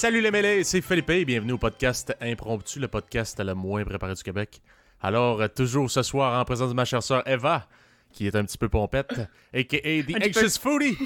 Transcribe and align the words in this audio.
Salut 0.00 0.22
les 0.22 0.30
mêlés, 0.30 0.64
c'est 0.64 0.80
Philippe 0.80 1.10
et 1.10 1.26
bienvenue 1.26 1.52
au 1.52 1.58
podcast 1.58 2.16
Impromptu, 2.22 2.78
le 2.78 2.88
podcast 2.88 3.38
le 3.38 3.52
moins 3.52 3.84
préparé 3.84 4.14
du 4.14 4.22
Québec. 4.22 4.62
Alors, 5.02 5.42
euh, 5.42 5.48
toujours 5.48 5.90
ce 5.90 6.02
soir 6.02 6.40
en 6.40 6.44
présence 6.46 6.70
de 6.70 6.74
ma 6.74 6.86
chère 6.86 7.02
sœur 7.02 7.22
Eva, 7.28 7.66
qui 8.10 8.26
est 8.26 8.34
un 8.34 8.46
petit 8.46 8.56
peu 8.56 8.70
pompette, 8.70 9.12
a.k.a. 9.54 10.02
The. 10.02 10.16
Anxious 10.24 10.58
Foodie. 10.58 10.96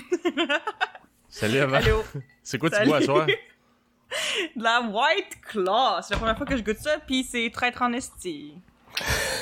Salut 1.29 1.57
Eva. 1.57 1.79
Allô? 1.79 2.05
C'est 2.45 2.57
quoi 2.57 2.71
tu 2.71 2.85
bois 2.87 3.01
ce 3.01 3.07
soir? 3.07 3.27
De 3.27 4.62
la 4.62 4.83
White 4.83 5.41
Claw. 5.43 6.01
C'est 6.01 6.15
la 6.15 6.19
première 6.19 6.37
fois 6.37 6.47
que 6.47 6.57
je 6.57 6.63
goûte 6.63 6.79
ça, 6.79 6.99
puis 7.05 7.24
c'est 7.24 7.51
traître 7.52 7.83
en 7.83 7.93
esti. 7.95 8.55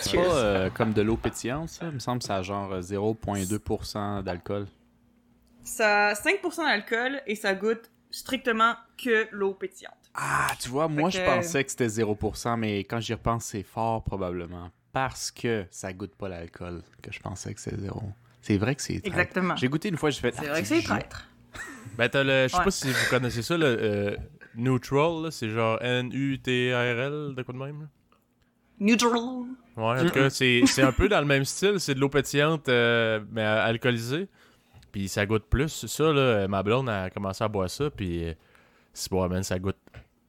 C'est 0.01 0.16
pas 0.16 0.34
euh, 0.34 0.71
comme 0.71 0.95
de 0.95 1.02
l'eau 1.02 1.19
pétillante, 1.19 1.69
ça? 1.69 1.88
Il 1.88 1.93
me 1.93 1.98
semble 1.98 2.21
que 2.21 2.24
ça 2.24 2.37
a 2.37 2.43
genre 2.43 2.73
euh, 2.73 2.80
0,2% 2.80 4.23
d'alcool. 4.23 4.66
Ça 5.62 6.07
a 6.07 6.15
5% 6.15 6.57
d'alcool 6.57 7.21
et 7.27 7.34
ça 7.34 7.55
goûte 7.55 7.91
strictement 8.12 8.75
que 9.02 9.27
l'eau 9.33 9.55
pétillante. 9.55 9.95
Ah, 10.15 10.48
tu 10.61 10.69
vois, 10.69 10.87
moi 10.89 11.11
je 11.11 11.19
pensais 11.25 11.65
que 11.65 11.71
c'était 11.71 11.87
0%, 11.89 12.57
mais 12.59 12.80
quand 12.85 13.01
j'y 13.01 13.15
repense, 13.15 13.47
c'est 13.47 13.62
fort 13.65 14.05
probablement. 14.05 14.71
Parce 14.93 15.30
que 15.30 15.65
ça 15.71 15.93
goûte 15.93 16.15
pas 16.15 16.29
l'alcool 16.29 16.82
que 17.02 17.10
je 17.10 17.19
pensais 17.19 17.52
que 17.54 17.60
c'est 17.60 17.77
zéro. 17.80 18.02
C'est 18.43 18.59
vrai 18.59 18.74
que 18.74 18.82
c'est 18.82 19.01
traître. 19.01 19.07
Exactement. 19.09 19.57
J'ai 19.57 19.69
goûté 19.69 19.88
une 19.88 19.96
fois, 19.96 20.10
j'ai 20.10 20.21
fait. 20.21 20.35
C'est 20.35 20.46
ah, 20.46 20.51
vrai 20.51 20.63
que 20.63 20.69
c'est 20.69 20.82
traître. 20.82 21.29
Ben, 21.99 22.09
t'as 22.09 22.23
le. 22.24 22.45
Je 22.45 22.49
sais 22.49 22.59
Ouais. 22.59 22.65
pas 22.65 22.71
si 22.71 22.88
vous 22.91 23.10
connaissez 23.10 23.43
ça, 23.43 23.57
le 23.59 23.66
euh, 23.66 24.16
Neutral, 24.54 25.24
là, 25.24 25.30
c'est 25.30 25.49
genre 25.51 25.79
N-U-T-R-L, 25.82 27.35
de 27.35 27.43
quoi 27.43 27.54
de 27.54 27.59
même? 27.59 27.80
là? 27.82 27.87
Neutral. 28.80 29.13
Ouais, 29.76 30.01
en 30.01 30.04
tout 30.07 30.10
cas, 30.10 30.29
c'est 30.30 30.63
c'est 30.66 30.82
un 30.82 30.93
peu 30.93 31.09
dans 31.09 31.21
le 31.21 31.26
même 31.26 31.45
style. 31.45 31.79
C'est 31.79 31.95
de 31.95 32.01
l'eau 32.01 32.09
pétillante, 32.09 32.69
euh, 32.69 33.21
mais 33.30 33.43
alcoolisée. 33.43 34.29
Puis 34.93 35.09
ça 35.09 35.24
goûte 35.26 35.45
plus. 35.48 35.87
Ça, 35.87 36.04
là, 36.04 36.21
euh, 36.21 36.48
ma 36.48 36.62
blonde 36.62 36.88
a 36.88 37.09
commencé 37.10 37.43
à 37.43 37.48
boire 37.48 37.71
ça. 37.71 37.90
Puis 37.90 38.24
euh, 38.29 38.35
c'est 38.93 39.10
bon, 39.10 39.26
man, 39.29 39.43
ça 39.43 39.59
goûte 39.59 39.79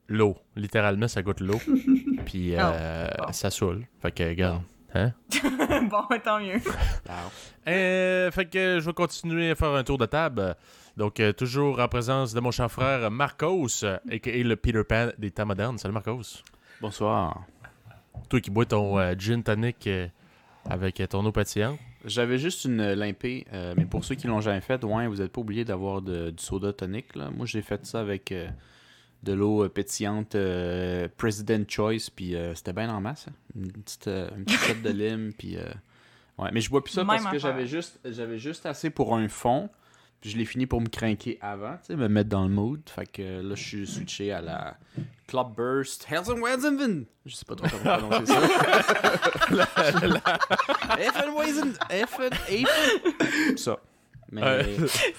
l'eau. 0.07 0.37
Littéralement, 0.55 1.07
ça 1.07 1.21
goûte 1.21 1.41
l'eau. 1.41 1.59
Puis 2.25 2.55
euh, 2.55 3.07
Oh, 3.19 3.23
bon. 3.27 3.33
ça 3.33 3.49
saoule. 3.51 3.85
Fait 4.01 4.11
que, 4.11 4.23
regarde. 4.23 4.61
Hein? 4.95 5.11
bon, 5.89 6.03
tant 6.23 6.39
mieux. 6.39 6.61
Ah, 7.09 7.23
Euh, 7.67 8.31
fait 8.31 8.45
que 8.45 8.79
je 8.79 8.85
vais 8.85 8.93
continuer 8.93 9.51
à 9.51 9.55
faire 9.55 9.71
un 9.73 9.83
tour 9.83 9.97
de 9.97 10.05
table. 10.05 10.55
Donc, 10.95 11.19
euh, 11.19 11.33
toujours 11.33 11.79
en 11.79 11.87
présence 11.87 12.33
de 12.33 12.39
mon 12.39 12.51
cher 12.51 12.71
frère 12.71 13.09
Marcos, 13.09 13.83
euh, 13.83 13.97
a.k.a. 14.11 14.31
le 14.43 14.55
Peter 14.55 14.83
Pan 14.83 15.09
des 15.17 15.31
temps 15.31 15.45
modernes. 15.47 15.77
Salut 15.79 15.93
Marcos. 15.95 16.43
Bonsoir. 16.79 17.43
Toi 18.29 18.39
qui 18.39 18.51
bois 18.51 18.65
ton 18.65 18.99
euh, 18.99 19.15
gin 19.17 19.41
tonic 19.41 19.87
euh, 19.87 20.07
avec 20.69 21.01
euh, 21.01 21.07
ton 21.07 21.25
eau 21.25 21.31
pétillante. 21.31 21.79
J'avais 22.05 22.37
juste 22.37 22.65
une 22.65 22.93
limpée, 22.93 23.45
euh, 23.53 23.73
mais 23.77 23.85
pour 23.85 24.03
ceux 24.03 24.15
qui 24.15 24.27
l'ont 24.27 24.41
jamais 24.41 24.61
fait, 24.61 24.83
ouais, 24.83 25.07
vous 25.07 25.17
n'êtes 25.17 25.31
pas 25.31 25.41
obligé 25.41 25.63
d'avoir 25.63 26.01
du 26.01 26.33
soda 26.37 26.73
tonique. 26.73 27.15
Là. 27.15 27.29
Moi, 27.31 27.45
j'ai 27.45 27.61
fait 27.61 27.85
ça 27.85 28.01
avec 28.01 28.31
euh, 28.31 28.47
de 29.23 29.31
l'eau 29.33 29.63
euh, 29.63 29.69
pétillante 29.69 30.35
euh, 30.35 31.07
President 31.17 31.63
Choice, 31.67 32.09
puis 32.13 32.35
euh, 32.35 32.53
c'était 32.55 32.73
bien 32.73 32.89
en 32.89 32.99
masse. 32.99 33.27
hein. 33.29 33.33
Une 33.55 33.71
petite, 33.71 34.07
euh, 34.07 34.29
une 34.35 34.43
petite 34.43 34.59
shot 34.67 34.73
de 34.83 34.89
lime, 34.89 35.31
puis... 35.37 35.55
euh, 35.57 35.63
ouais, 36.39 36.49
mais 36.51 36.59
je 36.61 36.69
bois 36.69 36.83
plus 36.83 36.91
ça 36.93 37.05
parce 37.05 37.23
que 37.31 37.39
j'avais 37.39 37.67
juste, 37.67 37.99
j'avais 38.03 38.37
juste 38.37 38.65
assez 38.65 38.89
pour 38.89 39.15
un 39.15 39.29
fond, 39.29 39.69
je 40.29 40.37
l'ai 40.37 40.45
fini 40.45 40.65
pour 40.65 40.81
me 40.81 40.87
craquer 40.87 41.37
avant, 41.41 41.73
tu 41.77 41.87
sais, 41.87 41.95
me 41.95 42.07
mettre 42.07 42.29
dans 42.29 42.43
le 42.43 42.49
mood. 42.49 42.81
Fait 42.89 43.05
que 43.05 43.21
euh, 43.21 43.43
là, 43.43 43.55
je 43.55 43.63
suis 43.63 43.87
switché 43.87 44.31
à 44.31 44.41
la 44.41 44.77
Club 45.27 45.55
Burst 45.55 46.05
Helsenweizen. 46.09 47.05
Je 47.25 47.35
sais 47.35 47.45
pas 47.45 47.55
trop 47.55 47.67
comment 47.69 47.97
prononcer 47.97 48.33
ça. 48.33 48.41
Effenweizen. 50.99 51.73
Effen. 51.89 52.29
Effen. 52.49 53.57
Ça. 53.57 53.77
Mais. 54.31 54.63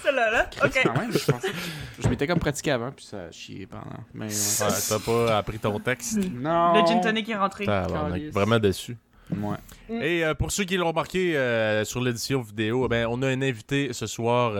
Celle-là, 0.02 0.30
là. 0.30 0.50
Ok. 0.64 0.80
Quand 0.82 0.98
même, 0.98 1.12
je 1.12 1.30
pensais. 1.30 1.52
Je 1.98 2.08
m'étais 2.08 2.26
comme 2.26 2.40
pratiqué 2.40 2.72
avant, 2.72 2.90
puis 2.90 3.04
ça 3.04 3.24
a 3.24 3.30
chié 3.30 3.66
pendant. 3.66 3.84
Mais. 4.12 4.26
ouais. 4.26 4.66
Ouais, 4.66 4.74
t'as 4.88 4.98
pas 4.98 5.38
appris 5.38 5.58
ton 5.58 5.78
texte. 5.78 6.18
Non. 6.32 6.74
Le 6.74 6.86
gin 6.86 7.00
tonic 7.00 7.28
est 7.28 7.36
rentré. 7.36 7.66
Calice. 7.66 8.32
vraiment 8.32 8.58
déçu. 8.58 8.96
Ouais. 9.30 9.56
Et 9.88 10.24
euh, 10.24 10.34
pour 10.34 10.50
ceux 10.50 10.64
qui 10.64 10.76
l'ont 10.76 10.88
remarqué 10.88 11.36
euh, 11.36 11.84
sur 11.84 12.00
l'édition 12.00 12.40
vidéo, 12.42 12.88
ben, 12.88 13.06
on 13.08 13.22
a 13.22 13.28
un 13.28 13.40
invité 13.40 13.92
ce 13.92 14.06
soir, 14.06 14.52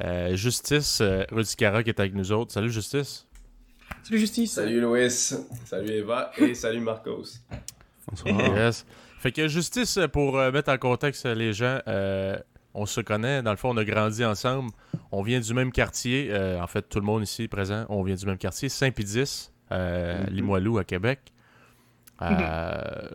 euh, 0.00 0.34
Justice 0.36 1.00
euh, 1.00 1.24
Rudicara, 1.30 1.82
qui 1.82 1.90
est 1.90 2.00
avec 2.00 2.14
nous 2.14 2.32
autres. 2.32 2.52
Salut 2.52 2.70
Justice. 2.70 3.26
Le 4.10 4.16
justice. 4.16 4.52
Salut 4.54 4.80
Louis, 4.80 5.10
salut 5.10 5.90
Eva 5.90 6.32
et 6.38 6.54
salut 6.54 6.80
Marcos. 6.80 7.24
Bonsoir. 8.08 8.56
Yes. 8.56 8.86
Fait 9.18 9.32
que 9.32 9.46
Justice, 9.48 9.98
pour 10.12 10.38
euh, 10.38 10.50
mettre 10.50 10.70
en 10.72 10.78
contexte 10.78 11.26
les 11.26 11.52
gens, 11.52 11.78
euh, 11.86 12.36
on 12.74 12.86
se 12.86 13.00
connaît. 13.02 13.42
Dans 13.42 13.50
le 13.50 13.56
fond, 13.58 13.70
on 13.70 13.76
a 13.76 13.84
grandi 13.84 14.24
ensemble. 14.24 14.70
On 15.12 15.22
vient 15.22 15.40
du 15.40 15.52
même 15.54 15.70
quartier. 15.72 16.28
euh, 16.30 16.60
en 16.60 16.66
fait, 16.66 16.88
tout 16.88 16.98
le 17.00 17.04
monde 17.04 17.22
ici 17.22 17.46
présent, 17.48 17.84
on 17.90 18.02
vient 18.02 18.14
du 18.16 18.24
même 18.26 18.38
quartier. 18.38 18.68
Saint-Pédis, 18.70 19.50
euh, 19.70 20.24
Mhm. 20.26 20.34
Limoilou, 20.34 20.78
à 20.78 20.84
Québec. 20.84 21.20
Euh, 22.22 23.08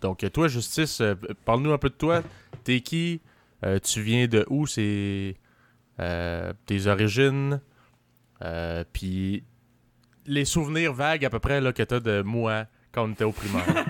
donc, 0.00 0.24
toi, 0.32 0.48
Justice, 0.48 1.00
euh, 1.00 1.14
parle-nous 1.44 1.72
un 1.72 1.78
peu 1.78 1.90
de 1.90 1.94
toi. 1.94 2.22
T'es 2.64 2.80
qui? 2.80 3.20
Euh, 3.64 3.78
tu 3.78 4.00
viens 4.02 4.26
de 4.26 4.44
où? 4.48 4.66
C'est 4.66 5.36
tes 5.98 6.86
origines? 6.86 7.60
Euh, 8.44 8.84
Puis 8.92 9.44
les 10.26 10.44
souvenirs 10.44 10.92
vagues 10.92 11.24
à 11.24 11.30
peu 11.30 11.40
près 11.40 11.60
là, 11.60 11.72
que 11.72 11.82
t'as 11.82 12.00
de 12.00 12.22
moi 12.22 12.66
quand 12.92 13.04
on 13.04 13.12
était 13.12 13.24
au 13.24 13.32
primaire. 13.32 13.64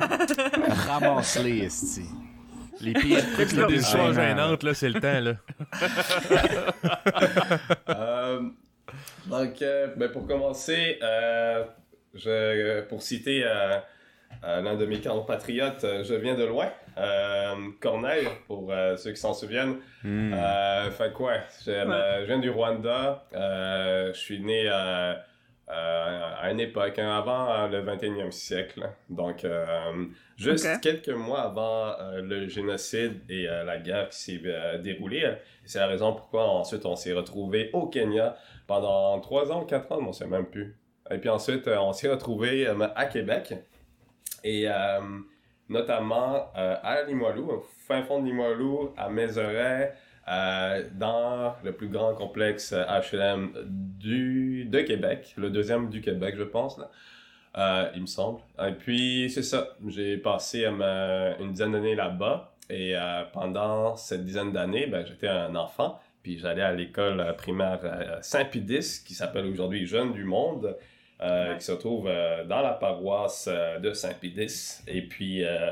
Ramasse-les, 0.88 1.58
esti. 1.64 2.04
Les 2.80 2.94
pires 2.94 3.32
trucs, 3.34 3.52
Là, 3.52 3.66
des 3.66 3.76
histoires 3.76 4.12
gênantes, 4.12 4.62
là, 4.62 4.74
c'est 4.74 4.88
le 4.88 5.00
temps, 5.00 5.20
là. 5.20 5.34
Euh, 7.88 8.40
donc, 9.26 9.62
euh, 9.62 9.88
ben, 9.96 10.10
pour 10.10 10.26
commencer, 10.26 10.98
euh, 11.02 11.64
je, 12.14 12.82
pour 12.82 13.02
citer 13.02 13.44
euh, 14.44 14.60
l'un 14.60 14.74
de 14.76 14.86
mes 14.86 15.00
compatriotes, 15.00 15.84
euh, 15.84 16.02
je 16.04 16.14
viens 16.14 16.34
de 16.34 16.44
loin, 16.44 16.68
euh, 16.98 17.54
Corneille, 17.80 18.26
pour 18.46 18.70
euh, 18.72 18.96
ceux 18.96 19.10
qui 19.12 19.20
s'en 19.20 19.34
souviennent. 19.34 19.76
Euh, 20.34 20.90
fait 20.90 21.12
quoi, 21.12 21.34
je, 21.64 21.70
je 21.72 22.24
viens 22.26 22.38
du 22.38 22.50
Rwanda, 22.50 23.24
euh, 23.34 24.12
je 24.12 24.18
suis 24.18 24.40
né 24.40 24.64
euh, 24.68 25.14
euh, 25.70 26.20
à 26.40 26.50
une 26.50 26.60
époque, 26.60 26.98
hein, 26.98 27.16
avant 27.16 27.48
euh, 27.50 27.68
le 27.68 27.82
21e 27.82 28.30
siècle. 28.30 28.82
Donc, 29.08 29.44
euh, 29.44 30.04
juste 30.36 30.66
quelques 30.80 31.08
mois 31.08 31.42
avant 31.42 31.94
euh, 32.00 32.20
le 32.20 32.48
génocide 32.48 33.20
et 33.30 33.48
euh, 33.48 33.64
la 33.64 33.78
guerre 33.78 34.08
qui 34.08 34.18
s'est 34.18 34.40
euh, 34.44 34.78
déroulée. 34.78 35.24
euh, 35.24 35.34
C'est 35.64 35.78
la 35.78 35.86
raison 35.86 36.12
pourquoi 36.14 36.44
ensuite 36.48 36.84
on 36.84 36.96
s'est 36.96 37.12
retrouvé 37.12 37.70
au 37.72 37.86
Kenya 37.86 38.36
pendant 38.66 39.18
3 39.20 39.52
ans 39.52 39.62
ou 39.62 39.66
4 39.66 39.92
ans, 39.92 39.98
on 40.00 40.08
ne 40.08 40.12
sait 40.12 40.26
même 40.26 40.46
plus. 40.46 40.76
Et 41.10 41.18
puis 41.18 41.28
ensuite, 41.28 41.68
on 41.68 41.92
s'est 41.92 42.08
retrouvé 42.08 42.66
à 42.94 43.06
Québec. 43.06 43.54
Et 44.44 44.68
euh, 44.68 45.00
notamment 45.68 46.50
euh, 46.56 46.76
à 46.82 47.02
Limoilou, 47.02 47.50
au 47.50 47.66
fin 47.86 48.02
fond 48.02 48.20
de 48.20 48.26
Limoilou, 48.26 48.90
à 48.96 49.08
Mézeray, 49.08 49.92
euh, 50.28 50.84
dans 50.94 51.54
le 51.64 51.72
plus 51.72 51.88
grand 51.88 52.14
complexe 52.14 52.72
HLM 52.72 53.52
du, 53.66 54.64
de 54.66 54.80
Québec, 54.80 55.34
le 55.36 55.50
deuxième 55.50 55.88
du 55.90 56.00
Québec, 56.00 56.34
je 56.36 56.44
pense, 56.44 56.80
il 57.56 58.00
me 58.00 58.06
semble. 58.06 58.40
Et 58.60 58.72
puis, 58.72 59.30
c'est 59.30 59.42
ça, 59.42 59.76
j'ai 59.88 60.16
passé 60.16 60.64
une 60.66 61.50
dizaine 61.50 61.72
d'années 61.72 61.96
là-bas, 61.96 62.54
et 62.70 62.94
pendant 63.32 63.96
cette 63.96 64.24
dizaine 64.24 64.52
d'années, 64.52 64.86
ben, 64.86 65.04
j'étais 65.04 65.28
un 65.28 65.54
enfant, 65.56 66.00
puis 66.22 66.38
j'allais 66.38 66.62
à 66.62 66.72
l'école 66.72 67.34
primaire 67.36 67.80
Saint-Pédis, 68.22 69.02
qui 69.04 69.14
s'appelle 69.14 69.46
aujourd'hui 69.46 69.86
Jeunes 69.86 70.12
du 70.12 70.22
Monde, 70.22 70.76
Ouais. 71.22 71.58
qui 71.58 71.64
se 71.64 71.72
trouve 71.72 72.06
euh, 72.08 72.44
dans 72.44 72.60
la 72.60 72.72
paroisse 72.72 73.48
euh, 73.50 73.78
de 73.78 73.92
Saint-Pédis. 73.92 74.80
Et 74.88 75.02
puis, 75.02 75.44
euh, 75.44 75.70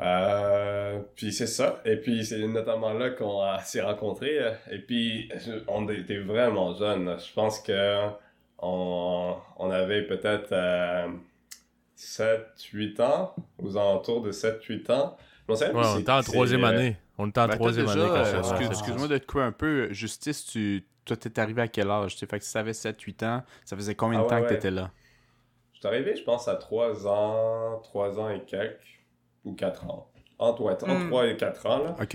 euh, 0.00 1.00
puis 1.14 1.32
c'est 1.32 1.46
ça. 1.46 1.80
Et 1.84 1.96
puis 1.96 2.24
c'est 2.24 2.46
notamment 2.48 2.92
là 2.92 3.10
qu'on 3.10 3.42
s'est 3.64 3.82
rencontrés. 3.82 4.38
euh, 4.38 4.52
Et 4.70 4.78
puis 4.78 5.28
on 5.68 5.88
était 5.88 6.18
vraiment 6.18 6.74
jeunes. 6.74 7.16
Je 7.24 7.32
pense 7.32 7.60
que 7.60 8.08
on, 8.58 9.36
on 9.58 9.70
avait 9.70 10.02
peut-être 10.02 10.52
euh, 10.52 11.06
7-8 11.96 13.00
ans, 13.02 13.34
aux 13.62 13.76
alentours 13.76 14.22
de 14.22 14.32
7-8 14.32 14.90
ans. 14.92 15.16
Souviens 15.48 15.72
Ouais, 15.74 15.82
on 15.86 15.98
était 15.98 16.10
en 16.12 16.22
troisième 16.22 16.64
euh, 16.64 16.68
année. 16.68 16.96
On 17.18 17.28
était 17.28 17.40
en 17.40 17.48
Ben, 17.48 17.54
troisième 17.56 17.88
année 17.88 18.00
euh, 18.00 18.42
Excuse-moi 18.70 19.08
de 19.08 19.18
te 19.18 19.26
couper 19.26 19.42
un 19.42 19.52
peu. 19.52 19.92
Justice, 19.92 20.46
tu... 20.46 20.84
toi, 21.04 21.16
t'es 21.16 21.38
arrivé 21.40 21.62
à 21.62 21.68
quel 21.68 21.90
âge? 21.90 22.12
tu 22.14 22.18
sais? 22.20 22.26
Fait 22.26 22.38
que 22.38 22.44
si 22.44 22.52
t'avais 22.52 22.74
7-8 22.74 23.22
ans, 23.22 23.44
ça 23.64 23.76
faisait 23.76 23.94
combien 23.94 24.20
de 24.20 24.24
Ah 24.24 24.26
temps 24.26 24.40
ouais, 24.40 24.42
que 24.42 24.48
t'étais 24.48 24.70
là? 24.70 24.92
Je 25.74 25.78
suis 25.80 25.88
arrivé, 25.88 26.16
je 26.16 26.22
pense, 26.24 26.48
à 26.48 26.56
3 26.56 27.06
ans, 27.06 27.80
3 27.82 28.20
ans 28.20 28.30
et 28.30 28.42
quelques, 28.44 29.00
ou 29.44 29.54
4 29.54 29.86
ans. 29.90 30.10
Entre, 30.38 30.62
ouais, 30.62 30.72
entre 30.84 30.86
Hmm. 30.86 31.12
3 31.12 31.26
et 31.28 31.36
4 31.36 31.66
ans, 31.66 31.78
là. 31.84 32.00
Ok. 32.00 32.14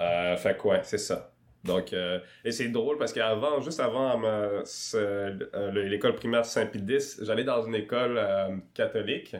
Euh, 0.00 0.36
fait 0.36 0.58
que 0.58 0.68
ouais, 0.68 0.80
c'est 0.84 0.98
ça. 0.98 1.34
Donc, 1.64 1.92
euh, 1.92 2.20
et 2.44 2.52
c'est 2.52 2.68
drôle 2.70 2.98
parce 2.98 3.12
qu'avant, 3.12 3.60
juste 3.60 3.80
avant 3.80 4.18
ma- 4.18 4.64
ce- 4.64 4.96
euh, 4.98 5.70
le- 5.72 5.84
l'école 5.88 6.14
primaire 6.16 6.44
Saint-Pédis, 6.46 7.18
j'allais 7.22 7.44
dans 7.44 7.62
une 7.66 7.74
école 7.76 8.18
euh, 8.18 8.56
catholique 8.74 9.36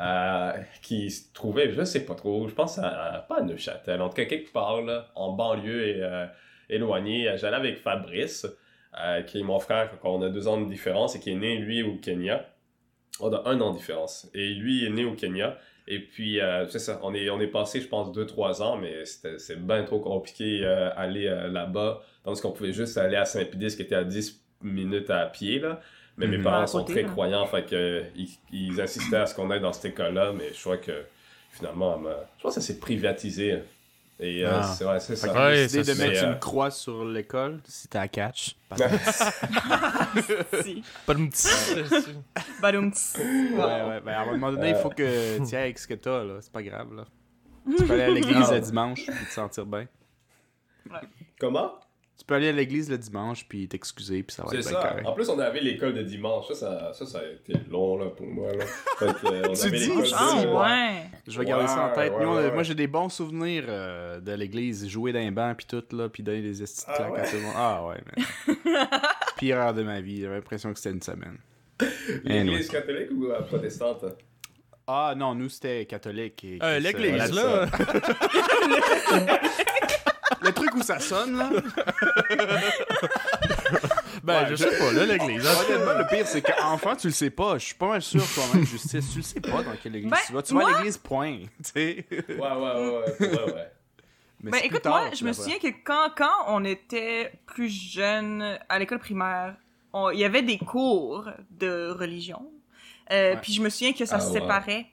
euh, 0.00 0.52
qui 0.82 1.10
se 1.10 1.32
trouvait, 1.32 1.72
je 1.72 1.84
sais 1.84 2.04
pas 2.04 2.14
trop, 2.14 2.48
je 2.48 2.54
pense 2.54 2.78
à, 2.78 3.24
pas 3.28 3.38
à 3.38 3.42
Neuchâtel, 3.42 4.02
en 4.02 4.08
tout 4.10 4.16
cas 4.16 4.26
quelque 4.26 4.52
part 4.52 4.82
là, 4.82 5.10
en 5.16 5.32
banlieue 5.32 5.88
et 5.88 6.02
euh, 6.02 6.26
éloigné. 6.70 7.32
J'allais 7.36 7.56
avec 7.56 7.78
Fabrice. 7.78 8.46
euh, 8.98 9.20
qui 9.20 9.40
est 9.40 9.42
mon 9.42 9.58
frère, 9.58 9.90
on 10.04 10.22
a 10.22 10.30
deux 10.30 10.48
ans 10.48 10.58
de 10.58 10.66
différence, 10.66 11.16
et 11.16 11.20
qui 11.20 11.30
est 11.30 11.34
né, 11.34 11.58
lui, 11.58 11.82
au 11.82 11.96
Kenya. 11.96 12.48
On 13.20 13.30
a 13.30 13.46
un 13.46 13.60
an 13.60 13.72
de 13.72 13.76
différence. 13.76 14.26
Et 14.32 14.54
lui 14.54 14.86
est 14.86 14.88
né 14.90 15.04
au 15.04 15.12
Kenya. 15.12 15.58
Et 15.86 15.98
puis, 15.98 16.40
euh, 16.40 16.66
c'est 16.68 16.78
ça, 16.78 16.98
on 17.02 17.12
est, 17.12 17.28
on 17.28 17.38
est 17.38 17.46
passé, 17.46 17.82
je 17.82 17.88
pense, 17.88 18.10
deux, 18.10 18.24
trois 18.24 18.62
ans, 18.62 18.76
mais 18.78 19.04
c'était- 19.04 19.38
c'est 19.38 19.60
bien 19.60 19.84
trop 19.84 20.00
compliqué 20.00 20.60
euh, 20.64 20.88
aller 20.96 21.26
euh, 21.26 21.48
là-bas. 21.48 22.00
Tandis 22.24 22.40
qu'on 22.40 22.52
pouvait 22.52 22.72
juste 22.72 22.96
aller 22.96 23.16
à 23.16 23.26
Saint-Pédis, 23.26 23.76
qui 23.76 23.82
était 23.82 23.94
à 23.96 24.04
10 24.04 24.42
minutes 24.62 25.10
à 25.10 25.26
pied, 25.26 25.58
là. 25.58 25.80
Mais 26.16 26.26
mes 26.26 26.38
Mhm. 26.38 26.44
parents 26.44 26.66
sont 26.66 26.78
côté, 26.80 26.92
très 26.94 27.02
là. 27.02 27.08
croyants, 27.10 27.46
fait 27.46 27.66
que 27.66 28.02
ils, 28.16 28.30
ils 28.50 28.80
insistaient 28.80 29.16
à 29.16 29.26
ce 29.26 29.34
qu'on 29.34 29.50
aille 29.50 29.60
dans 29.60 29.74
cette 29.74 29.92
école-là, 29.92 30.32
mais 30.32 30.54
je 30.54 30.60
crois 30.60 30.78
que 30.78 31.04
finalement, 31.50 32.00
je 32.38 32.42
pense 32.42 32.54
que 32.54 32.60
ça 32.62 32.66
s'est 32.66 32.78
privatisé. 32.80 33.58
Et 34.18 34.46
euh, 34.46 34.50
Ah. 34.60 34.62
c'est 34.62 34.84
ouais, 34.86 34.98
c'est 35.00 35.14
ça. 35.16 35.30
Ouais, 35.32 35.64
décidé 35.64 35.84
ça, 35.84 35.94
de 35.94 35.98
mettre 35.98 36.24
euh, 36.24 36.32
une 36.32 36.38
croix 36.38 36.70
sur 36.70 37.04
l'école 37.04 37.60
si 37.66 37.86
t'as 37.88 38.00
à 38.02 38.08
catch. 38.08 38.56
Si. 40.62 40.82
Pas 41.04 41.14
de 41.14 41.26
petit. 41.26 41.48
Badoum. 42.60 42.92
Ouais, 43.18 43.58
ouais. 43.60 44.00
Ben, 44.00 44.12
à 44.12 44.20
un 44.22 44.26
moment 44.26 44.52
donné, 44.52 44.70
il 44.70 44.74
Euh. 44.74 44.78
faut 44.82 44.88
que 44.90 45.36
tu 45.38 45.54
ailles 45.54 45.62
avec 45.64 45.78
ce 45.78 45.86
que 45.86 45.94
t'as, 45.94 46.24
là. 46.24 46.34
C'est 46.40 46.52
pas 46.52 46.62
grave, 46.62 46.94
là. 46.94 47.04
Tu 47.76 47.84
peux 47.84 47.92
aller 47.92 48.02
à 48.04 48.08
l'église 48.10 48.50
le 48.50 48.60
dimanche 48.60 49.04
puis 49.06 49.26
te 49.26 49.32
sentir 49.32 49.66
bien. 49.66 49.86
Comment? 51.38 51.72
Tu 52.18 52.24
peux 52.24 52.34
aller 52.34 52.48
à 52.48 52.52
l'église 52.52 52.90
le 52.90 52.96
dimanche 52.98 53.46
puis 53.48 53.68
t'excuser 53.68 54.22
puis 54.22 54.34
ça 54.34 54.42
va 54.42 54.48
C'est 54.50 54.56
être 54.58 54.68
bien 54.70 54.80
ça. 54.80 54.88
correct. 54.88 55.06
En 55.06 55.12
plus, 55.12 55.28
on 55.28 55.38
avait 55.38 55.60
l'école 55.60 55.94
de 55.94 56.02
dimanche. 56.02 56.48
Ça, 56.48 56.54
ça, 56.54 56.92
ça, 56.94 57.06
ça 57.06 57.18
a 57.18 57.22
été 57.24 57.52
long 57.70 57.98
là, 57.98 58.06
pour 58.06 58.26
moi. 58.26 58.52
Là. 58.52 58.64
Fait 58.98 59.04
euh, 59.04 59.42
on 59.48 59.52
Tu 59.54 59.66
avait 59.66 59.78
dis? 59.78 59.90
Ah, 60.14 60.42
de- 60.42 60.48
ouais. 60.48 61.02
Je 61.28 61.38
vais 61.38 61.44
garder 61.44 61.66
ça 61.68 61.90
en 61.90 61.94
tête. 61.94 62.12
ouais, 62.14 62.22
Nous, 62.24 62.28
on 62.28 62.36
a- 62.36 62.42
ouais, 62.42 62.52
Moi, 62.52 62.62
j'ai 62.62 62.74
des 62.74 62.86
bons 62.86 63.10
souvenirs 63.10 63.64
euh, 63.68 64.18
de 64.20 64.32
l'église. 64.32 64.88
Jouer 64.88 65.12
d'un 65.12 65.30
banc 65.30 65.54
puis 65.56 65.66
tout, 65.66 65.84
là, 65.94 66.08
puis 66.08 66.22
donner 66.22 66.40
des 66.42 66.62
estis 66.62 66.86
de 66.86 66.90
Ah 66.92 66.96
claques 66.96 67.08
à 67.10 67.12
ouais? 67.22 67.28
tout 67.30 67.36
le 67.36 67.42
monde. 67.42 67.52
Ah 67.54 67.86
ouais, 67.86 67.96
mais... 68.16 68.64
Pire 69.38 69.58
heure 69.58 69.74
de 69.74 69.82
ma 69.82 70.00
vie. 70.00 70.22
J'avais 70.22 70.36
l'impression 70.36 70.72
que 70.72 70.78
c'était 70.78 70.94
une 70.96 71.02
semaine. 71.02 71.36
Anyway. 72.24 72.44
L'église 72.44 72.68
catholique 72.70 73.10
ou 73.14 73.26
euh, 73.26 73.42
protestante? 73.42 74.04
Ah 74.88 75.14
non, 75.16 75.34
nous, 75.34 75.48
c'était 75.50 75.84
catholique. 75.84 76.42
et- 76.44 76.58
Euh, 76.62 76.78
L'église, 76.78 77.32
là. 77.32 77.66
Où 80.76 80.82
ça 80.82 80.98
sonne, 81.00 81.36
là. 81.36 81.50
Ben, 84.22 84.42
Ouais, 84.42 84.46
je 84.50 84.56
je- 84.56 84.68
sais 84.68 84.78
pas, 84.78 84.92
là, 84.92 85.06
l'église. 85.06 85.46
hein. 85.46 85.50
Honnêtement, 85.68 85.98
le 85.98 86.06
pire, 86.08 86.26
c'est 86.26 86.42
qu'enfant, 86.42 86.96
tu 86.96 87.08
le 87.08 87.12
sais 87.12 87.30
pas. 87.30 87.58
Je 87.58 87.66
suis 87.66 87.74
pas 87.74 87.88
mal 87.88 88.02
sûr, 88.02 88.22
toi-même, 88.34 88.64
Justice. 88.66 89.10
Tu 89.12 89.18
le 89.18 89.22
sais 89.22 89.40
pas 89.40 89.62
dans 89.62 89.76
quelle 89.82 89.96
église 89.96 90.10
Ben, 90.10 90.16
tu 90.26 90.32
vas. 90.32 90.42
Tu 90.42 90.54
vas 90.54 90.60
à 90.60 90.62
moi- 90.64 90.78
l'église, 90.78 90.98
point. 90.98 91.38
Tu 91.64 91.70
sais. 91.72 92.06
Ouais, 92.10 92.34
ouais, 92.36 92.36
ouais, 92.36 93.04
ouais. 93.20 93.28
ouais, 93.28 93.52
ouais. 93.54 93.72
Mais 94.42 94.50
Ben 94.50 94.60
écoute, 94.64 94.82
tard, 94.82 95.00
moi, 95.02 95.10
je 95.14 95.24
me 95.24 95.32
souviens 95.32 95.58
que 95.58 95.68
quand, 95.84 96.10
quand 96.16 96.44
on 96.48 96.64
était 96.64 97.32
plus 97.46 97.68
jeune 97.70 98.58
à 98.68 98.78
l'école 98.78 98.98
primaire, 98.98 99.54
il 100.12 100.18
y 100.18 100.24
avait 100.24 100.42
des 100.42 100.58
cours 100.58 101.28
de 101.50 101.90
religion. 101.90 102.50
Euh, 103.12 103.34
Ouais. 103.34 103.38
Puis 103.40 103.52
je 103.52 103.62
me 103.62 103.68
souviens 103.70 103.92
que 103.92 104.04
ça 104.04 104.16
Ah 104.16 104.20
se 104.20 104.32
ouais. 104.32 104.40
séparait 104.40 104.86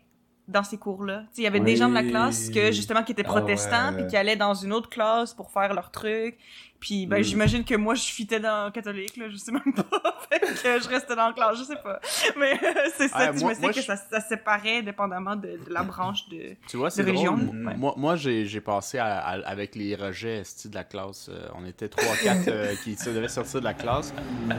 dans 0.47 0.63
ces 0.63 0.77
cours-là. 0.77 1.23
Il 1.37 1.43
y 1.43 1.47
avait 1.47 1.59
Oui. 1.59 1.65
des 1.65 1.75
gens 1.77 1.87
de 1.89 1.93
la 1.93 2.03
classe 2.03 2.49
que 2.49 2.71
justement 2.71 3.03
qui 3.03 3.13
étaient 3.13 3.23
Ah 3.25 3.29
protestants 3.29 3.91
ouais. 3.93 3.97
puis 4.03 4.07
qui 4.07 4.17
allaient 4.17 4.35
dans 4.35 4.53
une 4.53 4.73
autre 4.73 4.89
classe 4.89 5.33
pour 5.33 5.51
faire 5.51 5.73
leur 5.73 5.89
truc. 5.91 6.37
Puis 6.83 7.05
ben 7.07 7.21
Mm. 7.21 7.23
j'imagine 7.23 7.63
que 7.63 7.75
moi 7.75 7.95
je 7.95 8.03
fitais 8.03 8.41
dans 8.41 8.69
catholique 8.69 9.15
là, 9.15 9.29
je 9.29 9.37
sais 9.37 9.53
même 9.53 9.73
pas. 9.73 9.85
fait 10.29 10.39
que 10.41 10.83
je 10.83 10.89
restais 10.89 11.15
dans 11.15 11.27
la 11.27 11.33
classe, 11.33 11.57
je 11.59 11.63
sais 11.63 11.77
pas. 11.81 12.01
Mais 12.37 12.59
euh, 12.61 12.89
c'est 12.97 13.07
ça, 13.07 13.15
Ah, 13.19 13.27
tu 13.33 13.39
moi- 13.39 13.51
me 13.51 13.55
sais 13.55 13.61
moi, 13.61 13.71
que 13.71 13.79
je- 13.79 13.85
ça, 13.85 13.95
ça 13.95 14.19
séparait 14.19 14.81
dépendamment 14.81 15.37
de, 15.37 15.59
de 15.65 15.69
la 15.73 15.83
branche 15.83 16.27
de. 16.27 16.57
Tu 16.67 16.75
vois, 16.75 16.89
de 16.89 17.01
région, 17.01 17.35
ouais. 17.35 17.75
Moi, 17.77 17.93
moi 17.95 18.15
j'ai 18.17 18.45
j'ai 18.45 18.59
passé 18.59 18.97
à- 18.97 19.17
à- 19.19 19.47
avec 19.47 19.75
les 19.75 19.95
rejets 19.95 20.43
de 20.65 20.75
la 20.75 20.83
classe. 20.83 21.29
Euh, 21.29 21.47
on 21.55 21.65
était 21.65 21.87
3-4 21.87 22.47
euh, 22.49 22.75
qui 22.83 22.95
devaient 22.95 23.29
sortir 23.29 23.61
de 23.61 23.65
la 23.65 23.73
classe. 23.73 24.13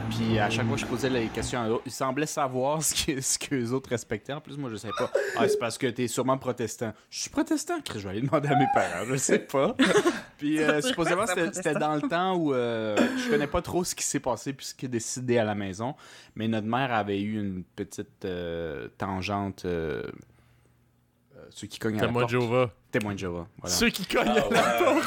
Puis 0.09 0.39
à 0.39 0.49
chaque 0.49 0.65
fois 0.67 0.77
je 0.77 0.85
posais 0.87 1.11
les 1.11 1.27
questions 1.27 1.61
à 1.61 1.67
l'autre, 1.67 1.83
ils 1.85 1.91
semblaient 1.91 2.25
savoir 2.25 2.81
ce 2.81 3.05
que, 3.05 3.21
ce 3.21 3.37
que 3.37 3.53
les 3.53 3.71
autres 3.71 3.91
respectaient. 3.91 4.33
En 4.33 4.41
plus, 4.41 4.57
moi, 4.57 4.71
je 4.71 4.77
savais 4.77 4.93
pas. 4.97 5.11
Ah, 5.37 5.47
c'est 5.47 5.59
parce 5.59 5.77
que 5.77 5.85
t'es 5.87 6.07
sûrement 6.07 6.39
protestant. 6.39 6.91
Je 7.11 7.19
suis 7.19 7.29
protestant? 7.29 7.75
Je 7.93 7.99
vais 7.99 8.09
aller 8.09 8.21
demander 8.21 8.47
à 8.49 8.55
mes 8.55 8.65
parents. 8.73 9.05
Je 9.07 9.15
sais 9.15 9.39
pas. 9.39 9.75
Puis 10.39 10.59
supposément, 10.81 11.25
c'était 11.27 11.53
c'était 11.53 11.73
dans 11.73 11.95
le 11.95 12.01
temps 12.01 12.14
où 12.33 12.53
euh, 12.53 12.95
je 13.17 13.29
connais 13.29 13.47
pas 13.47 13.61
trop 13.61 13.83
ce 13.83 13.93
qui 13.95 14.03
s'est 14.03 14.19
passé 14.19 14.53
puis 14.53 14.65
ce 14.65 14.73
qui 14.75 14.85
est 14.85 14.89
décidé 14.89 15.37
à 15.37 15.43
la 15.43 15.55
maison. 15.55 15.95
Mais 16.35 16.47
notre 16.47 16.67
mère 16.67 16.93
avait 16.93 17.21
eu 17.21 17.39
une 17.39 17.63
petite 17.63 18.25
euh, 18.25 18.87
tangente. 18.97 19.65
euh, 19.65 20.03
ceux 21.49 21.67
qui 21.67 21.79
cognent 21.79 21.97
à 21.99 22.01
la 22.01 22.07
Témoin 22.07 22.21
de 22.21 22.23
porte. 22.23 22.31
Jéhovah. 22.31 22.71
Témoin 22.91 23.13
de 23.13 23.19
Jéhovah. 23.19 23.47
Voilà. 23.61 23.75
Ceux 23.75 23.89
qui 23.89 24.05
cognent. 24.05 24.27
Ah, 24.55 24.93
ouais. 24.93 24.99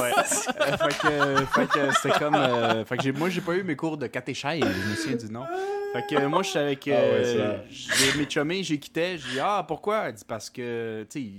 Ouais. 0.00 0.12
Euh, 0.16 0.76
fait 0.76 0.98
que, 0.98 1.44
fait 1.46 1.66
que 1.68 1.94
c'était 1.94 2.18
comme. 2.18 2.34
euh, 2.34 2.84
fait 2.84 2.96
que 2.96 3.02
j'ai- 3.02 3.12
moi, 3.12 3.28
j'ai 3.28 3.40
pas 3.40 3.54
eu 3.54 3.62
mes 3.62 3.76
cours 3.76 3.96
de 3.96 4.06
catéchèse, 4.06 4.60
je 4.62 4.90
me 4.90 4.94
souviens 4.96 5.16
du 5.16 5.30
nom. 5.32 5.44
Fait 5.92 6.06
que 6.16 6.26
moi, 6.26 6.42
je 6.42 6.50
suis 6.50 6.58
avec. 6.58 6.88
Ah 6.88 6.90
ouais, 7.00 7.24
ça. 7.24 7.56
j'ai 7.70 8.18
mes 8.18 8.28
chummés, 8.28 8.62
j'ai 8.62 8.78
quitté. 8.78 9.18
J'ai 9.18 9.32
dit, 9.34 9.40
ah, 9.40 9.64
pourquoi 9.66 10.08
Elle 10.08 10.14
dit, 10.14 10.24
parce 10.26 10.50
que, 10.50 11.06
tu 11.10 11.20
sais, 11.20 11.30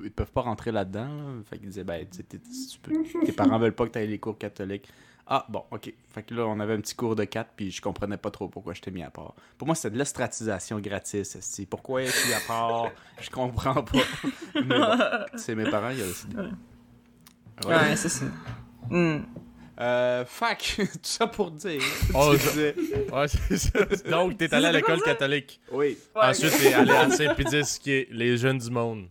ils, 0.00 0.06
ils 0.06 0.10
peuvent 0.10 0.30
pas 0.32 0.42
rentrer 0.42 0.72
là-dedans. 0.72 1.06
là. 1.08 1.42
Fait 1.48 1.58
qu'ils 1.58 1.68
disaient, 1.68 1.84
ben, 1.84 2.06
tu 2.10 2.18
sais, 2.18 2.22
t'es- 2.22 2.40
si 2.50 2.68
tu 2.68 2.78
peux- 2.80 3.02
tes 3.24 3.32
parents 3.32 3.58
veulent 3.58 3.74
pas 3.74 3.86
que 3.86 3.92
tu 3.92 3.98
ailles 3.98 4.08
les 4.08 4.18
cours 4.18 4.38
catholiques. 4.38 4.88
Ah, 5.28 5.44
bon, 5.48 5.64
ok. 5.72 5.92
Fait 6.14 6.22
que 6.22 6.34
là, 6.34 6.46
on 6.46 6.60
avait 6.60 6.74
un 6.74 6.80
petit 6.80 6.94
cours 6.94 7.16
de 7.16 7.24
4, 7.24 7.50
puis 7.56 7.72
je 7.72 7.82
comprenais 7.82 8.16
pas 8.16 8.30
trop 8.30 8.48
pourquoi 8.48 8.74
je 8.74 8.80
t'ai 8.80 8.92
mis 8.92 9.02
à 9.02 9.10
part. 9.10 9.34
Pour 9.58 9.66
moi, 9.66 9.74
c'était 9.74 9.90
de 9.90 9.98
l'estratisation 9.98 10.78
gratis. 10.78 11.34
esti. 11.34 11.66
Pourquoi 11.66 12.04
je 12.04 12.10
suis 12.12 12.32
à 12.32 12.38
part? 12.46 12.92
Je 13.20 13.28
comprends 13.30 13.82
pas. 13.82 13.98
Mais 14.54 14.62
bon, 14.62 14.96
c'est 15.36 15.56
mes 15.56 15.68
parents, 15.68 15.90
il 15.90 15.98
y 15.98 16.02
a 16.02 16.06
aussi. 16.06 16.26
Ouais, 17.66 17.96
c'est 17.96 18.08
ça. 18.08 18.26
Hmm. 18.90 19.18
Euh, 19.80 20.24
fac, 20.24 20.74
tout 20.78 20.86
ça 21.02 21.26
pour 21.26 21.50
dire. 21.50 21.82
Oh, 22.14 22.32
Tu 22.34 22.38
je- 22.46 23.12
Ouais, 23.12 23.26
c'est 23.28 23.58
ça. 23.58 23.84
Donc, 24.10 24.38
t'es 24.38 24.52
allé 24.54 24.66
à 24.66 24.72
l'école 24.72 25.02
catholique. 25.02 25.60
Oui. 25.72 25.98
Ouais. 26.14 26.22
Ensuite, 26.22 26.52
t'es 26.58 26.72
allé 26.72 26.92
à 26.92 27.10
Saint-Pédis, 27.10 27.78
qui 27.80 27.92
est 27.92 28.08
les 28.10 28.36
jeunes 28.36 28.58
du 28.58 28.70
monde. 28.70 29.08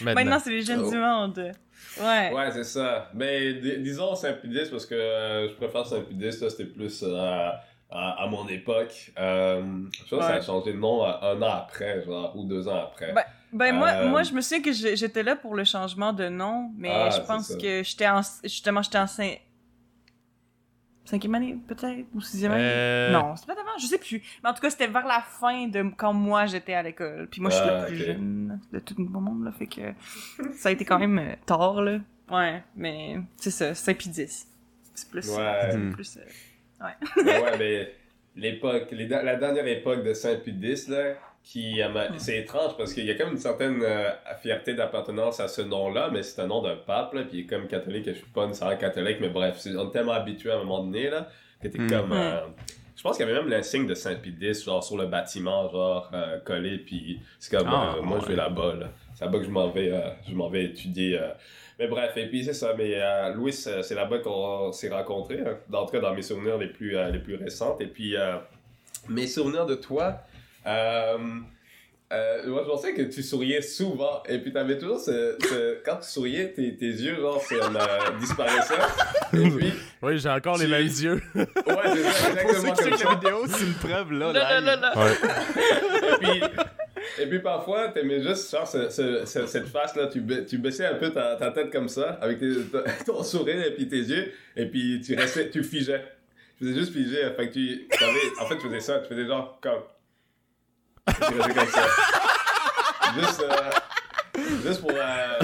Maintenant. 0.00 0.14
Maintenant, 0.14 0.38
c'est 0.42 0.50
les 0.50 0.62
jeunes 0.62 0.82
Oh. 0.86 0.90
du 0.90 0.96
monde. 0.96 1.52
Ouais. 2.00 2.32
Ouais, 2.32 2.50
c'est 2.52 2.64
ça. 2.64 3.10
Mais 3.14 3.54
di- 3.54 3.78
disons 3.78 4.14
Saint-Pédis 4.14 4.68
parce 4.70 4.86
que 4.86 4.94
euh, 4.94 5.48
je 5.48 5.54
préfère 5.54 5.86
Saint-Pédis, 5.86 6.40
là, 6.40 6.50
c'était 6.50 6.64
plus 6.66 7.02
euh, 7.02 7.50
à, 7.90 8.22
à 8.22 8.26
mon 8.28 8.46
époque. 8.48 9.12
Euh, 9.18 9.62
je 9.92 10.14
pense 10.14 10.20
que 10.20 10.24
ça 10.24 10.32
a 10.34 10.36
Ouais. 10.36 10.42
changé 10.42 10.72
de 10.72 10.78
nom 10.78 11.04
un 11.04 11.42
an 11.42 11.50
après, 11.50 12.04
genre, 12.04 12.32
ou 12.36 12.44
deux 12.44 12.68
ans 12.68 12.84
après. 12.84 13.12
Ben, 13.12 13.24
Ben, 13.52 13.74
moi, 13.74 13.88
Euh, 13.88 14.08
moi, 14.08 14.22
je 14.22 14.32
me 14.32 14.40
souviens 14.42 14.62
que 14.62 14.70
j'étais 14.72 15.24
là 15.24 15.34
pour 15.34 15.56
le 15.56 15.64
changement 15.64 16.12
de 16.12 16.28
nom, 16.28 16.70
mais 16.78 16.90
Ah, 16.92 17.10
je 17.10 17.20
pense 17.22 17.56
que 17.56 17.82
j'étais 17.82 18.06
en, 18.08 18.20
justement, 18.44 18.80
j'étais 18.82 18.98
en 18.98 19.08
cinquième 21.04 21.34
année, 21.34 21.56
peut-être, 21.66 22.06
ou 22.14 22.20
sixième 22.20 22.52
année? 22.52 22.62
Euh, 22.64 23.10
Non, 23.12 23.34
c'était 23.36 23.54
pas 23.54 23.60
avant, 23.60 23.78
je 23.80 23.86
sais 23.86 23.98
plus. 23.98 24.22
Mais 24.42 24.48
en 24.50 24.54
tout 24.54 24.60
cas, 24.60 24.70
c'était 24.70 24.86
vers 24.86 25.06
la 25.06 25.20
fin 25.20 25.66
de 25.68 25.82
quand 25.96 26.12
moi 26.12 26.46
j'étais 26.46 26.74
à 26.74 26.82
l'école. 26.82 27.26
Puis 27.30 27.40
moi, 27.40 27.50
je 27.50 27.56
suis 27.56 27.64
Ah, 27.68 27.72
la 27.80 27.82
plus 27.84 27.96
jeune 27.96 28.60
de 28.72 28.78
tout 28.78 28.94
le 28.98 29.04
monde, 29.04 29.44
là. 29.44 29.52
Fait 29.52 29.66
que 29.66 29.80
ça 30.56 30.68
a 30.68 30.72
été 30.72 30.84
quand 30.84 30.98
même 30.98 31.18
euh, 31.18 31.34
tard, 31.46 31.82
là. 31.82 31.98
Ouais, 32.30 32.62
mais 32.76 33.18
c'est 33.36 33.50
ça, 33.50 33.74
5 33.74 33.96
puis 33.98 34.08
10. 34.10 34.46
C'est 34.94 35.10
plus. 35.10 35.28
Ouais. 35.36 35.68
c'est 35.70 35.76
Mhm. 35.78 35.92
plus 35.94 36.18
euh, 36.18 36.86
Mais 37.24 37.40
ouais, 37.42 37.58
mais 37.58 37.94
l'époque, 38.36 38.88
la 38.92 39.36
dernière 39.36 39.66
époque 39.66 40.04
de 40.04 40.14
Saint-Pédis, 40.14 40.86
là, 40.88 41.14
qui, 41.42 41.80
c'est 42.18 42.38
étrange 42.38 42.76
parce 42.76 42.92
qu'il 42.92 43.06
y 43.06 43.10
a 43.10 43.14
comme 43.14 43.30
une 43.32 43.38
certaine 43.38 43.82
euh, 43.82 44.10
fierté 44.42 44.74
d'appartenance 44.74 45.40
à 45.40 45.48
ce 45.48 45.62
nom-là, 45.62 46.10
mais 46.12 46.22
c'est 46.22 46.40
un 46.42 46.46
nom 46.46 46.62
d'un 46.62 46.76
pape, 46.76 47.14
là, 47.14 47.22
puis 47.22 47.38
il 47.38 47.40
est 47.40 47.46
comme 47.46 47.66
catholique, 47.66 48.06
et 48.06 48.12
je 48.12 48.18
suis 48.18 48.26
pas 48.26 48.46
nécessairement 48.46 48.76
catholique, 48.76 49.18
mais 49.20 49.30
bref, 49.30 49.56
c'est- 49.58 49.74
on 49.76 49.88
est 49.88 49.92
tellement 49.92 50.12
habitué 50.12 50.50
à 50.50 50.56
un 50.56 50.58
moment 50.58 50.84
donné, 50.84 51.08
là, 51.10 51.28
que 51.62 51.68
t'es 51.68 51.78
Hmm. 51.78 51.88
comme... 51.90 52.12
Euh, 52.12 52.40
je 52.94 53.02
pense 53.02 53.16
qu'il 53.16 53.26
y 53.26 53.30
avait 53.30 53.38
même 53.40 53.48
l'insigne 53.48 53.86
de 53.86 53.94
Saint-Pédis, 53.94 54.62
genre 54.64 54.84
sur 54.84 54.98
le 54.98 55.06
bâtiment, 55.06 55.68
genre 55.70 56.10
euh, 56.12 56.38
collé, 56.40 56.76
puis 56.78 57.18
c'est 57.38 57.56
comme, 57.56 57.66
Ah, 57.68 57.94
euh, 57.96 58.02
moi 58.02 58.18
je 58.22 58.26
vais 58.26 58.36
là-bas, 58.36 58.74
là. 58.78 58.88
C'est 59.14 59.24
là-bas 59.24 59.38
que 59.38 59.44
je 59.44 59.50
m'en 59.50 59.68
vais, 59.70 59.90
euh, 59.90 60.00
je 60.28 60.34
m'en 60.34 60.50
vais 60.50 60.64
étudier. 60.64 61.18
euh. 61.18 61.30
Mais 61.78 61.88
bref, 61.88 62.14
et 62.18 62.26
puis 62.26 62.44
c'est 62.44 62.52
ça, 62.52 62.74
mais 62.76 62.92
euh, 62.96 63.32
Louis, 63.32 63.54
c'est 63.54 63.94
là-bas 63.94 64.18
qu'on 64.18 64.70
s'est 64.72 64.90
rencontrés, 64.90 65.40
hein. 65.40 65.56
en 65.72 65.86
tout 65.86 65.92
cas 65.92 66.00
dans 66.00 66.12
mes 66.14 66.20
souvenirs 66.20 66.58
les 66.58 66.66
plus, 66.68 66.94
euh, 66.98 67.08
les 67.10 67.18
plus 67.20 67.36
récentes. 67.36 67.80
Et 67.80 67.86
puis, 67.86 68.14
euh, 68.16 68.36
mes 69.08 69.26
souvenirs 69.26 69.64
de 69.64 69.76
toi, 69.76 70.18
euh, 70.66 71.18
euh, 72.12 72.48
moi 72.48 72.62
je 72.64 72.68
pensais 72.70 72.92
que 72.94 73.02
tu 73.02 73.22
souriais 73.22 73.62
souvent, 73.62 74.22
et 74.28 74.38
puis 74.38 74.52
t'avais 74.52 74.76
toujours 74.78 74.98
ce, 74.98 75.36
ce- 75.40 75.78
Quand 75.84 75.96
tu 75.98 76.08
souriais, 76.08 76.52
tes, 76.52 76.76
tes 76.76 76.86
yeux, 76.86 77.16
genre, 77.16 77.40
euh, 77.52 78.18
disparaissaient. 78.18 78.74
Et 79.32 79.48
puis, 79.48 79.72
Oui, 80.02 80.18
j'ai 80.18 80.28
encore 80.28 80.58
les 80.58 80.64
Tu- 80.64 80.70
mêmes 80.72 80.86
yeux. 80.86 81.22
ouais, 81.34 81.44
c'est 81.64 82.02
ça, 82.02 82.30
exactement 82.42 82.74
comme 82.74 82.96
ça. 82.98 83.04
la 83.08 83.14
vidéo, 83.14 83.44
c'est 83.46 83.64
une 83.64 83.74
preuve 83.74 84.12
là. 84.12 84.32
Là, 84.32 84.60
là, 84.60 84.76
là. 84.76 84.98
Ouais. 84.98 85.12
et 86.10 86.18
puis, 86.18 86.42
et 87.22 87.26
puis 87.28 87.38
parfois, 87.38 87.88
t'aimais 87.88 88.20
juste 88.20 88.50
faire 88.50 88.66
ce- 88.66 88.88
ce- 88.90 89.24
ce- 89.24 89.46
cette 89.46 89.68
face-là, 89.68 90.08
tu, 90.08 90.20
ba- 90.20 90.42
tu 90.42 90.58
baissais 90.58 90.86
un 90.86 90.94
peu 90.94 91.10
ta, 91.10 91.36
ta 91.36 91.50
tête 91.52 91.70
comme 91.70 91.88
ça, 91.88 92.18
avec 92.20 92.40
tes- 92.40 92.56
ton 93.06 93.22
sourire 93.22 93.64
et 93.64 93.70
puis 93.74 93.88
tes 93.88 93.98
yeux, 94.00 94.32
et 94.56 94.66
puis 94.66 95.00
tu 95.00 95.14
restais, 95.14 95.48
tu 95.48 95.62
figeais. 95.62 96.02
Tu 96.58 96.64
faisais 96.66 96.78
juste 96.78 96.92
figer, 96.92 97.22
fait 97.36 97.48
que 97.48 97.52
tu, 97.54 97.88
en 98.40 98.46
fait, 98.46 98.56
tu 98.56 98.62
faisais 98.66 98.80
ça, 98.80 98.98
tu 98.98 99.08
faisais 99.08 99.26
genre 99.26 99.58
comme... 99.62 99.80
Juste, 103.14 103.42
euh, 103.42 104.40
juste 104.64 104.80
pour... 104.80 104.90
euh, 104.92 105.38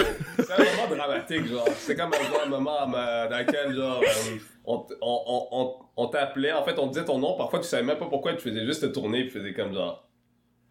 ça, 0.45 0.55
un 0.57 0.77
moment 0.77 0.97
dramatique, 0.97 1.47
genre. 1.47 1.69
C'était 1.77 2.01
comme 2.01 2.13
un, 2.15 2.49
moment 2.49 2.83
euh, 2.95 3.29
dans 3.29 3.39
lequel, 3.39 3.75
genre, 3.75 4.01
euh, 4.03 4.39
on, 4.65 4.87
on, 5.01 5.49
on, 5.51 5.75
on, 5.97 6.07
t'appelait. 6.09 6.53
En 6.53 6.65
fait, 6.65 6.79
on 6.79 6.87
disait 6.87 7.05
ton 7.05 7.19
nom. 7.19 7.37
Parfois, 7.37 7.59
tu 7.61 7.67
savais 7.67 7.83
même 7.83 7.99
pas 7.99 8.07
pourquoi. 8.07 8.35
Tu 8.35 8.43
faisais 8.49 8.65
juste 8.65 8.83
te 8.83 8.87
tourner 8.87 9.21
et 9.21 9.25
tu 9.27 9.33
faisais 9.33 9.53
comme 9.53 9.75
genre. 9.75 10.07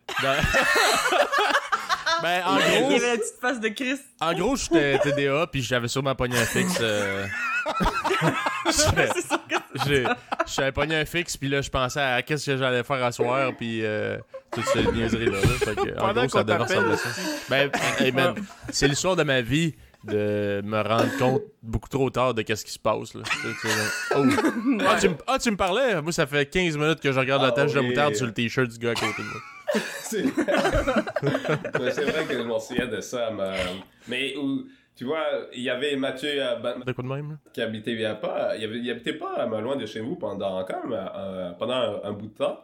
ben, 2.22 2.41
en 2.45 2.57
Il 2.60 2.63
y 2.63 2.79
gros, 2.79 2.91
avait 2.91 3.00
la 3.12 3.17
petite 3.17 3.39
face 3.41 3.60
de 3.60 3.67
Chris. 3.69 4.00
en 4.19 4.34
gros, 4.34 4.55
j'étais 4.55 5.00
TDA, 5.00 5.48
puis 5.51 5.62
j'avais 5.62 5.88
sûrement 5.88 6.15
pogné 6.15 6.38
un 6.38 6.45
fixe. 6.45 6.77
euh, 6.81 7.25
j'avais- 10.45 10.72
pogné 10.72 10.95
un 10.95 11.05
fixe, 11.05 11.38
puis 11.38 11.50
là, 11.50 11.62
je 11.62 11.69
pensais 11.69 12.00
à 12.01 12.22
qu'est-ce 12.22 12.45
que 12.45 12.57
j'allais 12.57 12.84
faire 12.84 13.03
à 13.03 13.12
soir, 13.12 13.51
puis 13.57 13.84
euh, 13.86 14.17
toutes 14.51 14.65
ces 14.67 14.84
niaiseries-là. 14.91 15.39
là. 15.41 15.48
Fait 15.63 15.75
que, 15.75 16.00
en 16.00 16.13
gros, 16.13 16.29
ça 16.29 16.43
devait 16.43 16.57
ressembler 16.63 16.93
à 16.93 16.98
ça. 16.98 17.10
Ben, 17.50 17.72
hey, 18.00 18.12
man, 18.12 18.36
c'est 18.69 18.88
l'histoire 18.88 19.15
de 19.15 19.24
ma 19.24 19.41
vie 19.41 19.75
de 20.03 20.62
me 20.63 20.81
rendre 20.81 21.17
compte 21.17 21.41
beaucoup 21.63 21.89
trop 21.89 22.10
tard 22.12 22.36
de 22.36 22.43
qu'est-ce 22.43 22.63
qui 22.63 22.72
se 22.72 22.77
passe. 22.79 23.15
Là. 23.15 23.24
Oh. 24.15 24.24
ah, 24.88 24.98
tu 25.01 25.10
me, 25.10 25.15
ah, 25.25 25.39
tu 25.39 25.50
me 25.50 25.57
parlais? 25.57 26.00
Moi, 26.00 26.12
ça 26.12 26.27
fait 26.27 26.45
15 26.45 26.77
minutes 26.77 27.00
que 27.00 27.12
je 27.12 27.19
regarde 27.19 27.41
la 27.41 27.48
Ah, 27.48 27.51
tache 27.53 27.74
de 27.74 27.79
oui. 27.79 27.88
moutarde 27.88 28.13
sur 28.15 28.27
le 28.27 28.31
t-shirt 28.34 28.69
du 28.69 28.77
gars 28.77 28.91
à 28.91 28.93
côté 28.93 29.07
de 29.17 29.24
moi. 29.24 29.41
C'est 30.03 30.22
vrai 32.05 32.25
que 32.27 32.34
je 32.38 32.44
m'en 32.44 32.60
souviens 32.60 32.88
de 32.88 33.01
ça. 33.01 33.32
Mais, 33.32 33.53
mais 34.08 34.38
où, 34.38 34.65
tu 34.96 35.05
vois, 35.05 35.24
il 35.53 35.62
y 35.63 35.70
avait 35.70 35.96
Mathieu 35.96 36.29
euh, 36.36 36.55
De 36.86 36.91
quoi 36.91 37.03
de 37.03 37.10
même? 37.10 37.32
là? 37.32 37.38
qui 37.53 37.62
habitait 37.62 37.91
il 37.94 38.01
y 38.01 38.05
a 38.05 38.15
pas, 38.15 38.55
il, 38.58 38.63
avait- 38.63 38.79
il 38.79 38.89
habitait 38.91 39.13
pas 39.13 39.46
euh, 39.48 39.62
loin 39.62 39.75
de 39.75 39.86
chez 39.86 40.00
vous 40.00 40.15
pendant 40.15 40.63
quand 40.65 40.84
même 40.88 40.98
euh, 41.15 41.51
pendant 41.53 41.74
un, 41.74 42.01
un 42.03 42.12
bout 42.13 42.27
de 42.27 42.34
temps. 42.38 42.60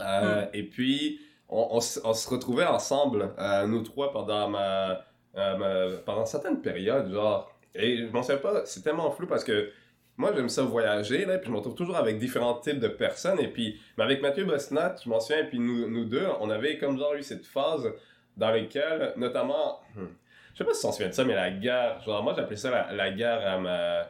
Euh, 0.00 0.44
Et 0.52 0.62
puis 0.64 1.20
on, 1.48 1.68
on, 1.72 1.78
s- 1.78 2.00
on 2.04 2.12
se 2.14 2.28
retrouvait 2.28 2.66
ensemble, 2.66 3.30
euh, 3.38 3.66
nous 3.66 3.82
trois, 3.82 4.12
pendant 4.12 4.48
ma, 4.48 5.00
euh, 5.36 5.56
ma- 5.56 5.96
pendant 6.04 6.26
certaines 6.26 6.60
périodes, 6.60 7.10
genre. 7.12 7.50
Et 7.74 7.98
je 7.98 8.04
m'en 8.12 8.22
souviens 8.22 8.38
pas, 8.40 8.64
c'est 8.66 8.82
tellement 8.82 9.10
flou 9.10 9.26
parce 9.26 9.44
que 9.44 9.70
moi 10.16 10.32
j'aime 10.34 10.48
ça 10.48 10.62
voyager 10.62 11.24
là, 11.24 11.38
puis 11.38 11.46
je 11.48 11.52
me 11.52 11.56
retrouve 11.58 11.74
toujours 11.74 11.96
avec 11.96 12.18
différents 12.18 12.54
types 12.54 12.80
de 12.80 12.88
personnes. 12.88 13.40
Et 13.40 13.48
puis, 13.48 13.80
mais 13.96 14.04
avec 14.04 14.22
Mathieu 14.22 14.44
Bosnat, 14.44 14.96
je 15.04 15.08
m'en 15.08 15.20
souviin, 15.20 15.42
et 15.42 15.48
puis 15.48 15.58
nous, 15.58 15.88
nous 15.88 16.04
deux, 16.04 16.26
on 16.40 16.50
avait 16.50 16.78
comme 16.78 16.98
genre 16.98 17.14
eu 17.14 17.22
cette 17.22 17.46
phase 17.46 17.92
dans 18.36 18.50
laquelle, 18.50 19.12
notamment, 19.16 19.80
hmm, 19.94 20.04
je 20.54 20.58
sais 20.58 20.64
pas 20.64 20.74
si 20.74 20.86
on 20.86 20.90
se 20.92 20.96
souvient 20.96 21.08
de 21.10 21.14
ça, 21.14 21.24
mais 21.24 21.34
la 21.34 21.50
guerre, 21.50 22.00
genre 22.04 22.22
moi 22.22 22.32
j'appelais 22.36 22.56
ça 22.56 22.70
la, 22.70 22.92
la 22.92 23.10
guerre 23.10 23.46
à 23.46 23.58
ma... 23.58 24.06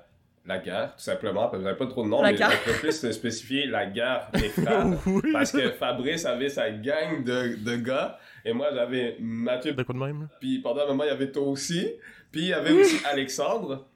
La 0.49 0.59
guerre, 0.59 0.95
tout 0.97 1.03
simplement, 1.03 1.49
parce 1.49 1.57
que 1.57 1.65
j'avais 1.65 1.77
pas 1.77 1.89
trop 1.89 2.05
de 2.05 2.09
nom, 2.09 2.23
La 2.23 2.31
mais 2.31 2.37
je 2.39 2.65
peux 2.65 2.79
plus 2.79 2.93
spécifier 3.13 3.67
la 3.67 3.85
guerre 3.87 4.29
des 4.33 4.49
frères. 4.51 4.87
parce 5.33 5.51
que 5.51 5.71
Fabrice 5.73 6.25
avait 6.25 6.49
sa 6.49 6.71
gang 6.71 7.25
de, 7.25 7.57
de 7.65 7.75
gars, 7.75 8.17
et 8.45 8.53
moi 8.53 8.69
j'avais 8.73 9.17
Mathieu, 9.19 9.73
De 9.73 9.83
quoi 9.83 9.93
de 9.93 9.99
même? 9.99 10.29
puis 10.39 10.61
pendant 10.61 10.83
un 10.83 10.87
moment 10.87 11.03
il 11.03 11.09
y 11.09 11.11
avait 11.11 11.33
toi 11.33 11.43
aussi, 11.49 11.91
puis 12.31 12.43
il 12.43 12.47
y 12.51 12.53
avait 12.53 12.71
aussi 12.71 13.05
Alexandre. 13.11 13.89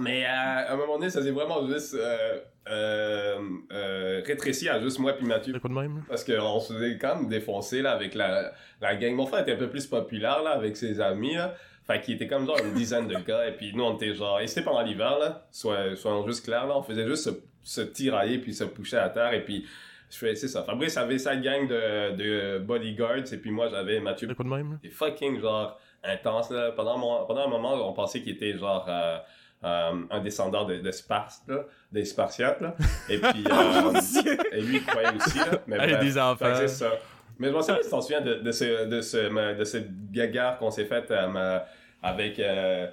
Mais 0.00 0.24
euh, 0.24 0.28
à 0.28 0.72
un 0.72 0.76
moment 0.76 0.98
donné, 0.98 1.10
ça 1.10 1.22
s'est 1.22 1.30
vraiment 1.30 1.66
juste 1.66 1.94
euh, 1.94 2.38
euh, 2.68 3.38
euh, 3.72 4.22
rétréci 4.24 4.68
à 4.68 4.80
juste 4.80 4.98
moi 4.98 5.12
puis 5.14 5.26
Mathieu. 5.26 5.58
Quoi 5.58 5.70
de 5.70 5.74
même? 5.74 6.04
Parce 6.08 6.24
qu'on 6.24 6.60
se 6.60 6.72
faisait 6.72 6.98
quand 6.98 7.16
même 7.16 7.28
défoncer 7.28 7.82
là, 7.82 7.92
avec 7.92 8.14
la, 8.14 8.52
la 8.80 8.96
gang. 8.96 9.14
Mon 9.14 9.26
frère 9.26 9.40
était 9.42 9.52
un 9.52 9.56
peu 9.56 9.68
plus 9.68 9.86
populaire 9.86 10.42
là, 10.42 10.50
avec 10.50 10.76
ses 10.76 11.00
amis. 11.00 11.34
Là. 11.34 11.54
Fait 11.86 12.00
qu'il 12.00 12.14
était 12.14 12.26
comme 12.26 12.46
genre 12.46 12.58
une 12.62 12.74
dizaine 12.74 13.08
de 13.08 13.16
gars. 13.16 13.48
Et 13.48 13.52
puis 13.52 13.72
nous, 13.74 13.84
on 13.84 13.94
était 13.96 14.14
genre. 14.14 14.40
Et 14.40 14.46
c'était 14.46 14.62
pendant 14.64 14.82
l'hiver, 14.82 15.18
là. 15.18 15.46
Sois- 15.50 15.96
soyons 15.96 16.26
juste 16.26 16.44
clairs, 16.44 16.66
là. 16.66 16.76
On 16.76 16.82
faisait 16.82 17.06
juste 17.06 17.24
se, 17.24 17.30
se 17.62 17.80
tirailler 17.80 18.38
puis 18.38 18.52
se 18.54 18.64
coucher 18.64 18.98
à 18.98 19.08
terre. 19.08 19.32
Et 19.32 19.42
puis, 19.44 19.66
je 20.10 20.16
fais, 20.18 20.34
c'est 20.34 20.48
ça. 20.48 20.62
Fabrice 20.62 20.96
avait 20.96 21.18
sa 21.18 21.36
gang 21.36 21.66
de, 21.66 22.14
de 22.14 22.58
bodyguards. 22.58 23.32
Et 23.32 23.36
puis 23.38 23.50
moi, 23.50 23.68
j'avais 23.68 24.00
Mathieu 24.00 24.28
De 24.28 24.34
même? 24.44 24.78
c'était 24.82 24.94
fucking 24.94 25.40
genre 25.40 25.78
intense 26.04 26.50
là. 26.50 26.72
Pendant, 26.72 26.98
mon- 26.98 27.26
pendant 27.26 27.46
un 27.46 27.48
moment, 27.48 27.72
on 27.88 27.92
pensait 27.94 28.20
qu'il 28.20 28.32
était 28.34 28.56
genre 28.56 28.84
euh, 28.88 29.18
euh, 29.64 29.92
un 30.10 30.20
descendant 30.20 30.64
de, 30.64 30.76
de 30.76 30.90
Sparte, 30.90 31.42
là, 31.48 31.64
des 31.92 32.04
Spartiates 32.04 32.60
là. 32.60 32.74
Et 33.08 33.18
puis 33.18 33.44
Oh 33.50 33.52
euh, 33.52 34.36
et 34.52 34.60
lui 34.60 34.76
il 34.76 34.84
croyait 34.84 35.16
aussi 35.16 35.38
là. 35.38 35.46
Mais 35.66 35.76
bref. 35.78 36.00
des 36.00 36.18
enfants. 36.18 36.44
Fait 36.44 36.52
que 36.52 36.56
c'est 36.68 36.84
ça. 36.84 36.92
Mais 37.38 37.48
je 37.48 37.52
m'en 37.52 37.60
souviens 37.60 37.76
pas 37.76 37.82
si 37.82 37.90
t'en 37.90 38.00
souviens 38.00 38.20
de, 38.20 38.34
de, 38.34 38.52
ce, 38.52 38.86
de, 38.86 39.00
ce, 39.00 39.54
de 39.56 39.64
cette 39.64 40.10
gagarre 40.10 40.58
qu'on 40.58 40.70
s'est 40.70 40.86
faite 40.86 41.10
euh, 41.10 41.58
avec, 42.02 42.38
euh, 42.40 42.88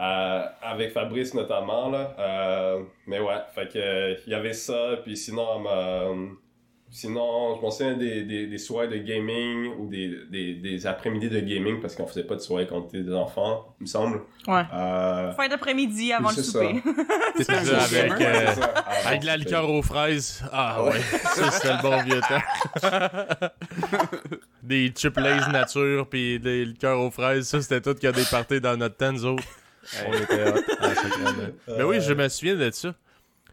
euh, 0.00 0.42
avec 0.62 0.92
Fabrice 0.92 1.34
notamment. 1.34 1.90
Là. 1.90 2.14
Euh, 2.18 2.82
mais 3.06 3.20
ouais, 3.20 3.40
fait 3.54 3.68
que 3.72 3.78
euh, 3.78 4.14
il 4.26 4.32
y 4.32 4.34
avait 4.34 4.52
ça. 4.52 4.96
Puis 5.02 5.16
sinon, 5.16 5.64
sinon 6.92 7.56
je 7.56 7.62
m'en 7.62 7.70
souviens 7.70 7.96
des, 7.96 8.22
des, 8.22 8.46
des 8.46 8.58
soirées 8.58 8.86
de 8.86 8.98
gaming 8.98 9.72
ou 9.78 9.88
des, 9.88 10.14
des, 10.30 10.54
des 10.54 10.86
après-midi 10.86 11.30
de 11.30 11.40
gaming 11.40 11.80
parce 11.80 11.96
qu'on 11.96 12.06
faisait 12.06 12.24
pas 12.24 12.34
de 12.34 12.40
soirée 12.40 12.66
quand 12.68 12.76
on 12.76 12.86
était 12.86 13.00
des 13.02 13.14
enfants, 13.14 13.74
il 13.80 13.84
me 13.84 13.86
semble. 13.88 14.20
Ouais. 14.46 14.62
Euh, 14.74 15.32
Fin 15.32 15.48
d'après-midi 15.48 16.12
avant 16.12 16.28
le 16.28 16.42
souper. 16.42 16.82
C'est 17.36 17.44
ça, 17.44 17.82
avec, 17.82 18.20
euh. 18.20 18.46
Ah, 18.60 18.92
avec 19.06 19.22
de 19.22 19.26
la 19.26 19.38
liqueur 19.38 19.70
aux 19.70 19.80
fraises. 19.80 20.44
Ah 20.52 20.84
ouais, 20.84 21.00
ça 21.00 21.50
c'était 21.50 21.72
le 21.72 21.82
bon 21.82 22.02
vieux 22.02 22.20
temps. 22.20 23.48
des 24.62 24.92
chip 24.94 25.16
Lays 25.16 25.48
nature 25.50 26.06
puis 26.08 26.38
des 26.38 26.66
liqueurs 26.66 27.00
aux 27.00 27.10
fraises, 27.10 27.48
ça 27.48 27.62
c'était 27.62 27.80
tout 27.80 27.94
qu'il 27.94 28.04
y 28.04 28.08
a 28.08 28.12
des 28.12 28.24
parties 28.30 28.60
dans 28.60 28.76
notre 28.76 28.96
temps, 28.98 29.12
nous 29.12 29.24
autres. 29.24 29.44
On 30.06 30.12
était 30.12 30.50
hot. 30.50 30.62
Ah. 30.78 30.88
Ben 31.78 31.84
oui, 31.84 32.02
je 32.02 32.12
me 32.12 32.28
souviens 32.28 32.54
de 32.54 32.70
ça. 32.70 32.94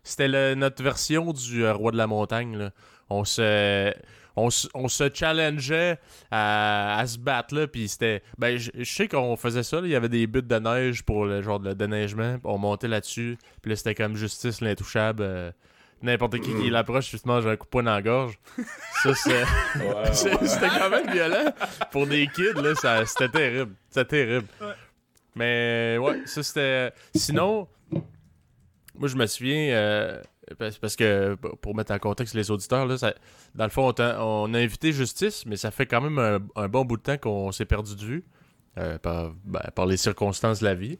C'était 0.03 0.55
notre 0.55 0.84
version 0.84 1.31
du 1.31 1.63
euh, 1.65 1.74
Roi 1.74 1.91
de 1.91 1.98
la 1.98 2.08
Montagne. 2.08 2.58
Là. 2.58 2.72
On 3.10 3.24
se... 3.25 3.94
On, 4.36 4.50
se- 4.50 4.70
on 4.74 4.88
se 4.88 5.10
challengeait 5.13 5.98
à, 6.32 6.98
à 7.00 7.08
se 7.08 7.18
battre 7.18 7.54
là, 7.56 7.68
puis 7.68 7.89
c'était. 7.89 8.24
Ben, 8.38 8.56
je 8.58 8.72
je 8.74 8.84
sais 8.89 9.10
qu'on 9.10 9.36
faisait 9.36 9.63
ça, 9.63 9.82
il 9.84 9.89
y 9.89 9.96
avait 9.96 10.08
des 10.08 10.28
buts 10.28 10.42
de 10.44 10.56
neige 10.60 11.04
pour 11.04 11.25
le 11.25 11.42
genre 11.42 11.60
de 11.60 11.74
déneigement, 11.74 12.38
on 12.46 12.58
montait 12.58 12.88
là-dessus, 12.88 13.38
puis 13.62 13.72
là 13.72 13.75
c'était 13.75 13.96
comme 13.96 14.16
justice 14.16 14.62
l'intouchable. 14.62 15.24
euh, 15.24 15.51
N'importe 16.01 16.39
qui 16.39 16.54
qui 16.56 16.70
l'approche, 16.70 17.12
te 17.12 17.28
manges 17.28 17.46
un 17.48 17.58
coup 17.58 17.66
de 17.66 17.70
poing 17.70 17.84
dans 17.84 17.96
la 17.96 18.01
gorge. 18.01 18.39
Ça, 19.04 19.13
c'est. 19.13 19.44
Ouais, 19.75 20.13
C'est- 20.13 20.34
ouais. 20.39 20.48
C'était 20.48 20.70
quand 20.70 20.89
même 20.89 21.12
violent. 21.12 21.51
Pour 21.92 22.08
des 22.08 22.28
kids, 22.28 22.54
là, 22.62 22.75
ça- 22.75 23.06
c'était 23.06 23.28
terrible. 23.30 23.74
C'était 23.89 24.06
terrible. 24.06 24.48
Ouais. 24.62 24.68
Mais 25.36 25.98
ouais, 26.00 26.22
ça 26.25 26.44
c'était. 26.44 26.94
Sinon, 27.13 27.68
moi 28.96 29.10
je 29.10 29.16
me 29.18 29.25
souviens, 29.25 29.72
euh, 29.74 30.22
parce, 30.58 30.96
que 30.96 31.36
pour 31.62 31.75
mettre 31.75 31.91
en 31.94 32.00
contexte 32.00 32.34
les 32.36 32.50
auditeurs, 32.51 32.86
là, 32.86 32.98
ça- 32.98 33.13
dans 33.56 33.65
le 33.65 33.70
fond, 33.70 33.94
on, 34.00 34.53
a 34.53 34.58
invité 34.60 34.91
Justice, 34.91 35.46
mais 35.46 35.56
ça 35.58 35.72
fait 35.72 35.86
quand 35.86 36.01
même 36.01 36.18
un, 36.20 36.39
un 36.62 36.68
bon 36.68 36.86
bout 36.86 36.98
de 36.98 37.01
temps 37.03 37.18
qu'on 37.18 37.51
s'est 37.51 37.65
perdu 37.65 37.96
de 37.96 38.01
vue 38.03 38.24
euh, 38.77 38.98
par, 38.98 39.34
ben, 39.46 39.62
par 39.75 39.86
les 39.86 39.98
circonstances 39.98 40.60
de 40.60 40.65
la 40.65 40.75
vie. 40.75 40.98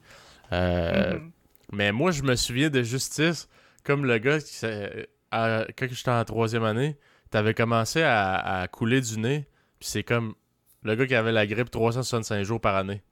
Euh, 0.52 1.14
Mhm. 1.18 1.30
mais 1.72 1.92
moi, 1.92 2.10
je 2.10 2.22
me 2.22 2.34
souviens 2.36 2.70
de 2.70 2.82
Justice 2.82 3.48
comme 3.84 4.04
le 4.04 4.18
gars 4.18 4.38
qui, 4.40 4.66
à- 5.30 5.66
quand 5.78 5.86
j'étais 5.90 6.10
en 6.10 6.24
troisième 6.24 6.64
année, 6.64 6.96
t'avais 7.30 7.54
commencé 7.54 8.02
à, 8.02 8.34
à 8.60 8.68
couler 8.68 9.00
du 9.00 9.18
nez, 9.18 9.46
puis 9.78 9.88
c'est 9.88 10.02
comme 10.02 10.34
le 10.82 10.94
gars 10.96 11.06
qui 11.06 11.14
avait 11.14 11.32
la 11.32 11.46
grippe 11.46 11.70
365 11.70 12.42
jours 12.42 12.60
par 12.60 12.74
année. 12.76 13.02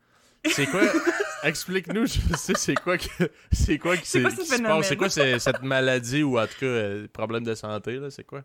C'est 0.47 0.67
quoi? 0.67 0.81
Explique-nous, 1.43 2.07
je 2.07 2.19
sais 2.37 2.55
c'est 2.57 2.75
quoi 2.75 2.99
que 2.99 3.31
c'est 3.53 3.79
quoi 3.79 3.97
qui 3.97 4.07
C'est 4.07 4.21
quoi 4.21 4.31
ce 4.31 4.37
qui 4.37 4.47
se 4.47 4.55
phénomène? 4.55 4.79
passe, 4.79 4.89
c'est 4.89 4.97
quoi 4.97 5.09
cette 5.11 5.63
maladie 5.63 6.23
ou 6.23 6.39
en 6.39 6.47
tout 6.47 6.59
cas 6.61 6.67
euh, 6.67 7.07
problème 7.13 7.45
de 7.45 7.55
santé 7.55 7.97
là, 7.97 8.11
c'est 8.11 8.25
quoi? 8.25 8.43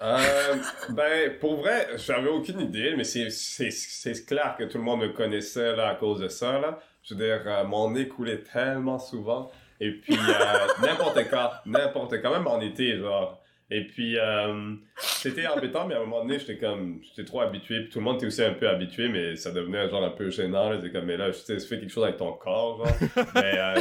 Euh, 0.00 0.54
ben, 0.90 1.38
pour 1.40 1.56
vrai, 1.56 1.88
j'avais 1.96 2.28
aucune 2.28 2.60
idée, 2.60 2.94
mais 2.96 3.04
c'est, 3.04 3.30
c'est, 3.30 3.70
c'est 3.70 4.24
clair 4.24 4.54
que 4.56 4.64
tout 4.64 4.78
le 4.78 4.84
monde 4.84 5.00
me 5.00 5.08
connaissait 5.08 5.74
là, 5.74 5.88
à 5.88 5.94
cause 5.96 6.20
de 6.20 6.28
ça. 6.28 6.58
Là. 6.60 6.78
Je 7.02 7.14
veux 7.14 7.20
dire, 7.20 7.42
euh, 7.46 7.64
mon 7.64 7.90
nez 7.90 8.06
coulait 8.06 8.42
tellement 8.42 8.98
souvent. 8.98 9.50
Et 9.80 9.90
puis, 9.90 10.14
euh, 10.14 10.66
n'importe 10.86 11.18
quand, 11.30 11.50
n'importe 11.66 12.22
quand, 12.22 12.30
même 12.30 12.46
en 12.46 12.60
été, 12.60 12.96
genre. 12.98 13.37
Et 13.70 13.86
puis, 13.86 14.18
euh, 14.18 14.74
c'était 14.96 15.46
embêtant, 15.46 15.86
mais 15.86 15.94
à 15.94 15.98
un 15.98 16.00
moment 16.00 16.22
donné, 16.22 16.38
j'étais 16.38 16.56
comme, 16.56 17.00
j'étais 17.02 17.24
trop 17.24 17.42
habitué. 17.42 17.80
Puis 17.80 17.90
tout 17.90 17.98
le 17.98 18.04
monde 18.04 18.16
était 18.16 18.26
aussi 18.26 18.42
un 18.42 18.54
peu 18.54 18.66
habitué, 18.66 19.08
mais 19.08 19.36
ça 19.36 19.50
devenait 19.50 19.90
genre 19.90 20.02
un 20.04 20.10
peu 20.10 20.30
gênant. 20.30 20.70
là. 20.70 20.76
C'était 20.80 20.92
comme, 20.92 21.04
mais 21.04 21.18
là, 21.18 21.30
je 21.30 21.36
sais, 21.36 21.56
tu 21.58 21.66
fais 21.66 21.78
quelque 21.78 21.90
chose 21.90 22.04
avec 22.04 22.16
ton 22.16 22.32
corps, 22.32 22.78
genre. 22.78 23.26
mais 23.34 23.58
euh, 23.58 23.74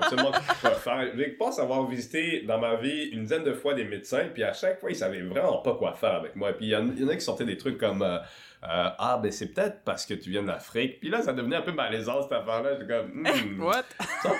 absolument 0.00 0.30
quoi 0.60 0.70
faire. 0.70 1.08
Je 1.16 1.36
pense 1.36 1.58
avoir 1.58 1.88
visité 1.88 2.42
dans 2.42 2.58
ma 2.58 2.76
vie 2.76 3.06
une 3.06 3.22
dizaine 3.22 3.42
de 3.42 3.52
fois 3.54 3.74
des 3.74 3.84
médecins, 3.84 4.26
puis 4.32 4.44
à 4.44 4.52
chaque 4.52 4.78
fois, 4.78 4.90
ils 4.90 4.96
savaient 4.96 5.22
vraiment 5.22 5.58
pas 5.58 5.74
quoi 5.74 5.94
faire 5.94 6.14
avec 6.14 6.36
moi. 6.36 6.52
Puis 6.52 6.66
il 6.66 6.68
y, 6.68 6.72
y 6.72 6.76
en 7.04 7.08
a 7.08 7.14
qui 7.14 7.20
sortaient 7.20 7.44
des 7.44 7.56
trucs 7.56 7.78
comme 7.78 8.02
euh, 8.02 8.18
euh, 8.64 8.88
Ah, 8.98 9.20
ben 9.22 9.30
c'est 9.30 9.48
peut-être 9.54 9.82
parce 9.84 10.04
que 10.06 10.14
tu 10.14 10.30
viens 10.30 10.42
d'Afrique. 10.42 11.00
Puis 11.00 11.08
là, 11.10 11.22
ça 11.22 11.32
devenait 11.32 11.56
un 11.56 11.62
peu 11.62 11.72
malaisant 11.72 12.22
cette 12.22 12.32
affaire-là. 12.32 12.70
J'étais 12.78 12.92
comme 12.92 13.12
Hmm, 13.22 13.62
What? 13.62 13.84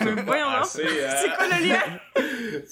c'est 0.01 0.25
pas 0.27 0.61
assez, 0.61 0.83
euh, 0.83 1.11
C'est 1.17 1.29
quoi 1.37 1.47
le 1.47 1.69
lien? 1.69 1.81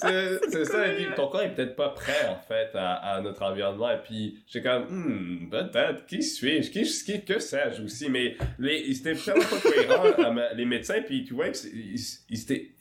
c'est 0.49 0.65
ça, 0.65 0.87
et 0.87 0.95
puis 0.95 1.05
ton 1.15 1.27
corps 1.27 1.41
est 1.41 1.53
peut-être 1.55 1.75
pas 1.75 1.89
prêt, 1.89 2.27
en 2.29 2.39
fait, 2.47 2.69
à, 2.75 2.93
à 2.95 3.21
notre 3.21 3.41
environnement. 3.43 3.89
Et 3.91 3.97
puis, 4.03 4.39
j'étais 4.47 4.67
comme, 4.67 4.83
hmm, 4.89 5.49
peut-être, 5.49 6.05
qui 6.05 6.21
suis-je? 6.23 6.71
Qui, 6.71 6.83
qui, 6.83 7.23
que 7.23 7.39
sais-je 7.39 7.81
aussi? 7.83 8.09
Mais 8.09 8.35
les, 8.59 8.79
ils 8.87 8.97
étaient 8.99 9.15
tellement 9.15 9.43
pas 9.45 9.59
cohérents, 9.61 10.23
à 10.25 10.31
ma- 10.31 10.53
les 10.53 10.65
médecins, 10.65 11.01
puis 11.05 11.23
tu 11.23 11.33
vois, 11.33 11.47
ils, 11.47 11.95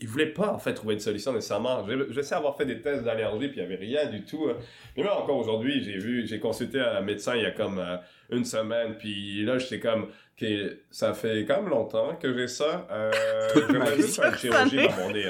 ils, 0.00 0.08
voulaient 0.08 0.26
pas, 0.32 0.49
en 0.52 0.58
fait, 0.58 0.75
trouver 0.75 0.94
une 0.94 1.00
solution 1.00 1.32
nécessairement. 1.32 1.87
Je, 1.87 2.06
je 2.12 2.20
sais 2.20 2.35
avoir 2.35 2.56
fait 2.56 2.66
des 2.66 2.80
tests 2.80 3.04
d'allergie, 3.04 3.49
puis 3.49 3.58
il 3.58 3.62
y 3.62 3.66
avait 3.66 3.76
rien 3.76 4.06
du 4.06 4.23
tout. 4.25 4.46
hein. 4.50 4.56
Mais 4.96 5.02
même 5.02 5.12
encore 5.12 5.37
aujourd'hui, 5.38 5.82
j'ai 5.85 5.99
vu, 5.99 6.26
j'ai 6.26 6.40
consulté 6.40 6.80
un 6.80 7.00
médecin 7.00 7.37
il 7.37 7.42
y 7.42 7.46
a 7.46 7.50
comme 7.50 7.78
euh, 7.78 7.96
une 8.30 8.45
semaine, 8.45 8.97
puis 8.99 9.45
là, 9.45 9.59
j'étais 9.59 9.80
comme, 9.80 10.04
OK, 10.04 10.47
ça 10.90 11.14
fait 11.14 11.45
quand 11.47 11.62
même 11.62 11.71
longtemps 11.71 12.16
que 12.16 12.33
j'ai 12.37 12.49
ça. 12.49 12.87
Euh, 12.90 13.11
J'aimerais 13.54 13.97
juste 13.97 14.16
faire 14.21 14.30
une 14.33 14.38
chirurgie 14.38 14.76
dans 14.88 14.97
mon 14.97 15.11
nez. 15.12 15.26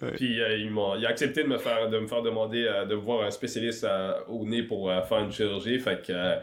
Ouais. 0.00 0.12
Puis 0.16 0.40
euh, 0.40 0.56
ils 0.56 0.70
m'ont, 0.70 0.96
il 0.96 1.04
a 1.04 1.10
accepté 1.10 1.42
de 1.42 1.48
me 1.48 1.58
faire, 1.58 1.90
de 1.90 1.98
me 1.98 2.06
faire 2.06 2.22
demander 2.22 2.64
euh, 2.64 2.86
de 2.86 2.94
voir 2.94 3.26
un 3.26 3.30
spécialiste 3.30 3.84
euh, 3.84 4.14
au 4.28 4.44
nez 4.46 4.62
pour 4.62 4.90
euh, 4.90 5.02
faire 5.02 5.18
une 5.18 5.30
chirurgie. 5.32 5.78
Fait 5.78 6.00
que, 6.00 6.12
euh, 6.12 6.36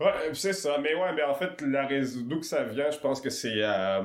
ouais, 0.00 0.12
c'est 0.32 0.52
ça. 0.52 0.78
Mais 0.80 0.94
ouais, 0.94 1.12
mais 1.14 1.24
en 1.24 1.34
fait, 1.34 1.60
la 1.62 1.86
raison 1.86 2.20
d'où 2.22 2.38
que 2.38 2.46
ça 2.46 2.62
vient, 2.62 2.90
je 2.90 2.98
pense 2.98 3.20
que 3.20 3.30
c'est, 3.30 3.62
euh, 3.64 4.02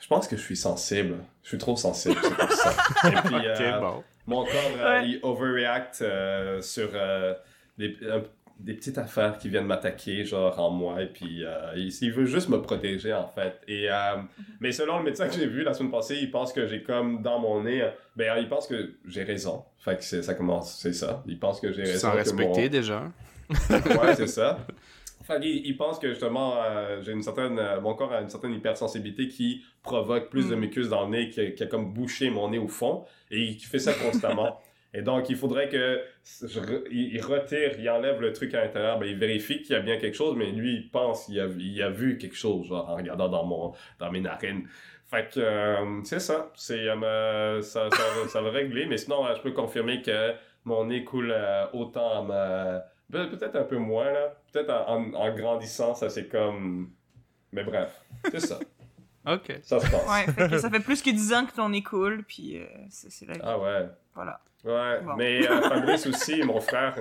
je 0.00 0.08
pense 0.08 0.26
que 0.26 0.36
je 0.36 0.42
suis 0.42 0.56
sensible. 0.56 1.16
Je 1.44 1.48
suis 1.50 1.58
trop 1.58 1.76
sensible, 1.76 2.16
c'est 2.22 2.34
pour 2.36 2.50
ça. 2.50 2.72
Et 3.08 3.12
puis, 3.28 3.46
euh, 3.46 3.54
Ok, 3.76 3.80
bon. 3.80 4.04
mon 4.26 4.44
corps, 4.44 4.52
euh, 4.80 5.00
Ouais. 5.00 5.08
il 5.10 5.20
overreact 5.22 6.02
euh, 6.02 6.60
sur 6.60 6.88
euh, 6.94 7.34
des, 8.58 8.74
petites 8.74 8.98
affaires 8.98 9.38
qui 9.38 9.48
viennent 9.48 9.66
m'attaquer, 9.66 10.24
genre 10.24 10.58
en 10.58 10.70
moi, 10.70 11.02
et 11.02 11.06
puis 11.06 11.44
euh, 11.44 11.72
il, 11.76 11.92
il 12.02 12.12
veut 12.12 12.24
juste 12.26 12.48
me 12.48 12.60
protéger, 12.62 13.12
en 13.12 13.26
fait. 13.28 13.60
Et, 13.68 13.90
euh, 13.90 14.16
mais 14.60 14.72
selon 14.72 14.98
le 14.98 15.04
médecin 15.04 15.28
que 15.28 15.34
j'ai 15.34 15.46
vu 15.46 15.62
la 15.64 15.74
semaine 15.74 15.90
passée, 15.92 16.16
il 16.20 16.30
pense 16.30 16.52
que 16.52 16.66
j'ai 16.66 16.82
comme 16.82 17.22
dans 17.22 17.38
mon 17.38 17.62
nez, 17.62 17.82
euh, 17.82 17.90
ben 18.16 18.36
il 18.38 18.48
pense 18.48 18.66
que 18.66 18.94
j'ai 19.06 19.22
raison. 19.24 19.64
Fait 19.78 19.96
que 19.98 20.04
ça 20.22 20.34
commence, 20.34 20.78
c'est 20.78 20.92
ça. 20.94 21.22
Il 21.26 21.38
pense 21.38 21.60
que 21.60 21.72
j'ai 21.72 21.82
raison. 21.82 21.98
sens 21.98 22.12
que 22.12 22.18
respecté 22.18 22.62
mon- 22.62 22.68
déjà. 22.68 23.12
ouais, 23.50 24.14
c'est 24.16 24.26
ça. 24.28 24.58
Fait 25.26 25.40
qu'il- 25.40 25.64
il 25.66 25.74
pense 25.78 25.98
que 25.98 26.10
justement, 26.10 26.54
euh, 26.62 27.00
j'ai 27.02 27.12
une 27.12 27.22
certaine, 27.22 27.58
euh, 27.58 27.80
mon 27.80 27.94
corps 27.94 28.12
a 28.12 28.20
une 28.20 28.28
certaine 28.28 28.52
hypersensibilité 28.52 29.26
qui 29.26 29.62
provoque 29.82 30.28
plus 30.28 30.50
de 30.50 30.54
Mm. 30.54 30.60
mucus 30.60 30.88
dans 30.90 31.04
le 31.06 31.10
nez, 31.10 31.30
qui, 31.30 31.40
a- 31.40 31.50
qui 31.50 31.62
a 31.62 31.66
comme 31.66 31.94
bouché 31.94 32.28
mon 32.28 32.50
nez 32.50 32.58
au 32.58 32.68
fond, 32.68 33.04
et 33.30 33.56
qui 33.56 33.64
fait 33.64 33.78
ça 33.78 33.94
constamment. 33.94 34.60
et 34.94 35.02
donc, 35.02 35.28
il 35.28 35.36
faudrait 35.36 35.68
que 35.68 36.00
il, 36.90 37.20
retire, 37.20 37.72
il 37.78 37.88
enlève 37.90 38.20
le 38.20 38.32
truc 38.32 38.54
à 38.54 38.62
l'intérieur, 38.64 38.98
ben, 38.98 39.06
il 39.06 39.16
vérifie 39.16 39.60
qu'il 39.62 39.74
y 39.74 39.78
a 39.78 39.80
bien 39.82 39.98
quelque 39.98 40.14
chose, 40.16 40.36
mais 40.36 40.50
lui, 40.52 40.74
il 40.76 40.90
pense, 40.90 41.28
il 41.28 41.40
a, 41.40 41.46
il 41.58 41.82
a 41.82 41.90
vu 41.90 42.16
quelque 42.18 42.36
chose, 42.36 42.66
genre, 42.68 42.88
en 42.88 42.96
regardant 42.96 43.28
dans 43.28 43.44
mon, 43.44 43.72
dans 43.98 44.10
mes 44.10 44.20
narines. 44.20 44.68
Fait 45.10 45.28
que, 45.32 45.40
euh, 45.40 46.00
c'est 46.04 46.20
ça. 46.20 46.50
C'est, 46.54 46.88
euh, 46.88 47.60
ça, 47.62 47.90
ça, 47.90 48.02
va- 48.22 48.28
ça 48.28 48.40
va 48.40 48.50
régler, 48.50 48.86
mais 48.86 48.96
sinon, 48.96 49.26
euh, 49.26 49.34
je 49.36 49.42
peux 49.42 49.52
confirmer 49.52 50.00
que 50.02 50.32
mon 50.64 50.86
nez 50.86 51.04
coule 51.04 51.34
autant 51.72 52.28
à 52.30 52.84
Peut-être 53.10 53.56
un 53.56 53.64
peu 53.64 53.76
moins, 53.76 54.10
là. 54.12 54.34
Peut-être 54.52 54.70
en- 54.70 55.12
en 55.14 55.34
grandissant, 55.34 55.94
ça 55.94 56.08
c'est 56.08 56.26
comme... 56.28 56.90
Mais 57.52 57.62
bref, 57.64 58.02
c'est 58.30 58.40
ça. 58.40 58.58
Ok. 59.26 59.58
Ça 59.62 59.80
se 59.80 59.90
passe. 59.90 60.08
Ouais, 60.08 60.32
fait 60.32 60.50
que 60.50 60.58
ça 60.58 60.68
fait 60.70 60.80
plus 60.80 61.00
que 61.02 61.10
10 61.10 61.32
ans 61.34 61.46
que 61.46 61.52
ton 61.54 61.68
nez 61.70 61.82
coule, 61.82 62.24
puis 62.24 62.58
euh, 62.58 62.66
c'est 62.90 63.26
la 63.26 63.34
vie. 63.34 63.40
Ah 63.42 63.58
ouais. 63.58 63.88
Voilà. 64.14 64.40
Ouais, 64.64 65.00
Bon. 65.02 65.14
mais 65.16 65.48
euh, 65.48 65.62
Fabrice 65.68 66.06
aussi, 66.06 66.42
mon 66.42 66.60
frère. 66.60 66.96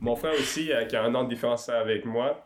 Mon 0.00 0.16
frère 0.16 0.32
aussi, 0.34 0.72
euh, 0.72 0.84
qui 0.84 0.96
a 0.96 1.02
un 1.04 1.14
an 1.14 1.24
de 1.24 1.28
différence 1.30 1.68
avec 1.68 2.04
moi. 2.04 2.42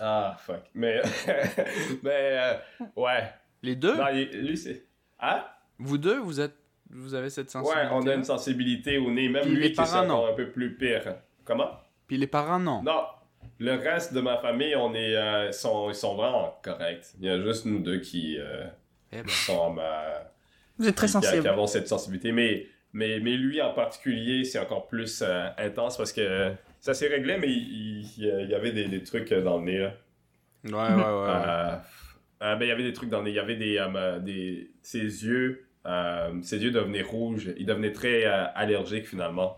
Ah, 0.00 0.36
fuck. 0.38 0.62
Mais... 0.74 1.00
mais, 2.02 2.10
euh, 2.38 2.54
ouais. 2.96 3.24
Les 3.62 3.76
deux, 3.76 3.96
Non, 3.96 4.06
lui, 4.12 4.56
c'est... 4.56 4.84
Ah? 5.18 5.56
vous 5.78 5.98
deux, 5.98 6.18
vous 6.18 6.40
êtes, 6.40 6.54
vous 6.90 7.14
avez 7.14 7.28
cette 7.30 7.46
Ouais, 7.54 7.62
sensibilité. 7.62 7.88
on 7.92 8.06
a 8.06 8.14
une 8.14 8.24
sensibilité 8.24 8.98
au 8.98 9.10
nez. 9.10 9.28
Même 9.28 9.42
Puis 9.42 9.50
lui 9.54 9.62
les 9.64 9.70
qui 9.70 9.76
parents, 9.76 10.02
est 10.02 10.06
encore 10.10 10.28
un 10.28 10.32
peu 10.34 10.50
plus 10.50 10.76
pire. 10.76 11.16
Comment? 11.44 11.70
Puis 12.06 12.16
les 12.16 12.26
parents, 12.26 12.58
non. 12.58 12.82
Non, 12.82 13.04
le 13.60 13.74
reste 13.74 14.12
de 14.14 14.20
ma 14.20 14.38
famille, 14.38 14.74
on 14.74 14.94
est, 14.94 15.14
euh, 15.16 15.52
sont, 15.52 15.88
ils 15.90 15.94
sont 15.94 16.16
vraiment 16.16 16.58
corrects. 16.62 17.04
Il 17.20 17.26
y 17.26 17.30
a 17.30 17.40
juste 17.40 17.66
nous 17.66 17.78
deux 17.78 17.98
qui 18.00 18.36
euh, 18.38 18.64
Eh 19.12 19.18
ben. 19.22 19.28
sont 19.28 19.76
euh, 19.78 20.18
Vous 20.78 20.88
êtes 20.88 20.96
très 20.96 21.06
qui, 21.06 21.12
qui 21.12 21.22
sensible. 21.26 21.46
avons 21.46 21.66
cette 21.68 21.86
sensibilité. 21.86 22.32
Mais, 22.32 22.66
mais, 22.92 23.20
mais 23.20 23.32
lui 23.36 23.60
en 23.62 23.72
particulier, 23.72 24.44
c'est 24.44 24.58
encore 24.58 24.88
plus 24.88 25.22
euh, 25.22 25.46
intense 25.58 25.96
parce 25.96 26.12
que 26.12 26.52
ça 26.80 26.94
s'est 26.94 27.08
réglé, 27.08 27.36
mais 27.38 27.48
il, 27.48 28.00
il- 28.18 28.42
il 28.44 28.48
y 28.50 28.54
avait 28.54 28.72
des, 28.72 28.86
des 28.86 29.02
trucs 29.02 29.32
dans 29.32 29.58
le 29.58 29.64
nez. 29.64 29.78
Là. 29.78 29.92
Ouais, 30.64 30.72
ouais, 30.72 31.02
ouais. 31.02 31.30
Euh, 31.30 31.76
euh, 32.42 32.56
ben, 32.56 32.62
il 32.64 32.68
y 32.68 32.72
avait 32.72 32.82
des 32.82 32.92
trucs 32.94 33.10
dans 33.10 33.18
le 33.18 33.24
nez. 33.24 33.30
Il 33.30 33.36
y 33.36 33.38
avait 33.38 33.56
des, 33.56 33.76
euh, 33.78 34.18
des 34.18 34.70
ses 34.82 35.00
yeux. 35.02 35.66
euh, 35.86 36.32
ses 36.42 36.62
yeux 36.62 36.70
devenaient 36.70 37.02
rouges. 37.02 37.50
Il 37.58 37.66
devenait 37.66 37.92
très 37.92 38.24
euh, 38.24 38.44
allergique 38.54 39.06
finalement. 39.06 39.56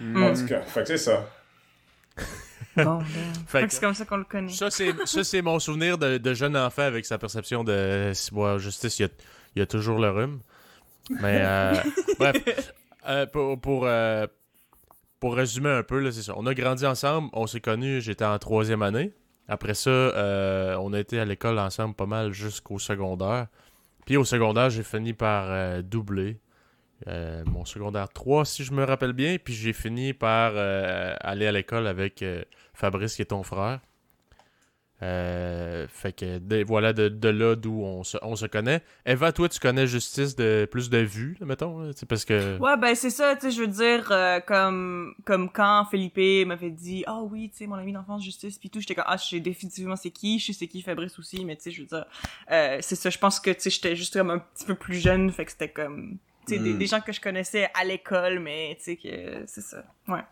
Hmm. 0.00 0.22
En 0.22 0.32
tout 0.34 0.46
cas, 0.46 0.60
fait 0.62 0.82
que 0.82 0.86
c'est 0.88 0.98
ça. 0.98 1.28
Bon, 2.76 2.98
ben. 2.98 3.04
Fait 3.04 3.60
Fait 3.60 3.60
que- 3.60 3.66
que 3.66 3.72
c'est 3.72 3.80
comme 3.80 3.94
ça 3.94 4.04
qu'on 4.04 4.16
le 4.18 4.24
connaît. 4.24 4.52
Ça, 4.52 4.70
c'est, 4.70 4.92
ça, 5.06 5.24
c'est 5.24 5.42
mon 5.42 5.58
souvenir 5.58 5.98
de, 5.98 6.18
de 6.18 6.34
jeune 6.34 6.56
enfant 6.56 6.82
avec 6.82 7.06
sa 7.06 7.18
perception 7.18 7.64
de 7.64 8.10
si, 8.14 8.32
ouais, 8.34 8.58
justice, 8.58 8.98
il 8.98 9.02
y 9.02 9.04
a, 9.06 9.08
il 9.54 9.58
y 9.60 9.62
a 9.62 9.66
toujours 9.66 9.98
le 9.98 10.10
rhume. 10.10 10.40
Mais, 11.10 11.40
euh, 11.42 11.74
bref, 12.18 12.36
euh, 13.08 13.26
pour, 13.26 13.60
pour, 13.60 13.84
euh, 13.86 14.26
pour 15.20 15.34
résumer 15.36 15.70
un 15.70 15.82
peu, 15.82 16.00
là, 16.00 16.12
c'est 16.12 16.22
ça. 16.22 16.34
On 16.36 16.46
a 16.46 16.54
grandi 16.54 16.84
ensemble, 16.86 17.28
on 17.32 17.46
s'est 17.46 17.60
connus, 17.60 18.00
j'étais 18.02 18.24
en 18.24 18.38
troisième 18.38 18.82
année. 18.82 19.12
Après 19.48 19.74
ça, 19.74 19.90
euh, 19.90 20.76
on 20.80 20.92
a 20.92 20.98
été 20.98 21.20
à 21.20 21.24
l'école 21.24 21.58
ensemble 21.58 21.94
pas 21.94 22.06
mal 22.06 22.32
jusqu'au 22.32 22.78
secondaire. 22.80 23.46
Puis 24.04 24.16
au 24.16 24.24
secondaire, 24.24 24.70
j'ai 24.70 24.82
fini 24.82 25.12
par 25.12 25.46
euh, 25.48 25.82
doubler. 25.82 26.38
euh, 27.08 27.44
mon 27.46 27.64
secondaire 27.64 28.08
3, 28.08 28.44
si 28.44 28.64
je 28.64 28.72
me 28.72 28.82
rappelle 28.84 29.12
bien. 29.12 29.36
Puis 29.42 29.54
j'ai 29.54 29.72
fini 29.72 30.12
par 30.14 30.52
euh, 30.56 31.14
aller 31.20 31.46
à 31.46 31.52
l'école 31.52 31.86
avec 31.86 32.22
euh, 32.22 32.42
Fabrice, 32.76 33.16
qui 33.16 33.22
est 33.22 33.26
ton 33.26 33.42
frère. 33.42 33.80
Euh, 35.02 35.86
fait 35.90 36.12
que 36.14 36.38
de- 36.38 36.64
voilà 36.64 36.94
de, 36.94 37.10
de 37.10 37.28
là 37.28 37.54
d'où 37.54 37.82
on 37.82 38.02
se, 38.02 38.16
on 38.22 38.34
se 38.34 38.46
connaît. 38.46 38.80
Eva, 39.04 39.30
toi, 39.30 39.46
tu 39.46 39.60
connais 39.60 39.86
Justice 39.86 40.34
de 40.36 40.66
plus 40.70 40.88
de 40.88 40.96
vues, 40.96 41.36
là, 41.38 41.44
mettons, 41.44 41.90
c'est 41.94 42.08
parce 42.08 42.24
que. 42.24 42.56
Ouais, 42.58 42.78
ben 42.78 42.94
c'est 42.94 43.10
ça, 43.10 43.34
tu 43.36 43.42
sais, 43.42 43.50
je 43.50 43.60
veux 43.60 43.66
dire, 43.66 44.08
euh, 44.10 44.40
comme, 44.40 45.14
comme 45.26 45.50
quand 45.50 45.84
Felipe 45.90 46.46
m'avait 46.46 46.70
dit 46.70 47.04
«Ah 47.06 47.20
oui, 47.20 47.50
tu 47.50 47.58
sais, 47.58 47.66
mon 47.66 47.74
ami 47.74 47.92
d'enfance, 47.92 48.24
Justice, 48.24 48.56
pis 48.56 48.70
tout», 48.70 48.80
j'étais 48.80 48.94
comme 48.94 49.04
«Ah, 49.06 49.18
je 49.18 49.24
sais 49.26 49.40
définitivement 49.40 49.96
c'est 49.96 50.08
qui, 50.10 50.38
je 50.38 50.46
sais 50.46 50.52
c'est 50.54 50.66
qui 50.66 50.80
Fabrice 50.80 51.18
aussi, 51.18 51.44
mais 51.44 51.56
tu 51.56 51.64
sais, 51.64 51.70
je 51.72 51.82
veux 51.82 51.88
dire, 51.88 52.06
euh, 52.50 52.78
c'est 52.80 52.96
ça, 52.96 53.10
je 53.10 53.18
pense 53.18 53.38
que, 53.38 53.50
tu 53.50 53.60
sais, 53.60 53.68
j'étais 53.70 53.96
juste 53.96 54.14
comme 54.14 54.30
un 54.30 54.38
petit 54.38 54.64
peu 54.64 54.76
plus 54.76 54.96
jeune, 54.98 55.30
fait 55.30 55.44
que 55.44 55.50
c'était 55.52 55.68
comme, 55.68 56.16
tu 56.46 56.54
sais, 56.54 56.58
des, 56.58 56.72
Mm. 56.72 56.78
des 56.78 56.86
gens 56.86 57.00
que 57.02 57.12
je 57.12 57.20
connaissais 57.20 57.68
à 57.78 57.84
l'école, 57.84 58.38
mais 58.38 58.74
tu 58.78 58.84
sais, 58.84 58.96
que 58.96 59.44
c'est 59.46 59.60
ça, 59.60 59.84
ouais. 60.08 60.24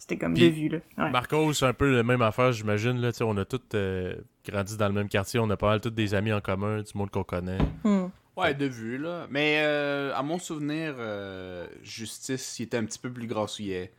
C'était 0.00 0.16
comme 0.16 0.32
Puis- 0.32 0.50
de 0.50 0.54
vue, 0.54 0.68
là. 0.70 0.78
Ouais. 0.96 1.10
Marco, 1.10 1.52
c'est 1.52 1.66
un 1.66 1.74
peu 1.74 1.94
la 1.94 2.02
même 2.02 2.22
affaire, 2.22 2.52
j'imagine. 2.52 2.98
Là, 3.02 3.12
tu 3.12 3.18
sais, 3.18 3.24
on 3.24 3.36
a 3.36 3.44
tous 3.44 3.60
euh, 3.74 4.14
grandi 4.48 4.76
dans 4.78 4.88
le 4.88 4.94
même 4.94 5.08
quartier, 5.10 5.38
on 5.38 5.50
a 5.50 5.56
pas 5.58 5.68
mal 5.68 5.80
tous 5.82 5.90
des 5.90 6.14
amis 6.14 6.32
en 6.32 6.40
commun, 6.40 6.80
du 6.80 6.90
monde 6.94 7.10
qu'on 7.10 7.22
connaît. 7.22 7.58
Hmm. 7.84 8.06
Ouais, 8.34 8.54
de 8.54 8.64
vue, 8.64 8.96
là. 8.96 9.26
Mais 9.30 9.58
euh, 9.60 10.14
à 10.16 10.22
mon 10.22 10.38
souvenir, 10.38 10.94
euh, 10.98 11.66
Justice, 11.82 12.58
il 12.58 12.62
était 12.62 12.78
un 12.78 12.84
petit 12.86 12.98
peu 12.98 13.10
plus 13.10 13.26
grassouillet. 13.26 13.92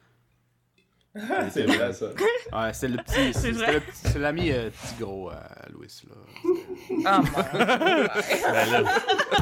C'est 1.52 1.64
vrai 1.66 1.92
ça. 1.94 2.06
Ouais, 2.08 2.74
c'est 2.74 2.88
le 2.90 2.98
petit. 2.98 3.34
C'est 3.34 4.20
l'ami 4.20 4.52
euh, 4.52 4.70
petit 4.70 4.96
gros 5.02 5.30
à 5.30 5.42
Louis, 5.74 5.88
là. 6.10 6.16
Ah, 7.06 7.20
mon 7.20 7.26
Ben 8.52 8.72
là, 8.72 8.84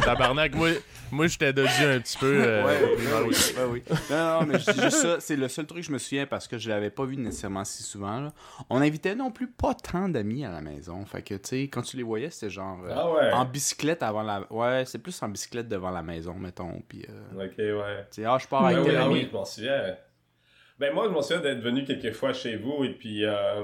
tabarnak, 0.03 0.55
moi, 0.55 0.69
moi 1.11 1.27
j'étais 1.27 1.53
dessus 1.53 1.83
un 1.83 1.99
petit 1.99 2.17
peu. 2.17 2.41
euh, 2.43 2.65
ouais, 2.65 2.81
ouais, 2.83 2.97
oui, 3.27 3.35
ouais, 3.57 3.63
oui. 3.69 3.83
Non, 4.09 4.39
non, 4.41 4.45
mais 4.47 4.59
je 4.59 4.71
dis 4.71 4.81
juste 4.81 4.97
ça. 5.01 5.19
C'est 5.19 5.35
le 5.35 5.47
seul 5.47 5.65
truc 5.67 5.81
que 5.81 5.85
je 5.87 5.91
me 5.91 5.97
souviens 5.99 6.25
parce 6.25 6.47
que 6.47 6.57
je 6.57 6.69
l'avais 6.69 6.89
pas 6.89 7.05
vu 7.05 7.17
nécessairement 7.17 7.63
si 7.65 7.83
souvent. 7.83 8.19
Là. 8.19 8.33
On 8.69 8.81
invitait 8.81 9.15
non 9.15 9.31
plus 9.31 9.47
pas 9.47 9.73
tant 9.75 10.09
d'amis 10.09 10.45
à 10.45 10.51
la 10.51 10.61
maison. 10.61 11.05
Fait 11.05 11.21
que, 11.21 11.35
tu 11.35 11.39
sais, 11.49 11.61
quand 11.63 11.81
tu 11.83 11.97
les 11.97 12.03
voyais, 12.03 12.29
c'était 12.29 12.49
genre. 12.49 12.79
euh, 12.85 12.93
Ah 12.95 13.11
ouais. 13.11 13.31
En 13.31 13.45
bicyclette 13.45 14.01
avant 14.03 14.23
la. 14.23 14.51
Ouais, 14.51 14.83
c'est 14.85 14.99
plus 14.99 15.21
en 15.21 15.29
bicyclette 15.29 15.67
devant 15.67 15.91
la 15.91 16.01
maison, 16.01 16.33
mettons. 16.33 16.81
Puis, 16.87 17.05
euh, 17.09 17.45
Ok, 17.45 17.57
ouais. 17.57 18.05
tu 18.11 18.21
sais, 18.21 18.25
ah, 18.25 18.37
je 18.41 18.47
pars 18.47 18.63
Ah 18.63 18.67
avec 18.69 18.79
oui, 18.79 18.85
tel 18.87 18.97
ah 18.97 19.03
ami. 19.05 19.13
oui, 19.13 19.27
je 19.31 19.37
m'en 19.37 19.45
souviens. 19.45 19.81
Ben 20.79 20.93
moi, 20.93 21.05
je 21.07 21.09
m'en 21.13 21.21
souviens 21.21 21.41
d'être 21.41 21.59
venu 21.61 21.83
quelques 21.83 22.13
fois 22.13 22.31
chez 22.33 22.55
vous 22.55 22.83
et 22.85 22.89
puis 22.93 23.25
euh, 23.25 23.63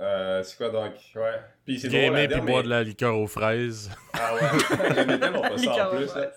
euh, 0.00 0.42
c'est 0.44 0.56
quoi 0.56 0.70
donc? 0.70 0.92
Ouais. 1.16 1.40
Puis 1.64 1.80
c'est 1.80 1.88
Gamer 1.88 2.28
dire, 2.28 2.36
puis 2.38 2.46
mais- 2.46 2.52
boire 2.52 2.62
de 2.62 2.68
la 2.68 2.82
liqueur 2.84 3.18
aux 3.18 3.26
fraises. 3.26 3.90
Ah 4.12 4.34
ouais. 4.34 4.40
J'aimais 4.94 5.18
tellement 5.18 5.40
pas 5.42 5.58
ça 5.58 5.88
en 5.92 5.96
plus. 5.96 6.14
là. 6.14 6.30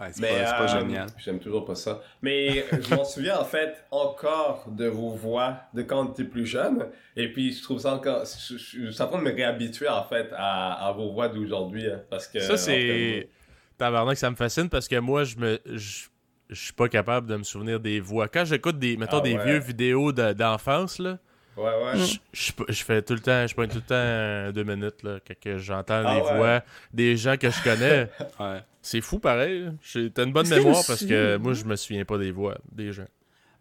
Ouais, 0.00 0.06
c'est 0.12 0.20
Mais 0.22 0.28
pas, 0.28 0.46
c'est 0.46 0.52
pas 0.52 0.74
euh, 0.76 0.80
génial. 0.80 1.06
J'aime 1.18 1.38
toujours 1.40 1.64
pas 1.64 1.74
ça. 1.74 2.00
Mais 2.22 2.64
je 2.70 2.94
m'en 2.94 3.04
souviens 3.04 3.38
en 3.38 3.44
fait 3.44 3.84
encore 3.90 4.64
de 4.68 4.86
vos 4.86 5.10
voix 5.10 5.56
de 5.74 5.82
quand 5.82 6.06
tu 6.06 6.22
étais 6.22 6.30
plus 6.30 6.46
jeune. 6.46 6.86
Et 7.16 7.32
puis 7.32 7.52
je 7.52 7.62
trouve 7.62 7.78
ça 7.80 7.94
encore. 7.94 8.24
Je, 8.24 8.56
je- 8.56 8.86
je 8.86 8.90
suis 8.90 9.02
en 9.02 9.08
train 9.08 9.18
de 9.18 9.24
me 9.24 9.34
réhabituer 9.34 9.88
en 9.88 10.04
fait 10.04 10.30
à, 10.36 10.86
à 10.88 10.92
vos 10.92 11.12
voix 11.12 11.28
d'aujourd'hui. 11.28 11.86
hein, 11.90 12.00
parce 12.10 12.26
que. 12.28 12.38
Ça, 12.40 12.54
en 12.54 12.56
c'est. 12.56 13.28
Tabarnak, 13.76 14.16
ça 14.16 14.30
me 14.30 14.36
fascine 14.36 14.68
parce 14.68 14.88
que 14.88 14.96
moi, 15.00 15.22
je 15.24 15.36
me. 15.36 15.58
Je 15.66 16.06
je 16.48 16.54
suis 16.60 16.72
pas 16.72 16.88
capable 16.88 17.26
de 17.26 17.36
me 17.36 17.42
souvenir 17.42 17.80
des 17.80 18.00
voix. 18.00 18.28
Quand 18.28 18.44
j'écoute 18.44 18.78
des, 18.78 18.96
mettons, 18.96 19.18
Ah 19.18 19.22
des 19.22 19.34
ouais. 19.36 19.44
vieux 19.44 19.58
vidéos 19.58 20.12
de- 20.12 20.32
d'enfance, 20.32 20.98
là, 20.98 21.18
Ouais, 21.56 21.64
ouais. 21.64 21.96
je, 21.98 22.18
je, 22.32 22.52
je 22.68 22.84
fais 22.84 23.02
tout 23.02 23.14
le 23.14 23.20
temps, 23.20 23.46
je 23.46 23.54
pointe 23.54 23.70
tout 23.70 23.78
le 23.78 23.82
temps 23.82 23.94
euh, 23.94 24.52
deux 24.52 24.62
minutes, 24.64 25.02
là, 25.02 25.18
que, 25.20 25.32
que 25.32 25.58
j'entends 25.58 26.02
Ah 26.06 26.14
les 26.14 26.20
ouais. 26.22 26.36
voix 26.36 26.62
des 26.92 27.16
gens 27.16 27.36
que 27.36 27.50
je 27.50 27.62
connais. 27.62 28.08
Ouais. 28.40 28.60
C'est 28.80 29.00
fou, 29.00 29.18
pareil. 29.18 29.70
T'as 30.14 30.24
une 30.24 30.32
bonne 30.32 30.48
mémoire 30.48 30.82
parce 30.86 31.04
que 31.04 31.36
moi, 31.36 31.52
je 31.52 31.64
me 31.64 31.74
souviens 31.76 32.04
pas 32.04 32.16
des 32.16 32.30
voix 32.30 32.56
des 32.72 32.92
gens. 32.92 33.04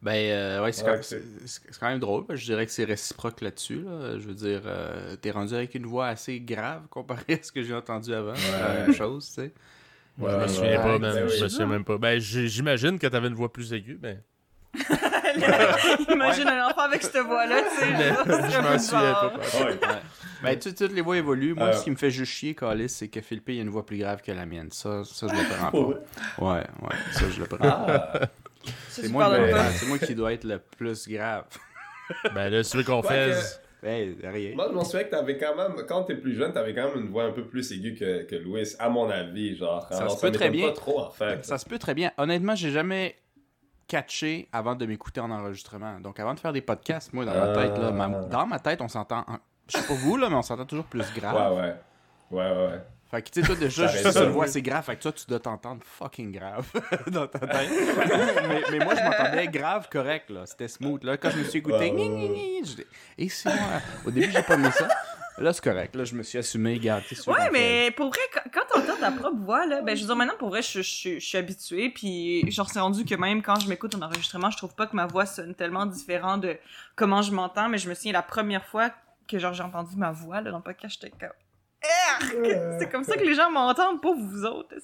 Ben, 0.01 0.13
euh, 0.13 0.63
ouais, 0.63 0.71
c'est 0.71 0.85
Ouais, 0.85 1.01
quand, 1.79 1.89
même 1.89 1.99
drôle. 1.99 2.23
Je 2.29 2.45
dirais 2.45 2.65
que 2.67 2.71
c'est 2.71 2.83
réciproque 2.85 3.41
là-dessus. 3.41 3.81
Là. 3.83 4.19
Je 4.19 4.27
veux 4.27 4.35
dire, 4.35 4.61
euh, 4.65 5.15
t'es 5.17 5.31
rendu 5.31 5.55
avec 5.55 5.73
une 5.73 5.87
voix 5.87 6.05
assez 6.07 6.39
grave 6.39 6.83
comparé 6.91 7.23
à 7.29 7.43
ce 7.43 7.51
que 7.51 7.63
j'ai 7.63 7.73
entendu 7.73 8.13
avant. 8.13 8.35
C'est 8.35 8.51
la 8.51 8.73
même 8.85 8.93
chose, 8.93 9.25
tu 9.27 9.33
sais. 9.41 9.51
Ouais, 10.17 10.31
Je 10.31 10.35
me 10.37 10.47
souviens 10.47 10.71
ouais. 10.71 10.77
pas, 10.77 10.99
Ben 10.99 11.13
man. 11.13 11.23
oui. 11.27 11.33
Je 11.37 11.43
me 11.43 11.49
souviens 11.49 11.65
même 11.67 11.83
pas. 11.85 11.97
Ben, 11.97 12.19
j'imagine 12.19 12.97
que 12.99 13.07
t'avais 13.07 13.27
une 13.27 13.35
voix 13.35 13.51
plus 13.51 13.71
aiguë, 13.73 13.99
mais. 14.01 14.19
Imagine 16.09 16.47
un 16.47 16.67
enfant 16.67 16.81
avec 16.81 17.01
cette 17.03 17.17
voix-là, 17.17 17.61
tu 17.63 17.79
sais. 17.79 17.87
je 18.51 18.61
m'en 18.61 18.79
souviens 18.79 19.13
pas. 19.13 19.33
Ouais. 19.65 19.79
Ben, 20.43 20.59
tu 20.59 20.69
sais, 20.69 20.75
toutes 20.75 20.93
les 20.93 21.01
voix 21.01 21.17
évoluent. 21.17 21.53
Moi, 21.55 21.67
Euh. 21.67 21.73
ce 21.73 21.83
qui 21.83 21.91
me 21.91 21.95
fait 21.95 22.11
juste 22.11 22.31
chier, 22.31 22.53
Calis, 22.55 22.89
c'est 22.89 23.07
que 23.07 23.21
Philippe, 23.21 23.49
il 23.49 23.59
a 23.59 23.61
une 23.63 23.69
voix 23.69 23.85
plus 23.85 23.97
grave 23.97 24.21
que 24.21 24.31
la 24.31 24.45
mienne. 24.45 24.69
Ça, 24.71 25.03
ça 25.03 25.27
je 25.27 25.33
le 25.33 25.47
prends 25.57 25.71
pas. 25.71 25.77
Ouais, 26.43 26.59
ouais, 26.81 26.95
ça, 27.11 27.29
je 27.29 27.39
le 27.39 27.45
prends. 27.45 27.57
Ah. 27.61 28.11
Ça, 28.89 29.01
c'est 29.01 29.09
moi, 29.09 29.35
le- 29.37 29.53
c'est 29.75 29.85
moi 29.87 29.97
qui 29.97 30.13
dois 30.13 30.33
être 30.33 30.43
le 30.43 30.59
plus 30.59 31.07
grave. 31.07 31.45
Ben 32.33 32.49
là, 32.49 32.63
si 32.63 32.71
tu 32.71 32.77
veux 32.77 32.83
qu'on 32.83 33.01
fasse. 33.03 33.61
Ben, 33.83 34.15
rien. 34.23 34.55
Moi, 34.55 34.67
je 34.69 34.73
m'en 34.73 34.83
souviens 34.83 35.03
que 35.05 35.11
t'avais 35.11 35.37
quand 35.37 35.55
même, 35.55 35.73
quand 35.87 36.03
t'es 36.03 36.15
plus 36.15 36.33
jeune, 36.35 36.51
t'avais 36.51 36.73
quand 36.73 36.89
même 36.93 37.03
une 37.05 37.09
voix 37.09 37.23
un 37.25 37.31
peu 37.31 37.45
plus 37.45 37.71
aiguë 37.71 37.93
que, 37.95 38.23
que 38.23 38.35
Louis, 38.35 38.63
à 38.79 38.89
mon 38.89 39.09
avis, 39.09 39.55
genre. 39.55 39.87
Ça 39.91 39.99
Alors, 39.99 40.11
se 40.17 40.21
peut 40.25 40.31
très 40.31 40.49
bien. 40.49 40.67
pas 40.67 40.73
trop, 40.73 40.99
en 41.01 41.09
fait. 41.11 41.45
Ça 41.45 41.57
se 41.59 41.65
peut 41.65 41.77
très 41.77 41.93
bien. 41.93 42.11
Honnêtement, 42.17 42.55
j'ai 42.55 42.71
jamais 42.71 43.15
catché 43.87 44.49
avant 44.51 44.75
de 44.75 44.85
m'écouter 44.85 45.21
en 45.21 45.31
enregistrement. 45.31 45.99
Donc, 45.99 46.19
avant 46.19 46.33
de 46.33 46.39
faire 46.39 46.53
des 46.53 46.61
podcasts, 46.61 47.13
moi, 47.13 47.23
dans 47.25 47.33
ma 47.33 47.51
Ah. 47.51 47.53
tête, 47.55 47.77
là, 47.77 47.91
ma- 47.91 48.09
dans 48.23 48.45
ma 48.47 48.59
tête, 48.59 48.81
on 48.81 48.87
s'entend. 48.87 49.19
en- 49.27 49.37
Je 49.71 49.77
sais 49.77 49.87
pas 49.87 49.93
vous, 49.95 50.17
là, 50.17 50.29
mais 50.29 50.35
on 50.35 50.41
s'entend 50.41 50.65
toujours 50.65 50.85
plus 50.85 51.13
grave. 51.13 51.53
Ouais, 51.53 51.59
ouais. 51.61 51.75
Ouais, 52.31 52.51
ouais, 52.51 52.67
ouais. 52.67 52.81
Fait 53.09 53.21
que, 53.21 53.29
tu 53.29 53.41
sais, 53.41 53.47
toi, 53.47 53.55
déjà, 53.55 53.87
juste 53.91 54.11
ça, 54.11 54.23
une 54.23 54.31
voix, 54.31 54.47
c'est 54.47 54.61
grave. 54.61 54.83
Fait 54.83 54.95
que 54.95 55.01
toi, 55.01 55.11
tu 55.11 55.25
dois 55.27 55.39
t'entendre 55.39 55.81
fucking 55.83 56.31
grave 56.31 56.69
dans 57.07 57.27
ta 57.27 57.39
tête. 57.39 57.69
mais, 58.47 58.61
mais 58.71 58.85
moi, 58.85 58.95
je 58.95 59.03
m'entendais 59.03 59.47
grave 59.47 59.87
correct, 59.89 60.29
là. 60.29 60.45
C'était 60.45 60.67
smooth. 60.67 61.03
Là, 61.03 61.17
quand 61.17 61.29
je 61.29 61.37
me 61.37 61.43
suis 61.43 61.59
écouté, 61.59 61.77
Ouais, 61.77 61.91
ouais, 61.91 62.07
gni, 62.07 62.09
gni, 62.09 62.29
gni, 62.29 62.59
je 62.65 62.75
dis, 62.75 62.85
et 63.17 63.29
c'est 63.29 63.49
moi. 63.49 63.81
Au 64.05 64.11
début, 64.11 64.31
j'ai 64.31 64.41
pas 64.41 64.55
aimé 64.55 64.69
ça. 64.71 64.87
Là, 65.39 65.53
c'est 65.53 65.63
correct. 65.63 65.95
Là, 65.95 66.03
je 66.03 66.15
me 66.15 66.23
suis 66.23 66.37
assumé, 66.39 66.79
tu 66.79 66.87
veux 66.87 67.31
Ouais, 67.31 67.49
mais 67.51 67.91
pour 67.91 68.09
vrai, 68.09 68.19
quand, 68.51 68.61
t'entends 68.67 68.97
ta 68.99 69.11
propre 69.11 69.37
voix, 69.37 69.65
là, 69.67 69.81
ben, 69.81 69.95
je 69.95 70.01
veux 70.01 70.07
dire, 70.07 70.15
maintenant, 70.15 70.37
pour 70.37 70.49
vrai, 70.49 70.61
je, 70.61 70.81
je, 70.81 71.19
je 71.19 71.25
suis 71.25 71.37
habituée, 71.37 71.89
puis 71.89 72.49
genre, 72.51 72.69
c'est 72.69 72.79
rendu 72.79 73.05
que 73.05 73.13
même 73.13 73.43
quand 73.43 73.59
je 73.59 73.69
m'écoute 73.69 73.93
en 73.93 74.01
enregistrement, 74.01 74.49
je 74.49 74.57
trouve 74.57 74.73
pas 74.73 74.87
que 74.87 74.95
ma 74.95 75.05
voix 75.05 75.27
sonne 75.27 75.53
tellement 75.53 75.85
différent 75.85 76.37
de 76.37 76.57
comment 76.95 77.21
je 77.21 77.31
m'entends, 77.31 77.69
mais 77.69 77.77
je 77.77 77.87
me 77.87 77.93
souviens, 77.93 78.13
la 78.13 78.23
première 78.23 78.65
fois 78.65 78.89
que, 79.27 79.37
genre, 79.37 79.53
j'ai 79.53 79.63
entendu 79.63 79.95
ma 79.95 80.11
voix, 80.11 80.41
là, 80.41 80.49
dans 80.49 80.57
le 80.57 80.63
podcast, 80.63 80.97
j'étais 80.99 81.15
comme... 81.15 81.29
Arc! 82.13 82.35
C'est 82.79 82.89
comme 82.91 83.03
ça 83.03 83.15
que 83.17 83.23
les 83.23 83.33
gens 83.35 83.49
m'entendent, 83.51 84.01
pas 84.01 84.13
vous 84.13 84.45
autres. 84.45 84.75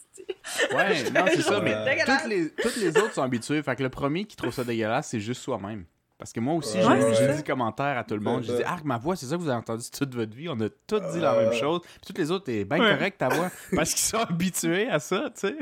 Ouais, 0.75 1.03
non, 1.15 1.25
c'est 1.27 1.41
ça, 1.41 1.59
mais 1.61 1.75
toutes 2.05 2.27
les, 2.29 2.49
toutes 2.51 2.75
les 2.77 2.97
autres 2.97 3.13
sont 3.13 3.23
habitués. 3.23 3.61
Fait 3.63 3.75
que 3.75 3.83
le 3.83 3.89
premier 3.89 4.25
qui 4.25 4.35
trouve 4.35 4.53
ça 4.53 4.63
dégueulasse, 4.63 5.07
c'est 5.09 5.19
juste 5.19 5.41
soi-même. 5.41 5.85
Parce 6.17 6.31
que 6.31 6.39
moi 6.39 6.53
aussi, 6.53 6.77
Ouais, 6.77 7.13
j'ai 7.15 7.33
dit 7.35 7.43
commentaire 7.43 7.97
à 7.97 8.03
tout 8.05 8.13
le 8.13 8.21
monde. 8.21 8.43
J'ai 8.43 8.55
dit, 8.55 8.63
ah, 8.65 8.77
ma 8.85 8.97
voix, 8.97 9.15
c'est 9.17 9.25
ça 9.25 9.35
que 9.35 9.41
vous 9.41 9.49
avez 9.49 9.57
entendu 9.57 9.83
toute 9.91 10.15
votre 10.15 10.33
vie? 10.33 10.47
On 10.47 10.59
a 10.61 10.69
tous 10.87 11.01
dit 11.11 11.19
la 11.19 11.33
même 11.35 11.51
chose. 11.53 11.81
Puis 11.81 11.99
toutes 12.07 12.17
les 12.17 12.31
autres, 12.31 12.45
t'es 12.45 12.63
bien 12.63 12.79
Ouais. 12.79 12.91
correct 12.93 13.17
ta 13.17 13.27
voix. 13.27 13.49
Parce 13.75 13.89
qu'ils 13.93 14.03
sont 14.05 14.19
habitués 14.19 14.87
à 14.89 14.99
ça, 14.99 15.29
tu 15.37 15.47
sais. 15.49 15.57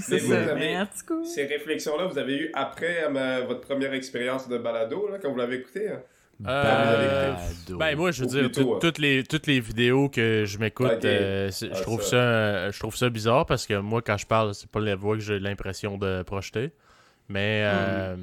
C'est 0.00 0.18
vous 0.18 0.30
ça, 0.32 0.38
avez- 0.38 0.54
mais 0.54 0.78
en 0.78 0.86
tout 0.86 1.04
cas... 1.22 1.24
Ces 1.28 1.46
réflexions-là, 1.46 2.06
vous 2.06 2.18
avez 2.18 2.36
eu 2.36 2.50
après 2.54 3.08
ma- 3.10 3.40
votre 3.40 3.60
première 3.62 3.92
expérience 3.94 4.46
de 4.48 4.56
balado, 4.58 5.08
là, 5.08 5.18
quand 5.20 5.30
vous 5.30 5.36
l'avez 5.38 5.56
écouté? 5.56 5.88
hein? 5.88 6.02
Euh. 6.46 7.34
Ben 7.70 7.96
moi 7.96 8.10
je 8.10 8.22
veux 8.22 8.28
dire 8.28 8.50
tout- 8.52 8.74
euh, 8.74 8.78
toutes 8.78 8.98
les 8.98 9.24
toutes 9.24 9.46
les 9.46 9.58
vidéos 9.58 10.10
que 10.10 10.44
je 10.46 10.58
m'écoute 10.58 11.02
euh, 11.04 11.50
c'est- 11.50 11.70
Ah, 11.72 11.76
je 11.78 11.82
trouve 11.82 12.02
ça. 12.02 12.10
ça 12.10 12.16
euh, 12.16 12.72
je 12.72 12.78
trouve 12.78 12.94
ça 12.94 13.08
bizarre 13.08 13.46
parce 13.46 13.66
que 13.66 13.74
moi 13.78 14.02
quand 14.02 14.18
je 14.18 14.26
parle 14.26 14.54
c'est 14.54 14.70
pas 14.70 14.80
la 14.80 14.96
voix 14.96 15.16
que 15.16 15.22
j'ai 15.22 15.38
l'impression 15.38 15.96
de 15.96 16.22
projeter. 16.22 16.72
Mais 17.30 17.62
euh, 17.64 18.16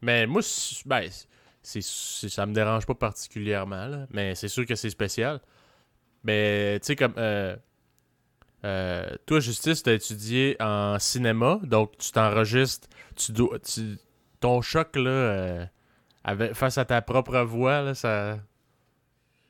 mais 0.00 0.26
moi 0.26 0.40
ben 0.86 1.08
c'est 1.62 1.82
ça 1.82 2.46
me 2.46 2.52
dérange 2.52 2.84
pas 2.84 2.94
particulièrement 2.94 3.86
là, 3.86 4.06
mais 4.10 4.34
c'est 4.34 4.48
sûr 4.48 4.66
que 4.66 4.74
c'est 4.74 4.90
spécial. 4.90 5.40
Mais 6.24 6.80
tu 6.80 6.86
sais 6.86 6.96
comme 6.96 7.14
euh, 7.16 7.54
euh, 8.64 9.08
toi 9.26 9.38
Justice 9.40 9.82
t'as 9.84 9.92
étudié 9.92 10.56
en 10.60 10.98
cinéma 10.98 11.60
donc 11.62 11.96
tu 11.98 12.10
t'enregistres 12.12 12.88
tu 13.16 13.30
dois 13.32 13.58
tu- 13.60 13.98
ton 14.40 14.60
choc 14.62 14.96
là 14.96 15.10
euh, 15.10 15.64
avec, 16.24 16.54
face 16.54 16.78
à 16.78 16.84
ta 16.84 17.02
propre 17.02 17.38
voix 17.42 17.82
là 17.82 17.94
ça 17.94 18.38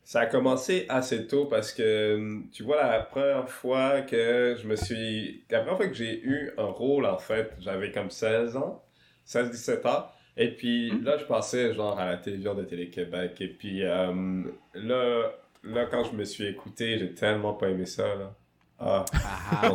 Ça 0.05 0.21
a 0.23 0.27
commencé 0.27 0.85
assez 0.89 1.27
tôt 1.27 1.47
parce 1.47 1.73
que, 1.73 2.17
hum, 2.17 2.49
tu 2.53 2.63
vois, 2.65 2.83
la 2.83 3.01
première 3.01 3.49
fois 3.49 4.03
que 4.03 4.57
je 4.61 4.67
me 4.67 4.77
suis... 4.77 5.45
La 5.51 5.61
première 5.61 5.77
fois 5.77 5.87
que 5.89 5.95
j'ai 5.95 6.21
eu 6.23 6.51
un 6.59 6.65
rôle, 6.65 7.07
en 7.07 7.19
fait, 7.19 7.53
j'avais 7.61 7.93
comme 7.93 8.11
16 8.11 8.57
ans, 8.57 8.83
16-17 9.25 9.87
ans. 9.87 10.07
Et 10.37 10.49
puis 10.57 10.93
Mhm. 10.93 11.05
là, 11.05 11.19
je 11.19 11.25
passais 11.25 11.73
genre 11.75 11.99
à 11.99 12.07
la 12.07 12.17
télévision 12.17 12.55
de 12.55 12.65
Télé-Québec. 12.65 13.41
Et 13.41 13.49
puis 13.49 13.85
euh, 13.85 14.43
là, 14.75 15.31
là, 15.63 15.87
quand 15.87 16.05
je 16.05 16.17
me 16.17 16.25
suis 16.25 16.47
écouté, 16.47 16.99
j'ai 16.99 17.15
tellement 17.15 17.55
pas 17.55 17.69
aimé 17.69 17.87
ça, 17.87 18.15
là. 18.17 18.35
Ah, 18.79 19.05
Ah, 19.23 19.73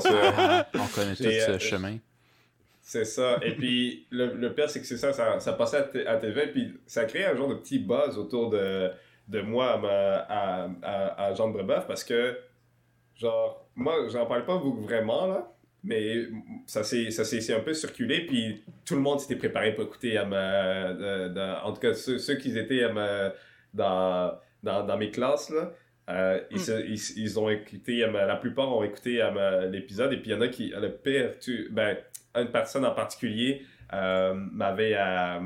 On 0.78 0.80
ah, 0.84 0.88
connaît 0.94 1.16
tout 1.16 1.32
ce 1.32 1.52
euh, 1.52 1.60
chemin. 1.60 1.98
C'est 2.90 3.04
ça. 3.04 3.38
Et 3.42 3.52
puis, 3.52 4.08
le, 4.12 4.34
le 4.36 4.54
pire, 4.54 4.70
c'est 4.70 4.80
que 4.80 4.86
c'est 4.86 4.96
ça, 4.98 5.12
ça, 5.12 5.42
ça 5.42 5.52
passait 5.54 5.78
à, 5.78 5.84
t- 5.84 6.08
à 6.08 6.16
TV, 6.16 6.48
puis 6.48 6.74
ça 6.86 7.04
créait 7.04 7.26
un 7.26 7.36
genre 7.36 7.50
de 7.50 7.56
petit 7.56 7.80
buzz 7.80 8.18
autour 8.18 8.50
de, 8.50 8.90
de 9.28 9.42
moi 9.42 9.74
à, 9.74 9.78
ma- 9.78 9.90
à, 10.30 10.70
à, 10.82 11.26
à 11.26 11.34
Jean 11.34 11.50
Brebeuf, 11.50 11.86
parce 11.86 12.06
que, 12.06 12.38
genre, 13.18 13.68
moi, 13.76 14.08
j'en 14.10 14.26
parle 14.26 14.46
pas 14.46 14.58
vraiment, 14.58 15.28
là, 15.28 15.52
mais 15.84 16.28
ça 16.66 16.84
s'est 16.84 17.12
ça 17.12 17.24
s'est- 17.26 17.42
c'est 17.42 17.54
un 17.54 17.60
peu 17.60 17.74
circulé, 17.74 18.26
puis 18.26 18.64
tout 18.86 18.96
le 18.96 19.02
monde 19.02 19.20
s'était 19.20 19.36
préparé 19.36 19.74
pour 19.76 19.84
écouter 19.84 20.18
à 20.18 20.24
ma... 20.24 20.94
de- 20.94 21.28
de- 21.30 21.64
en 21.66 21.74
tout 21.74 21.82
cas, 21.82 21.94
ceux, 21.94 22.18
ceux 22.20 22.36
qui 22.36 22.58
étaient 22.58 22.84
à 22.84 22.94
ma- 22.94 23.34
dans, 23.74 24.34
dans, 24.64 24.86
dans 24.86 24.98
mes 24.98 25.12
classes, 25.12 25.50
là, 25.50 25.74
euh, 26.10 26.40
ils, 26.52 26.60
se- 26.62 26.86
ils, 26.86 27.22
ils 27.22 27.38
ont 27.38 27.50
écouté, 27.50 27.98
la 28.10 28.38
plupart 28.38 28.74
ont 28.74 28.84
écouté 28.84 29.20
à 29.22 29.30
ma- 29.32 29.66
l'épisode, 29.66 30.14
et 30.14 30.18
puis 30.18 30.30
il 30.32 30.34
y 30.34 30.36
en 30.38 30.42
a 30.42 30.48
qui, 30.48 30.70
le 30.70 30.90
pire, 30.90 31.38
tu, 31.40 31.68
ben, 31.70 31.98
une 32.36 32.52
personne 32.52 32.86
en 32.86 32.92
particulier 32.94 33.64
euh, 33.94 34.34
m'avait 34.36 34.94
à, 34.96 35.40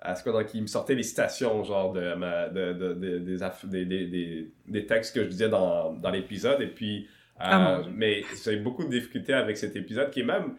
à 0.00 0.14
ce 0.14 0.22
quoi, 0.22 0.44
qui 0.44 0.60
me 0.60 0.66
sortait 0.66 0.94
les 0.94 1.02
citations 1.02 1.64
genre 1.64 1.92
de, 1.92 2.14
ma- 2.14 2.48
de, 2.48 2.72
de- 2.72 2.94
de- 2.94 3.18
des, 3.18 3.36
des, 3.64 3.84
des, 3.84 4.06
des, 4.06 4.50
des 4.68 4.86
textes 4.86 5.14
que 5.14 5.22
je 5.24 5.28
disais 5.28 5.48
dans, 5.48 5.92
dans 5.94 6.10
l'épisode 6.10 6.60
et 6.60 6.66
puis 6.68 7.08
euh, 7.40 7.44
Ah, 7.44 7.80
mais 7.90 8.22
j'ai 8.44 8.56
beaucoup 8.56 8.84
de 8.84 8.90
difficultés 8.90 9.32
avec 9.34 9.56
cet 9.56 9.74
épisode 9.76 10.10
qui 10.10 10.20
est 10.20 10.24
même 10.24 10.54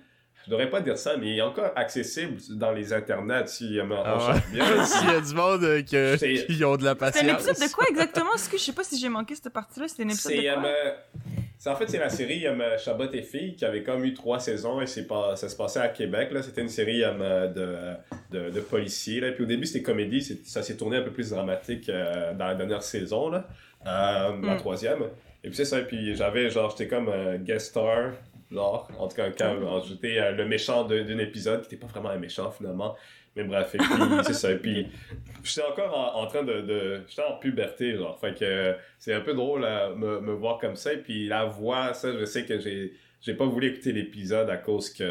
je 0.45 0.51
devrais 0.51 0.69
pas 0.69 0.79
dire 0.81 0.97
ça 0.97 1.17
mais 1.17 1.31
il 1.31 1.37
est 1.37 1.41
encore 1.41 1.71
accessible 1.75 2.37
dans 2.51 2.71
les 2.71 2.93
internets 2.93 3.47
si 3.47 3.79
on 3.81 3.89
Ah 3.91 4.17
ouais. 4.17 4.23
cherche 4.33 4.51
bien 4.51 4.83
S'il 4.85 5.09
y 5.09 5.11
a 5.13 5.21
du 5.21 5.33
monde 5.35 5.63
euh, 5.63 5.81
que- 5.83 6.17
C'est- 6.19 6.45
qui 6.47 6.63
ont 6.65 6.75
de 6.77 6.83
la 6.83 6.91
C'est 6.91 6.97
patience. 6.97 7.23
un 7.23 7.33
épisode 7.33 7.67
de 7.69 7.73
quoi 7.73 7.85
exactement? 7.89 8.33
Est-ce 8.35 8.49
que 8.49 8.57
je 8.57 8.63
sais 8.63 8.73
pas 8.73 8.83
si 8.83 8.97
j'ai 8.99 9.09
manqué 9.09 9.35
cette 9.35 9.49
partie-là? 9.53 9.87
C'était 9.87 10.03
un 10.03 10.09
épisode 10.09 10.31
C'est 10.33 10.37
de 10.41 10.53
quoi? 10.53 10.65
euh, 10.65 10.91
c'est- 11.13 11.36
en 11.65 11.75
fait 11.75 11.89
c'est 11.89 11.97
la 11.99 12.09
série 12.09 12.45
euh, 12.47 12.77
Chabot 12.77 13.11
et 13.11 13.21
filles 13.23 13.55
qui 13.55 13.65
avait 13.65 13.81
comme 13.83 14.05
eu 14.05 14.13
trois 14.13 14.39
saisons 14.39 14.79
et 14.79 14.85
c'est 14.87 15.07
pas 15.07 15.35
ça 15.35 15.49
se 15.49 15.55
passait 15.55 15.79
à 15.79 15.87
Québec 15.89 16.29
là. 16.31 16.41
C'était 16.43 16.61
une 16.61 16.69
série 16.69 17.03
euh, 17.03 17.47
de, 17.47 18.37
de, 18.37 18.49
de 18.51 18.59
policiers 18.61 19.19
là. 19.21 19.31
Puis 19.31 19.43
au 19.43 19.47
début 19.47 19.65
c'était 19.65 19.81
comédie 19.83 20.21
c'est- 20.21 20.45
ça 20.45 20.61
s'est 20.61 20.77
tourné 20.77 20.97
un 20.97 21.01
peu 21.01 21.11
plus 21.11 21.31
dramatique 21.31 21.89
euh, 21.89 22.33
dans 22.33 22.45
la 22.47 22.55
dernière 22.55 22.83
saison 22.83 23.29
là. 23.29 23.47
Euh, 23.85 24.41
la 24.45 24.53
Mm. 24.55 24.57
troisième. 24.57 25.01
Et 25.43 25.47
puis 25.49 25.55
c'est 25.55 25.65
ça 25.65 25.79
puis 25.81 26.15
j'avais 26.15 26.49
genre 26.49 26.69
j'étais 26.71 26.87
comme 26.87 27.09
guest 27.39 27.67
star 27.67 28.11
genre 28.51 28.89
en 28.97 29.07
tout 29.07 29.15
cas 29.15 29.29
quand 29.31 29.83
j'étais 29.83 30.19
euh, 30.19 30.31
le 30.31 30.45
méchant 30.45 30.85
d'un 30.85 31.17
épisode 31.19 31.61
qui 31.61 31.75
était 31.75 31.77
pas 31.77 31.87
vraiment 31.87 32.09
un 32.09 32.17
méchant 32.17 32.51
finalement. 32.51 32.95
Mais 33.35 33.43
bref 33.43 33.75
et 33.75 33.77
puis 33.77 33.87
c'est 34.23 34.33
ça 34.33 34.51
et 34.51 34.57
puis 34.57 34.87
j'étais 35.43 35.67
encore 35.67 35.95
en, 35.95 36.23
en 36.23 36.27
train 36.27 36.43
de, 36.43 36.61
de 36.61 37.01
j'étais 37.07 37.23
en 37.23 37.37
puberté 37.37 37.95
genre. 37.95 38.19
Fait 38.19 38.37
que 38.37 38.75
c'est 38.97 39.13
un 39.13 39.21
peu 39.21 39.33
drôle 39.33 39.65
à 39.65 39.89
me, 39.89 40.19
me 40.21 40.33
voir 40.33 40.57
comme 40.59 40.75
ça 40.75 40.93
et 40.93 40.97
puis 40.97 41.27
la 41.27 41.45
voix 41.45 41.93
ça 41.93 42.11
je 42.17 42.25
sais 42.25 42.45
que 42.45 42.59
j'ai 42.59 42.93
j'ai 43.21 43.33
pas 43.33 43.45
voulu 43.45 43.67
écouter 43.67 43.91
l'épisode 43.91 44.49
à 44.49 44.57
cause 44.57 44.91
que 44.91 45.03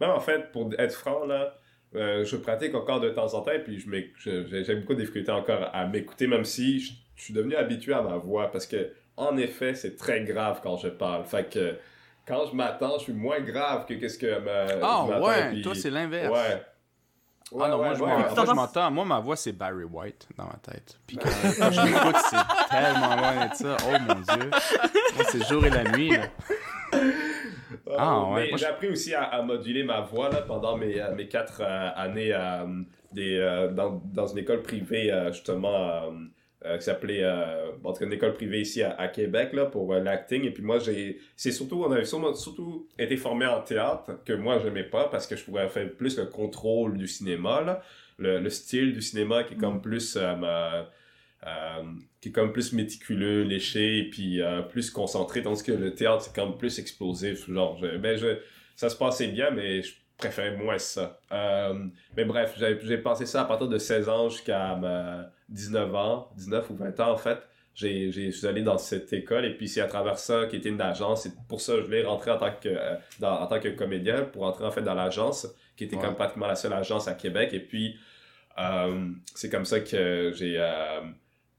même 0.00 0.10
en 0.10 0.20
fait 0.20 0.50
pour 0.52 0.70
être 0.78 0.94
franc 0.94 1.26
là 1.26 1.56
euh, 1.96 2.24
je 2.24 2.36
pratique 2.36 2.74
encore 2.74 3.00
de 3.00 3.10
temps 3.10 3.34
en 3.34 3.42
temps 3.42 3.52
et 3.52 3.58
puis 3.58 3.78
je 3.78 4.62
j'ai 4.64 4.74
beaucoup 4.76 4.94
de 4.94 5.00
difficultés 5.00 5.32
encore 5.32 5.70
à 5.72 5.86
m'écouter 5.86 6.26
même 6.28 6.44
si 6.44 6.80
je, 6.80 6.92
je 7.16 7.24
suis 7.24 7.34
devenu 7.34 7.54
habitué 7.54 7.92
à 7.92 8.02
ma 8.02 8.16
voix 8.16 8.50
parce 8.50 8.66
que 8.66 8.92
en 9.16 9.36
effet 9.36 9.74
c'est 9.74 9.96
très 9.96 10.22
grave 10.22 10.60
quand 10.62 10.76
je 10.78 10.88
parle. 10.88 11.24
Fait 11.24 11.48
que 11.48 11.74
quand 12.26 12.46
je 12.50 12.54
m'attends 12.56 12.98
je 12.98 13.04
suis 13.04 13.12
moins 13.12 13.40
grave 13.40 13.86
que 13.86 13.94
qu'est-ce 13.94 14.18
que 14.18 14.38
ma, 14.38 14.74
Ah, 14.82 15.04
m'attends, 15.08 15.26
ouais, 15.26 15.48
puis- 15.50 15.62
toi, 15.62 15.74
c'est 15.74 15.90
l'inverse. 15.90 16.32
ouais 16.32 16.62
Ah 17.60 17.68
non, 17.68 17.78
moi, 17.78 17.94
je, 17.94 18.00
ouais, 18.02 18.08
m'en- 18.08 18.16
ouais. 18.16 18.34
moi, 18.34 18.44
je 18.46 18.52
m'entends. 18.52 18.90
Moi, 18.92 19.04
ma 19.04 19.18
voix, 19.18 19.34
c'est 19.36 19.52
Barry 19.52 19.82
White 19.84 20.28
dans 20.38 20.44
ma 20.44 20.54
tête. 20.62 20.98
Puis 21.06 21.16
quand, 21.16 21.28
quand 21.58 21.70
je 21.72 21.80
l'écoute, 21.84 22.16
c'est 22.30 22.68
tellement 22.70 23.16
loin 23.16 23.46
de 23.48 23.54
ça. 23.54 23.76
Oh 23.88 23.96
mon 24.06 24.14
Dieu. 24.20 24.50
Moi, 24.50 25.24
c'est 25.28 25.38
le 25.38 25.44
jour 25.44 25.66
et 25.66 25.70
la 25.70 25.84
nuit. 25.84 26.10
Là. 26.10 26.26
Ah, 27.98 28.24
ouais, 28.30 28.42
Mais 28.44 28.48
moi, 28.50 28.58
j'ai 28.58 28.66
je- 28.66 28.70
appris 28.70 28.88
aussi 28.88 29.14
à, 29.14 29.24
à 29.24 29.42
moduler 29.42 29.82
ma 29.82 30.00
voix 30.00 30.28
là, 30.30 30.42
pendant 30.42 30.76
mes, 30.76 31.00
euh, 31.00 31.12
mes 31.14 31.28
quatre 31.28 31.60
euh, 31.60 31.90
années 31.96 32.32
euh, 32.32 32.66
des, 33.12 33.36
euh, 33.38 33.68
dans, 33.72 34.00
dans 34.04 34.26
une 34.28 34.38
école 34.38 34.62
privée, 34.62 35.12
euh, 35.12 35.32
justement, 35.32 36.02
euh, 36.66 36.76
qui 36.76 36.84
s'appelait, 36.84 37.22
euh, 37.24 37.70
en 37.82 37.92
tout 37.92 38.00
cas, 38.00 38.04
une 38.04 38.12
école 38.12 38.34
privée 38.34 38.60
ici 38.60 38.82
à, 38.82 38.94
à 39.00 39.08
Québec, 39.08 39.54
là, 39.54 39.64
pour 39.64 39.94
euh, 39.94 40.00
l'acting. 40.00 40.44
Et 40.44 40.50
puis 40.50 40.62
moi, 40.62 40.78
j'ai, 40.78 41.18
c'est 41.34 41.52
surtout, 41.52 41.82
on 41.84 41.90
avait 41.90 42.04
surtout 42.04 42.86
été 42.98 43.16
formé 43.16 43.46
en 43.46 43.62
théâtre, 43.62 44.22
que 44.26 44.34
moi, 44.34 44.58
j'aimais 44.58 44.84
pas, 44.84 45.08
parce 45.08 45.26
que 45.26 45.36
je 45.36 45.44
pourrais 45.44 45.68
faire 45.70 45.90
plus 45.92 46.18
le 46.18 46.26
contrôle 46.26 46.98
du 46.98 47.06
cinéma, 47.06 47.62
là. 47.62 47.82
le, 48.18 48.40
le 48.40 48.50
style 48.50 48.92
du 48.92 49.00
cinéma 49.00 49.44
qui 49.44 49.54
est 49.54 49.56
comme 49.56 49.80
plus 49.80 50.18
euh, 50.20 50.82
euh, 51.46 51.82
qui 52.20 52.28
est 52.28 52.32
comme 52.32 52.52
plus 52.52 52.74
méticuleux, 52.74 53.42
léché 53.44 54.00
et 54.00 54.10
puis 54.10 54.40
plus 54.68 54.90
concentré, 54.90 55.42
tandis 55.42 55.62
que 55.62 55.72
le 55.72 55.94
théâtre 55.94 56.24
c'est 56.24 56.34
comme 56.34 56.58
plus 56.58 56.78
explosif. 56.78 57.50
Genre, 57.50 57.78
je, 57.78 57.96
ben 57.96 58.18
je, 58.18 58.36
ça 58.76 58.90
se 58.90 58.96
passait 58.96 59.28
bien, 59.28 59.50
mais 59.50 59.80
je 59.80 59.94
préférais 60.18 60.54
moins 60.58 60.76
ça. 60.76 61.18
Mais 62.14 62.26
bref, 62.26 62.54
j'ai 62.58 62.78
j'ai 62.82 62.98
passé 62.98 63.24
ça 63.24 63.40
à 63.40 63.44
partir 63.46 63.68
de 63.68 63.78
16 63.78 64.08
ans 64.10 64.28
jusqu'à 64.28 64.76
ma 64.76 65.30
19 65.50 65.94
ans, 65.94 66.28
19 66.36 66.70
ou 66.70 66.74
20 66.76 67.00
ans 67.00 67.12
en 67.12 67.16
fait. 67.16 67.38
J'ai, 67.74 68.10
j'ai, 68.10 68.30
je 68.32 68.36
suis 68.36 68.46
allé 68.46 68.62
dans 68.62 68.78
cette 68.78 69.12
école 69.12 69.44
et 69.46 69.54
puis 69.56 69.68
c'est 69.68 69.80
à 69.80 69.86
travers 69.86 70.18
ça 70.18 70.46
qui 70.46 70.56
était 70.56 70.68
une 70.70 70.80
agence. 70.80 71.22
C'est 71.22 71.32
pour 71.48 71.60
ça 71.60 71.74
que 71.74 71.80
je 71.80 71.84
voulais 71.86 72.02
rentrer 72.04 72.30
en 72.32 72.38
tant 72.38 72.50
que, 72.50 72.68
euh, 72.68 72.96
dans, 73.20 73.40
en 73.40 73.46
tant 73.46 73.60
que 73.60 73.68
comédien 73.68 74.22
pour 74.24 74.42
entrer 74.42 74.64
en 74.64 74.70
fait 74.72 74.82
dans 74.82 74.94
l'agence 74.94 75.46
qui 75.76 75.84
était 75.84 75.96
Ouais. 75.96 76.02
comme 76.02 76.14
pratiquement 76.16 76.46
la 76.48 76.56
seule 76.56 76.72
agence 76.72 77.06
à 77.08 77.14
Québec. 77.14 77.50
Et 77.54 77.60
puis 77.60 77.96
euh, 78.58 79.08
c'est 79.34 79.48
comme 79.50 79.64
ça 79.64 79.80
que 79.80 80.32
j'ai 80.34 80.56
euh, 80.58 81.00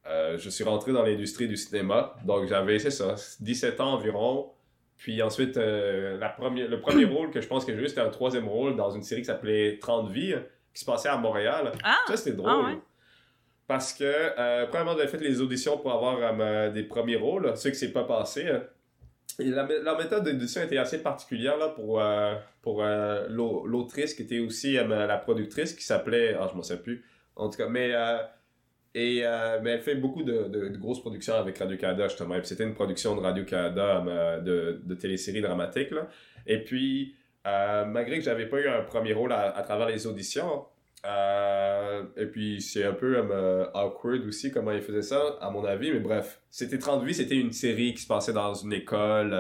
euh, 0.07 0.37
je 0.37 0.49
suis 0.49 0.63
rentré 0.63 0.91
dans 0.91 1.03
l'industrie 1.03 1.47
du 1.47 1.55
cinéma. 1.57 2.15
Donc 2.25 2.47
j'avais 2.47 2.77
c'est 2.79 2.91
ça 2.91 3.15
17 3.39 3.79
ans 3.79 3.93
environ. 3.93 4.51
Puis 4.97 5.21
ensuite 5.23 5.57
euh, 5.57 6.17
la 6.19 6.29
première, 6.29 6.67
le 6.69 6.79
premier 6.79 7.05
rôle 7.05 7.31
que 7.31 7.41
je 7.41 7.47
pense 7.47 7.65
que 7.65 7.73
j'ai 7.75 7.81
eu 7.81 7.87
c'était 7.87 8.01
un 8.01 8.09
troisième 8.09 8.47
rôle 8.47 8.75
dans 8.75 8.91
une 8.91 9.01
série 9.03 9.21
qui 9.21 9.25
s'appelait 9.25 9.79
30 9.79 10.11
vies 10.11 10.35
qui 10.73 10.81
se 10.81 10.85
passait 10.85 11.09
à 11.09 11.17
Montréal. 11.17 11.71
Ah! 11.83 11.97
Ça, 12.07 12.17
c'était 12.17 12.35
drôle. 12.35 12.51
Ah 12.53 12.67
ouais? 12.69 12.77
Parce 13.67 13.93
que, 13.93 14.03
euh, 14.03 14.65
premièrement, 14.67 14.97
j'avais 14.97 15.07
fait 15.07 15.17
les 15.19 15.39
auditions 15.39 15.77
pour 15.77 15.93
avoir 15.93 16.17
euh, 16.21 16.69
des 16.71 16.83
premiers 16.83 17.15
rôles, 17.15 17.55
ceux 17.55 17.69
qui 17.69 17.77
s'est 17.77 17.91
pas 17.93 18.03
passé. 18.03 18.45
euh. 18.47 18.59
Et 19.39 19.45
la, 19.45 19.65
mé- 19.65 19.81
la 19.81 19.95
méthode 19.97 20.25
d'audition 20.25 20.61
était 20.61 20.77
assez 20.77 21.01
particulière 21.01 21.73
pour, 21.73 22.03
pour 22.61 22.83
l'au- 23.29 23.65
l'autrice 23.65 24.13
qui 24.13 24.23
était 24.23 24.39
aussi 24.39 24.73
la 24.73 25.17
productrice 25.17 25.73
qui 25.73 25.83
s'appelait. 25.85 26.35
Ah, 26.37 26.49
je 26.51 26.57
m'en 26.57 26.63
sais 26.63 26.77
plus. 26.81 27.05
En 27.37 27.49
tout 27.49 27.57
cas, 27.57 27.69
mais. 27.69 27.91
et, 28.93 29.23
mais 29.63 29.69
elle 29.71 29.81
fait 29.81 29.95
beaucoup 29.95 30.23
de, 30.23 30.67
grosses 30.77 30.99
productions 30.99 31.35
avec 31.35 31.57
Radio-Canada, 31.57 32.09
justement. 32.09 32.35
C'était 32.43 32.65
une 32.65 32.73
production 32.73 33.15
de 33.15 33.21
Radio-Canada 33.21 34.41
de, 34.43 34.81
de 34.83 34.95
téléséries 34.95 35.41
dramatiques. 35.41 35.91
Là. 35.91 36.07
Et 36.45 36.61
puis, 36.61 37.15
malgré 37.45 38.17
que 38.19 38.25
j'avais 38.25 38.47
pas 38.47 38.59
eu 38.59 38.67
un 38.67 38.81
premier 38.81 39.13
rôle 39.13 39.31
à 39.31 39.61
travers 39.63 39.87
les 39.87 40.05
auditions, 40.07 40.65
euh, 41.05 42.03
et 42.15 42.25
puis 42.27 42.61
c'est 42.61 42.83
un 42.83 42.93
peu 42.93 43.17
euh, 43.17 43.65
awkward 43.73 44.25
aussi 44.27 44.51
comment 44.51 44.71
il 44.71 44.81
faisait 44.81 45.01
ça, 45.01 45.37
à 45.41 45.49
mon 45.49 45.65
avis, 45.65 45.91
mais 45.91 45.99
bref. 45.99 46.41
C'était 46.49 46.77
30 46.77 47.03
vies, 47.03 47.13
c'était 47.13 47.37
une 47.37 47.51
série 47.53 47.93
qui 47.93 48.01
se 48.03 48.07
passait 48.07 48.33
dans 48.33 48.53
une 48.53 48.73
école, 48.73 49.35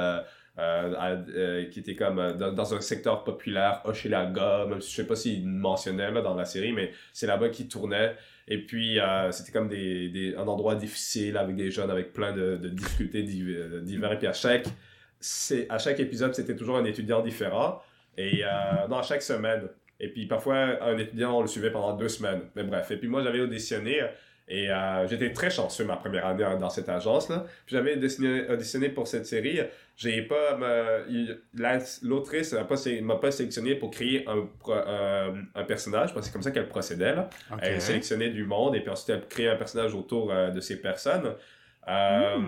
euh, 0.57 1.65
qui 1.69 1.79
était 1.79 1.95
comme 1.95 2.33
dans, 2.37 2.51
dans 2.51 2.73
un 2.73 2.81
secteur 2.81 3.23
populaire, 3.23 3.81
Hochelaga, 3.85 4.65
même 4.67 4.81
si 4.81 4.91
je 4.91 4.95
sais 4.97 5.07
pas 5.07 5.15
s'il 5.15 5.47
mentionnait 5.47 6.11
là, 6.11 6.21
dans 6.21 6.35
la 6.35 6.45
série, 6.45 6.73
mais 6.73 6.91
c'est 7.13 7.27
là-bas 7.27 7.49
qu'il 7.49 7.67
tournait. 7.67 8.15
Et 8.47 8.65
puis, 8.65 8.99
c'était 9.31 9.51
comme 9.51 9.69
des, 9.69 10.09
des, 10.09 10.35
un 10.35 10.47
endroit 10.47 10.75
difficile 10.75 11.37
avec 11.37 11.55
des 11.55 11.71
jeunes 11.71 11.91
avec 11.91 12.11
plein 12.11 12.33
de, 12.33 12.57
de 12.57 12.69
difficultés 12.69 13.23
div- 13.23 13.47
euh, 13.55 13.81
divers. 13.81 14.11
Et 14.13 14.17
puis, 14.17 14.27
à 14.27 14.33
chaque, 14.33 14.65
à 15.69 15.77
chaque 15.77 15.99
épisode, 15.99 16.33
c'était 16.33 16.55
toujours 16.55 16.77
un 16.77 16.85
étudiant 16.85 17.21
différent. 17.21 17.81
Et 18.17 18.43
euh, 18.43 18.47
à 18.47 19.03
chaque 19.03 19.21
semaine. 19.21 19.69
Et 20.03 20.09
puis, 20.09 20.25
parfois, 20.25 20.57
un 20.83 20.97
étudiant, 20.97 21.37
on 21.37 21.41
le 21.41 21.47
suivait 21.47 21.71
pendant 21.71 21.93
deux 21.93 22.09
semaines. 22.09 22.41
Mais 22.55 22.63
bref. 22.63 22.91
Et 22.91 22.97
puis, 22.97 23.07
moi, 23.07 23.21
j'avais 23.23 23.39
auditionné. 23.39 24.01
Et 24.47 24.69
euh, 24.69 25.07
j'étais 25.07 25.31
très 25.31 25.49
chanceux 25.49 25.85
ma 25.85 25.95
première 25.95 26.25
année 26.25 26.43
dans 26.59 26.69
cette 26.69 26.89
agence-là. 26.89 27.45
Puis 27.65 27.75
j'avais 27.75 27.95
auditionné, 27.95 28.49
auditionné 28.49 28.89
pour 28.89 29.07
cette 29.07 29.25
série. 29.25 29.61
J'ai 29.95 30.23
pas... 30.23 30.57
L'autrice 32.01 32.51
m'a 32.51 32.65
pas, 32.65 32.75
m'a 33.01 33.15
pas 33.15 33.31
sélectionné 33.31 33.75
pour 33.75 33.91
créer 33.91 34.27
un, 34.27 34.49
pro- 34.59 34.73
un, 34.73 35.35
un 35.55 35.63
personnage, 35.63 36.13
parce 36.13 36.21
que 36.21 36.25
c'est 36.25 36.33
comme 36.33 36.41
ça 36.41 36.51
qu'elle 36.51 36.67
procédait. 36.67 37.15
Là. 37.15 37.29
Ok. 37.53 37.59
Elle 37.61 37.81
sélectionnait 37.81 38.31
du 38.31 38.43
monde 38.43 38.75
et 38.75 38.81
puis 38.81 38.89
ensuite 38.89 39.11
elle 39.11 39.25
créait 39.27 39.49
un 39.49 39.55
personnage 39.55 39.93
autour 39.93 40.31
euh, 40.33 40.49
de 40.49 40.59
ces 40.59 40.81
personnes. 40.81 41.35
Euh, 41.87 42.39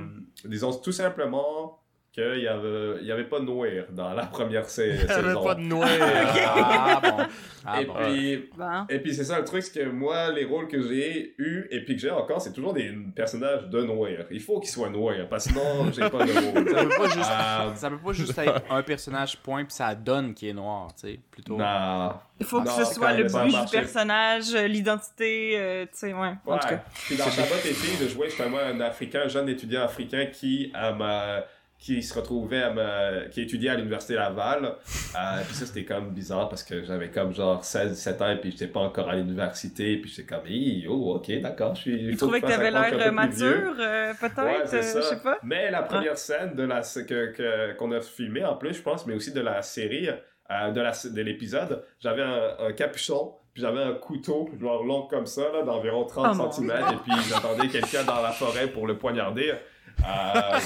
Disons 0.43 0.73
tout 0.73 0.91
simplement 0.91 1.79
qu'il 2.13 2.39
n'y 2.41 2.47
avait, 2.47 2.97
il 3.01 3.07
y 3.07 3.11
avait 3.11 3.23
pas 3.23 3.39
de 3.39 3.45
noir 3.45 3.67
dans 3.89 4.13
la 4.13 4.25
première 4.27 4.69
sa- 4.69 4.85
Il 4.85 4.95
y 4.95 4.99
avait 5.01 5.07
saison. 5.29 5.43
pas 5.43 5.55
de 5.55 5.61
noix. 5.61 5.85
Ah 6.45 6.99
bon. 7.01 7.17
Ah 7.65 7.81
et 7.81 7.85
bon. 7.85 7.93
puis, 8.03 8.49
Bon. 8.57 8.85
et 8.89 8.99
puis 8.99 9.13
c'est 9.15 9.23
ça 9.23 9.39
le 9.39 9.45
truc, 9.45 9.63
c'est 9.63 9.79
que 9.83 9.89
moi, 9.89 10.29
les 10.31 10.43
rôles 10.45 10.67
que 10.67 10.81
j'ai 10.81 11.33
eus 11.37 11.65
et 11.71 11.79
puis 11.85 11.95
que 11.95 12.01
j'ai 12.01 12.11
encore, 12.11 12.41
c'est 12.41 12.51
toujours 12.51 12.73
des 12.73 12.91
personnages 13.15 13.67
de 13.69 13.81
noir. 13.83 14.09
Il 14.31 14.41
faut 14.41 14.59
qu'ils 14.59 14.69
soient 14.69 14.89
noirs, 14.89 15.15
parce 15.29 15.45
que 15.47 15.51
sinon, 15.53 15.89
j'ai 15.91 16.09
pas 16.09 16.25
de 16.25 16.31
rôle. 16.53 16.69
Ça 16.69 16.83
peut 16.83 16.89
pas 16.89 17.07
juste, 17.07 17.31
Euh, 17.31 17.75
ça 17.75 17.89
peut 17.89 17.97
pas 17.97 18.11
juste 18.13 18.37
être 18.37 18.61
un 18.69 18.83
personnage 18.83 19.37
point 19.37 19.63
puis 19.63 19.73
ça 19.73 19.95
donne 19.95 20.33
qui 20.33 20.49
est 20.49 20.53
noir, 20.53 20.89
tu 20.99 21.07
sais, 21.07 21.19
plutôt. 21.31 21.55
non. 21.57 22.11
Il 22.39 22.45
faut 22.45 22.61
que 22.61 22.67
Non, 22.67 22.75
ce 22.85 22.93
soit 22.93 23.13
le 23.13 23.23
but 23.23 23.45
du 23.63 23.71
personnage, 23.71 24.53
euh, 24.53 24.67
l'identité, 24.67 25.53
euh, 25.55 25.83
tu 25.85 25.91
sais, 25.93 26.13
ouais. 26.13 26.33
En 26.45 26.57
tout 26.57 26.67
cas. 26.67 26.83
Puis 27.05 27.15
dans 27.15 27.29
Chabot 27.29 27.55
été, 27.63 27.73
je 28.01 28.07
jouais 28.09 28.27
justement 28.29 28.57
un 28.57 28.81
Africain, 28.81 29.21
un 29.25 29.27
jeune 29.29 29.47
étudiant 29.47 29.83
africain 29.83 30.25
qui, 30.31 30.69
à 30.73 30.91
ma- 30.91 31.43
qui 31.83 32.01
se 32.01 32.17
retrouvait 32.17 32.63
à 32.63 33.25
qui 33.29 33.41
étudiait 33.41 33.71
à 33.71 33.75
l'université 33.75 34.13
Laval. 34.15 34.63
Euh, 34.65 35.41
puis 35.45 35.53
ça, 35.53 35.65
c'était 35.65 35.83
comme 35.83 36.11
bizarre 36.11 36.47
parce 36.47 36.63
que 36.63 36.81
j'avais 36.85 37.09
comme 37.09 37.33
genre 37.33 37.63
16, 37.63 37.91
17 37.91 38.21
ans 38.21 38.29
et 38.31 38.37
puis 38.37 38.51
j'étais 38.51 38.67
pas 38.67 38.79
encore 38.79 39.09
à 39.09 39.17
l'université. 39.17 39.97
Puis 39.97 40.09
j'étais 40.09 40.33
comme, 40.33 40.47
Hi, 40.47 40.85
oh, 40.87 41.15
ok, 41.15 41.41
d'accord, 41.41 41.75
je 41.75 41.81
suis. 41.81 42.03
il 42.11 42.15
trouvait 42.15 42.39
que 42.39 42.47
t'avais 42.47 42.71
l'air 42.71 42.93
euh, 42.93 43.11
mature, 43.11 43.75
euh, 43.77 44.13
peut-être, 44.13 44.43
Ouais, 44.43 44.73
euh, 44.73 44.81
je 44.95 45.01
sais 45.01 45.19
pas. 45.21 45.37
Mais 45.43 45.69
la 45.71 45.81
première 45.83 46.17
scène 46.17 46.55
de 46.55 46.63
la 46.63 46.79
que 46.81 47.73
qu'on 47.73 47.91
a 47.91 47.99
filmé 47.99 48.45
en 48.45 48.55
plus, 48.55 48.75
je 48.75 48.81
pense, 48.81 49.05
mais 49.05 49.13
aussi 49.13 49.33
de 49.33 49.41
la 49.41 49.61
série, 49.61 50.07
euh, 50.07 50.71
de 50.71 50.79
la 50.79 50.91
de 50.91 51.21
l'épisode, 51.21 51.83
j'avais 51.99 52.21
un, 52.21 52.55
un 52.59 52.71
capuchon, 52.71 53.33
puis 53.53 53.61
j'avais 53.61 53.83
un 53.83 53.93
couteau 53.93 54.49
genre 54.57 54.83
long 54.83 55.01
comme 55.07 55.25
ça 55.25 55.51
là, 55.51 55.63
d'environ 55.63 56.05
30 56.05 56.27
Oh 56.31 56.35
mon 56.35 56.51
cm 56.51 56.71
et 56.71 56.95
puis 57.03 57.21
j'attendais 57.29 57.67
quelqu'un 57.67 58.05
dans 58.05 58.21
la 58.21 58.31
forêt 58.31 58.67
pour 58.67 58.87
le 58.87 58.97
poignarder. 58.97 59.53
Euh, 59.99 60.59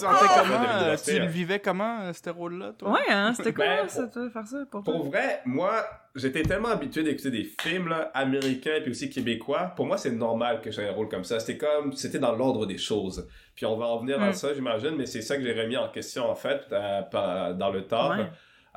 comment 0.00 0.14
fin 0.14 0.44
de 0.44 0.52
euh, 0.52 0.72
l'université. 0.72 1.12
Tu 1.14 1.18
le 1.20 1.26
vivais 1.26 1.58
comment, 1.60 2.00
euh, 2.02 2.12
ce 2.12 2.30
rôle-là, 2.30 2.72
toi? 2.78 2.92
Ouais, 2.92 3.00
hein, 3.10 3.32
c'était 3.36 3.52
quoi, 3.52 3.64
Ben, 3.64 3.88
ça, 3.88 4.06
toi, 4.08 4.28
faire 4.30 4.46
ça 4.46 4.58
pour 4.70 4.82
toi? 4.82 4.92
Pour 4.94 5.04
vrai, 5.06 5.40
moi, 5.44 5.84
j'étais 6.14 6.42
tellement 6.42 6.68
habitué 6.70 7.02
d'écouter 7.02 7.30
des 7.30 7.44
films 7.60 7.88
là, 7.88 8.10
américains 8.14 8.78
puis 8.82 8.90
aussi 8.90 9.08
québécois. 9.10 9.72
Pour 9.76 9.86
moi, 9.86 9.96
c'est 9.98 10.10
normal 10.10 10.60
que 10.60 10.70
j'ai 10.70 10.88
un 10.88 10.92
rôle 10.92 11.08
comme 11.08 11.24
ça. 11.24 11.38
C'était 11.40 11.58
comme, 11.58 11.92
c'était 11.92 12.18
dans 12.18 12.34
l'ordre 12.34 12.66
des 12.66 12.78
choses. 12.78 13.28
Puis 13.54 13.66
on 13.66 13.76
va 13.76 13.86
en 13.86 13.98
venir 13.98 14.20
à 14.20 14.30
Mm. 14.30 14.32
ça, 14.34 14.54
j'imagine, 14.54 14.96
mais 14.96 15.06
c'est 15.06 15.22
ça 15.22 15.36
que 15.36 15.42
j'ai 15.42 15.52
remis 15.52 15.76
en 15.76 15.88
question 15.88 16.28
en 16.30 16.34
fait 16.34 16.62
euh, 16.72 17.02
par- 17.02 17.54
dans 17.54 17.70
le 17.70 17.86
temps. 17.86 18.10
Ouais. 18.16 18.26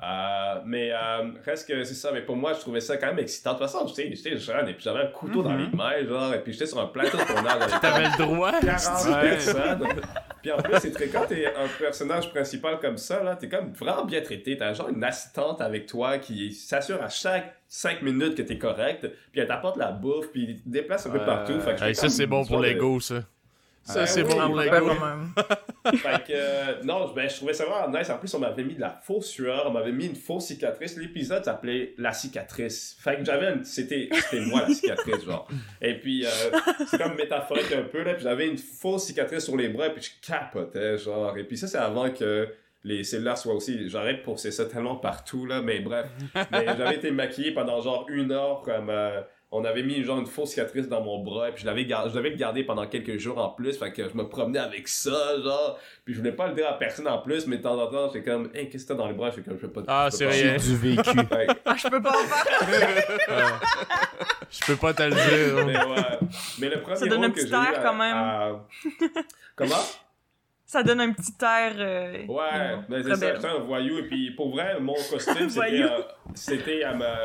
Euh, 0.04 0.56
mais 0.66 0.92
euh, 0.92 1.32
reste 1.46 1.68
que 1.70 1.84
c'est 1.86 1.94
ça. 1.94 2.12
Mais 2.12 2.22
pour 2.22 2.36
moi, 2.36 2.52
je 2.54 2.60
trouvais 2.60 2.82
ça 2.82 2.98
quand 2.98 3.08
même 3.08 3.20
excitant. 3.20 3.54
De 3.54 3.60
toute 3.60 3.68
façon, 3.70 3.86
tu 3.86 3.94
sais, 3.94 4.10
j'étais 4.14 4.38
jeune 4.38 4.68
et 4.68 4.74
puis 4.74 4.84
j'avais 4.84 5.00
un 5.00 5.08
couteau 5.08 5.42
dans 5.42 5.56
les 5.56 5.68
Mhm. 5.68 5.76
mains, 5.76 6.06
genre, 6.06 6.34
et 6.34 6.40
puis 6.44 6.52
j'étais 6.52 6.66
sur 6.66 6.80
un 6.80 6.88
plateau 6.88 7.18
de 7.18 7.24
tournage 7.24 7.62
avec 7.62 7.80
T'avais 7.80 8.04
le 8.04 8.18
droit. 8.26 8.52
40 8.60 9.06
Ouais. 9.08 9.30
personnes. 9.30 9.88
Puis 10.42 10.52
en 10.52 10.58
plus, 10.58 10.80
c'est 10.80 10.92
très 10.92 11.08
quand 11.08 11.26
t'es 11.26 11.46
un 11.48 11.68
personnage 11.80 12.30
principal 12.30 12.78
comme 12.80 12.98
ça, 12.98 13.24
là, 13.24 13.36
t'es 13.38 13.48
comme 13.48 13.72
vraiment 13.72 14.04
bien 14.04 14.22
traité. 14.22 14.58
T'as 14.58 14.74
genre 14.74 14.90
une 14.90 15.04
assistante 15.04 15.62
avec 15.62 15.86
toi 15.88 16.18
qui 16.20 16.52
s'assure 16.52 17.02
à 17.02 17.08
chaque 17.10 17.56
5 17.70 18.02
minutes 18.02 18.36
que 18.36 18.42
t'es 18.42 18.58
correct, 18.58 19.08
puis 19.32 19.40
elle 19.42 19.48
t'apporte 19.48 19.78
la 19.78 19.92
bouffe, 19.92 20.28
puis 20.32 20.46
elle 20.50 20.56
te 20.62 20.70
déplace 20.70 21.08
un 21.08 21.12
peu 21.12 21.20
partout. 21.20 21.60
Fait 21.62 21.74
que 21.74 21.82
Hey, 21.84 21.94
j'étais 21.94 21.94
ça, 21.96 22.10
c'est 22.10 22.28
bon 22.28 22.42
pour 22.42 22.48
sorte 22.50 22.62
de- 22.64 22.68
l'ego, 22.68 23.00
ça. 23.00 23.16
Ça, 23.82 24.00
Ben 24.02 24.06
c'est 24.08 24.24
oui, 24.24 24.30
bon 24.34 24.40
Ah, 24.42 24.46
pour 24.48 24.60
l'ego. 24.60 24.90
Fait 25.92 26.24
que, 26.24 26.34
euh, 26.34 26.84
non, 26.84 27.12
ben, 27.14 27.30
je 27.30 27.36
trouvais 27.36 27.54
ça 27.54 27.66
vraiment 27.66 27.98
nice. 27.98 28.10
En 28.10 28.18
plus, 28.18 28.34
on 28.34 28.40
m'avait 28.40 28.64
mis 28.64 28.76
de 28.76 28.82
la 28.82 28.90
fausse 28.90 29.28
sueur, 29.28 29.66
on 29.68 29.72
m'avait 29.72 29.92
mis 29.92 30.08
une 30.08 30.16
fausse 30.16 30.46
cicatrice. 30.46 30.98
L'épisode 30.98 31.44
s'appelait 31.46 31.94
La 31.98 32.14
cicatrice. 32.14 32.98
Fait 33.00 33.18
que 33.18 33.26
j'avais 33.26 33.54
une... 33.54 33.64
C'était 33.64 34.10
moi, 34.48 34.66
la 34.68 34.74
cicatrice, 34.74 35.24
genre. 35.26 35.48
Et 35.82 35.96
puis, 36.00 36.26
euh, 36.26 36.30
c'est 36.88 36.98
comme 36.98 37.16
métaphorique 37.16 37.72
un 37.72 37.84
peu, 37.84 38.04
là. 38.04 38.14
Puis 38.14 38.24
j'avais 38.24 38.48
une 38.48 38.58
fausse 38.58 39.06
cicatrice 39.06 39.46
sur 39.46 39.58
les 39.58 39.70
bras, 39.70 39.90
puis 39.90 40.04
je 40.04 40.28
capotais, 40.28 40.98
genre. 40.98 41.38
Et 41.38 41.44
puis 41.44 41.58
ça, 41.58 41.68
c'est 41.68 41.78
avant 41.78 42.10
que 42.10 42.48
les 42.84 43.04
cellulaires 43.04 43.38
soient 43.38 43.56
aussi... 43.56 43.90
J'aurais 43.90 44.22
poussé 44.22 44.52
ça 44.52 44.66
tellement 44.66 44.96
partout, 44.96 45.46
là. 45.46 45.62
Mais 45.62 45.80
bref. 45.80 46.08
Mais 46.52 46.66
j'avais 46.66 46.96
été 46.96 47.12
maquillé 47.12 47.52
pendant 47.52 47.82
genre 47.82 48.06
une 48.10 48.32
heure, 48.32 48.62
comme... 48.62 48.90
euh, 48.90 49.22
on 49.58 49.66
avait 49.66 49.84
mis 49.84 50.04
genre 50.04 50.20
une 50.20 50.26
fausse 50.26 50.50
cicatrice 50.52 50.88
dans 50.88 51.02
mon 51.02 51.24
bras 51.24 51.50
et 51.50 51.52
puis 51.52 51.62
je 51.62 51.66
l'avais 51.68 51.84
je 51.84 52.14
devais 52.14 52.30
le 52.32 52.36
garder 52.36 52.64
pendant 52.64 52.86
quelques 52.88 53.18
jours 53.18 53.38
en 53.38 53.50
plus 53.50 53.78
fait 53.78 53.92
que 53.92 54.08
je 54.10 54.16
me 54.16 54.28
promenais 54.28 54.60
avec 54.60 54.88
ça 54.88 55.40
genre 55.42 55.80
puis 56.04 56.14
je 56.14 56.20
voulais 56.20 56.32
pas 56.34 56.48
le 56.48 56.54
dire 56.56 56.68
à 56.68 56.78
personne 56.78 57.08
en 57.08 57.20
plus 57.20 57.48
mais 57.48 57.58
de 57.58 57.62
temps 57.64 57.80
en 57.82 57.88
temps 57.88 58.10
j'étais 58.14 58.30
comme 58.30 58.50
hey 58.54 58.70
qu'est-ce 58.70 58.84
que 58.84 58.90
t'as 58.90 58.96
dans 58.96 59.08
les 59.08 59.14
bras? 59.14 59.30
Je 59.32 59.36
fais 59.36 59.42
comme 59.42 59.58
je 59.60 59.66
peux 59.68 59.72
pas 59.72 59.84
Ah, 59.88 60.08
c'est 60.12 60.26
rien. 60.28 60.58
Du 60.58 60.76
vécu. 60.76 61.02
Que- 61.16 61.54
Ah, 61.66 61.76
je 61.78 61.88
peux 61.88 62.02
pas 62.02 62.12
en 62.12 62.24
faire. 62.24 63.60
Je 64.50 64.66
peux 64.66 64.76
pas 64.76 64.94
te 64.94 65.04
le 65.04 65.12
dire. 65.12 65.66
mais 65.66 65.78
ouais 65.78 66.20
mais 66.60 66.70
le 66.70 66.82
premier 66.82 66.96
Ça 66.96 67.06
donne 67.08 67.24
un 67.24 67.30
petit 67.30 67.48
air, 67.48 67.80
à- 67.80 67.84
quand 67.84 67.96
même. 67.96 68.16
à- 68.18 68.66
comment? 69.56 69.76
Ça 70.66 70.82
donne 70.84 71.00
un 71.02 71.12
petit 71.14 71.34
air. 71.44 71.74
euh, 71.78 72.26
Ouais, 72.28 72.78
mais 72.90 73.04
c'est 73.04 73.40
ça, 73.40 73.52
un 73.52 73.60
voyou. 73.60 74.00
Et 74.00 74.08
puis, 74.08 74.32
pour 74.32 74.50
vrai, 74.52 74.80
mon 74.80 74.96
costume, 74.96 75.48
c'était, 75.50 75.84
euh, 75.84 76.02
c'était 76.34 76.84
à 76.84 76.94
ma... 76.94 77.16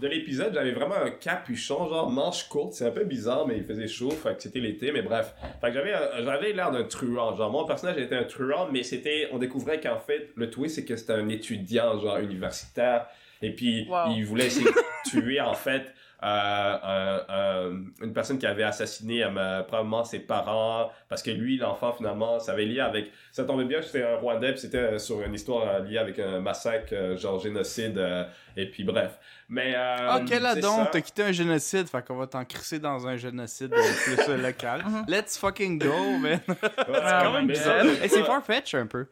De 0.00 0.08
l'épisode, 0.08 0.54
j'avais 0.54 0.72
vraiment 0.72 0.94
un 0.96 1.10
capuchon, 1.10 1.86
genre 1.88 2.10
manche 2.10 2.48
courte. 2.48 2.72
C'est 2.72 2.86
un 2.86 2.90
peu 2.92 3.04
bizarre, 3.04 3.46
mais 3.46 3.58
il 3.58 3.64
faisait 3.64 3.86
chaud, 3.88 4.10
fait 4.10 4.34
que 4.36 4.42
c'était 4.42 4.58
l'été, 4.60 4.90
mais 4.90 5.02
bref. 5.02 5.34
Fait 5.60 5.66
que 5.68 5.74
j'avais, 5.74 5.92
j'avais 6.24 6.52
l'air 6.54 6.70
d'un 6.70 6.84
truand. 6.84 7.36
Genre, 7.36 7.50
mon 7.50 7.66
personnage 7.66 7.98
était 7.98 8.16
un 8.16 8.24
truand, 8.24 8.68
mais 8.72 8.82
c'était... 8.84 9.28
On 9.32 9.38
découvrait 9.38 9.80
qu'en 9.80 9.98
fait, 9.98 10.30
le 10.34 10.48
twist, 10.50 10.76
c'est 10.76 10.84
que 10.86 10.96
c'était 10.96 11.12
un 11.12 11.28
étudiant, 11.28 11.98
genre, 11.98 12.18
universitaire. 12.18 13.06
Et 13.42 13.50
puis, 13.54 13.86
Wow. 13.88 14.12
il 14.16 14.24
voulait 14.24 14.46
essayer 14.46 14.64
de 14.64 14.70
tuer, 15.10 15.40
en 15.42 15.52
fait, 15.54 15.92
euh, 16.22 16.26
un- 16.26 17.24
un- 17.28 17.84
une 18.04 18.12
personne 18.14 18.38
qui 18.38 18.46
avait 18.46 18.62
assassiné 18.62 19.24
euh, 19.24 19.62
probablement 19.62 20.04
ses 20.04 20.20
parents, 20.20 20.90
parce 21.08 21.22
que 21.22 21.32
lui, 21.32 21.58
l'enfant, 21.58 21.92
finalement, 21.92 22.38
ça 22.38 22.52
avait 22.52 22.64
lié 22.64 22.80
avec... 22.80 23.10
Ça 23.32 23.44
tombait 23.44 23.64
bien, 23.64 23.82
c'était 23.82 24.04
un 24.04 24.16
Rwandais, 24.16 24.56
c'était 24.56 24.78
euh, 24.78 24.98
sur 24.98 25.20
une 25.22 25.34
histoire 25.34 25.68
euh, 25.68 25.78
liée 25.80 25.98
avec 25.98 26.18
un 26.20 26.38
massacre, 26.40 26.92
euh, 26.94 27.16
genre 27.16 27.40
génocide, 27.40 27.98
euh, 27.98 28.24
et 28.56 28.66
puis 28.70 28.84
bref. 28.84 29.18
Mais... 29.54 29.74
Euh, 29.76 29.96
Ah, 30.08 30.20
quel 30.26 30.40
c'est 30.40 30.46
adon, 30.48 30.76
ça. 30.78 30.88
t'as 30.90 31.00
quitté 31.02 31.22
un 31.24 31.32
génocide, 31.32 31.86
fait 31.86 32.02
qu'on 32.06 32.16
va 32.16 32.26
t'en 32.26 32.42
crisser 32.46 32.78
dans 32.78 33.06
un 33.06 33.18
génocide 33.18 33.74
euh, 33.74 33.82
plus 34.04 34.18
euh, 34.30 34.38
local. 34.38 34.82
Let's 35.08 35.36
fucking 35.36 35.78
go, 35.78 35.92
man. 36.18 36.40
Ouais, 36.48 36.56
quand 37.22 37.32
même 37.34 37.46
bizarre. 37.48 37.84
Et 38.02 38.08
c'est 38.08 38.24
farfetch 38.24 38.74
un 38.74 38.86
peu. 38.86 39.06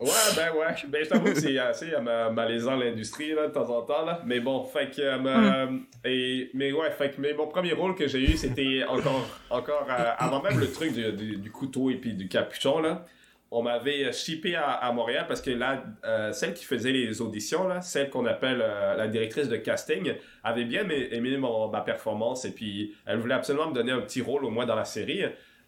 Ouais, 0.00 0.08
ben 0.36 0.52
ouais. 0.52 0.74
Ben, 0.88 1.04
je 1.04 1.08
t'avoue 1.10 1.24
que 1.34 1.40
c'est 1.40 1.58
assez 1.58 1.92
euh, 1.92 2.00
ma- 2.00 2.30
malaisant 2.30 2.76
l'industrie, 2.76 3.34
là, 3.34 3.48
de 3.48 3.52
temps 3.52 3.68
en 3.68 3.82
temps, 3.82 4.06
là. 4.06 4.22
Mais 4.24 4.40
bon, 4.40 4.64
fait 4.64 4.88
que... 4.90 5.02
euh, 5.02 5.18
euh, 5.26 5.66
et, 6.04 6.50
mais 6.54 6.72
ouais, 6.72 6.90
fait 6.92 7.10
que 7.10 7.20
mais 7.20 7.34
mon 7.34 7.48
premier 7.48 7.72
rôle 7.74 7.94
que 7.94 8.06
j'ai 8.08 8.20
eu, 8.20 8.36
c'était 8.38 8.84
encore... 8.88 9.28
encore 9.50 9.86
euh, 9.90 10.12
avant 10.18 10.40
même 10.40 10.58
le 10.58 10.70
truc 10.72 10.92
du, 10.94 11.12
du, 11.12 11.36
du 11.36 11.50
couteau 11.50 11.90
et 11.90 11.96
puis 11.96 12.14
du 12.14 12.26
capuchon, 12.26 12.78
là. 12.80 13.04
On 13.50 13.62
m'avait 13.62 14.04
euh, 14.04 14.12
shippé 14.12 14.56
à, 14.56 14.92
Montréal 14.92 15.24
parce 15.26 15.40
que 15.40 15.50
là, 15.50 15.82
euh, 16.04 16.32
celle 16.32 16.52
qui 16.52 16.64
faisait 16.64 16.92
les 16.92 17.22
auditions, 17.22 17.66
là, 17.66 17.80
celle 17.80 18.10
qu'on 18.10 18.26
appelle 18.26 18.60
euh, 18.62 18.94
la 18.94 19.08
directrice 19.08 19.48
de 19.48 19.56
casting, 19.56 20.12
avait 20.44 20.64
bien 20.64 20.86
aimé, 20.88 21.36
mon, 21.38 21.68
ma 21.68 21.80
performance 21.80 22.44
et 22.44 22.50
puis 22.50 22.94
elle 23.06 23.18
voulait 23.18 23.34
absolument 23.34 23.68
me 23.68 23.74
donner 23.74 23.92
un 23.92 24.00
petit 24.00 24.20
rôle 24.20 24.44
au 24.44 24.50
moins 24.50 24.66
dans 24.66 24.74
la 24.74 24.84
série. 24.84 25.22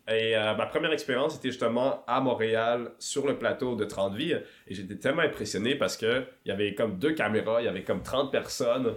Et 0.08 0.34
ma 0.34 0.66
première 0.66 0.90
expérience 0.90 1.36
était 1.36 1.50
justement 1.50 2.02
à 2.08 2.20
Montréal, 2.20 2.90
sur 2.98 3.28
le 3.28 3.38
plateau 3.38 3.76
de 3.76 3.84
30 3.84 4.14
vies. 4.16 4.34
Et 4.66 4.74
j'étais 4.74 4.96
tellement 4.96 5.22
impressionné 5.22 5.76
parce 5.76 5.96
que 5.96 6.24
il 6.44 6.48
y 6.48 6.52
avait 6.52 6.74
comme 6.74 6.98
deux 6.98 7.12
caméras, 7.12 7.60
il 7.62 7.66
y 7.66 7.68
avait 7.68 7.84
comme 7.84 8.02
30 8.02 8.32
personnes. 8.32 8.94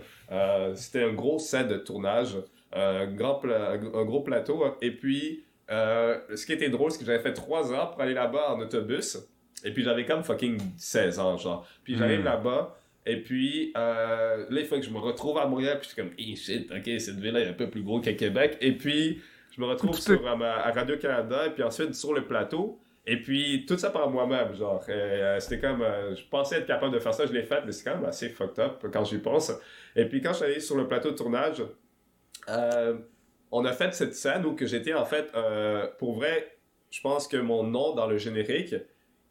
C'était 0.73 1.03
un 1.03 1.13
gros 1.13 1.37
set 1.37 1.67
de 1.67 1.77
tournage, 1.77 2.37
un, 2.71 3.05
grand 3.05 3.43
un 3.45 4.05
gros 4.05 4.21
plateau. 4.21 4.63
Et 4.81 4.89
puis, 4.89 5.43
euh, 5.71 6.19
ce 6.35 6.45
qui 6.45 6.53
était 6.53 6.69
drôle, 6.69 6.91
c'est 6.91 6.99
que 6.99 7.05
j'avais 7.05 7.19
fait 7.23 7.33
trois 7.33 7.71
heures 7.71 7.91
pour 7.91 8.01
aller 8.01 8.13
là-bas 8.13 8.51
en 8.53 8.59
autobus. 8.59 9.17
Et 9.65 9.71
puis 9.71 9.83
j'avais 9.83 10.05
comme 10.05 10.23
fucking 10.23 10.59
16 10.77 11.19
ans, 11.19 11.37
genre. 11.37 11.67
Puis 11.83 11.95
j'arrive 11.97 12.21
Mm. 12.21 12.25
là-bas. 12.25 12.77
Et 13.05 13.17
puis, 13.21 13.73
euh, 13.77 14.45
là, 14.49 14.59
il 14.61 14.65
faut 14.65 14.75
que 14.77 14.81
je 14.81 14.89
me 14.89 14.97
retrouve 14.99 15.37
à 15.37 15.45
Montréal. 15.45 15.77
Puis 15.79 15.89
je 15.89 15.93
suis 15.93 16.01
comme, 16.01 16.11
hey 16.17 16.35
shit, 16.35 16.71
ok, 16.71 16.99
cette 16.99 17.19
ville-là 17.19 17.41
est 17.41 17.49
un 17.49 17.53
peu 17.53 17.69
plus 17.69 17.81
gros 17.83 17.99
qu'à 17.99 18.13
Québec. 18.13 18.57
Et 18.61 18.73
puis, 18.73 19.21
je 19.55 19.61
me 19.61 19.65
retrouve 19.67 19.97
sur, 19.99 20.25
à, 20.27 20.35
ma- 20.35 20.55
à 20.57 20.71
Radio-Canada. 20.71 21.47
Et 21.47 21.49
puis 21.51 21.63
ensuite, 21.63 21.95
sur 21.95 22.13
le 22.13 22.25
plateau. 22.25 22.79
Et 23.05 23.17
puis, 23.21 23.65
tout 23.65 23.77
ça 23.77 23.89
par 23.89 24.09
moi-même, 24.09 24.53
genre. 24.55 24.81
Euh, 24.87 25.37
c'était 25.41 25.59
comme, 25.59 25.81
euh, 25.81 26.15
je 26.15 26.23
pensais 26.29 26.59
être 26.59 26.65
capable 26.65 26.93
de 26.93 26.99
faire 26.99 27.13
ça, 27.13 27.25
je 27.25 27.33
l'ai 27.33 27.43
fait, 27.43 27.61
mais 27.65 27.73
c'est 27.73 27.83
quand 27.89 27.97
même 27.97 28.05
assez 28.05 28.29
fucked 28.29 28.59
up 28.59 28.85
quand 28.93 29.03
j'y 29.03 29.17
pense. 29.17 29.51
Et 29.97 30.05
puis, 30.05 30.21
quand 30.21 30.31
je 30.31 30.37
suis 30.37 30.45
allé 30.45 30.59
sur 30.61 30.77
le 30.77 30.87
plateau 30.87 31.11
de 31.11 31.15
tournage, 31.17 31.61
euh, 32.49 32.97
on 33.53 33.65
a 33.65 33.71
fait 33.71 33.93
cette 33.93 34.15
scène 34.15 34.45
où 34.45 34.55
que 34.55 34.65
j'étais, 34.65 34.95
en 34.95 35.05
fait, 35.05 35.29
euh, 35.35 35.87
pour 35.99 36.15
vrai, 36.15 36.57
je 36.89 36.99
pense 37.01 37.27
que 37.27 37.37
mon 37.37 37.63
nom 37.63 37.93
dans 37.93 38.07
le 38.07 38.17
générique, 38.17 38.73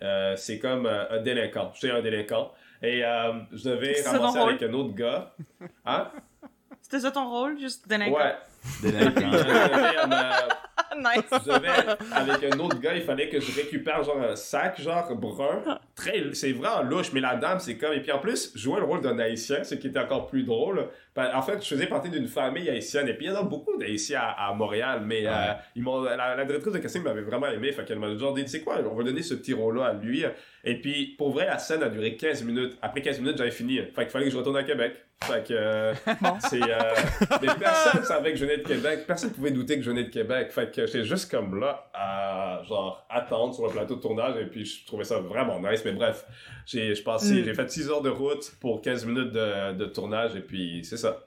euh, 0.01 0.37
c'est 0.37 0.61
comme 0.61 0.87
euh, 0.87 1.11
un 1.11 1.21
délinquant. 1.21 1.73
J'étais 1.75 1.93
un 1.93 2.01
délinquant. 2.01 2.53
Et 2.83 3.05
euh, 3.05 3.33
je 3.53 3.69
devais 3.71 4.01
ramasser 4.07 4.39
rôle? 4.39 4.51
avec 4.51 4.63
un 4.63 4.73
autre 4.75 4.95
gars. 4.95 5.35
Hein? 5.85 6.09
C'était 6.81 7.01
ça 7.01 7.11
ton 7.11 7.29
rôle, 7.29 7.59
juste 7.59 7.89
délinquant? 7.89 8.17
Ouais. 8.17 8.35
Délinquant. 8.81 9.33
euh, 9.33 10.49
nice. 10.99 11.25
je 11.45 11.53
devais, 11.53 11.97
avec 12.13 12.55
un 12.55 12.59
autre 12.61 12.79
gars, 12.79 12.95
il 12.95 13.03
fallait 13.03 13.29
que 13.29 13.41
je 13.41 13.61
récupère 13.61 14.05
genre 14.05 14.23
un 14.23 14.37
sac, 14.37 14.81
genre 14.81 15.15
brun. 15.17 15.81
Très, 15.95 16.23
c'est 16.33 16.53
vraiment 16.53 16.83
louche, 16.83 17.13
mais 17.13 17.21
la 17.21 17.37
dame, 17.37 17.59
c'est 17.61 17.77
comme. 17.77 17.93
Et 17.93 18.01
puis 18.01 18.13
en 18.13 18.19
plus, 18.19 18.57
jouer 18.57 18.81
le 18.81 18.87
rôle 18.87 19.03
d'un 19.03 19.19
haïtien, 19.19 19.63
ce 19.63 19.75
qui 19.75 19.89
était 19.89 19.99
encore 19.99 20.27
plus 20.27 20.43
drôle. 20.43 20.89
Ben, 21.15 21.31
en 21.35 21.43
fait, 21.43 21.63
je 21.63 21.69
faisais 21.69 21.87
partie 21.87 22.09
d'une 22.09 22.27
famille 22.27 22.71
haïtienne, 22.71 23.07
et 23.09 23.13
puis 23.13 23.27
il 23.27 23.29
y 23.31 23.33
en 23.33 23.41
a 23.41 23.43
beaucoup 23.43 23.77
d'haïtiens 23.77 24.21
à, 24.21 24.49
à 24.49 24.55
Montréal, 24.55 25.03
mais 25.05 25.25
euh, 25.27 25.53
ils 25.77 25.83
m'ont, 25.83 26.03
la, 26.03 26.35
la 26.35 26.45
directrice 26.47 26.73
de 26.73 26.79
casting 26.79 27.03
m'avait 27.03 27.21
vraiment 27.21 27.49
aimé, 27.49 27.71
fait 27.73 27.85
qu'elle 27.85 27.99
m'a 27.99 28.17
genre 28.17 28.33
dit, 28.33 28.45
tu 28.45 28.49
sais 28.49 28.61
quoi, 28.63 28.79
on 28.91 28.95
va 28.95 29.05
donner 29.05 29.21
ce 29.21 29.35
petit 29.35 29.53
rôle-là 29.53 29.85
à 29.89 29.93
lui. 29.93 30.25
Et 30.65 30.81
puis, 30.81 31.15
pour 31.19 31.33
vrai, 31.33 31.47
la 31.47 31.59
scène 31.59 31.83
a 31.83 31.89
duré 31.89 32.17
15 32.17 32.45
minutes. 32.45 32.79
Après 32.81 33.03
15 33.03 33.21
minutes, 33.21 33.37
j'avais 33.37 33.51
fini. 33.51 33.79
Fait 33.79 34.03
qu'il 34.03 34.11
fallait 34.11 34.27
que 34.27 34.31
je 34.31 34.37
retourne 34.37 34.57
à 34.57 34.63
Québec. 34.63 34.95
Fait 35.25 35.47
que, 35.47 35.53
euh, 35.55 35.95
c'est, 36.41 36.63
euh, 36.63 36.95
mais 37.41 37.49
personne 37.59 38.05
savait 38.05 38.33
que 38.33 38.39
je 38.39 38.45
venais 38.45 38.59
de 38.59 38.63
Québec. 38.67 39.05
Personne 39.07 39.33
pouvait 39.33 39.51
douter 39.51 39.77
que 39.77 39.83
je 39.83 39.91
venais 39.91 40.05
de 40.05 40.11
Québec. 40.11 40.53
Fait 40.53 40.73
que 40.73 40.87
j'étais 40.87 41.05
juste 41.05 41.31
comme 41.31 41.59
là, 41.59 41.91
à, 41.93 42.63
genre, 42.69 43.05
attendre 43.11 43.55
sur 43.55 43.67
le 43.67 43.73
plateau 43.73 43.97
de 43.97 44.01
tournage. 44.01 44.37
Et 44.41 44.47
puis, 44.47 44.65
je 44.65 44.87
trouvais 44.87 45.05
ça 45.05 45.19
vraiment 45.19 45.59
nice. 45.61 45.82
Mais 45.85 45.93
bref, 45.93 46.25
j'ai, 46.67 46.93
Mm. 46.93 47.45
j'ai 47.45 47.55
fait 47.55 47.71
6 47.71 47.89
heures 47.91 48.03
de 48.03 48.11
route 48.11 48.53
pour 48.61 48.81
15 48.83 49.05
minutes 49.07 49.33
de, 49.33 49.73
de 49.75 49.85
tournage. 49.87 50.35
Et 50.37 50.41
puis, 50.41 50.85
c'est 50.85 50.97
ça. 50.97 51.19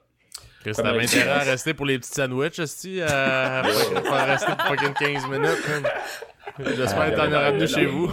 Chris, 0.60 0.72
t'avais 0.72 1.04
intérêt 1.04 1.30
à 1.30 1.38
rester 1.40 1.74
pour 1.74 1.86
les 1.86 1.98
petits 1.98 2.10
sandwichs, 2.12 2.58
esti, 2.58 3.00
à 3.00 3.62
pas 4.08 4.24
rester 4.24 4.52
pour 4.56 4.66
fucking 4.66 4.94
15 4.94 5.26
minutes. 5.28 5.62
J'espère 6.76 7.10
que 7.12 7.16
t'en 7.16 7.32
as 7.32 7.40
ramené 7.40 7.66
chez 7.66 7.86
vous. 7.86 8.06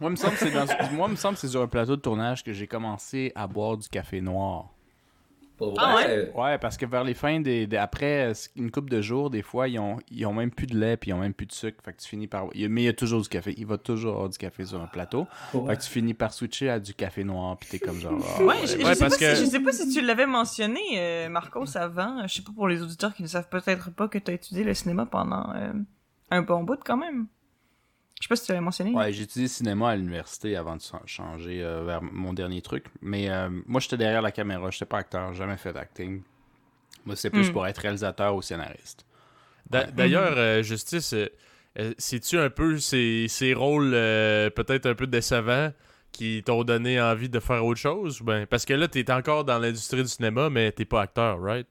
Moi, 0.00 0.08
il 0.08 0.10
me 0.10 0.16
semble 0.16 0.34
que 0.34 0.40
c'est 0.40 0.50
dans... 0.50 0.66
Moi, 0.92 1.06
il 1.08 1.12
me 1.12 1.16
semble 1.16 1.34
que 1.34 1.40
c'est 1.40 1.48
sur 1.48 1.62
un 1.62 1.66
plateau 1.68 1.96
de 1.96 2.00
tournage 2.00 2.42
que 2.42 2.52
j'ai 2.52 2.66
commencé 2.66 3.32
à 3.34 3.46
boire 3.46 3.76
du 3.76 3.88
café 3.88 4.20
noir. 4.20 4.70
Pour 5.58 5.74
Ah 5.78 5.92
vrai, 5.92 6.32
Ouais, 6.34 6.58
parce 6.58 6.76
que 6.76 6.84
vers 6.84 7.02
les 7.02 7.14
fins 7.14 7.40
des, 7.40 7.66
des- 7.66 7.76
après 7.78 8.30
euh, 8.30 8.34
une 8.56 8.70
couple 8.70 8.90
de 8.90 9.00
jours, 9.00 9.30
des 9.30 9.40
fois, 9.42 9.68
ils 9.68 9.78
ont, 9.78 9.96
ils 10.10 10.26
ont 10.26 10.34
même 10.34 10.50
plus 10.50 10.66
de 10.66 10.78
lait 10.78 10.96
puis 10.98 11.10
ils 11.10 11.14
ont 11.14 11.18
même 11.18 11.32
plus 11.32 11.46
de 11.46 11.52
sucre. 11.52 11.82
Fait 11.82 11.92
que 11.94 12.00
tu 12.02 12.08
finis 12.08 12.26
par. 12.26 12.46
Mais 12.54 12.82
il 12.82 12.84
y 12.84 12.88
a 12.88 12.92
toujours 12.92 13.22
du 13.22 13.28
café. 13.28 13.54
Il 13.56 13.66
va 13.66 13.78
toujours 13.78 14.14
avoir 14.14 14.28
du 14.28 14.36
café 14.38 14.64
sur 14.66 14.80
un 14.82 14.86
plateau. 14.86 15.26
Fait 15.52 15.76
que 15.76 15.82
tu 15.82 15.90
finis 15.90 16.12
par 16.14 16.32
switcher 16.34 16.68
à 16.68 16.78
du 16.78 16.92
café 16.92 17.24
noir 17.24 17.56
puis 17.56 17.68
t'es 17.70 17.78
comme 17.78 17.98
genre. 17.98 18.12
ah, 18.38 18.44
Ouais, 18.44 18.54
je, 18.64 18.78
je 18.78 18.84
Ouais, 18.84 18.94
sais 18.94 19.00
parce 19.00 19.16
pas 19.18 19.26
que- 19.26 19.34
si, 19.36 19.44
je 19.46 19.50
sais 19.50 19.60
pas 19.60 19.72
si 19.72 19.88
tu 19.88 20.00
l'avais 20.02 20.26
mentionné, 20.26 20.80
euh, 20.96 21.28
Marcos, 21.30 21.76
avant. 21.76 22.26
Je 22.26 22.34
sais 22.34 22.42
pas 22.42 22.52
pour 22.54 22.68
les 22.68 22.82
auditeurs 22.82 23.14
qui 23.14 23.22
ne 23.22 23.28
savent 23.28 23.48
peut-être 23.48 23.90
pas 23.90 24.08
que 24.08 24.18
tu 24.18 24.30
as 24.30 24.34
étudié 24.34 24.62
le 24.64 24.74
cinéma 24.74 25.06
pendant 25.06 25.52
euh, 25.54 25.72
un 26.30 26.42
bon 26.42 26.64
bout 26.64 26.78
quand 26.84 26.96
même. 26.98 27.26
Je 28.20 28.24
sais 28.24 28.28
pas 28.28 28.36
si 28.36 28.46
tu 28.46 28.52
l'avais 28.52 28.64
mentionné. 28.64 28.92
Ouais, 28.92 29.12
j'ai 29.12 29.24
étudié 29.24 29.46
cinéma 29.46 29.90
à 29.90 29.96
l'université 29.96 30.56
avant 30.56 30.76
de 30.76 30.82
changer 31.06 31.62
euh, 31.62 31.84
vers 31.84 32.02
mon 32.02 32.32
dernier 32.32 32.62
truc. 32.62 32.86
Mais 33.02 33.28
euh, 33.28 33.50
moi, 33.66 33.80
j'étais 33.80 33.98
derrière 33.98 34.22
la 34.22 34.32
caméra. 34.32 34.70
J'étais 34.70 34.86
pas 34.86 34.98
acteur. 34.98 35.34
Jamais 35.34 35.56
fait 35.58 35.72
d'acting. 35.72 36.22
Moi, 37.04 37.14
c'est 37.16 37.30
plus 37.30 37.48
Hmm. 37.48 37.52
pour 37.52 37.66
être 37.66 37.78
réalisateur 37.78 38.34
ou 38.34 38.42
scénariste. 38.42 39.04
D'a- 39.70 39.86
D'ailleurs, 39.90 40.34
euh, 40.38 40.62
Justice, 40.62 41.12
euh, 41.14 41.28
euh, 41.78 41.92
sais-tu 41.98 42.38
un 42.38 42.50
peu 42.50 42.78
ces, 42.78 43.26
ces 43.28 43.54
rôles 43.54 43.92
euh, 43.94 44.50
peut-être 44.50 44.86
un 44.86 44.94
peu 44.94 45.06
décevants 45.06 45.72
qui 46.12 46.42
t'ont 46.44 46.64
donné 46.64 47.00
envie 47.00 47.28
de 47.28 47.40
faire 47.40 47.64
autre 47.64 47.80
chose? 47.80 48.20
Ben, 48.22 48.46
parce 48.46 48.64
que 48.64 48.74
là, 48.74 48.88
t'es 48.88 49.10
encore 49.12 49.44
dans 49.44 49.58
l'industrie 49.58 50.02
du 50.02 50.08
cinéma, 50.08 50.50
mais 50.50 50.72
t'es 50.72 50.84
pas 50.86 51.02
acteur, 51.02 51.40
right? 51.42 51.66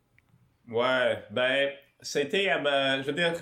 Ouais, 0.70 1.24
ben, 1.32 1.72
c'était 2.02 2.50
à 2.50 2.60
ma. 2.60 3.02
Je 3.02 3.08
veux 3.08 3.14
dire, 3.14 3.34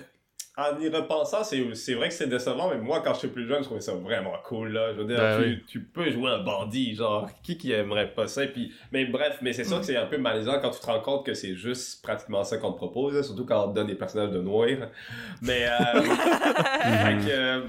en 0.56 0.78
y 0.78 0.88
repensant, 0.88 1.42
c'est 1.42 1.74
c'est 1.74 1.94
vrai 1.94 2.08
que 2.08 2.14
c'est 2.14 2.28
décevant, 2.28 2.70
mais 2.70 2.78
moi, 2.78 3.00
quand 3.04 3.12
j'étais 3.14 3.26
plus 3.26 3.46
jeune, 3.48 3.58
je 3.58 3.64
trouvais 3.64 3.80
ça 3.80 3.92
vraiment 3.94 4.34
cool, 4.44 4.72
là. 4.72 4.92
Je 4.92 4.98
veux 5.00 5.04
dire, 5.04 5.18
Ben 5.18 5.42
tu, 5.42 5.48
oui. 5.48 5.64
tu 5.66 5.80
peux 5.80 6.08
jouer 6.12 6.30
un 6.30 6.44
bandit, 6.44 6.94
genre, 6.94 7.28
qui 7.42 7.58
qui 7.58 7.72
aimerait 7.72 8.14
pas 8.14 8.28
ça? 8.28 8.46
Puis, 8.46 8.72
mais 8.92 9.04
bref, 9.04 9.38
mais 9.42 9.52
c'est 9.52 9.64
sûr 9.64 9.80
que 9.80 9.86
c'est 9.86 9.96
un 9.96 10.06
peu 10.06 10.16
malaisant 10.16 10.60
quand 10.60 10.70
tu 10.70 10.78
te 10.78 10.86
rends 10.86 11.00
compte 11.00 11.26
que 11.26 11.34
c'est 11.34 11.56
juste 11.56 12.04
pratiquement 12.04 12.44
ça 12.44 12.58
qu'on 12.58 12.70
te 12.70 12.76
propose, 12.76 13.14
là, 13.16 13.24
surtout 13.24 13.44
quand 13.44 13.64
on 13.64 13.70
te 13.70 13.74
donne 13.74 13.88
des 13.88 13.96
personnages 13.96 14.30
de 14.30 14.40
noir. 14.40 14.68
Mais, 15.42 15.66
euh, 15.66 16.00
euh, 17.28 17.60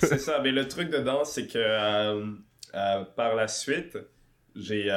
c'est 0.00 0.18
ça. 0.18 0.40
Mais 0.42 0.50
le 0.50 0.66
truc 0.66 0.90
dedans, 0.90 1.24
c'est 1.24 1.46
que 1.46 1.52
euh, 1.58 2.26
euh, 2.74 3.04
par 3.16 3.36
la 3.36 3.46
suite, 3.46 3.96
j'ai 4.56 4.90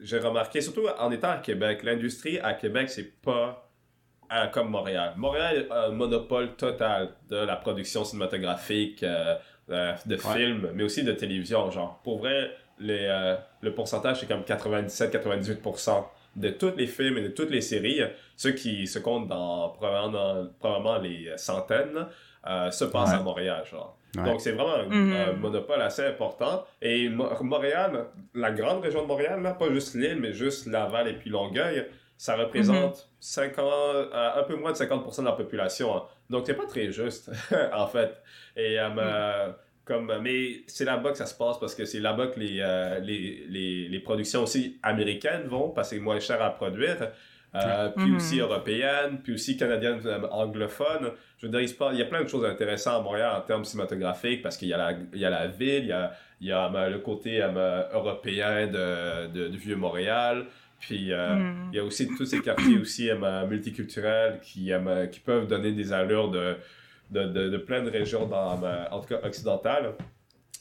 j'ai 0.00 0.18
remarqué, 0.18 0.60
surtout 0.60 0.86
en 0.98 1.10
étant 1.10 1.30
à 1.30 1.38
Québec, 1.38 1.82
l'industrie 1.84 2.38
à 2.40 2.52
Québec, 2.52 2.90
c'est 2.90 3.18
pas 3.22 3.63
euh, 4.34 4.46
comme 4.48 4.68
Montréal. 4.70 5.12
Montréal 5.16 5.66
a 5.70 5.84
un 5.86 5.90
monopole 5.90 6.54
total 6.56 7.10
de 7.30 7.36
la 7.36 7.56
production 7.56 8.04
cinématographique, 8.04 9.02
euh, 9.02 9.34
euh, 9.70 9.92
de 10.06 10.16
films, 10.16 10.70
mais 10.74 10.82
aussi 10.82 11.04
de 11.04 11.12
télévision. 11.12 11.70
Genre, 11.70 12.00
pour 12.02 12.18
vrai, 12.18 12.50
les, 12.78 13.06
euh, 13.08 13.36
le 13.62 13.72
pourcentage, 13.74 14.20
c'est 14.20 14.26
comme 14.28 14.42
97-98% 14.42 16.04
de 16.36 16.48
tous 16.50 16.72
les 16.76 16.86
films 16.86 17.18
et 17.18 17.22
de 17.22 17.28
toutes 17.28 17.50
les 17.50 17.60
séries, 17.60 18.00
ceux 18.36 18.52
qui 18.52 18.86
se 18.86 18.98
comptent 18.98 19.28
dans 19.28 19.68
probablement, 19.70 20.08
dans- 20.10 20.48
probablement 20.58 20.98
les 20.98 21.30
centaines, 21.36 22.06
euh, 22.46 22.70
se 22.70 22.84
passent 22.84 23.10
Ouais. 23.12 23.16
à 23.18 23.22
Montréal, 23.22 23.62
genre. 23.70 23.96
Ouais. 24.16 24.24
Donc, 24.24 24.40
c'est 24.40 24.52
vraiment 24.52 24.74
un, 24.74 24.84
Mhm. 24.88 25.12
un 25.12 25.32
monopole 25.32 25.80
assez 25.80 26.04
important. 26.06 26.64
Et 26.82 27.08
Mo- 27.08 27.30
Montréal, 27.42 28.06
la 28.34 28.50
grande 28.52 28.82
région 28.82 29.02
de 29.02 29.06
Montréal, 29.06 29.42
là, 29.42 29.54
pas 29.54 29.68
juste 29.70 29.94
l'île, 29.94 30.18
mais 30.20 30.32
juste 30.32 30.66
Laval 30.66 31.08
et 31.08 31.14
puis 31.14 31.30
Longueuil, 31.30 31.86
ça 32.16 32.36
représente 32.36 33.08
50, 33.20 33.64
euh, 33.68 34.30
un 34.40 34.42
peu 34.44 34.56
moins 34.56 34.72
de 34.72 34.76
50% 34.76 35.20
de 35.20 35.26
la 35.26 35.32
population. 35.32 35.96
hein. 35.96 36.02
Donc, 36.30 36.44
c'est 36.46 36.54
pas 36.54 36.66
très 36.66 36.90
juste, 36.90 37.30
en 37.72 37.86
fait. 37.86 38.14
Et, 38.56 38.78
euh, 38.78 38.88
euh, 38.98 39.52
comme, 39.84 40.10
mais 40.22 40.62
c'est 40.66 40.84
là-bas 40.86 41.10
que 41.10 41.18
ça 41.18 41.26
se 41.26 41.34
passe 41.34 41.58
parce 41.58 41.74
que 41.74 41.84
c'est 41.84 42.00
là-bas 42.00 42.28
que 42.28 42.40
les, 42.40 42.58
euh, 42.60 42.98
les, 43.00 43.44
les, 43.48 43.88
les 43.88 44.00
productions 44.00 44.42
aussi 44.44 44.78
américaines 44.82 45.42
vont 45.46 45.70
parce 45.70 45.90
que 45.90 45.96
c'est 45.96 46.02
moins 46.02 46.20
cher 46.20 46.40
à 46.42 46.50
produire. 46.50 47.10
Euh, 47.56 47.88
puis 47.90 48.10
Mhm. 48.10 48.16
aussi 48.16 48.40
européennes, 48.40 49.20
puis 49.22 49.34
aussi 49.34 49.56
canadiennes 49.56 50.00
euh, 50.06 50.26
anglophones. 50.32 51.12
Je 51.38 51.46
veux 51.46 51.52
dire, 51.52 51.60
il, 51.60 51.92
il 51.94 51.98
y 52.00 52.02
a 52.02 52.06
plein 52.06 52.24
de 52.24 52.28
choses 52.28 52.44
intéressantes 52.44 53.00
à 53.00 53.02
Montréal 53.02 53.32
en 53.36 53.40
termes 53.42 53.64
cinématographiques 53.64 54.42
parce 54.42 54.56
qu'il 54.56 54.66
y, 54.68 54.72
a 54.74 54.76
la- 54.76 54.98
il 55.12 55.20
y 55.20 55.24
a 55.24 55.30
la 55.30 55.46
ville, 55.46 55.84
il 55.84 55.88
y 55.88 55.92
a, 55.92 56.12
il 56.40 56.48
y 56.48 56.52
a 56.52 56.72
euh, 56.74 56.88
le 56.88 56.98
côté 56.98 57.40
euh, 57.42 57.82
européen 57.92 58.66
de, 58.66 59.26
de, 59.28 59.48
du 59.48 59.58
vieux 59.58 59.76
Montréal, 59.76 60.46
Puis 60.80 61.12
euh, 61.12 61.34
Mm. 61.36 61.68
il 61.72 61.76
y 61.76 61.78
a 61.80 61.84
aussi 61.84 62.06
tous 62.16 62.26
ces 62.26 62.40
quartiers 62.40 62.78
aussi 62.78 63.10
euh, 63.10 63.46
multiculturels 63.46 64.40
qui, 64.42 64.72
euh, 64.72 65.06
qui 65.06 65.20
peuvent 65.20 65.46
donner 65.46 65.72
des 65.72 65.92
allures 65.92 66.30
de, 66.30 66.56
de, 67.10 67.24
de, 67.24 67.48
de 67.48 67.56
plein 67.58 67.82
de 67.82 67.90
régions, 67.90 68.26
dans, 68.26 68.60
en 68.90 69.00
tout 69.00 69.08
cas 69.08 69.20
occidentales. 69.26 69.92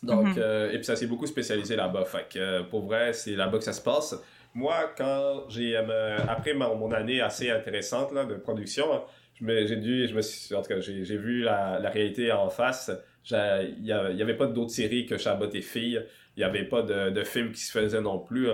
Donc, 0.01 0.27
Mhm. 0.27 0.33
euh, 0.37 0.71
et 0.71 0.75
puis 0.75 0.85
ça 0.85 0.95
s'est 0.95 1.07
beaucoup 1.07 1.25
spécialisé 1.27 1.75
là-bas. 1.75 2.03
Fait 2.05 2.25
que 2.33 2.61
pour 2.63 2.85
vrai, 2.85 3.13
c'est 3.13 3.35
là-bas 3.35 3.57
que 3.57 3.63
ça 3.63 3.73
se 3.73 3.81
passe. 3.81 4.15
Moi, 4.53 4.75
quand 4.97 5.45
j'ai, 5.49 5.75
après 5.77 6.53
ma- 6.53 6.73
mon 6.73 6.91
année 6.91 7.21
assez 7.21 7.49
intéressante 7.49 8.11
là, 8.13 8.25
de 8.25 8.35
production, 8.35 8.85
me- 9.41 9.65
j'ai 9.65 9.77
dû, 9.77 10.07
je 10.07 10.13
me 10.15 10.21
suis, 10.21 10.53
en 10.55 10.61
tout 10.61 10.67
cas, 10.69 10.79
j'ai 10.79 11.17
vu 11.17 11.41
la, 11.41 11.79
la 11.79 11.89
réalité 11.89 12.31
en 12.31 12.49
face. 12.49 12.91
Il 13.31 13.81
n'y 13.81 13.91
avait 14.21 14.35
pas 14.37 14.45
d'autres 14.47 14.71
séries 14.71 15.05
que 15.05 15.17
Chabot 15.17 15.49
et 15.53 15.61
Filles. 15.61 16.01
Il 16.35 16.39
n'y 16.39 16.43
avait 16.43 16.65
pas 16.65 16.81
de, 16.81 17.09
de 17.09 17.23
films 17.23 17.51
qui 17.51 17.61
se 17.61 17.71
faisaient 17.71 18.01
non 18.01 18.19
plus. 18.19 18.47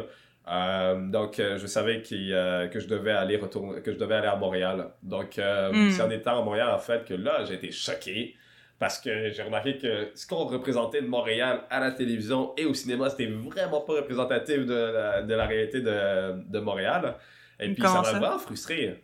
Euh, 0.48 1.08
donc, 1.10 1.40
euh, 1.40 1.58
je 1.58 1.68
savais 1.68 2.02
qu'il, 2.02 2.34
euh, 2.34 2.68
que, 2.68 2.80
je 2.80 2.88
devais 2.88 3.12
aller 3.12 3.38
retourner, 3.38 3.82
que 3.82 3.92
je 3.92 3.98
devais 3.98 4.16
aller 4.16 4.28
à 4.28 4.36
Montréal. 4.36 4.90
Donc, 5.04 5.38
euh, 5.38 5.72
Mm. 5.72 5.92
c'est 5.92 6.02
en 6.02 6.10
étant 6.10 6.42
à 6.42 6.44
Montréal, 6.44 6.70
en 6.74 6.80
fait, 6.80 7.06
que 7.06 7.14
là, 7.14 7.44
j'ai 7.46 7.56
été 7.56 7.72
choqué. 7.72 8.36
Parce 8.80 8.98
que 8.98 9.30
j'ai 9.30 9.44
remarqué 9.44 9.78
que 9.78 10.08
ce 10.16 10.26
qu'on 10.26 10.46
représentait 10.46 11.02
de 11.02 11.08
Montréal 11.08 11.64
à 11.70 11.82
la 11.82 11.92
télévision 11.92 12.54
et 12.56 12.64
au 12.66 12.74
cinéma, 12.74 13.10
c'était 13.10 13.26
vraiment 13.28 13.82
pas 13.82 13.94
représentatif 13.96 14.66
de 14.66 14.74
la, 14.74 15.22
de 15.22 15.34
la 15.34 15.46
réalité 15.46 15.82
de, 15.82 16.50
de 16.50 16.60
Montréal. 16.60 17.16
Et 17.60 17.74
puis, 17.74 17.84
Comment 17.84 18.04
ça? 18.06 18.14
m'a 18.14 18.20
vraiment 18.20 18.40
frustré. 18.40 19.04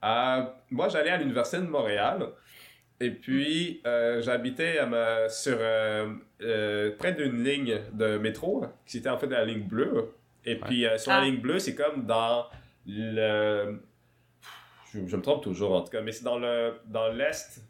Moi, 0.00 0.88
j'allais 0.88 1.10
à 1.10 1.16
l'Université 1.16 1.58
de 1.58 1.68
Montréal. 1.68 2.24
Et 3.00 3.10
puis, 3.10 3.80
euh, 3.86 4.20
j'habitais 4.22 4.78
sur 5.28 5.56
euh, 5.58 6.90
près 6.98 7.12
d'une 7.12 7.42
ligne 7.42 7.78
de 7.92 8.16
métro, 8.18 8.64
qui 8.86 8.98
était 8.98 9.08
en 9.08 9.18
fait 9.18 9.26
la 9.26 9.44
ligne 9.44 9.62
bleue. 9.66 10.12
Et 10.44 10.56
puis, 10.56 10.86
euh, 10.86 10.96
sur 10.98 11.12
Ah. 11.12 11.20
la 11.20 11.26
ligne 11.26 11.40
bleue, 11.40 11.58
c'est 11.58 11.74
comme 11.74 12.04
dans 12.06 12.46
le. 12.86 13.80
Je, 14.92 15.06
je 15.06 15.16
me 15.16 15.22
trompe 15.22 15.42
toujours, 15.42 15.72
en 15.72 15.82
tout 15.82 15.90
cas, 15.90 16.00
mais 16.00 16.12
c'est 16.12 16.24
dans 16.24 16.38
le 16.38 16.74
dans 16.86 17.08
l'est, 17.08 17.62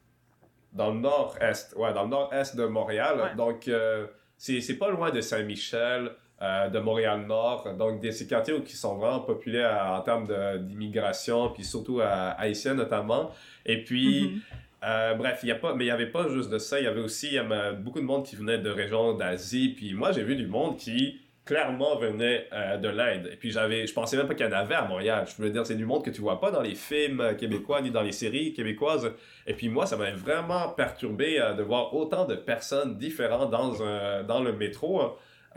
dans 0.73 0.93
le 0.93 1.01
nord-est, 1.01 1.75
ouais, 1.77 1.93
dans 1.93 2.05
le 2.05 2.09
nord-est 2.11 2.57
de 2.57 2.65
Montréal. 2.65 3.21
Ouais. 3.21 3.35
Donc, 3.37 3.69
euh, 3.69 4.07
c'est 4.39 4.61
c'est 4.61 4.77
pas 4.79 4.89
loin 4.91 5.11
de 5.11 5.21
Saint-Michel, 5.21 6.13
euh, 6.41 6.69
de 6.69 6.79
Montréal-Nord. 6.79 7.75
Donc, 7.77 8.01
des, 8.01 8.13
ces 8.13 8.27
quartiers 8.27 8.59
qui 8.63 8.75
sont 8.77 8.97
vraiment 8.97 9.21
populaires 9.21 9.85
en 9.91 10.01
termes 10.01 10.27
d'immigration, 10.61 11.51
puis 11.51 11.65
surtout 11.65 12.01
haïtienne 12.01 12.77
notamment. 12.77 13.31
Et 13.67 13.85
puis. 13.85 14.29
Mhm. 14.29 14.41
Euh, 14.83 15.13
bref, 15.13 15.41
il 15.43 15.51
y 15.51 15.53
a 15.53 15.57
pas, 15.57 15.75
mais 15.75 15.85
il 15.85 15.89
n'y 15.89 15.93
avait 15.93 16.07
pas 16.11 16.27
juste 16.31 16.49
de 16.49 16.57
ça. 16.57 16.81
Il 16.81 16.85
y 16.85 16.87
avait 16.87 17.03
aussi 17.03 17.39
euh, 17.39 17.73
beaucoup 17.75 18.01
de 18.01 18.05
monde 18.07 18.25
qui 18.25 18.35
venait 18.35 18.57
de 18.57 18.71
régions 18.71 19.13
d'Asie. 19.13 19.75
Puis 19.77 19.93
moi, 19.93 20.11
j'ai 20.13 20.23
vu 20.23 20.37
du 20.37 20.47
monde 20.47 20.79
qui 20.79 21.21
clairement 21.45 21.97
venait 21.97 22.47
euh, 22.53 22.77
de 22.77 22.89
l'Inde. 22.89 23.29
Et 23.33 23.37
puis 23.37 23.51
j'avais, 23.51 23.87
je 23.87 23.93
pensais 23.93 24.17
même 24.17 24.27
pas 24.29 24.35
qu'il 24.35 24.47
y 24.47 24.49
en 24.49 24.53
avait 24.53 24.75
à 24.75 24.85
Montréal. 24.85 25.25
Je 25.27 25.43
veux 25.43 25.51
dire, 25.51 25.67
c'est 25.67 25.75
du 25.75 25.87
monde 25.87 26.05
que 26.05 26.11
tu 26.11 26.21
vois 26.21 26.41
pas 26.41 26.51
dans 26.51 26.63
les 26.63 26.75
films 26.75 27.21
euh, 27.21 27.35
québécois 27.35 27.81
ni 27.81 27.91
dans 27.91 28.03
les 28.03 28.13
séries 28.13 28.53
québécoises. 28.53 29.13
Et 29.47 29.55
puis 29.55 29.69
moi, 29.69 29.87
ça 29.87 29.97
m'a 29.97 30.11
vraiment 30.13 30.69
perturbé 30.69 31.41
euh, 31.41 31.55
de 31.55 31.63
voir 31.63 31.95
autant 31.95 32.25
de 32.25 32.35
personnes 32.37 32.97
différentes 32.99 33.51
dans 33.51 33.83
un, 33.83 34.23
dans 34.23 34.41
le 34.41 34.53
métro. 34.53 35.01
hein. 35.01 35.13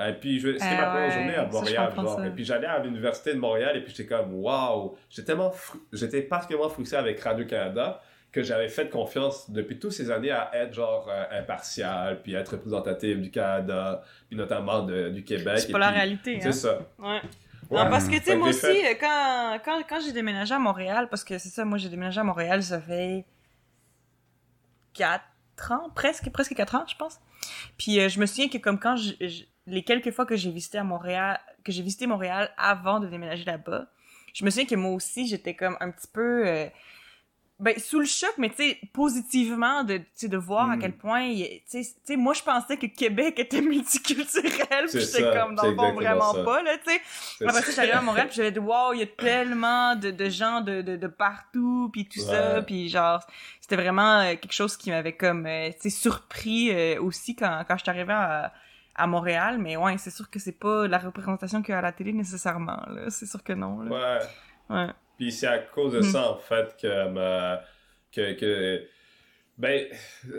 Et 0.09 0.13
puis 0.13 0.39
je- 0.39 0.53
c'était 0.57 0.75
ma 0.75 0.87
première 0.87 1.07
ouais, 1.09 1.13
journée 1.13 1.35
à 1.35 1.45
Montréal, 1.45 1.87
comprends 1.89 2.03
genre. 2.03 2.15
ça. 2.19 2.27
Et 2.27 2.31
puis 2.31 2.43
j'allais 2.45 2.65
à 2.65 2.79
l'université 2.79 3.33
de 3.35 3.39
Montréal 3.39 3.77
et 3.77 3.81
puis 3.81 3.93
j'étais 3.95 4.09
comme 4.09 4.33
waouh, 4.33 4.95
j'étais 5.09 5.27
tellement, 5.27 5.51
fru- 5.51 5.79
j'étais 5.91 6.23
particulièrement 6.23 6.69
frustré 6.69 6.97
avec 6.97 7.19
Radio 7.19 7.45
Canada 7.45 8.01
que 8.33 8.43
j'avais 8.43 8.67
fait 8.67 8.89
confiance 8.89 9.49
depuis 9.49 9.79
toutes 9.79 9.91
ces 9.93 10.09
années 10.11 10.31
à 10.31 10.49
être 10.55 10.73
genre 10.73 11.07
euh, 11.09 11.39
impartial, 11.39 12.21
puis 12.23 12.33
être 12.33 12.53
représentatif 12.53 13.19
du 13.21 13.29
Canada, 13.31 14.03
puis 14.27 14.35
notamment 14.35 14.81
de- 14.81 15.09
du 15.09 15.23
Québec. 15.23 15.59
C'est 15.59 15.71
pas 15.71 15.77
la 15.79 15.87
puis- 15.89 15.95
réalité, 15.97 16.35
hein. 16.37 16.39
C'est 16.41 16.51
ça. 16.51 16.79
Ouais. 16.99 17.21
Ouais. 17.69 17.83
Non, 17.83 17.89
parce 17.89 18.07
que, 18.09 18.15
tu 18.17 18.23
sais, 18.23 18.35
moi 18.35 18.49
aussi, 18.49 18.59
fait- 18.59 18.97
quand, 18.97 19.59
quand, 19.63 19.81
quand 19.87 19.99
j'ai 20.05 20.11
déménagé 20.11 20.53
à 20.53 20.59
Montréal, 20.59 21.07
parce 21.09 21.23
que 21.23 21.37
c'est 21.37 21.49
ça, 21.49 21.63
moi, 21.63 21.77
j'ai 21.77 21.89
déménagé 21.89 22.19
à 22.19 22.23
Montréal, 22.23 22.61
ça 22.61 22.81
fait 22.81 23.23
4 24.93 25.23
ans, 25.71 25.89
presque, 25.95 26.29
presque 26.31 26.53
4 26.55 26.75
ans, 26.75 26.85
je 26.87 26.95
pense. 26.95 27.19
Puis 27.77 27.99
euh, 27.99 28.09
je 28.09 28.19
me 28.19 28.25
souviens 28.25 28.49
que 28.49 28.57
comme 28.57 28.79
quand 28.79 28.95
je- 28.95 29.13
je- 29.27 29.43
les 29.67 29.83
quelques 29.83 30.11
fois 30.11 30.25
que 30.25 30.35
j'ai 30.35 30.51
visité 30.51 30.77
à 30.77 30.83
Montréal, 30.83 31.39
que 31.63 31.71
j'ai 31.71 31.81
visité 31.81 32.05
Montréal 32.07 32.49
avant 32.57 32.99
de 32.99 33.07
déménager 33.07 33.45
là-bas, 33.45 33.87
je 34.33 34.43
me 34.45 34.49
souviens 34.49 34.65
que 34.65 34.75
moi 34.75 34.91
aussi, 34.91 35.27
j'étais 35.27 35.53
comme 35.55 35.77
un 35.79 35.91
petit 35.91 36.07
peu... 36.11 36.47
euh, 36.47 36.67
ben, 37.63 37.79
sous 37.79 37.99
le 37.99 38.05
choc, 38.05 38.33
mais 38.37 38.49
tu 38.49 38.55
sais, 38.57 38.77
positivement, 38.93 39.83
de, 39.83 39.97
tu 39.97 40.05
sais, 40.13 40.27
de 40.27 40.37
voir 40.37 40.69
à 40.69 40.75
Mm. 40.75 40.79
quel 40.81 40.91
point, 40.97 41.33
tu 41.71 41.83
sais, 41.83 42.15
moi, 42.17 42.33
je 42.33 42.43
pensais 42.43 42.77
que 42.77 42.87
Québec 42.87 43.39
était 43.39 43.61
multiculturel, 44.07 44.85
puis 44.91 44.99
j'étais 44.99 45.23
comme, 45.33 45.55
dans 45.55 45.63
le 45.63 45.69
exactement 45.71 45.93
vraiment 45.93 46.33
ça. 46.33 46.43
pas, 46.43 46.61
là, 46.63 46.77
tu 46.77 46.91
sais. 46.91 47.45
Après 47.47 47.61
ça. 47.61 47.71
j'allais 47.75 47.91
à 47.93 48.01
Montréal, 48.01 48.27
puis 48.27 48.35
j'avais 48.35 48.51
dit, 48.59 48.59
wow, 48.59 48.93
il 48.93 48.99
y 48.99 49.03
a 49.03 49.07
tellement 49.07 49.95
de, 49.95 50.11
de 50.11 50.29
gens 50.29 50.61
de, 50.61 50.81
de, 50.81 50.97
de 50.97 51.07
partout, 51.07 51.89
puis 51.93 52.05
tout 52.07 52.19
ça, 52.19 52.61
puis 52.61 52.89
genre, 52.89 53.21
c'était 53.61 53.75
vraiment 53.77 54.19
euh, 54.19 54.29
quelque 54.35 54.51
chose 54.53 54.75
qui 54.77 54.91
m'avait 54.91 55.15
comme, 55.15 55.45
euh, 55.45 55.69
tu 55.71 55.89
sais, 55.89 55.89
surpris 55.89 56.69
euh, 56.71 57.01
aussi 57.01 57.35
quand, 57.35 57.63
quand 57.67 57.77
je 57.77 57.83
suis 57.83 57.89
arrivée 57.89 58.13
à, 58.13 58.53
à 58.95 59.07
Montréal, 59.07 59.57
mais 59.57 59.77
ouais, 59.77 59.97
c'est 59.97 60.11
sûr 60.11 60.29
que 60.29 60.37
c'est 60.37 60.51
pas 60.59 60.87
la 60.87 60.97
représentation 60.99 61.61
qu'il 61.61 61.71
y 61.71 61.75
a 61.75 61.79
à 61.79 61.81
la 61.81 61.91
télé 61.93 62.13
nécessairement, 62.13 62.81
là, 62.89 63.09
c'est 63.09 63.25
sûr 63.25 63.41
que 63.43 63.53
non, 63.53 63.79
là. 63.81 64.19
Ouais. 64.69 64.75
Ouais. 64.75 64.87
Puis 65.17 65.31
c'est 65.31 65.47
à 65.47 65.59
cause 65.59 65.93
de 65.93 65.99
Mm. 65.99 66.03
ça, 66.03 66.31
en 66.31 66.37
fait, 66.37 66.75
que, 66.81 67.07
ma- 67.09 67.61
que, 68.11 68.33
que 68.33 68.83
ben, 69.55 69.85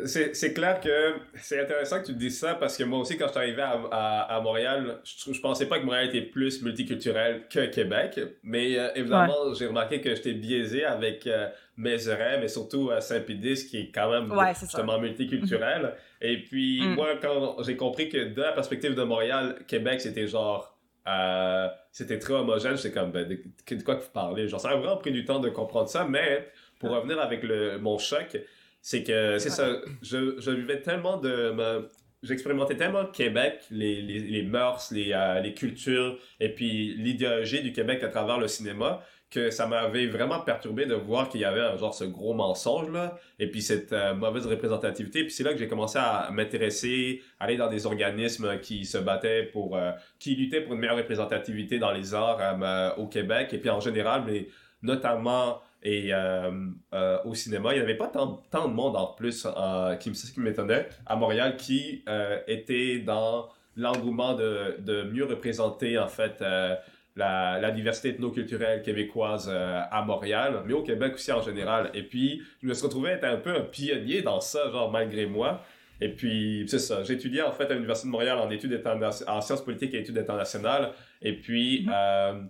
c'est 0.07 0.53
clair 0.55 0.81
que 0.81 1.15
c'est 1.37 1.61
intéressant 1.61 2.01
que 2.01 2.07
tu 2.07 2.15
te 2.15 2.19
dises 2.19 2.41
ça 2.41 2.55
parce 2.57 2.77
que 2.77 2.83
moi 2.83 2.99
aussi, 2.99 3.17
quand 3.17 3.27
je 3.27 3.31
suis 3.31 3.39
arrivé 3.41 3.63
à, 3.63 3.81
à, 3.93 4.37
à 4.37 4.41
Montréal, 4.41 4.99
je, 5.05 5.33
je 5.33 5.41
pensais 5.41 5.67
pas 5.67 5.79
que 5.79 5.85
Montréal 5.85 6.09
était 6.09 6.23
plus 6.23 6.61
multiculturel 6.63 7.45
que 7.49 7.67
Québec. 7.67 8.19
Mais 8.43 8.77
euh, 8.77 8.89
évidemment, 8.97 9.55
j'ai 9.55 9.67
remarqué 9.69 10.01
que 10.01 10.13
j'étais 10.17 10.33
biaisé 10.33 10.85
avec 10.85 11.29
euh, 11.29 11.49
Mézeray, 11.77 12.41
mais 12.41 12.49
surtout 12.49 12.91
à 12.91 13.01
Saint-Pédis, 13.01 13.67
qui 13.69 13.79
est 13.83 13.91
quand 13.95 14.11
même 14.11 14.33
Ouais, 14.33 14.53
ça. 14.53 14.61
justement 14.63 14.99
multiculturel. 14.99 15.95
Et 16.21 16.39
puis, 16.43 16.81
Mm. 16.83 16.95
moi, 16.97 17.11
quand 17.23 17.63
j'ai 17.63 17.77
compris 17.77 18.09
que 18.09 18.35
de 18.35 18.43
la 18.43 18.51
perspective 18.53 18.97
de 18.97 19.03
Montréal, 19.05 19.61
Québec, 19.69 20.01
c'était 20.01 20.27
genre. 20.27 20.74
Euh, 21.07 21.69
c'était 21.93 22.19
très 22.19 22.33
homogène, 22.35 22.77
j'étais 22.77 22.93
comme, 22.93 23.13
ben, 23.13 23.27
de, 23.29 23.35
de 23.75 23.83
quoi 23.83 23.97
que 23.97 24.03
vous 24.05 24.11
parlez? 24.13 24.49
Genre, 24.49 24.61
ça 24.61 24.71
a 24.71 24.77
vraiment 24.77 24.97
pris 24.97 25.13
du 25.13 25.25
temps 25.25 25.41
de 25.41 25.49
comprendre 25.51 25.89
ça, 25.89 26.05
mais 26.05 26.49
pour 26.79 26.93
Ah. 26.95 26.99
revenir 26.99 27.21
avec 27.21 27.43
le, 27.43 27.79
mon 27.79 27.99
choc, 27.99 28.37
c'est 28.81 29.03
que, 29.03 29.39
c'est 29.39 29.51
ça, 29.51 29.81
je, 30.03 30.39
je 30.41 30.51
vivais 30.51 30.81
tellement 30.81 31.17
de... 31.19 31.51
me- 31.51 31.89
J'expérimentais 32.23 32.79
tellement 32.79 33.03
le 33.03 33.09
Québec, 33.11 33.61
les, 33.71 34.01
les, 34.01 34.19
les 34.19 34.43
mœurs, 34.43 34.91
les, 34.93 35.13
euh, 35.13 35.41
les 35.41 35.53
cultures, 35.53 36.19
et 36.41 36.49
puis 36.49 36.95
l'idéologie 36.95 37.61
du 37.61 37.71
Québec 37.71 38.03
à 38.03 38.09
travers 38.09 38.39
le 38.39 38.49
cinéma, 38.49 39.03
que 39.35 39.51
ça 39.51 39.67
m'avait 39.67 40.07
vraiment 40.07 40.39
perturbé 40.39 40.87
de 40.87 40.95
voir 40.95 41.29
qu'il 41.29 41.41
y 41.41 41.45
avait 41.45 41.61
un 41.61 41.77
genre 41.77 41.93
ce 41.93 42.05
gros 42.05 42.35
mensonge 42.35 42.89
là, 42.93 43.19
et 43.41 43.51
puis 43.51 43.63
cette 43.63 43.93
euh, 43.93 44.15
mauvaise 44.15 44.47
représentativité. 44.47 45.23
Puis 45.23 45.33
c'est 45.33 45.43
là 45.43 45.53
que 45.53 45.59
j'ai 45.59 45.67
commencé 45.67 45.99
à 45.99 46.31
m'intéresser, 46.31 47.21
aller 47.41 47.57
dans 47.57 47.69
des 47.69 47.85
organismes 47.85 48.61
qui 48.61 48.85
se 48.85 48.97
battaient 48.97 49.43
pour, 49.43 49.77
euh, 49.77 49.91
qui 50.21 50.37
luttaient 50.37 50.61
pour 50.61 50.75
une 50.75 50.81
meilleure 50.81 50.97
représentativité 50.97 51.81
dans 51.81 51.91
les 51.91 52.15
arts 52.15 52.39
euh, 52.41 52.95
au 52.97 53.09
Québec, 53.09 53.53
et 53.53 53.59
puis 53.59 53.71
en 53.71 53.81
général, 53.81 54.23
mais 54.25 54.47
notamment 54.83 55.61
et 55.87 56.13
au 57.27 57.35
cinéma, 57.35 57.75
il 57.75 57.77
n'y 57.77 57.83
avait 57.83 57.99
pas 57.99 58.09
tant, 58.09 58.41
de 58.53 58.73
monde 58.73 58.97
en 58.97 59.09
plus, 59.09 59.47
qui, 60.01 60.15
c'est 60.15 60.29
ce 60.29 60.33
qui 60.33 60.41
m'étonnait, 60.41 60.89
à 61.05 61.15
Montréal, 61.15 61.57
qui 61.59 62.03
était 62.47 63.01
dans 63.01 63.51
l'engouement 63.77 64.33
de, 64.33 64.77
de 64.79 65.03
mieux 65.03 65.27
représenter 65.27 65.99
en 65.99 66.09
fait 66.09 66.43
la, 67.17 67.59
la 67.61 67.71
diversité 67.71 68.09
ethnoculturelle 68.11 68.83
québécoise 68.83 69.49
euh, 69.53 69.81
à 69.91 70.03
Montréal, 70.03 70.63
mais 70.67 70.73
au 70.73 70.83
Québec 70.83 71.15
aussi 71.15 71.31
en 71.33 71.43
général. 71.43 71.91
Et 71.95 72.03
puis, 72.03 72.43
je 72.63 72.67
me 72.67 72.75
suis 72.75 72.85
retrouvé 72.85 73.11
être 73.11 73.25
un 73.25 73.37
peu 73.37 73.55
un 73.55 73.61
pionnier 73.61 74.23
dans 74.23 74.41
ça, 74.41 74.71
genre 74.71 74.91
malgré 74.91 75.27
moi. 75.27 75.63
Et 76.01 76.09
puis, 76.09 76.65
c'est 76.67 76.81
ça. 76.81 77.05
J'ai 77.05 77.15
étudié 77.15 77.43
en 77.43 77.53
fait 77.53 77.71
à 77.71 77.75
l'Université 77.75 78.09
de 78.09 78.13
Montréal 78.13 78.39
en 78.39 78.51
études 78.51 78.83
en 79.29 79.41
sciences 79.41 79.65
politiques 79.65 79.95
et 79.95 80.01
études 80.01 80.19
internationales. 80.19 80.91
Et 81.23 81.35
puis, 81.35 81.83
Mhm. 81.87 81.93
euh, 81.95 82.41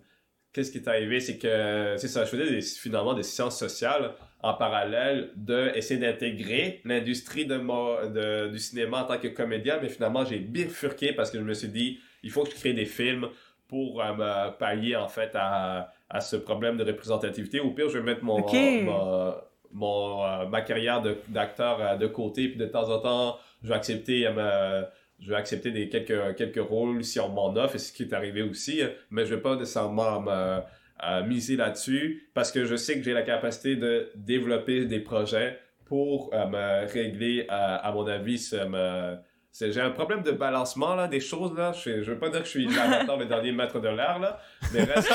qu'est-ce 0.52 0.72
qui 0.72 0.78
est 0.78 0.88
arrivé, 0.88 1.20
c'est 1.20 1.36
que, 1.36 1.94
c'est 1.98 2.08
ça, 2.08 2.24
je 2.24 2.30
faisais 2.30 2.48
des, 2.50 2.62
finalement 2.62 3.12
des 3.12 3.22
sciences 3.22 3.58
sociales 3.58 4.12
en 4.42 4.54
parallèle 4.54 5.30
de 5.36 5.72
essayer 5.74 6.00
d'intégrer 6.00 6.80
l'industrie 6.84 7.44
de, 7.46 7.56
de- 7.58 8.48
du 8.50 8.58
cinéma 8.58 9.02
en 9.02 9.06
tant 9.06 9.18
que 9.18 9.28
comédien, 9.28 9.78
mais 9.80 9.88
finalement, 9.88 10.24
j'ai 10.24 10.38
bifurqué 10.38 11.12
parce 11.12 11.30
que 11.30 11.38
je 11.38 11.44
me 11.44 11.54
suis 11.54 11.68
dit, 11.68 11.98
il 12.22 12.30
faut 12.30 12.44
que 12.44 12.50
je 12.50 12.54
crée 12.54 12.72
des 12.72 12.86
films 12.86 13.28
pour 13.74 14.00
euh, 14.00 14.14
me 14.14 14.56
pallier, 14.56 14.94
en 14.94 15.08
fait, 15.08 15.32
à, 15.34 15.90
à 16.08 16.20
ce 16.20 16.36
problème 16.36 16.76
de 16.76 16.84
représentativité. 16.84 17.58
Au 17.58 17.70
pire, 17.72 17.88
je 17.88 17.98
vais 17.98 18.04
mettre 18.04 18.22
mon, 18.22 18.36
Ok. 18.38 18.54
mon, 18.84 19.34
mon, 19.72 20.24
euh, 20.24 20.46
ma 20.46 20.60
carrière 20.62 21.02
de- 21.02 21.16
d'acteur 21.28 21.80
euh, 21.80 21.96
de 21.96 22.06
côté, 22.06 22.46
puis 22.48 22.56
de 22.58 22.66
temps 22.66 22.88
en 22.88 23.00
temps, 23.00 23.36
je 23.64 23.68
vais 23.70 23.74
accepter 23.74 24.26
euh, 24.28 24.82
je 25.20 25.30
vais 25.30 25.36
accepter 25.36 25.72
des 25.72 25.88
quelques, 25.88 26.36
quelques 26.36 26.60
rôles 26.68 27.02
si 27.02 27.18
on 27.18 27.30
m'en 27.30 27.52
offre, 27.56 27.74
et 27.74 27.78
ce 27.78 27.92
qui 27.92 28.04
est 28.04 28.12
arrivé 28.12 28.42
aussi, 28.42 28.80
mais 29.10 29.26
je 29.26 29.34
vais 29.34 29.40
pas 29.40 29.56
nécessairement 29.56 30.20
me, 30.20 30.60
miser 31.26 31.56
là-dessus 31.56 32.28
parce 32.34 32.52
que 32.52 32.64
je 32.66 32.76
sais 32.76 32.96
que 32.98 33.02
j'ai 33.04 33.12
la 33.12 33.22
capacité 33.22 33.74
de 33.76 34.10
développer 34.14 34.84
des 34.84 35.00
projets 35.00 35.58
pour 35.86 36.30
euh, 36.32 36.46
me 36.46 36.92
régler, 36.92 37.42
euh, 37.50 37.76
à 37.82 37.90
mon 37.92 38.06
avis, 38.06 38.38
ce, 38.38 38.56
me- 38.64 39.16
j'ai 39.60 39.80
un 39.80 39.90
problème 39.90 40.22
de 40.22 40.32
balancement 40.32 40.94
là, 40.96 41.06
des 41.06 41.20
choses 41.20 41.56
là. 41.56 41.72
Je, 41.72 42.02
je 42.02 42.10
veux 42.12 42.18
pas 42.18 42.28
dire 42.28 42.40
que 42.40 42.46
je 42.46 42.50
suis 42.50 42.66
l'avatar 42.66 43.16
le 43.16 43.26
dernier 43.26 43.52
maître 43.52 43.78
de 43.78 43.88
l'air 43.88 44.18
là, 44.18 44.40
mais 44.72 44.82
reste 44.84 45.08
que 45.08 45.14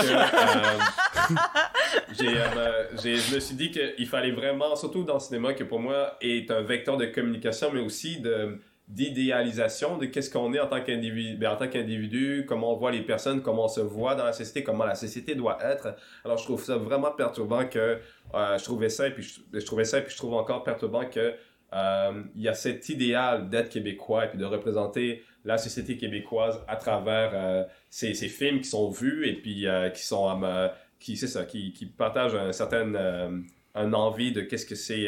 euh, 2.24 2.24
euh, 2.58 2.84
j'ai- 3.02 3.16
je 3.18 3.36
me 3.36 3.40
suis 3.40 3.56
dit 3.56 3.72
qu'il 3.72 4.08
fallait 4.08 4.32
vraiment, 4.32 4.76
surtout 4.76 5.04
dans 5.04 5.16
le 5.16 5.20
cinéma, 5.20 5.54
que 5.54 5.64
pour 5.64 5.80
moi 5.80 6.16
est 6.22 6.50
un 6.52 6.62
vecteur 6.62 6.98
de 6.98 7.06
communication, 7.06 7.70
mais 7.74 7.82
aussi 7.82 8.20
de 8.22 8.60
d'idéalisation 8.88 9.98
de 10.00 10.08
qu'est-ce 10.08 10.32
qu'on 10.32 10.52
est 10.52 10.60
en 10.60 10.66
tant 10.66 10.82
qu'individu, 10.82 11.38
ben, 11.38 11.52
en 11.52 11.56
tant 11.58 11.68
qu'individu, 11.68 12.44
comment 12.48 12.74
on 12.74 12.76
voit 12.76 12.90
les 12.90 13.04
personnes, 13.04 13.44
comment 13.44 13.66
on 13.66 13.68
se 13.68 13.82
voit 13.82 14.16
dans 14.16 14.24
la 14.26 14.34
société, 14.34 14.64
comment 14.64 14.84
la 14.84 14.96
société 14.96 15.36
doit 15.36 15.60
être. 15.64 15.96
Alors 16.26 16.40
je 16.40 16.44
trouve 16.46 16.64
ça 16.64 16.76
vraiment 16.76 17.12
perturbant 17.12 17.68
que 17.68 18.00
euh, 18.34 18.58
je 18.58 18.64
trouvais 18.64 18.90
ça 18.90 19.08
et 19.08 19.12
puis 19.12 19.44
je 19.54 19.64
trouvais 19.64 19.84
ça 19.86 20.00
et 20.00 20.02
puis 20.02 20.12
je 20.12 20.18
trouve 20.18 20.34
encore 20.34 20.64
perturbant 20.64 21.06
que 21.06 21.36
euh, 21.74 22.24
il 22.36 22.42
y 22.42 22.48
a 22.48 22.54
cet 22.54 22.90
idéal 22.90 23.50
d'être 23.50 23.70
québécois 23.70 24.26
et 24.26 24.30
puis 24.30 24.40
de 24.40 24.46
représenter 24.46 25.24
la 25.46 25.58
société 25.58 25.98
québécoise 25.98 26.60
à 26.68 26.76
travers 26.76 27.32
euh, 27.34 27.64
ces, 27.90 28.14
films 28.14 28.62
qui 28.62 28.70
sont 28.70 28.90
vus 28.90 29.28
et 29.28 29.34
puis 29.34 29.68
euh, 29.68 29.90
qui 29.90 30.04
sont 30.04 30.42
qui 31.00 31.16
c'est 31.16 31.28
ça 31.28 31.46
qui, 31.46 31.94
partagent 31.98 32.36
un 32.36 32.52
certain 32.52 33.44
un 33.76 33.94
envie 33.94 34.32
de 34.32 34.42
qu'est-ce 34.42 34.66
que 34.66 34.76
c'est 34.76 35.08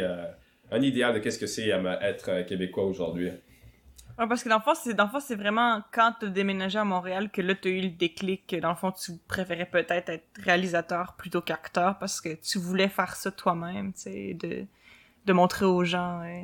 un 0.71 0.81
idéal 0.81 1.15
de 1.15 1.19
qu'est-ce 1.19 1.39
que 1.39 1.47
c'est 1.47 1.69
être 2.01 2.45
québécois 2.45 2.85
aujourd'hui. 2.85 3.31
Ouais, 4.17 4.27
parce 4.27 4.43
que 4.43 4.49
dans 4.49 4.57
le 4.57 4.61
fond, 4.61 4.73
c'est, 4.75 4.93
dans 4.93 5.05
le 5.05 5.09
fond, 5.09 5.19
c'est 5.19 5.35
vraiment 5.35 5.81
quand 5.91 6.13
t'as 6.19 6.27
déménagé 6.27 6.77
à 6.77 6.83
Montréal 6.83 7.29
que 7.31 7.41
là, 7.41 7.55
t'as 7.55 7.69
eu 7.69 7.81
le 7.81 7.89
déclic 7.89 8.55
dans 8.59 8.69
le 8.69 8.75
fond, 8.75 8.91
tu 8.91 9.13
préférais 9.27 9.65
peut-être 9.65 10.09
être 10.09 10.27
réalisateur 10.43 11.15
plutôt 11.17 11.41
qu'acteur 11.41 11.97
parce 11.97 12.21
que 12.21 12.35
tu 12.35 12.59
voulais 12.59 12.89
faire 12.89 13.15
ça 13.15 13.31
toi-même, 13.31 13.93
tu 13.93 14.35
de, 14.35 14.65
de 15.25 15.33
montrer 15.33 15.65
aux 15.65 15.83
gens 15.83 16.21
euh, 16.23 16.43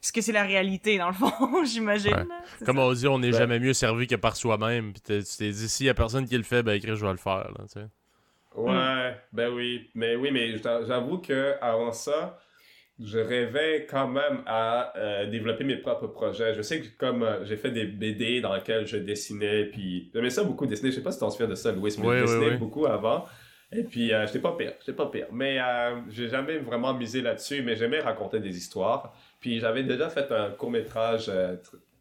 ce 0.00 0.12
que 0.12 0.20
c'est 0.20 0.32
la 0.32 0.42
réalité, 0.44 0.98
dans 0.98 1.08
le 1.08 1.14
fond, 1.14 1.64
j'imagine. 1.64 2.12
Ouais. 2.14 2.64
Comme 2.66 2.76
ça. 2.76 2.82
on 2.82 2.92
dit, 2.92 3.06
on 3.08 3.18
n'est 3.18 3.32
Ouais. 3.32 3.38
jamais 3.38 3.58
mieux 3.58 3.72
servi 3.72 4.06
que 4.06 4.16
par 4.16 4.36
soi-même. 4.36 4.92
Puis 4.92 5.00
tu 5.02 5.36
t'es 5.38 5.50
dit, 5.50 5.68
s'il 5.68 5.86
y 5.86 5.88
a 5.88 5.94
personne 5.94 6.26
qui 6.26 6.36
le 6.36 6.42
fait, 6.44 6.62
ben 6.62 6.72
écrit, 6.74 6.94
je 6.94 7.04
vais 7.04 7.10
le 7.12 7.16
faire. 7.16 7.50
Là, 7.58 7.64
tu 7.72 7.80
sais. 7.80 7.86
Ouais, 8.56 9.16
ben 9.32 9.48
oui, 9.52 9.90
mais 9.94 10.14
oui, 10.14 10.30
mais 10.30 10.58
j'a- 10.58 10.84
j'avoue 10.84 11.18
que 11.18 11.54
avant 11.60 11.90
ça, 11.90 12.38
je 13.02 13.18
rêvais 13.18 13.86
quand 13.90 14.06
même 14.06 14.42
à 14.46 14.92
euh, 14.96 15.26
développer 15.28 15.64
mes 15.64 15.76
propres 15.76 16.06
projets. 16.06 16.54
Je 16.54 16.62
sais 16.62 16.80
que 16.80 16.86
comme 16.96 17.24
euh, 17.24 17.44
j'ai 17.44 17.56
fait 17.56 17.72
des 17.72 17.84
BD 17.86 18.40
dans 18.40 18.54
lesquels 18.54 18.86
je 18.86 18.96
dessinais, 18.98 19.64
puis 19.64 20.08
j'aimais 20.14 20.30
ça 20.30 20.44
beaucoup 20.44 20.66
dessiner. 20.66 20.90
Je 20.92 20.96
sais 20.96 21.02
pas 21.02 21.10
si 21.10 21.18
t'en 21.18 21.30
souviens 21.30 21.48
de 21.48 21.56
ça, 21.56 21.72
Louis, 21.72 21.92
mais 21.98 22.06
Oui, 22.06 22.14
je 22.18 22.20
oui, 22.20 22.26
dessinais 22.28 22.50
oui. 22.50 22.56
beaucoup 22.58 22.86
avant. 22.86 23.24
Et 23.72 23.82
puis 23.84 24.12
euh, 24.12 24.26
j'étais 24.26 24.38
pas 24.40 24.52
pire, 24.56 24.72
j'étais 24.80 24.92
pas 24.92 25.06
pire. 25.06 25.26
Mais 25.32 25.58
euh, 25.60 26.00
j'ai 26.10 26.28
jamais 26.28 26.58
vraiment 26.58 26.94
misé 26.94 27.20
là-dessus, 27.22 27.62
mais 27.62 27.74
j'aimais 27.76 28.00
raconter 28.00 28.38
des 28.40 28.56
histoires. 28.56 29.12
Puis 29.40 29.58
j'avais 29.60 29.82
déjà 29.82 30.08
fait 30.10 30.30
un 30.32 30.50
court 30.50 30.70
métrage 30.70 31.30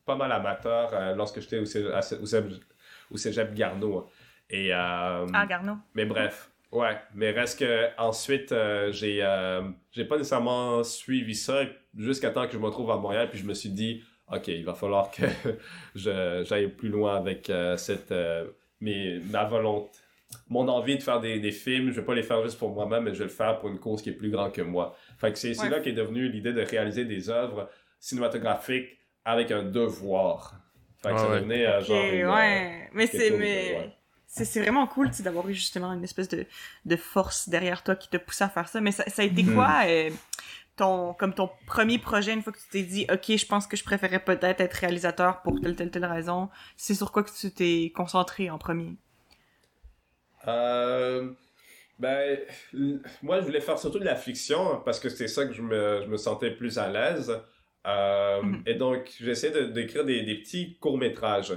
pas 0.06 0.16
mal 0.16 0.32
amateur 0.32 0.92
euh, 0.94 1.16
lorsque 1.16 1.40
j'étais 1.42 1.60
au, 1.60 1.66
cé- 1.66 1.92
à 1.92 2.02
cé- 2.02 2.18
au, 2.18 2.26
cégep- 2.26 3.52
au 3.52 3.54
Garneau. 3.56 4.10
Et 4.50 4.74
euh, 4.74 5.26
Ah, 5.34 5.46
Garneau. 5.48 5.78
mais 5.96 6.06
bref, 6.06 6.52
ouais. 6.72 6.98
Mais 7.16 7.32
reste 7.32 7.60
que 7.60 7.88
ensuite, 7.98 8.52
euh, 8.52 8.92
j'ai 8.92 9.20
euh, 9.24 9.62
pas 10.08 10.18
nécessairement 10.18 10.84
suivi 10.84 11.34
ça 11.34 11.62
jusqu'à 11.98 12.30
temps 12.30 12.46
que 12.46 12.54
je 12.54 12.58
me 12.60 12.66
retrouve 12.66 12.92
à 12.92 12.98
Montréal. 12.98 13.30
Puis 13.32 13.40
je 13.40 13.46
me 13.46 13.54
suis 13.54 13.70
dit, 13.70 14.04
ok, 14.32 14.48
il 14.50 14.66
va 14.66 14.74
falloir 14.76 15.10
que 15.10 15.24
j'aille 15.96 16.68
plus 16.68 16.90
loin 16.90 17.16
avec 17.16 17.50
euh, 17.50 17.78
cette 17.78 18.12
euh, 18.12 18.46
mes, 18.82 19.20
ma 19.32 19.46
volonté, 19.46 19.98
mon 20.50 20.68
envie 20.68 20.98
de 20.98 21.04
faire 21.04 21.20
des, 21.20 21.40
des 21.40 21.52
films. 21.52 21.92
Je 21.92 22.00
vais 22.00 22.06
pas 22.06 22.16
les 22.16 22.24
faire 22.24 22.44
juste 22.44 22.58
pour 22.60 22.72
moi-même, 22.74 23.04
mais 23.06 23.14
je 23.14 23.20
vais 23.20 23.26
le 23.26 23.30
faire 23.30 23.60
pour 23.60 23.70
une 23.70 23.80
cause 23.80 24.02
qui 24.02 24.10
est 24.10 24.14
plus 24.14 24.30
grande 24.32 24.52
que 24.54 24.62
moi. 24.62 24.96
Fait 25.20 25.32
que 25.32 25.38
c'est 25.40 25.54
c'est 25.54 25.64
Ouais. 25.64 25.70
là 25.70 25.80
qu'est 25.80 25.94
devenue 25.94 26.30
l'idée 26.30 26.54
de 26.54 26.62
réaliser 26.62 27.06
des 27.06 27.30
œuvres 27.30 27.70
cinématographiques 28.00 28.90
avec 29.26 29.52
un 29.52 29.64
devoir. 29.64 30.56
Fait 31.02 31.10
que 31.10 31.14
Ouais, 31.16 31.20
ça 31.20 31.30
ouais. 31.30 31.36
devenait 31.38 31.66
euh, 31.66 31.80
Ok, 31.80 31.86
genre 31.86 32.04
une, 32.06 32.22
euh, 32.24 32.34
ouais. 32.34 32.90
Mais 32.94 33.08
c'est, 33.08 33.32
mais... 33.32 33.76
ouais. 33.78 33.94
C'est, 34.28 34.46
c'est 34.46 34.62
vraiment 34.62 34.88
cool, 34.88 35.12
d'avoir 35.20 35.48
eu 35.48 35.54
justement 35.54 35.94
une 35.94 36.04
espèce 36.04 36.28
de, 36.28 36.46
de 36.86 36.96
force 36.96 37.50
derrière 37.50 37.84
toi 37.84 37.96
qui 37.96 38.10
te 38.10 38.18
pousse 38.18 38.42
à 38.42 38.50
faire 38.50 38.68
ça. 38.68 38.82
Mais 38.82 38.92
ça, 38.92 39.04
ça 39.08 39.22
a 39.22 39.26
été 39.26 39.44
Mhm. 39.44 39.54
quoi, 39.54 39.82
euh, 39.86 40.10
ton, 40.76 41.14
comme 41.14 41.36
ton 41.36 41.52
premier 41.68 42.00
projet, 42.00 42.34
une 42.34 42.42
fois 42.42 42.52
que 42.52 42.58
tu 42.58 42.68
t'es 42.72 42.82
dit, 42.82 43.06
OK, 43.12 43.38
je 43.38 43.46
pense 43.46 43.68
que 43.68 43.78
je 43.78 43.84
préférais 43.84 44.24
peut-être 44.24 44.60
être 44.60 44.74
réalisateur 44.74 45.44
pour 45.44 45.62
telle, 45.62 45.76
telle, 45.76 45.92
telle 45.92 46.06
raison. 46.06 46.50
C'est 46.78 46.96
sur 46.96 47.12
quoi 47.12 47.22
que 47.24 47.30
tu 47.32 47.52
t'es 47.52 47.92
concentré 47.96 48.50
en 48.50 48.58
premier? 48.58 48.96
Euh, 50.48 51.32
ben, 52.00 52.40
moi, 53.22 53.40
je 53.40 53.46
voulais 53.46 53.62
faire 53.62 53.78
surtout 53.80 54.00
de 54.00 54.06
la 54.06 54.16
fiction 54.16 54.82
parce 54.84 55.00
que 55.00 55.10
c'est 55.10 55.28
ça 55.28 55.46
que 55.46 55.54
je 55.54 55.62
me, 55.62 56.02
je 56.04 56.08
me 56.10 56.18
sentais 56.18 56.52
plus 56.52 56.78
à 56.78 56.90
l'aise. 56.90 57.32
Euh, 57.86 58.42
Mhm. 58.42 58.64
Et 58.66 58.74
donc, 58.76 59.12
j'essayais 59.20 59.54
de- 59.54 59.66
d'écrire 59.72 60.06
des, 60.06 60.24
des 60.24 60.36
petits 60.36 60.78
courts-métrages. 60.80 61.54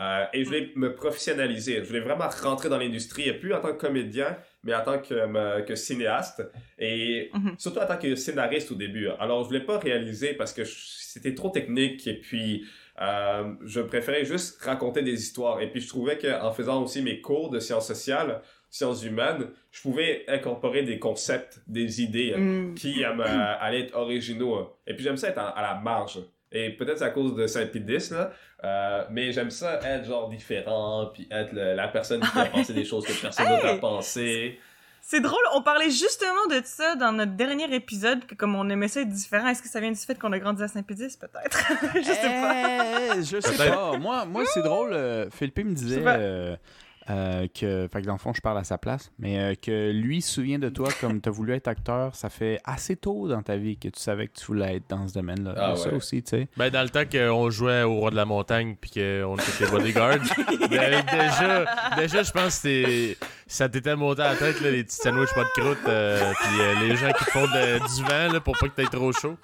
Euh, 0.00 0.24
et 0.32 0.40
je 0.42 0.46
voulais 0.46 0.70
me 0.76 0.94
professionnaliser. 0.94 1.78
Je 1.78 1.84
voulais 1.88 2.00
vraiment 2.00 2.28
rentrer 2.42 2.68
dans 2.68 2.78
l'industrie, 2.78 3.28
et 3.28 3.32
plus 3.32 3.52
en 3.52 3.60
tant 3.60 3.72
que 3.72 3.80
comédien, 3.80 4.36
mais 4.62 4.72
en 4.74 4.82
tant 4.84 4.98
que, 5.00 5.12
euh, 5.14 5.62
que 5.62 5.74
cinéaste. 5.74 6.42
Et 6.78 7.30
Mhm. 7.34 7.54
surtout 7.58 7.80
en 7.80 7.86
tant 7.86 7.96
que 7.96 8.14
scénariste 8.14 8.70
au 8.70 8.76
début. 8.76 9.08
Alors, 9.18 9.42
je 9.42 9.48
voulais 9.48 9.64
pas 9.64 9.78
réaliser 9.78 10.34
parce 10.34 10.52
que 10.52 10.62
c'était 10.64 11.34
trop 11.34 11.50
technique 11.50 12.06
et 12.06 12.14
puis 12.14 12.64
euh, 13.00 13.52
je 13.64 13.80
préférais 13.80 14.24
juste 14.24 14.62
raconter 14.62 15.02
des 15.02 15.14
histoires. 15.22 15.60
Et 15.60 15.70
puis, 15.70 15.80
je 15.80 15.88
trouvais 15.88 16.18
qu'en 16.18 16.52
faisant 16.52 16.82
aussi 16.82 17.02
mes 17.02 17.20
cours 17.20 17.50
de 17.50 17.60
sciences 17.60 17.86
sociales, 17.86 18.40
sciences 18.70 19.02
humaines, 19.04 19.48
je 19.70 19.80
pouvais 19.82 20.24
incorporer 20.28 20.82
des 20.82 20.98
concepts, 20.98 21.60
des 21.66 22.02
idées 22.02 22.34
Hmm. 22.36 22.74
qui 22.74 23.04
euh, 23.04 23.10
allaient 23.60 23.82
être 23.82 23.96
originaux. 23.96 24.76
Et 24.86 24.94
puis, 24.94 25.04
j'aime 25.04 25.16
ça 25.16 25.28
être 25.28 25.38
à 25.38 25.62
la 25.62 25.74
marge. 25.80 26.18
Et 26.50 26.70
peut-être 26.70 26.98
c'est 26.98 27.04
à 27.04 27.10
cause 27.10 27.34
de 27.36 27.46
Saint-Pédis, 27.46 28.10
là, 28.10 28.32
euh, 28.64 29.04
mais 29.10 29.32
j'aime 29.32 29.50
ça 29.50 29.78
être 29.84 30.06
genre 30.06 30.30
différent, 30.30 31.10
puis 31.12 31.28
être 31.30 31.52
le- 31.52 31.74
la 31.74 31.88
personne 31.88 32.20
qui 32.22 32.38
a 32.38 32.46
pensé 32.46 32.72
des 32.72 32.86
choses 32.86 33.04
que 33.04 33.12
personne 33.20 33.46
d'autre 33.48 33.66
a 33.66 33.72
Hey! 33.74 33.80
pensé. 33.80 34.58
C'est 35.10 35.20
drôle, 35.20 35.40
on 35.54 35.62
parlait 35.62 35.88
justement 35.88 36.46
de 36.50 36.60
ça 36.66 36.94
dans 36.94 37.12
notre 37.12 37.32
dernier 37.32 37.74
épisode, 37.74 38.26
que 38.26 38.34
comme 38.34 38.54
on 38.54 38.68
aimait 38.68 38.88
ça 38.88 39.00
être 39.00 39.08
différent, 39.08 39.46
est-ce 39.48 39.62
que 39.62 39.68
ça 39.70 39.80
vient 39.80 39.90
du 39.90 39.96
fait 39.96 40.18
qu'on 40.18 40.32
a 40.32 40.38
grandi 40.38 40.62
à 40.62 40.68
Saint-Pédis, 40.68 41.16
peut-être? 41.18 41.62
je 41.94 42.02
sais 42.02 42.12
pas. 42.42 43.14
Eh, 43.16 43.22
je 43.24 43.40
sais 43.40 43.56
Peut-être. 43.56 43.74
pas. 43.74 43.96
Moi, 43.96 44.26
moi 44.26 44.44
c'est 44.52 44.60
drôle. 44.60 44.92
euh, 44.92 45.30
Philippe 45.30 45.64
me 45.64 45.72
disait. 45.72 46.02
Euh, 47.10 47.46
que, 47.48 47.88
fait 47.90 48.02
que 48.02 48.06
dans 48.06 48.12
le 48.12 48.18
fond, 48.18 48.32
je 48.34 48.40
parle 48.42 48.58
à 48.58 48.64
sa 48.64 48.76
place, 48.76 49.10
mais 49.18 49.38
euh, 49.38 49.54
que 49.54 49.90
lui 49.92 50.20
se 50.20 50.32
souvient 50.34 50.58
de 50.58 50.68
toi 50.68 50.88
comme 51.00 51.20
tu 51.22 51.28
as 51.28 51.32
voulu 51.32 51.54
être 51.54 51.66
acteur. 51.68 52.14
Ça 52.14 52.28
fait 52.28 52.60
assez 52.64 52.96
tôt 52.96 53.28
dans 53.28 53.42
ta 53.42 53.56
vie 53.56 53.78
que 53.78 53.88
tu 53.88 53.98
savais 54.00 54.26
que 54.28 54.38
tu 54.38 54.44
voulais 54.46 54.76
être 54.76 54.90
dans 54.90 55.08
ce 55.08 55.14
domaine-là. 55.14 55.54
Ah 55.56 55.76
Ça 55.76 55.88
ouais. 55.88 55.94
aussi, 55.94 56.22
tu 56.22 56.30
sais. 56.30 56.48
Ben, 56.56 56.68
dans 56.70 56.82
le 56.82 56.90
temps 56.90 57.04
qu'on 57.10 57.48
jouait 57.50 57.82
au 57.82 57.94
Roi 57.94 58.10
de 58.10 58.16
la 58.16 58.24
Montagne 58.26 58.76
puis 58.80 58.90
qu'on 58.90 59.36
était 59.36 59.64
des 59.64 59.70
bodyguards, 59.70 60.18
ben, 60.70 61.02
déjà, 61.10 61.64
déjà 61.96 62.22
je 62.22 62.30
pense 62.32 62.60
que 62.60 63.14
ça 63.46 63.68
t'était 63.70 63.96
monté 63.96 64.20
à 64.22 64.32
la 64.32 64.36
tête, 64.36 64.60
là, 64.60 64.70
les 64.70 64.84
petits 64.84 64.96
sandwichs 64.96 65.32
pas 65.34 65.44
de 65.44 65.60
croûte, 65.60 65.78
euh, 65.88 66.32
puis 66.40 66.60
euh, 66.60 66.74
les 66.88 66.96
gens 66.96 67.12
qui 67.12 67.24
font 67.24 67.44
de- 67.46 67.96
du 67.96 68.02
vent 68.02 68.32
là, 68.34 68.40
pour 68.40 68.56
pas 68.58 68.68
que 68.68 68.74
t'aies 68.74 68.84
trop 68.84 69.12
chaud. 69.12 69.36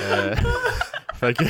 Euh, 0.00 0.34
fait 1.14 1.34
que 1.36 1.44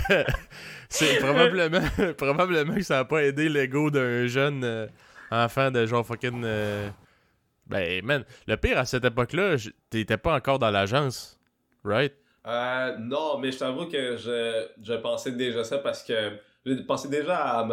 c'est 0.88 1.18
probablement, 1.18 1.80
probablement 2.18 2.74
que 2.74 2.82
ça 2.82 2.98
a 3.00 3.04
pas 3.04 3.22
aidé 3.22 3.48
l'ego 3.48 3.90
d'un 3.90 4.26
jeune 4.26 4.62
euh, 4.64 4.86
enfant 5.30 5.70
de 5.70 5.86
genre 5.86 6.06
fucking. 6.06 6.42
euh, 6.44 6.88
Ben, 7.66 8.04
man, 8.04 8.24
le 8.46 8.56
pire 8.56 8.78
à 8.78 8.84
cette 8.84 9.04
époque-là, 9.04 9.56
t'étais 9.90 10.16
pas 10.18 10.34
encore 10.34 10.58
dans 10.58 10.70
l'agence, 10.70 11.38
right? 11.84 12.14
Euh, 12.46 12.96
non, 12.98 13.38
mais 13.38 13.50
je 13.50 13.58
t'avoue 13.58 13.86
que 13.86 14.16
je, 14.16 14.68
je 14.80 14.94
pensais 14.94 15.32
déjà 15.32 15.64
ça 15.64 15.78
parce 15.78 16.04
que 16.04 16.38
je 16.64 16.74
pensais 16.82 17.08
déjà 17.08 17.66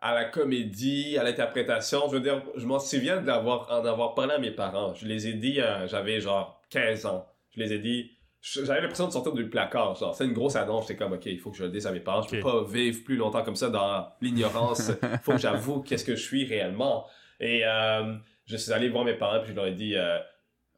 à, 0.00 0.14
la 0.14 0.24
comédie, 0.26 1.18
à 1.18 1.24
l'interprétation. 1.24 2.02
Je 2.08 2.14
veux 2.14 2.20
dire, 2.20 2.40
je 2.56 2.66
m'en 2.66 2.78
souviens 2.78 3.20
d'avoir, 3.20 3.68
en 3.70 3.84
avoir 3.84 4.14
parlé 4.14 4.34
à 4.34 4.38
mes 4.38 4.52
parents. 4.52 4.94
Je 4.94 5.06
les 5.06 5.26
ai 5.26 5.32
dit, 5.34 5.60
euh, 5.60 5.88
j'avais 5.88 6.20
genre 6.20 6.62
15 6.70 7.06
ans. 7.06 7.26
Je 7.56 7.60
les 7.60 7.72
ai 7.72 7.78
dit, 7.80 8.12
j'avais 8.42 8.80
l'impression 8.80 9.06
de 9.06 9.12
sortir 9.12 9.32
du 9.32 9.48
placard. 9.48 9.94
Genre, 9.96 10.14
c'est 10.14 10.24
une 10.24 10.32
grosse 10.32 10.56
annonce. 10.56 10.86
J'étais 10.88 10.96
comme, 10.96 11.12
OK, 11.12 11.26
il 11.26 11.38
faut 11.38 11.50
que 11.50 11.56
je 11.58 11.64
le 11.64 11.70
dise 11.70 11.86
à 11.86 11.92
mes 11.92 12.00
parents. 12.00 12.22
Je 12.22 12.30
peux 12.30 12.40
pas 12.40 12.64
vivre 12.64 13.04
plus 13.04 13.16
longtemps 13.16 13.42
comme 13.42 13.56
ça 13.56 13.68
dans 13.68 14.08
l'ignorance. 14.20 14.90
Il 15.02 15.18
faut 15.22 15.32
que 15.32 15.38
j'avoue 15.38 15.82
qu'est-ce 15.82 16.04
que 16.04 16.16
je 16.16 16.22
suis 16.22 16.44
réellement. 16.46 17.06
Et 17.38 17.62
euh, 17.64 18.14
je 18.46 18.56
suis 18.56 18.72
allé 18.72 18.88
voir 18.88 19.04
mes 19.04 19.14
parents 19.14 19.40
puis 19.40 19.50
je 19.50 19.56
leur 19.56 19.66
ai 19.66 19.72
dit, 19.72 19.94
euh, 19.96 20.18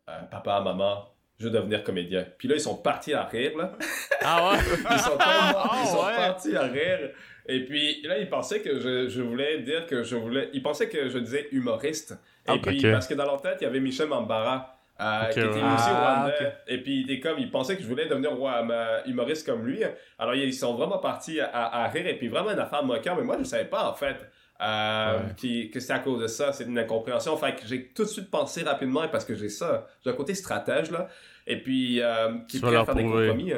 Euh, 0.08 0.20
papa, 0.30 0.60
maman, 0.60 1.04
je 1.38 1.44
veux 1.44 1.50
devenir 1.52 1.84
comédien. 1.84 2.26
Puis 2.36 2.48
là, 2.48 2.56
ils 2.56 2.60
sont 2.60 2.74
partis 2.76 3.14
à 3.14 3.22
rire, 3.24 3.56
là. 3.56 3.72
Ah 4.20 4.50
ouais? 4.50 4.58
Ils 4.90 4.98
sont, 4.98 5.10
tellement- 5.16 5.18
Ah 5.64 5.80
ils 5.82 5.86
sont 5.88 6.04
ouais. 6.04 6.16
partis 6.16 6.56
à 6.56 6.62
rire. 6.64 7.10
Et 7.46 7.64
puis 7.64 8.02
là, 8.02 8.18
ils 8.18 8.28
pensaient 8.28 8.60
que 8.62 8.78
je, 8.80 9.08
je 9.08 9.22
voulais 9.22 9.60
dire 9.62 9.86
que 9.86 10.02
je 10.02 10.16
voulais. 10.16 10.48
Ils 10.52 10.62
pensaient 10.62 10.88
que 10.88 11.08
je 11.08 11.18
disais 11.18 11.48
humoriste. 11.52 12.12
Et 12.46 12.50
Ah, 12.52 12.54
puis, 12.60 12.82
parce 12.82 13.06
que 13.06 13.14
dans 13.14 13.24
leur 13.24 13.40
tête, 13.40 13.58
il 13.60 13.64
y 13.64 13.66
avait 13.66 13.80
Michel 13.80 14.08
Mambara. 14.08 14.71
Euh, 15.02 15.22
Ok, 15.26 15.30
qui 15.32 15.40
était 15.40 15.48
ouais. 15.48 15.54
aussi 15.54 15.88
Ah, 15.88 16.20
rwandais. 16.22 16.52
Et 16.68 16.78
puis, 16.82 17.00
il 17.00 17.10
était 17.10 17.20
comme, 17.20 17.38
ils 17.38 17.50
pensaient 17.50 17.76
que 17.76 17.82
je 17.82 17.88
voulais 17.88 18.06
devenir 18.06 18.32
roi, 18.32 18.64
humoriste 19.06 19.44
comme 19.46 19.66
lui. 19.66 19.80
Alors, 20.18 20.34
ils 20.34 20.54
sont 20.54 20.74
vraiment 20.74 20.98
partis 20.98 21.40
à, 21.40 21.46
à- 21.46 21.84
à 21.84 21.88
rire. 21.88 22.06
Et 22.06 22.16
puis, 22.18 22.28
vraiment 22.28 22.50
une 22.52 22.58
affaire 22.58 22.84
moqueur. 22.84 23.16
Mais 23.16 23.24
moi, 23.24 23.36
je 23.38 23.44
savais 23.44 23.64
pas, 23.64 23.90
en 23.90 23.94
fait, 23.94 24.16
euh, 24.62 25.16
Ouais. 25.18 25.22
qui- 25.36 25.70
que 25.70 25.80
c'était 25.80 25.94
à 25.94 25.98
cause 25.98 26.20
de 26.22 26.26
ça. 26.28 26.52
C'est 26.52 26.64
une 26.64 26.78
incompréhension. 26.78 27.36
Fait 27.36 27.54
que 27.56 27.66
j'ai 27.66 27.88
tout 27.88 28.04
de 28.04 28.08
suite 28.08 28.30
pensé 28.30 28.62
rapidement, 28.62 29.08
parce 29.08 29.24
que 29.24 29.34
j'ai 29.34 29.48
ça. 29.48 29.86
J'ai 30.04 30.10
un 30.10 30.14
côté 30.14 30.34
stratège, 30.34 30.90
là. 30.90 31.08
Et 31.46 31.60
puis, 31.60 32.00
euh, 32.00 32.38
qui 32.48 32.60
prêt 32.60 32.76
à 32.76 32.84
faire 32.84 32.94
des 32.94 33.02
compromis. 33.02 33.52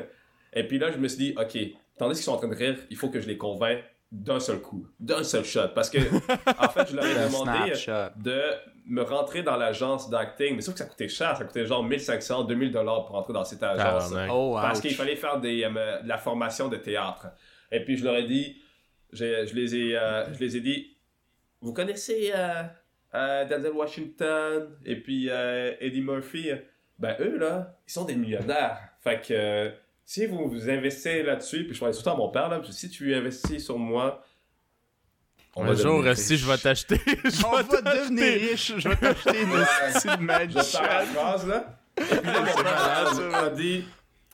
Et 0.54 0.64
puis 0.66 0.78
là, 0.78 0.90
je 0.92 0.96
me 0.98 1.08
suis 1.08 1.18
dit, 1.18 1.34
OK, 1.36 1.58
tandis 1.98 2.14
qu'ils 2.14 2.24
sont 2.24 2.32
en 2.32 2.36
train 2.38 2.48
de 2.48 2.54
rire, 2.54 2.76
il 2.88 2.96
faut 2.96 3.10
que 3.10 3.20
je 3.20 3.26
les 3.26 3.36
convainc 3.36 3.80
d'un 4.12 4.38
seul 4.40 4.60
coup, 4.60 4.86
d'un 5.00 5.24
seul 5.24 5.44
shot. 5.44 5.68
Parce 5.74 5.90
que, 5.90 5.98
en 6.58 6.68
fait, 6.68 6.88
je 6.90 6.96
leur 6.96 7.04
ai 7.04 7.26
demandé 7.26 7.72
de 8.16 8.40
me 8.86 9.02
rentrer 9.02 9.42
dans 9.42 9.56
l'agence 9.56 10.10
d'acting. 10.10 10.56
Mais 10.56 10.62
sauf 10.62 10.74
que 10.74 10.78
ça 10.80 10.86
coûtait 10.86 11.08
cher, 11.08 11.36
ça 11.36 11.44
coûtait 11.44 11.64
genre 11.66 11.82
1500, 11.84 12.44
2000 12.44 12.70
dollars 12.70 13.04
pour 13.06 13.14
rentrer 13.16 13.32
dans 13.32 13.44
cette 13.44 13.62
agence. 13.62 14.12
Oh, 14.30 14.56
Parce 14.60 14.80
qu'il 14.80 14.94
fallait 14.94 15.16
faire 15.16 15.40
des, 15.40 15.64
euh, 15.64 16.02
de 16.02 16.08
la 16.08 16.18
formation 16.18 16.68
de 16.68 16.76
théâtre. 16.76 17.28
Et 17.72 17.80
puis 17.84 17.96
je 17.96 18.04
leur 18.04 18.16
ai 18.16 18.24
dit, 18.24 18.60
j'ai- 19.12 19.46
je, 19.46 19.54
les 19.54 19.74
ai, 19.76 19.96
euh, 19.96 20.32
je 20.34 20.38
les 20.38 20.56
ai 20.56 20.60
dit, 20.60 20.96
vous 21.60 21.72
connaissez 21.72 22.30
euh, 22.34 22.62
euh, 23.14 23.44
Denzel 23.46 23.72
Washington 23.72 24.68
et 24.84 24.96
puis 24.96 25.28
euh, 25.30 25.72
Eddie 25.80 26.02
Murphy? 26.02 26.50
Ben 26.98 27.16
eux 27.20 27.38
là, 27.38 27.76
ils 27.88 27.92
sont 27.92 28.04
des 28.04 28.14
millionnaires. 28.16 28.78
Fait 29.00 29.20
que 29.20 29.32
euh, 29.34 29.70
si 30.04 30.26
vous 30.26 30.46
vous 30.48 30.68
investissez 30.70 31.22
là-dessus, 31.22 31.64
puis 31.64 31.74
je 31.74 31.80
parlais 31.80 31.92
tout 31.94 32.00
le 32.00 32.04
temps 32.04 32.14
à 32.14 32.18
mon 32.18 32.28
père 32.28 32.48
là, 32.48 32.60
si 32.70 32.88
tu 32.90 33.14
investis 33.14 33.64
sur 33.64 33.78
moi, 33.78 34.22
on 35.56 35.64
Un 35.64 35.72
va 35.72 35.74
jour, 35.74 36.04
si 36.14 36.36
je 36.36 36.46
vais 36.50 36.56
t'acheter, 36.58 36.98
je 37.06 37.46
On 37.46 37.56
vais 37.56 37.62
va 37.62 37.80
devenir 37.82 38.50
riche. 38.50 38.72
Je 38.76 38.88
vais 38.88 38.96
t'acheter 38.96 39.40
une 39.42 39.50
petite 39.92 40.10
Je 40.18 40.22
magic. 40.22 40.72
paraphrase, 40.72 41.46
là. 41.46 41.78
Et 41.98 42.02
puis 42.02 42.26
là, 42.26 42.40
mon 42.40 42.62
père 42.62 43.34
a, 43.34 43.44
a 43.46 43.50
dit, 43.50 43.84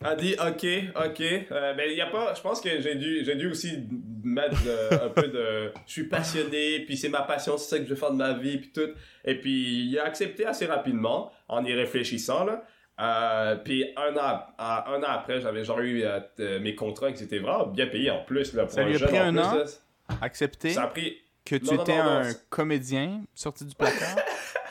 a 0.02 0.14
dit, 0.14 0.34
ok, 0.34 0.66
ok. 1.06 1.20
Euh, 1.52 1.74
mais 1.76 1.90
il 1.92 1.96
y 1.98 2.00
a 2.00 2.06
pas, 2.06 2.32
je 2.34 2.40
pense 2.40 2.60
que 2.62 2.80
j'ai 2.80 2.94
dû, 2.94 3.22
j'ai 3.24 3.34
dû 3.34 3.50
aussi 3.50 3.80
mettre 4.24 4.56
euh, 4.66 5.06
un 5.06 5.08
peu 5.10 5.28
de, 5.28 5.72
je 5.86 5.92
suis 5.92 6.04
passionné, 6.04 6.80
puis 6.86 6.96
c'est 6.96 7.10
ma 7.10 7.20
passion, 7.22 7.58
c'est 7.58 7.68
ça 7.68 7.78
que 7.78 7.84
je 7.84 7.90
veux 7.90 7.96
faire 7.96 8.12
de 8.12 8.16
ma 8.16 8.32
vie, 8.32 8.56
puis 8.58 8.70
tout. 8.72 8.88
Et 9.26 9.34
puis 9.34 9.84
il 9.90 9.98
a 9.98 10.04
accepté 10.04 10.46
assez 10.46 10.64
rapidement, 10.66 11.30
en 11.48 11.62
y 11.64 11.74
réfléchissant, 11.74 12.44
là. 12.44 12.64
Euh, 12.98 13.56
puis 13.56 13.84
un 13.96 14.14
an, 14.16 14.40
à- 14.58 14.90
un 14.92 15.00
an 15.02 15.06
après, 15.08 15.40
j'avais 15.40 15.64
genre 15.64 15.80
eu 15.80 16.02
euh, 16.04 16.60
mes 16.60 16.74
contrats 16.74 17.12
qui 17.12 17.24
étaient 17.24 17.38
vraiment 17.38 17.66
bien 17.66 17.86
payés 17.86 18.10
en 18.10 18.22
plus. 18.24 18.52
Là, 18.54 18.64
pour 18.64 18.72
Ça 18.72 18.82
lui 18.84 18.94
a 18.94 18.98
jeune 18.98 19.08
pris 19.08 19.18
en 19.18 19.22
un 19.28 19.32
plus, 19.32 19.40
an? 19.40 19.54
là. 19.54 19.64
Accepter 20.22 20.70
Ça 20.70 20.84
a 20.84 20.86
pris 20.88 21.16
que 21.44 21.56
tu 21.56 21.64
Non, 21.74 21.82
étais 21.82 21.96
non, 21.98 22.04
non, 22.04 22.10
un 22.20 22.32
comédien 22.48 23.22
sorti 23.34 23.64
du 23.64 23.74
placard? 23.74 24.16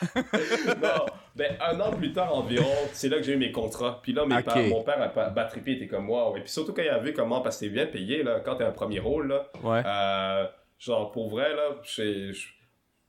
non, 0.82 1.04
ben 1.36 1.56
un 1.60 1.78
an 1.80 1.92
plus 1.92 2.12
tard 2.12 2.34
environ, 2.34 2.74
c'est 2.92 3.08
là 3.08 3.18
que 3.18 3.22
j'ai 3.22 3.34
eu 3.34 3.36
mes 3.36 3.52
contrats. 3.52 4.00
Puis 4.02 4.12
là, 4.12 4.24
mes 4.24 4.42
parents- 4.42 4.62
mon 4.62 4.82
père 4.82 5.00
a 5.14 5.28
battrippé, 5.30 5.72
était 5.72 5.86
comme 5.88 6.06
moi. 6.06 6.32
Et 6.36 6.40
puis 6.40 6.50
surtout 6.50 6.72
quand 6.72 6.82
il 6.82 6.88
a 6.88 6.98
vu 6.98 7.12
comment, 7.12 7.40
parce 7.42 7.58
que 7.58 7.66
t'es 7.66 7.70
bien 7.70 7.86
payé, 7.86 8.22
là, 8.22 8.40
quand 8.40 8.56
t'es 8.56 8.64
un 8.64 8.70
premier 8.72 8.98
rôle, 8.98 9.28
là, 9.28 9.46
Ouais. 9.62 9.82
euh, 9.84 10.46
genre 10.78 11.12
pour 11.12 11.28
vrai, 11.28 11.54
là, 11.54 11.70
j'ai- 11.82 12.32
j'- 12.32 12.48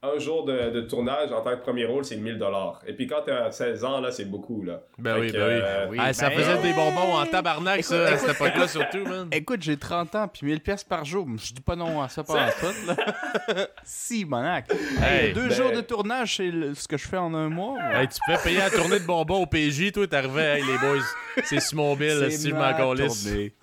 un 0.04 0.18
jour 0.18 0.46
de, 0.46 0.72
de 0.72 0.82
tournage 0.82 1.32
en 1.32 1.42
tant 1.42 1.52
que 1.52 1.62
premier 1.62 1.86
rôle, 1.86 2.04
c'est 2.04 2.16
1000 2.16 2.40
dollars. 2.40 2.80
Et 2.88 2.94
puis 2.94 3.06
quand 3.06 3.22
t'es 3.24 3.32
à 3.32 3.52
16 3.52 3.86
ans, 3.86 4.02
là, 4.02 4.12
c'est 4.12 4.26
beaucoup, 4.26 4.64
là. 4.64 4.82
Ben 4.98 5.14
Fait 5.14 5.20
oui, 5.22 5.28
que, 5.32 5.38
ben 5.38 5.46
oui. 5.46 5.62
euh, 5.64 5.88
oui. 5.92 5.98
Ah, 6.02 6.12
ça 6.12 6.30
Ben, 6.30 6.40
faisait 6.40 6.58
des 6.58 6.74
bonbons 6.74 7.14
en 7.18 7.26
tabarnak, 7.28 7.82
Écoute, 7.82 7.86
ça, 7.92 8.06
à 8.08 8.10
écoute, 8.10 8.20
cette 8.28 8.36
époque-là, 8.36 8.68
surtout, 8.68 9.04
man. 9.06 9.28
Écoute, 9.32 9.62
j'ai 9.62 9.78
30 9.78 10.16
ans 10.16 10.28
puis 10.28 10.48
1000 10.48 10.60
pièces 10.62 10.84
par 10.84 11.06
jour. 11.06 11.28
Je 11.38 11.54
dis 11.54 11.62
pas 11.62 11.76
non 11.76 12.02
à 12.02 12.10
ça 12.10 12.24
pendant 12.24 12.48
tout, 12.60 12.88
là. 12.88 13.68
si, 13.84 14.26
monac. 14.26 14.72
Hey, 15.04 15.28
Hey, 15.28 15.34
deux 15.34 15.50
ben- 15.50 15.52
jours 15.56 15.72
de 15.72 15.82
tournage, 15.82 16.38
c'est 16.38 16.50
le- 16.50 16.74
ce 16.74 16.88
que 16.88 16.98
je 16.98 17.08
fais 17.08 17.18
en 17.18 17.32
un 17.36 17.50
mois. 17.50 17.78
moi. 17.80 18.02
Hey, 18.02 18.08
tu 18.08 18.18
peux 18.26 18.40
payer 18.44 18.58
la 18.58 18.72
tournée 18.72 19.00
de 19.00 19.06
bonbons 19.06 19.44
au 19.44 19.46
PJ, 19.46 19.92
toi, 19.92 20.08
t'arrivais, 20.08 20.62
hey, 20.62 20.64
les 20.66 20.78
boys, 20.80 21.04
c'est 21.44 21.60
Simon 21.60 21.96
Bill, 21.96 22.28
tournée. 22.76 23.54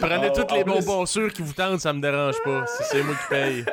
Prenez 0.00 0.28
En- 0.30 0.32
tous 0.32 0.52
les 0.54 0.64
plus- 0.64 0.72
bonbons 0.72 1.06
sûrs 1.06 1.32
qui 1.32 1.42
vous 1.42 1.52
tentent, 1.52 1.80
ça 1.80 1.92
me 1.92 2.00
dérange 2.00 2.42
pas. 2.44 2.66
Si 2.66 2.82
c'est 2.90 3.02
moi 3.04 3.14
qui 3.14 3.28
paye. 3.30 3.64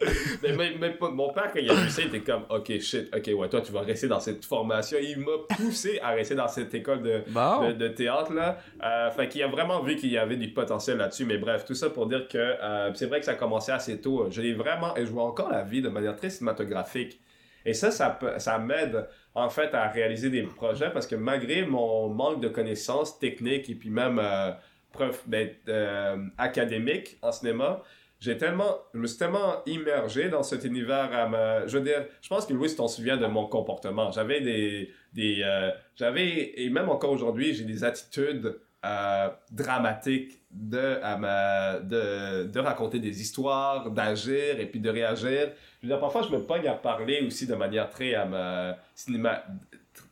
Mais, 0.80 0.90
pas- 0.90 1.10
mon 1.10 1.32
père, 1.32 1.50
quand 1.52 1.58
il 1.58 1.70
a 1.70 1.74
vu 1.74 1.88
ça, 1.88 2.02
il 2.02 2.08
était 2.08 2.20
comme, 2.20 2.44
ok, 2.50 2.78
shit, 2.80 3.08
ok, 3.14 3.30
ouais, 3.38 3.48
toi, 3.48 3.60
tu 3.60 3.72
vas 3.72 3.80
rester 3.80 4.08
dans 4.08 4.20
cette 4.20 4.44
formation. 4.44 4.98
Il 5.00 5.18
m'a 5.18 5.32
poussé 5.56 5.98
à 6.02 6.10
rester 6.10 6.34
dans 6.34 6.48
cette 6.48 6.72
école 6.74 7.02
de, 7.02 7.22
Bon. 7.28 7.68
de, 7.68 7.72
de 7.72 7.88
théâtre 7.88 8.32
là. 8.32 8.58
Euh, 8.84 9.10
fait 9.10 9.28
qu'il 9.28 9.42
a 9.42 9.48
vraiment 9.48 9.82
vu 9.82 9.96
qu'il 9.96 10.10
y 10.10 10.18
avait 10.18 10.36
du 10.36 10.48
potentiel 10.52 10.98
là-dessus. 10.98 11.24
Mais 11.24 11.38
bref, 11.38 11.64
tout 11.64 11.74
ça 11.74 11.90
pour 11.90 12.06
dire 12.06 12.28
que 12.28 12.38
euh, 12.38 12.92
c'est 12.94 13.06
vrai 13.06 13.18
que 13.20 13.24
ça 13.26 13.32
a 13.32 13.36
commencé 13.36 13.72
assez 13.72 14.00
tôt. 14.00 14.28
Je 14.30 14.40
l'ai 14.42 14.52
vraiment, 14.54 14.96
et 14.96 15.04
je 15.06 15.10
vois 15.10 15.24
encore 15.24 15.50
la 15.50 15.62
vie 15.62 15.82
de 15.82 15.88
manière 15.88 16.16
très 16.16 16.30
cinématographique. 16.30 17.20
Et 17.64 17.74
ça, 17.74 17.90
ça, 17.90 18.16
ça 18.38 18.58
m'aide 18.58 19.08
en 19.34 19.48
fait 19.50 19.74
à 19.74 19.88
réaliser 19.88 20.30
des 20.30 20.42
projets 20.42 20.90
parce 20.90 21.06
que 21.06 21.16
malgré 21.16 21.64
mon 21.66 22.08
manque 22.08 22.40
de 22.40 22.48
connaissances 22.48 23.18
techniques 23.18 23.68
et 23.68 23.74
puis 23.74 23.90
même 23.90 24.20
euh, 24.22 24.52
preuve 24.92 25.20
ben, 25.26 25.50
euh, 25.68 26.16
académique 26.38 27.18
en 27.22 27.32
cinéma, 27.32 27.82
j'ai 28.26 28.36
tellement, 28.36 28.72
je 28.94 28.98
me 28.98 29.06
suis 29.06 29.18
tellement 29.18 29.62
immergé 29.66 30.28
dans 30.28 30.42
cet 30.42 30.64
univers. 30.64 31.10
à 31.12 31.28
me- 31.28 31.66
je 31.68 31.78
veux 31.78 31.84
dire, 31.84 32.04
je 32.20 32.28
pense 32.28 32.44
que 32.46 32.52
Louis, 32.52 32.74
t'en 32.74 32.88
souviens 32.88 33.16
de 33.16 33.26
mon 33.26 33.46
comportement. 33.46 34.10
J'avais 34.10 34.40
des, 34.40 34.90
des, 35.12 35.42
euh, 35.44 35.70
j'avais 35.94 36.52
et 36.62 36.68
même 36.70 36.88
encore 36.88 37.12
aujourd'hui, 37.12 37.54
j'ai 37.54 37.64
des 37.64 37.82
attitudes 37.84 38.58
euh, 38.84 39.28
dramatiques 39.50 40.32
de, 40.50 40.98
à 41.02 41.16
ma- 41.16 41.78
de, 41.80 42.44
de 42.44 42.60
raconter 42.60 42.98
des 42.98 43.20
histoires, 43.20 43.90
d'agir 43.90 44.60
et 44.60 44.66
puis 44.66 44.80
de 44.80 44.90
réagir. 44.90 45.52
Je 45.82 45.88
veux 45.88 45.98
parfois, 45.98 46.22
je 46.22 46.30
me 46.36 46.40
pogne 46.42 46.66
à 46.68 46.74
parler 46.74 47.22
aussi 47.26 47.46
de 47.46 47.54
manière 47.54 47.88
très 47.90 48.14
à 48.14 48.24
ma 48.24 48.76
cinéma 48.94 49.42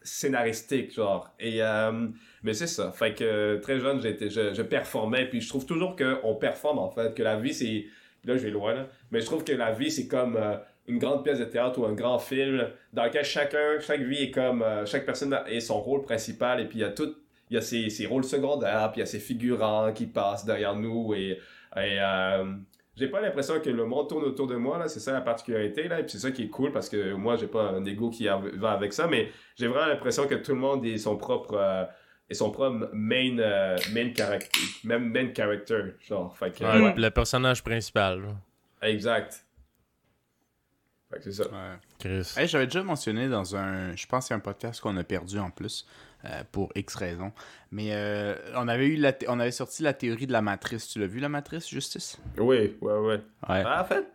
scénaristique, 0.02 0.94
genre. 0.94 1.30
Et, 1.38 1.62
euh, 1.62 2.08
mais 2.42 2.54
c'est 2.54 2.66
ça. 2.66 2.92
Fait 2.92 3.14
que 3.14 3.56
très 3.58 3.78
jeune, 3.80 4.00
j'étais, 4.00 4.30
je, 4.30 4.54
je 4.54 4.62
performais. 4.62 5.26
Puis 5.28 5.40
je 5.40 5.48
trouve 5.48 5.66
toujours 5.66 5.96
qu'on 5.96 6.34
performe, 6.34 6.78
en 6.78 6.90
fait. 6.90 7.14
Que 7.14 7.22
la 7.22 7.36
vie, 7.36 7.54
c'est. 7.54 7.86
Là, 8.24 8.36
je 8.36 8.44
vais 8.44 8.50
loin, 8.50 8.74
là. 8.74 8.86
Mais 9.10 9.20
je 9.20 9.26
trouve 9.26 9.44
que 9.44 9.52
la 9.52 9.72
vie, 9.72 9.90
c'est 9.90 10.06
comme 10.08 10.36
euh, 10.36 10.56
une 10.86 10.98
grande 10.98 11.22
pièce 11.24 11.38
de 11.38 11.44
théâtre 11.44 11.78
ou 11.80 11.84
un 11.86 11.92
grand 11.94 12.18
film 12.18 12.66
dans 12.92 13.04
lequel 13.04 13.24
chacun, 13.24 13.78
chaque 13.80 14.00
vie 14.00 14.24
est 14.24 14.30
comme. 14.30 14.62
euh, 14.62 14.86
chaque 14.86 15.04
personne 15.06 15.32
a 15.34 15.60
son 15.60 15.80
rôle 15.80 16.02
principal. 16.02 16.60
Et 16.60 16.64
puis 16.66 16.78
il 16.78 16.82
y 16.82 16.84
a 16.84 16.90
tout. 16.90 17.14
Il 17.50 17.54
y 17.54 17.58
a 17.58 17.60
ses, 17.60 17.90
ses 17.90 18.06
rôles 18.06 18.24
secondaires, 18.24 18.90
puis 18.92 19.00
il 19.00 19.02
y 19.02 19.02
a 19.02 19.06
ses 19.06 19.18
figurants 19.18 19.92
qui 19.92 20.06
passent 20.06 20.44
derrière 20.44 20.74
nous. 20.76 21.14
Et. 21.14 21.38
et 21.76 21.98
euh, 22.00 22.44
j'ai 22.96 23.08
pas 23.08 23.20
l'impression 23.20 23.58
que 23.60 23.70
le 23.70 23.84
monde 23.86 24.08
tourne 24.08 24.24
autour 24.24 24.46
de 24.46 24.54
moi, 24.56 24.78
là. 24.78 24.88
C'est 24.88 25.00
ça 25.00 25.12
la 25.12 25.20
particularité, 25.20 25.88
là. 25.88 26.00
Et 26.00 26.02
puis 26.04 26.12
c'est 26.12 26.18
ça 26.18 26.30
qui 26.30 26.44
est 26.44 26.48
cool 26.48 26.72
parce 26.72 26.88
que 26.88 27.12
moi, 27.14 27.36
j'ai 27.36 27.48
pas 27.48 27.62
un 27.70 27.84
ego 27.84 28.08
qui 28.10 28.26
va 28.54 28.70
avec 28.72 28.92
ça. 28.92 29.06
Mais 29.08 29.30
j'ai 29.56 29.66
vraiment 29.66 29.86
l'impression 29.88 30.26
que 30.26 30.36
tout 30.36 30.52
le 30.52 30.58
monde 30.58 30.84
est 30.86 30.98
son 30.98 31.16
propre. 31.16 31.88
Et 32.30 32.34
son 32.34 32.50
propre 32.50 32.90
main, 32.92 33.38
euh, 33.38 33.76
main 33.92 34.12
character, 34.14 34.60
même 34.84 35.10
main 35.10 35.32
character, 35.34 35.94
genre. 36.08 36.36
Fait 36.36 36.50
que, 36.56 36.64
Ouais, 36.64 36.80
ouais. 36.80 36.94
Le 36.96 37.10
personnage 37.10 37.62
principal. 37.62 38.22
Exact. 38.82 39.44
Fait 41.10 41.18
que 41.18 41.24
c'est 41.24 41.32
ça. 41.32 41.44
Ouais. 41.48 41.76
Chris. 41.98 42.32
Hey, 42.36 42.48
J'avais 42.48 42.66
déjà 42.66 42.82
mentionné 42.82 43.28
dans 43.28 43.54
un. 43.56 43.94
Je 43.94 44.06
pense 44.06 44.26
qu'il 44.26 44.32
y 44.32 44.34
a 44.34 44.38
un 44.38 44.40
podcast 44.40 44.80
qu'on 44.80 44.96
a 44.96 45.04
perdu 45.04 45.38
en 45.38 45.50
plus. 45.50 45.86
euh, 46.24 46.42
pour 46.52 46.72
X 46.74 46.94
raisons. 46.94 47.32
Mais 47.70 47.90
euh, 47.92 48.34
on 48.56 48.66
avait 48.66 48.86
eu 48.86 48.96
la 48.96 49.12
on 49.28 49.38
avait 49.38 49.50
sorti 49.50 49.82
la 49.82 49.92
théorie 49.92 50.26
de 50.26 50.32
la 50.32 50.40
matrice. 50.40 50.88
Tu 50.88 50.98
l'as 50.98 51.06
vu 51.06 51.20
la 51.20 51.28
matrice, 51.28 51.68
Justice? 51.68 52.18
Oui, 52.38 52.76
ouais, 52.80 52.92
ouais. 52.98 53.16
Ouais. 53.16 53.62
Ah, 53.66 53.82
en 53.82 53.84
fait? 53.84 54.06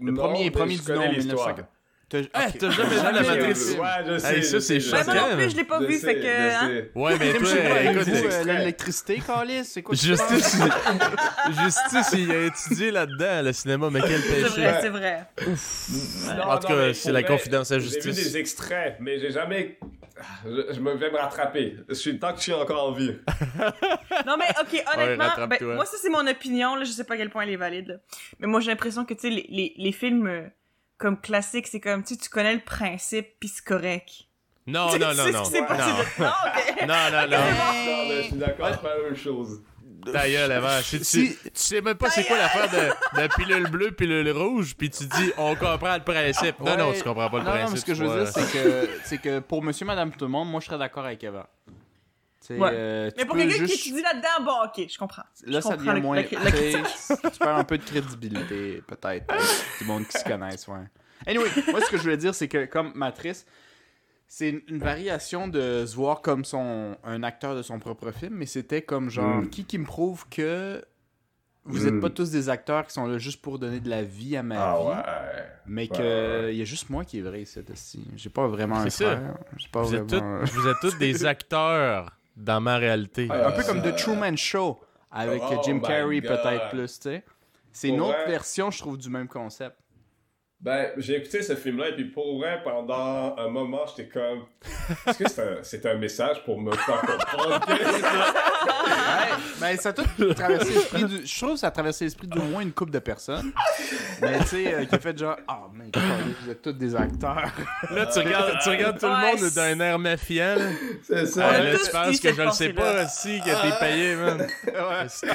Le 0.00 0.10
non, 0.10 0.22
premier- 0.22 0.50
premier 0.50 0.74
je 0.74 0.82
du 0.82 0.92
nom, 0.92 1.00
l'histoire. 1.12 1.48
1950. 1.56 1.66
T'as 2.10 2.20
Ah, 2.32 2.46
ok. 2.48 2.58
t'as 2.58 2.70
jamais 2.70 2.88
vu 2.88 3.02
la 3.02 3.12
Matrice? 3.22 3.76
Ouais, 3.78 3.86
je 4.06 4.18
sais. 4.18 4.36
Hey, 4.36 4.42
ça, 4.44 4.52
je 4.56 4.58
c'est 4.60 4.80
je 4.80 4.90
moi 4.90 5.04
choquant. 5.04 5.28
non 5.28 5.36
plus, 5.36 5.50
je 5.50 5.56
l'ai 5.56 5.64
pas 5.64 5.80
je 5.82 5.86
vu, 5.86 5.94
sais, 5.98 6.06
fait 6.06 6.20
que. 6.20 6.26
hein. 6.54 6.82
Ouais, 6.94 7.18
mais 7.18 7.32
toi, 7.34 7.46
ça, 7.46 7.82
écoute, 7.82 8.08
euh, 8.08 8.44
l'électricité, 8.44 9.22
Calis? 9.26 9.64
C'est 9.66 9.82
quoi 9.82 9.94
Justice, 9.94 10.58
Justice, 11.62 12.10
il 12.16 12.30
a 12.32 12.46
étudié 12.46 12.90
là-dedans, 12.90 13.42
le 13.42 13.52
cinéma, 13.52 13.90
mais 13.90 14.00
quel 14.00 14.20
C'est 14.22 14.42
péché. 14.42 14.48
vrai, 14.62 14.78
c'est 14.80 14.88
vrai. 14.88 15.26
Non, 16.36 16.42
En 16.50 16.58
tout 16.58 16.68
cas, 16.68 16.94
c'est 16.94 17.12
la 17.12 17.22
confidence 17.22 17.70
à 17.72 17.78
J'ai 17.78 17.86
vu 17.86 17.92
justice. 17.92 18.14
des 18.32 18.36
extraits, 18.38 18.96
mais 19.00 19.18
j'ai 19.18 19.30
jamais. 19.30 19.78
Je, 20.44 20.72
je 20.74 20.80
me 20.80 20.94
vais 20.94 21.10
me 21.12 21.16
rattraper. 21.16 21.76
Je 21.88 21.94
suis 21.94 22.18
tant 22.18 22.32
que 22.32 22.38
je 22.38 22.42
suis 22.44 22.52
encore 22.52 22.88
en 22.88 22.92
vie. 22.92 23.12
Non, 24.26 24.36
mais 24.36 24.46
ok, 24.60 24.84
honnêtement, 24.94 25.46
ben, 25.46 25.58
moi, 25.74 25.84
ça, 25.86 25.96
c'est 26.00 26.10
mon 26.10 26.26
opinion, 26.26 26.74
là, 26.74 26.84
je 26.84 26.90
sais 26.90 27.04
pas 27.04 27.14
à 27.14 27.16
quel 27.18 27.30
point 27.30 27.44
elle 27.44 27.50
est 27.50 27.56
valide. 27.56 27.88
là. 27.88 27.94
Mais 28.40 28.46
moi, 28.48 28.60
j'ai 28.60 28.70
l'impression 28.70 29.04
que, 29.04 29.14
tu 29.14 29.20
sais, 29.20 29.30
les, 29.30 29.46
les, 29.48 29.74
les 29.76 29.92
films 29.92 30.26
euh, 30.26 30.42
comme 30.98 31.20
classiques, 31.20 31.68
c'est 31.68 31.80
comme, 31.80 32.02
tu 32.02 32.14
sais, 32.14 32.20
tu 32.20 32.28
connais 32.28 32.54
le 32.54 32.60
principe, 32.60 33.26
pis 33.40 33.48
c'est 33.48 33.64
correct. 33.64 34.10
Non, 34.66 34.88
Tu 34.92 34.98
non, 34.98 35.10
tu 35.12 35.16
non, 35.16 35.24
non. 35.32 35.42
Non, 35.50 36.26
Non, 36.86 37.10
non, 37.10 37.10
non, 37.12 37.28
non. 37.30 37.38
Non, 37.38 38.14
je 38.16 38.22
suis 38.24 38.32
d'accord, 38.36 38.68
c'est 38.72 38.82
pas 38.82 38.96
la 38.96 39.02
même 39.04 39.16
chose. 39.16 39.62
Ta 40.12 40.28
gueule, 40.28 40.52
avant. 40.52 40.80
Tu, 40.82 40.98
tu, 40.98 41.04
Si- 41.04 41.36
tu 41.42 41.50
sais 41.54 41.80
même 41.80 41.96
pas 41.96 42.08
c'est 42.08 42.24
quoi 42.24 42.38
l'affaire 42.38 42.68
de, 42.70 43.20
de 43.22 43.34
pilule 43.34 43.68
bleue, 43.68 43.90
pilule 43.90 44.30
rouge, 44.30 44.74
puis 44.76 44.88
tu 44.90 45.04
dis 45.04 45.32
on 45.36 45.54
comprend 45.56 45.94
le 45.96 46.02
principe. 46.04 46.60
Non, 46.60 46.76
non, 46.76 46.90
Ouais. 46.90 46.96
tu 46.96 47.02
comprends 47.02 47.28
pas 47.28 47.38
le 47.38 47.44
non, 47.44 47.50
principe. 47.50 47.66
non, 47.66 47.72
mais 47.72 47.80
ce 47.80 47.84
que 47.84 47.94
je 47.94 48.04
tu 48.04 48.08
veux 48.08 48.24
dire, 48.24 48.32
c'est 49.04 49.16
que, 49.18 49.22
que 49.22 49.38
pour 49.40 49.62
monsieur, 49.62 49.84
madame, 49.86 50.12
tout 50.12 50.24
le 50.24 50.30
monde, 50.30 50.48
moi, 50.50 50.60
je 50.60 50.66
serais 50.66 50.78
d'accord 50.78 51.04
avec 51.04 51.22
Eva. 51.24 51.48
Ouais. 52.56 52.70
euh, 52.72 53.10
tu 53.10 53.14
Mais 53.18 53.24
pour 53.26 53.36
quelqu'un 53.36 53.56
juste- 53.56 53.74
qui 53.82 53.88
étudie 53.90 54.02
là-dedans, 54.02 54.44
bon, 54.44 54.64
ok, 54.66 54.88
je 54.88 54.98
comprends. 54.98 55.22
Là, 55.46 55.58
Je 55.58 55.60
ça 55.60 55.76
comprends 55.76 55.92
devient 55.92 56.00
moins. 56.02 56.16
la- 56.16 56.22
tu 56.24 56.34
la 56.34 56.40
perds 57.38 57.56
un 57.56 57.64
peu 57.64 57.78
de 57.78 57.84
crédibilité, 57.84 58.82
peut-être. 58.86 59.26
Du 59.80 59.84
monde 59.86 60.06
qui 60.06 60.18
se 60.18 60.24
connaissent, 60.24 60.66
ouais. 60.68 60.84
Anyway, 61.26 61.48
moi, 61.70 61.80
ce 61.80 61.90
que 61.90 61.96
je 61.96 62.02
voulais 62.02 62.16
dire, 62.16 62.34
c'est 62.34 62.48
que 62.48 62.64
comme 62.66 62.92
Matrice, 62.94 63.44
c'est 64.26 64.50
une, 64.50 64.60
une 64.68 64.78
variation 64.78 65.48
de 65.48 65.84
se 65.86 65.96
voir 65.96 66.20
comme 66.22 66.44
son, 66.44 66.96
un 67.02 67.22
acteur 67.22 67.54
de 67.56 67.62
son 67.62 67.78
propre 67.78 68.10
film, 68.12 68.34
mais 68.36 68.46
c'était 68.46 68.82
comme 68.82 69.10
genre, 69.10 69.38
Mm. 69.38 69.50
qui 69.50 69.64
qui 69.64 69.78
me 69.78 69.84
prouve 69.86 70.26
que 70.28 70.84
vous 71.64 71.84
Mm. 71.84 71.88
êtes 71.96 72.00
pas 72.00 72.10
tous 72.10 72.30
des 72.30 72.48
acteurs 72.48 72.86
qui 72.86 72.92
sont 72.94 73.06
là 73.06 73.18
juste 73.18 73.42
pour 73.42 73.58
donner 73.58 73.80
de 73.80 73.90
la 73.90 74.02
vie 74.02 74.36
à 74.36 74.42
ma 74.42 74.56
Ah 74.72 74.78
vie, 74.78 74.86
ouais. 74.86 75.44
mais 75.66 75.82
Ouais, 75.82 75.88
que 75.98 76.44
ouais. 76.46 76.54
il 76.54 76.58
y 76.58 76.62
a 76.62 76.64
juste 76.64 76.88
moi 76.88 77.04
qui 77.04 77.18
est 77.18 77.22
vrai, 77.22 77.44
cette. 77.44 77.72
J'ai 78.16 78.30
pas 78.30 78.46
vraiment 78.46 78.76
un 78.76 78.84
C'est 78.90 79.04
ça. 79.04 79.16
frère. 79.16 79.34
Pas 79.72 79.82
Vous 79.82 79.94
êtes, 79.94 80.10
vraiment... 80.10 80.44
vous 80.44 80.68
êtes 80.68 80.76
tous 80.80 80.98
des 80.98 81.24
acteurs 81.26 82.17
dans 82.38 82.60
ma 82.60 82.76
réalité. 82.78 83.28
Un 83.30 83.52
peu 83.52 83.62
comme 83.64 83.82
The 83.82 83.94
Truman 83.96 84.36
Show. 84.36 84.80
avec 85.10 85.42
Oh 85.44 85.60
Jim 85.64 85.74
my 85.74 85.82
Carrey 85.82 86.20
peut-être 86.20 86.68
plus, 86.70 86.98
tu 86.98 87.10
sais. 87.10 87.24
C'est 87.72 87.88
une 87.88 88.00
autre 88.00 88.18
vrai? 88.18 88.28
version, 88.28 88.70
je 88.70 88.78
trouve, 88.78 88.98
du 88.98 89.08
même 89.10 89.28
concept. 89.28 89.76
Ben, 90.60 90.88
j'ai 90.96 91.14
écouté 91.18 91.40
ce 91.42 91.54
film-là, 91.54 91.90
et 91.90 91.92
puis 91.94 92.06
pour 92.06 92.36
vrai, 92.38 92.60
pendant 92.64 93.36
un 93.38 93.48
moment, 93.48 93.82
j'étais 93.86 94.08
comme. 94.08 94.44
Est-ce 95.06 95.18
que 95.18 95.28
c'est 95.30 95.42
un, 95.42 95.56
c'est 95.62 95.86
un 95.86 95.94
message 95.94 96.42
pour 96.44 96.60
me 96.60 96.72
faire 96.72 97.00
comprendre 97.00 97.60
que. 97.64 97.72
Mais 99.60 99.76
ça 99.76 99.90
a 99.90 99.92
tout 99.92 100.04
traversé 100.34 100.72
l'esprit 100.72 101.04
du... 101.04 101.26
Je 101.26 101.38
trouve 101.38 101.52
que 101.54 101.60
ça 101.60 101.68
a 101.68 101.70
traversé 101.70 102.04
l'esprit 102.04 102.26
d'au 102.26 102.42
moins 102.42 102.62
une 102.62 102.72
couple 102.72 102.90
de 102.92 102.98
personnes. 102.98 103.52
Mais 104.20 104.38
tu 104.40 104.46
sais, 104.46 104.74
euh, 104.74 104.84
qui 104.84 104.94
a 104.94 104.98
fait 104.98 105.16
genre, 105.16 105.36
ah, 105.46 105.62
mais 105.72 105.84
vous 106.42 106.50
êtes 106.50 106.62
tous 106.62 106.72
des 106.72 106.94
acteurs. 106.94 107.52
Là, 107.90 108.06
tu 108.06 108.18
regardes, 108.18 108.58
tu 108.62 108.68
regardes 108.68 108.98
tout 108.98 109.06
le 109.06 109.12
Ouais, 109.12 109.36
monde 109.40 109.50
d'un 109.54 109.80
air 109.80 109.98
méfiant. 109.98 110.56
là. 110.56 110.64
C'est 111.02 111.20
Ah, 111.20 111.26
ça. 111.26 111.58
là, 111.62 111.72
tous 111.76 111.84
tu 111.86 111.90
penses 111.92 112.20
que 112.20 112.32
je 112.34 112.42
le 112.42 112.50
sais 112.50 112.72
pas 112.72 113.06
si 113.06 113.40
que 113.40 113.44
t'es 113.46 113.78
payé, 113.78 114.16
man. 114.16 114.46
C'est. 115.08 115.28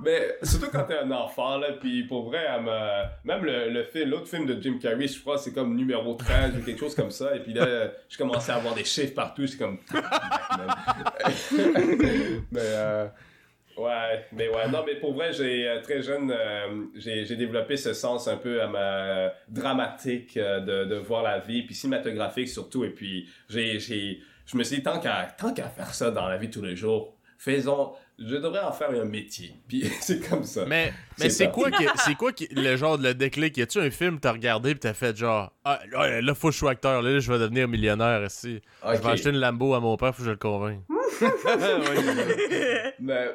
Mais 0.00 0.36
surtout 0.42 0.68
quand 0.70 0.84
t'es 0.84 0.98
un 0.98 1.10
enfant, 1.10 1.56
là, 1.58 1.68
puis 1.80 2.04
pour 2.04 2.28
vrai, 2.28 2.44
elle 2.54 2.62
me- 2.62 3.04
même 3.24 3.44
le, 3.44 3.70
le 3.70 3.84
film, 3.84 4.10
l'autre 4.10 4.28
film 4.28 4.41
de 4.46 4.60
Jim 4.60 4.78
Carrey, 4.80 5.08
je 5.08 5.20
crois, 5.20 5.38
c'est 5.38 5.52
comme 5.52 5.76
numéro 5.76 6.14
13 6.14 6.56
ou 6.56 6.62
quelque 6.62 6.80
chose 6.80 6.94
comme 6.94 7.10
ça, 7.10 7.34
et 7.36 7.40
puis 7.40 7.52
là, 7.52 7.92
je 8.08 8.18
commençais 8.18 8.52
à 8.52 8.56
avoir 8.56 8.74
des 8.74 8.84
chiffres 8.84 9.14
partout, 9.14 9.46
c'est 9.46 9.58
comme... 9.58 9.78
mais, 12.50 12.60
euh, 12.60 13.06
ouais, 13.76 14.26
mais 14.32 14.48
ouais, 14.48 14.68
non, 14.70 14.84
mais 14.86 14.96
pour 14.96 15.14
vrai, 15.14 15.32
j'ai, 15.32 15.68
euh, 15.68 15.80
très 15.80 16.02
jeune, 16.02 16.30
euh, 16.30 16.84
j'ai, 16.96 17.36
développé 17.36 17.76
ce 17.76 17.92
sens 17.92 18.28
un 18.28 18.36
peu 18.36 18.60
dramatique 19.48 20.36
de, 20.36 20.98
voir 20.98 21.22
la 21.22 21.38
vie, 21.38 21.62
puis 21.62 21.74
cinématographique 21.74 22.48
surtout, 22.48 22.84
et 22.84 22.90
puis 22.90 23.28
j'ai, 23.48 23.78
je 23.78 24.56
me 24.56 24.64
suis 24.64 24.76
dit, 24.76 24.82
tant 24.82 25.00
qu'à, 25.00 25.28
tant 25.38 25.52
qu'à 25.52 25.68
faire 25.68 25.94
ça 25.94 26.10
dans 26.10 26.28
la 26.28 26.36
vie 26.36 26.48
de 26.48 26.52
tous 26.52 26.62
les 26.62 26.76
jours, 26.76 27.16
faisons, 27.38 27.92
je 28.26 28.36
devrais 28.36 28.60
en 28.60 28.72
faire 28.72 28.90
un 28.90 29.04
métier. 29.04 29.54
Puis 29.68 29.84
c'est 30.00 30.26
comme 30.28 30.44
ça. 30.44 30.64
Mais, 30.66 30.92
C'est 31.16 31.24
mais 31.24 31.30
c'est 31.30 31.50
quoi, 31.50 31.70
qui, 31.70 31.84
c'est 31.96 32.14
quoi 32.14 32.32
qui, 32.32 32.48
le 32.50 32.76
genre 32.76 32.98
de 32.98 33.04
le 33.04 33.14
déclic? 33.14 33.56
Y 33.56 33.62
a-tu 33.62 33.78
un 33.80 33.90
film 33.90 34.16
que 34.16 34.20
t'as 34.22 34.32
regardé 34.32 34.74
pis 34.74 34.80
t'as 34.80 34.94
fait 34.94 35.16
genre, 35.16 35.52
ah, 35.64 35.80
là, 35.90 36.20
là, 36.20 36.34
faut 36.34 36.48
que 36.48 36.54
je 36.54 36.58
sois 36.58 36.70
acteur, 36.72 37.02
là, 37.02 37.18
je 37.18 37.32
vais 37.32 37.38
devenir 37.38 37.68
millionnaire 37.68 38.24
ici. 38.24 38.60
Je 38.84 38.96
vais 38.98 39.08
acheter 39.10 39.30
une 39.30 39.38
Lambo 39.40 39.74
à 39.74 39.80
mon 39.80 39.96
père, 39.96 40.14
faut 40.14 40.22
que 40.22 40.26
je 40.26 40.30
le 40.30 40.36
convainque. 40.36 40.82
Mais 43.00 43.30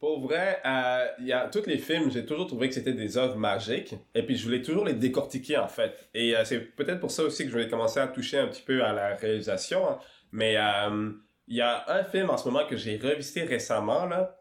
pour 0.00 0.20
vrai, 0.20 0.60
euh, 0.66 1.06
il 1.20 1.26
y 1.26 1.32
a 1.32 1.48
tous 1.48 1.66
les 1.66 1.78
films, 1.78 2.10
j'ai 2.10 2.26
toujours 2.26 2.46
trouvé 2.46 2.68
que 2.68 2.74
c'était 2.74 2.92
des 2.92 3.16
œuvres 3.16 3.36
magiques. 3.36 3.94
Et 4.14 4.22
puis 4.22 4.36
je 4.36 4.44
voulais 4.44 4.62
toujours 4.62 4.84
les 4.84 4.94
décortiquer 4.94 5.56
en 5.58 5.68
fait. 5.68 6.08
Et 6.14 6.36
euh, 6.36 6.44
c'est 6.44 6.60
peut-être 6.60 7.00
pour 7.00 7.10
ça 7.10 7.22
aussi 7.22 7.44
que 7.44 7.48
je 7.50 7.54
voulais 7.54 7.68
commencer 7.68 8.00
à 8.00 8.06
toucher 8.08 8.38
un 8.38 8.46
petit 8.48 8.62
peu 8.62 8.84
à 8.84 8.92
la 8.92 9.14
réalisation. 9.14 9.88
hein. 9.88 9.98
Mais 10.32 10.56
euh, 10.56 11.10
il 11.48 11.56
y 11.56 11.60
a 11.60 11.84
un 11.88 12.04
film 12.04 12.30
en 12.30 12.36
ce 12.36 12.48
moment 12.48 12.66
que 12.66 12.76
j'ai 12.76 12.96
revisité 12.96 13.42
récemment 13.44 14.06
là, 14.06 14.36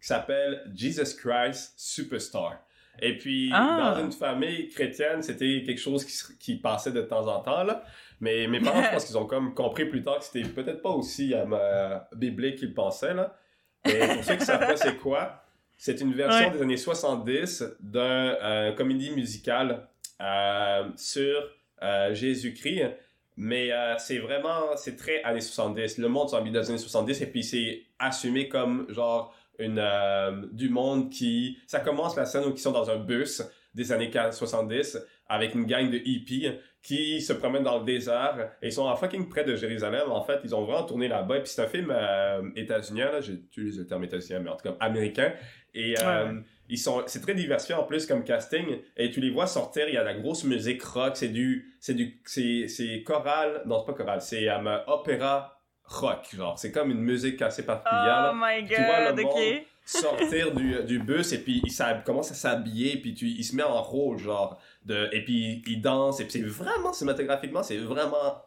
qui 0.00 0.06
s'appelle 0.06 0.62
Jesus 0.74 1.16
Christ 1.16 1.74
Superstar. 1.76 2.58
Et 3.00 3.16
puis, 3.16 3.50
Ah. 3.54 3.94
dans 3.94 4.04
une 4.04 4.10
famille 4.12 4.68
chrétienne, 4.68 5.22
c'était 5.22 5.62
quelque 5.64 5.78
chose 5.80 6.04
qui, 6.04 6.36
qui 6.38 6.56
passait 6.56 6.90
de 6.90 7.02
temps 7.02 7.26
en 7.28 7.40
temps, 7.40 7.62
là. 7.62 7.84
Mais 8.20 8.48
mes 8.48 8.58
parents, 8.60 8.82
je 8.82 8.90
pense 8.90 9.04
qu'ils 9.06 9.18
ont 9.18 9.26
comme 9.26 9.54
compris 9.54 9.84
plus 9.84 10.02
tard 10.02 10.18
que 10.18 10.24
c'était 10.24 10.48
peut-être 10.48 10.82
pas 10.82 10.90
aussi 10.90 11.32
euh, 11.32 11.98
biblique 12.16 12.56
qu'ils 12.56 12.74
pensaient, 12.74 13.14
là. 13.14 13.36
Et 13.84 13.98
pour 14.14 14.24
ceux 14.24 14.34
qui 14.34 14.44
savent 14.44 14.66
pas 14.66 14.76
c'est 14.76 14.96
quoi, 14.96 15.44
c'est 15.76 16.00
une 16.00 16.12
version 16.12 16.48
Ouais. 16.48 16.50
des 16.56 16.62
années 16.62 16.76
70 16.76 17.64
d'un 17.78 18.00
euh, 18.02 18.72
comédie 18.72 19.12
musicale 19.12 19.86
euh, 20.20 20.88
sur 20.96 21.40
euh, 21.82 22.12
Jésus-Christ. 22.12 22.96
Mais 23.40 23.70
euh, 23.70 23.94
c'est 23.98 24.18
vraiment, 24.18 24.76
c'est 24.76 24.96
très 24.96 25.22
années 25.22 25.40
70. 25.40 25.98
Le 25.98 26.08
monde 26.08 26.28
s'en 26.28 26.38
dans 26.40 26.44
les 26.44 26.68
années 26.70 26.76
70 26.76 27.22
et 27.22 27.26
puis 27.26 27.44
c'est 27.44 27.84
assumé 28.00 28.48
comme 28.48 28.86
genre 28.88 29.32
une 29.60 29.78
euh, 29.78 30.42
du 30.50 30.68
monde 30.68 31.08
qui... 31.08 31.56
Ça 31.68 31.78
commence 31.78 32.16
la 32.16 32.26
scène 32.26 32.44
où 32.46 32.50
ils 32.50 32.58
sont 32.58 32.72
dans 32.72 32.90
un 32.90 32.96
bus 32.96 33.42
des 33.74 33.92
années 33.92 34.10
70 34.32 34.98
avec 35.28 35.54
une 35.54 35.66
gang 35.66 35.88
de 35.88 35.98
hippies 35.98 36.48
qui 36.82 37.20
se 37.20 37.32
promènent 37.32 37.62
dans 37.62 37.78
le 37.78 37.84
désert 37.84 38.50
et 38.60 38.68
ils 38.68 38.72
sont 38.72 38.86
en 38.86 38.96
fucking 38.96 39.28
près 39.28 39.44
de 39.44 39.54
Jérusalem. 39.54 40.10
En 40.10 40.22
fait, 40.22 40.40
ils 40.42 40.52
ont 40.56 40.64
vraiment 40.64 40.84
tourné 40.84 41.06
là-bas. 41.06 41.36
Et 41.36 41.42
puis 41.42 41.50
c'est 41.52 41.62
un 41.62 41.68
film 41.68 41.92
euh, 41.94 42.42
états-unien, 42.56 43.12
là, 43.12 43.20
j'utilise 43.20 43.78
le 43.78 43.86
terme 43.86 44.02
états-unien, 44.02 44.40
mais 44.40 44.50
en 44.50 44.56
tout 44.56 44.68
cas 44.68 44.76
américain. 44.80 45.32
Et 45.74 45.94
euh. 46.02 46.40
Ils 46.68 46.78
sont, 46.78 47.02
c'est 47.06 47.20
très 47.20 47.34
diversifié 47.34 47.74
en 47.74 47.84
plus 47.84 48.06
comme 48.06 48.24
casting. 48.24 48.78
Et 48.96 49.10
tu 49.10 49.20
les 49.20 49.30
vois 49.30 49.46
sortir, 49.46 49.88
il 49.88 49.94
y 49.94 49.96
a 49.96 50.00
de 50.00 50.06
la 50.06 50.14
grosse 50.14 50.44
musique 50.44 50.82
rock, 50.82 51.16
c'est 51.16 51.28
du, 51.28 51.74
c'est 51.80 51.94
du, 51.94 52.20
c'est, 52.24 52.68
c'est 52.68 53.02
choral, 53.02 53.62
non 53.66 53.80
c'est 53.80 53.92
pas 53.92 53.98
choral, 53.98 54.20
c'est 54.20 54.48
euh, 54.48 54.78
opéra 54.86 55.60
rock, 55.84 56.26
genre. 56.34 56.58
C'est 56.58 56.72
comme 56.72 56.90
une 56.90 57.00
musique 57.00 57.40
assez 57.42 57.64
particulière. 57.64 58.30
Oh 58.32 58.36
my 58.36 58.66
Tu 58.66 58.74
vois 58.74 59.06
god, 59.06 59.18
le 59.18 59.24
ok. 59.24 59.34
monde 59.34 59.62
sortir 59.88 60.54
du, 60.54 60.84
du 60.84 60.98
bus 60.98 61.32
et 61.32 61.38
puis 61.38 61.62
il 61.64 62.02
commence 62.04 62.30
à 62.30 62.34
s'habiller 62.34 62.98
puis 62.98 63.14
tu, 63.14 63.26
il 63.26 63.42
se 63.42 63.56
met 63.56 63.62
en 63.62 63.82
rôle 63.82 64.18
genre 64.18 64.60
de 64.84 65.08
et 65.12 65.24
puis 65.24 65.62
il 65.66 65.80
danse 65.80 66.20
et 66.20 66.24
puis 66.24 66.32
c'est 66.32 66.42
vraiment 66.42 66.92
cinématographiquement 66.92 67.62
c'est 67.62 67.78
vraiment 67.78 68.42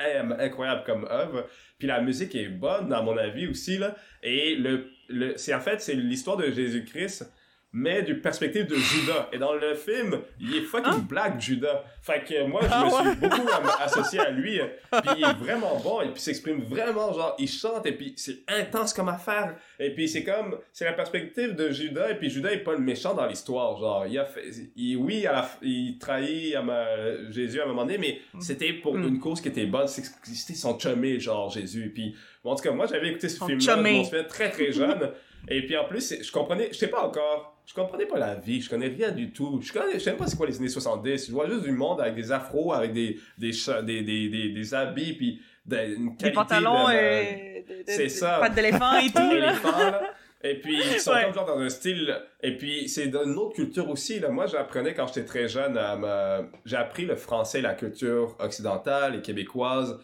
incroyable 0.00 0.84
comme 0.86 1.06
œuvre 1.10 1.46
puis 1.78 1.88
la 1.88 2.00
musique 2.00 2.34
est 2.34 2.48
bonne 2.48 2.90
à 2.94 3.02
mon 3.02 3.18
avis 3.18 3.48
aussi 3.48 3.76
là 3.76 3.96
et 4.22 4.54
le, 4.54 4.88
le 5.10 5.36
c'est 5.36 5.52
en 5.52 5.60
fait 5.60 5.82
c'est 5.82 5.94
l'histoire 5.94 6.38
de 6.38 6.50
Jésus-Christ 6.50 7.30
mais 7.72 8.02
du 8.02 8.18
perspective 8.20 8.66
de 8.66 8.74
Judas. 8.76 9.28
Et 9.32 9.38
dans 9.38 9.52
le 9.52 9.74
film, 9.74 10.20
il 10.40 10.56
est 10.56 10.62
fucking 10.62 11.02
black, 11.06 11.38
Judas. 11.40 11.84
Fait 12.00 12.24
que 12.26 12.46
moi, 12.46 12.62
je 12.62 12.68
Ah 12.70 12.84
me 12.86 12.90
ouais? 12.90 13.10
suis 13.10 13.20
beaucoup 13.20 13.48
associé 13.80 14.20
à 14.20 14.30
lui. 14.30 14.58
Puis 14.90 15.10
il 15.18 15.24
est 15.24 15.32
vraiment 15.34 15.76
bon, 15.78 16.00
et 16.00 16.04
puis 16.06 16.14
il 16.16 16.20
s'exprime 16.20 16.62
vraiment, 16.62 17.12
genre, 17.12 17.36
il 17.38 17.46
chante, 17.48 17.84
et 17.84 17.92
puis 17.92 18.14
c'est 18.16 18.38
intense 18.48 18.94
comme 18.94 19.08
affaire. 19.10 19.54
Et 19.78 19.90
puis 19.94 20.08
c'est 20.08 20.24
comme, 20.24 20.58
c'est 20.72 20.86
la 20.86 20.94
perspective 20.94 21.54
de 21.54 21.70
Judas, 21.70 22.10
et 22.10 22.14
puis 22.14 22.30
Judas 22.30 22.50
est 22.52 22.58
pas 22.64 22.72
le 22.72 22.78
méchant 22.80 23.12
dans 23.14 23.26
l'histoire, 23.26 23.78
genre, 23.78 24.06
il 24.06 24.18
a 24.18 24.24
fait, 24.24 24.44
il, 24.74 24.96
oui, 24.96 25.26
à 25.26 25.32
la, 25.32 25.42
f- 25.42 25.58
il 25.62 25.98
trahit 25.98 26.54
à 26.54 26.62
ma- 26.62 27.30
Jésus 27.30 27.60
à 27.60 27.64
un 27.64 27.68
moment 27.68 27.84
donné, 27.84 27.98
mais 27.98 28.20
c'était 28.40 28.72
pour 28.72 28.94
Mm. 28.96 29.08
une 29.08 29.20
cause 29.20 29.40
qui 29.42 29.48
était 29.48 29.66
bonne, 29.66 29.86
c'était 29.88 30.54
son 30.54 30.78
chumé, 30.78 31.20
genre, 31.20 31.50
Jésus. 31.50 31.92
Puis, 31.94 32.16
bon, 32.42 32.52
en 32.52 32.56
tout 32.56 32.62
cas, 32.62 32.70
moi, 32.72 32.86
j'avais 32.86 33.08
écouté 33.10 33.28
ce 33.28 33.44
film-là, 33.44 33.76
je 33.84 34.04
souviens 34.04 34.24
très 34.24 34.50
très 34.50 34.72
jeune. 34.72 35.10
Et 35.50 35.64
puis 35.64 35.76
en 35.76 35.84
plus, 35.84 36.14
je 36.22 36.32
comprenais, 36.32 36.68
je 36.72 36.76
sais 36.78 36.88
pas 36.88 37.02
encore, 37.06 37.57
je 37.68 37.74
comprenais 37.74 38.06
pas 38.06 38.18
la 38.18 38.34
vie, 38.34 38.62
je 38.62 38.70
connais 38.70 38.88
rien 38.88 39.10
du 39.10 39.30
tout. 39.30 39.60
Je 39.62 39.70
connais, 39.72 39.92
je 39.94 39.98
sais 39.98 40.10
même 40.10 40.18
pas 40.18 40.26
c'est 40.26 40.36
quoi 40.38 40.46
les 40.46 40.56
années 40.56 40.68
70. 40.70 41.26
Je 41.26 41.32
vois 41.32 41.46
juste 41.48 41.64
du 41.64 41.72
monde 41.72 42.00
avec 42.00 42.14
des 42.14 42.32
afros, 42.32 42.72
avec 42.72 42.94
des, 42.94 43.18
des, 43.36 43.50
des, 43.84 44.02
des, 44.02 44.28
des, 44.30 44.48
des 44.48 44.74
habits, 44.74 45.12
puis 45.12 45.42
de- 45.66 45.76
une 45.96 46.16
qualité 46.16 46.24
Des 46.24 46.32
pantalons 46.32 46.88
de, 46.88 46.92
et 46.94 47.64
de, 47.68 47.74
de, 47.74 47.82
c'est 47.86 48.08
ça. 48.08 48.38
pattes 48.40 48.54
d'éléphant 48.54 48.96
et 48.98 49.10
tout, 49.12 49.18
là. 49.18 49.34
éléphant, 49.50 49.78
là. 49.78 50.02
Et 50.42 50.54
puis, 50.60 50.76
ils 50.78 51.00
sont 51.00 51.10
Ouais. 51.10 51.24
comme 51.24 51.34
genre 51.34 51.46
dans 51.46 51.58
un 51.58 51.68
style. 51.68 52.16
Et 52.40 52.56
puis, 52.56 52.88
c'est 52.88 53.08
dans 53.08 53.24
une 53.24 53.36
autre 53.36 53.56
culture 53.56 53.90
aussi. 53.90 54.20
Là. 54.20 54.28
Moi, 54.30 54.46
j'apprenais 54.46 54.94
quand 54.94 55.08
j'étais 55.08 55.24
très 55.24 55.48
jeune, 55.48 55.76
à 55.76 55.96
me- 55.96 56.48
j'ai 56.64 56.76
appris 56.76 57.04
le 57.06 57.16
français, 57.16 57.60
la 57.60 57.74
culture 57.74 58.36
occidentale 58.38 59.16
et 59.16 59.20
québécoise 59.20 59.98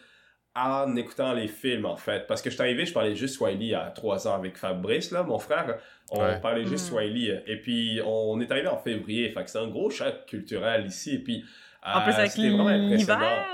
en 0.55 0.95
écoutant 0.95 1.33
les 1.33 1.47
films, 1.47 1.85
en 1.85 1.97
fait. 1.97 2.25
Parce 2.27 2.41
que 2.41 2.49
je 2.49 2.55
suis 2.55 2.63
arrivé, 2.63 2.85
je 2.85 2.93
parlais 2.93 3.15
juste 3.15 3.35
Swahili 3.35 3.75
à 3.75 3.91
trois 3.93 4.27
ans 4.27 4.35
avec 4.35 4.57
Fabrice, 4.57 5.11
là, 5.11 5.23
mon 5.23 5.37
frère. 5.37 5.77
On 6.11 6.21
Ouais. 6.21 6.39
parlait 6.39 6.65
juste 6.65 6.85
Mm. 6.85 6.89
Swahili. 6.91 7.31
Et 7.47 7.57
puis, 7.57 7.99
on 8.05 8.39
est 8.39 8.49
arrivé 8.51 8.67
en 8.67 8.77
février. 8.77 9.29
Fait 9.31 9.43
que 9.43 9.49
c'est 9.49 9.57
un 9.59 9.67
gros 9.67 9.89
choc 9.89 10.25
culturel 10.27 10.85
ici. 10.85 11.15
Et 11.15 11.19
puis, 11.19 11.43
En 11.83 12.01
plus, 12.01 12.13
euh, 12.13 12.17
avec 12.17 12.31
c'était 12.31 12.49
vraiment 12.49 12.67
impressionnant. 12.67 13.19
l'hiver, 13.19 13.45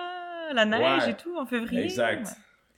la 0.53 0.65
neige 0.65 1.03
Ouais. 1.05 1.09
et 1.11 1.13
tout, 1.15 1.35
en 1.37 1.45
février. 1.45 1.83
Exact. 1.83 2.27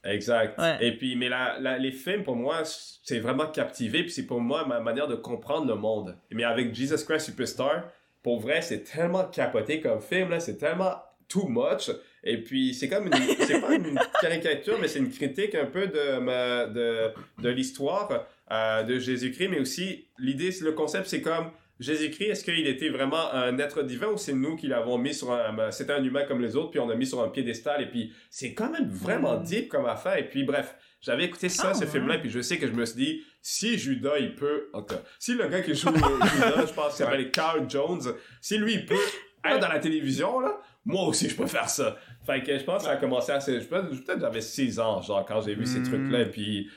Exact. 0.05 0.59
Ouais. 0.59 0.78
Et 0.82 0.97
puis, 0.97 1.15
mais 1.15 1.30
la, 1.30 1.57
la- 1.59 1.78
les 1.78 1.91
films, 1.91 2.24
pour 2.24 2.36
moi, 2.36 2.61
c'est 2.65 3.19
vraiment 3.19 3.47
captivé, 3.47 4.01
puis 4.03 4.11
c'est 4.11 4.26
pour 4.26 4.41
moi 4.41 4.65
ma 4.65 4.80
manière 4.82 5.07
de 5.07 5.15
comprendre 5.15 5.67
le 5.67 5.76
monde. 5.76 6.17
Mais 6.32 6.43
avec 6.43 6.74
Jesus 6.76 7.05
Christ 7.05 7.28
Superstar, 7.28 7.84
pour 8.21 8.39
vrai, 8.39 8.61
c'est 8.61 8.84
tellement 8.84 9.24
capoté 9.26 9.80
comme 9.82 10.01
film, 10.01 10.30
là, 10.30 10.39
c'est 10.41 10.57
tellement 10.57 10.93
too 11.30 11.47
much. 11.47 11.89
Et 12.24 12.38
puis, 12.41 12.74
c'est 12.74 12.88
comme 12.88 13.07
une, 13.07 13.13
c'est 13.45 13.59
pas 13.59 13.74
une 13.76 13.99
caricature, 14.21 14.78
mais 14.80 14.88
c'est 14.88 14.99
une 14.99 15.11
critique 15.11 15.55
un 15.55 15.65
peu 15.65 15.88
de, 15.88 16.69
de, 16.74 17.11
de 17.41 17.49
l'histoire 17.49 18.26
euh, 18.51 18.84
de 18.84 18.97
Jésus-Christ, 18.99 19.49
mais 19.49 19.59
aussi, 19.59 20.05
l'idée, 20.17 20.51
le 20.61 20.71
concept, 20.71 21.07
c'est 21.07 21.21
comme, 21.21 21.51
Jésus-Christ, 21.80 22.30
est-ce 22.30 22.43
qu'il 22.45 22.65
était 22.67 22.89
vraiment 22.89 23.34
un 23.34 23.57
être 23.57 23.84
divin 23.84 24.07
ou 24.07 24.17
c'est 24.17 24.34
nous 24.34 24.55
qui 24.55 24.67
l'avons 24.67 24.97
mis 24.97 25.13
sur 25.13 25.32
un... 25.34 25.51
ben, 25.53 25.71
C'était 25.71 25.91
un 25.93 26.03
humain 26.03 26.24
comme 26.26 26.41
les 26.41 26.55
autres, 26.55 26.69
puis 26.71 26.80
on 26.80 26.88
l'a 26.88 26.95
mis 26.95 27.05
sur 27.07 27.21
un 27.21 27.30
piédestal, 27.30 27.82
et 27.82 27.88
puis 27.88 28.13
c'est 28.30 28.53
quand 28.53 28.69
même 28.71 28.88
vraiment 28.89 29.39
Mm. 29.39 29.43
deep 29.43 29.67
comme 29.69 29.86
affaire. 29.88 30.17
Et 30.17 30.30
puis 30.30 30.43
bref, 30.43 30.76
j'avais 31.01 31.26
écouté 31.26 31.49
ça, 31.49 31.69
Ah, 31.71 31.74
ce 31.74 31.82
ouais. 31.84 31.88
film-là, 31.91 32.19
puis 32.19 32.30
je 32.30 32.39
sais 32.41 32.57
que 32.57 32.67
je 32.67 32.71
me 32.74 32.86
suis 32.86 32.95
dit, 32.95 33.24
si 33.41 33.78
Judas, 33.78 34.17
il 34.19 34.36
peut... 34.36 34.69
Si 35.19 35.34
le 35.34 35.47
gars 35.49 35.61
qui 35.61 35.74
joue 35.76 35.89
Judas, 35.93 36.65
je 36.67 36.74
pense 36.74 36.95
qu'il 36.95 37.05
s'appelle 37.05 37.32
Carl 37.32 37.69
Jones, 37.69 38.01
si 38.39 38.57
lui, 38.59 38.76
il 38.76 38.86
peut 38.86 38.95
être 39.45 39.59
dans 39.59 39.67
la 39.67 39.80
télévision, 39.80 40.39
là, 40.39 40.61
moi 40.86 41.04
aussi, 41.08 41.30
je 41.30 41.36
peux 41.36 41.48
faire 41.48 41.70
ça. 41.70 41.98
Fait 42.26 42.42
que 42.44 42.58
je 42.58 42.64
pense 42.64 42.80
que 42.80 42.88
ça 42.88 42.92
a 42.92 42.98
commencé 42.98 43.32
je 43.48 43.66
pense- 43.68 43.90
Peut-être 44.06 44.20
j'avais 44.20 44.42
6 44.42 44.80
ans, 44.80 45.02
genre, 45.02 45.26
quand 45.26 45.42
j'ai 45.42 45.56
vu 45.56 45.66
ces 45.66 45.80
Mm. 45.80 45.84
trucs-là, 45.84 46.20
et 46.22 46.26
puis... 46.30 46.70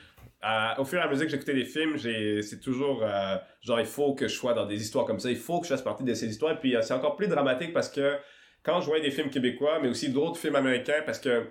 euh, 0.45 0.69
au 0.77 0.85
fur 0.85 0.99
et 0.99 1.01
à 1.01 1.09
mesure 1.09 1.25
que 1.25 1.31
j'écoutais 1.31 1.55
des 1.55 1.65
films, 1.65 1.97
j'ai, 1.97 2.41
c'est 2.43 2.59
toujours 2.59 3.01
euh, 3.03 3.35
genre 3.61 3.79
il 3.79 3.85
faut 3.87 4.13
que 4.13 4.27
je 4.27 4.33
sois 4.35 4.53
dans 4.53 4.65
des 4.67 4.79
histoires 4.81 5.05
comme 5.05 5.19
ça, 5.19 5.29
il 5.31 5.35
faut 5.35 5.59
que 5.59 5.65
je 5.65 5.73
fasse 5.73 5.81
partie 5.81 6.03
de 6.03 6.13
ces 6.13 6.27
histoires. 6.29 6.59
Puis 6.59 6.75
euh, 6.75 6.81
c'est 6.83 6.93
encore 6.93 7.15
plus 7.15 7.27
dramatique 7.27 7.73
parce 7.73 7.89
que 7.89 8.15
quand 8.63 8.79
je 8.81 8.85
voyais 8.85 9.03
des 9.03 9.11
films 9.11 9.29
québécois, 9.31 9.79
mais 9.81 9.87
aussi 9.89 10.09
d'autres 10.09 10.37
films 10.37 10.55
américains, 10.55 11.01
parce 11.05 11.19
que 11.19 11.47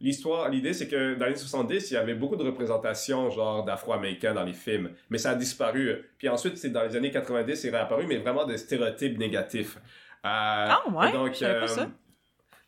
l'histoire, 0.00 0.48
l'idée, 0.48 0.72
c'est 0.72 0.88
que 0.88 1.14
dans 1.14 1.26
les 1.26 1.32
années 1.32 1.36
70, 1.36 1.90
il 1.90 1.94
y 1.94 1.96
avait 1.96 2.14
beaucoup 2.14 2.36
de 2.36 2.42
représentations, 2.42 3.30
genre, 3.30 3.64
d'afro-américains 3.64 4.34
dans 4.34 4.44
les 4.44 4.52
films. 4.52 4.90
Mais 5.10 5.18
ça 5.18 5.30
a 5.30 5.34
disparu. 5.36 6.10
Puis 6.18 6.28
ensuite, 6.28 6.56
c'est 6.58 6.70
dans 6.70 6.82
les 6.82 6.96
années 6.96 7.10
90, 7.12 7.54
c'est 7.54 7.70
réapparu, 7.70 8.06
mais 8.08 8.16
vraiment 8.16 8.44
des 8.46 8.58
stéréotypes 8.58 9.16
négatifs. 9.18 9.78
Euh, 10.24 10.68
Ah, 10.70 10.82
ouais? 10.90 11.12
donc, 11.12 11.34
je 11.34 11.40
pas 11.40 11.46
euh, 11.46 11.66
ça. 11.66 11.90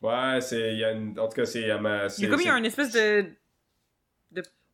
Ouais, 0.03 0.41
c'est, 0.41 0.77
y 0.77 0.85
a 0.85 0.93
une, 0.93 1.19
en 1.19 1.27
tout 1.27 1.37
cas, 1.37 1.47
c'est, 1.47 1.63
Il 1.63 1.67
y 1.69 1.71
a 1.71 1.77
comme 1.79 2.41
il 2.41 2.47
y 2.47 2.51
a 2.51 2.59
une 2.59 2.67
espèce 2.67 2.93
de. 2.93 3.27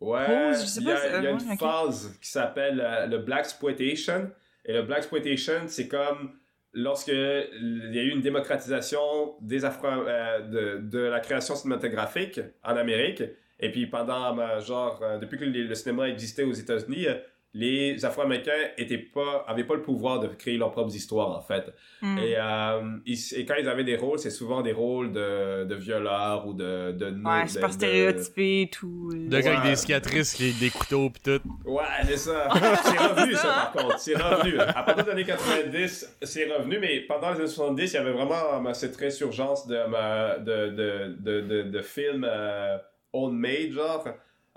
Ouais, 0.00 0.26
pause, 0.26 0.62
je 0.62 0.66
sais 0.66 0.80
il 0.80 0.86
y 0.88 0.90
a, 0.90 1.20
y 1.20 1.26
euh, 1.26 1.38
une 1.38 1.56
phase 1.56 2.18
qui 2.20 2.28
s'appelle 2.28 2.80
euh, 2.80 3.06
le 3.06 3.18
Black 3.18 3.44
Exploitation. 3.44 4.32
Et 4.64 4.72
le 4.72 4.82
Black 4.82 4.98
Exploitation, 4.98 5.68
c'est 5.68 5.86
comme 5.86 6.32
lorsque 6.72 7.06
il 7.08 7.90
y 7.92 7.98
a 8.00 8.02
eu 8.02 8.08
une 8.10 8.20
démocratisation 8.20 9.36
des 9.40 9.64
Afro, 9.64 9.86
euh, 9.86 10.40
de, 10.40 10.78
de 10.82 10.98
la 10.98 11.20
création 11.20 11.54
cinématographique 11.54 12.40
en 12.64 12.76
Amérique. 12.76 13.22
Et 13.60 13.70
puis 13.70 13.86
pendant, 13.86 14.58
genre, 14.58 15.00
depuis 15.20 15.38
que 15.38 15.44
le 15.44 15.74
cinéma 15.76 16.08
existait 16.08 16.42
aux 16.42 16.52
États-Unis, 16.52 17.06
les 17.54 18.02
Afro-Américains 18.04 18.52
étaient 18.78 18.96
pas, 18.96 19.44
avaient 19.46 19.64
pas 19.64 19.74
le 19.74 19.82
pouvoir 19.82 20.20
de 20.20 20.28
créer 20.28 20.56
leurs 20.56 20.70
propres 20.70 20.94
histoires, 20.96 21.36
en 21.36 21.42
fait. 21.42 21.64
Hmm. 22.00 22.16
Et, 22.18 22.34
euh, 22.36 22.96
ils- 23.04 23.34
et 23.36 23.44
quand 23.44 23.56
ils 23.60 23.68
avaient 23.68 23.84
des 23.84 23.96
rôles, 23.96 24.18
c'est 24.18 24.30
souvent 24.30 24.62
des 24.62 24.72
rôles 24.72 25.12
de, 25.12 25.64
de 25.64 25.74
violeurs 25.74 26.46
ou 26.46 26.54
de... 26.54 26.92
de 26.92 27.06
Ouais, 27.22 27.46
super 27.46 27.68
de- 27.68 27.74
stéréotypé 27.74 28.62
et 28.62 28.70
tout. 28.70 29.10
euh. 29.14 29.28
De 29.28 29.40
gars 29.40 29.58
avec 29.58 29.70
des 29.70 29.76
cicatrices, 29.76 30.32
qui- 30.34 30.52
des 30.54 30.70
couteaux 30.70 31.10
pis 31.10 31.20
tout. 31.20 31.40
Ouais, 31.66 31.82
c'est 32.06 32.16
ça. 32.16 32.48
C'est 32.84 32.98
revenu, 32.98 33.34
ça, 33.34 33.70
par 33.72 33.84
contre. 33.84 33.98
C'est 33.98 34.16
revenu. 34.16 34.58
À 34.58 34.82
partir 34.82 35.04
des 35.04 35.10
années 35.10 35.24
90, 35.24 36.16
c'est 36.22 36.46
revenu, 36.50 36.78
mais 36.80 37.00
pendant 37.00 37.30
les 37.32 37.36
années 37.40 37.46
70, 37.48 37.92
il 37.92 37.94
y 37.94 37.98
avait 37.98 38.12
vraiment 38.12 38.66
euh, 38.66 38.72
cette 38.72 38.96
résurgence 38.96 39.66
de, 39.66 39.74
de, 39.76 40.70
de, 40.70 41.16
de, 41.20 41.40
de, 41.42 41.62
de 41.70 41.82
films 41.82 42.26
euh, 42.28 42.78
homemade, 43.12 43.72
genre. 43.72 44.04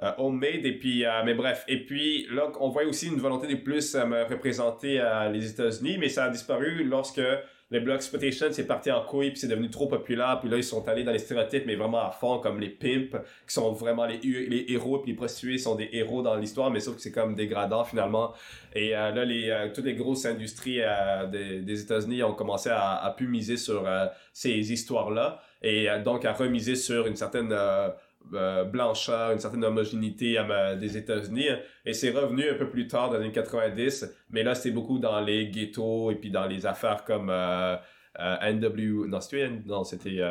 Euh, 0.03 0.11
homemade, 0.17 0.65
et 0.65 0.77
puis, 0.77 1.05
euh, 1.05 1.23
mais 1.23 1.35
bref. 1.35 1.63
Et 1.69 1.85
puis, 1.85 2.27
là, 2.29 2.51
on 2.59 2.67
voit 2.67 2.83
aussi 2.83 3.07
une 3.07 3.19
volonté 3.19 3.47
de 3.47 3.55
plus 3.55 3.95
euh, 3.95 4.05
me 4.05 4.23
représenter 4.25 4.99
euh, 4.99 5.29
les 5.29 5.51
États-Unis, 5.51 5.97
mais 5.97 6.09
ça 6.09 6.25
a 6.25 6.29
disparu 6.29 6.83
lorsque 6.83 7.21
le 7.71 7.79
Black 7.79 7.95
Exploitation 7.95 8.51
s'est 8.51 8.67
parti 8.67 8.91
en 8.91 9.05
couille, 9.05 9.29
puis 9.31 9.39
c'est 9.39 9.47
devenu 9.47 9.69
trop 9.69 9.87
populaire, 9.87 10.39
puis 10.41 10.49
là, 10.49 10.57
ils 10.57 10.65
sont 10.65 10.85
allés 10.89 11.05
dans 11.05 11.13
les 11.13 11.19
stéréotypes, 11.19 11.63
mais 11.65 11.75
vraiment 11.77 12.05
à 12.05 12.11
fond, 12.11 12.39
comme 12.39 12.59
les 12.59 12.69
pimps, 12.69 13.17
qui 13.47 13.53
sont 13.53 13.71
vraiment 13.71 14.05
les, 14.05 14.17
les 14.17 14.65
héros, 14.67 14.99
puis 14.99 15.13
les 15.13 15.17
prostituées 15.17 15.57
sont 15.57 15.75
des 15.75 15.87
héros 15.93 16.21
dans 16.21 16.35
l'histoire, 16.35 16.69
mais 16.71 16.81
sauf 16.81 16.97
que 16.97 17.01
c'est 17.01 17.13
comme 17.13 17.33
dégradant 17.33 17.85
finalement. 17.85 18.33
Et 18.75 18.91
là, 18.91 19.25
les, 19.25 19.71
toutes 19.73 19.85
les 19.85 19.95
grosses 19.95 20.25
industries 20.25 20.81
des, 21.31 21.81
États-Unis 21.81 22.21
ont 22.21 22.35
commencé 22.35 22.69
à, 22.69 22.97
à 23.03 23.09
plus 23.11 23.27
miser 23.27 23.57
sur 23.57 23.83
ces 24.31 24.71
histoires-là, 24.71 25.41
et 25.65 25.89
euh, 25.89 26.01
donc 26.01 26.23
à 26.25 26.33
remiser 26.33 26.75
sur 26.75 27.07
une 27.07 27.15
certaine 27.15 27.53
euh, 28.33 28.63
blancheur, 28.63 29.31
une 29.31 29.39
certaine 29.39 29.63
homogénéité 29.63 30.41
des 30.79 30.97
États-Unis. 30.97 31.47
Et 31.85 31.93
c'est 31.93 32.11
revenu 32.11 32.49
un 32.49 32.55
peu 32.55 32.69
plus 32.69 32.87
tard, 32.87 33.09
dans 33.09 33.17
les 33.17 33.25
années 33.25 33.31
90, 33.31 34.11
mais 34.31 34.43
là, 34.43 34.55
c'était 34.55 34.73
beaucoup 34.73 34.99
dans 34.99 35.19
les 35.21 35.47
ghettos 35.49 36.11
et 36.11 36.15
puis 36.15 36.31
dans 36.31 36.47
les 36.47 36.65
affaires 36.65 37.03
comme 37.05 37.29
euh, 37.29 37.75
euh, 38.19 38.53
NW... 38.53 39.07
Non, 39.07 39.21
c'était 39.21 39.49
non, 39.65 39.83
c'était 39.83 40.21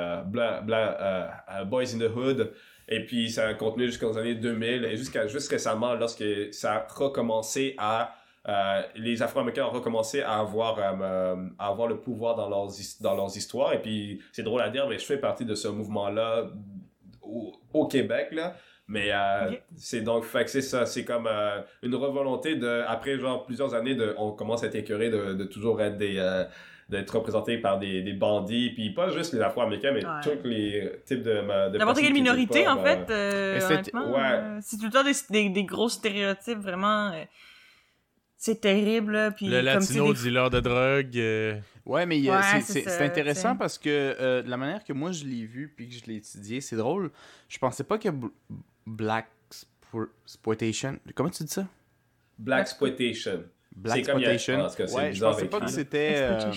Boys 1.67 1.95
in 1.95 1.99
the 1.99 2.11
Hood. 2.15 2.53
Et 2.89 3.05
puis, 3.07 3.31
ça 3.31 3.49
a 3.49 3.55
continué 3.55 3.87
jusqu'aux 3.87 4.19
années 4.19 4.35
2000 4.35 4.85
et 4.85 4.97
jusqu'à 4.97 5.27
juste 5.27 5.51
récemment, 5.51 5.95
lorsque 5.95 6.25
ça 6.53 6.75
a 6.75 6.87
recommencé 6.95 7.75
à... 7.79 8.15
les 8.97 9.23
Afro-Américains 9.23 9.67
ont 9.67 9.71
recommencé 9.71 10.21
à 10.21 10.41
avoir, 10.41 10.79
avoir 11.59 11.89
le 11.89 11.99
pouvoir 12.01 12.35
dans 12.35 12.49
leurs, 12.49 12.71
dans 13.01 13.15
leurs 13.15 13.37
histoires. 13.37 13.73
Et 13.73 13.81
puis, 13.81 14.21
c'est 14.33 14.43
drôle 14.43 14.61
à 14.61 14.69
dire, 14.69 14.87
mais 14.89 14.99
je 14.99 15.07
fais 15.07 15.19
partie 15.19 15.47
de 15.47 15.55
ce 15.55 15.69
mouvement-là 15.69 16.51
au, 17.27 17.53
au 17.73 17.87
Québec, 17.87 18.29
là. 18.33 18.57
Mais 18.87 19.11
euh, 19.13 19.49
Ok. 19.53 19.63
c'est 19.77 20.03
donc, 20.03 20.25
fait 20.25 20.45
que 20.45 20.51
c'est 20.51 20.61
ça, 20.61 20.85
c'est 20.85 21.05
comme 21.07 21.27
euh, 21.27 21.61
une 21.83 21.95
revolonté 21.95 22.57
de, 22.57 22.83
après 22.87 23.19
genre 23.19 23.45
plusieurs 23.47 23.73
années, 23.75 23.95
de, 23.95 24.15
on 24.19 24.33
commence 24.33 24.63
à 24.63 24.67
être 24.67 24.75
écœuré 24.75 25.09
de, 25.09 25.33
de 25.33 25.45
toujours 25.45 25.81
être 25.81 25.97
des, 25.97 26.17
euh, 26.19 26.45
d'être 26.91 27.17
représenté 27.17 27.57
par 27.57 27.79
des, 27.79 28.03
des 28.03 28.13
bandits, 28.13 28.73
puis 28.75 28.91
pas 28.91 29.09
juste 29.09 29.33
les 29.33 29.41
Afro-Américains, 29.41 29.93
mais 29.93 30.05
Ouais. 30.05 30.21
tous 30.23 30.47
les 30.47 30.93
types 31.07 31.23
de, 31.23 31.71
de 31.71 31.79
N'importe 31.79 32.01
quelle 32.01 32.13
minorité, 32.13 32.59
étaient 32.61 32.69
en 32.69 32.77
pas, 32.77 32.85
fait, 33.07 33.11
euh, 33.11 33.59
euh, 33.59 34.13
ouais. 34.13 34.19
euh, 34.21 34.59
c'est 34.61 34.77
tout 34.77 34.85
le 34.85 34.91
temps 34.91 35.03
des, 35.03 35.15
des, 35.31 35.49
des 35.49 35.65
gros 35.65 35.89
stéréotypes, 35.89 36.59
vraiment. 36.59 37.11
euh, 37.13 37.25
c'est 38.37 38.61
terrible, 38.61 39.13
là. 39.13 39.31
Puis, 39.31 39.47
Le 39.47 39.57
comme 39.57 39.65
latino 39.65 40.13
des- 40.13 40.21
dealer 40.21 40.51
de 40.51 40.61
drogue. 40.61 41.17
Euh, 41.87 41.91
Ouais, 41.91 42.07
mais 42.07 42.17
Ouais, 42.29 42.61
c'est- 42.63 43.03
intéressant 43.03 43.51
t'sais. 43.51 43.59
parce 43.59 43.79
que 43.79 43.89
euh, 43.91 44.43
de 44.43 44.49
la 44.51 44.57
manière 44.57 44.83
que 44.85 44.93
moi 44.93 45.13
je 45.13 45.25
l'ai 45.25 45.45
vu 45.45 45.73
puis 45.77 45.89
que 45.89 45.95
je 45.95 46.05
l'ai 46.07 46.17
étudié, 46.17 46.61
c'est 46.61 46.77
drôle. 46.77 47.11
Je 47.49 47.59
pensais 47.59 47.85
pas 47.85 47.99
que 47.99 48.09
bl- 48.09 48.31
Black 48.87 49.29
Exploitation. 50.25 50.99
Comment 51.15 51.31
tu 51.31 51.45
dis 51.45 51.53
ça? 51.53 51.67
Black 52.39 52.63
Exploitation. 52.63 53.45
Black 53.77 53.99
Exploitation. 53.99 54.61
en 54.61 54.69
tout 54.69 54.75
cas, 54.77 54.87
c'est 54.87 54.95
Ouais, 54.97 55.07
je 55.09 55.13
bizarre 55.13 55.33
pensais 55.33 55.47
pas 55.49 55.61
que 55.61 55.71
c'était. 55.71 56.15
euh. 56.17 56.53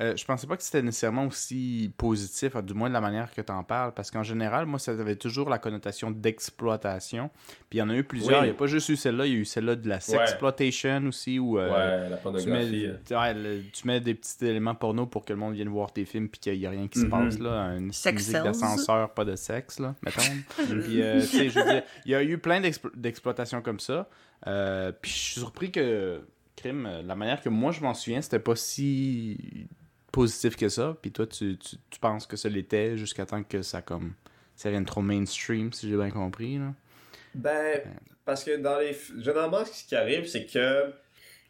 Euh, 0.00 0.16
je 0.16 0.24
pensais 0.24 0.46
pas 0.46 0.56
que 0.56 0.62
c'était 0.62 0.82
nécessairement 0.82 1.26
aussi 1.26 1.92
positif, 1.96 2.56
du 2.56 2.74
moins 2.74 2.88
de 2.88 2.94
la 2.94 3.00
manière 3.00 3.30
que 3.32 3.40
tu 3.40 3.52
en 3.52 3.62
parles, 3.62 3.92
parce 3.94 4.10
qu'en 4.10 4.22
général, 4.24 4.66
moi, 4.66 4.78
ça 4.78 4.92
avait 4.92 5.16
toujours 5.16 5.48
la 5.48 5.58
connotation 5.58 6.10
d'exploitation. 6.10 7.30
Puis 7.70 7.78
il 7.78 7.78
y 7.78 7.82
en 7.82 7.90
a 7.90 7.94
eu 7.94 8.04
plusieurs. 8.04 8.40
Oui. 8.40 8.46
Il 8.46 8.50
n'y 8.50 8.56
a 8.56 8.58
pas 8.58 8.66
juste 8.66 8.88
eu 8.88 8.96
celle-là, 8.96 9.26
il 9.26 9.32
y 9.32 9.36
a 9.36 9.38
eu 9.38 9.44
celle-là 9.44 9.76
de 9.76 9.88
la 9.88 10.00
sexploitation 10.00 11.06
aussi, 11.06 11.38
où 11.38 11.58
euh, 11.58 11.68
ouais, 11.70 12.10
la 12.10 12.16
tu, 12.40 12.48
mets, 12.50 12.64
ouais, 13.16 13.34
le- 13.34 13.62
tu 13.72 13.86
mets 13.86 14.00
des 14.00 14.14
petits 14.14 14.44
éléments 14.44 14.74
porno 14.74 15.06
pour 15.06 15.24
que 15.24 15.32
le 15.32 15.38
monde 15.38 15.54
vienne 15.54 15.68
voir 15.68 15.92
tes 15.92 16.04
films, 16.04 16.28
puis 16.28 16.40
qu'il 16.40 16.58
n'y 16.58 16.66
a 16.66 16.70
rien 16.70 16.88
qui 16.88 16.98
se 16.98 17.04
Mhm. 17.04 17.10
passe, 17.10 17.38
là. 17.38 17.74
Une 17.76 17.92
Sex 17.92 18.14
musique 18.28 18.42
d'ascenseur, 18.42 19.10
pas 19.14 19.24
de 19.24 19.36
sexe, 19.36 19.78
là, 19.78 19.94
mettons. 20.02 20.22
puis, 20.56 21.02
euh, 21.02 21.20
tu 21.20 21.26
sais, 21.26 21.48
je 21.50 21.58
veux 21.58 21.64
dire, 21.70 21.82
il 22.04 22.10
y 22.10 22.14
a 22.14 22.22
eu 22.22 22.38
plein 22.38 22.60
d'explo- 22.60 22.90
d'exploitations 22.94 23.62
comme 23.62 23.80
ça. 23.80 24.08
Euh, 24.46 24.92
puis 25.00 25.10
je 25.10 25.16
suis 25.16 25.40
surpris 25.40 25.70
que 25.70 26.20
Crime, 26.56 26.86
euh, 26.86 27.02
la 27.02 27.14
manière 27.16 27.40
que 27.40 27.48
moi 27.48 27.72
je 27.72 27.80
m'en 27.80 27.94
souviens, 27.94 28.20
c'était 28.20 28.38
pas 28.38 28.54
si 28.56 29.66
positif 30.14 30.56
que 30.56 30.68
ça. 30.68 30.96
Puis 31.02 31.10
toi, 31.12 31.26
tu, 31.26 31.56
tu, 31.58 31.76
tu 31.90 31.98
penses 32.00 32.26
que 32.26 32.36
ça 32.36 32.48
l'était 32.48 32.96
jusqu'à 32.96 33.26
temps 33.26 33.42
que 33.42 33.62
ça 33.62 33.82
comme 33.82 34.12
ça 34.56 34.70
vienne 34.70 34.84
trop 34.84 35.02
mainstream, 35.02 35.72
si 35.72 35.88
j'ai 35.88 35.96
bien 35.96 36.10
compris. 36.10 36.58
Là? 36.58 36.72
Ben, 37.34 37.80
parce 38.24 38.44
que 38.44 38.56
dans 38.56 38.78
les. 38.78 38.96
Généralement, 39.18 39.64
ce 39.64 39.84
qui 39.84 39.96
arrive, 39.96 40.26
c'est 40.26 40.46
que 40.46 40.92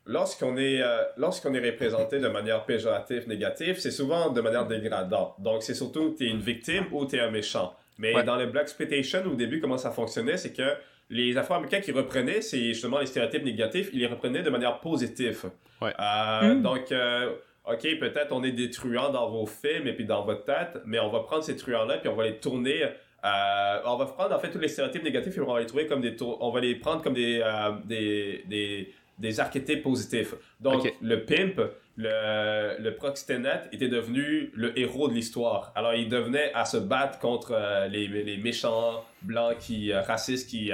lorsqu'on 0.07 0.57
est, 0.57 0.81
euh, 0.83 1.03
lorsqu'on 1.17 1.53
est 1.55 1.71
représenté 1.71 2.19
de 2.19 2.29
manière 2.29 2.65
péjorative, 2.65 3.29
négative, 3.29 3.77
c'est 3.79 3.91
souvent 3.91 4.31
de 4.31 4.41
manière 4.41 4.67
dégradante. 4.67 5.35
Donc, 5.39 5.63
c'est 5.63 5.75
surtout 5.75 6.13
que 6.13 6.19
tu 6.19 6.25
es 6.27 6.31
une 6.31 6.41
victime 6.41 6.85
ou 6.93 7.07
tu 7.07 7.17
es 7.17 7.21
un 7.21 7.31
méchant. 7.31 7.77
Mais 7.99 8.15
Ouais. 8.15 8.25
dans 8.25 8.37
le 8.37 8.47
Black 8.47 8.65
Exploitation, 8.65 9.23
au 9.27 9.35
début, 9.35 9.61
comment 9.61 9.79
ça 9.79 9.91
fonctionnait, 9.91 10.37
c'est 10.37 10.53
que 10.53 10.75
les 11.11 11.37
Afro-Américains 11.37 11.81
qui 11.81 11.93
reprenaient, 11.93 12.41
c'est 12.41 12.59
justement 12.73 12.99
les 12.99 13.07
stéréotypes 13.07 13.45
négatifs, 13.45 13.91
ils 13.93 14.01
les 14.01 14.07
reprenaient 14.07 14.43
de 14.43 14.51
manière 14.51 14.81
positive. 14.81 15.51
Ouais. 15.81 15.93
Euh, 16.01 16.55
Mm. 16.55 16.63
Donc, 16.63 16.91
euh, 16.93 17.35
OK, 17.67 17.99
peut-être 17.99 18.33
on 18.33 18.45
est 18.45 18.53
des 18.53 18.71
truands 18.71 19.11
dans 19.11 19.31
vos 19.31 19.47
films 19.47 19.87
et 19.87 19.95
puis 19.95 20.05
dans 20.05 20.25
votre 20.25 20.45
tête, 20.45 20.83
mais 20.85 20.99
on 20.99 21.11
va 21.11 21.21
prendre 21.21 21.43
ces 21.43 21.57
truands-là 21.57 21.99
puis 21.99 22.09
on 22.09 22.17
va 22.17 22.25
les 22.25 22.39
tourner 22.39 22.85
euh, 23.25 23.79
on 23.87 23.97
va 23.97 24.05
prendre 24.05 24.35
en 24.35 24.39
fait 24.39 24.51
tous 24.51 24.59
les 24.59 24.69
stéréotypes 24.69 25.03
négatifs 25.03 25.37
et 25.39 25.41
on 25.41 25.53
va 25.53 25.61
les 25.61 25.67
trouver 25.67 25.87
comme 25.87 26.03
des 26.03 26.15
on 26.23 26.51
va 26.51 26.61
les 26.61 26.75
prendre 26.75 27.01
comme 27.03 27.15
des 27.15 27.41
euh, 27.43 27.73
des, 27.87 28.45
des, 28.49 28.93
des 29.19 29.41
archétypes 29.41 29.83
positifs. 29.83 30.35
Donc 30.61 30.93
le 31.01 31.25
pimp, 31.25 31.59
le, 31.97 32.83
le 32.83 32.95
proxénète 32.95 33.71
était 33.73 33.89
devenu 33.89 34.51
le 34.55 34.79
héros 34.79 35.09
de 35.09 35.15
l'histoire. 35.15 35.73
Alors 35.75 35.95
il 35.95 36.11
devenait 36.11 36.53
à 36.53 36.67
se 36.67 36.77
battre 36.77 37.19
contre 37.19 37.53
euh, 37.53 37.89
les, 37.89 38.09
les 38.09 38.37
méchants 38.37 39.03
blancs 39.23 39.57
qui 39.59 39.91
racistes 39.95 40.51
qui 40.51 40.71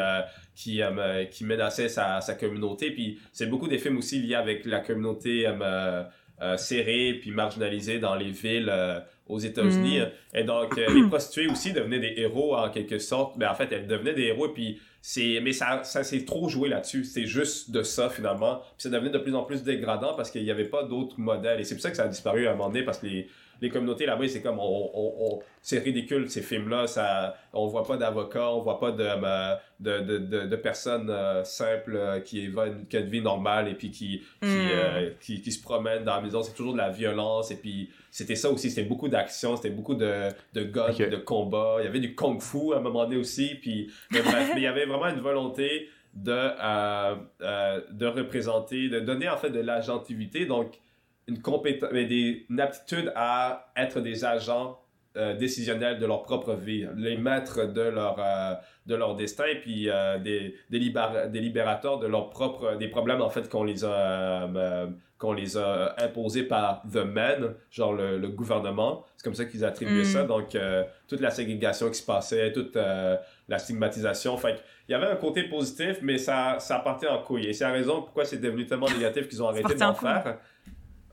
qui 0.57 0.83
qui 1.31 1.45
menaçaient 1.45 1.89
sa, 1.89 2.21
sa 2.21 2.35
communauté. 2.35 2.91
Puis 2.91 3.21
c'est 3.31 3.47
beaucoup 3.47 3.69
des 3.69 3.79
films 3.79 3.99
aussi 3.99 4.21
liés 4.21 4.35
avec 4.35 4.65
la 4.65 4.81
communauté 4.81 5.47
euh, 6.43 6.51
euh, 6.51 6.57
serrée 6.57 7.19
puis 7.21 7.31
marginalisée 7.31 7.99
dans 7.99 8.15
les 8.15 8.31
villes 8.31 8.71
euh, 8.71 9.01
aux 9.29 9.39
États-Unis. 9.39 10.01
Et 10.35 10.45
donc, 10.45 10.77
euh, 10.79 10.93
les 10.93 11.07
prostituées 11.09 11.49
aussi 11.49 11.73
devenaient 11.73 12.01
des 12.01 12.15
héros 12.17 12.57
en 12.57 12.71
quelque 12.71 12.99
sorte. 12.99 13.37
Mais 13.37 13.47
en 13.47 13.55
fait, 13.55 13.71
elles 13.73 13.87
devenaient 13.87 14.15
des 14.15 14.25
héros 14.25 14.47
et 14.47 14.53
puis 14.53 14.81
c'est, 15.03 15.41
mais 15.43 15.53
ça, 15.53 15.83
ça 15.85 16.05
s'est 16.05 16.25
trop 16.25 16.49
joué 16.49 16.69
là-dessus. 16.69 17.05
C'est 17.05 17.27
juste 17.27 17.71
de 17.71 17.83
ça 17.83 18.11
finalement. 18.11 18.59
Puis 18.59 18.83
ça 18.83 18.91
devenait 18.91 19.11
de 19.11 19.19
plus 19.19 19.35
en 19.35 19.45
plus 19.45 19.63
dégradant 19.63 20.15
parce 20.15 20.31
qu'il 20.31 20.43
n'y 20.43 20.51
avait 20.51 20.65
pas 20.65 20.83
d'autres 20.83 21.19
modèles. 21.19 21.61
Et 21.61 21.65
c'est 21.65 21.75
pour 21.75 21.83
ça 21.83 21.91
que 21.91 21.97
ça 21.97 22.05
a 22.05 22.09
disparu 22.09 22.47
à 22.47 22.53
un 22.53 22.55
moment 22.55 22.69
donné 22.69 22.83
parce 22.83 22.99
que 22.99 23.07
les, 23.07 23.29
les 23.61 23.69
communautés 23.69 24.07
là-bas, 24.07 24.27
c'est 24.29 24.43
comme, 24.43 24.59
on, 24.59 24.91
on, 24.95 25.15
on- 25.35 25.39
c'est 25.63 25.79
ridicule 25.81 26.31
ces 26.31 26.41
films-là. 26.43 26.87
Ça, 26.87 27.35
on 27.53 27.67
voit 27.67 27.85
pas 27.85 27.97
d'avocats, 27.99 28.51
on 28.53 28.63
voit 28.63 28.81
pas 28.81 28.93
de, 28.93 29.05
euh, 29.05 29.55
de, 29.79 30.01
de, 30.01 30.19
de, 30.19 30.47
de 30.47 30.57
personnes 30.57 31.11
euh, 31.11 31.45
simples 31.45 31.97
euh, 31.97 32.21
qui, 32.21 32.41
vivent 32.47 32.59
une, 32.59 32.87
qui 32.87 32.97
ont 32.97 33.01
une 33.01 33.07
vie 33.11 33.21
normale 33.21 33.69
et 33.69 33.75
puis 33.75 33.91
qui, 33.91 34.21
qui, 34.41 34.47
Mm. 34.47 34.69
euh, 34.73 35.11
qui, 35.21 35.43
qui 35.43 35.53
se 35.53 35.63
promènent 35.63 36.05
dans 36.05 36.17
la 36.17 36.23
maison. 36.23 36.43
C'est 36.43 36.55
toujours 36.55 36.73
de 36.73 36.79
la 36.79 36.89
violence 36.91 37.51
et 37.51 37.57
puis 37.57 37.91
c'était 38.11 38.37
ça 38.37 38.51
aussi. 38.51 38.71
C'était 38.71 38.89
beaucoup 38.89 39.09
d'action, 39.09 39.57
c'était 39.57 39.71
beaucoup 39.71 39.95
de, 39.95 40.29
de 40.55 40.63
guns, 40.65 40.93
de 40.93 41.17
combats. 41.17 41.77
Il 41.81 41.85
y 41.85 41.89
avait 41.89 42.01
du 42.01 42.15
kung-fu 42.15 42.73
à 42.73 42.79
un 42.79 42.81
moment 42.81 43.05
donné 43.05 43.17
aussi. 43.17 43.55
Puis, 43.61 43.91
mais 44.11 44.23
bref, 44.23 44.51
mais 44.55 44.61
il 44.61 44.65
y 44.65 44.67
avait 44.67 44.87
vraiment 44.87 45.09
une 45.09 45.21
volonté 45.21 45.89
de, 46.15 46.33
euh, 46.33 47.15
euh, 47.43 47.81
de 47.91 48.07
représenter, 48.07 48.89
de 48.89 48.99
donner 49.01 49.29
en 49.29 49.37
fait 49.37 49.51
de 49.51 49.61
l'agentivité. 49.61 50.47
Donc, 50.47 50.81
une 51.31 51.41
compétence, 51.41 51.91
des, 51.93 52.47
une 52.51 52.61
aptitude 52.61 53.13
à 53.17 53.73
être 53.77 54.01
des 54.01 54.25
agents 54.25 54.79
euh, 55.17 55.35
décisionnels 55.37 55.99
de 55.99 56.07
leur 56.07 56.23
propre 56.23 56.55
vie, 56.55 56.87
les 56.97 57.17
maîtres 57.17 57.65
de 57.73 57.81
leur, 57.81 58.17
euh, 58.19 58.55
de 58.87 58.95
leur 58.95 59.17
destin, 59.17 59.45
puis 59.61 59.89
euh, 59.89 60.19
des, 60.19 60.55
des, 60.71 60.79
des 60.79 61.41
libérateurs 61.41 61.99
de 61.99 62.07
leurs 62.07 62.31
propres, 62.31 62.77
des 62.77 62.89
problèmes 62.89 63.21
en 63.23 63.31
fait 63.31 63.49
qu'on 63.49 63.65
les 63.65 63.85
a, 63.85 63.89
euh, 64.57 64.87
qu'on 65.19 65.33
les 65.33 65.57
a 65.57 65.95
imposés 65.99 66.45
par 66.45 66.83
the 66.93 67.05
men, 67.05 67.55
genre 67.71 67.93
le, 67.93 68.19
le 68.19 68.29
gouvernement. 68.29 69.05
C'est 69.17 69.25
comme 69.25 69.35
ça 69.35 69.45
qu'ils 69.47 69.65
attribuaient 69.65 70.03
Mm. 70.03 70.05
ça. 70.05 70.23
Donc, 70.25 70.57
toute 71.09 71.21
la 71.21 71.31
ségrégation 71.31 71.89
qui 71.91 71.99
se 71.99 72.07
passait, 72.07 72.53
toute 72.53 72.75
la 72.77 73.59
stigmatisation. 73.59 74.37
Fait 74.39 74.63
il 74.89 74.93
y 74.93 74.95
avait 74.95 75.09
un 75.09 75.17
côté 75.17 75.45
positif, 75.45 75.99
mais 76.03 76.19
ça, 76.19 76.57
ça 76.59 76.79
partait 76.79 77.07
en 77.07 77.23
couille. 77.23 77.47
Et 77.47 77.53
c'est 77.53 77.65
la 77.65 77.71
raison 77.73 78.03
pourquoi 78.03 78.25
c'est 78.25 78.39
devenu 78.39 78.67
tellement 78.67 78.89
négatif 78.89 79.29
qu'ils 79.29 79.43
ont 79.43 79.49
arrêté 79.49 79.75
d'en 79.75 79.95
faire. 79.95 80.39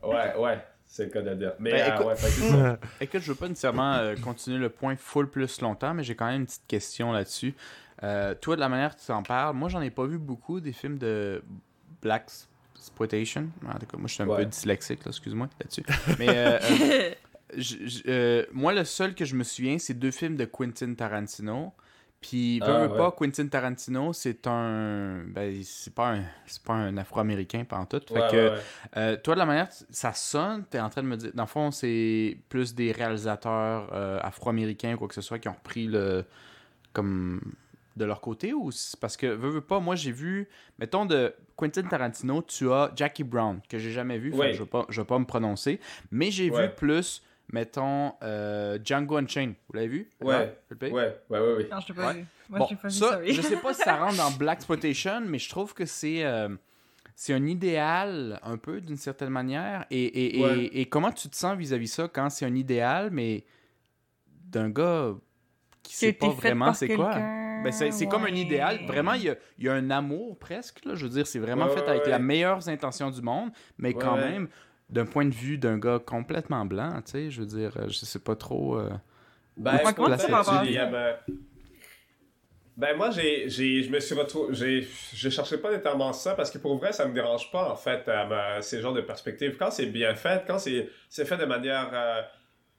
Ouais, 0.08 0.36
ouais, 0.38 0.64
c'est 0.86 1.06
le 1.06 1.10
cas 1.10 1.22
de 1.22 1.34
dire. 1.36 1.54
Mais 1.60 1.72
Ben, 1.72 1.82
euh, 1.92 1.96
écoute- 1.96 2.06
ouais, 2.08 2.16
ça. 2.16 2.80
Écoute, 3.02 3.22
je 3.22 3.32
veux 3.32 3.36
pas 3.38 3.48
nécessairement 3.48 3.94
euh, 3.96 4.16
continuer 4.16 4.58
le 4.58 4.70
point 4.70 4.96
full 4.96 5.30
plus 5.30 5.62
longtemps, 5.62 5.94
mais 5.94 6.04
j'ai 6.04 6.16
quand 6.16 6.28
même 6.28 6.42
une 6.42 6.46
petite 6.46 6.68
question 6.68 7.12
là-dessus. 7.12 7.54
Euh, 8.04 8.34
toi, 8.36 8.56
de 8.56 8.62
la 8.62 8.70
manière 8.70 8.96
que 8.96 9.02
tu 9.02 9.12
en 9.12 9.24
parles, 9.24 9.56
moi, 9.56 9.70
j'en 9.70 9.82
ai 9.82 9.90
pas 9.90 10.06
vu 10.06 10.18
beaucoup 10.18 10.60
des 10.60 10.72
films 10.74 10.98
de 10.98 11.44
Black 12.02 12.30
Exploitation. 12.76 13.50
En 13.68 13.74
tout 13.80 13.86
cas, 13.88 13.98
moi, 13.98 14.08
je 14.08 14.14
suis 14.14 14.24
un 14.24 14.28
Ouais. 14.28 14.38
peu 14.38 14.46
dyslexique, 14.46 15.04
là, 15.04 15.10
excuse-moi, 15.10 15.50
là-dessus. 15.60 15.84
Mais 16.20 16.30
euh, 16.30 16.60
euh, 16.62 17.12
j- 17.58 17.80
j- 17.88 18.04
euh, 18.08 18.46
moi, 18.54 18.72
le 18.74 18.84
seul 18.86 19.16
que 19.16 19.26
je 19.26 19.36
me 19.36 19.44
souviens, 19.44 19.78
c'est 19.80 19.96
deux 19.96 20.12
films 20.12 20.36
de 20.38 20.46
Quentin 20.46 20.94
Tarantino. 20.94 21.74
Puis, 22.20 22.60
veux, 22.60 22.66
Ah, 22.68 22.80
veux 22.88 22.90
ouais. 22.92 22.98
pas, 22.98 23.12
Quentin 23.12 23.48
Tarantino, 23.48 24.12
c'est 24.12 24.48
un. 24.48 25.24
Ben, 25.28 25.62
c'est 25.64 25.94
pas 25.94 26.14
un, 26.16 26.24
c'est 26.48 26.64
pas 26.64 26.74
un 26.74 26.98
Afro-Américain, 26.98 27.64
pas 27.64 27.78
en 27.78 27.86
tout. 27.86 28.02
Fait 28.08 28.14
Ouais, 28.16 28.28
que, 28.32 28.50
ouais, 28.56 28.62
euh, 28.98 29.18
toi, 29.18 29.36
de 29.36 29.40
la 29.40 29.46
manière, 29.46 29.68
ça 29.92 30.14
sonne, 30.14 30.66
t'es 30.70 30.80
en 30.80 30.90
train 30.90 31.04
de 31.04 31.08
me 31.08 31.16
dire, 31.16 31.32
dans 31.36 31.44
le 31.44 31.48
fond, 31.48 31.70
c'est 31.72 32.38
plus 32.50 32.74
des 32.74 32.92
réalisateurs 32.92 33.90
euh, 33.94 34.20
afro-américains 34.24 34.96
ou 34.96 34.98
quoi 34.98 35.08
que 35.08 35.14
ce 35.14 35.22
soit 35.22 35.38
qui 35.40 35.48
ont 35.48 35.54
repris 35.54 35.86
le. 35.88 36.26
comme. 36.94 37.40
de 37.96 38.06
leur 38.06 38.22
côté 38.22 38.54
ou 38.54 38.70
parce 39.02 39.18
que, 39.18 39.26
veux, 39.28 39.50
veux 39.50 39.62
pas, 39.62 39.80
moi 39.80 39.96
j'ai 39.96 40.12
vu, 40.12 40.48
mettons 40.80 41.06
de 41.08 41.34
Quentin 41.56 41.82
Tarantino, 41.84 42.44
tu 42.44 42.72
as 42.72 42.92
Jackie 42.96 43.24
Brown, 43.24 43.60
que 43.68 43.80
j'ai 43.80 43.92
jamais 43.92 44.20
vu, 44.20 44.32
fait 44.32 44.54
je 44.54 44.60
vais 44.64 44.70
pas, 44.70 44.86
je 44.90 45.02
vais 45.02 45.06
pas 45.08 45.18
me 45.18 45.26
prononcer, 45.26 45.80
mais 46.12 46.30
j'ai 46.30 46.50
vu 46.52 46.70
plus, 46.76 47.24
mettons, 47.54 48.14
euh, 48.24 48.78
Django 48.84 49.18
Unchained. 49.18 49.56
Vous 49.68 49.74
l'avez 49.76 49.88
vu? 49.88 50.10
Ouais. 50.22 50.58
Ouais, 50.72 50.92
ouais, 50.92 51.16
ouais, 51.30 51.40
ouais. 51.40 51.68
Non, 51.72 51.80
je 51.80 51.88
l'ai 51.88 51.94
pas 51.94 52.08
Ouais. 52.08 52.14
vu. 52.14 52.26
Moi, 52.50 52.60
Bon, 52.60 52.68
je 52.70 52.76
pas 52.76 52.90
ça, 52.90 53.10
sorry. 53.12 53.34
je 53.34 53.42
sais 53.42 53.58
pas 53.58 53.74
si 53.74 53.82
ça 53.82 53.98
rentre 53.98 54.18
dans 54.18 54.32
Black 54.38 54.58
Exploitation, 54.60 55.22
mais 55.26 55.40
je 55.40 55.50
trouve 55.50 55.74
que 55.74 55.86
c'est 55.86 56.24
euh, 56.24 56.50
c'est 57.16 57.34
un 57.34 57.46
idéal 57.46 58.40
un 58.44 58.58
peu 58.58 58.80
d'une 58.80 58.96
certaine 58.98 59.30
manière. 59.32 59.86
Et, 59.92 60.04
et, 60.04 60.40
et- 60.40 60.44
Ouais. 60.44 60.70
et 60.72 60.86
comment 60.86 61.12
tu 61.12 61.28
te 61.30 61.36
sens 61.36 61.58
vis-à-vis 61.58 61.88
ça 61.88 62.08
quand 62.08 62.30
c'est 62.30 62.46
un 62.46 62.56
idéal, 62.56 63.10
mais 63.12 63.44
d'un 64.46 64.70
gars 64.70 65.14
qui 65.84 65.96
sait 65.96 66.14
pas 66.14 66.30
vraiment 66.30 66.74
c'est 66.74 66.90
quoi? 66.90 67.16
Ben, 67.64 67.72
c'est 67.72 67.92
c'est 67.92 68.06
comme 68.08 68.24
un 68.26 68.36
idéal. 68.36 68.80
Vraiment, 68.86 69.14
il 69.14 69.24
y 69.24 69.30
a, 69.30 69.36
il 69.58 69.66
y 69.66 69.70
a 69.70 69.74
un 69.74 69.90
amour 69.90 70.38
presque. 70.38 70.86
Là. 70.86 70.94
Je 70.96 71.04
veux 71.04 71.10
dire, 71.10 71.26
c'est 71.26 71.40
vraiment 71.40 71.66
Ouais, 71.66 71.74
fait 71.74 71.88
avec 71.90 72.04
ouais. 72.04 72.12
la 72.12 72.20
meilleure 72.20 72.68
intention 72.70 73.10
du 73.10 73.22
monde, 73.22 73.50
mais 73.80 73.90
Ouais, 73.90 74.00
quand 74.02 74.16
même, 74.16 74.48
d'un 74.90 75.06
point 75.06 75.26
de 75.26 75.34
vue 75.34 75.58
d'un 75.58 75.78
gars 75.78 76.00
complètement 76.00 76.66
blanc, 76.66 77.02
tu 77.06 77.12
sais, 77.12 77.32
je 77.32 77.42
veux 77.42 77.48
dire, 77.48 77.72
euh, 77.78 77.90
je 77.90 77.94
sais 78.06 78.20
pas 78.20 78.36
trop. 78.36 78.78
euh, 78.78 78.90
Ben, 79.58 79.78
rapport 79.84 80.08
euh, 80.80 80.92
ben, 80.92 81.16
ben, 82.78 82.96
moi, 82.96 83.10
j'ai, 83.10 83.50
j'ai, 83.50 83.82
je 83.84 83.90
me 83.90 84.00
suis 84.00 84.14
retrouvé, 84.14 84.54
j'ai, 84.54 84.88
je 85.14 85.30
cherchais 85.30 85.58
pas 85.58 85.72
nécessairement 85.72 86.14
ça 86.14 86.36
parce 86.36 86.52
que 86.52 86.60
pour 86.60 86.78
vrai, 86.78 86.94
ça 86.94 87.08
me 87.08 87.14
dérange 87.14 87.52
pas, 87.52 87.72
en 87.72 87.76
fait, 87.76 88.08
euh, 88.08 88.62
ces 88.62 88.82
genres 88.82 88.94
de 88.94 89.02
perspectives. 89.02 89.58
Quand 89.58 89.72
c'est 89.72 89.88
bien 89.88 90.14
fait, 90.16 90.44
quand 90.46 90.60
c'est, 90.60 90.88
c'est 91.10 91.26
fait 91.26 91.38
de 91.38 91.46
manière 91.46 91.90
euh, 91.92 92.22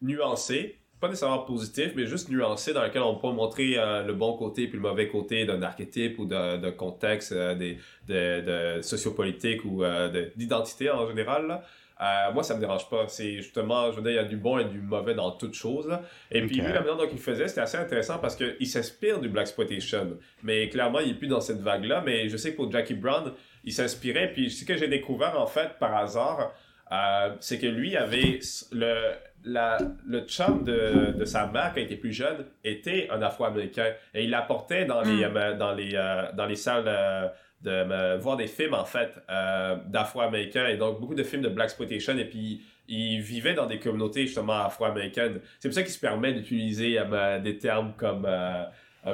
nuancée, 0.00 0.78
pas 1.00 1.08
nécessairement 1.08 1.40
positif, 1.40 1.92
mais 1.96 2.06
juste 2.06 2.28
nuancée, 2.28 2.72
dans 2.72 2.82
laquelle 2.82 3.02
on 3.02 3.16
peut 3.16 3.28
montrer 3.32 3.76
euh, 3.76 4.04
le 4.04 4.14
bon 4.14 4.36
côté 4.36 4.66
puis 4.68 4.76
le 4.76 4.82
mauvais 4.82 5.08
côté 5.08 5.44
d'un 5.46 5.62
archétype 5.62 6.18
ou 6.20 6.26
d'un, 6.26 6.58
contexte, 6.72 7.32
euh, 7.32 7.54
des, 7.56 7.78
de, 8.06 8.76
de 8.76 8.82
sociopolitique 8.82 9.64
ou 9.64 9.82
euh, 9.82 10.08
de- 10.08 10.32
d'identité 10.36 10.90
en 10.90 11.06
général, 11.08 11.46
là. 11.48 11.62
Euh, 12.00 12.32
moi, 12.32 12.42
ça 12.44 12.54
me 12.54 12.60
dérange 12.60 12.88
pas. 12.88 13.06
C'est 13.08 13.36
justement, 13.38 13.90
je 13.90 13.96
veux 13.96 14.02
dire, 14.02 14.12
il 14.12 14.16
y 14.16 14.18
a 14.18 14.24
du 14.24 14.36
bon 14.36 14.58
et 14.58 14.64
du 14.64 14.80
mauvais 14.80 15.14
dans 15.14 15.32
toute 15.32 15.54
chose. 15.54 15.88
là. 15.88 16.02
Et 16.30 16.42
puis, 16.46 16.56
lui, 16.56 16.72
la 16.72 16.80
manière 16.80 16.96
dont 16.96 17.08
il 17.10 17.18
faisait, 17.18 17.48
c'était 17.48 17.60
assez 17.62 17.76
intéressant 17.76 18.18
parce 18.18 18.36
qu'il 18.36 18.66
s'inspire 18.66 19.20
du 19.20 19.28
Black 19.28 19.46
Exploitation. 19.48 20.16
Mais 20.42 20.68
clairement, 20.68 21.00
il 21.00 21.10
est 21.10 21.14
plus 21.14 21.26
dans 21.28 21.40
cette 21.40 21.60
vague-là. 21.60 22.02
Mais 22.06 22.28
je 22.28 22.36
sais 22.36 22.52
que 22.52 22.56
pour 22.56 22.70
Jackie 22.70 22.94
Brown, 22.94 23.32
il 23.64 23.72
s'inspirait. 23.72 24.32
Puis, 24.32 24.50
ce 24.50 24.64
que 24.64 24.76
j'ai 24.76 24.88
découvert, 24.88 25.40
en 25.40 25.46
fait, 25.46 25.70
par 25.80 25.96
hasard, 25.96 26.52
euh, 26.92 27.34
c'est 27.40 27.58
que 27.58 27.66
lui 27.66 27.96
avait 27.96 28.38
le, 28.72 29.10
la, 29.44 29.78
le 30.06 30.20
chum 30.20 30.64
de, 30.64 31.12
de 31.18 31.24
sa 31.24 31.46
mère, 31.48 31.72
quand 31.74 31.80
il 31.80 31.84
était 31.84 31.96
plus 31.96 32.12
jeune, 32.12 32.46
était 32.64 33.08
un 33.10 33.20
Afro-Américain. 33.22 33.92
Et 34.14 34.24
il 34.24 34.30
l'apportait 34.30 34.84
dans, 34.84 35.02
les, 35.02 35.26
Mm. 35.26 35.36
euh, 35.36 35.54
dans, 35.56 35.72
les, 35.74 35.90
euh, 35.94 36.32
dans 36.34 36.46
les 36.46 36.56
salles 36.56 36.84
euh, 36.86 37.26
de 37.62 38.16
voir 38.18 38.36
des 38.36 38.46
films, 38.46 38.74
en 38.74 38.84
fait, 38.84 39.10
euh, 39.30 39.76
d'Afro-Américains. 39.86 40.66
Et 40.68 40.76
donc, 40.76 41.00
beaucoup 41.00 41.14
de 41.14 41.22
films 41.22 41.42
de 41.42 41.48
Black 41.48 41.66
Exploitation. 41.66 42.16
Et 42.16 42.24
puis, 42.24 42.62
il 42.88 43.20
vivait 43.20 43.54
dans 43.54 43.66
des 43.66 43.78
communautés, 43.78 44.26
justement, 44.26 44.64
afro-américaines. 44.64 45.40
C'est 45.58 45.68
pour 45.68 45.74
ça 45.74 45.82
qu'il 45.82 45.92
se 45.92 46.00
permet 46.00 46.32
d'utiliser 46.32 46.98
euh, 46.98 47.38
des 47.40 47.58
termes 47.58 47.94
comme... 47.96 48.24
euh, 48.26 48.64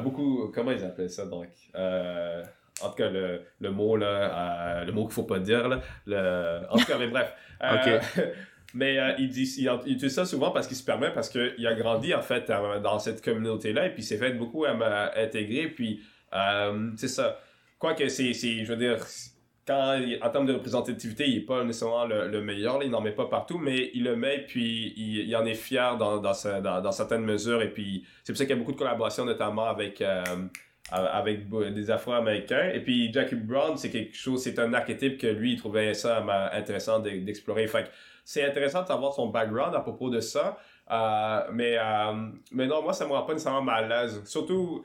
beaucoup... 0.03 0.51
Comment 0.55 0.73
ils 0.73 0.85
appellent 0.85 1.11
ça, 1.11 1.27
donc? 1.27 1.49
En 2.83 2.89
tout 2.89 2.97
cas, 2.97 3.09
le, 3.09 3.43
le 3.61 3.71
mot, 3.71 3.97
là, 3.97 4.85
le 4.85 4.93
mot 4.93 5.05
qu'il 5.05 5.15
faut 5.15 5.23
pas 5.23 5.39
dire, 5.39 5.69
là. 5.69 5.81
Le... 6.07 6.67
En 6.71 6.77
tout 6.77 6.87
cas, 6.87 6.99
mais 6.99 7.09
bref. 7.09 7.33
Mais 8.75 8.99
euh, 8.99 9.13
il, 9.19 9.29
dit, 9.29 9.49
il, 9.59 9.71
il 9.87 9.93
utilise 9.93 10.15
ça 10.15 10.27
souvent 10.27 10.51
parce 10.51 10.67
qu'il 10.67 10.77
se 10.77 10.85
permet, 10.85 11.11
parce 11.13 11.29
qu'il 11.29 11.67
a 11.67 11.75
grandi 11.75 12.13
en 12.13 12.23
fait 12.23 12.51
euh, 12.51 12.81
dans 12.81 12.99
cette 12.99 13.25
communauté-là 13.25 13.87
et 13.87 13.91
puis 13.95 14.03
s'est 14.03 14.19
fait 14.19 14.33
beaucoup 14.33 14.65
euh, 14.65 15.09
intégrer. 15.17 15.69
Puis 15.69 16.03
c'est 16.97 17.09
ça. 17.09 17.39
Quoique 17.85 18.09
c'est, 18.09 18.33
je 18.33 18.65
veux 18.73 18.77
dire, 18.79 18.97
quand, 19.67 20.01
en 20.23 20.31
termes 20.31 20.47
de 20.47 20.55
représentativité, 20.55 21.29
il 21.29 21.35
n'est 21.35 21.45
pas 21.45 21.63
nécessairement 21.65 22.07
le, 22.07 22.29
le 22.29 22.41
meilleur, 22.41 22.83
il 22.83 22.91
n'en 22.91 23.03
met 23.03 23.13
pas 23.13 23.27
partout, 23.27 23.59
mais 23.59 23.91
il 23.93 24.05
le 24.05 24.17
met 24.17 24.39
puis 24.47 24.95
il, 24.97 25.29
il 25.29 25.37
en 25.37 25.45
est 25.45 25.55
fier 25.55 25.97
dans, 25.99 26.19
dans, 26.19 26.33
sa- 26.33 26.63
dans, 26.63 26.81
dans 26.81 26.93
certaines 26.93 27.25
mesures. 27.25 27.61
Et 27.61 27.69
puis 27.71 28.07
c'est 28.23 28.33
pour 28.33 28.39
ça 28.39 28.45
qu'il 28.47 28.55
y 28.55 28.59
a 28.59 28.59
beaucoup 28.59 28.73
de 28.73 28.79
collaborations, 28.79 29.27
notamment 29.27 29.67
avec. 29.67 30.01
euh, 30.01 30.23
avec 30.91 31.49
des 31.75 31.91
Afro-Américains. 31.91 32.71
Et 32.75 32.81
puis 32.81 33.11
Jackie 33.13 33.37
Brown, 33.37 33.75
c'est 33.77 33.91
quelque 33.91 34.15
chose, 34.15 34.43
c'est 34.43 34.59
un 34.59 34.73
archétype 34.75 35.17
que 35.19 35.27
lui, 35.27 35.53
il 35.55 35.59
trouvait 35.59 35.95
ça 35.95 36.23
intéressant 36.53 37.01
d'e- 37.01 37.25
d'explorer. 37.25 37.67
Fait 37.67 37.91
c'est 38.25 38.45
intéressant 38.45 38.83
de 38.83 38.87
savoir 38.89 39.13
son 39.15 39.29
background 39.29 39.75
à 39.75 39.81
propos 39.81 40.11
de 40.11 40.21
ça. 40.21 40.59
Euh, 40.91 41.41
mais, 41.53 41.77
euh, 41.79 42.29
mais 42.53 42.67
non, 42.67 42.83
moi, 42.83 42.93
ça 42.93 43.07
me 43.07 43.13
rend 43.13 43.23
pas 43.23 43.33
nécessairement 43.33 43.63
mal 43.63 43.91
à 43.91 44.03
l'aise. 44.03 44.23
Surtout, 44.27 44.85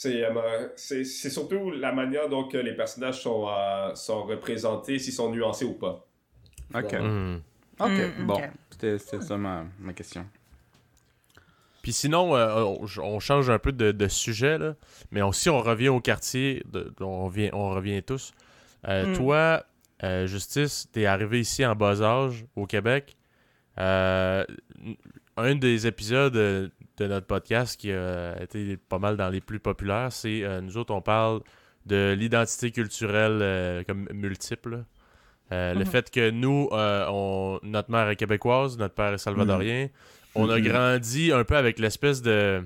c'est 0.00 0.22
euh, 0.24 0.68
c'est 0.76 1.02
c'est 1.02 1.28
surtout 1.28 1.72
la 1.72 1.90
manière 1.90 2.28
dont 2.28 2.48
les 2.52 2.72
personnages 2.76 3.20
sont, 3.20 3.48
euh, 3.48 3.92
sont 3.96 4.22
représentés, 4.22 5.00
s'ils 5.00 5.12
sont 5.12 5.28
nuancés 5.32 5.64
ou 5.64 5.74
pas. 5.74 6.06
Ok. 6.72 6.92
Ouais. 6.92 7.00
Hmm. 7.00 7.40
Ok, 7.80 7.90
Mm, 8.18 8.26
bon. 8.26 8.34
ok. 8.34 8.42
C'était 8.70 8.98
c'était 8.98 9.20
ça 9.20 9.36
ma, 9.36 9.64
ma 9.80 9.92
question. 9.92 10.24
Puis 11.82 11.92
sinon, 11.92 12.36
euh, 12.36 12.62
on, 12.62 12.86
on 13.02 13.18
change 13.18 13.50
un 13.50 13.58
peu 13.58 13.72
de, 13.72 13.90
de 13.90 14.06
sujet, 14.06 14.56
là. 14.56 14.76
mais 15.10 15.20
on- 15.22 15.32
si 15.32 15.50
on 15.50 15.60
revient 15.60 15.88
au 15.88 16.00
quartier, 16.00 16.62
de- 16.70 16.92
on, 17.00 17.24
revient, 17.26 17.50
on 17.52 17.70
revient 17.70 18.00
tous. 18.02 18.32
Euh, 18.86 19.06
Mm. 19.06 19.16
Toi, 19.16 19.64
euh, 20.04 20.26
Justice, 20.28 20.88
t'es 20.92 21.06
arrivé 21.06 21.40
ici 21.40 21.66
en 21.66 21.74
bas 21.74 22.00
âge, 22.02 22.44
au 22.54 22.66
Québec. 22.66 23.16
Euh, 23.78 24.44
un 25.36 25.54
des 25.56 25.86
épisodes 25.88 26.36
euh, 26.36 26.68
de 26.98 27.06
notre 27.06 27.26
podcast 27.26 27.78
qui 27.80 27.92
a 27.92 28.40
été 28.42 28.76
pas 28.76 28.98
mal 28.98 29.16
dans 29.16 29.28
les 29.28 29.40
plus 29.40 29.60
populaires, 29.60 30.12
c'est 30.12 30.42
euh, 30.42 30.60
nous 30.60 30.76
autres, 30.76 30.92
on 30.92 31.00
parle 31.00 31.40
de 31.86 32.14
l'identité 32.18 32.70
culturelle 32.70 33.38
euh, 33.40 33.82
comme 33.84 34.08
multiple. 34.12 34.84
Euh, 35.52 35.72
Le 35.74 35.80
Mhm. 35.80 35.86
fait 35.86 36.10
que 36.10 36.30
nous, 36.30 36.68
euh, 36.72 37.06
on, 37.08 37.58
notre 37.62 37.90
mère 37.90 38.08
est 38.10 38.16
québécoise, 38.16 38.76
notre 38.76 38.94
père 38.94 39.14
est 39.14 39.18
salvadorien. 39.18 39.88
On 40.34 40.50
a 40.50 40.58
Mhm. 40.58 40.64
grandi 40.64 41.32
un 41.32 41.44
peu 41.44 41.56
avec 41.56 41.78
l'espèce 41.78 42.20
de. 42.22 42.62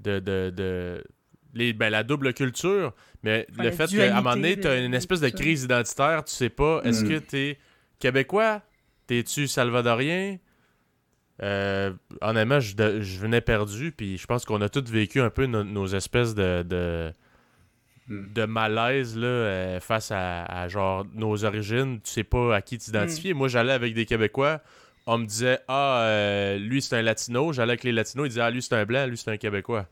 de. 0.00 0.18
de. 0.20 0.50
de- 0.54 1.04
les, 1.56 1.72
ben, 1.72 1.88
la 1.88 2.02
double 2.02 2.34
culture, 2.34 2.92
mais 3.22 3.46
le 3.56 3.70
fait 3.70 3.88
qu'à 3.88 4.12
un 4.16 4.20
moment 4.20 4.34
donné, 4.34 4.58
tu 4.58 4.66
as 4.66 4.76
une 4.84 4.92
espèce 4.92 5.20
de 5.20 5.28
crise 5.28 5.62
identitaire, 5.62 6.24
tu 6.24 6.32
sais 6.34 6.48
pas, 6.48 6.80
est-ce 6.82 7.04
Mhm. 7.04 7.08
que 7.10 7.18
t'es 7.18 7.58
québécois 8.00 8.60
T'es-tu 9.06 9.46
salvadorien 9.46 10.38
Euh, 11.42 11.92
Honnêtement, 12.20 12.60
je, 12.60 12.76
de- 12.76 13.00
je 13.00 13.18
venais 13.18 13.40
perdu, 13.40 13.90
puis 13.92 14.16
je 14.18 14.26
pense 14.26 14.44
qu'on 14.44 14.60
a 14.60 14.68
tous 14.68 14.88
vécu 14.90 15.20
un 15.20 15.30
peu 15.30 15.46
no- 15.46 15.64
nos 15.64 15.86
espèces 15.86 16.34
de. 16.34 16.62
de 16.62 17.12
Mm. 18.06 18.32
de 18.34 18.44
malaise 18.44 19.16
là, 19.16 19.26
euh, 19.26 19.80
face 19.80 20.10
à, 20.10 20.44
à, 20.44 20.68
genre 20.68 21.06
nos 21.14 21.42
origines, 21.46 22.00
tu 22.04 22.10
sais 22.10 22.22
pas 22.22 22.54
à 22.56 22.60
qui 22.60 22.76
t'identifier. 22.76 23.32
Moi, 23.32 23.48
j'allais 23.48 23.72
avec 23.72 23.94
des 23.94 24.04
Québécois, 24.04 24.60
on 25.06 25.16
me 25.16 25.24
disait 25.24 25.58
Ah, 25.68 26.02
euh, 26.02 26.58
lui 26.58 26.82
c'est 26.82 26.96
un 26.98 27.00
latino. 27.02 27.54
J'allais 27.54 27.70
avec 27.72 27.82
les 27.82 27.92
latinos, 27.92 28.26
ils 28.26 28.28
disaient 28.28 28.42
Ah, 28.42 28.50
lui 28.50 28.60
c'est 28.60 28.74
un 28.74 28.84
blanc, 28.84 29.06
lui 29.06 29.16
c'est 29.16 29.30
un 29.30 29.38
Québécois. 29.38 29.86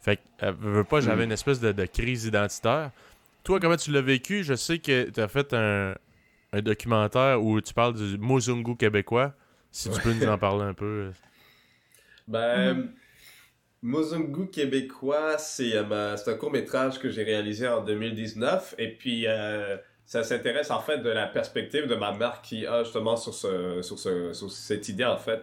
Fait 0.00 0.16
que, 0.16 0.22
euh, 0.46 0.52
veux, 0.58 0.84
pas, 0.84 1.02
j'avais 1.02 1.24
une 1.24 1.32
espèce 1.32 1.60
de, 1.60 1.70
de 1.72 1.84
crise 1.84 2.24
identitaire. 2.24 2.92
Toi, 3.44 3.60
comment 3.60 3.76
tu 3.76 3.90
l'as 3.92 4.00
vécu? 4.00 4.42
Je 4.42 4.54
sais 4.54 4.78
que 4.78 5.10
tu 5.10 5.20
as 5.20 5.28
fait 5.28 5.52
un, 5.52 5.94
un 6.54 6.62
documentaire 6.62 7.42
où 7.42 7.60
tu 7.60 7.74
parles 7.74 7.92
du 7.92 8.16
Mozungu 8.16 8.74
québécois. 8.74 9.34
Si 9.72 9.90
tu 9.90 10.00
peux 10.00 10.12
nous 10.12 10.26
en 10.26 10.38
parler 10.38 10.64
un 10.64 10.74
peu. 10.74 11.10
Ben, 12.28 12.74
Mhm. 12.74 12.94
Mozungu 13.82 14.48
québécois, 14.50 15.38
c'est 15.38 15.74
euh, 15.74 16.16
c'est 16.16 16.30
un 16.32 16.36
court-métrage 16.36 16.98
que 16.98 17.08
j'ai 17.08 17.22
réalisé 17.24 17.66
en 17.66 17.82
2019. 17.82 18.74
Et 18.78 18.88
puis, 18.88 19.26
euh, 19.26 19.76
ça 20.04 20.22
s'intéresse 20.22 20.70
en 20.70 20.80
fait 20.80 20.98
de 20.98 21.08
la 21.08 21.26
perspective 21.26 21.86
de 21.86 21.94
ma 21.94 22.12
mère 22.12 22.42
qui 22.42 22.66
a 22.66 22.82
justement 22.84 23.16
sur, 23.16 23.32
ce, 23.32 23.80
sur, 23.82 23.98
ce, 23.98 24.32
sur 24.34 24.50
cette 24.50 24.88
idée, 24.88 25.04
en 25.04 25.16
fait, 25.16 25.42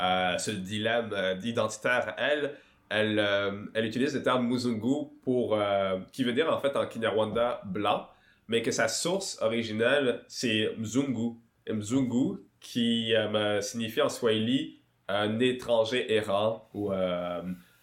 euh, 0.00 0.38
ce 0.38 0.50
dilemme 0.52 1.10
euh, 1.12 1.34
identitaire. 1.44 2.14
Elle, 2.16 2.54
elle, 2.88 3.18
euh, 3.18 3.64
elle 3.74 3.84
utilise 3.86 4.14
le 4.14 4.22
terme 4.22 4.46
Muzungu 4.46 5.10
pour, 5.22 5.54
euh, 5.54 5.98
qui 6.12 6.24
veut 6.24 6.32
dire 6.32 6.50
en 6.50 6.58
fait 6.60 6.74
en 6.76 6.86
Kinyarwanda 6.86 7.60
blanc, 7.66 8.08
mais 8.48 8.62
que 8.62 8.70
sa 8.70 8.88
source 8.88 9.38
originelle, 9.42 10.22
c'est 10.28 10.70
Mzungu. 10.78 11.36
Mzungu, 11.68 12.38
qui 12.64 13.14
euh, 13.14 13.60
signifie 13.60 14.00
en 14.00 14.08
Swahili 14.08 14.80
un 15.06 15.38
étranger 15.38 16.12
errant 16.12 16.66
ou 16.72 16.90
euh, 16.90 17.42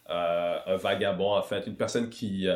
euh, 0.09 0.57
un 0.65 0.75
vagabond, 0.75 1.35
en 1.35 1.43
fait, 1.43 1.67
une 1.67 1.75
personne 1.75 2.09
qui, 2.09 2.47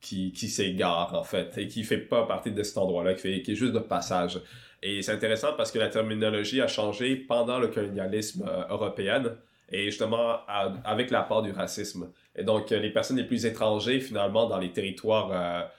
qui, 0.00 0.30
qui 0.32 0.48
s'égare, 0.48 1.14
en 1.14 1.24
fait, 1.24 1.56
et 1.56 1.66
qui 1.66 1.82
fait 1.82 1.98
pas 1.98 2.26
partie 2.26 2.52
de 2.52 2.62
cet 2.62 2.76
endroit-là, 2.76 3.14
qui, 3.14 3.42
qui 3.42 3.52
est 3.52 3.54
juste 3.54 3.72
de 3.72 3.78
passage. 3.78 4.38
Et 4.82 5.00
c'est 5.00 5.12
intéressant 5.12 5.54
parce 5.56 5.72
que 5.72 5.78
la 5.78 5.88
terminologie 5.88 6.60
a 6.60 6.68
changé 6.68 7.16
pendant 7.16 7.58
le 7.58 7.68
colonialisme 7.68 8.44
européen 8.68 9.22
et 9.70 9.86
justement 9.86 10.40
à- 10.46 10.74
avec 10.84 11.10
l'apport 11.10 11.42
du 11.42 11.50
racisme. 11.50 12.10
Et 12.36 12.44
donc, 12.44 12.68
les 12.68 12.90
personnes 12.90 13.16
les 13.16 13.24
plus 13.24 13.46
étrangers, 13.46 14.00
finalement, 14.00 14.46
dans 14.46 14.58
les 14.58 14.70
territoires 14.70 15.70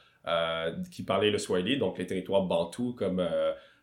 qui 0.92 1.04
parlaient 1.04 1.30
le 1.30 1.38
Swahili, 1.38 1.78
donc 1.78 2.00
les 2.00 2.08
territoires 2.08 2.42
bantous 2.42 2.94
comme 2.98 3.24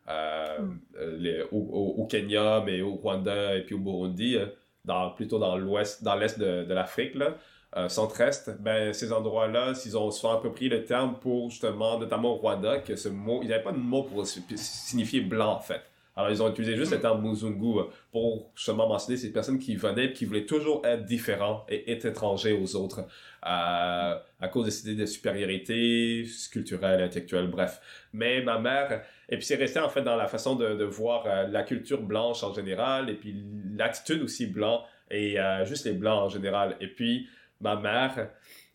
euh, 0.09 0.59
Mm. 0.61 0.81
euh, 0.97 1.17
les- 1.19 1.43
au, 1.53 2.07
Kenya, 2.11 2.63
mais 2.65 2.81
au 2.83 2.95
Rwanda 2.95 3.57
et 3.57 3.63
puis 3.63 3.75
au 3.75 3.79
Burundi, 3.79 4.37
euh, 4.37 4.47
dans, 4.85 5.11
plutôt 5.11 5.39
dans 5.39 5.57
l'ouest, 5.57 6.03
dans 6.03 6.17
l'est 6.17 6.39
de, 6.39 6.65
de 6.65 6.75
l'Afrique, 6.75 7.15
là, 7.15 7.37
euh, 7.77 7.89
centre-est, 7.89 8.51
ben, 8.61 8.93
ces 8.93 9.13
endroits-là, 9.13 9.75
s'ils 9.75 9.97
ont 9.97 10.11
souvent 10.11 10.35
approprié 10.35 10.69
le 10.71 10.85
terme 10.85 11.19
pour 11.21 11.51
justement, 11.51 11.99
notamment 11.99 12.33
au 12.35 12.37
Rwanda, 12.37 12.79
que 12.79 12.97
ce 12.97 13.09
mot, 13.09 13.41
il 13.43 13.49
n'y 13.49 13.55
avait 13.55 13.63
pas 13.63 13.73
de 13.73 13.79
mot 13.79 14.03
pour 14.03 14.27
si- 14.27 14.43
signifier 14.57 15.21
blanc 15.23 15.53
en 15.55 15.61
fait. 15.61 15.83
Alors 16.15 16.31
ils 16.31 16.43
ont 16.43 16.51
utilisé 16.51 16.77
juste 16.77 16.93
le 16.93 17.01
terme 17.01 17.27
Muzungu 17.27 17.81
pour 18.11 18.53
justement 18.55 18.87
mentionner 18.87 19.17
ces 19.17 19.33
personnes 19.33 19.59
qui 19.59 19.77
venaient 19.77 20.07
et 20.07 20.13
qui 20.13 20.27
voulaient 20.27 20.45
toujours 20.45 20.85
être 20.85 21.05
différents 21.05 21.65
et 21.69 21.91
être 21.91 22.05
étrangers 22.05 22.53
aux 22.53 22.77
autres 22.77 23.01
euh, 23.01 23.05
à 23.43 24.49
cause 24.51 24.67
de 24.67 24.71
cette 24.71 24.85
idée 24.85 25.03
de 25.03 25.07
supériorité 25.07 26.25
culturelle, 26.51 27.03
intellectuelle, 27.03 27.49
bref. 27.49 27.81
Mais 28.13 28.43
ma 28.43 28.59
mère, 28.59 29.03
et 29.29 29.37
puis 29.37 29.47
c'est 29.47 29.57
resté 29.57 29.81
en 29.81 29.89
fait 29.89 30.03
dans 30.03 30.17
la 30.17 30.27
façon 30.27 30.55
de, 30.55 30.75
de 30.75 30.85
voir 30.85 31.25
euh, 31.27 31.47
la 31.49 31.63
culture 31.63 32.03
blanche 32.03 32.45
en 32.45 32.53
général 32.53 33.09
et 33.09 33.15
puis 33.15 33.35
l'attitude 33.75 34.23
aussi 34.23 34.47
blanc 34.47 34.85
et 35.11 35.41
euh, 35.41 35.65
juste 35.65 35.87
les 35.87 35.95
blancs 35.95 36.25
en 36.25 36.29
général. 36.29 36.77
Et 36.81 36.89
puis 36.89 37.27
ma 37.63 37.77
mère, 37.77 38.29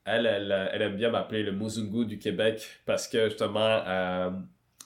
elle, 0.05 0.25
elle, 0.25 0.69
elle 0.73 0.81
aime 0.81 0.95
bien 0.95 1.11
m'appeler 1.11 1.43
le 1.43 1.51
Muzungu 1.51 2.05
du 2.05 2.17
Québec 2.17 2.67
parce 2.87 3.07
que 3.07 3.25
justement, 3.25 3.83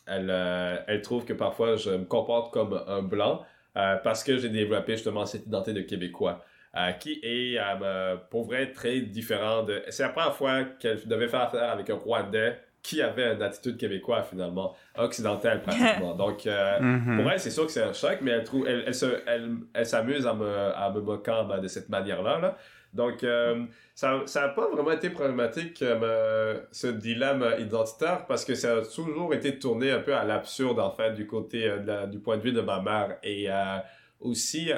elle, 0.05 0.29
euh, 0.29 0.77
elle 0.87 1.01
trouve 1.01 1.25
que 1.25 1.33
parfois 1.33 1.75
je 1.75 1.91
me 1.91 2.05
comporte 2.05 2.53
comme 2.53 2.81
un 2.87 3.01
blanc 3.01 3.41
euh, 3.77 3.95
parce 4.03 4.23
que 4.23 4.37
j'ai 4.37 4.49
développé 4.49 4.93
justement 4.93 5.25
cette 5.25 5.45
identité 5.45 5.73
de 5.73 5.81
Québécois. 5.81 6.43
euh, 6.77 6.91
qui 6.93 7.19
est, 7.21 7.57
euh, 7.59 8.15
pour 8.29 8.45
vrai, 8.45 8.71
très 8.71 9.01
différent 9.01 9.63
de... 9.63 9.83
C'est 9.89 10.03
la 10.03 10.09
première 10.09 10.33
fois 10.33 10.63
qu'elle 10.79 11.05
devait 11.05 11.27
faire 11.27 11.41
affaire 11.41 11.69
avec 11.69 11.89
un 11.89 11.95
Rwandais 11.95 12.57
qui 12.81 13.01
avait 13.01 13.33
une 13.33 13.41
attitude 13.41 13.75
québécoise, 13.77 14.25
finalement, 14.29 14.73
occidentale, 14.97 15.61
pratiquement. 15.61 16.15
Donc, 16.23 16.47
euh, 16.47 16.79
Mhm. 16.79 17.21
pour 17.21 17.29
elle, 17.29 17.39
c'est 17.41 17.51
sûr 17.51 17.65
que 17.65 17.71
c'est 17.73 17.83
un 17.83 17.91
choc, 17.91 18.19
mais 18.21 18.31
elle 18.31 18.43
trouve, 18.45 18.65
elle, 18.69 18.83
elle 18.87 18.95
se, 18.95 19.05
elle, 19.27 19.49
elle 19.73 19.85
s'amuse 19.85 20.25
à 20.25 20.33
me, 20.33 20.47
à 20.47 20.89
me 20.91 21.01
moquant 21.01 21.43
ben, 21.43 21.59
de 21.59 21.67
cette 21.67 21.89
manière-là. 21.89 22.39
Là. 22.39 22.57
Donc, 22.93 23.23
euh, 23.23 23.65
ça, 23.95 24.23
ça 24.25 24.43
a 24.43 24.49
pas 24.49 24.67
vraiment 24.69 24.91
été 24.91 25.09
problématique, 25.09 25.81
euh, 25.81 26.59
ce 26.71 26.87
dilemme 26.87 27.45
identitaire, 27.59 28.25
parce 28.25 28.43
que 28.43 28.55
ça 28.55 28.77
a 28.77 28.81
toujours 28.81 29.33
été 29.33 29.59
tourné 29.59 29.91
un 29.91 29.99
peu 29.99 30.13
à 30.13 30.25
l'absurde, 30.25 30.79
en 30.79 30.91
fait, 30.91 31.13
du 31.13 31.25
côté, 31.25 31.67
euh, 31.67 32.05
du 32.07 32.19
point 32.19 32.37
de 32.37 32.41
vue 32.41 32.51
de 32.51 32.61
ma 32.61 32.81
mère. 32.81 33.17
Et 33.23 33.49
euh, 33.49 33.77
aussi, 34.19 34.71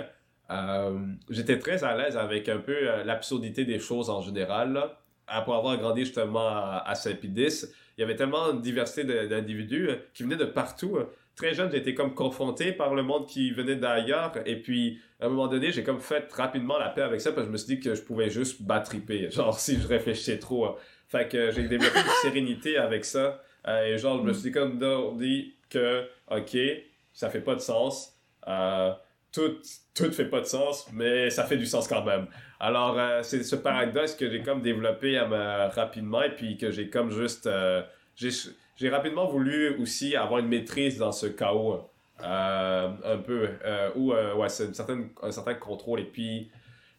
j'étais 1.29 1.57
très 1.57 1.83
à 1.83 1.97
l'aise 1.97 2.17
avec 2.17 2.49
un 2.49 2.59
peu 2.59 3.03
l'absurdité 3.03 3.65
des 3.65 3.79
choses 3.79 4.09
en 4.09 4.21
général. 4.21 4.79
Après 5.25 5.53
avoir 5.53 5.77
grandi 5.77 6.01
justement 6.05 6.47
à, 6.47 6.83
à 6.85 6.95
Saint-Pédis, 6.95 7.65
il 7.97 8.01
y 8.01 8.03
avait 8.03 8.15
tellement 8.15 8.53
de 8.53 8.61
diversité 8.61 9.03
d'individus 9.27 9.89
qui 10.13 10.23
venaient 10.23 10.35
de 10.35 10.45
partout. 10.45 10.99
Très 11.35 11.53
jeune, 11.55 11.71
j'ai 11.71 11.77
été 11.77 11.95
comme 11.95 12.13
confronté 12.13 12.73
par 12.73 12.93
le 12.93 13.01
monde 13.01 13.27
qui 13.27 13.51
venait 13.51 13.75
d'ailleurs. 13.75 14.31
Et 14.45 14.55
puis, 14.61 14.99
à 15.19 15.25
un 15.25 15.29
moment 15.29 15.47
donné, 15.47 15.71
j'ai 15.71 15.83
comme 15.83 15.99
fait 15.99 16.31
rapidement 16.31 16.77
la 16.77 16.89
paix 16.89 17.01
avec 17.01 17.21
ça 17.21 17.31
parce 17.31 17.43
que 17.43 17.47
je 17.47 17.51
me 17.51 17.57
suis 17.57 17.75
dit 17.75 17.79
que 17.79 17.95
je 17.95 18.01
pouvais 18.03 18.29
juste 18.29 18.61
battriper. 18.61 19.29
Genre, 19.31 19.57
si 19.57 19.79
je 19.81 19.87
réfléchissais 19.87 20.37
trop. 20.37 20.77
Fait 21.07 21.27
que 21.27 21.51
j'ai 21.51 21.67
développé 21.67 21.97
une 21.99 22.29
sérénité 22.29 22.77
avec 22.77 23.03
ça. 23.05 23.41
Euh, 23.67 23.85
et 23.85 23.97
genre, 23.97 24.17
je 24.19 24.23
me 24.23 24.33
suis 24.33 24.51
comme 24.51 24.79
dit 25.17 25.55
que, 25.69 26.05
OK, 26.29 26.57
ça 27.13 27.29
fait 27.29 27.41
pas 27.41 27.55
de 27.55 27.61
sens. 27.61 28.15
Euh, 28.47 28.91
tout, 29.31 29.57
tout 29.95 30.11
fait 30.11 30.25
pas 30.25 30.41
de 30.41 30.45
sens, 30.45 30.87
mais 30.91 31.29
ça 31.29 31.45
fait 31.45 31.57
du 31.57 31.65
sens 31.65 31.87
quand 31.87 32.03
même. 32.03 32.27
Alors, 32.59 32.97
euh, 32.99 33.21
c'est 33.23 33.43
ce 33.43 33.55
paradoxe 33.55 34.15
que 34.15 34.29
j'ai 34.29 34.41
comme 34.41 34.61
développé 34.61 35.17
à 35.17 35.27
me- 35.27 35.73
rapidement 35.73 36.21
et 36.23 36.31
puis 36.35 36.57
que 36.57 36.71
j'ai 36.71 36.89
comme 36.89 37.11
juste... 37.11 37.49
j'ai 38.15 38.29
j'ai 38.75 38.89
rapidement 38.89 39.27
voulu 39.27 39.75
aussi 39.81 40.15
avoir 40.15 40.39
une 40.39 40.47
maîtrise 40.47 40.97
dans 40.97 41.11
ce 41.11 41.27
chaos 41.27 41.89
euh, 42.23 42.89
un 43.03 43.17
peu, 43.17 43.49
euh, 43.65 43.89
ou 43.95 44.13
euh, 44.13 44.35
ouais, 44.35 44.49
c'est 44.49 44.69
un 44.69 45.31
certain 45.31 45.53
contrôle. 45.55 45.99
Et 45.99 46.05
puis, 46.05 46.49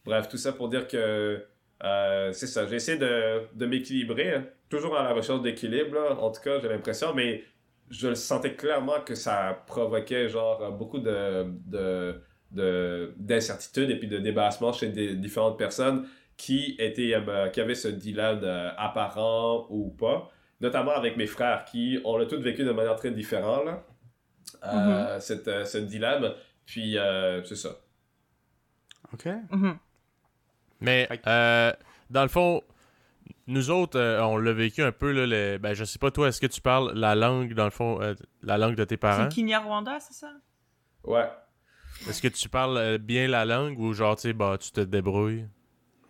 bref, 0.05 0.29
tout 0.29 0.37
ça 0.37 0.53
pour 0.53 0.68
dire 0.68 0.87
que 0.89 1.45
euh, 1.83 2.33
c'est 2.33 2.47
ça, 2.47 2.66
j'ai 2.66 2.77
essayé 2.77 2.99
de, 2.99 3.43
de 3.55 3.66
m'équilibrer, 3.66 4.35
hein. 4.35 4.47
toujours 4.68 4.97
à 4.97 5.03
la 5.03 5.12
recherche 5.12 5.43
d'équilibre, 5.43 5.99
en 6.20 6.31
tout 6.31 6.41
cas, 6.41 6.61
j'ai 6.61 6.68
l'impression, 6.68 7.12
mais 7.14 7.43
je 7.91 8.14
sentais 8.14 8.55
clairement 8.55 9.01
que 9.05 9.14
ça 9.14 9.62
provoquait 9.66 10.29
genre 10.29 10.72
beaucoup 10.72 10.99
de, 10.99 11.45
de, 11.66 12.20
de- 12.51 13.12
d'incertitude 13.18 13.91
et 13.91 13.99
puis 13.99 14.09
de 14.09 14.18
débarrassement 14.18 14.72
chez 14.72 14.89
des 14.89 15.14
différentes 15.14 15.59
personnes 15.59 16.07
qui 16.37 16.75
étaient 16.79 17.14
qui 17.53 17.61
avaient 17.61 17.75
ce 17.75 17.89
euh, 17.89 18.70
apparent 18.77 19.66
ou 19.70 19.91
pas 19.91 20.31
notamment 20.61 20.92
avec 20.92 21.16
mes 21.16 21.26
frères 21.26 21.64
qui 21.64 21.98
on 22.05 22.16
l'a 22.16 22.26
tous 22.26 22.38
vécu 22.40 22.64
de 22.64 22.70
manière 22.72 22.96
très 22.96 23.11
différente 23.11 23.64
là. 23.66 23.84
Euh, 24.64 25.20
cette, 25.20 25.48
euh, 25.48 25.64
ce 25.64 25.78
dilemme 25.78 26.32
puis 26.66 26.98
euh, 26.98 27.42
c'est 27.44 27.57
ça 27.57 27.70
OK. 29.12 29.26
Mhm. 29.50 29.78
Mais, 30.80 31.09
euh, 31.26 31.72
dans 32.11 32.22
le 32.22 32.28
fond, 32.28 32.62
nous 33.46 33.70
autres, 33.70 33.98
euh, 33.98 34.22
on 34.22 34.36
l'a 34.36 34.52
vécu 34.52 34.82
un 34.82 34.92
peu, 34.92 35.12
là, 35.12 35.26
le- 35.26 35.59
ben, 35.59 35.72
je 35.74 35.84
sais 35.84 35.98
pas, 35.98 36.11
toi, 36.11 36.28
est-ce 36.28 36.40
que 36.40 36.46
tu 36.46 36.61
parles 36.61 36.92
la 36.94 37.14
langue, 37.14 37.55
dans 37.55 37.64
le 37.64 37.70
fond, 37.70 38.00
euh, 38.02 38.14
la 38.42 38.59
langue 38.59 38.74
de 38.74 38.84
tes 38.84 38.96
parents? 38.96 39.24
C'est 39.30 39.34
Kinyarwanda, 39.34 40.00
c'est 40.00 40.14
ça? 40.14 40.32
ouais 41.05 41.30
Est-ce 42.09 42.20
que 42.20 42.28
tu 42.28 42.48
parles 42.48 42.98
bien 42.98 43.28
la 43.28 43.44
langue 43.44 43.78
ou 43.78 43.93
genre, 43.94 44.16
tu 44.16 44.22
sais, 44.22 44.32
bah, 44.32 44.56
tu 44.60 44.70
te 44.72 44.81
débrouilles? 44.81 45.47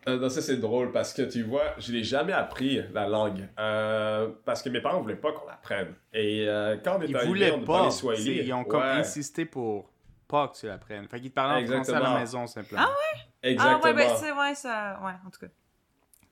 Euh, 0.07 0.19
non, 0.19 0.29
ça 0.29 0.43
c'est 0.43 0.57
drôle 0.59 0.93
parce 0.93 1.13
que 1.15 1.23
tu 1.23 1.43
vois, 1.43 1.75
je 1.79 1.93
n'ai 1.93 2.05
jamais 2.05 2.33
appris 2.35 2.81
la 2.93 3.09
langue 3.09 3.49
euh, 3.59 4.29
parce 4.45 4.63
que 4.63 4.69
mes 4.69 4.81
parents 4.81 5.01
voulaient 5.01 5.17
pas 5.17 5.33
qu'on 5.33 5.47
l'apprenne. 5.47 5.95
Et 6.13 6.47
euh, 6.47 6.77
quand 6.85 6.99
on 6.99 7.03
est 7.03 7.07
Ils 7.09 7.17
arrivé, 7.17 7.29
voulaient 7.29 7.51
on 7.53 7.61
pas. 7.65 7.89
parlait. 8.03 8.23
Ils 8.23 8.53
ont 8.53 8.65
comme 8.65 8.81
Ouais, 8.83 8.87
insisté 8.89 9.45
pour 9.47 9.91
pas 10.29 10.49
que 10.49 10.59
tu 10.59 10.67
l'apprennes. 10.67 11.09
Fait 11.09 11.21
qu'ils 11.21 11.31
te 11.31 11.35
parlaient 11.35 11.63
en 11.65 11.73
français 11.73 11.95
à 11.95 12.01
la 12.01 12.19
maison, 12.19 12.47
simplement. 12.47 12.83
Ah 12.85 12.95
Exactement. 13.43 13.81
Ah 13.83 13.87
ouais, 13.87 13.95
ben 13.95 14.09
c'est 14.17 14.33
ouais, 14.33 14.55
ça... 14.55 15.01
Ouais, 15.05 15.13
en 15.27 15.31
tout 15.31 15.41
cas. 15.41 15.47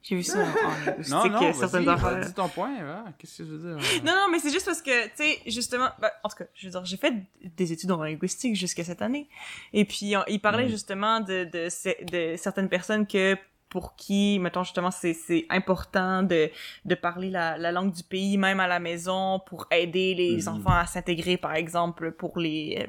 J'ai 0.02 0.16
vu 0.16 0.22
ça 0.24 0.38
en 0.40 0.42
Non, 1.10 1.28
non, 1.30 1.52
certaines 1.52 1.88
affaires. 1.88 2.20
dis 2.26 2.34
ton 2.34 2.48
point. 2.48 2.74
hein. 2.80 3.04
Qu'est-ce 3.18 3.38
que 3.38 3.42
tu 3.44 3.48
veux 3.50 3.58
dire? 3.78 4.02
Non, 4.04 4.12
non, 4.12 4.28
mais 4.32 4.38
c'est 4.40 4.50
juste 4.50 4.66
parce 4.66 4.82
que, 4.82 5.04
tu 5.06 5.10
sais, 5.16 5.38
justement, 5.46 5.90
ben, 6.00 6.10
en 6.24 6.28
tout 6.28 6.36
cas, 6.36 6.44
je 6.54 6.66
veux 6.66 6.72
dire, 6.72 6.84
j'ai 6.84 6.96
fait 6.96 7.14
des 7.56 7.72
études 7.72 7.90
en 7.92 8.02
linguistique 8.02 8.56
jusqu'à 8.56 8.82
cette 8.82 9.00
année. 9.00 9.28
Et 9.72 9.84
puis, 9.84 10.16
on- 10.16 10.24
il 10.26 10.40
parlait 10.40 10.64
Mhm. 10.64 10.70
justement 10.70 11.20
de, 11.20 11.44
de 11.44 12.36
certaines 12.36 12.68
personnes 12.68 13.06
que, 13.06 13.36
pour 13.72 13.96
qui, 13.96 14.38
mettons, 14.38 14.64
justement, 14.64 14.90
c'est, 14.90 15.46
important 15.48 16.22
de, 16.22 16.50
de 16.84 16.94
parler 16.94 17.30
la, 17.30 17.56
la 17.56 17.72
langue 17.72 17.90
du 17.92 18.02
pays, 18.02 18.36
même 18.36 18.60
à 18.60 18.66
la 18.68 18.78
maison, 18.80 19.40
pour 19.46 19.66
aider 19.70 20.14
les 20.14 20.36
Mhm. 20.42 20.48
enfants 20.48 20.76
à 20.76 20.84
s'intégrer, 20.86 21.38
par 21.38 21.54
exemple, 21.54 22.12
pour 22.12 22.38
les, 22.38 22.86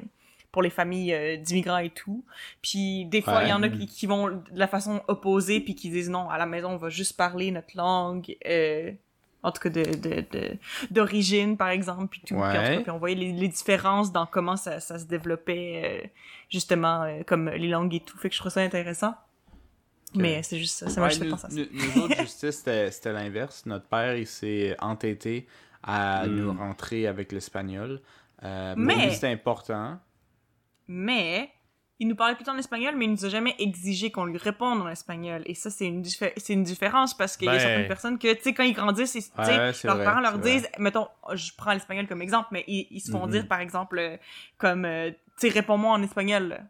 pour 0.52 0.60
les 0.62 0.68
familles 0.68 1.14
euh, 1.14 1.36
d'immigrants 1.38 1.78
et 1.78 1.88
tout. 1.88 2.22
Puis 2.60 3.06
des 3.06 3.22
fois, 3.22 3.44
il 3.44 3.48
y 3.48 3.52
en 3.54 3.62
a 3.62 3.68
qui, 3.70 3.86
qui 3.86 4.06
vont 4.06 4.28
de 4.28 4.42
la 4.52 4.68
façon 4.68 5.00
opposée, 5.08 5.60
puis 5.60 5.74
qui 5.74 5.88
disent 5.88 6.10
non, 6.10 6.28
à 6.28 6.36
la 6.36 6.44
maison, 6.44 6.68
on 6.72 6.76
va 6.76 6.90
juste 6.90 7.16
parler 7.16 7.50
notre 7.50 7.74
langue, 7.78 8.36
euh, 8.46 8.92
en 9.42 9.50
tout 9.52 9.60
cas 9.62 9.70
de, 9.70 9.82
de, 9.84 10.24
de- 10.32 10.56
d'origine, 10.90 11.56
par 11.56 11.70
exemple, 11.70 12.08
puis 12.08 12.20
tout. 12.20 12.34
Puis, 12.34 12.42
en 12.42 12.46
tout 12.46 12.52
cas, 12.52 12.68
Ouais. 12.76 12.80
puis 12.82 12.90
on 12.90 12.98
voyait 12.98 13.16
les, 13.16 13.32
les 13.32 13.48
différences 13.48 14.12
dans 14.12 14.26
comment 14.26 14.56
ça, 14.56 14.80
ça 14.80 14.98
se 14.98 15.06
développait, 15.06 16.02
euh, 16.04 16.08
justement, 16.50 17.02
euh, 17.04 17.22
comme 17.26 17.48
les 17.48 17.68
langues 17.68 17.94
et 17.94 18.00
tout. 18.00 18.18
Fait 18.18 18.28
que 18.28 18.34
je 18.34 18.40
trouve 18.40 18.52
ça 18.52 18.60
intéressant. 18.60 19.14
Mais 20.16 20.42
c'est 20.42 20.58
juste 20.58 20.78
ça, 20.78 20.88
ça 20.88 21.00
m'a 21.00 21.06
Ouais, 21.06 21.10
juste 21.10 21.22
fait 21.22 21.28
nous, 21.28 21.32
penser 21.32 21.46
à 21.46 21.50
ça. 21.50 21.56
nous- 21.56 21.66
nous 21.96 22.02
autres, 22.04 22.20
justice, 22.20 22.50
c'était 22.58 22.90
c'était 22.90 23.12
l'inverse. 23.12 23.64
Notre 23.66 23.86
père, 23.86 24.14
il 24.16 24.26
s'est 24.26 24.76
entêté 24.80 25.46
à 25.82 26.26
Mm. 26.26 26.30
nous 26.34 26.52
rentrer 26.52 27.06
avec 27.06 27.32
l'espagnol. 27.32 28.00
Euh, 28.42 28.74
Mais- 28.76 28.94
pour 28.94 29.02
lui, 29.04 29.12
c'était 29.12 29.28
important. 29.32 29.98
Mais 30.88 31.50
il 32.00 32.08
nous 32.08 32.16
parlait 32.16 32.34
plutôt 32.34 32.50
en 32.50 32.58
espagnol, 32.58 32.94
mais 32.96 33.04
il 33.06 33.12
nous 33.12 33.24
a 33.24 33.28
jamais 33.28 33.54
exigé 33.58 34.10
qu'on 34.10 34.24
lui 34.26 34.36
réponde 34.38 34.82
en 34.82 34.88
espagnol. 34.88 35.42
Et 35.46 35.54
ça, 35.54 35.70
c'est 35.70 35.86
une, 35.86 36.02
diffé- 36.02 36.32
c'est 36.36 36.52
une 36.52 36.64
différence 36.64 37.14
parce 37.16 37.36
qu'il 37.36 37.46
y 37.46 37.50
a 37.50 37.52
Ben- 37.54 37.60
certaines 37.60 37.88
personnes 37.88 38.18
que, 38.18 38.32
tu 38.34 38.42
sais, 38.42 38.52
quand 38.54 38.64
ils 38.64 38.72
grandissent, 38.74 39.14
ils- 39.14 39.40
Ouais, 39.40 39.72
leurs 39.84 39.96
vrai, 39.96 40.04
parents 40.04 40.20
leur 40.20 40.38
vrai. 40.38 40.52
disent, 40.52 40.68
mettons, 40.78 41.06
je 41.32 41.52
prends 41.56 41.72
l'espagnol 41.72 42.06
comme 42.06 42.20
exemple, 42.22 42.48
mais 42.52 42.64
ils, 42.66 42.86
ils 42.90 43.00
se 43.00 43.10
font 43.10 43.24
Mhm. 43.26 43.32
dire, 43.32 43.48
par 43.48 43.60
exemple, 43.60 43.98
euh, 43.98 44.16
comme, 44.58 44.84
euh, 44.84 45.10
tu 45.10 45.16
sais, 45.38 45.48
réponds-moi 45.48 45.92
en 45.92 46.02
espagnol. 46.02 46.60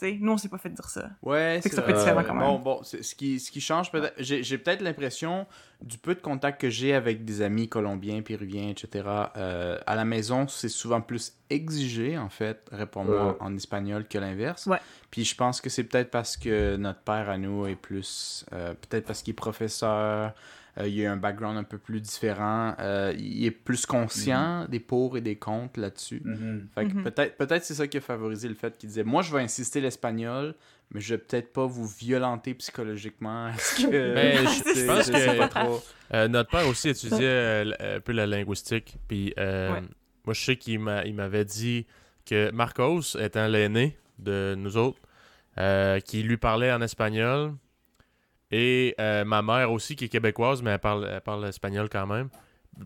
Là. 0.00 0.08
Tu 0.08 0.14
sais, 0.14 0.18
nous, 0.20 0.32
on 0.32 0.36
s'est 0.36 0.48
pas 0.48 0.58
fait 0.58 0.70
dire 0.70 0.88
ça. 0.88 1.10
Ouais, 1.22 1.60
que 1.62 1.70
ça 1.70 1.82
peut 1.82 1.90
être 1.90 1.98
différent 1.98 2.22
quand 2.24 2.34
même. 2.34 2.46
Bon, 2.46 2.58
bon, 2.58 2.82
c'est- 2.82 3.02
ce 3.02 3.14
qui, 3.14 3.38
ce 3.40 3.50
qui 3.50 3.60
change 3.60 3.90
peut-être. 3.90 4.14
J'ai 4.18 4.42
j'ai 4.42 4.58
peut-être 4.58 4.80
l'impression, 4.82 5.46
du 5.82 5.96
peu 5.98 6.14
de 6.14 6.20
contact 6.20 6.60
que 6.60 6.68
j'ai 6.70 6.94
avec 6.94 7.24
des 7.24 7.42
amis 7.42 7.68
colombiens, 7.68 8.20
péruviens, 8.22 8.68
etc., 8.68 9.04
euh, 9.36 9.78
à 9.86 9.94
la 9.96 10.04
maison, 10.04 10.46
c'est 10.48 10.68
souvent 10.68 11.00
plus 11.00 11.32
exigé, 11.48 12.18
en 12.18 12.28
fait, 12.28 12.66
réponds-moi 12.70 13.26
Ouais. 13.32 13.36
en 13.40 13.56
espagnol 13.56 14.06
que 14.06 14.18
l'inverse. 14.18 14.66
Ouais. 14.66 14.78
Puis 15.10 15.24
je 15.24 15.34
pense 15.34 15.60
que 15.60 15.68
c'est 15.70 15.84
peut-être 15.84 16.10
parce 16.10 16.36
que 16.36 16.76
notre 16.76 17.00
père 17.00 17.28
à 17.30 17.38
nous 17.38 17.66
est 17.66 17.76
plus. 17.76 18.44
euh, 18.52 18.74
peut-être 18.74 19.06
parce 19.06 19.22
qu'il 19.22 19.32
est 19.32 19.34
professeur. 19.34 20.34
Euh, 20.78 20.86
il 20.88 21.04
a 21.06 21.12
un 21.12 21.16
background 21.16 21.58
un 21.58 21.64
peu 21.64 21.78
plus 21.78 22.00
différent. 22.00 22.74
euh, 22.78 23.12
il 23.18 23.44
est 23.44 23.50
plus 23.50 23.86
conscient 23.86 24.66
des 24.68 24.80
pour 24.80 25.16
et 25.16 25.20
des 25.20 25.36
contre 25.36 25.80
là-dessus. 25.80 26.22
Mhm. 26.24 26.68
Fait 26.74 26.86
que 26.86 26.94
Mhm. 26.94 27.02
peut-être 27.04 27.36
peut-être 27.36 27.64
c'est 27.64 27.74
ça 27.74 27.86
qui 27.88 27.96
a 27.96 28.00
favorisé 28.00 28.48
le 28.48 28.54
fait 28.54 28.76
qu'il 28.78 28.88
disait 28.88 29.04
moi 29.04 29.22
je 29.22 29.32
vais 29.34 29.42
insister 29.42 29.80
l'espagnol 29.80 30.54
mais 30.92 31.00
je 31.00 31.14
vais 31.14 31.18
peut-être 31.18 31.52
pas 31.52 31.66
vous 31.66 31.86
violenter 31.86 32.54
psychologiquement 32.54 33.50
que 33.76 34.14
Ben, 34.14 34.36
je- 34.46 34.80
je 34.80 34.86
pense 34.86 35.10
que- 35.10 35.38
pas 35.38 35.48
trop? 35.48 35.82
Euh, 36.14 36.26
notre 36.28 36.50
père 36.50 36.66
aussi 36.66 36.88
étudiait 36.88 37.18
euh, 37.22 37.72
un 37.96 38.00
peu 38.00 38.12
la 38.12 38.26
linguistique. 38.26 38.96
Puis 39.08 39.32
euh, 39.38 39.72
Ouais. 39.74 39.82
moi, 40.24 40.34
je 40.34 40.40
sais 40.44 40.56
qu'il 40.56 40.80
m'a- 40.80 41.04
il 41.04 41.14
m'avait 41.14 41.44
dit 41.44 41.86
que 42.26 42.50
Marcos, 42.50 43.16
étant 43.18 43.46
l'aîné 43.46 43.96
de 44.18 44.54
nous 44.58 44.76
autres, 44.76 44.98
euh, 45.58 46.00
qui 46.00 46.22
lui 46.22 46.36
parlait 46.36 46.72
en 46.72 46.80
espagnol, 46.82 47.52
et 48.50 48.94
euh, 49.00 49.24
ma 49.24 49.42
mère 49.42 49.70
aussi, 49.72 49.96
qui 49.96 50.06
est 50.06 50.08
québécoise, 50.08 50.62
mais 50.62 50.70
elle 50.70 50.78
parle, 50.78 51.08
elle 51.12 51.20
parle 51.20 51.46
espagnol 51.46 51.88
quand 51.90 52.06
même, 52.06 52.28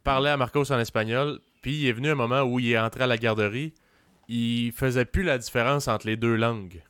parlait 0.03 0.31
à 0.31 0.37
Marcos 0.37 0.71
en 0.73 0.79
espagnol. 0.79 1.39
Puis 1.63 1.73
il 1.83 1.89
est 1.89 1.93
venu 1.93 2.11
un 2.11 2.15
moment 2.15 2.43
où 2.43 2.61
il 2.61 2.71
est 2.73 2.79
entré 2.79 3.05
à 3.05 3.07
la 3.07 3.17
garderie. 3.17 3.73
Il 4.29 4.73
faisait 4.73 5.05
plus 5.07 5.23
la 5.23 5.39
différence 5.39 5.89
entre 5.89 6.07
les 6.07 6.17
deux 6.17 6.35
langues. 6.37 6.83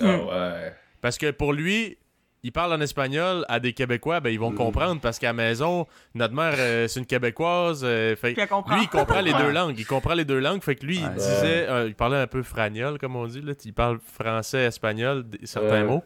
Ah 0.00 0.04
Mm. 0.04 0.20
ouais. 0.28 0.74
Parce 1.00 1.18
que 1.18 1.30
pour 1.30 1.52
lui, 1.52 1.98
il 2.42 2.52
parle 2.52 2.72
en 2.74 2.80
espagnol 2.80 3.44
à 3.48 3.58
des 3.60 3.72
Québécois, 3.72 4.20
ben 4.20 4.30
ils 4.30 4.38
vont 4.38 4.50
Mm. 4.50 4.54
comprendre 4.56 5.00
parce 5.00 5.18
qu'à 5.18 5.28
la 5.28 5.32
maison, 5.34 5.86
notre 6.14 6.34
mère, 6.34 6.54
euh, 6.58 6.88
c'est 6.88 7.00
une 7.00 7.06
Québécoise. 7.06 7.82
euh, 7.84 8.16
fait, 8.16 8.32
lui, 8.34 8.42
il 8.82 8.88
comprend 8.88 9.20
les 9.20 9.32
deux 9.34 9.50
langues. 9.50 9.78
Il 9.78 9.86
comprend 9.86 10.14
les 10.14 10.24
deux 10.24 10.38
langues. 10.40 10.62
Fait 10.62 10.74
que 10.76 10.84
lui, 10.86 10.96
il 10.96 11.04
Ouais. 11.04 11.14
disait, 11.14 11.66
euh, 11.68 11.86
il 11.88 11.94
parlait 11.94 12.18
un 12.18 12.26
peu 12.26 12.42
fragnol, 12.42 12.98
comme 12.98 13.16
on 13.16 13.26
dit. 13.26 13.40
Là. 13.42 13.52
Il 13.64 13.72
parle 13.74 13.98
français, 14.00 14.64
espagnol, 14.64 15.24
certains 15.44 15.82
Ouais. 15.82 15.84
mots. 15.84 16.04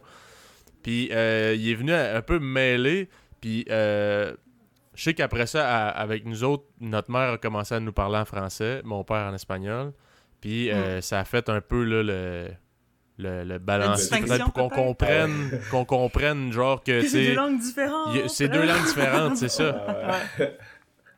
Puis 0.83 1.09
euh, 1.11 1.55
il 1.57 1.69
est 1.69 1.75
venu 1.75 1.93
un 1.93 2.21
peu 2.21 2.39
mêler. 2.39 3.09
Puis 3.41 3.65
euh, 3.69 4.33
je 4.95 5.03
sais 5.03 5.13
qu'après 5.13 5.47
ça, 5.47 5.67
à- 5.67 5.89
avec 5.89 6.25
nous 6.25 6.43
autres, 6.43 6.65
notre 6.81 7.11
mère 7.11 7.31
a 7.33 7.37
commencé 7.37 7.75
à 7.75 7.79
nous 7.79 7.93
parler 7.93 8.17
en 8.17 8.25
français, 8.25 8.81
mon 8.83 9.03
père 9.03 9.27
en 9.29 9.33
espagnol. 9.33 9.93
Puis 10.41 10.71
euh, 10.71 11.01
ça 11.01 11.19
a 11.19 11.25
fait 11.25 11.49
un 11.49 11.59
peu 11.61 11.83
là, 11.83 12.01
le, 12.03 12.47
le, 13.17 13.43
le 13.43 13.57
balancier, 13.59 14.19
peut-être 14.21 14.45
pour 14.45 14.53
qu'on 14.53 14.69
comprenne, 14.69 15.59
qu'on 15.71 15.83
comprenne, 15.85 16.51
genre 16.53 16.81
que, 16.83 17.01
c'est 17.07 17.27
deux 17.27 17.35
langues 17.35 17.59
différentes. 17.59 18.29
c'est 18.29 18.47
deux 18.47 18.65
langues 18.65 18.85
différentes, 18.85 19.37
c'est 19.37 19.49
ça. 19.49 19.85
Ah 19.87 20.17
ouais. 20.39 20.57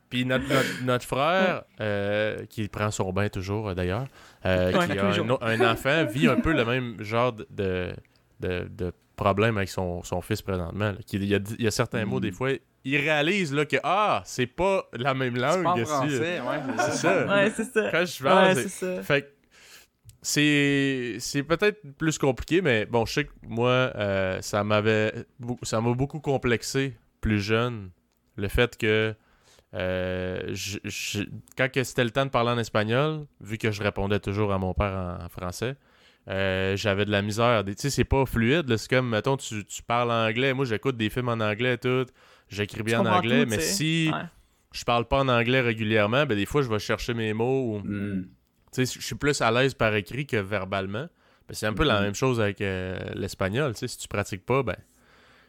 Puis 0.09 0.25
notre, 0.25 0.49
notre, 0.49 0.83
notre 0.83 1.05
frère, 1.05 1.63
euh, 1.79 2.45
qui 2.49 2.67
prend 2.67 2.91
son 2.91 3.13
bain 3.13 3.29
toujours 3.29 3.73
d'ailleurs, 3.75 4.07
euh, 4.45 4.73
Ouais, 4.77 4.87
qui 4.87 4.97
a 4.99 5.05
un, 5.05 5.37
un 5.41 5.71
enfant, 5.71 6.05
vit 6.05 6.27
un 6.27 6.35
peu 6.41 6.51
le 6.51 6.65
même 6.65 7.01
genre 7.01 7.31
de, 7.31 7.47
de, 7.51 7.93
de, 8.41 8.67
de 8.69 8.91
problème 9.23 9.57
avec 9.57 9.69
son, 9.69 10.03
son 10.03 10.21
fils 10.21 10.41
présentement. 10.41 10.91
là. 10.91 10.97
Il, 11.13 11.23
y 11.25 11.35
a, 11.35 11.39
il 11.57 11.63
y 11.63 11.67
a 11.67 11.71
certains 11.71 12.05
mots, 12.05 12.19
des 12.19 12.31
fois, 12.31 12.51
il 12.83 12.97
réalise 12.97 13.53
là, 13.53 13.65
que 13.65 13.77
ah, 13.83 14.21
c'est 14.25 14.47
pas 14.47 14.85
la 14.93 15.13
même 15.13 15.35
c'est 15.35 15.41
langue. 15.41 15.83
français 15.85 16.39
ouais 16.39 16.73
C'est 16.77 16.91
ça. 16.97 17.25
Ouais, 17.27 17.51
c'est 17.55 17.63
ça. 17.65 17.89
Quand 17.91 18.05
je 18.05 18.23
Ouais, 18.23 18.55
c'est- 18.55 18.67
c'est 18.69 18.95
ça. 18.97 19.03
fait 19.03 19.21
que 19.23 19.27
c'est 20.21 21.15
c'est 21.19 21.43
peut-être 21.43 21.81
plus 21.97 22.17
compliqué, 22.17 22.61
mais 22.61 22.85
bon, 22.85 23.05
je 23.05 23.13
sais 23.13 23.25
que 23.25 23.31
moi, 23.47 23.69
euh, 23.95 24.41
ça 24.41 24.63
m'avait 24.63 25.13
ça 25.63 25.81
m'a 25.81 25.93
beaucoup 25.93 26.19
complexé 26.19 26.95
plus 27.21 27.39
jeune. 27.39 27.89
Le 28.35 28.47
fait 28.47 28.77
que 28.77 29.15
euh, 29.73 30.41
je- 30.53 30.79
je- 30.83 31.23
quand 31.57 31.71
que 31.71 31.83
c'était 31.83 32.03
le 32.03 32.11
temps 32.11 32.25
de 32.25 32.29
parler 32.31 32.51
en 32.51 32.57
espagnol, 32.59 33.25
vu 33.39 33.57
que 33.57 33.71
je 33.71 33.81
répondais 33.81 34.19
toujours 34.19 34.51
à 34.53 34.57
mon 34.57 34.73
père 34.73 35.17
en, 35.21 35.25
en 35.25 35.29
français, 35.29 35.75
euh, 36.27 36.75
j'avais 36.77 37.05
de 37.05 37.11
la 37.11 37.21
misère. 37.21 37.63
Tu 37.65 37.73
sais, 37.77 37.89
c'est 37.89 38.03
pas 38.03 38.25
fluide. 38.25 38.75
C'est 38.77 38.89
comme, 38.89 39.09
mettons, 39.09 39.37
tu, 39.37 39.65
tu 39.65 39.81
parles 39.83 40.11
anglais. 40.11 40.53
Moi, 40.53 40.65
j'écoute 40.65 40.97
des 40.97 41.09
films 41.09 41.29
en 41.29 41.39
anglais, 41.39 41.77
tout. 41.77 42.05
J'écris 42.49 42.83
bien 42.83 42.99
en 42.99 43.05
anglais, 43.05 43.43
tout, 43.43 43.49
mais 43.49 43.59
si 43.59 44.11
Ouais. 44.13 44.21
je 44.73 44.83
parle 44.83 45.05
pas 45.07 45.19
en 45.19 45.27
anglais 45.29 45.61
régulièrement, 45.61 46.25
ben 46.25 46.35
des 46.35 46.45
fois, 46.45 46.61
je 46.61 46.69
vais 46.69 46.79
chercher 46.79 47.13
mes 47.13 47.33
mots 47.33 47.75
ou 47.75 47.79
Mm. 47.79 48.23
tu 48.73 48.85
sais, 48.85 48.99
je 48.99 49.05
suis 49.05 49.15
plus 49.15 49.41
à 49.41 49.51
l'aise 49.51 49.73
par 49.73 49.95
écrit 49.95 50.25
que 50.27 50.37
verbalement. 50.37 51.07
Ben, 51.47 51.53
c'est 51.53 51.65
un 51.65 51.73
peu 51.73 51.83
la 51.83 51.97
Mhm. 51.99 52.03
même 52.05 52.15
chose 52.15 52.39
avec 52.39 52.61
euh, 52.61 52.97
l'espagnol. 53.15 53.73
tu 53.73 53.79
sais, 53.79 53.87
Si 53.87 53.97
tu 53.97 54.07
pratiques 54.07 54.45
pas, 54.45 54.63
ben 54.63 54.75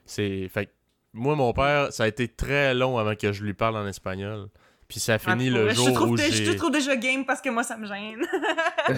c'est. 0.04 0.48
Fait 0.48 0.70
moi, 1.12 1.36
mon 1.36 1.52
père, 1.52 1.92
ça 1.92 2.04
a 2.04 2.08
été 2.08 2.26
très 2.28 2.72
long 2.74 2.96
avant 2.98 3.14
que 3.14 3.32
je 3.32 3.44
lui 3.44 3.52
parle 3.52 3.76
en 3.76 3.86
espagnol. 3.86 4.48
Puis 4.92 5.00
ça 5.00 5.14
a 5.14 5.18
fini 5.18 5.50
Ouais, 5.50 5.56
pour 5.56 5.68
le 5.68 5.74
jour 5.74 5.86
je 5.86 5.90
te 5.90 5.94
trouve 5.94 6.10
où 6.10 6.16
dé- 6.16 6.30
Je 6.30 6.44
j'ai. 6.44 6.52
te 6.52 6.56
trouve 6.58 6.70
déjà 6.70 6.94
game 6.96 7.24
parce 7.24 7.40
que 7.40 7.48
moi, 7.48 7.62
ça 7.62 7.78
me 7.78 7.86
gêne. 7.86 8.20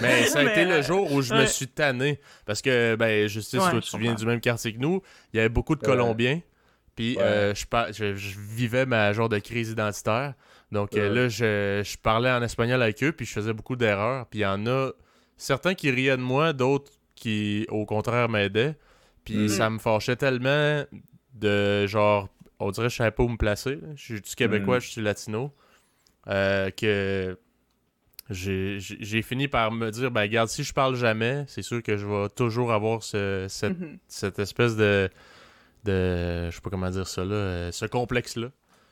Mais 0.01 0.25
ça 0.27 0.39
a 0.39 0.43
Mais, 0.43 0.51
été 0.51 0.65
le 0.65 0.71
euh, 0.73 0.83
jour 0.83 1.09
où 1.13 1.21
je 1.21 1.33
me 1.33 1.45
suis 1.45 1.69
tanné. 1.69 2.19
Parce 2.45 2.61
que, 2.61 2.95
ben, 2.97 3.29
Justice, 3.29 3.61
Ouais, 3.63 3.71
toi, 3.71 3.79
tu 3.79 3.97
viens 3.97 4.13
du 4.13 4.25
même 4.25 4.41
quartier 4.41 4.73
que 4.73 4.79
nous. 4.79 5.01
Il 5.31 5.37
y 5.37 5.39
avait 5.39 5.47
beaucoup 5.47 5.73
de 5.73 5.79
Ouais. 5.79 5.85
Colombiens. 5.85 6.41
Puis 6.97 7.15
Ouais. 7.15 7.23
euh, 7.23 7.55
je, 7.55 7.65
par- 7.65 7.93
je, 7.93 8.13
je 8.13 8.37
vivais 8.37 8.85
ma 8.85 9.13
genre 9.13 9.29
de 9.29 9.39
crise 9.39 9.69
identitaire. 9.71 10.33
Donc 10.73 10.97
euh, 10.97 11.07
là, 11.13 11.29
je, 11.29 11.81
je 11.89 11.97
parlais 11.97 12.29
en 12.29 12.41
espagnol 12.43 12.81
avec 12.81 13.01
eux, 13.03 13.13
puis 13.13 13.25
je 13.25 13.31
faisais 13.31 13.53
beaucoup 13.53 13.77
d'erreurs. 13.77 14.25
Puis 14.25 14.39
il 14.39 14.41
y 14.41 14.45
en 14.45 14.67
a 14.67 14.89
certains 15.37 15.75
qui 15.75 15.91
riaient 15.91 16.17
de 16.17 16.21
moi, 16.21 16.51
d'autres 16.51 16.91
qui, 17.15 17.65
au 17.69 17.85
contraire, 17.85 18.27
m'aidaient. 18.27 18.75
Puis 19.23 19.37
Mhm. 19.37 19.47
ça 19.47 19.69
me 19.69 19.79
fâchait 19.79 20.17
tellement 20.17 20.83
de 21.33 21.87
genre, 21.87 22.27
on 22.59 22.69
dirait 22.71 22.87
que 22.87 22.91
je 22.91 22.97
savais 22.97 23.11
pas 23.11 23.23
où 23.23 23.29
me 23.29 23.37
placer. 23.37 23.79
Je 23.95 24.03
suis 24.03 24.21
du 24.21 24.35
québécois, 24.35 24.75
Mhm. 24.75 24.81
je 24.81 24.87
suis 24.89 25.01
latino. 25.01 25.53
Euh, 26.27 26.69
que 26.71 27.37
j'ai 28.29 29.21
fini 29.21 29.47
par 29.47 29.71
me 29.71 29.89
dire, 29.91 30.09
ben 30.11 30.21
regarde, 30.21 30.49
si 30.49 30.63
je 30.63 30.73
parle 30.73 30.95
jamais, 30.95 31.43
c'est 31.47 31.61
sûr 31.61 31.83
que 31.83 31.95
je 31.97 32.05
vais 32.05 32.29
toujours 32.29 32.71
avoir 32.73 33.03
ce, 33.03 33.45
cette, 33.49 33.79
Mhm. 33.79 33.97
cette 34.07 34.39
espèce 34.39 34.75
de, 34.75 35.09
de. 35.83 36.49
Je 36.49 36.55
sais 36.55 36.61
pas 36.61 36.69
comment 36.69 36.89
dire 36.89 37.07
ça 37.07 37.23
là. 37.23 37.33
euh, 37.35 37.71
ce 37.71 37.85
complexe-là. 37.85 38.47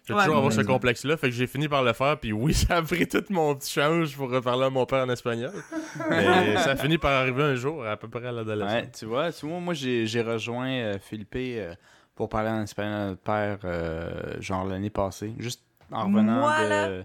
Je 0.06 0.12
vais 0.12 0.20
Ouais. 0.20 0.26
toujours 0.26 0.38
avoir 0.38 0.52
ce 0.52 0.60
complexe-là. 0.62 1.16
Fait 1.16 1.30
que 1.30 1.34
j'ai 1.36 1.48
fini 1.48 1.70
par 1.70 1.82
le 1.82 1.94
faire. 1.94 2.20
Puis 2.20 2.34
oui, 2.34 2.54
ça 2.54 2.76
a 2.78 2.82
pris 2.82 3.08
tout 3.08 3.24
mon 3.30 3.56
petit 3.56 3.72
change 3.72 4.16
pour 4.18 4.30
reparler 4.30 4.66
à 4.66 4.70
mon 4.70 4.86
père 4.86 5.06
en 5.06 5.10
espagnol. 5.10 5.54
Mais 6.10 6.56
ça 6.58 6.72
a 6.72 6.76
fini 6.76 6.98
par 6.98 7.12
arriver 7.14 7.42
un 7.42 7.56
jour, 7.56 7.86
à 7.86 7.96
peu 7.98 8.10
près 8.10 8.28
à 8.28 8.32
l'adolescence. 8.34 8.74
Ouais, 8.74 8.90
tu 8.92 9.06
vois, 9.06 9.32
tu 9.32 9.48
vois 9.48 9.60
moi 9.62 9.74
j'ai 9.74 10.06
j'ai 10.06 10.22
rejoint 10.22 10.68
euh, 10.70 11.00
Philippe 11.00 11.34
euh, 11.38 11.74
pour 12.16 12.28
parler 12.30 12.50
en 12.50 12.62
espagnol 12.64 12.94
à 12.94 13.06
notre 13.08 13.22
père 13.22 13.60
euh, 13.64 14.40
genre 14.42 14.66
l'année 14.66 14.90
passée, 14.92 15.34
juste 15.40 15.64
en 15.90 16.06
revenant 16.08 16.48
de? 16.50 17.04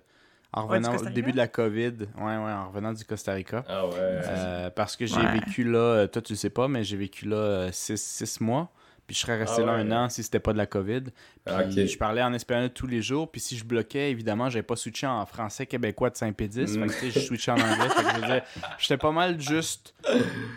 En 0.53 0.66
revenant 0.66 0.97
au 0.97 1.05
début 1.11 1.33
de 1.33 1.37
la 1.37 1.49
Covid, 1.49 1.93
ouais 2.16 2.23
ouais, 2.23 2.53
en 2.53 2.69
revenant 2.69 2.93
du 2.93 3.05
Costa 3.05 3.33
Rica. 3.33 3.65
Ah 3.69 3.87
ouais. 3.87 3.93
Euh, 3.99 4.70
parce 4.70 4.97
que 4.97 5.05
j'ai 5.07 5.16
Ouais. 5.16 5.35
vécu 5.41 5.65
là, 5.65 5.79
euh, 5.79 6.07
toi 6.07 6.23
tu 6.23 6.33
le 6.33 6.37
sais 6.39 6.51
pas, 6.51 6.69
mais 6.69 6.85
j'ai 6.85 6.97
vécu 6.97 7.27
là 7.27 7.69
6 7.73 8.41
mois. 8.41 8.70
Puis 9.07 9.15
je 9.15 9.20
serais 9.23 9.39
resté 9.39 9.62
Ah 9.62 9.66
là 9.66 9.75
ouais. 9.77 9.81
un 9.81 9.93
an 9.93 10.09
si 10.11 10.23
c'était 10.23 10.39
pas 10.39 10.53
de 10.53 10.59
la 10.59 10.66
COVID. 10.66 11.01
Puis 11.05 11.12
Ah, 11.47 11.62
je 11.70 11.97
parlais 11.97 12.23
en 12.23 12.35
espagnol 12.35 12.69
tous 12.69 12.87
les 12.87 13.01
jours. 13.01 13.31
Puis 13.31 13.41
si 13.41 13.57
je 13.57 13.65
bloquais, 13.65 14.11
évidemment, 14.11 14.51
j'avais 14.51 14.62
pas 14.62 14.77
switché 14.77 15.07
en 15.07 15.25
français 15.25 15.65
québécois 15.65 16.11
de 16.11 16.16
Saint-Pédis. 16.16 16.77
Mm. 16.77 16.83
Fait 16.83 16.87
que 16.89 16.93
tu 16.93 17.11
sais, 17.12 17.20
je 17.20 17.27
switchais 17.27 17.53
en 17.53 17.55
anglais. 17.55 17.89
fait 17.89 18.03
que 18.03 18.11
je 18.11 18.20
veux 18.20 18.27
dire, 18.27 18.43
j'étais 18.79 18.99
pas 18.99 19.11
mal 19.12 19.41
juste 19.41 19.95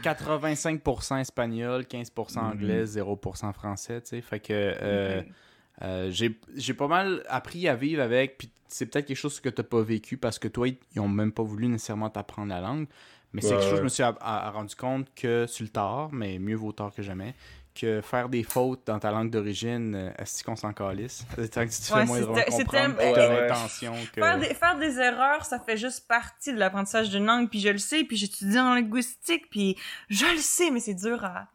85% 0.03 1.17
espagnol, 1.19 1.83
15% 1.83 2.39
anglais, 2.39 2.83
0% 2.85 3.53
français. 3.53 4.01
Tu 4.01 4.07
sais. 4.09 4.21
Fait 4.21 4.39
que 4.39 4.51
euh, 4.51 5.21
euh, 5.83 6.09
j'ai 6.11 6.39
j'ai 6.55 6.73
pas 6.73 6.87
mal 6.87 7.23
appris 7.29 7.67
à 7.67 7.75
vivre 7.75 8.01
avec. 8.01 8.37
Puis 8.37 8.49
c'est 8.67 8.85
peut-être 8.85 9.05
quelque 9.07 9.17
chose 9.17 9.39
que 9.39 9.49
t'as 9.49 9.63
pas 9.63 9.81
vécu 9.81 10.17
parce 10.17 10.39
que 10.39 10.47
toi, 10.47 10.67
ils 10.67 10.99
ont 10.99 11.07
même 11.09 11.31
pas 11.31 11.43
voulu 11.43 11.67
nécessairement 11.67 12.09
t'apprendre 12.09 12.49
la 12.49 12.61
langue. 12.61 12.87
Mais 13.33 13.41
c'est 13.41 13.49
Ouais, 13.49 13.53
quelque 13.55 13.63
chose 13.63 13.71
que 13.71 13.77
je 13.77 13.83
me 13.83 13.89
suis 13.89 14.03
a- 14.03 14.15
a- 14.19 14.49
rendu 14.51 14.75
compte 14.75 15.07
que 15.15 15.45
sur 15.47 15.63
le 15.63 15.69
tard, 15.69 16.09
mais 16.11 16.37
mieux 16.37 16.55
vaut 16.55 16.73
tard 16.73 16.91
que 16.93 17.01
jamais, 17.01 17.33
que 17.73 18.01
faire 18.01 18.27
des 18.27 18.43
fautes 18.43 18.81
dans 18.85 18.99
ta 18.99 19.09
langue 19.09 19.29
d'origine, 19.29 19.95
euh, 19.95 20.11
est-ce 20.19 20.43
qu'on 20.43 20.57
s'en 20.57 20.73
calisse? 20.73 21.25
Tant 21.37 21.65
que 21.65 21.69
tu 21.71 21.79
te 21.79 21.83
fais 21.85 21.93
Ouais, 21.93 22.05
moins 22.05 22.19
comprendre 22.25 22.97
tellement- 22.97 22.97
que... 24.13 24.19
Faire 24.21 24.37
des, 24.37 24.53
faire 24.53 24.77
des 24.77 24.99
erreurs, 24.99 25.45
ça 25.45 25.59
fait 25.59 25.77
juste 25.77 26.05
partie 26.09 26.51
de 26.51 26.59
l'apprentissage 26.59 27.09
d'une 27.09 27.25
langue, 27.25 27.49
puis 27.49 27.61
je 27.61 27.69
le 27.69 27.77
sais, 27.77 28.03
puis 28.03 28.17
j'étudie 28.17 28.59
en 28.59 28.73
linguistique, 28.75 29.49
puis 29.49 29.77
je 30.09 30.25
le 30.25 30.37
sais, 30.39 30.69
mais 30.69 30.81
c'est 30.81 30.93
dur 30.95 31.23
à, 31.23 31.47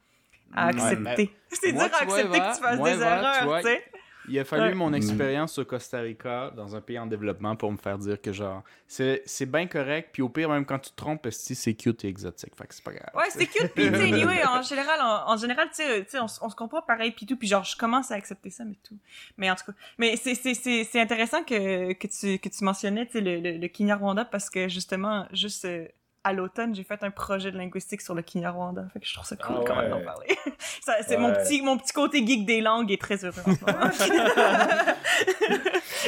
à 0.55 0.71
Ouais, 0.73 0.81
accepter. 0.83 1.31
c'est 1.51 1.73
dur 1.73 1.83
à 1.83 1.89
vois, 1.89 1.99
accepter 2.17 2.37
Eva, 2.39 2.51
que 2.51 2.57
tu 2.57 2.63
fasses 2.63 2.79
moi, 2.79 2.91
des 2.95 3.03
erreurs, 3.03 3.61
tu 3.61 3.67
sais. 3.69 3.85
Il 4.29 4.39
a 4.39 4.45
fallu 4.45 4.69
Ouais. 4.71 4.75
mon 4.75 4.91
Mm. 4.91 4.95
expérience 4.95 5.59
au 5.59 5.65
Costa 5.65 6.01
Rica, 6.01 6.51
dans 6.57 6.75
un 6.75 6.81
pays 6.81 6.99
en 6.99 7.07
développement, 7.07 7.55
pour 7.57 7.71
me 7.71 7.77
faire 7.77 7.99
dire 7.99 8.21
que 8.21 8.33
genre, 8.33 8.63
c'est 8.87 9.23
c'est 9.27 9.47
bien 9.47 9.67
correct, 9.67 10.11
puis 10.13 10.23
au 10.23 10.29
pire, 10.29 10.49
même 10.49 10.65
quand 10.65 10.79
tu 10.79 10.91
te 10.91 10.97
trompes, 10.97 11.27
c'est 11.31 11.75
cute 11.75 12.05
et 12.05 12.09
exotique, 12.09 12.55
fait 12.57 12.67
que 12.67 12.75
c'est 12.75 12.85
pas 12.85 12.93
grave. 12.93 13.11
Ouais, 13.15 13.31
c'est 13.31 13.47
cute, 13.47 13.73
pis 13.75 13.83
tu 13.91 13.97
sais, 13.97 14.13
anyway, 14.13 14.45
en 14.47 14.63
général, 14.63 15.01
en, 15.01 15.33
en 15.33 15.37
général, 15.37 15.69
tu 15.69 15.77
sais, 15.83 16.05
tu 16.05 16.11
sais, 16.11 16.19
on, 16.19 16.27
on 16.43 16.49
se 16.49 16.55
comprend 16.57 16.83
pareil, 16.83 17.11
pis 17.13 17.27
tout, 17.27 17.37
pis 17.37 17.47
genre, 17.47 17.65
je 17.65 17.77
commence 17.77 18.11
à 18.11 18.15
accepter 18.17 18.51
ça, 18.51 18.65
mais 18.65 18.77
tout. 18.83 18.97
Mais 19.37 19.51
en 19.51 19.55
tout 19.55 19.65
cas, 19.67 19.73
mais 19.99 20.17
c'est, 20.17 20.35
c'est, 20.35 20.55
c'est, 20.55 20.85
c'est 20.85 21.01
intéressant 21.01 21.43
que, 21.45 21.93
que 21.93 22.07
tu, 22.07 22.39
que 22.39 22.49
tu 22.49 22.65
mentionnais, 22.65 23.07
tu 23.07 23.13
sais, 23.13 23.21
le, 23.21 23.41
le, 23.41 23.59
le 23.59 23.69
Kinyarwanda, 23.69 24.25
parce 24.25 24.51
que 24.51 24.69
justement, 24.69 25.27
juste 25.33 25.65
euh, 25.65 25.87
à 26.27 26.33
l'automne, 26.33 26.75
j'ai 26.75 26.83
fait 26.83 27.03
un 27.03 27.11
projet 27.11 27.53
de 27.53 27.57
linguistique 27.59 28.01
sur 28.01 28.15
le 28.15 28.23
Kinyarwanda, 28.23 28.87
fait 28.93 29.01
que 29.01 29.07
je 29.07 29.15
trouve 29.15 29.27
ça 29.27 29.37
cool 29.37 29.57
Ah 29.61 29.65
quand 29.67 29.77
même 29.77 29.85
ouais. 29.93 29.99
d'en 30.01 30.05
parler. 30.05 30.27
ça, 30.83 30.95
c'est 31.07 31.17
mon 31.17 31.29
Ouais. 31.29 31.43
petit, 31.43 31.63
mon 31.63 31.79
petit 31.79 31.93
côté 31.93 32.27
geek 32.27 32.45
des 32.45 32.61
langues 32.61 32.91
est 32.91 33.01
très 33.01 33.25
heureux 33.25 33.43
en 33.47 33.55
ce 33.55 33.65
moment. 33.65 33.91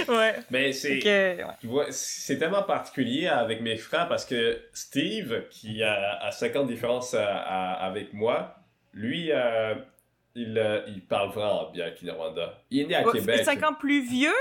ouais. 0.19 0.35
Mais 0.51 0.73
c'est. 0.73 1.03
ouais. 1.65 1.86
C'est 1.90 2.39
tellement 2.39 2.62
particulier 2.62 3.27
avec 3.28 3.61
mes 3.61 3.77
frères 3.77 4.09
parce 4.09 4.24
que 4.24 4.61
Steve, 4.73 5.45
qui 5.51 5.82
a, 5.82 6.19
a 6.20 6.31
50 6.32 6.66
différences 6.66 7.15
euh, 7.15 7.19
à- 7.24 7.74
avec 7.85 8.12
moi, 8.12 8.57
lui, 8.93 9.31
euh, 9.32 9.74
il, 10.35 10.59
euh, 10.59 10.82
il 10.89 11.05
parle 11.05 11.31
vraiment 11.31 11.70
bien 11.70 11.90
Kinyarwanda. 11.90 12.55
Il 12.70 12.81
est 12.82 12.86
né 12.86 12.95
à 12.97 13.07
Ouais, 13.07 13.12
Québec. 13.20 13.45
5 13.45 13.62
ans 13.65 13.74
plus 13.74 14.01
vieux, 14.09 14.32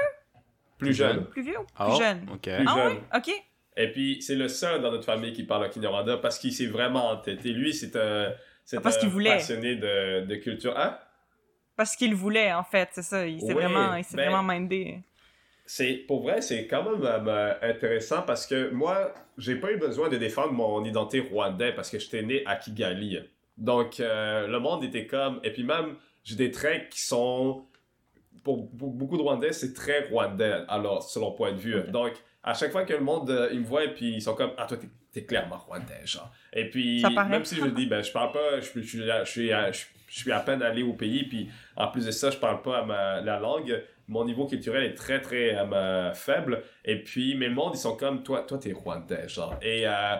Plus 0.78 0.94
jeune. 0.94 1.26
plus 1.26 1.41
vieux 1.44 1.60
ou 1.60 1.64
plus 1.64 1.74
Ah, 1.78 1.91
jeune? 1.98 2.26
ok. 2.32 2.41
Plus 2.41 2.66
Ah 2.68 2.76
jeune. 2.76 2.88
ouais? 2.88 3.02
Ok. 3.16 3.32
Et 3.78 3.91
puis, 3.91 4.22
c'est 4.22 4.36
le 4.36 4.48
seul 4.48 4.82
dans 4.82 4.91
notre 4.91 5.06
famille 5.06 5.34
qui 5.34 5.44
parle 5.44 5.70
Kinyarwanda 5.70 6.18
parce 6.18 6.40
qu'il 6.40 6.52
s'est 6.52 6.66
vraiment 6.66 7.10
entêté. 7.12 7.54
Lui, 7.54 7.74
c'est 7.74 7.95
un, 7.95 8.34
c'est 8.66 8.78
Ah, 8.78 8.82
parce 8.82 9.02
un 9.04 9.24
passionné 9.24 9.76
de, 9.76 10.26
de 10.26 10.36
culture. 10.36 10.78
Hein? 10.78 10.98
Parce 11.76 11.95
qu'il 11.95 12.16
voulait, 12.16 12.52
en 12.52 12.64
fait, 12.64 12.90
c'est 12.91 13.04
ça. 13.04 13.28
Il 13.28 13.40
s'est 13.40 13.54
vraiment, 13.54 13.95
il 13.95 14.04
s'est 14.04 14.18
ben- 14.18 14.32
vraiment 14.32 14.52
mindé. 14.52 14.99
C'est 15.68 15.94
pour 16.08 16.24
vrai, 16.24 16.41
c'est 16.41 16.66
quand 16.66 16.84
même 16.84 17.06
euh, 17.06 17.54
intéressant 17.62 18.24
parce 18.24 18.48
que 18.48 18.70
moi, 18.72 19.14
j'ai 19.38 19.58
pas 19.58 19.72
eu 19.72 19.78
besoin 19.78 20.10
de 20.10 20.18
défendre 20.18 20.54
mon 20.54 20.84
identité 20.84 21.20
rwandais 21.20 21.74
parce 21.74 21.90
que 21.90 21.99
j'étais 21.99 22.24
né 22.24 22.41
à 22.45 22.56
Kigali. 22.56 23.20
Donc 23.58 23.99
euh, 23.99 24.48
le 24.48 24.60
monde 24.60 24.84
était 24.84 25.06
comme 25.08 25.40
et 25.44 25.52
puis 25.52 25.64
même 25.64 25.95
j'ai 26.24 26.36
des 26.36 26.52
traits 26.52 26.90
qui 26.90 27.02
sont 27.02 27.66
pour, 28.44 28.70
pour 28.78 28.92
beaucoup 28.92 29.18
de 29.18 29.22
Rwandais, 29.22 29.54
c'est 29.54 29.74
très 29.74 30.08
rwandais 30.10 30.64
alors 30.68 31.04
selon 31.04 31.32
point 31.32 31.52
de 31.52 31.58
vue. 31.58 31.82
Donc 31.92 32.14
à 32.44 32.54
chaque 32.54 32.72
fois 32.72 32.84
que 32.86 32.94
le 32.94 33.02
monde 33.02 33.30
euh, 33.30 33.50
ils 33.52 33.60
me 33.60 33.66
voit 33.66 33.84
et 33.84 33.94
puis 33.94 34.14
ils 34.16 34.22
sont 34.22 34.36
comme 34.36 34.52
ah 34.58 34.66
toi 34.66 34.78
t'es, 35.12 35.24
clairement 35.26 35.58
rwandais 35.58 36.06
genre. 36.06 36.32
Et 36.54 36.70
puis 36.70 37.02
même 37.30 37.44
si 37.46 37.56
je 37.56 37.66
dis 37.68 37.86
ben 37.88 38.04
je 38.04 38.12
parle 38.12 38.32
pas, 38.32 38.60
je, 38.62 38.68
je, 38.76 38.82
je, 38.82 39.04
je 39.26 39.30
suis 39.32 39.52
à- 39.52 39.72
je, 39.72 39.86
je 40.10 40.20
suis 40.20 40.32
à 40.32 40.40
peine 40.40 40.62
allé 40.62 40.84
au 40.84 40.94
pays 40.94 41.24
puis 41.28 41.50
en 41.76 41.88
plus 41.90 42.06
de 42.06 42.12
ça 42.12 42.30
je 42.30 42.38
parle 42.38 42.62
pas 42.62 42.84
ma, 42.86 43.22
la 43.22 43.40
langue. 43.40 43.84
Mon 44.10 44.24
niveau 44.24 44.46
culturel 44.46 44.84
est 44.84 44.94
très 44.96 45.20
très 45.22 45.56
euh, 45.58 46.14
faible. 46.14 46.64
Et 46.86 47.04
puis 47.04 47.36
mais 47.36 47.48
le 47.48 47.56
monde 47.56 47.72
ils 47.74 47.80
sont 47.80 47.98
comme 47.98 48.24
toi 48.24 48.42
toi 48.48 48.58
t'es 48.58 48.72
rwandais 48.74 49.28
genre 49.28 49.56
et 49.62 49.88
euh, 49.88 50.16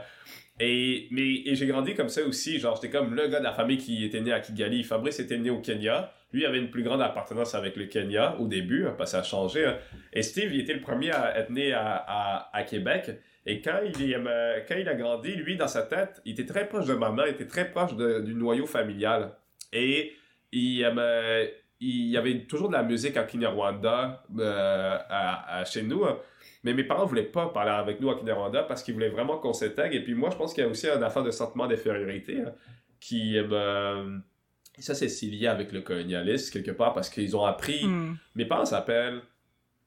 et 0.60 1.07
mais 1.11 1.44
et 1.45 1.56
j'ai 1.56 1.68
grandi 1.68 1.94
comme 1.94 2.10
ça 2.10 2.23
aussi 2.23 2.60
genre 2.60 2.76
j'étais 2.76 2.89
comme 2.89 3.14
le 3.14 3.27
gars 3.27 3.39
de 3.39 3.44
la 3.44 3.53
famille 3.53 3.77
qui 3.77 4.03
était 4.03 4.19
né 4.22 4.31
à 4.34 4.39
Kigali 4.39 4.84
Fabrice 4.84 5.19
était 5.19 5.38
né 5.38 5.52
au 5.52 5.61
Kenya 5.61 6.11
lui 6.33 6.45
avait 6.45 6.57
une 6.59 6.69
plus 6.69 6.83
grande 6.83 7.01
appartenance 7.01 7.55
avec 7.55 7.75
le 7.77 7.85
Kenya 7.85 8.35
au 8.39 8.47
début 8.47 8.85
hein, 8.85 8.95
parce 8.97 9.11
que 9.11 9.17
ça 9.17 9.21
a 9.21 9.23
changé 9.23 9.65
hein. 9.65 9.77
et 10.13 10.21
Steve 10.21 10.53
il 10.53 10.61
était 10.61 10.73
le 10.73 10.81
premier 10.81 11.11
à 11.11 11.37
être 11.39 11.49
né 11.49 11.71
à, 11.73 11.95
à, 12.07 12.49
à 12.57 12.63
Québec 12.63 13.11
et 13.45 13.61
quand 13.61 13.79
il, 13.85 14.11
est, 14.11 14.15
euh, 14.17 14.59
quand 14.67 14.75
il 14.75 14.89
a 14.89 14.93
grandi 14.95 15.35
lui 15.35 15.55
dans 15.55 15.67
sa 15.69 15.83
tête 15.83 16.21
il 16.25 16.33
était 16.33 16.45
très 16.45 16.67
proche 16.67 16.85
de 16.85 16.93
maman 16.93 17.23
il 17.25 17.31
était 17.31 17.47
très 17.47 17.71
proche 17.71 17.95
du 17.95 18.33
noyau 18.33 18.65
familial 18.65 19.31
et 19.71 20.13
il, 20.51 20.83
euh, 20.85 21.45
il 21.79 22.07
y 22.07 22.17
avait 22.17 22.39
toujours 22.45 22.69
de 22.69 22.73
la 22.73 22.83
musique 22.83 23.15
en 23.17 23.25
Kinyarwanda 23.25 24.23
euh, 24.39 24.97
à, 25.09 25.59
à- 25.59 25.65
chez 25.65 25.83
nous. 25.83 26.03
hein. 26.05 26.17
Mais 26.63 26.73
mes 26.73 26.83
parents 26.83 27.05
voulaient 27.05 27.23
pas 27.23 27.49
parler 27.49 27.71
avec 27.71 27.99
nous 28.01 28.09
en 28.09 28.15
Kinyarwanda 28.15 28.63
parce 28.63 28.81
qu'ils 28.81 28.93
voulaient 28.95 29.09
vraiment 29.09 29.37
qu'on 29.37 29.53
s'intègre. 29.53 29.93
Et 29.95 30.03
puis 30.03 30.15
moi, 30.15 30.29
je 30.31 30.37
pense 30.37 30.53
qu'il 30.53 30.63
y 30.63 30.67
a 30.67 30.69
aussi 30.69 30.89
un 30.89 31.01
affaire 31.03 31.23
de 31.23 31.29
sentiment 31.31 31.67
d'infériorité 31.67 32.37
qui... 32.99 33.37
ça, 34.83 34.93
c'est 34.95 35.07
lié 35.25 35.47
avec 35.47 35.71
le 35.71 35.81
colonialisme, 35.81 36.51
quelque 36.53 36.71
part, 36.71 36.93
parce 36.93 37.09
qu'ils 37.09 37.35
ont 37.35 37.45
appris... 37.45 37.85
Hmm. 37.85 38.17
Mes 38.35 38.45
parents 38.45 38.65
s'appellent... 38.65 39.21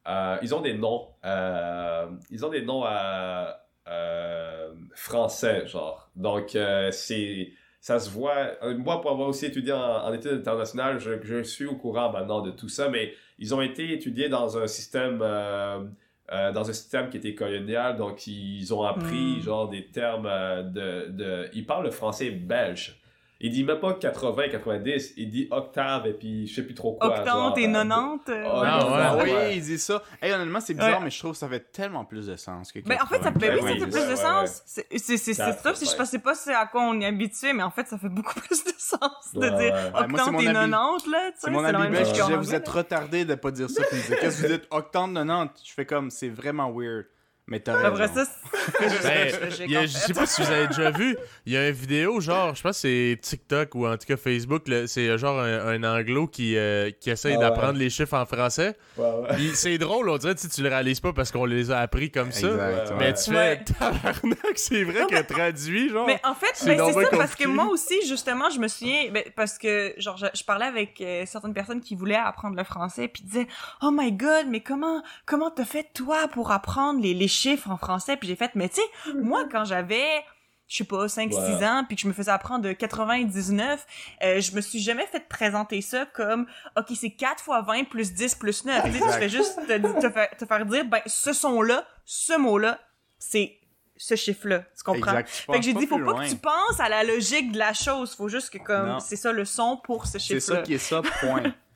euh, 0.08 0.36
ils 0.42 0.54
ont 0.54 0.60
des 0.60 0.74
noms... 0.74 1.08
euh, 1.24 2.06
ils 2.30 2.44
ont 2.44 2.50
des 2.50 2.62
noms 2.62 2.84
euh, 2.86 4.72
français, 4.94 5.66
genre. 5.66 6.10
Donc, 6.16 6.56
c'est... 6.92 7.52
Ça 7.80 7.98
se 7.98 8.10
voit... 8.10 8.50
Moi, 8.76 9.00
pour 9.00 9.10
avoir 9.10 9.28
aussi 9.28 9.46
étudié 9.46 9.72
en, 9.72 9.78
en 9.80 10.12
études 10.12 10.32
internationales, 10.32 10.98
je, 10.98 11.12
je 11.22 11.42
suis 11.42 11.64
au 11.64 11.76
courant 11.76 12.12
maintenant 12.12 12.42
de 12.42 12.50
tout 12.50 12.68
ça, 12.68 12.88
mais 12.90 13.14
ils 13.38 13.54
ont 13.54 13.62
été 13.62 13.92
étudiés 13.92 14.28
dans 14.28 14.58
un 14.58 14.66
système... 14.66 15.20
euh, 15.22 16.52
dans 16.52 16.68
un 16.70 16.72
système 16.72 17.10
qui 17.10 17.16
était 17.16 17.34
colonial, 17.34 17.96
donc 17.96 18.26
ils 18.28 18.72
ont 18.72 18.82
appris 18.84 19.38
Mm. 19.38 19.40
genre 19.40 19.68
des 19.68 19.86
termes 19.86 20.26
euh, 20.26 20.62
de, 20.62 21.10
de... 21.10 21.48
Ils 21.54 21.66
parlent 21.66 21.84
le 21.86 21.90
français 21.90 22.30
belge. 22.30 22.99
Il 23.42 23.50
dit 23.50 23.64
même 23.64 23.80
pas 23.80 23.94
80, 23.94 24.48
90, 24.50 25.14
il 25.16 25.30
dit 25.30 25.48
octave 25.50 26.06
et 26.06 26.12
puis 26.12 26.46
je 26.46 26.54
sais 26.56 26.62
plus 26.62 26.74
trop 26.74 26.92
quoi. 26.98 27.08
genre, 27.24 27.46
Octante 27.46 27.58
et 27.58 27.66
euh, 27.68 27.72
90. 27.72 28.20
euh, 28.28 28.44
Ah, 28.46 28.60
ouais, 28.60 28.66
Ah, 29.00 29.16
ouais. 29.16 29.22
oui, 29.24 29.30
ouais. 29.32 29.56
il 29.56 29.62
dit 29.62 29.78
ça. 29.78 30.02
Hey, 30.20 30.30
honnêtement, 30.32 30.60
c'est 30.60 30.74
bizarre, 30.74 30.98
Ouais. 30.98 31.04
mais 31.04 31.10
je 31.10 31.18
trouve 31.18 31.32
que 31.32 31.38
ça 31.38 31.48
fait 31.48 31.72
tellement 31.72 32.04
plus 32.04 32.26
de 32.26 32.36
sens 32.36 32.70
que 32.70 32.80
Mais 32.84 33.00
en 33.00 33.06
fait, 33.06 33.16
ça 33.22 33.30
80. 33.32 33.40
fait, 33.40 33.48
oui, 33.54 33.54
Ouais, 33.54 33.60
ça 33.60 33.66
fait 33.66 33.80
ouais, 33.80 33.86
plus 33.90 34.00
ouais, 34.00 34.04
de 34.04 34.10
ouais, 34.10 34.16
sens. 34.16 34.62
C'est, 34.66 34.86
c'est, 34.98 35.16
c'est, 35.16 35.32
Ça 35.34 35.52
c'est 35.52 35.62
top, 35.62 35.74
si 35.74 35.86
je 35.86 35.96
pensais 35.96 36.18
pas 36.18 36.34
à 36.54 36.66
quoi 36.66 36.82
on 36.82 37.00
est 37.00 37.06
habitué, 37.06 37.54
mais 37.54 37.62
en 37.62 37.70
fait, 37.70 37.86
ça 37.88 37.96
fait 37.96 38.08
beaucoup 38.10 38.34
plus 38.40 38.62
de 38.62 38.72
sens 38.76 39.00
de 39.32 39.38
Ouais, 39.40 39.50
dire 39.50 39.58
ouais. 39.58 39.70
Ouais, 39.72 39.90
moi, 40.08 40.20
octante 40.20 40.32
mon 40.32 40.40
et 40.40 40.46
habit- 40.48 40.70
90, 40.70 41.06
là, 41.10 41.18
tu 41.30 41.32
sais, 41.32 41.32
C'est 41.46 41.50
mon 41.50 41.60
la 41.62 41.68
ami 41.70 41.78
même 41.84 41.92
belge 41.92 42.12
qui 42.12 42.20
disait 42.20 42.36
Vous 42.36 42.54
êtes 42.54 42.68
retardé 42.68 43.24
de 43.24 43.34
pas 43.36 43.50
dire 43.52 43.70
ça. 43.70 43.82
Qu'est-ce 44.20 44.42
que 44.42 44.46
vous 44.48 44.52
dites? 44.52 44.66
Octante 44.70 45.14
90 45.14 45.50
Je 45.66 45.72
fais 45.72 45.86
comme 45.86 46.10
C'est 46.10 46.28
vraiment 46.28 46.70
weird. 46.70 47.06
Mais 47.50 47.60
t'as 47.60 47.74
raison. 47.76 47.88
Après 47.88 48.08
ça, 48.08 48.24
c'est 48.78 48.88
juste 48.88 49.02
Ben, 49.02 49.76
a- 49.76 49.82
je 49.82 49.86
sais 49.88 50.06
fait. 50.06 50.12
pas 50.14 50.26
si 50.26 50.40
vous 50.42 50.50
avez 50.50 50.68
déjà 50.68 50.90
vu, 50.92 51.16
il 51.46 51.52
y 51.52 51.56
a 51.56 51.68
une 51.68 51.74
vidéo, 51.74 52.20
genre, 52.20 52.54
je 52.54 52.62
pense 52.62 52.76
que 52.76 52.80
c'est 52.82 53.18
TikTok 53.20 53.74
ou 53.74 53.86
en 53.86 53.96
tout 53.98 54.06
cas 54.06 54.16
Facebook, 54.16 54.62
c'est 54.86 55.08
euh, 55.08 55.18
genre 55.18 55.40
un, 55.40 55.66
un 55.66 55.82
anglo 55.84 56.28
qui, 56.28 56.56
euh, 56.56 56.90
qui 57.00 57.10
essaye 57.10 57.34
Ah 57.34 57.38
ouais. 57.38 57.44
d'apprendre 57.44 57.78
les 57.78 57.90
chiffres 57.90 58.14
en 58.16 58.24
français. 58.24 58.76
Ouais, 58.96 59.04
ouais. 59.04 59.28
Puis 59.34 59.50
c'est 59.54 59.76
drôle, 59.78 60.08
on 60.08 60.16
dirait, 60.16 60.36
tu 60.36 60.48
tu 60.48 60.62
le 60.62 60.68
réalises 60.68 61.00
pas 61.00 61.12
parce 61.12 61.32
qu'on 61.32 61.44
les 61.44 61.70
a 61.72 61.80
appris 61.80 62.10
comme 62.12 62.30
ça. 62.30 62.46
Exact. 62.46 62.92
Mais 62.98 63.06
ouais. 63.06 63.14
tu 63.14 63.30
Ouais. 63.32 63.56
fais 63.66 63.74
tabarnak, 63.74 64.38
c'est 64.54 64.84
vrai 64.84 65.06
que 65.10 65.22
traduit, 65.22 65.88
genre. 65.90 66.06
Mais 66.06 66.20
en 66.24 66.34
fait, 66.34 66.50
C'est 66.54 66.76
ben, 66.76 66.92
ça, 66.92 67.00
parce 67.10 67.34
que 67.34 67.48
moi 67.48 67.66
aussi, 67.66 67.96
justement, 68.06 68.48
je 68.50 68.60
me 68.60 68.68
souviens, 68.68 69.10
ben, 69.10 69.24
parce 69.34 69.58
que, 69.58 69.92
genre, 69.98 70.16
je, 70.16 70.26
je 70.34 70.44
parlais 70.44 70.66
avec 70.66 71.00
euh, 71.00 71.24
certaines 71.26 71.52
personnes 71.54 71.80
qui 71.80 71.96
voulaient 71.96 72.14
apprendre 72.14 72.56
le 72.56 72.62
français, 72.64 73.08
puis 73.08 73.24
disaient, 73.24 73.48
oh 73.82 73.90
my 73.92 74.12
god, 74.12 74.46
mais 74.48 74.60
comment, 74.60 75.02
comment 75.26 75.50
t'as 75.50 75.64
fait, 75.64 75.88
toi, 75.94 76.28
pour 76.32 76.52
apprendre 76.52 77.00
les, 77.02 77.12
les 77.12 77.26
chiffres 77.26 77.39
en 77.66 77.76
français? 77.76 78.16
Puis 78.16 78.28
j'ai 78.28 78.36
fait, 78.36 78.50
mais 78.54 78.68
tu 78.68 78.76
sais, 78.76 79.12
moi, 79.14 79.44
quand 79.50 79.64
j'avais, 79.64 80.24
je 80.68 80.76
sais 80.78 80.84
pas, 80.84 81.06
5-6 81.06 81.34
Ouais. 81.58 81.64
ans, 81.66 81.84
puis 81.86 81.96
que 81.96 82.02
je 82.02 82.08
me 82.08 82.12
faisais 82.12 82.30
apprendre 82.30 82.62
de 82.64 82.72
99, 82.72 83.86
euh, 84.22 84.40
je 84.40 84.52
me 84.52 84.60
suis 84.60 84.80
jamais 84.80 85.06
fait 85.06 85.26
présenter 85.28 85.80
ça 85.80 86.06
comme, 86.06 86.46
ok, 86.76 86.86
c'est 86.94 87.10
4 87.10 87.42
fois 87.42 87.62
20 87.62 87.84
plus 87.88 88.12
10 88.12 88.34
plus 88.36 88.64
9. 88.64 88.84
Tu 88.84 88.90
fais 89.18 89.28
juste 89.28 89.56
te, 89.66 90.00
te 90.00 90.10
faire, 90.10 90.28
te 90.36 90.44
faire 90.46 90.66
dire, 90.66 90.84
ben, 90.84 91.00
ce 91.06 91.32
son-là, 91.32 91.84
ce 92.04 92.36
mot-là, 92.38 92.78
c'est 93.18 93.56
ce 93.96 94.14
chiffre-là. 94.16 94.60
Tu 94.76 94.82
comprends? 94.82 95.18
Exact. 95.18 95.28
tu 95.46 95.52
Fait 95.52 95.58
que 95.58 95.64
j'ai 95.64 95.74
dit, 95.74 95.86
faut 95.86 95.98
pas 95.98 96.04
loin. 96.04 96.24
que 96.24 96.30
tu 96.30 96.36
penses 96.36 96.80
à 96.80 96.88
la 96.88 97.04
logique 97.04 97.52
de 97.52 97.58
la 97.58 97.74
chose. 97.74 98.14
Faut 98.14 98.28
juste 98.28 98.48
que, 98.50 98.56
comme, 98.58 98.98
c'est 99.00 99.16
ça 99.16 99.30
le 99.30 99.44
son 99.44 99.76
pour 99.84 100.06
ce 100.06 100.18
C'est 100.18 100.40
ça 100.40 100.54
chiffre-là. 100.54 100.62
qui 100.62 100.74
est 100.74 100.78
ça, 100.78 101.02
point. 101.20 101.42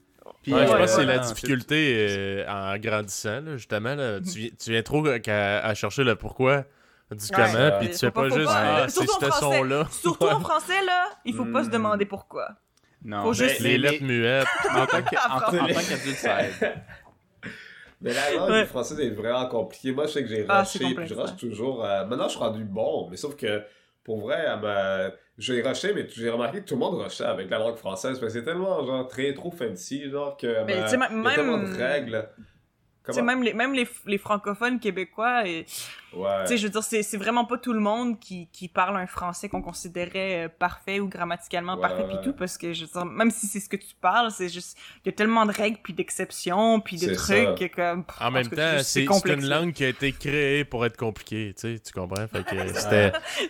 Puis, 0.45 0.53
Ouais, 0.53 0.67
je 0.67 0.73
Ouais, 0.73 0.79
pense 0.79 0.91
que 0.91 0.93
c'est 0.93 0.99
ouais, 0.99 1.07
la 1.07 1.19
difficulté 1.19 2.07
euh, 2.11 2.47
en 2.49 2.77
grandissant, 2.79 3.41
là, 3.41 3.57
justement. 3.57 3.95
Là, 3.97 4.21
tu, 4.21 4.39
viens, 4.39 4.51
tu 4.63 4.71
viens 4.71 4.83
trop 4.83 5.03
qu'à- 5.21 5.65
à, 5.65 5.75
chercher 5.75 6.05
le 6.05 6.15
pourquoi 6.17 6.65
du 7.11 7.17
Ouais, 7.25 7.31
comment, 7.35 7.55
euh, 7.57 7.79
puis 7.81 7.89
tu 7.91 7.99
fais 7.99 8.11
pas- 8.11 8.29
pas, 8.29 8.29
juste 8.29 8.45
pas, 8.47 8.53
Ah, 8.55 8.81
euh, 8.81 8.85
c'est 8.89 9.03
surtout 9.05 9.13
en 9.15 9.21
ce 9.21 9.27
français. 9.39 9.57
son-là. 9.59 9.87
Surtout 9.91 10.25
en 10.27 10.41
français, 10.41 10.85
là, 10.85 11.09
il 11.25 11.35
faut 11.35 11.45
pas 11.47 11.63
se 11.65 11.69
Hmm. 11.69 11.73
demander 11.73 12.05
pourquoi. 12.07 12.49
Non, 13.05 13.23
Faut 13.25 13.33
juste- 13.35 13.61
mais- 13.61 13.69
Les 13.71 13.79
lettres 13.79 14.03
muettes. 14.05 14.47
En 14.71 14.87
tant 14.87 15.03
qu'adulte, 15.03 16.17
ça 16.17 16.43
aide. 16.45 16.53
Mais 18.01 18.13
la 18.13 18.33
langue 18.35 18.51
Ouais. 18.51 18.63
du 18.63 18.69
français 18.69 19.03
est 19.07 19.11
vraiment 19.11 19.47
compliquée. 19.49 19.93
Moi, 19.93 20.07
je 20.07 20.13
sais 20.13 20.23
que 20.23 20.29
j'ai 20.29 20.45
Ah, 20.49 20.61
rushé, 20.63 20.79
puis 20.95 21.07
je 21.07 21.15
rush 21.15 21.37
toujours. 21.37 21.85
euh, 21.85 22.05
Maintenant, 22.05 22.25
je 22.25 22.31
suis 22.33 22.39
rendu 22.39 22.65
bon, 22.65 23.09
mais 23.11 23.17
sauf 23.17 23.35
que, 23.37 23.63
pour 24.05 24.21
vrai, 24.21 24.45
à 24.47 24.57
ma- 24.57 25.11
j'ai 25.39 25.63
rushé, 25.63 25.93
mais 25.95 26.07
j'ai 26.09 26.31
remarqué 26.31 26.61
que 26.61 26.67
tout 26.67 26.75
le 26.75 26.81
monde 26.81 27.01
rushait 27.03 27.25
avec 27.25 27.51
la 27.51 27.59
langue 27.59 27.77
française, 27.77 28.21
parce 28.21 28.33
que 28.33 28.39
c'est 28.39 28.45
tellement, 28.45 28.85
genre, 28.87 29.09
très 29.09 29.33
trop 29.35 29.51
fancy, 29.51 30.09
genre, 30.11 30.37
que 30.37 30.65
Mais 30.65 30.83
tu 30.85 30.89
sais, 30.91 30.97
il 30.97 31.01
y 31.01 31.05
a 31.05 31.09
même- 31.11 31.35
tellement 31.35 31.59
de 31.59 31.77
règles. 31.77 32.29
Même 33.23 33.43
les, 33.43 33.53
même 33.53 33.75
les, 33.75 33.87
les 34.07 34.19
francophones 34.19 34.81
québécois, 34.81 35.47
et, 35.47 35.67
Ouais. 36.15 36.43
tu 36.43 36.49
sais, 36.51 36.59
je 36.59 36.63
veux 36.69 36.71
dire, 36.71 36.83
c'est, 36.85 37.03
c'est 37.03 37.17
vraiment 37.17 37.45
pas 37.45 37.59
tout 37.59 37.73
le 37.73 37.81
monde 37.81 38.21
qui, 38.21 38.49
qui 38.53 38.69
parle 38.69 38.97
un 38.97 39.07
français 39.09 39.49
qu'on 39.49 39.61
considérait 39.63 40.45
euh, 40.45 40.49
parfait 40.49 41.01
ou 41.01 41.09
grammaticalement 41.09 41.75
Ouais, 41.75 41.81
parfait 41.81 42.05
pis 42.09 42.19
tout, 42.23 42.33
parce 42.33 42.57
que, 42.57 42.73
je 42.73 42.83
veux 42.85 42.91
dire, 42.91 43.05
même 43.05 43.31
si 43.33 43.47
c'est 43.49 43.59
ce 43.61 43.69
que 43.69 43.77
tu 43.77 43.95
parles, 44.01 44.31
c'est 44.31 44.49
juste, 44.49 44.79
il 45.05 45.09
y 45.09 45.09
a 45.09 45.13
tellement 45.13 45.45
de 45.45 45.51
règles 45.53 45.79
puis 45.83 45.93
d'exceptions 45.93 46.81
puis 46.81 46.99
de 46.99 47.13
trucs 47.15 47.57
que, 47.57 47.67
comme, 47.75 48.05
pff, 48.05 48.17
En 48.21 48.31
même 48.31 48.49
temps, 48.49 48.79
c'est 48.83 49.05
une 49.05 49.49
langue 49.49 49.73
qui 49.73 49.85
a 49.85 49.89
été 49.89 50.13
créée 50.13 50.65
pour 50.65 50.87
être 50.87 50.97
compliquée, 50.97 51.53
tu 51.59 51.75
sais, 51.75 51.81
tu 51.81 51.93
comprends? 51.93 52.27
Fait 52.29 52.45
que 52.45 52.73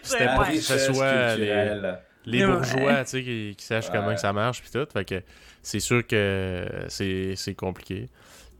c'était 0.03 0.35
pour 0.35 0.47
que 0.47 0.61
ce 0.61 0.79
soit 0.79 1.37
les, 1.37 1.81
les 2.25 2.45
Ouais. 2.47 2.51
bourgeois, 2.53 3.05
tu 3.05 3.11
sais, 3.11 3.23
qui, 3.23 3.55
qui 3.59 3.65
sachent 3.65 3.91
Ouais. 3.91 3.91
comment 3.93 4.15
que 4.15 4.21
ça 4.21 4.33
marche 4.33 4.63
puis 4.63 4.71
tout. 4.71 4.87
Fait 4.91 5.05
que 5.05 5.23
c'est 5.63 5.81
sûr 5.81 6.07
que 6.07 6.67
c'est 6.89 7.35
c'est 7.37 7.55
compliqué. 7.55 8.09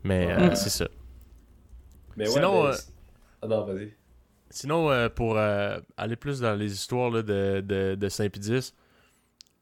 Mais 0.05 0.31
euh, 0.31 0.51
Mm. 0.51 0.55
c'est 0.55 0.69
ça. 0.69 0.87
Mais 2.15 2.25
ouais, 2.27 2.31
Sinon, 2.33 2.63
mais- 2.63 2.69
euh, 2.69 2.75
Ah 3.41 3.47
non, 3.47 3.65
vas-y. 3.65 3.93
Sinon, 4.49 4.89
euh, 4.91 5.09
pour 5.09 5.37
euh, 5.37 5.79
aller 5.97 6.15
plus 6.15 6.39
dans 6.39 6.53
les 6.55 6.71
histoires 6.71 7.09
là, 7.09 7.21
de, 7.23 7.59
de, 7.61 7.95
de 7.95 8.09
Saint-Pédis, 8.09 8.73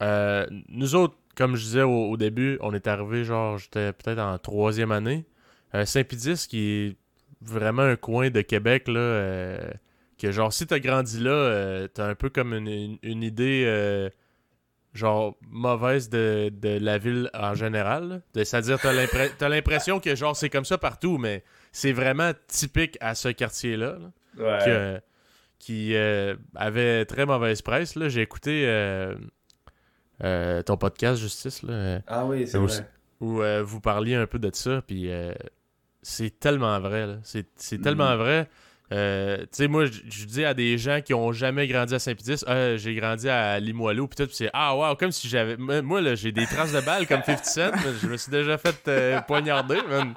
euh, 0.02 0.46
nous 0.70 0.96
autres, 0.96 1.16
comme 1.36 1.56
je 1.56 1.64
disais 1.64 1.82
au, 1.82 2.10
au 2.12 2.18
début, 2.18 2.58
on 2.62 2.74
est 2.74 2.86
arrivé 2.88 3.24
genre, 3.24 3.58
j'étais 3.58 3.92
peut-être 3.94 4.20
en 4.20 4.38
troisième 4.38 4.92
année. 4.92 5.26
Euh, 5.74 5.86
Saint-Pédis, 5.86 6.46
qui 6.48 6.60
est 6.60 6.98
vraiment 7.42 7.82
un 7.84 7.96
coin 7.96 8.30
de 8.30 8.42
Québec, 8.42 8.88
là, 8.88 9.00
euh, 9.00 9.72
que 10.20 10.32
genre, 10.32 10.54
si 10.54 10.68
t'as 10.68 10.80
grandi 10.80 11.20
là, 11.20 11.32
euh, 11.32 11.88
t'as 11.92 12.08
un 12.10 12.16
peu 12.16 12.30
comme 12.30 12.54
une, 12.54 12.68
une- 12.68 12.98
une 13.02 13.24
idée, 13.24 13.64
euh, 13.66 14.10
genre, 14.94 15.36
mauvaise 15.50 16.10
de, 16.10 16.52
de 16.54 16.78
la 16.80 16.98
ville 16.98 17.30
en 17.34 17.56
général. 17.56 18.22
C'est-à-dire, 18.36 18.80
t'as 18.80 18.94
l'impre- 18.94 19.36
t'as 19.38 19.50
l'impression 19.50 20.00
que 20.00 20.16
genre, 20.16 20.36
c'est 20.36 20.50
comme 20.50 20.66
ça 20.66 20.78
partout, 20.78 21.18
mais 21.18 21.44
c'est 21.72 21.94
vraiment 21.94 22.32
typique 22.48 22.98
à 23.02 23.16
ce 23.16 23.30
quartier-là. 23.30 23.98
là 24.00 24.10
Ouais. 24.38 24.66
que- 24.66 25.02
qui 25.60 25.96
euh, 25.96 26.36
avait 26.56 27.06
très 27.06 27.26
mauvaise 27.26 27.62
presse. 27.62 27.98
J'ai 28.10 28.22
écouté 28.22 28.66
euh, 28.68 29.16
euh, 30.24 30.62
ton 30.62 30.78
podcast 30.78 31.22
Justice 31.22 31.64
là, 31.64 32.00
Ah 32.08 32.26
oui, 32.26 32.48
c'est 32.48 32.58
Mais 32.60 32.66
vrai. 32.66 32.74
aussi- 32.74 32.84
où 33.22 33.42
vous 33.64 33.80
parliez 33.80 34.16
un 34.16 34.28
peu 34.28 34.40
de 34.40 34.50
ça. 34.54 34.82
Puis 34.86 35.10
c'est 36.02 36.40
tellement 36.40 36.80
vrai. 36.80 37.18
C'est, 37.24 37.48
c'est 37.56 37.82
tellement 37.82 38.16
vrai. 38.18 38.50
Euh, 38.94 39.38
tu 39.40 39.48
sais, 39.52 39.68
moi, 39.68 39.86
je 39.86 40.26
dis 40.26 40.46
à 40.46 40.54
des 40.54 40.78
gens 40.78 41.02
qui 41.02 41.14
ont 41.16 41.32
jamais 41.32 41.68
grandi 41.68 41.96
à 41.96 42.00
Saint-Pédis, 42.00 42.44
Ah, 42.46 42.78
j'ai 42.78 42.94
grandi 42.94 43.28
à 43.28 43.60
Limoilou, 43.60 44.08
puis 44.08 44.16
tout, 44.18 44.28
puis 44.28 44.36
c'est 44.36 44.50
ah, 44.54 44.76
wow, 44.76 44.96
comme 44.96 45.12
si 45.12 45.28
j'avais. 45.28 45.58
Moi, 45.58 46.00
là, 46.02 46.14
j'ai 46.14 46.32
des 46.32 46.46
traces 46.46 46.74
de 46.74 46.80
balles 46.82 47.08
comme 47.08 47.24
50 47.24 47.46
Cent, 47.46 47.72
mais 47.74 47.92
je 48.02 48.08
me 48.08 48.18
suis 48.18 48.32
déjà 48.32 48.58
fait 48.58 48.76
euh, 48.88 49.20
poignarder, 49.22 49.80
man. 49.90 50.14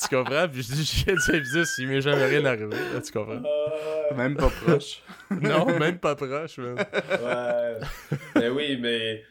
Tu 0.00 0.14
comprends? 0.14 0.48
Puis 0.48 0.62
je 0.62 0.72
dis, 0.74 0.84
je 0.84 1.04
viens 1.04 1.14
de 1.14 1.20
Saint-Pédis, 1.20 1.74
il 1.78 1.88
m'est 1.88 2.00
jamais 2.00 2.26
rien 2.26 2.44
arrivé, 2.44 2.76
là, 2.92 3.00
tu 3.00 3.12
comprends? 3.12 3.42
Même 4.16 4.36
pas 4.36 4.50
proche. 4.50 5.02
Non, 5.30 5.78
même 5.78 5.98
pas 5.98 6.14
proche, 6.16 6.58
man. 6.58 6.76
ouais. 6.76 7.80
mais 8.34 8.48
oui, 8.48 8.78
mais. 8.80 9.24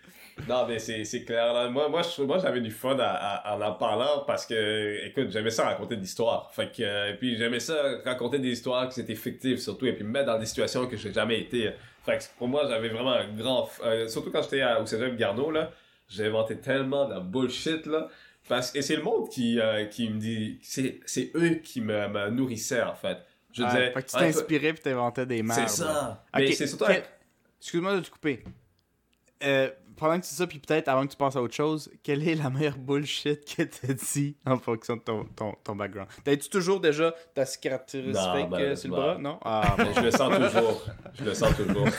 Non, 0.49 0.67
mais 0.67 0.79
c'est 0.79 1.05
c'est 1.05 1.23
clair. 1.23 1.53
là. 1.53 1.69
Moi, 1.69 1.87
moi, 1.87 2.01
j'avais 2.41 2.59
du 2.59 2.71
fun 2.71 2.97
à- 2.99 3.05
à- 3.05 3.55
en 3.55 3.61
en 3.61 3.73
parlant 3.73 4.23
parce 4.27 4.45
que, 4.45 5.05
écoute, 5.05 5.29
j'aimais 5.31 5.49
ça 5.49 5.63
raconter 5.65 5.95
des 5.95 6.03
histoires. 6.05 6.51
Fait 6.53 6.69
que, 6.75 6.83
euh, 6.83 7.11
et 7.11 7.13
puis 7.15 7.37
j'aimais 7.37 7.61
ça 7.61 7.75
raconter 8.03 8.39
des 8.39 8.49
histoires 8.49 8.89
qui 8.89 8.99
étaient 8.99 9.15
fictives 9.15 9.57
surtout, 9.59 9.85
et 9.85 9.93
puis 9.93 10.03
me 10.03 10.09
mettre 10.09 10.25
dans 10.25 10.37
des 10.37 10.45
situations 10.45 10.87
que 10.87 10.97
j'ai 10.97 11.13
jamais 11.13 11.39
été. 11.39 11.71
Fait 12.05 12.17
que 12.17 12.23
pour 12.37 12.47
moi, 12.49 12.63
j'avais 12.67 12.89
vraiment 12.89 13.13
un 13.13 13.27
grand. 13.33 13.69
euh, 13.83 14.07
surtout 14.09 14.29
quand 14.31 14.41
j'étais 14.43 14.61
à- 14.61 14.81
au 14.81 14.85
Cégep 14.85 15.15
Garneau, 15.15 15.51
là, 15.51 15.71
j'ai 16.09 16.25
inventé 16.27 16.57
tellement 16.59 17.07
de 17.07 17.19
bullshit, 17.21 17.85
là. 17.85 18.09
Parce, 18.49 18.75
et 18.75 18.81
c'est 18.83 18.97
le 18.97 19.01
monde 19.03 19.29
qui, 19.29 19.59
euh, 19.59 19.85
qui 19.85 20.09
me 20.09 20.19
dit. 20.19 20.59
C'est 20.61 20.99
c'est 21.05 21.31
eux 21.35 21.55
qui 21.63 21.79
me, 21.81 22.07
me 22.09 22.29
nourrissaient, 22.29 22.83
en 22.83 22.93
fait. 22.93 23.17
Je 23.53 23.63
disais. 23.63 23.91
fait 23.91 24.01
que 24.03 24.07
tu 24.07 24.11
toi- 24.11 24.19
t'inspirais 24.19 24.73
puis 24.73 24.81
t'inventais 24.83 25.25
des 25.25 25.41
merdes. 25.41 25.61
C'est 25.69 25.77
ça. 25.83 26.25
Mais 26.35 26.51
c'est 26.51 26.67
surtout. 26.67 26.85
quel- 26.87 27.03
Excuse-moi 27.61 27.95
de 27.95 28.01
te 28.01 28.09
couper. 28.11 28.43
Euh, 29.43 29.69
pendant 29.97 30.19
que 30.19 30.23
tu 30.25 30.29
dis 30.29 30.35
ça, 30.35 30.47
puis 30.47 30.59
peut-être 30.59 30.87
avant 30.87 31.05
que 31.05 31.11
tu 31.11 31.17
passes 31.17 31.35
à 31.35 31.41
autre 31.41 31.53
chose, 31.55 31.91
quelle 32.03 32.27
est 32.27 32.35
la 32.35 32.49
meilleure 32.49 32.77
bullshit 32.77 33.43
que 33.55 33.63
t'as 33.63 33.93
dit 33.93 34.35
en 34.45 34.57
fonction 34.57 34.95
de 34.97 35.01
ton, 35.01 35.25
ton, 35.35 35.53
ton 35.63 35.75
background? 35.75 36.09
T'as-tu 36.23 36.49
toujours 36.49 36.79
déjà 36.79 37.13
ta 37.33 37.45
Non, 38.13 38.33
fake 38.33 38.49
ben, 38.49 38.59
euh, 38.59 38.75
sur 38.75 38.89
le 38.89 38.95
bah. 38.95 39.01
bras? 39.01 39.17
Non? 39.17 39.39
Ah, 39.43 39.75
je 39.95 40.01
le 40.01 40.11
sens 40.11 40.35
toujours. 40.37 40.85
Je 41.19 41.23
le 41.23 41.33
sens 41.33 41.55
toujours. 41.55 41.87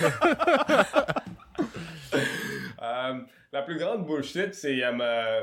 Euh, 2.82 3.14
la 3.52 3.62
plus 3.62 3.78
grande 3.78 4.06
bullshit, 4.06 4.54
c'est 4.54 4.82
euh, 4.82 5.40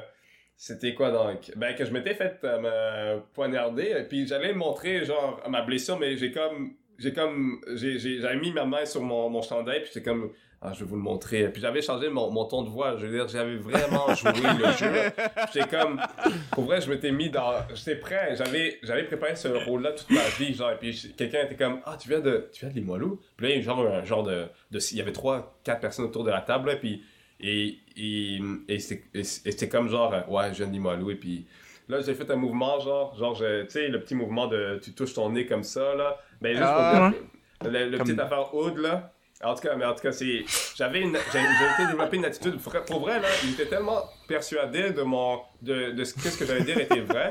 C'était 0.55 0.93
quoi 0.93 1.11
donc? 1.11 1.51
Ben, 1.55 1.75
que 1.75 1.83
je 1.85 1.91
m'étais 1.91 2.13
fait 2.13 2.37
euh, 2.43 3.15
me 3.17 3.21
poignarder, 3.33 3.95
et 3.99 4.03
puis 4.03 4.27
j'allais 4.27 4.53
montrer, 4.53 5.03
genre, 5.05 5.41
ma 5.49 5.61
blessure, 5.61 5.99
mais 5.99 6.15
j'ai 6.15 6.31
comme. 6.31 6.73
J'ai 6.99 7.11
comme. 7.11 7.59
j'ai- 7.73 7.97
J'avais 8.21 8.37
mis 8.37 8.51
ma 8.51 8.65
main 8.65 8.85
sur 8.85 9.01
mon, 9.01 9.29
mon 9.29 9.41
chandail, 9.41 9.81
puis 9.81 9.89
j'étais 9.93 10.03
comme. 10.07 10.31
Ah, 10.65 10.71
je 10.73 10.79
vais 10.79 10.85
vous 10.85 10.95
le 10.95 11.01
montrer. 11.01 11.49
Puis 11.49 11.61
j'avais 11.61 11.81
changé 11.81 12.07
mon, 12.07 12.31
mon 12.31 12.45
ton 12.45 12.61
de 12.61 12.69
voix. 12.69 12.95
Je 12.97 13.05
veux 13.05 13.11
dire, 13.11 13.27
j'avais 13.27 13.57
vraiment 13.57 14.13
joué 14.15 14.31
le 14.31 14.71
jeu. 14.71 15.11
J'étais 15.53 15.67
comme. 15.67 15.99
Pour 16.51 16.63
vrai, 16.63 16.79
je 16.79 16.89
m'étais 16.89 17.11
mis 17.11 17.29
dans. 17.29 17.53
J'étais 17.75 17.95
prêt. 17.97 18.35
J'avais, 18.37 18.79
j'avais 18.81 19.03
préparé 19.03 19.35
ce 19.35 19.49
rôle-là 19.49 19.91
toute 19.91 20.09
ma 20.11 20.23
vie. 20.39 20.53
Genre, 20.53 20.71
et 20.71 20.77
puis 20.77 21.13
quelqu'un 21.17 21.43
était 21.43 21.55
comme 21.57 21.79
Ah, 21.85 21.97
tu 21.99 22.07
viens 22.07 22.21
de, 22.21 22.47
tu 22.53 22.61
viens 22.65 22.69
de 22.73 22.75
Limoilou? 22.79 23.19
Puis 23.35 23.47
là, 23.47 23.53
il 23.53 23.57
y 23.57 23.59
a 23.59 23.63
genre 23.63 23.85
un 23.85 24.05
genre 24.05 24.23
de. 24.23 24.45
de 24.71 24.79
il 24.91 24.97
y 24.97 25.01
avait 25.01 25.11
trois, 25.11 25.59
quatre 25.65 25.81
personnes 25.81 26.05
autour 26.05 26.23
de 26.23 26.29
la 26.31 26.41
table. 26.41 26.69
Là, 26.69 26.75
puis. 26.77 27.03
Et, 27.41 27.79
et, 27.97 28.39
et 28.69 28.79
c'était 28.79 29.03
et 29.19 29.23
c'était 29.25 29.67
comme 29.67 29.89
genre, 29.89 30.13
euh, 30.13 30.21
ouais, 30.29 30.49
je 30.53 30.59
viens 30.59 30.67
de 30.67 30.71
Limoilou. 30.71 31.11
Et 31.11 31.15
puis. 31.15 31.45
Là, 31.89 31.99
j'ai 31.99 32.13
fait 32.13 32.31
un 32.31 32.37
mouvement, 32.37 32.79
genre, 32.79 33.13
genre, 33.17 33.35
tu 33.37 33.43
sais, 33.67 33.89
le 33.89 33.99
petit 33.99 34.15
mouvement 34.15 34.47
de 34.47 34.79
tu 34.81 34.93
touches 34.93 35.13
ton 35.13 35.29
nez 35.29 35.45
comme 35.45 35.63
ça, 35.63 35.93
là. 35.95 36.17
Ben, 36.41 36.51
juste 36.51 36.63
Ah. 36.65 37.11
pour 37.59 37.69
dire, 37.69 37.79
le, 37.81 37.89
le 37.89 37.97
Comme- 37.97 38.07
petit 38.07 38.19
affaire 38.21 38.55
Oud, 38.55 38.77
là. 38.77 39.12
En 39.43 39.55
tout 39.55 39.61
cas, 39.61 39.75
mais 39.75 39.85
en 39.85 39.93
tout 39.93 40.01
cas, 40.01 40.11
c'est. 40.11 40.43
J'avais 40.75 41.01
une. 41.01 41.15
Été 41.15 41.85
développer 41.87 42.17
une 42.17 42.25
attitude. 42.25 42.57
Pour 42.87 42.99
vrai, 43.01 43.19
là, 43.19 43.27
il 43.43 43.51
était 43.51 43.65
tellement 43.67 44.03
persuadé 44.27 44.91
de 44.91 45.01
mon. 45.01 45.41
de, 45.61 46.03
ce, 46.03 46.13
qu'est-ce 46.13 46.37
que 46.37 46.45
j'allais 46.45 46.63
dire 46.63 46.79
était 46.79 47.01
vrai 47.01 47.29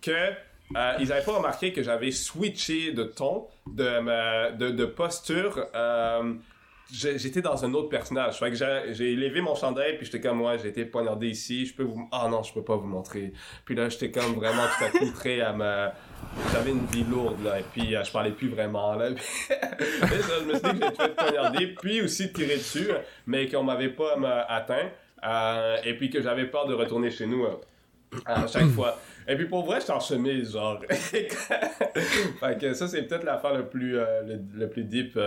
que. 0.00 0.10
euh, 0.10 0.92
ils 1.00 1.08
n'avaient 1.08 1.24
pas 1.24 1.36
remarqué 1.36 1.72
que 1.72 1.82
j'avais 1.82 2.10
switché 2.12 2.92
de 2.92 3.04
ton, 3.04 3.46
de, 3.66 4.52
de, 4.56 4.70
de 4.70 4.84
posture. 4.86 5.66
euh, 5.74 6.32
J'étais 6.90 7.40
dans 7.40 7.64
un 7.64 7.72
autre 7.74 7.88
personnage. 7.88 8.38
Fait 8.38 8.50
que 8.50 8.56
j'ai 8.56 9.16
levé 9.16 9.40
mon 9.40 9.54
chandail, 9.54 9.96
puis 9.96 10.06
j'étais 10.06 10.20
comme, 10.20 10.42
ouais, 10.42 10.58
j'ai 10.58 10.68
été 10.68 10.84
poignardé 10.84 11.28
ici, 11.28 11.64
je 11.64 11.74
peux 11.74 11.84
vous... 11.84 12.08
Ah 12.12 12.28
non, 12.30 12.42
je 12.42 12.52
peux 12.52 12.64
pas 12.64 12.76
vous 12.76 12.86
montrer. 12.86 13.32
Puis 13.64 13.74
là, 13.74 13.88
j'étais 13.88 14.10
comme 14.10 14.34
vraiment 14.34 14.64
tout 14.76 14.84
à 14.84 14.90
coup 14.90 15.10
prêt 15.12 15.40
à 15.40 15.52
me... 15.52 15.88
J'avais 16.52 16.70
une 16.70 16.86
vie 16.86 17.04
lourde, 17.04 17.42
là, 17.44 17.60
et 17.60 17.64
puis 17.72 17.94
euh, 17.94 18.04
je 18.04 18.12
parlais 18.12 18.30
plus 18.30 18.48
vraiment, 18.48 18.94
là. 18.94 19.08
Je 19.10 20.44
me 20.44 20.54
suis 20.54 20.72
dit 20.72 20.80
que 20.80 20.86
j'étais 20.86 21.02
fait 21.02 21.14
poignarder, 21.14 21.66
puis 21.80 22.00
aussi 22.02 22.32
tirer 22.32 22.56
dessus, 22.56 22.88
mais 23.26 23.48
qu'on 23.48 23.64
m'avait 23.64 23.90
pas 23.90 24.16
euh, 24.16 24.42
atteint, 24.48 24.90
euh, 25.24 25.76
et 25.84 25.94
puis 25.96 26.10
que 26.10 26.22
j'avais 26.22 26.46
peur 26.46 26.66
de 26.66 26.74
retourner 26.74 27.10
chez 27.10 27.26
nous 27.26 27.46
à 28.24 28.46
chaque 28.46 28.68
fois. 28.68 28.98
Et 29.26 29.36
puis 29.36 29.46
pour 29.46 29.64
vrai, 29.64 29.80
j'étais 29.80 29.92
en 29.92 30.00
chemise, 30.00 30.52
genre. 30.52 30.80
fait 30.90 32.74
ça, 32.74 32.88
c'est 32.88 33.02
peut-être 33.02 33.24
l'affaire 33.24 33.54
le 33.54 33.68
plus, 33.68 33.98
le, 34.54 34.66
plus 34.68 34.84
deep 34.84 35.18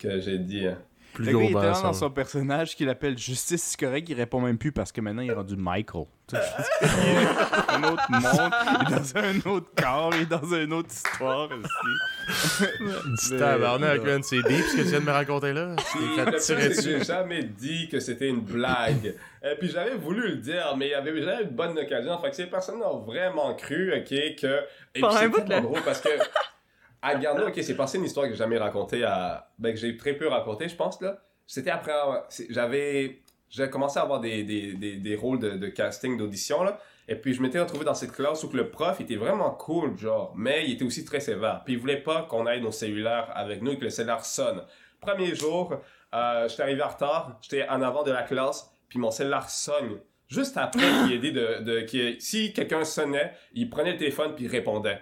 que 0.00 0.20
j'ai 0.20 0.38
dit. 0.38 0.66
hein. 0.66 0.78
Plus 1.12 1.24
Le 1.24 1.32
gars, 1.32 1.38
il 1.38 1.44
est 1.48 1.50
gros 1.50 1.60
tellement 1.60 1.82
dans 1.82 1.92
son- 1.92 1.98
son 2.06 2.10
personnage 2.10 2.76
qu'il 2.76 2.88
appelle 2.88 3.18
Justice, 3.18 3.60
c'est 3.64 3.80
correct, 3.84 4.08
il 4.08 4.14
répond 4.14 4.40
même 4.40 4.56
plus 4.58 4.70
parce 4.70 4.92
que 4.92 5.00
maintenant 5.00 5.22
il 5.22 5.30
est 5.30 5.34
rendu 5.34 5.56
Michael. 5.56 6.04
Il 6.32 6.36
est 6.36 7.24
dans 7.26 7.74
un 7.74 7.92
autre 7.92 8.10
monde, 8.12 8.52
il 8.62 8.86
est 8.86 8.96
dans 8.96 9.16
un 9.16 9.50
autre 9.50 9.66
corps, 9.76 10.12
il 10.14 10.22
est 10.22 10.26
dans 10.26 10.54
une 10.54 10.72
autre 10.72 10.88
histoire 10.90 11.48
aussi. 11.50 12.68
Petit 12.78 13.38
tabarnak, 13.38 14.04
man, 14.04 14.22
c'est 14.22 14.40
deep 14.42 14.64
ce 14.66 14.76
que 14.76 14.82
tu 14.82 14.88
viens 14.88 15.00
de 15.00 15.04
me 15.06 15.10
raconter 15.10 15.52
là. 15.52 15.74
Fait 15.76 16.80
j'ai 16.80 17.02
jamais 17.02 17.42
dit 17.42 17.88
que 17.88 17.98
c'était 17.98 18.28
une 18.28 18.42
blague. 18.42 19.16
Et 19.42 19.56
puis 19.58 19.68
j'avais 19.68 19.96
voulu 19.96 20.28
le 20.28 20.36
dire, 20.36 20.74
mais 20.76 20.86
il 20.86 20.90
y 20.90 20.94
avait 20.94 21.20
jamais 21.22 21.42
une 21.42 21.50
bonne 21.50 21.76
occasion. 21.76 22.16
Fait 22.20 22.30
que 22.30 22.36
ces 22.36 22.46
personnes 22.46 22.80
ont 22.84 22.98
vraiment 23.00 23.52
cru, 23.56 23.92
ok, 23.92 24.08
que. 24.40 24.60
Et 24.94 25.00
puis 25.00 25.04
c'est 25.18 25.28
drôle 25.60 25.80
parce 25.84 26.00
que. 26.00 26.10
À 27.02 27.14
Garneau, 27.14 27.48
ok, 27.48 27.58
c'est 27.62 27.76
passé 27.76 27.98
une 27.98 28.04
histoire 28.04 28.26
que 28.26 28.32
j'ai 28.32 28.38
jamais 28.38 28.58
racontée. 28.58 29.00
Ben, 29.58 29.72
que 29.72 29.78
j'ai 29.78 29.96
très 29.96 30.14
peu 30.14 30.28
racontée, 30.28 30.68
je 30.68 30.76
pense, 30.76 31.00
là. 31.00 31.18
C'était 31.46 31.70
après. 31.70 31.92
J'avais. 32.50 33.22
J'ai 33.48 33.68
commencé 33.68 33.98
à 33.98 34.02
avoir 34.02 34.20
des, 34.20 34.44
des, 34.44 34.74
des, 34.74 34.96
des 34.96 35.16
rôles 35.16 35.40
de, 35.40 35.68
casting, 35.68 36.16
d'audition, 36.16 36.62
là. 36.62 36.78
Et 37.08 37.16
puis 37.16 37.34
je 37.34 37.42
m'étais 37.42 37.58
retrouvé 37.58 37.84
dans 37.84 37.94
cette 37.94 38.12
classe 38.12 38.44
où 38.44 38.50
le 38.52 38.70
prof 38.70 39.00
était 39.00 39.16
vraiment 39.16 39.50
cool, 39.50 39.98
genre, 39.98 40.32
mais 40.36 40.64
il 40.64 40.74
était 40.74 40.84
aussi 40.84 41.04
très 41.04 41.18
sévère. 41.18 41.62
Puis 41.64 41.74
il 41.74 41.80
voulait 41.80 42.00
pas 42.00 42.22
qu'on 42.22 42.46
aille 42.46 42.60
nos 42.60 42.70
cellulaires 42.70 43.32
avec 43.34 43.62
nous 43.62 43.72
et 43.72 43.78
que 43.78 43.82
le 43.82 43.90
cellulaire 43.90 44.24
sonne. 44.24 44.62
Premier 45.00 45.34
jour, 45.34 45.74
euh, 46.14 46.48
j'étais 46.48 46.62
arrivé 46.62 46.82
en 46.82 46.88
retard, 46.88 47.36
j'étais 47.42 47.68
en 47.68 47.82
avant 47.82 48.04
de 48.04 48.12
la 48.12 48.22
classe, 48.22 48.70
puis 48.88 49.00
mon 49.00 49.10
cellulaire 49.10 49.50
sonne. 49.50 49.98
Juste 50.28 50.56
après 50.56 50.86
qu'il 51.02 51.12
ait 51.12 51.18
dit 51.18 51.32
de, 51.32 51.62
de 51.62 51.84
si 52.20 52.52
quelqu'un 52.52 52.84
sonnait, 52.84 53.32
il 53.54 53.68
prenait 53.68 53.92
le 53.92 53.98
téléphone 53.98 54.36
puis 54.36 54.44
il 54.44 54.50
répondait. 54.50 55.00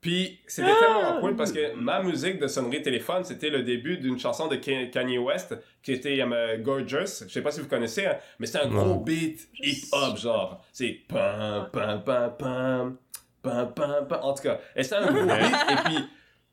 Puis 0.00 0.40
c'était 0.46 0.72
tellement 0.80 1.20
cool 1.20 1.36
parce 1.36 1.52
que 1.52 1.74
ma 1.74 2.02
musique 2.02 2.38
de 2.38 2.46
sonnerie 2.46 2.80
téléphone, 2.80 3.22
c'était 3.22 3.50
le 3.50 3.62
début 3.62 3.98
d'une 3.98 4.18
chanson 4.18 4.48
de 4.48 4.56
Ka- 4.56 4.86
Kanye 4.90 5.18
West 5.18 5.54
qui 5.82 5.92
était 5.92 6.18
euh, 6.22 6.56
Gorgeous. 6.58 7.24
Je 7.26 7.32
sais 7.32 7.42
pas 7.42 7.50
si 7.50 7.60
vous 7.60 7.68
connaissez, 7.68 8.06
hein, 8.06 8.16
mais 8.38 8.46
c'est 8.46 8.58
un 8.60 8.68
gros 8.68 8.94
beat 9.00 9.48
hip-hop 9.58 10.16
genre. 10.16 10.64
C'est 10.72 11.00
pam 11.06 11.68
pam 11.70 12.02
pam 12.02 12.32
pam 12.38 12.96
pam 13.42 13.74
pam 13.74 14.08
pam. 14.08 14.20
En 14.22 14.32
tout 14.32 14.42
cas, 14.42 14.58
et 14.74 14.82
c'est 14.82 14.94
un 14.94 15.06
gros 15.12 15.22
beat 15.26 15.54
et 15.70 15.76
puis 15.84 15.98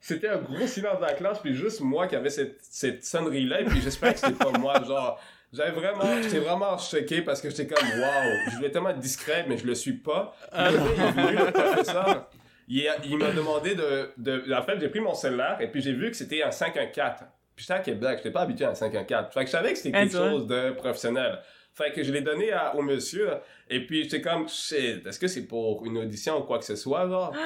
c'était 0.01 0.27
un 0.27 0.37
gros 0.39 0.67
silence 0.67 0.99
dans 0.99 1.05
la 1.07 1.13
classe 1.13 1.39
puis 1.39 1.55
juste 1.55 1.79
moi 1.79 2.07
qui 2.07 2.15
avait 2.17 2.29
cette, 2.29 2.59
cette 2.61 3.05
sonnerie 3.05 3.45
là 3.45 3.61
et 3.61 3.65
puis 3.65 3.81
j'espère 3.81 4.13
que 4.13 4.19
c'était 4.19 4.33
pas 4.43 4.51
moi 4.59 4.83
genre. 4.85 5.19
J'avais 5.53 5.71
vraiment 5.71 6.21
j'étais 6.21 6.39
vraiment 6.39 6.77
choqué 6.77 7.21
parce 7.21 7.39
que 7.41 7.49
j'étais 7.49 7.67
comme 7.67 7.87
waouh 7.87 8.51
je 8.51 8.57
voulais 8.57 8.69
tellement 8.71 8.89
être 8.89 8.99
discret 8.99 9.45
mais 9.47 9.57
je 9.57 9.65
le 9.65 9.73
suis 9.75 9.93
pas. 9.93 10.35
Puis 10.51 10.61
le 10.61 10.79
il 10.97 11.01
est 11.01 11.11
venu 11.11 11.37
le 11.37 11.51
professeur 11.53 12.29
il, 12.67 13.17
m'a 13.17 13.31
demandé 13.31 13.75
de, 13.75 14.11
de 14.17 14.53
en 14.53 14.61
fait 14.61 14.79
j'ai 14.79 14.89
pris 14.89 14.99
mon 14.99 15.13
cellulaire 15.13 15.57
et 15.61 15.67
puis 15.71 15.81
j'ai 15.81 15.93
vu 15.93 16.09
que 16.11 16.17
c'était 16.17 16.43
un 16.43 16.51
514 16.51 17.21
puis 17.55 17.63
j'étais 17.63 17.73
à 17.73 17.79
Québec 17.79 18.17
j'étais 18.17 18.31
pas 18.31 18.41
habitué 18.41 18.65
à 18.65 18.69
un 18.71 18.75
514 18.75 19.33
fait 19.33 19.39
que 19.41 19.45
je 19.45 19.51
savais 19.51 19.71
que 19.73 19.77
c'était 19.79 19.97
Ah, 19.97 20.01
quelque 20.01 20.17
chose 20.17 20.47
de 20.47 20.71
professionnel 20.71 21.39
Fait 21.73 21.91
que 21.91 22.03
je 22.03 22.11
l'ai 22.11 22.21
donné 22.21 22.51
à- 22.51 22.75
au 22.75 22.81
monsieur, 22.81 23.29
et 23.69 23.85
puis 23.85 24.01
j'étais 24.03 24.19
comme, 24.19 24.49
shit, 24.49 25.05
est-ce 25.05 25.19
que 25.19 25.27
c'est 25.27 25.45
pour 25.45 25.85
une 25.85 25.99
audition 25.99 26.39
ou 26.39 26.41
quoi 26.41 26.57
que 26.57 26.65
ce 26.65 26.75
soit, 26.75 27.07
genre? 27.07 27.31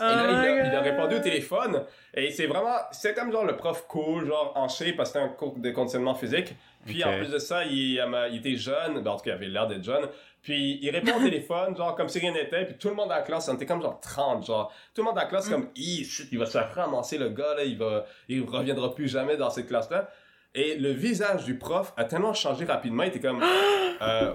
Oh 0.00 0.02
Et 0.02 0.02
là, 0.02 0.26
il, 0.30 0.34
a, 0.60 0.66
il 0.68 0.74
a 0.74 0.80
répondu 0.80 1.14
au 1.16 1.18
téléphone, 1.20 1.84
et 2.14 2.30
c'est 2.30 2.46
vraiment, 2.46 2.74
c'est 2.90 3.14
comme 3.14 3.30
genre 3.30 3.44
le 3.44 3.54
prof 3.56 3.84
cool, 3.86 4.26
genre 4.26 4.52
en 4.56 4.66
shape, 4.68 4.96
parce 4.96 5.12
que 5.12 5.18
c'était 5.18 5.30
un 5.30 5.36
cours 5.36 5.58
de 5.58 5.70
conditionnement 5.70 6.14
physique. 6.14 6.54
Puis 6.86 7.04
en 7.04 7.18
plus 7.18 7.30
de 7.30 7.38
ça, 7.38 7.64
il, 7.64 8.02
il 8.32 8.36
était 8.38 8.56
jeune, 8.56 9.00
ben, 9.02 9.10
en 9.12 9.16
tout 9.16 9.24
cas, 9.24 9.30
il 9.30 9.34
avait 9.34 9.46
l'air 9.46 9.66
d'être 9.68 9.84
jeune. 9.84 10.06
Puis 10.46 10.78
il 10.80 10.90
répond 10.90 11.16
au 11.16 11.24
téléphone, 11.24 11.76
genre 11.76 11.96
comme 11.96 12.08
si 12.08 12.20
rien 12.20 12.30
n'était, 12.32 12.64
puis 12.66 12.78
tout 12.78 12.88
le 12.88 12.94
monde 12.94 13.08
dans 13.08 13.16
la 13.16 13.22
classe, 13.22 13.48
on 13.48 13.54
était 13.56 13.66
comme 13.66 13.82
genre 13.82 13.98
30, 14.00 14.46
genre. 14.46 14.72
Tout 14.94 15.00
le 15.00 15.06
monde 15.06 15.16
dans 15.16 15.22
la 15.22 15.26
classe, 15.26 15.48
Mm. 15.48 15.50
comme, 15.50 15.70
shit, 15.74 16.28
il 16.30 16.38
va 16.38 16.46
se 16.46 16.52
faire 16.52 16.72
ramasser 16.72 17.18
le 17.18 17.30
gars, 17.30 17.56
là, 17.56 17.64
il 17.64 17.76
va, 17.76 18.06
il 18.28 18.44
reviendra 18.44 18.94
plus 18.94 19.08
jamais 19.08 19.36
dans 19.36 19.50
cette 19.50 19.66
classe-là. 19.66 20.08
Et 20.54 20.76
le 20.76 20.90
visage 20.92 21.44
du 21.46 21.58
prof 21.58 21.92
a 21.96 22.04
tellement 22.04 22.32
changé 22.32 22.64
rapidement, 22.64 23.02
il 23.02 23.08
était 23.08 23.18
comme, 23.18 23.42
euh, 24.02 24.34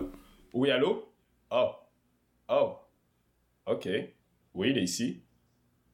oui, 0.53 0.69
allô? 0.69 1.13
Oh. 1.49 1.71
Oh. 2.49 2.75
Ok. 3.67 3.87
Oui, 4.53 4.71
il 4.71 4.77
est 4.79 4.83
ici. 4.83 5.23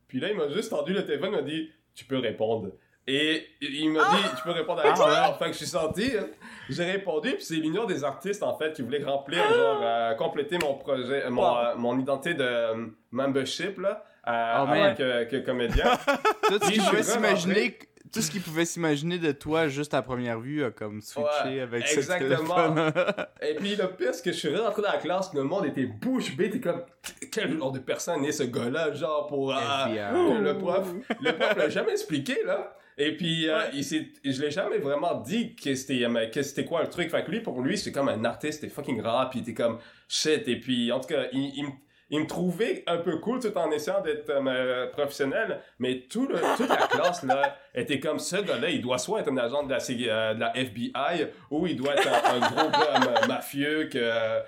Puis 0.08 0.20
là, 0.20 0.32
il 0.32 0.36
m'a 0.36 0.50
juste 0.50 0.72
tendu 0.72 0.94
le 0.94 1.06
téléphone, 1.06 1.30
il 1.34 1.36
m'a 1.36 1.42
dit, 1.44 1.70
tu 1.94 2.06
peux 2.06 2.18
répondre. 2.18 2.72
Et 3.10 3.48
il 3.62 3.90
m'a 3.92 4.04
dit, 4.10 4.24
tu 4.36 4.44
peux 4.44 4.52
répondre 4.52 4.82
à 4.86 4.94
ça. 4.96 5.30
Enfin, 5.32 5.46
que 5.46 5.54
je 5.54 5.58
suis 5.60 5.66
sorti, 5.66 6.12
hein. 6.20 6.28
j'ai 6.70 6.84
répondu, 6.84 7.36
puis 7.36 7.44
c'est 7.46 7.56
l'Union 7.56 7.86
des 7.86 8.04
artistes, 8.04 8.44
en 8.44 8.58
fait, 8.58 8.74
qui 8.74 8.82
voulait 8.82 9.02
remplir, 9.04 9.42
genre, 9.48 9.80
euh, 9.82 10.14
compléter 10.16 10.58
mon 10.62 10.74
projet, 10.76 11.24
euh, 11.26 11.30
mon, 11.30 11.42
Wow. 11.42 11.58
euh, 11.58 11.76
mon 11.78 11.98
identité 12.00 12.34
de 12.34 12.44
euh, 12.44 12.86
membership, 13.12 13.80
là, 13.80 14.04
euh, 14.28 14.54
Oh, 14.58 14.62
en 14.64 14.66
man. 14.68 14.90
tant 14.94 14.98
que, 14.98 15.24
que 15.24 15.38
comédien. 15.38 15.86
Tout 16.50 16.60
ce 16.62 16.90
pouvait 16.90 17.04
s'imaginer, 17.04 17.80
tout 18.12 18.22
ce 18.22 18.30
qu'il 18.32 18.42
pouvait 18.42 18.66
s'imaginer 18.66 19.18
de 19.20 19.32
toi 19.34 19.68
juste 19.68 19.94
à 19.94 20.02
première 20.02 20.40
vue 20.40 20.64
a 20.64 20.72
comme 20.72 21.02
switché 21.02 21.28
Ouais, 21.46 21.60
avec 21.62 21.88
ce 21.88 21.98
exactement. 22.00 22.56
téléphone. 22.56 22.92
Et 23.42 23.56
puis 23.56 23.76
le 23.76 23.88
pire, 23.90 24.14
c'est 24.14 24.24
que 24.24 24.32
je 24.32 24.38
suis 24.38 24.56
rentré 24.56 24.82
dans 24.82 24.92
la 24.92 24.98
classe, 24.98 25.34
le 25.34 25.44
monde 25.44 25.66
était 25.66 25.86
bouche 25.86 26.36
bée, 26.36 26.50
t'es 26.50 26.60
comme, 26.62 26.84
quel 27.32 27.58
genre 27.58 27.72
de 27.72 27.80
personne 27.80 28.24
est 28.26 28.32
ce 28.34 28.44
gars-là, 28.44 28.94
genre, 28.94 29.28
pour... 29.28 29.54
euh, 29.54 30.40
le 30.40 30.58
prof, 30.58 30.88
le 31.22 31.32
prof 31.38 31.56
l'a 31.58 31.70
jamais 31.70 31.92
expliqué, 31.92 32.38
là. 32.46 32.74
Et 33.00 33.16
puis, 33.16 33.48
euh, 33.48 33.60
il 33.74 33.84
s'est, 33.84 34.08
je 34.26 34.42
l'ai 34.42 34.50
jamais 34.52 34.80
vraiment 34.80 35.16
dit 35.16 35.56
que 35.56 35.76
c'était, 35.76 36.04
euh, 36.04 36.28
que 36.28 36.42
c'était 36.42 36.66
quoi 36.66 36.82
le 36.82 36.90
truc. 36.90 37.12
Fait 37.12 37.24
que 37.24 37.30
lui, 37.32 37.42
pour 37.42 37.62
lui, 37.62 37.78
c'est 37.78 37.92
comme 37.92 38.10
un 38.10 38.26
artiste, 38.26 38.62
c'était 38.62 38.74
fucking 38.74 39.02
rap, 39.02 39.36
il 39.36 39.42
était 39.42 39.54
comme 39.54 39.78
shit. 40.08 40.48
Et 40.48 40.60
puis, 40.60 40.92
en 40.92 41.00
tout 41.00 41.10
cas, 41.10 41.26
il, 41.32 41.52
il, 41.58 41.64
me- 41.66 41.72
il 42.10 42.22
me 42.22 42.26
trouvait 42.26 42.84
un 42.88 42.98
peu 42.98 43.18
cool 43.18 43.40
tout 43.40 43.56
en 43.58 43.70
essayant 43.70 44.02
d'être 44.02 44.30
euh, 44.32 44.88
professionnel, 44.88 45.60
mais 45.78 46.06
tout 46.10 46.26
le, 46.28 46.40
toute 46.56 46.70
la 46.70 46.88
classe, 46.88 47.22
là, 47.24 47.56
était 47.76 48.00
comme 48.00 48.18
ce 48.18 48.38
gars-là, 48.38 48.70
il 48.70 48.82
doit 48.82 48.98
soit 48.98 49.20
être 49.20 49.30
un 49.32 49.38
agent 49.38 49.62
de 49.64 49.70
la, 49.70 49.78
euh, 49.78 50.34
de 50.34 50.40
la 50.40 50.58
FBI, 50.58 51.28
ou 51.52 51.68
il 51.68 51.76
doit 51.76 51.94
être 51.96 52.08
un, 52.08 52.36
un 52.38 52.40
gros 52.50 52.70
gars 52.70 53.22
euh, 53.24 53.28
mafieux, 53.28 53.90
que, 53.92 53.98
euh, 54.00 54.40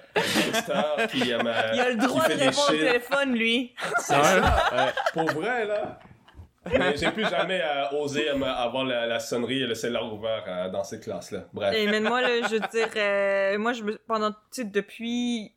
qui, 1.12 1.34
euh, 1.34 1.40
Il 1.74 1.80
a 1.82 1.90
le 1.92 1.98
droit 1.98 2.24
fait 2.24 2.34
de 2.34 2.40
des 2.40 2.46
répondre 2.46 2.70
au 2.70 2.72
téléphone, 2.72 3.36
lui. 3.36 3.76
C'est 4.00 4.14
ça. 4.14 4.94
Pour 5.14 5.30
vrai, 5.32 5.66
là. 5.68 6.00
Mais 6.78 6.98
j'ai 6.98 7.12
plus 7.12 7.28
jamais 7.30 7.62
euh, 7.62 7.90
osé 8.00 8.30
euh, 8.30 8.44
avoir 8.44 8.86
la, 8.86 9.06
la 9.08 9.20
sonnerie 9.20 9.62
et 9.64 9.68
le 9.68 9.76
cellulaire 9.76 10.12
ouvert 10.14 10.44
euh, 10.48 10.70
dans 10.70 10.84
cette 10.84 11.04
classe-là. 11.04 11.46
Bref. 11.54 11.76
Et 11.76 11.88
mais 11.88 12.00
moi, 12.00 12.22
là, 12.22 12.30
je 12.48 12.56
veux 12.56 12.60
dire, 12.60 12.90
euh, 12.96 13.58
moi, 13.58 13.74
je 13.74 13.84
me, 13.84 13.98
pendant, 14.08 14.32
tu 14.32 14.38
sais, 14.52 14.64
depuis, 14.66 15.54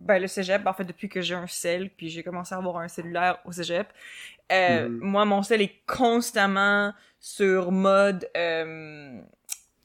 ben, 0.00 0.20
le 0.20 0.26
cégep, 0.28 0.66
en 0.66 0.72
fait, 0.72 0.84
depuis 0.84 1.08
que 1.08 1.20
j'ai 1.20 1.34
un 1.34 1.46
cell, 1.46 1.90
puis 1.90 2.08
j'ai 2.08 2.22
commencé 2.22 2.54
à 2.54 2.58
avoir 2.58 2.76
un 2.78 2.88
cellulaire 2.88 3.38
au 3.44 3.52
cégep, 3.52 3.88
euh, 4.52 4.88
Mhm. 4.88 4.98
moi, 5.02 5.24
mon 5.24 5.42
cell 5.42 5.60
est 5.60 5.74
constamment 5.86 6.92
sur 7.20 7.72
mode, 7.72 8.28
euh, 8.36 9.20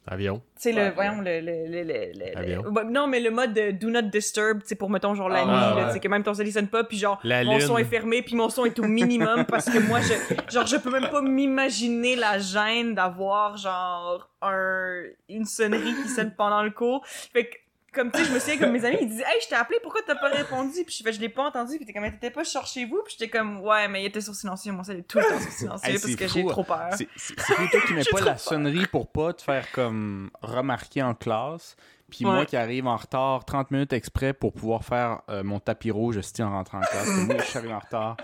Avion. 0.06 0.42
tu 0.56 0.64
sais, 0.64 0.74
Ouais, 0.74 0.90
le, 0.90 0.94
voyons, 0.94 1.22
le, 1.22 1.40
le, 1.40 1.66
le, 1.68 1.84
le, 1.84 2.12
le- 2.14 2.38
Avion. 2.38 2.64
le- 2.64 2.84
non, 2.92 3.08
mais 3.08 3.20
le 3.22 3.32
mode 3.32 3.54
de 3.54 3.72
do 3.72 3.90
not 3.90 4.02
disturb, 4.04 4.62
tu 4.62 4.68
sais, 4.70 4.76
pour, 4.76 4.90
mettons, 4.90 5.16
genre, 5.16 5.30
la 5.30 5.44
Ah, 5.44 5.46
nuit, 5.76 5.82
ouais, 5.82 5.88
tu 5.88 5.94
sais, 5.94 6.00
que 6.02 6.08
même 6.10 6.24
ton 6.24 6.34
il 6.34 6.52
sonne 6.52 6.68
pas, 6.68 6.84
puis 6.84 6.98
genre, 6.98 7.20
La 7.24 7.44
mon 7.46 7.58
lune. 7.58 7.68
son 7.68 7.78
est 7.78 7.86
fermé, 7.86 8.22
puis 8.22 8.36
mon 8.36 8.50
son 8.50 8.66
est 8.66 8.78
au 8.80 8.84
minimum, 8.84 9.46
parce 9.48 9.66
que 9.70 9.80
moi, 9.80 10.00
je, 10.02 10.14
genre, 10.54 10.66
je 10.68 10.76
peux 10.78 10.92
même 10.92 11.10
pas 11.10 11.22
m'imaginer 11.22 12.16
la 12.18 12.38
gêne 12.40 12.96
d'avoir, 12.96 13.56
genre, 13.58 14.30
un, 14.42 15.04
une 15.30 15.46
sonnerie 15.46 15.96
qui 16.04 16.10
sonne 16.10 16.34
pendant 16.36 16.64
le 16.64 16.72
cours. 16.72 17.06
Fait 17.08 17.46
que, 17.46 17.56
comme 17.94 18.12
tu 18.12 18.20
sais, 18.20 18.26
je 18.26 18.32
me 18.34 18.40
souviens 18.40 18.58
que 18.58 18.66
mes 18.66 18.84
amis, 18.86 18.98
ils 19.02 19.08
disaient, 19.08 19.24
hey, 19.24 19.40
je 19.44 19.48
t'ai 19.48 19.56
appelé, 19.56 19.80
pourquoi 19.82 20.02
t'as 20.06 20.16
pas 20.16 20.30
répondu? 20.30 20.84
Puis 20.86 20.96
je 20.98 21.04
fais, 21.04 21.14
je 21.14 21.20
l'ai 21.22 21.30
pas 21.30 21.44
entendu, 21.44 21.78
puis 21.78 21.86
t'es 21.86 21.94
comme, 21.94 22.04
t'étais 22.04 22.32
pas 22.32 22.44
genre 22.44 22.66
chez 22.66 22.86
vous? 22.86 23.02
Puis 23.06 23.16
j'étais 23.18 23.30
comme, 23.30 23.62
ouais, 23.62 23.88
mais 23.88 24.04
il 24.04 24.06
était 24.08 24.22
sur 24.22 24.34
silencieux, 24.36 24.72
mon 24.72 24.84
cell 24.84 24.98
est 25.00 25.04
tout 25.04 25.20
le 25.20 25.24
temps 25.26 25.40
sur 25.40 25.52
silencieux, 25.52 25.90
Hey, 25.90 25.94
parce 26.00 26.06
c'est 26.06 26.16
que 26.16 26.28
j'ai 26.28 26.46
trop 26.46 26.64
peur. 26.64 26.90
C'est 26.92 27.08
c'est- 27.16 27.34
c'est 27.40 27.56
plutôt 27.56 27.78
toi 27.78 27.82
qui 27.88 27.94
mets 27.94 28.04
pas 28.04 28.20
la 28.20 28.26
peur. 28.32 28.40
sonnerie 28.40 28.86
pour 28.88 29.08
pas 29.12 29.34
te 29.34 29.42
faire 29.42 29.72
comme 29.72 30.30
remarquer 30.42 31.02
en 31.04 31.14
classe. 31.14 31.76
Puis 32.10 32.26
moi 32.26 32.46
qui 32.46 32.56
arrive 32.58 32.86
en 32.86 32.96
retard 32.98 33.44
30 33.44 33.72
minutes 33.72 33.94
exprès 33.94 34.34
pour 34.34 34.54
pouvoir 34.54 34.84
faire 34.84 35.22
euh, 35.30 35.42
mon 35.44 35.60
tapis 35.60 35.90
rouge 35.90 36.18
esti, 36.18 36.44
en 36.44 36.52
rentrant 36.52 36.78
en 36.78 36.82
classe. 36.82 37.06
Comme 37.06 37.26
moi, 37.26 37.36
je 37.40 37.44
suis 37.46 37.58
arrivé 37.58 37.74
en 37.74 37.80
retard. 37.80 38.18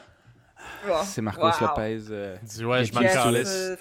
Wow. 0.88 0.98
C'est 1.06 1.22
Marcos 1.22 1.48
Wow. 1.62 1.68
Lopez. 1.68 2.00
euh, 2.12 2.36
Dis 2.44 2.64
ouais, 2.66 2.84
je 2.86 2.94
m'en 2.94 3.00
calisse. 3.00 3.72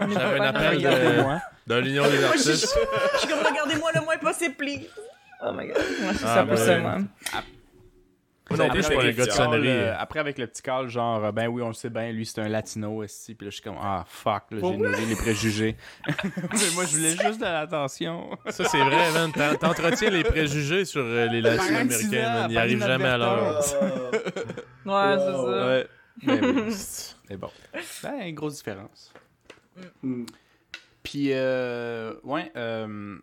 J'avais 0.00 0.40
un 0.40 0.44
appel 0.44 0.82
de- 0.82 0.88
Regardez-moi. 0.88 1.40
De 1.66 1.74
l'Union 1.76 2.02
des 2.08 2.18
Moi, 2.18 2.32
je, 2.36 2.42
je- 2.42 2.48
artistes. 2.50 2.78
je 3.14 3.18
suis 3.18 3.28
comme, 3.28 3.38
regardez-moi 3.46 3.90
le 3.94 4.00
moins 4.00 4.16
possible, 4.18 4.54
please. 4.56 4.88
Oh 5.44 5.52
my 5.52 5.66
god. 5.66 5.76
Moi, 6.02 6.14
c'est 6.14 6.24
Ah, 6.24 6.46
ça, 6.56 6.78
moi. 6.78 6.98
Moi 8.50 8.58
non 8.58 8.68
plus, 8.68 8.82
je 8.82 8.86
suis 8.86 8.96
gars 8.96 9.02
de 9.12 9.20
Après, 9.22 9.30
sonnerie. 9.30 9.68
Euh, 9.68 9.94
après, 9.98 10.20
avec 10.20 10.38
le 10.38 10.46
petit 10.46 10.62
call, 10.62 10.88
genre, 10.88 11.32
ben 11.32 11.46
oui, 11.48 11.62
on 11.62 11.68
le 11.68 11.72
sait 11.74 11.88
bien, 11.88 12.12
lui, 12.12 12.26
c'est 12.26 12.40
un 12.40 12.48
latino, 12.48 13.02
esti. 13.02 13.34
Puis 13.34 13.46
là, 13.46 13.50
je 13.50 13.54
suis 13.54 13.62
comme, 13.62 13.78
ah, 13.80 14.04
fuck, 14.06 14.44
là, 14.50 14.58
j'ai 14.62 14.76
nourri 14.76 15.06
les 15.06 15.16
préjugés. 15.16 15.76
Mais 16.06 16.70
moi, 16.74 16.84
je 16.84 16.96
voulais 16.96 17.16
juste 17.16 17.38
de 17.40 17.44
l'attention. 17.44 18.36
Ça, 18.50 18.64
c'est 18.64 18.80
vrai, 18.82 19.10
man. 19.12 19.32
T'en- 19.32 19.54
T'entretiens 19.56 20.10
les 20.10 20.24
préjugés 20.24 20.84
sur 20.84 21.02
euh, 21.02 21.26
les 21.28 21.40
latino-américains. 21.40 22.48
Ils 22.48 22.54
par 22.54 22.62
arrivent 22.62 22.84
jamais 22.84 23.08
à 23.08 23.16
l'heure. 23.18 23.58
Ouais, 24.84 25.16
c'est 25.18 25.32
ça. 25.32 25.66
Ouais. 25.66 25.86
Mais, 27.30 27.36
bon. 27.36 27.48
Ben, 28.02 28.28
une 28.28 28.34
grosse 28.34 28.56
différence. 28.56 29.12
Mm. 30.02 30.24
Puis, 31.02 31.28
euh, 31.32 32.12
ouais, 32.22 32.52
euh, 32.56 33.16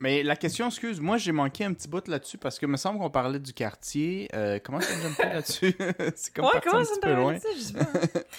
mais 0.00 0.22
la 0.22 0.36
question, 0.36 0.66
excuse, 0.66 1.00
moi 1.00 1.16
j'ai 1.16 1.32
manqué 1.32 1.64
un 1.64 1.72
petit 1.72 1.88
bout 1.88 2.06
là-dessus 2.08 2.38
parce 2.38 2.58
que 2.58 2.66
me 2.66 2.76
semble 2.76 2.98
qu'on 2.98 3.10
parlait 3.10 3.38
du 3.38 3.52
quartier. 3.52 4.28
Euh, 4.34 4.58
comment 4.62 4.80
ça 4.80 4.94
me 5.08 5.14
fait 5.14 5.32
là-dessus? 5.34 5.74
C'est 6.16 6.34
comme 6.34 6.44
Ouais, 6.46 6.60
comment 6.62 6.78
un 6.80 6.84
ça 6.84 6.94
petit 6.94 6.98
me 6.98 7.02
peu 7.02 7.08
fait 7.08 7.80
loin. 7.80 7.84
pas. 8.12 8.20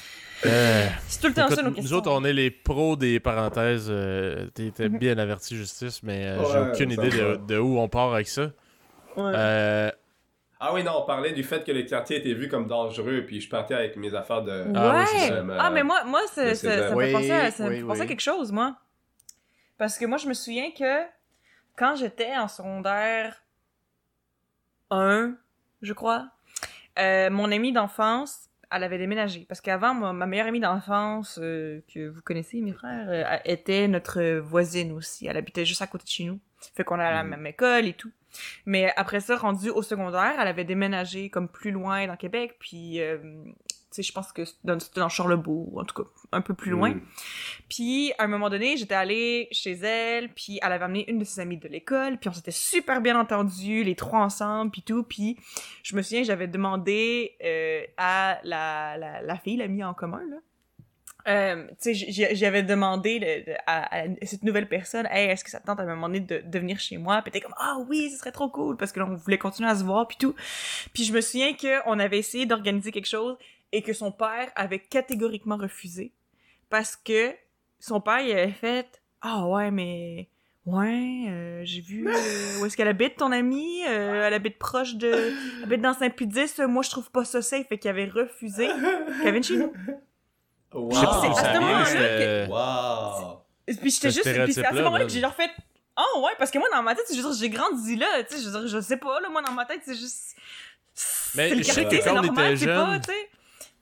Euh, 0.46 0.86
C'est 1.08 1.20
tout 1.22 1.28
le 1.30 1.34
temps 1.34 1.46
écoute, 1.48 1.56
ça, 1.56 1.64
nos 1.64 1.70
nous 1.70 1.76
questions. 1.78 1.98
autres, 1.98 2.12
on 2.12 2.24
est 2.24 2.32
les 2.32 2.52
pros 2.52 2.96
des 2.96 3.20
parenthèses. 3.20 3.88
euh, 3.90 4.46
T'es 4.54 4.70
t'es 4.70 4.88
bien 4.88 5.18
averti, 5.18 5.56
Justice, 5.56 6.04
mais 6.04 6.28
euh, 6.28 6.44
j'ai 6.52 6.60
aucune 6.60 6.92
idée 6.92 7.10
de, 7.48 7.58
où 7.58 7.80
on 7.80 7.90
part 7.90 8.14
avec 8.14 8.28
ça. 8.28 8.52
Ouais. 9.16 9.32
Euh, 9.36 9.90
Ah 10.60 10.76
oui, 10.76 10.84
non, 10.84 10.92
on 11.02 11.06
parlait 11.08 11.32
du 11.34 11.44
fait 11.44 11.64
que 11.64 11.72
les 11.72 11.88
quartiers 11.88 12.18
étaient 12.18 12.36
vus 12.36 12.50
comme 12.50 12.68
dangereux, 12.68 13.24
puis 13.26 13.42
je 13.42 13.50
partais 13.50 13.74
avec 13.74 13.96
mes 13.98 14.14
affaires 14.14 14.44
de... 14.44 14.64
Ah 14.76 14.92
oui, 14.94 15.00
ouais. 15.00 15.06
c'est 15.08 15.28
ça. 15.30 15.44
Ah, 15.58 15.72
mais 15.72 15.82
moi, 15.82 16.04
moi 16.06 16.22
ça, 16.28 16.46
me 16.46 16.54
fait 16.54 17.12
penser, 17.12 17.32
à, 17.32 18.06
quelque 18.06 18.22
chose, 18.22 18.52
moi. 18.52 18.76
Parce 19.80 19.98
que 19.98 20.06
moi, 20.06 20.20
je 20.20 20.28
me 20.28 20.36
souviens 20.36 20.70
que 20.70 21.02
quand 21.78 21.96
j'étais 21.96 22.36
en 22.36 22.48
secondaire 22.48 23.44
1, 24.90 25.36
je 25.82 25.94
crois, 25.94 26.30
euh, 27.00 27.30
mon 27.30 27.52
amie 27.52 27.72
d'enfance, 27.72 28.50
elle 28.72 28.84
avait 28.84 28.98
déménagé. 28.98 29.46
Parce 29.48 29.62
qu'avant, 29.62 29.94
ma 29.94 30.26
meilleure 30.26 30.48
amie 30.48 30.60
d'enfance, 30.60 31.40
euh, 31.42 31.82
que 31.94 32.08
vous 32.10 32.22
connaissez, 32.22 32.60
mes 32.62 32.74
frères, 32.74 33.08
euh, 33.10 33.38
était 33.46 33.88
notre 33.88 34.40
voisine 34.40 34.92
aussi. 34.92 35.28
Elle 35.28 35.38
habitait 35.38 35.66
juste 35.66 35.82
à 35.82 35.88
côté 35.88 36.04
de 36.06 36.10
chez 36.10 36.24
nous. 36.26 36.40
Fait 36.76 36.84
qu'on 36.84 36.96
allait 36.96 37.10
à 37.10 37.14
la 37.14 37.24
Mhm. 37.24 37.30
même 37.30 37.46
école 37.48 37.86
et 37.86 37.94
tout. 37.94 38.12
Mais 38.66 38.92
après 38.98 39.20
ça, 39.20 39.38
rendue 39.38 39.70
au 39.70 39.82
secondaire, 39.82 40.36
elle 40.40 40.48
avait 40.48 40.66
déménagé 40.66 41.30
comme 41.30 41.48
plus 41.48 41.72
loin 41.72 42.08
dans 42.08 42.18
Québec. 42.18 42.56
Puis, 42.60 43.00
euh, 43.02 43.18
je 44.04 44.12
pense 44.12 44.32
que 44.32 44.46
c'était 44.46 44.60
dans, 44.64 44.78
dans 44.96 45.10
Charlebourg, 45.10 45.78
en 45.78 45.84
tout 45.84 46.04
cas, 46.04 46.10
un 46.32 46.42
peu 46.42 46.54
plus 46.54 46.72
loin. 46.72 46.92
Mm. 46.92 47.02
Puis, 47.70 48.14
à 48.18 48.24
un 48.24 48.28
moment 48.28 48.50
donné, 48.50 48.78
j'étais 48.78 48.96
allée 48.96 49.48
chez 49.52 49.74
elle, 49.74 50.30
puis 50.30 50.60
elle 50.62 50.72
avait 50.72 50.86
amené 50.86 51.10
une 51.10 51.20
de 51.20 51.24
ses 51.24 51.40
amies 51.40 51.58
de 51.58 51.68
l'école, 51.68 52.18
puis 52.18 52.30
on 52.30 52.34
s'était 52.34 52.52
super 52.52 53.02
bien 53.02 53.20
entendus, 53.20 53.84
les 53.84 53.96
trois 53.96 54.20
ensemble, 54.20 54.72
puis 54.72 54.82
tout. 54.82 55.04
Puis, 55.04 55.38
je 55.84 55.96
me 55.96 56.02
souviens, 56.02 56.24
j'avais 56.24 56.48
demandé 56.48 57.36
euh, 57.44 57.84
à 57.98 58.40
la, 58.44 58.98
la, 58.98 59.22
la 59.22 59.38
fille, 59.38 59.58
l'amie 59.58 59.84
en 59.84 59.94
commun, 59.94 60.22
là, 60.30 60.38
euh, 61.28 61.68
tu 61.82 61.94
sais, 61.94 62.36
j'avais 62.36 62.64
demandé 62.64 63.20
le- 63.20 63.54
à, 63.66 63.98
à 63.98 64.06
cette 64.24 64.44
nouvelle 64.44 64.70
personne, 64.70 65.06
hey, 65.12 65.30
est-ce 65.30 65.44
que 65.44 65.50
ça 65.50 65.60
te 65.60 65.66
tente 65.66 65.78
à 65.78 65.84
un 65.84 65.88
moment 65.88 66.08
donné 66.08 66.22
de, 66.22 66.42
de 66.42 66.60
venir 66.60 66.80
chez 66.80 66.98
moi? 66.98 67.22
Puis 67.22 67.32
t'es 67.34 67.42
comme, 67.42 67.56
ah 67.58 67.80
oui, 67.90 68.10
ce 68.12 68.20
serait 68.20 68.32
trop 68.32 68.48
cool, 68.48 68.78
parce 68.78 68.94
que 68.94 69.02
là, 69.02 69.08
on 69.10 69.16
voulait 69.16 69.38
continuer 69.38 69.70
à 69.70 69.76
se 69.76 69.84
voir, 69.84 70.08
puis 70.08 70.16
tout. 70.18 70.36
Puis 70.94 71.04
je 71.04 71.12
me 71.12 71.20
souviens 71.20 71.54
qu'on 71.54 72.00
avait 72.00 72.20
essayé 72.20 72.46
d'organiser 72.46 72.94
quelque 72.94 73.10
chose 73.10 73.36
et 73.72 73.82
que 73.82 73.94
son 73.94 74.12
père 74.12 74.50
avait 74.56 74.80
catégoriquement 74.80 75.58
refusé 75.58 76.14
parce 76.70 76.96
que 76.96 77.34
son 77.80 78.02
père, 78.02 78.20
il 78.22 78.32
avait 78.32 78.52
fait, 78.52 79.02
ah 79.22 79.46
ouais, 79.48 79.72
mais 79.72 80.28
ouais, 80.66 81.26
euh, 81.30 81.62
j'ai 81.64 81.82
vu 81.82 82.08
euh, 82.10 82.60
où 82.60 82.66
est-ce 82.66 82.76
qu'elle 82.76 82.88
habite, 82.88 83.18
ton 83.18 83.32
amie, 83.32 83.84
Euh, 83.88 84.26
elle 84.28 84.34
habite 84.34 84.58
proche 84.58 84.96
de, 84.96 85.08
elle 85.60 85.64
habite 85.64 85.82
dans 85.82 85.94
Saint-Pédis, 85.94 86.54
moi 86.68 86.82
je 86.84 86.90
trouve 86.90 87.10
pas 87.12 87.24
ça 87.26 87.42
safe, 87.42 87.68
fait 87.68 87.78
qu'il 87.78 87.90
avait 87.90 88.06
refusé 88.08 88.68
qu'elle 89.22 89.32
vienne 89.32 89.44
chez 89.44 89.58
nous. 89.58 89.74
Wow. 90.74 90.92
Je 90.92 90.98
sais 91.00 91.06
pas 91.06 91.22
c'est 91.22 91.34
ça 91.42 91.52
vient, 91.52 91.62
moment-là 91.62 91.86
c'était- 91.86 92.48
Wow. 92.50 93.40
Et 93.68 93.74
Puis 93.76 93.92
j'étais 93.92 94.12
juste, 94.12 94.44
puis 94.44 94.54
c'est 94.54 94.66
à 94.66 94.72
ce 94.72 94.76
moment-là 94.82 95.06
que 95.06 95.12
j'ai 95.12 95.22
genre 95.22 95.34
fait, 95.36 95.52
Oh 96.00 96.22
ouais, 96.24 96.34
parce 96.38 96.52
que 96.52 96.60
moi, 96.60 96.68
dans 96.72 96.84
ma 96.84 96.94
tête, 96.94 97.06
veux 97.10 97.16
dire, 97.16 97.34
j'ai 97.34 97.50
grandi 97.50 97.96
là, 97.96 98.24
tu 98.24 98.38
sais, 98.38 98.44
je 98.44 98.68
je 98.68 98.80
sais 98.82 98.98
pas, 98.98 99.20
là, 99.20 99.30
moi, 99.30 99.42
dans 99.42 99.52
ma 99.54 99.66
tête, 99.66 99.82
c'est 99.84 99.96
juste... 99.96 100.36
Mais 101.34 101.50
c'est 101.50 101.58
je 101.58 101.64
sais 101.64 101.84
que 101.86 101.90
c'est 101.90 102.04
quand 102.04 102.20
on 102.20 102.24
était 102.24 102.56
c'est 102.58 102.66
pas, 102.68 102.92
jeune- 102.92 103.02
tu 103.02 103.12
sais. 103.12 103.30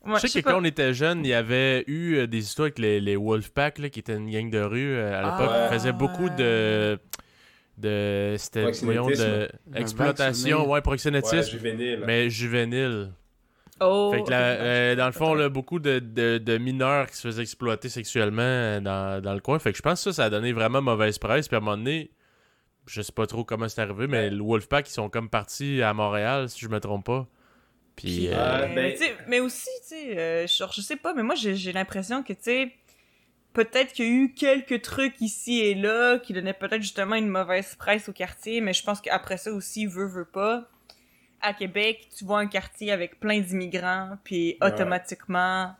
Ouais, 0.05 0.19
je 0.21 0.27
sais 0.27 0.41
que 0.43 0.49
quand 0.49 0.59
on 0.59 0.63
était 0.63 0.93
jeune, 0.93 1.25
il 1.25 1.29
y 1.29 1.33
avait 1.33 1.83
eu 1.87 2.15
euh, 2.17 2.27
des 2.27 2.39
histoires 2.39 2.65
avec 2.67 2.79
les, 2.79 2.99
les 3.01 3.15
Wolfpack, 3.15 3.79
là, 3.79 3.89
qui 3.89 3.99
étaient 3.99 4.15
une 4.15 4.29
gang 4.29 4.49
de 4.49 4.59
rue 4.59 4.93
euh, 4.95 5.13
à 5.19 5.21
l'époque. 5.23 5.51
Ah, 5.53 5.67
Ils 5.71 5.73
faisaient 5.73 5.91
beaucoup 5.93 6.29
de. 6.29 6.99
de 7.77 8.35
C'était. 8.37 8.71
Voyons, 8.83 9.07
de. 9.07 9.13
Proxénétisme. 9.13 9.75
Exploitation, 9.75 10.63
ouais, 10.65 10.69
Ouais, 10.73 10.81
proxénétisme. 10.81 11.51
juvénile. 11.51 12.03
mais 12.05 12.29
juvénile. 12.29 13.11
Oh, 13.81 14.11
fait 14.13 14.23
que 14.23 14.29
la- 14.29 14.37
euh, 14.41 14.95
dans 14.95 15.07
le 15.07 15.11
fond, 15.11 15.33
là, 15.33 15.49
beaucoup 15.49 15.79
de, 15.79 15.99
de, 15.99 16.37
de 16.37 16.57
mineurs 16.57 17.07
qui 17.07 17.17
se 17.17 17.27
faisaient 17.27 17.41
exploiter 17.41 17.89
sexuellement 17.89 18.79
dans, 18.79 19.21
dans 19.21 19.33
le 19.33 19.41
coin. 19.41 19.59
Fait 19.59 19.71
que 19.71 19.77
je 19.77 19.81
pense 19.81 20.01
que 20.01 20.11
ça, 20.11 20.13
ça 20.21 20.23
a 20.25 20.29
donné 20.29 20.53
vraiment 20.53 20.81
mauvaise 20.81 21.17
presse. 21.17 21.49
Puis 21.49 21.55
à 21.55 21.57
un 21.57 21.61
moment 21.61 21.75
donné, 21.75 22.09
je 22.87 23.01
sais 23.01 23.11
pas 23.11 23.27
trop 23.27 23.43
comment 23.43 23.67
c'est 23.67 23.81
arrivé, 23.81 24.07
mais 24.07 24.29
le 24.29 24.41
Wolfpack, 24.41 24.87
ils 24.87 24.93
sont 24.93 25.09
comme 25.09 25.27
partis 25.29 25.81
à 25.81 25.93
Montréal, 25.93 26.47
si 26.47 26.61
je 26.61 26.69
me 26.69 26.79
trompe 26.79 27.05
pas. 27.05 27.27
Puis. 27.95 28.27
Euh, 28.29 28.33
euh, 28.35 28.67
mais, 28.69 28.75
ben- 28.75 28.91
tu 28.93 29.03
sais, 29.05 29.15
mais 29.27 29.39
aussi, 29.39 29.69
tu 29.83 29.95
sais, 29.95 30.17
euh, 30.17 30.47
genre, 30.47 30.71
je 30.73 30.81
sais 30.81 30.95
pas, 30.97 31.13
mais 31.13 31.23
moi, 31.23 31.35
j'ai 31.35 31.55
j'ai 31.55 31.71
l'impression 31.71 32.23
que, 32.23 32.33
tu 32.33 32.39
sais, 32.43 32.71
peut-être 33.53 33.93
qu'il 33.93 34.05
y 34.05 34.07
a 34.09 34.11
eu 34.11 34.33
quelques 34.33 34.81
trucs 34.81 35.21
ici 35.21 35.59
et 35.61 35.75
là 35.75 36.19
qui 36.19 36.33
donnaient 36.33 36.53
peut-être 36.53 36.81
justement 36.81 37.15
une 37.15 37.29
mauvaise 37.29 37.75
presse 37.75 38.09
au 38.09 38.13
quartier, 38.13 38.59
mais 38.61 38.73
je 38.73 38.83
pense 38.83 38.99
qu'après 39.01 39.37
ça 39.37 39.51
aussi, 39.53 39.85
veut, 39.85 40.07
veut 40.07 40.25
pas. 40.25 40.69
À 41.41 41.53
Québec, 41.53 42.09
tu 42.17 42.25
vois 42.25 42.39
un 42.39 42.47
quartier 42.47 42.91
avec 42.91 43.19
plein 43.19 43.39
d'immigrants, 43.39 44.17
puis 44.23 44.57
Ouais. 44.61 44.67
automatiquement, 44.73 45.73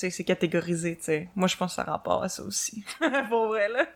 sais, 0.00 0.10
c'est 0.10 0.24
catégorisé, 0.24 0.96
tu 0.96 1.04
sais. 1.04 1.28
Moi, 1.34 1.48
je 1.48 1.56
pense 1.56 1.72
que 1.72 1.76
ça 1.76 1.84
rapport 1.84 2.22
à 2.22 2.28
ça 2.28 2.42
aussi. 2.42 2.84
Pour 3.28 3.48
vrai, 3.48 3.68
là. 3.68 3.86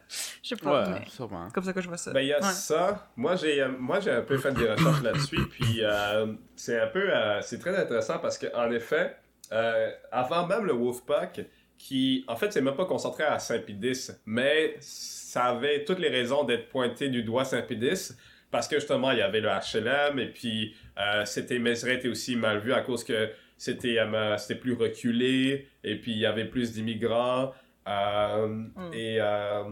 Je 0.42 0.48
sais 0.48 0.56
pas, 0.56 0.84
Ouais, 0.84 0.90
mais 1.00 1.08
sûrement. 1.10 1.48
comme 1.50 1.64
ça 1.64 1.72
que 1.72 1.80
je 1.80 1.88
vois 1.88 1.96
ça. 1.96 2.12
Ben, 2.12 2.20
il 2.20 2.28
y 2.28 2.32
a 2.32 2.38
Ouais. 2.40 2.52
ça. 2.52 3.08
Moi, 3.16 3.36
j'ai 3.36 3.60
euh, 3.62 3.68
moi 3.78 4.00
j'ai 4.00 4.10
un 4.10 4.22
peu 4.22 4.38
fait 4.38 4.52
des 4.52 4.70
recherches 4.70 5.02
là-dessus. 5.02 5.46
Puis, 5.50 5.78
euh, 5.82 6.32
c'est 6.56 6.80
un 6.80 6.86
peu. 6.88 7.08
euh, 7.14 7.40
c'est 7.42 7.58
très 7.58 7.76
intéressant 7.76 8.18
parce 8.18 8.38
qu'en 8.38 8.70
effet, 8.70 9.16
euh, 9.52 9.90
avant 10.12 10.46
même 10.46 10.64
le 10.64 10.72
Wolfpack, 10.72 11.40
qui, 11.76 12.24
en 12.28 12.36
fait, 12.36 12.52
c'est 12.52 12.60
même 12.62 12.76
pas 12.76 12.86
concentré 12.86 13.24
à 13.24 13.38
Saint-Pédis, 13.38 14.10
mais 14.24 14.76
ça 14.80 15.44
avait 15.46 15.84
toutes 15.84 15.98
les 15.98 16.08
raisons 16.08 16.44
d'être 16.44 16.68
pointé 16.68 17.08
du 17.08 17.22
doigt 17.22 17.44
Saint-Pédis. 17.44 18.12
Parce 18.50 18.68
que 18.68 18.76
justement, 18.76 19.10
il 19.10 19.18
y 19.18 19.22
avait 19.22 19.40
le 19.40 19.48
HLM 19.48 20.20
et 20.20 20.28
puis 20.28 20.76
euh, 20.96 21.24
c'était 21.24 21.58
Mézeray 21.58 21.96
était 21.96 22.06
aussi 22.08 22.36
mal 22.36 22.60
vu 22.60 22.72
à 22.72 22.82
cause 22.82 23.02
que 23.02 23.28
c'était 23.64 23.98
euh, 23.98 24.36
c'était 24.36 24.56
plus 24.56 24.74
reculé 24.74 25.68
et 25.82 25.96
puis 25.96 26.12
il 26.12 26.18
y 26.18 26.26
avait 26.26 26.44
plus 26.44 26.72
d'immigrants. 26.72 27.52
Euh, 27.88 28.64
Et, 28.92 29.16
euh, 29.20 29.64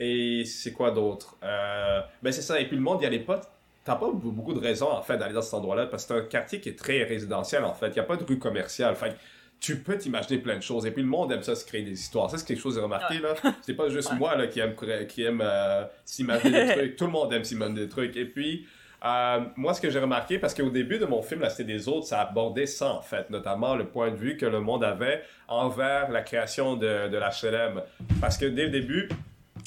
et 0.00 0.44
c'est 0.46 0.72
quoi 0.72 0.90
d'autre? 0.90 1.36
Euh, 1.42 2.00
ben 2.22 2.32
c'est 2.32 2.42
ça, 2.42 2.58
et 2.58 2.66
puis 2.66 2.76
le 2.76 2.82
monde 2.82 3.02
y 3.02 3.06
allait 3.06 3.18
pas. 3.18 3.40
T'as 3.84 3.96
pas 3.96 4.10
beaucoup 4.10 4.54
de 4.54 4.60
raisons 4.60 4.90
en 4.90 5.02
fait 5.02 5.18
d'aller 5.18 5.34
dans 5.34 5.42
cet 5.42 5.52
endroit-là 5.54 5.86
parce 5.86 6.06
que 6.06 6.14
c'est 6.14 6.20
un 6.20 6.24
quartier 6.24 6.58
qui 6.58 6.70
est 6.70 6.78
très 6.78 7.02
résidentiel 7.04 7.64
en 7.64 7.74
fait. 7.74 7.88
Il 7.88 7.92
n'y 7.94 7.98
a 7.98 8.04
pas 8.04 8.16
de 8.16 8.24
rue 8.24 8.38
commerciale. 8.38 8.96
Fait 8.96 9.14
tu 9.60 9.76
peux 9.76 9.96
t'imaginer 9.98 10.38
plein 10.38 10.56
de 10.56 10.62
choses. 10.62 10.86
Et 10.86 10.90
puis 10.90 11.02
le 11.02 11.08
monde 11.08 11.30
aime 11.32 11.42
ça 11.42 11.54
se 11.54 11.64
créer 11.66 11.82
des 11.82 11.92
histoires. 11.92 12.30
Ça, 12.30 12.38
c'est 12.38 12.46
quelque 12.46 12.60
chose 12.60 12.78
à 12.78 12.82
remarquer 12.82 13.18
là. 13.18 13.34
C'est 13.62 13.74
pas 13.74 13.88
juste 13.88 14.12
moi 14.18 14.36
là 14.36 14.46
qui 14.46 14.60
aime, 14.60 14.74
qui 15.08 15.22
aime 15.22 15.42
s'imaginer 16.04 16.66
des 16.66 16.72
trucs. 16.76 16.96
Tout 16.96 17.06
le 17.06 17.12
monde 17.12 17.32
aime 17.32 17.44
s'imaginer 17.44 17.80
des 17.80 17.88
trucs. 17.88 18.16
Et 18.16 18.24
puis, 18.24 18.66
euh, 19.04 19.40
moi, 19.56 19.74
ce 19.74 19.80
que 19.80 19.90
j'ai 19.90 19.98
remarqué, 19.98 20.38
parce 20.38 20.54
qu'au 20.54 20.70
début 20.70 20.98
de 20.98 21.04
mon 21.06 21.22
film, 21.22 21.40
La 21.42 21.50
Cité 21.50 21.64
des 21.64 21.88
Autres, 21.88 22.06
ça 22.06 22.20
abordait 22.22 22.66
ça, 22.66 22.92
en 22.92 23.02
fait, 23.02 23.28
notamment 23.30 23.74
le 23.74 23.86
point 23.86 24.10
de 24.10 24.16
vue 24.16 24.36
que 24.36 24.46
le 24.46 24.60
monde 24.60 24.82
avait 24.84 25.22
envers 25.48 26.10
la 26.10 26.22
création 26.22 26.76
de, 26.76 27.08
de 27.08 27.16
l'HLM. 27.18 27.82
Parce 28.20 28.38
que 28.38 28.46
dès 28.46 28.64
le 28.64 28.70
début, 28.70 29.08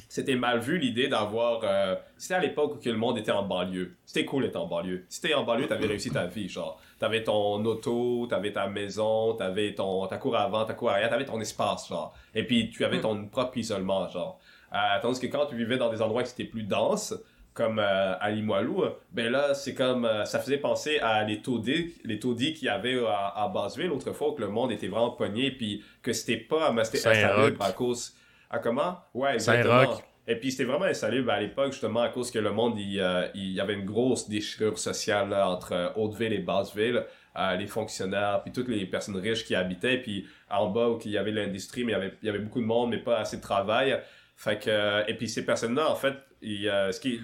c'était 0.09 0.35
mal 0.35 0.59
vu 0.59 0.77
l'idée 0.79 1.07
d'avoir... 1.07 1.61
euh, 1.63 1.95
C'était 2.17 2.33
à 2.35 2.39
l'époque 2.39 2.75
où 2.75 2.79
que 2.83 2.89
le 2.89 2.97
monde 2.97 3.17
était 3.17 3.31
en 3.31 3.43
banlieue. 3.43 3.95
C'était 4.05 4.25
cool 4.25 4.43
d'être 4.43 4.55
en 4.55 4.65
banlieue. 4.65 5.05
Si 5.09 5.21
t'es 5.21 5.33
en 5.33 5.43
banlieue, 5.43 5.67
t'avais 5.67 5.85
réussi 5.85 6.09
ta 6.09 6.25
vie, 6.25 6.49
genre. 6.49 6.81
T'avais 6.97 7.23
ton 7.23 7.63
auto, 7.63 8.25
t'avais 8.27 8.51
ta 8.51 8.67
maison, 8.67 9.33
t'avais 9.35 9.75
ton, 9.75 10.07
ta 10.07 10.17
cour 10.17 10.35
avant, 10.35 10.65
ta 10.65 10.73
cour 10.73 10.89
arrière, 10.89 11.09
t'avais 11.09 11.25
ton 11.25 11.39
espace, 11.39 11.89
genre. 11.89 12.15
Et 12.33 12.43
puis, 12.43 12.71
tu 12.71 12.83
avais 12.83 12.99
ton 13.01 13.25
propre 13.27 13.57
isolement, 13.57 14.07
genre. 14.09 14.39
Euh, 14.73 14.77
tandis 15.01 15.19
que 15.19 15.27
quand 15.27 15.45
tu 15.45 15.55
vivais 15.55 15.77
dans 15.77 15.89
des 15.89 16.01
endroits 16.01 16.23
qui 16.23 16.31
étaient 16.31 16.49
plus 16.49 16.63
denses, 16.63 17.13
comme 17.57 17.79
euh, 17.79 18.17
à 18.19 18.29
Limoilou, 18.29 18.83
ben 19.11 19.31
là, 19.31 19.53
c'est 19.53 19.73
comme... 19.73 20.05
euh, 20.05 20.25
ça 20.25 20.39
faisait 20.39 20.59
penser 20.59 20.99
à 20.99 21.23
les 21.23 21.41
taudis, 21.41 21.95
les 22.03 22.19
taudis 22.19 22.53
qu'il 22.53 22.67
y 22.67 22.69
avait 22.69 23.03
à, 23.05 23.43
à 23.43 23.47
Basseville 23.47 23.91
autrefois, 23.91 24.33
que 24.35 24.41
le 24.41 24.49
monde 24.49 24.71
était 24.71 24.87
vraiment 24.87 25.09
pogné, 25.09 25.51
puis 25.51 25.83
que 26.03 26.13
c'était 26.13 26.37
pas... 26.37 26.71
mais 26.71 26.85
C'était 26.85 27.09
insalubre 27.09 27.63
à 27.63 27.71
cause... 27.71 28.13
À 28.49 28.59
comment? 28.59 28.99
Ouais, 29.13 29.33
exactement. 29.33 29.99
Et 30.29 30.35
puis 30.35 30.51
c'était 30.51 30.65
vraiment 30.65 30.85
insalubre 30.85 31.31
à 31.31 31.39
l'époque, 31.39 31.71
justement, 31.71 32.01
à 32.01 32.09
cause 32.09 32.31
que 32.31 32.39
le 32.39 32.51
monde, 32.51 32.77
il, 32.77 32.99
euh, 32.99 33.27
il 33.33 33.53
y 33.53 33.59
avait 33.59 33.73
une 33.73 33.85
grosse 33.85 34.29
déchirure 34.29 34.77
sociale 34.77 35.29
là, 35.29 35.49
entre 35.49 35.73
euh, 35.73 35.89
Hauteville 35.95 36.33
et 36.33 36.39
Basseville. 36.39 37.03
Euh, 37.37 37.55
les 37.55 37.67
fonctionnaires, 37.67 38.41
puis 38.43 38.51
toutes 38.51 38.67
les 38.67 38.85
personnes 38.87 39.17
riches 39.17 39.45
qui 39.45 39.53
habitaient, 39.53 39.97
puis 39.97 40.25
en 40.49 40.69
bas 40.69 40.89
où 40.89 40.99
il 41.05 41.11
y 41.11 41.17
avait 41.19 41.31
l'industrie, 41.31 41.83
mais 41.83 41.91
il 41.91 41.95
y 41.95 41.97
avait, 41.97 42.13
il 42.23 42.25
y 42.25 42.29
avait 42.29 42.39
beaucoup 42.39 42.61
de 42.61 42.65
monde, 42.65 42.89
mais 42.89 42.97
pas 42.97 43.19
assez 43.19 43.37
de 43.37 43.41
travail. 43.41 43.99
Fait 44.35 44.57
que, 44.57 44.69
euh, 44.69 45.03
et 45.07 45.13
puis 45.13 45.29
ces 45.29 45.45
personnes-là, 45.45 45.89
en 45.89 45.95
fait, 45.95 46.15
ce 46.41 46.99
qui, 46.99 47.19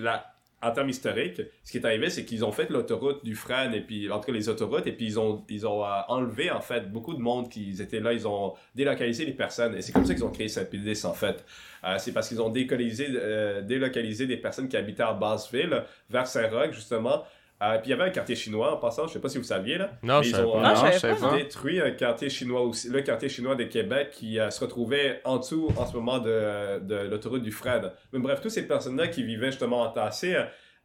en 0.64 0.72
termes 0.72 0.90
historiques, 0.90 1.42
ce 1.64 1.72
qui 1.72 1.78
est 1.78 1.86
arrivé, 1.86 2.10
c'est 2.10 2.24
qu'ils 2.24 2.46
ont 2.46 2.52
fait 2.52 2.70
l'autoroute 2.70 3.24
du 3.24 3.36
Frêne, 3.36 3.74
et 3.74 3.82
puis, 3.82 4.10
en 4.10 4.22
les 4.30 4.50
autoroutes, 4.50 4.88
et 4.88 4.94
puis 4.94 5.06
ils 5.06 5.20
ont, 5.20 5.44
ils 5.50 5.68
ont 5.68 5.84
euh, 5.84 5.90
enlevé, 6.08 6.50
en 6.50 6.62
fait, 6.62 6.92
beaucoup 6.92 7.14
de 7.14 7.20
monde 7.20 7.50
qui 7.50 7.82
étaient 7.82 8.00
là, 8.00 8.14
ils 8.14 8.28
ont 8.28 8.54
délocalisé 8.74 9.26
les 9.26 9.34
personnes, 9.34 9.76
et 9.76 9.82
c'est 9.82 9.92
comme 9.92 10.06
ça 10.06 10.14
qu'ils 10.14 10.24
ont 10.24 10.32
créé 10.32 10.48
Saint-Pédis, 10.48 11.06
en 11.06 11.14
fait. 11.14 11.46
Euh, 11.84 11.98
c'est 12.00 12.14
parce 12.14 12.30
qu'ils 12.30 12.42
ont 12.42 12.50
délocalisé, 12.50 13.08
euh, 13.14 13.62
délocalisé 13.62 14.26
des 14.26 14.38
personnes 14.38 14.70
qui 14.70 14.78
habitaient 14.78 15.04
à 15.04 15.14
Basseville 15.14 15.84
vers 16.10 16.28
Saint-Roch, 16.28 16.72
justement. 16.72 17.24
Euh, 17.64 17.78
puis 17.78 17.88
il 17.88 17.90
y 17.92 17.94
avait 17.94 18.04
un 18.04 18.10
quartier 18.10 18.36
chinois, 18.36 18.74
en 18.74 18.78
passant, 18.78 19.08
je 19.08 19.14
sais 19.14 19.20
pas 19.20 19.30
si 19.30 19.38
vous 19.38 19.44
saviez, 19.44 19.78
là. 19.78 19.92
Non, 20.04 20.22
je 20.22 20.30
ils 20.30 20.36
ont, 20.36 20.52
pas. 20.52 20.74
Non, 20.74 20.82
pas. 20.82 21.38
détruit 21.38 21.80
un 21.80 21.92
quartier 21.92 22.30
chinois 22.30 22.62
aussi, 22.62 22.90
le 22.90 23.02
quartier 23.02 23.30
chinois 23.30 23.56
de 23.56 23.64
Québec 23.64 24.10
qui 24.12 24.38
euh, 24.38 24.50
se 24.50 24.60
retrouvait 24.60 25.22
en 25.24 25.38
dessous 25.38 25.70
en 25.78 25.86
ce 25.86 25.94
moment 25.96 26.20
de, 26.20 26.80
de 26.80 26.96
l'autoroute 27.10 27.44
du 27.44 27.52
Fred. 27.52 27.94
Mais 28.12 28.20
bref, 28.20 28.42
toutes 28.42 28.52
ces 28.52 28.68
personnes-là 28.68 29.08
qui 29.08 29.24
vivaient 29.24 29.52
justement 29.52 29.82
entassées 29.84 30.36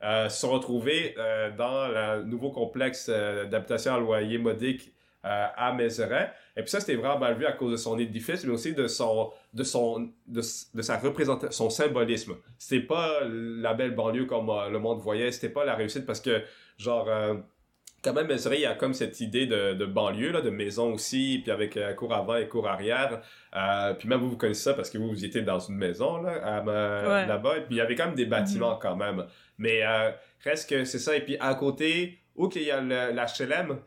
euh, 0.04 0.28
se 0.28 0.40
sont 0.40 0.52
retrouvées 0.52 1.16
euh, 1.18 1.50
dans 1.56 1.88
le 1.88 2.22
nouveau 2.24 2.50
complexe 2.50 3.08
euh, 3.10 3.46
d'habitation 3.46 3.94
à 3.94 3.98
loyer 3.98 4.38
modique 4.38 4.92
euh, 5.24 5.46
à 5.56 5.72
Mézeray. 5.72 6.30
Et 6.56 6.62
puis 6.62 6.70
ça, 6.70 6.78
c'était 6.78 6.94
vraiment 6.94 7.18
mal 7.18 7.36
vu 7.36 7.44
à 7.46 7.52
cause 7.52 7.72
de 7.72 7.76
son 7.76 7.98
édifice, 7.98 8.44
mais 8.44 8.52
aussi 8.52 8.72
de 8.72 8.86
son, 8.86 9.32
de 9.52 9.64
son, 9.64 10.10
de, 10.28 10.40
de 10.74 10.82
sa 10.82 10.96
représentation, 10.96 11.50
son 11.50 11.70
symbolisme. 11.70 12.34
C'était 12.56 12.86
pas 12.86 13.20
la 13.24 13.74
belle 13.74 13.96
banlieue 13.96 14.26
comme 14.26 14.48
euh, 14.50 14.68
le 14.70 14.78
monde 14.78 15.00
voyait, 15.00 15.32
c'était 15.32 15.48
pas 15.48 15.64
la 15.64 15.74
réussite 15.74 16.06
parce 16.06 16.20
que, 16.20 16.40
genre, 16.78 17.08
euh, 17.08 17.34
quand 18.02 18.12
même, 18.12 18.28
Mézeray, 18.28 18.58
il 18.58 18.62
y 18.62 18.66
a 18.66 18.74
comme 18.74 18.94
cette 18.94 19.20
idée 19.20 19.46
de, 19.46 19.74
de 19.74 19.84
banlieue, 19.84 20.30
là, 20.30 20.40
de 20.40 20.50
maison 20.50 20.94
aussi, 20.94 21.40
puis 21.42 21.50
avec 21.50 21.76
euh, 21.76 21.92
cour 21.94 22.14
avant 22.14 22.36
et 22.36 22.46
cour 22.48 22.68
arrière. 22.68 23.20
Euh, 23.56 23.92
puis 23.94 24.08
même 24.08 24.20
vous, 24.20 24.30
vous 24.30 24.36
connaissez 24.36 24.62
ça 24.62 24.74
parce 24.74 24.88
que 24.88 24.98
vous, 24.98 25.08
vous 25.08 25.24
étiez 25.24 25.42
dans 25.42 25.58
une 25.58 25.74
maison 25.76 26.22
là, 26.22 26.30
à, 26.44 26.62
Ouais. 26.62 27.26
là-bas. 27.26 27.58
Et 27.58 27.60
puis 27.62 27.74
il 27.74 27.78
y 27.78 27.80
avait 27.80 27.94
quand 27.96 28.06
même 28.06 28.14
des 28.14 28.26
bâtiments 28.26 28.76
quand 28.76 28.94
même. 28.96 29.26
Mais 29.58 29.82
euh, 29.84 30.12
reste 30.44 30.70
que 30.70 30.84
c'est 30.84 31.00
ça. 31.00 31.16
Et 31.16 31.22
puis 31.24 31.36
à 31.40 31.54
côté, 31.56 32.18
où 32.36 32.48
qu'il 32.48 32.62
y 32.62 32.70
a 32.70 32.80
l'HLM, 32.80 33.78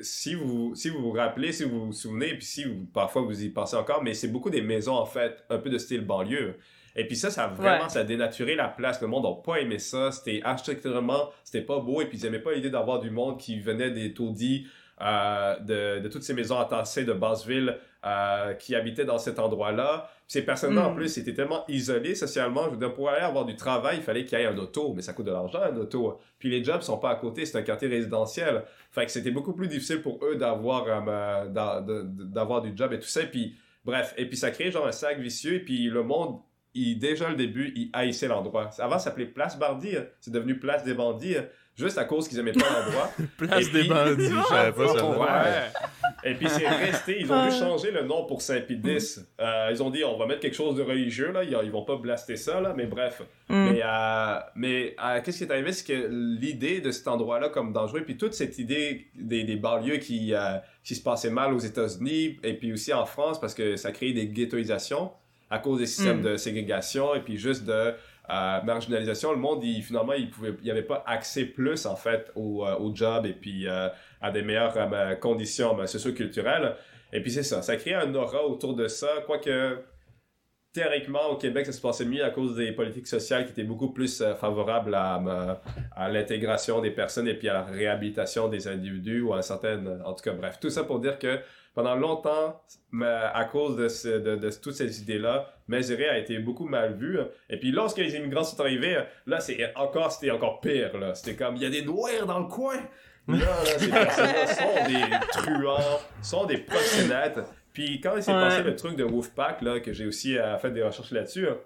si, 0.00 0.34
vous, 0.34 0.74
si 0.74 0.88
vous 0.88 1.02
vous 1.02 1.12
rappelez, 1.12 1.52
si 1.52 1.64
vous 1.64 1.86
vous 1.86 1.92
souvenez, 1.92 2.30
puis 2.34 2.46
si 2.46 2.64
vous, 2.64 2.86
parfois 2.94 3.20
vous 3.22 3.44
y 3.44 3.50
pensez 3.50 3.76
encore, 3.76 4.02
mais 4.02 4.14
c'est 4.14 4.28
beaucoup 4.28 4.48
des 4.48 4.62
maisons 4.62 4.94
en 4.94 5.04
fait, 5.04 5.44
un 5.50 5.58
peu 5.58 5.68
de 5.68 5.76
style 5.76 6.00
banlieue. 6.00 6.56
Et 6.96 7.06
puis 7.06 7.16
ça, 7.16 7.30
ça 7.30 7.44
a 7.44 7.48
vraiment, 7.48 7.84
Ouais. 7.84 7.88
ça 7.90 8.00
a 8.00 8.04
dénaturé 8.04 8.54
la 8.54 8.68
place. 8.68 9.00
Le 9.00 9.08
monde 9.08 9.24
n'a 9.24 9.32
pas 9.42 9.56
aimé 9.60 9.78
ça. 9.78 10.12
C'était 10.12 10.40
architecturalement, 10.44 11.30
c'était 11.42 11.62
pas 11.64 11.78
beau. 11.80 12.00
Et 12.00 12.06
puis 12.06 12.18
ils 12.18 12.26
aimaient 12.26 12.38
pas 12.38 12.52
l'idée 12.52 12.70
d'avoir 12.70 13.00
du 13.00 13.10
monde 13.10 13.38
qui 13.38 13.58
venait 13.60 13.90
des 13.90 14.14
taudis, 14.14 14.66
euh, 15.02 15.58
de, 15.58 15.98
de 16.00 16.08
toutes 16.08 16.22
ces 16.22 16.34
maisons 16.34 16.56
entassées 16.56 17.04
de 17.04 17.12
Basseville, 17.12 17.76
euh, 18.06 18.52
qui 18.54 18.74
habitaient 18.76 19.04
dans 19.04 19.18
cet 19.18 19.38
endroit-là. 19.40 20.08
Ces 20.28 20.42
personnes-là, 20.42 20.86
en 20.88 20.92
Mm. 20.92 20.96
plus, 20.96 21.18
étaient 21.18 21.34
tellement 21.34 21.64
isolées 21.68 22.14
socialement. 22.14 22.66
Je 22.66 22.70
veux 22.70 22.76
dire, 22.76 22.94
pour 22.94 23.08
aller 23.10 23.20
avoir 23.22 23.44
du 23.44 23.56
travail, 23.56 23.96
il 23.96 24.02
fallait 24.02 24.24
qu'il 24.24 24.38
y 24.38 24.42
ait 24.42 24.46
un 24.46 24.56
auto. 24.56 24.92
Mais 24.94 25.02
ça 25.02 25.12
coûte 25.14 25.26
de 25.26 25.32
l'argent, 25.32 25.60
un 25.62 25.76
auto. 25.76 26.18
Puis 26.38 26.48
les 26.48 26.62
jobs 26.62 26.80
sont 26.82 26.98
pas 26.98 27.10
à 27.10 27.16
côté. 27.16 27.44
C'est 27.44 27.58
un 27.58 27.62
quartier 27.62 27.88
résidentiel. 27.88 28.62
Fait 28.92 29.04
que 29.04 29.10
c'était 29.10 29.30
beaucoup 29.32 29.52
plus 29.54 29.66
difficile 29.68 30.00
pour 30.00 30.24
eux 30.24 30.36
d'avoir 30.36 30.84
euh, 30.86 31.48
d'avoir 31.48 32.62
du 32.62 32.72
job 32.76 32.92
et 32.92 33.00
tout 33.00 33.08
ça. 33.08 33.22
Et 33.22 33.26
puis, 33.26 33.56
bref. 33.84 34.14
Et 34.16 34.26
puis 34.26 34.36
ça 34.36 34.50
crée 34.50 34.70
genre 34.70 34.86
un 34.86 34.92
sac 34.92 35.18
vicieux. 35.18 35.54
Et 35.54 35.60
puis 35.60 35.84
le 35.86 36.02
monde, 36.02 36.38
il, 36.74 36.98
déjà 36.98 37.28
le 37.28 37.36
début, 37.36 37.72
il 37.76 37.90
haïssait 37.92 38.28
l'endroit. 38.28 38.70
Avant, 38.78 38.98
ça 38.98 39.06
s'appelait 39.06 39.26
Place 39.26 39.58
Bardi. 39.58 39.94
C'est 40.20 40.32
devenu 40.32 40.58
Place 40.58 40.84
des 40.84 40.94
Bandits. 40.94 41.36
Juste 41.76 41.98
à 41.98 42.04
cause 42.04 42.28
qu'ils 42.28 42.38
aimaient 42.38 42.52
pas 42.52 42.66
l'endroit. 42.70 43.10
Place 43.36 43.72
des 43.72 43.82
bandits, 43.84 44.30
je 44.30 44.48
savais 44.48 44.70
pas 44.70 44.96
ça. 44.96 45.04
Ouais. 45.04 46.30
Et 46.30 46.34
puis 46.34 46.48
c'est 46.48 46.68
resté, 46.68 47.20
ils 47.20 47.30
ont 47.30 47.48
dû 47.48 47.50
changer 47.50 47.90
le 47.90 48.04
nom 48.04 48.24
pour 48.26 48.42
Saint-Pédis. 48.42 49.18
Euh, 49.40 49.68
ils 49.72 49.82
ont 49.82 49.90
dit 49.90 50.04
on 50.04 50.16
va 50.16 50.26
mettre 50.26 50.40
quelque 50.40 50.54
chose 50.54 50.76
de 50.76 50.82
religieux 50.82 51.32
là, 51.32 51.42
ils, 51.42 51.58
ils 51.64 51.70
vont 51.72 51.84
pas 51.84 51.96
blaster 51.96 52.36
ça 52.36 52.60
là, 52.60 52.74
mais 52.76 52.86
bref. 52.86 53.22
Mm. 53.48 53.70
Mais, 53.70 53.80
euh, 53.84 54.38
mais 54.54 54.96
euh, 55.04 55.20
qu'est-ce 55.22 55.38
qui 55.38 55.44
est 55.44 55.50
arrivé, 55.50 55.72
c'est 55.72 55.84
que 55.84 56.08
l'idée 56.10 56.80
de 56.80 56.92
cet 56.92 57.08
endroit-là 57.08 57.48
comme 57.48 57.72
dangereux, 57.72 58.02
puis 58.02 58.16
toute 58.16 58.34
cette 58.34 58.58
idée 58.58 59.08
des, 59.16 59.42
des 59.42 59.56
banlieues 59.56 59.98
qui, 59.98 60.32
euh, 60.32 60.58
qui 60.84 60.94
se 60.94 61.02
passaient 61.02 61.30
mal 61.30 61.52
aux 61.52 61.58
États-Unis 61.58 62.38
et 62.44 62.54
puis 62.54 62.72
aussi 62.72 62.92
en 62.92 63.04
France 63.04 63.40
parce 63.40 63.52
que 63.52 63.76
ça 63.76 63.90
créait 63.90 64.12
des 64.12 64.28
ghettoisations 64.28 65.10
à 65.50 65.58
cause 65.58 65.78
des 65.78 65.86
systèmes 65.86 66.20
Mm. 66.20 66.22
de 66.32 66.36
ségrégation 66.36 67.14
et 67.14 67.20
puis 67.20 67.36
juste 67.36 67.64
de 67.64 67.72
euh, 68.30 68.62
marginalisation, 68.62 69.32
le 69.32 69.38
monde, 69.38 69.62
il, 69.62 69.82
finalement, 69.82 70.14
il 70.14 70.30
pouvait, 70.30 70.54
il 70.62 70.70
avait 70.70 70.82
pas 70.82 71.04
accès 71.06 71.44
plus, 71.44 71.84
en 71.84 71.94
fait, 71.96 72.32
au, 72.34 72.66
euh, 72.66 72.74
au 72.78 72.94
job 72.94 73.26
et 73.26 73.34
puis 73.34 73.68
euh, 73.68 73.88
à 74.22 74.30
des 74.30 74.40
meilleures 74.42 74.74
euh, 74.76 75.14
conditions 75.16 75.78
euh, 75.78 75.86
socio-culturelles. 75.86 76.74
Et 77.12 77.20
puis 77.20 77.30
c'est 77.30 77.42
ça, 77.42 77.60
ça 77.62 77.76
crée 77.76 77.94
un 77.94 78.14
aura 78.14 78.44
autour 78.44 78.74
de 78.74 78.88
ça, 78.88 79.08
quoique 79.26 79.78
théoriquement 80.72 81.28
au 81.30 81.36
Québec 81.36 81.66
ça 81.66 81.70
se 81.72 81.80
passait 81.80 82.04
mieux 82.04 82.24
à 82.24 82.30
cause 82.30 82.56
des 82.56 82.72
politiques 82.72 83.06
sociales 83.06 83.44
qui 83.44 83.52
étaient 83.52 83.62
beaucoup 83.62 83.92
plus 83.92 84.24
favorables 84.40 84.92
à, 84.96 85.60
à 85.94 86.08
l'intégration 86.08 86.80
des 86.80 86.90
personnes 86.90 87.28
et 87.28 87.34
puis 87.34 87.48
à 87.48 87.52
la 87.52 87.62
réhabilitation 87.62 88.48
des 88.48 88.66
individus 88.66 89.20
ou 89.20 89.32
à 89.34 89.42
certaines, 89.42 90.02
en 90.04 90.12
tout 90.14 90.24
cas 90.24 90.32
bref, 90.32 90.58
tout 90.60 90.70
ça 90.70 90.82
pour 90.82 90.98
dire 90.98 91.20
que 91.20 91.38
pendant 91.74 91.94
longtemps, 91.96 92.62
à 93.02 93.44
cause 93.44 93.76
de, 93.76 93.88
ce, 93.88 94.08
de, 94.08 94.36
de, 94.36 94.50
toutes 94.50 94.74
ces 94.74 95.00
idées-là, 95.02 95.50
Mézéré 95.66 96.08
a 96.08 96.18
été 96.18 96.38
beaucoup 96.38 96.66
mal 96.66 96.94
vu. 96.94 97.18
Et 97.50 97.56
puis 97.58 97.72
lorsque 97.72 97.98
les 97.98 98.14
immigrants 98.16 98.44
sont 98.44 98.60
arrivés, 98.60 98.98
là, 99.26 99.40
c'est 99.40 99.74
encore, 99.76 100.12
c'était 100.12 100.30
encore 100.30 100.60
pire. 100.60 100.96
Là. 100.96 101.14
C'était 101.14 101.34
comme, 101.36 101.56
il 101.56 101.62
y 101.62 101.66
a 101.66 101.70
des 101.70 101.82
noirs 101.82 102.26
dans 102.26 102.38
le 102.38 102.46
coin. 102.46 102.76
Là, 103.26 103.36
là 103.38 103.64
ces 103.78 103.88
personnes-là 103.90 104.46
sont 104.46 104.86
des 104.86 105.26
truands, 105.32 106.00
sont 106.22 106.44
des 106.46 106.58
proxénètes. 106.58 107.40
Puis 107.72 108.00
quand 108.00 108.16
il 108.16 108.22
s'est 108.22 108.32
Ouais. 108.32 108.40
passé 108.40 108.62
le 108.62 108.76
truc 108.76 108.96
de 108.96 109.02
Wolfpack, 109.04 109.62
là, 109.62 109.80
que 109.80 109.92
j'ai 109.92 110.06
aussi 110.06 110.38
euh, 110.38 110.56
fait 110.58 110.70
des 110.70 110.82
recherches 110.82 111.10
là-dessus, 111.10 111.48
hein, 111.48 111.56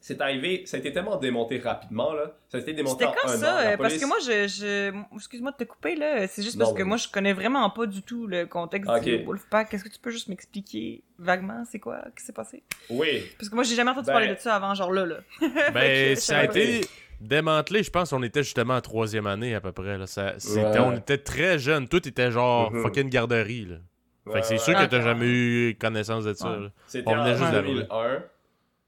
c'est 0.00 0.20
arrivé, 0.20 0.62
ça 0.66 0.76
a 0.76 0.80
été 0.80 0.92
tellement 0.92 1.16
démonté 1.16 1.58
rapidement, 1.58 2.12
là. 2.14 2.32
Ça 2.48 2.58
a 2.58 2.60
été 2.60 2.72
démonté 2.72 3.04
C'était 3.04 3.18
en 3.18 3.22
quand 3.22 3.28
un 3.28 3.36
ça? 3.36 3.52
an. 3.52 3.56
La 3.56 3.70
Euh, 3.72 3.76
Parce 3.76 3.96
que 3.98 4.04
moi, 4.06 4.16
je, 4.20 4.46
je... 4.48 5.14
excuse-moi 5.16 5.52
de 5.52 5.56
te 5.56 5.64
couper, 5.64 5.96
là. 5.96 6.26
C'est 6.28 6.42
juste 6.42 6.56
Non, 6.56 6.66
parce 6.66 6.76
que 6.78 6.82
moi, 6.82 6.96
je 6.96 7.08
connais 7.08 7.32
vraiment 7.32 7.68
pas 7.70 7.86
du 7.86 8.02
tout 8.02 8.26
le 8.26 8.46
contexte 8.46 8.90
du 9.02 9.24
Wolfpack. 9.24 9.72
Est-ce 9.74 9.84
que 9.84 9.88
tu 9.88 9.98
peux 9.98 10.10
juste 10.10 10.28
m'expliquer 10.28 11.02
vaguement 11.18 11.64
c'est 11.70 11.78
quoi 11.80 12.04
qui 12.18 12.24
s'est 12.24 12.32
passé? 12.32 12.62
Oui. 12.90 13.22
Parce 13.38 13.48
que 13.48 13.54
moi, 13.54 13.64
j'ai 13.64 13.74
jamais 13.74 13.90
entendu 13.90 14.06
Ben- 14.06 14.12
parler 14.12 14.34
de 14.34 14.38
ça 14.40 14.54
avant, 14.56 14.74
genre 14.74 14.92
là, 14.92 15.06
là. 15.06 15.16
Ben, 15.72 16.14
je 16.14 16.20
ça 16.20 16.38
a 16.38 16.44
été 16.44 16.80
démantelé, 17.20 17.82
je 17.82 17.90
pense, 17.90 18.12
on 18.12 18.22
était 18.22 18.42
justement 18.42 18.74
en 18.74 18.80
troisième 18.80 19.26
année 19.26 19.54
à 19.54 19.60
peu 19.60 19.72
près. 19.72 19.96
Là. 19.98 20.06
Ça, 20.06 20.34
c'était- 20.38 20.60
Ouais. 20.64 20.78
On 20.80 20.96
était 20.96 21.18
très 21.18 21.58
jeunes, 21.58 21.88
tout 21.88 22.06
était 22.06 22.30
genre 22.30 22.70
Mhm. 22.72 22.82
fucking 22.82 23.08
garderie. 23.08 23.64
Là. 23.66 23.76
Fait 24.32 24.40
que 24.40 24.46
c'est 24.46 24.54
Ouais, 24.54 24.58
sûr 24.58 24.74
ouais. 24.76 24.84
que 24.84 24.90
t'as 24.90 24.98
Ok. 24.98 25.04
jamais 25.04 25.26
eu 25.26 25.76
connaissance 25.80 26.24
de 26.24 26.34
ça. 26.34 26.50
Ouais. 26.50 26.60
là. 26.64 26.68
C'était 26.88 27.08
On 27.08 27.12
venait 27.16 27.30
en 27.34 27.36
juste 27.36 27.52
d'arriver. 27.52 27.74
2001. 27.84 28.22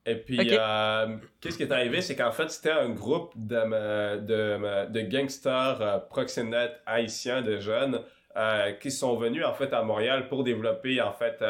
Et 0.08 0.14
puis, 0.16 0.38
euh, 0.40 1.16
qu'est-ce 1.38 1.58
qui 1.58 1.64
est 1.64 1.72
arrivé, 1.72 2.00
c'est 2.00 2.16
qu'en 2.16 2.32
fait, 2.32 2.50
c'était 2.50 2.70
un 2.70 2.88
groupe 2.88 3.32
de, 3.36 3.56
euh, 3.56 4.16
de, 4.16 4.34
euh, 4.34 4.86
de 4.86 5.00
gangsters 5.02 5.82
euh, 5.82 5.98
proxénètes 5.98 6.80
haïtiens 6.86 7.42
de 7.42 7.58
jeunes 7.58 8.00
euh, 8.34 8.72
qui 8.72 8.90
sont 8.90 9.16
venus 9.16 9.44
en 9.44 9.52
fait 9.52 9.70
à 9.74 9.82
Montréal 9.82 10.28
pour 10.28 10.44
développer 10.44 11.02
en 11.02 11.12
fait 11.12 11.42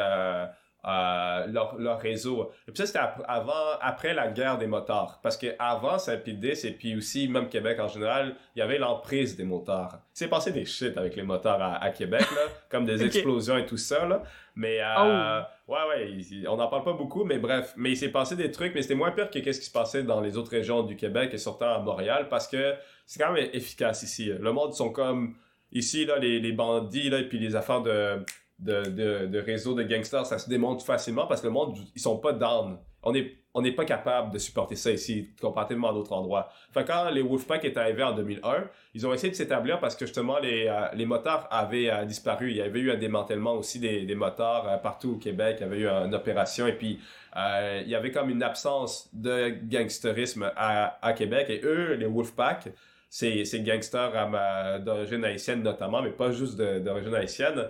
euh, 0.88 1.46
leur, 1.48 1.76
leur 1.78 2.00
réseau. 2.00 2.50
Et 2.66 2.72
puis 2.72 2.78
ça, 2.78 2.86
c'était 2.86 2.98
avant, 3.26 3.52
après 3.80 4.14
la 4.14 4.28
guerre 4.28 4.56
des 4.58 4.66
motards. 4.66 5.20
Parce 5.22 5.36
que 5.36 5.48
avant 5.58 5.98
Saint-Pédis 5.98 6.66
et 6.66 6.70
puis 6.72 6.96
aussi 6.96 7.28
même 7.28 7.48
Québec 7.48 7.78
en 7.80 7.88
général, 7.88 8.34
il 8.56 8.60
y 8.60 8.62
avait 8.62 8.78
l'emprise 8.78 9.36
des 9.36 9.44
motards. 9.44 9.98
Il 10.14 10.18
s'est 10.18 10.28
passé 10.28 10.50
des 10.52 10.64
shit 10.64 10.96
avec 10.96 11.14
les 11.16 11.22
motards 11.22 11.60
à, 11.60 11.76
à 11.82 11.90
Québec, 11.90 12.22
là, 12.34 12.40
comme 12.70 12.86
des 12.86 13.04
explosions 13.04 13.58
et 13.58 13.66
tout 13.66 13.76
ça. 13.76 14.06
Là. 14.06 14.22
Mais 14.54 14.78
euh, 14.80 15.40
ouais, 15.68 15.78
ouais, 15.88 16.10
il- 16.12 16.48
on 16.48 16.56
n'en 16.56 16.68
parle 16.68 16.84
pas 16.84 16.94
beaucoup, 16.94 17.24
mais 17.24 17.38
bref. 17.38 17.74
Mais 17.76 17.90
il 17.90 17.96
s'est 17.96 18.10
passé 18.10 18.34
des 18.34 18.50
trucs, 18.50 18.74
mais 18.74 18.82
c'était 18.82 18.94
moins 18.94 19.10
pire 19.12 19.30
que 19.30 19.38
qu'est-ce 19.38 19.60
qui 19.60 19.66
se 19.66 19.72
passait 19.72 20.02
dans 20.02 20.20
les 20.20 20.36
autres 20.36 20.50
régions 20.50 20.82
du 20.82 20.96
Québec 20.96 21.30
et 21.32 21.38
surtout 21.38 21.64
à 21.64 21.78
Montréal, 21.78 22.28
parce 22.30 22.48
que 22.48 22.74
c'est 23.06 23.22
quand 23.22 23.32
même 23.32 23.48
efficace 23.52 24.02
ici. 24.02 24.26
Le 24.26 24.52
monde 24.52 24.72
sont 24.74 24.90
comme 24.90 25.36
ici 25.70 26.06
là, 26.06 26.18
les, 26.18 26.40
les 26.40 26.52
bandits 26.52 27.10
là, 27.10 27.18
et 27.18 27.28
puis 27.28 27.38
les 27.38 27.54
affaires 27.54 27.82
de 27.82 28.24
de, 28.58 28.82
de, 28.82 29.26
de 29.26 29.38
réseaux 29.38 29.74
de 29.74 29.82
gangsters, 29.82 30.26
ça 30.26 30.38
se 30.38 30.48
démonte 30.48 30.82
facilement 30.82 31.26
parce 31.26 31.40
que 31.40 31.46
le 31.46 31.52
monde, 31.52 31.76
ils 31.94 32.00
sont 32.00 32.18
pas 32.18 32.32
down. 32.32 32.78
On 33.02 33.14
est 33.14 33.38
on 33.58 33.62
n'est 33.62 33.72
pas 33.72 33.84
capable 33.84 34.32
de 34.32 34.38
supporter 34.38 34.76
ça 34.76 34.92
ici, 34.92 35.30
comparativement 35.40 35.90
à 35.90 35.92
d'autres 35.92 36.12
endroits. 36.12 36.48
Fait 36.72 36.84
quand 36.84 37.10
les 37.10 37.22
Wolfpack 37.22 37.64
est 37.64 37.76
arrivé 37.76 38.04
en 38.04 38.12
2001, 38.12 38.68
ils 38.94 39.04
ont 39.04 39.12
essayé 39.12 39.30
de 39.32 39.36
s'établir 39.36 39.80
parce 39.80 39.96
que 39.96 40.06
justement 40.06 40.38
les, 40.38 40.68
euh, 40.68 40.86
les 40.94 41.06
motards 41.06 41.48
avaient 41.50 41.90
euh, 41.90 42.04
disparu. 42.04 42.50
Il 42.50 42.56
y 42.56 42.60
avait 42.62 42.78
eu 42.78 42.92
un 42.92 42.96
démantèlement 42.96 43.54
aussi 43.54 43.80
des, 43.80 44.04
des 44.04 44.14
motards 44.14 44.68
euh, 44.68 44.76
partout 44.76 45.14
au 45.14 45.16
Québec. 45.16 45.56
Il 45.58 45.62
y 45.62 45.64
avait 45.64 45.78
eu 45.80 45.88
une 45.88 46.14
opération 46.14 46.68
et 46.68 46.72
puis 46.74 47.00
euh, 47.36 47.82
il 47.82 47.90
y 47.90 47.96
avait 47.96 48.12
comme 48.12 48.30
une 48.30 48.44
absence 48.44 49.08
de 49.12 49.48
gangsterisme 49.64 50.52
à, 50.54 51.04
à 51.04 51.12
Québec. 51.12 51.46
Et 51.48 51.60
eux, 51.64 51.94
les 51.94 52.06
Wolfpack, 52.06 52.68
ces, 53.10 53.44
ces 53.44 53.60
gangsters 53.62 54.12
d'origine 54.84 55.24
haïtienne 55.24 55.62
notamment, 55.62 56.00
mais 56.00 56.10
pas 56.10 56.30
juste 56.30 56.56
d'origine 56.58 57.14
haïtienne, 57.14 57.64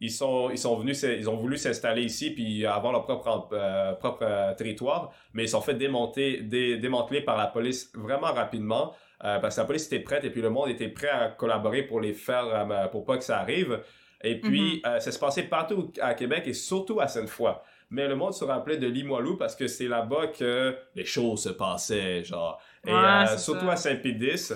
ils 0.00 0.10
sont 0.10 0.50
ils 0.50 0.58
sont 0.58 0.76
venus 0.76 1.02
ils 1.04 1.28
ont 1.28 1.36
voulu 1.36 1.56
s'installer 1.56 2.02
ici 2.02 2.30
puis 2.30 2.66
avoir 2.66 2.92
leur 2.92 3.04
propre 3.06 3.48
euh, 3.52 3.92
propre 3.94 4.22
euh, 4.22 4.52
territoire 4.54 5.10
mais 5.32 5.44
ils 5.44 5.48
sont 5.48 5.62
fait 5.62 5.74
démonter 5.74 6.42
dé- 6.42 6.76
démanteler 6.76 7.22
par 7.22 7.36
la 7.38 7.46
police 7.46 7.90
vraiment 7.94 8.32
rapidement 8.32 8.92
euh, 9.24 9.38
parce 9.38 9.54
que 9.54 9.60
la 9.62 9.66
police 9.66 9.86
était 9.86 10.00
prête 10.00 10.24
et 10.24 10.30
puis 10.30 10.42
le 10.42 10.50
monde 10.50 10.68
était 10.68 10.88
prêt 10.88 11.08
à 11.08 11.28
collaborer 11.28 11.82
pour 11.84 12.00
les 12.02 12.12
faire 12.12 12.44
euh, 12.70 12.86
pour 12.88 13.06
pas 13.06 13.16
que 13.16 13.24
ça 13.24 13.38
arrive. 13.38 13.80
Et 14.22 14.40
puis 14.40 14.82
euh, 14.86 14.98
ça 15.00 15.10
se 15.12 15.18
passait 15.18 15.44
partout 15.44 15.90
à 16.02 16.12
Québec 16.14 16.42
et 16.46 16.52
surtout 16.52 17.00
à 17.00 17.06
Sainte-Foy. 17.08 17.52
Mais 17.90 18.08
le 18.08 18.16
monde 18.16 18.34
se 18.34 18.44
rappelait 18.44 18.76
de 18.78 18.86
Limoilou 18.88 19.36
parce 19.36 19.54
que 19.56 19.68
c'est 19.68 19.86
là-bas 19.88 20.28
que 20.38 20.76
les 20.94 21.04
choses 21.04 21.44
se 21.44 21.50
passaient 21.50 22.24
genre. 22.24 22.60
Et 22.86 22.90
Ouais, 22.92 22.96
euh, 22.98 23.38
surtout 23.38 23.66
ça. 23.66 23.72
à 23.72 23.76
Saint-Pédis. 23.76 24.52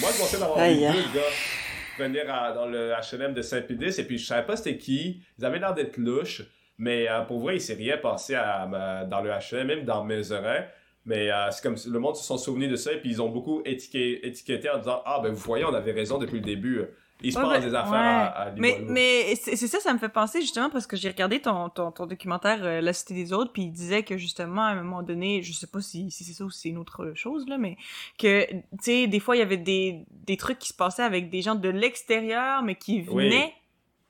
Moi 0.00 0.10
je 0.12 0.18
pensais 0.18 0.38
d'avoir 0.38 0.58
vu 0.58 0.64
Aïe, 0.64 0.80
deux 0.80 1.18
gars 1.20 1.26
venir 1.98 2.26
dans 2.54 2.66
le 2.66 2.90
H&M 2.92 3.34
de 3.34 3.42
Saint-Pédis 3.42 4.00
et 4.00 4.04
puis 4.04 4.18
je 4.18 4.26
savais 4.26 4.46
pas 4.46 4.56
c'était 4.56 4.76
qui. 4.78 5.22
Ils 5.38 5.44
avaient 5.44 5.58
l'air 5.58 5.74
d'être 5.74 5.96
louches, 5.96 6.42
mais 6.78 7.08
euh, 7.08 7.20
pour 7.22 7.40
vrai, 7.40 7.56
il 7.56 7.60
s'est 7.60 7.74
rien 7.74 7.96
passé 7.98 8.34
à, 8.34 8.62
à- 8.62 9.04
dans 9.04 9.20
le 9.20 9.30
H&M, 9.30 9.66
même 9.66 9.84
dans 9.84 10.04
Mézerin. 10.04 10.64
Mais 11.04 11.32
euh, 11.32 11.50
c'est 11.50 11.62
comme 11.62 11.74
le 11.86 11.98
monde 11.98 12.14
se 12.16 12.22
sont 12.24 12.38
souvenus 12.38 12.70
de 12.70 12.76
ça 12.76 12.92
et 12.92 13.00
puis 13.00 13.10
ils 13.10 13.20
ont 13.20 13.28
beaucoup 13.28 13.60
étiqueté 13.64 14.70
en 14.70 14.78
disant 14.78 15.02
ah 15.04 15.18
ben 15.22 15.30
vous 15.30 15.36
voyez 15.36 15.64
on 15.64 15.74
avait 15.74 15.90
raison 15.92 16.18
depuis 16.18 16.36
le 16.38 16.44
début. 16.44 16.82
Il 17.22 17.32
se 17.32 17.38
Ouais, 17.38 17.44
passe 17.44 17.64
des 17.64 17.74
affaires 17.74 17.92
ouais. 17.92 17.98
à, 17.98 18.26
à 18.42 18.50
Mais, 18.52 18.78
mais 18.88 19.34
c'est 19.36 19.56
ça, 19.56 19.78
ça 19.80 19.92
me 19.92 19.98
fait 19.98 20.08
penser 20.08 20.40
justement 20.40 20.70
parce 20.70 20.86
que 20.86 20.96
j'ai 20.96 21.08
regardé 21.08 21.40
ton, 21.40 21.68
ton, 21.68 21.90
ton 21.92 22.06
documentaire 22.06 22.58
euh, 22.62 22.80
La 22.80 22.92
Cité 22.92 23.14
des 23.14 23.32
Autres, 23.32 23.52
puis 23.52 23.62
il 23.62 23.70
disait 23.72 24.02
que 24.02 24.16
justement, 24.16 24.62
à 24.62 24.70
un 24.70 24.82
moment 24.82 25.02
donné, 25.02 25.42
je 25.42 25.52
sais 25.52 25.66
pas 25.66 25.80
si, 25.80 26.10
si 26.10 26.24
c'est 26.24 26.32
ça 26.32 26.44
ou 26.44 26.50
si 26.50 26.60
c'est 26.60 26.68
une 26.70 26.78
autre 26.78 27.12
chose, 27.14 27.46
là, 27.48 27.58
mais 27.58 27.76
que, 28.18 28.44
tu 28.50 28.62
sais, 28.80 29.06
des 29.06 29.20
fois, 29.20 29.36
il 29.36 29.40
y 29.40 29.42
avait 29.42 29.56
des, 29.56 30.04
des 30.10 30.36
trucs 30.36 30.58
qui 30.58 30.68
se 30.68 30.74
passaient 30.74 31.02
avec 31.02 31.30
des 31.30 31.42
gens 31.42 31.54
de 31.54 31.68
l'extérieur, 31.68 32.62
mais 32.62 32.74
qui 32.74 33.02
Oui. 33.08 33.24
venaient 33.28 33.54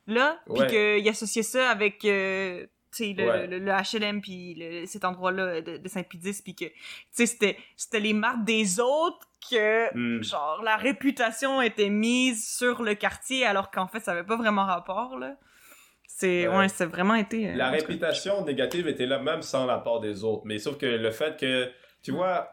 là, 0.07 0.41
puis 0.53 0.61
Ouais. 0.63 0.67
qu'il 1.01 1.09
associait 1.09 1.43
ça 1.45 1.71
avec, 1.71 2.05
euh, 2.05 2.67
sais, 2.93 3.15
le, 3.17 3.25
Ouais. 3.27 3.47
le, 3.47 3.59
le 3.59 3.71
HLM, 3.73 4.21
puis 4.21 4.63
cet 4.87 5.05
endroit-là 5.05 5.61
de, 5.61 5.77
de 5.79 5.89
Saint-Pédis, 5.89 6.41
puis 6.43 6.55
que, 6.55 6.65
tu 6.67 6.73
sais, 7.11 7.27
c'était 7.27 7.57
c'était 7.77 8.01
les 8.01 8.13
marques 8.13 8.45
des 8.45 8.81
autres 8.81 9.29
que 9.51 9.93
Hmm. 9.95 10.23
genre 10.23 10.61
la 10.65 10.77
réputation 10.77 11.61
était 11.63 11.91
mise 11.91 12.49
sur 12.49 12.83
le 12.83 12.95
quartier 12.95 13.45
alors 13.45 13.71
qu'en 13.73 13.89
fait 13.89 13.99
ça 13.99 14.13
avait 14.13 14.23
pas 14.23 14.37
vraiment 14.37 14.65
rapport 14.65 15.19
là. 15.19 15.37
C'est 16.07 16.47
Ouais. 16.47 16.69
c'est 16.69 16.87
vraiment 16.87 17.15
été 17.17 17.49
euh, 17.51 17.57
La 17.57 17.71
réputation 17.71 18.45
négative 18.45 18.87
était 18.87 19.07
là 19.07 19.19
même 19.19 19.43
sans 19.43 19.67
la 19.67 19.79
part 19.79 19.99
des 20.01 20.23
autres. 20.25 20.43
Mais 20.45 20.59
sauf 20.59 20.77
que 20.79 20.87
le 20.87 21.11
fait 21.11 21.39
que, 21.41 21.71
tu 22.03 22.13
vois, 22.13 22.53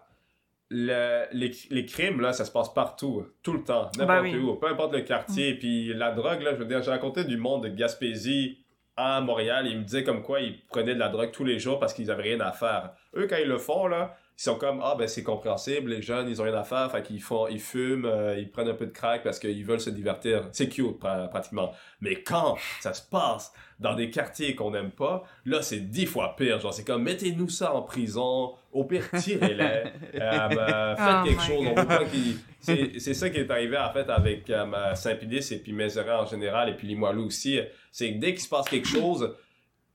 le- 0.69 1.25
les, 1.31 1.51
les 1.69 1.85
crimes, 1.85 2.21
là, 2.21 2.31
ça 2.33 2.45
se 2.45 2.51
passe 2.51 2.73
partout, 2.73 3.25
tout 3.43 3.53
le 3.53 3.63
temps, 3.63 3.89
n'importe 3.97 4.07
Ben 4.07 4.21
oui. 4.21 4.35
où, 4.37 4.55
peu 4.55 4.67
importe 4.67 4.93
le 4.93 5.01
quartier. 5.01 5.55
Puis 5.55 5.93
la 5.93 6.11
drogue, 6.11 6.41
là, 6.41 6.53
je 6.53 6.59
veux 6.59 6.65
dire, 6.65 6.81
j'ai 6.83 6.91
raconté 6.91 7.23
du 7.23 7.37
monde 7.37 7.63
de 7.63 7.69
Gaspésie 7.69 8.63
à 8.99 9.21
Montréal. 9.21 9.67
Ils 9.67 9.77
me 9.77 9.83
disaient 9.83 10.03
comme 10.03 10.21
quoi 10.21 10.41
ils 10.41 10.59
prenaient 10.67 10.93
de 10.93 10.99
la 10.99 11.09
drogue 11.09 11.31
tous 11.31 11.45
les 11.45 11.59
jours 11.59 11.79
parce 11.79 11.93
qu'ils 11.93 12.11
avaient 12.11 12.23
rien 12.23 12.39
à 12.41 12.51
faire. 12.51 12.91
Eux, 13.15 13.27
quand 13.27 13.37
ils 13.37 13.47
le 13.47 13.57
font, 13.57 13.87
là, 13.87 14.15
ils 14.39 14.43
sont 14.43 14.55
comme, 14.55 14.79
ah 14.81 14.95
ben 14.97 15.05
c'est 15.05 15.21
compréhensible, 15.21 15.91
les 15.91 16.01
jeunes, 16.01 16.29
ils 16.29 16.41
ont 16.41 16.45
rien 16.45 16.53
à 16.53 16.63
faire, 16.63 16.89
fait 16.89 17.03
qu'ils 17.03 17.21
font, 17.21 17.49
ils 17.49 17.59
fument, 17.59 18.05
euh, 18.05 18.39
ils 18.39 18.49
prennent 18.49 18.69
un 18.69 18.73
peu 18.73 18.85
de 18.85 18.91
crack 18.91 19.21
parce 19.21 19.37
qu'ils 19.37 19.65
veulent 19.65 19.81
se 19.81 19.89
divertir. 19.89 20.47
C'est 20.53 20.69
cute, 20.69 20.97
pra- 20.97 21.27
pratiquement. 21.29 21.73
Mais 21.99 22.23
quand 22.23 22.55
ça 22.79 22.93
se 22.93 23.01
passe 23.01 23.51
dans 23.81 23.95
des 23.95 24.09
quartiers 24.09 24.55
qu'on 24.55 24.71
n'aime 24.71 24.91
pas, 24.91 25.23
là, 25.43 25.61
c'est 25.61 25.81
dix 25.81 26.05
fois 26.05 26.37
pire. 26.37 26.57
Genre, 26.61 26.73
c'est 26.73 26.85
comme, 26.85 27.03
mettez-nous 27.03 27.49
ça 27.49 27.73
en 27.73 27.81
prison, 27.81 28.53
au 28.71 28.85
pire, 28.85 29.09
tirez-les, 29.11 29.83
euh, 30.21 30.47
ben, 30.47 30.95
faites 30.95 31.15
Oh 31.19 31.25
quelque 31.25 31.41
my 31.41 32.07
chose. 32.07 32.39
Qu'ils... 32.63 33.01
C'est 33.01 33.13
ça 33.15 33.29
qui 33.29 33.39
est 33.39 33.51
arrivé, 33.51 33.77
en 33.77 33.91
fait, 33.91 34.09
avec 34.09 34.49
euh, 34.49 34.95
Saint-Pédis 34.95 35.53
et 35.53 35.57
puis 35.57 35.73
Mézerin 35.73 36.19
en 36.19 36.25
général, 36.25 36.69
et 36.69 36.75
puis 36.75 36.87
Limoilou 36.87 37.25
aussi. 37.25 37.59
C'est 37.91 38.13
que 38.13 38.19
dès 38.19 38.31
qu'il 38.31 38.41
se 38.41 38.47
passe 38.47 38.69
quelque 38.69 38.87
chose, 38.87 39.35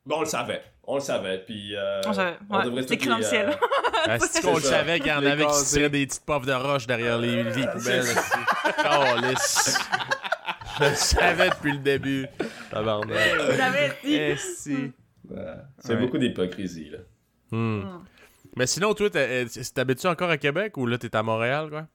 ben, 0.05 0.17
on 0.17 0.21
le 0.21 0.27
savait. 0.27 0.61
On 0.87 0.97
le 0.97 1.01
savait, 1.01 1.39
puis... 1.39 1.75
euh, 1.77 2.01
On 2.07 2.13
savait, 2.13 2.37
on 2.51 2.57
ouais, 2.59 2.65
devrait 2.65 2.81
les, 2.83 2.97
le 3.17 3.23
ciel. 3.23 3.51
Ah, 4.07 4.19
c'est 4.19 4.43
qu'on 4.43 4.55
le 4.57 4.61
C'est 4.61 4.67
ça. 4.67 4.79
savait 4.79 4.99
qu'il 5.01 5.09
y 5.09 5.13
en 5.13 5.21
Les 5.21 5.29
avait 5.31 5.47
qui 5.47 5.65
tiraient 5.65 5.89
des 5.91 6.07
petites 6.07 6.25
puffs 6.27 6.47
de 6.47 6.53
roche 6.53 6.87
derrière 6.87 7.19
les, 7.19 7.43
les 7.43 7.67
poubelles. 7.67 8.05
Oh, 8.85 9.05
lisse. 9.23 9.79
Je 10.81 10.85
le 10.85 10.95
savais 10.95 11.51
depuis 11.51 11.73
le 11.73 11.79
début. 11.79 12.27
Tabarnak. 12.71 13.17
Vous 13.51 13.57
l'avez 13.57 13.89
dit. 14.05 14.15
Eh, 14.15 14.37
si. 14.37 14.93
C'est 15.79 15.95
Ouais. 15.95 15.97
beaucoup 16.01 16.19
d'hypocrisie, 16.19 16.91
là. 16.91 16.99
Hmm. 17.51 17.79
Mm. 17.81 18.05
Mais 18.57 18.67
sinon, 18.67 18.93
toi, 18.95 19.09
euh, 19.17 19.47
t'habites-tu 19.75 20.07
encore 20.07 20.29
à 20.31 20.37
Québec 20.37 20.77
ou 20.77 20.87
là, 20.87 20.99
t'es 20.99 21.15
à 21.17 21.23
Montréal, 21.23 21.71
quoi? 21.71 21.87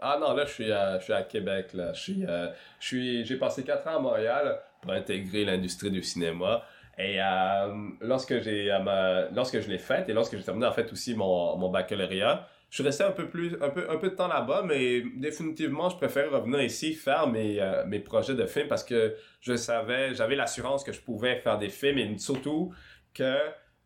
Ah 0.00 0.16
non, 0.20 0.34
là, 0.34 0.46
je 0.46 0.52
suis 0.52 0.72
à, 0.72 0.98
je 0.98 1.04
suis 1.04 1.12
à 1.12 1.22
Québec, 1.22 1.70
là. 1.74 1.92
Je 1.92 2.00
suis, 2.00 2.24
euh, 2.26 2.48
je 2.80 2.86
suis, 2.86 3.24
j'ai 3.26 3.36
passé 3.36 3.62
quatre 3.64 3.86
ans 3.88 3.96
à 3.96 4.00
Montréal 4.00 4.58
pour 4.80 4.92
intégrer 4.92 5.44
l'industrie 5.44 5.90
du 5.90 6.02
cinéma. 6.02 6.62
Et 6.98 7.22
euh, 7.22 7.88
lorsque 8.00 8.40
j'ai, 8.40 8.72
euh, 8.72 9.28
lorsque 9.32 9.60
je 9.60 9.68
l'ai 9.68 9.78
faite 9.78 10.08
et 10.08 10.12
lorsque 10.12 10.36
j'ai 10.36 10.42
terminé 10.42 10.66
en 10.66 10.72
fait 10.72 10.92
aussi 10.92 11.14
mon, 11.14 11.56
mon 11.56 11.70
baccalauréat, 11.70 12.48
je 12.70 12.76
suis 12.76 12.84
resté 12.84 13.04
un 13.04 13.12
peu 13.12 13.28
plus, 13.28 13.56
un 13.62 13.70
peu, 13.70 13.88
un 13.88 13.96
peu 13.96 14.10
de 14.10 14.14
temps 14.16 14.26
là-bas, 14.26 14.62
mais 14.66 15.02
définitivement, 15.16 15.88
je 15.90 15.96
préfère 15.96 16.30
revenir 16.30 16.60
ici 16.60 16.94
faire 16.94 17.28
mes, 17.28 17.60
euh, 17.60 17.84
mes 17.86 18.00
projets 18.00 18.34
de 18.34 18.44
films 18.46 18.66
parce 18.66 18.82
que 18.82 19.14
je 19.40 19.54
savais, 19.54 20.12
j'avais 20.14 20.34
l'assurance 20.34 20.82
que 20.82 20.92
je 20.92 21.00
pouvais 21.00 21.36
faire 21.36 21.56
des 21.56 21.68
films 21.68 21.98
et 21.98 22.18
surtout 22.18 22.74
que 23.14 23.36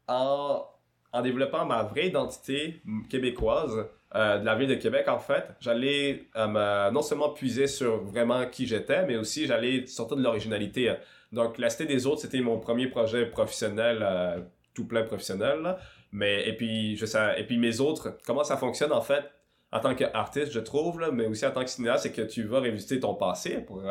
en, 0.08 0.66
en 1.12 1.22
développant 1.22 1.66
ma 1.66 1.82
vraie 1.82 2.08
identité 2.08 2.82
québécoise, 3.10 3.86
euh, 4.14 4.38
de 4.38 4.44
la 4.44 4.54
ville 4.56 4.68
de 4.68 4.74
Québec, 4.74 5.08
en 5.08 5.18
fait, 5.18 5.44
j'allais 5.60 6.28
non 6.36 7.02
seulement 7.02 7.30
puiser 7.30 7.66
sur 7.66 8.02
vraiment 8.02 8.46
qui 8.46 8.66
j'étais, 8.66 9.06
mais 9.06 9.16
aussi 9.16 9.46
j'allais 9.46 9.86
sortir 9.86 10.16
de 10.16 10.22
l'originalité. 10.22 10.92
Donc, 11.32 11.58
La 11.58 11.70
Cité 11.70 11.86
des 11.86 12.06
Autres, 12.06 12.20
c'était 12.20 12.40
mon 12.40 12.58
premier 12.58 12.86
projet 12.88 13.26
professionnel, 13.26 13.98
euh, 14.02 14.40
tout 14.74 14.86
plein 14.86 15.02
professionnel. 15.02 15.60
Là. 15.62 15.78
Mais, 16.12 16.48
et 16.48 16.56
puis, 16.56 16.96
je 16.96 17.06
sais, 17.06 17.40
et 17.40 17.44
puis 17.44 17.58
mes 17.58 17.80
autres, 17.80 18.18
comment 18.26 18.44
ça 18.44 18.56
fonctionne, 18.56 18.92
en 18.92 19.00
fait, 19.00 19.24
en 19.72 19.80
tant 19.80 19.94
qu'artiste, 19.94 20.52
je 20.52 20.60
trouve, 20.60 21.00
là, 21.00 21.10
mais 21.10 21.26
aussi 21.26 21.46
en 21.46 21.50
tant 21.50 21.64
que 21.64 21.70
cinéaste, 21.70 22.02
c'est 22.02 22.12
que 22.12 22.22
tu 22.22 22.44
vas 22.44 22.60
révisiter 22.60 23.00
ton 23.00 23.14
passé 23.14 23.60
pour 23.60 23.82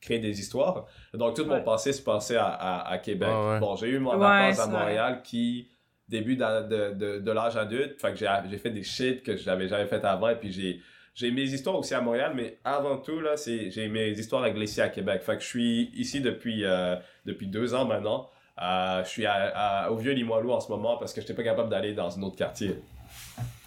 créer 0.00 0.18
des 0.18 0.40
histoires. 0.40 0.86
Donc, 1.14 1.36
tout 1.36 1.44
mon 1.44 1.62
passé 1.62 1.92
se 1.92 2.02
passait 2.02 2.36
à, 2.36 2.80
à, 2.80 2.98
Québec. 2.98 3.30
Bon, 3.60 3.76
j'ai 3.76 3.88
eu 3.88 4.00
mon 4.00 4.18
ouais, 4.18 4.58
à 4.58 4.66
Montréal 4.66 5.22
qui 5.22 5.68
début 6.08 6.36
de, 6.36 6.92
de, 6.94 7.18
de, 7.18 7.32
l'âge 7.32 7.56
adulte. 7.56 8.00
Fait 8.00 8.12
que 8.12 8.18
j'ai 8.18 8.58
fait 8.58 8.70
des 8.70 8.82
shit 8.82 9.22
que 9.22 9.36
j'avais 9.36 9.68
jamais 9.68 9.86
fait 9.86 10.04
avant. 10.04 10.28
Et 10.28 10.36
puis 10.36 10.52
j'ai 10.52 10.80
j'ai 11.14 11.30
mes 11.30 11.44
histoires 11.44 11.76
aussi 11.76 11.94
à 11.94 12.00
Montréal, 12.00 12.32
mais 12.34 12.58
avant 12.64 12.96
tout, 12.96 13.20
là, 13.20 13.36
c'est, 13.36 13.70
j'ai 13.70 13.88
mes 13.88 14.10
histoires 14.10 14.42
avec 14.42 14.56
ici 14.56 14.80
à 14.80 14.88
Québec. 14.88 15.22
Fait 15.22 15.36
que 15.36 15.42
je 15.42 15.46
suis 15.46 15.90
ici 15.94 16.20
depuis, 16.20 16.64
euh, 16.64 16.96
depuis 17.26 17.46
deux 17.46 17.74
ans 17.74 17.84
maintenant. 17.84 18.30
Euh, 18.60 19.02
je 19.04 19.08
suis 19.08 19.26
à, 19.26 19.88
au 19.90 19.96
vieux 19.96 20.12
Limoilou 20.12 20.52
en 20.52 20.60
ce 20.60 20.68
moment 20.70 20.96
parce 20.98 21.12
que 21.12 21.20
je 21.20 21.26
n'étais 21.26 21.34
pas 21.34 21.42
capable 21.42 21.70
d'aller 21.70 21.94
dans 21.94 22.18
un 22.18 22.22
autre 22.22 22.36
quartier. 22.36 22.78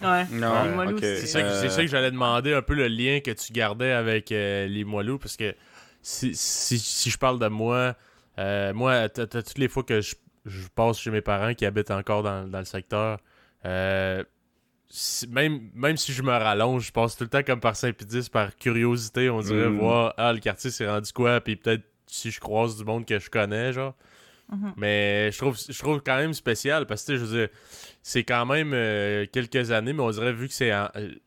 Ouais, 0.02 0.24
non, 0.32 0.96
c'est, 1.00 1.26
ça, 1.26 1.42
que, 1.42 1.68
ça 1.68 1.82
que 1.82 1.88
j'allais 1.88 2.10
demander 2.10 2.52
un 2.52 2.62
peu 2.62 2.74
le 2.74 2.88
lien 2.88 3.20
que 3.20 3.30
tu 3.30 3.52
gardais 3.52 3.92
avec 3.92 4.32
euh, 4.32 4.66
Limoilou 4.66 5.18
parce 5.18 5.36
que 5.36 5.54
si, 6.02 6.34
si, 6.34 6.78
si, 6.78 7.10
je 7.10 7.18
parle 7.18 7.38
de 7.38 7.48
moi, 7.48 7.94
euh, 8.38 8.72
moi, 8.72 9.08
toutes 9.08 9.58
les 9.58 9.68
fois 9.68 9.82
que 9.82 10.00
je 10.00 10.14
je 10.46 10.68
passe 10.68 10.98
chez 10.98 11.10
mes 11.10 11.20
parents 11.20 11.54
qui 11.54 11.66
habitent 11.66 11.90
encore 11.90 12.22
dans, 12.22 12.46
le 12.52 12.64
secteur. 12.64 13.18
Euh, 14.92 15.26
même, 15.30 15.70
même 15.74 15.96
si 15.96 16.12
je 16.12 16.22
me 16.22 16.30
rallonge, 16.30 16.86
je 16.86 16.92
passe 16.92 17.16
tout 17.16 17.24
le 17.24 17.30
temps 17.30 17.42
comme 17.42 17.60
par 17.60 17.76
Saint-Pédis, 17.76 18.28
par 18.30 18.56
curiosité, 18.56 19.30
on 19.30 19.40
dirait, 19.40 19.68
mm. 19.68 19.78
voir, 19.78 20.14
ah, 20.16 20.32
le 20.32 20.38
quartier 20.38 20.70
s'est 20.70 20.88
rendu 20.88 21.12
quoi, 21.12 21.40
puis 21.40 21.56
peut-être 21.56 21.84
si 22.06 22.30
je 22.30 22.40
croise 22.40 22.76
du 22.76 22.84
monde 22.84 23.04
que 23.04 23.18
je 23.18 23.28
connais, 23.28 23.72
genre. 23.72 23.94
Mm-hmm. 24.52 24.72
Mais 24.76 25.32
je 25.32 25.38
trouve, 25.38 25.58
je 25.58 25.78
trouve 25.78 26.00
quand 26.02 26.16
même 26.16 26.32
spécial 26.32 26.86
parce 26.86 27.04
que, 27.04 27.16
je 27.16 27.24
veux 27.24 27.38
dire, 27.38 27.48
c'est 28.02 28.22
quand 28.22 28.46
même 28.46 28.72
euh, 28.74 29.26
quelques 29.32 29.72
années, 29.72 29.92
mais 29.92 30.02
on 30.02 30.10
dirait, 30.10 30.32
vu 30.32 30.46
que 30.46 30.54
c'est, 30.54 30.70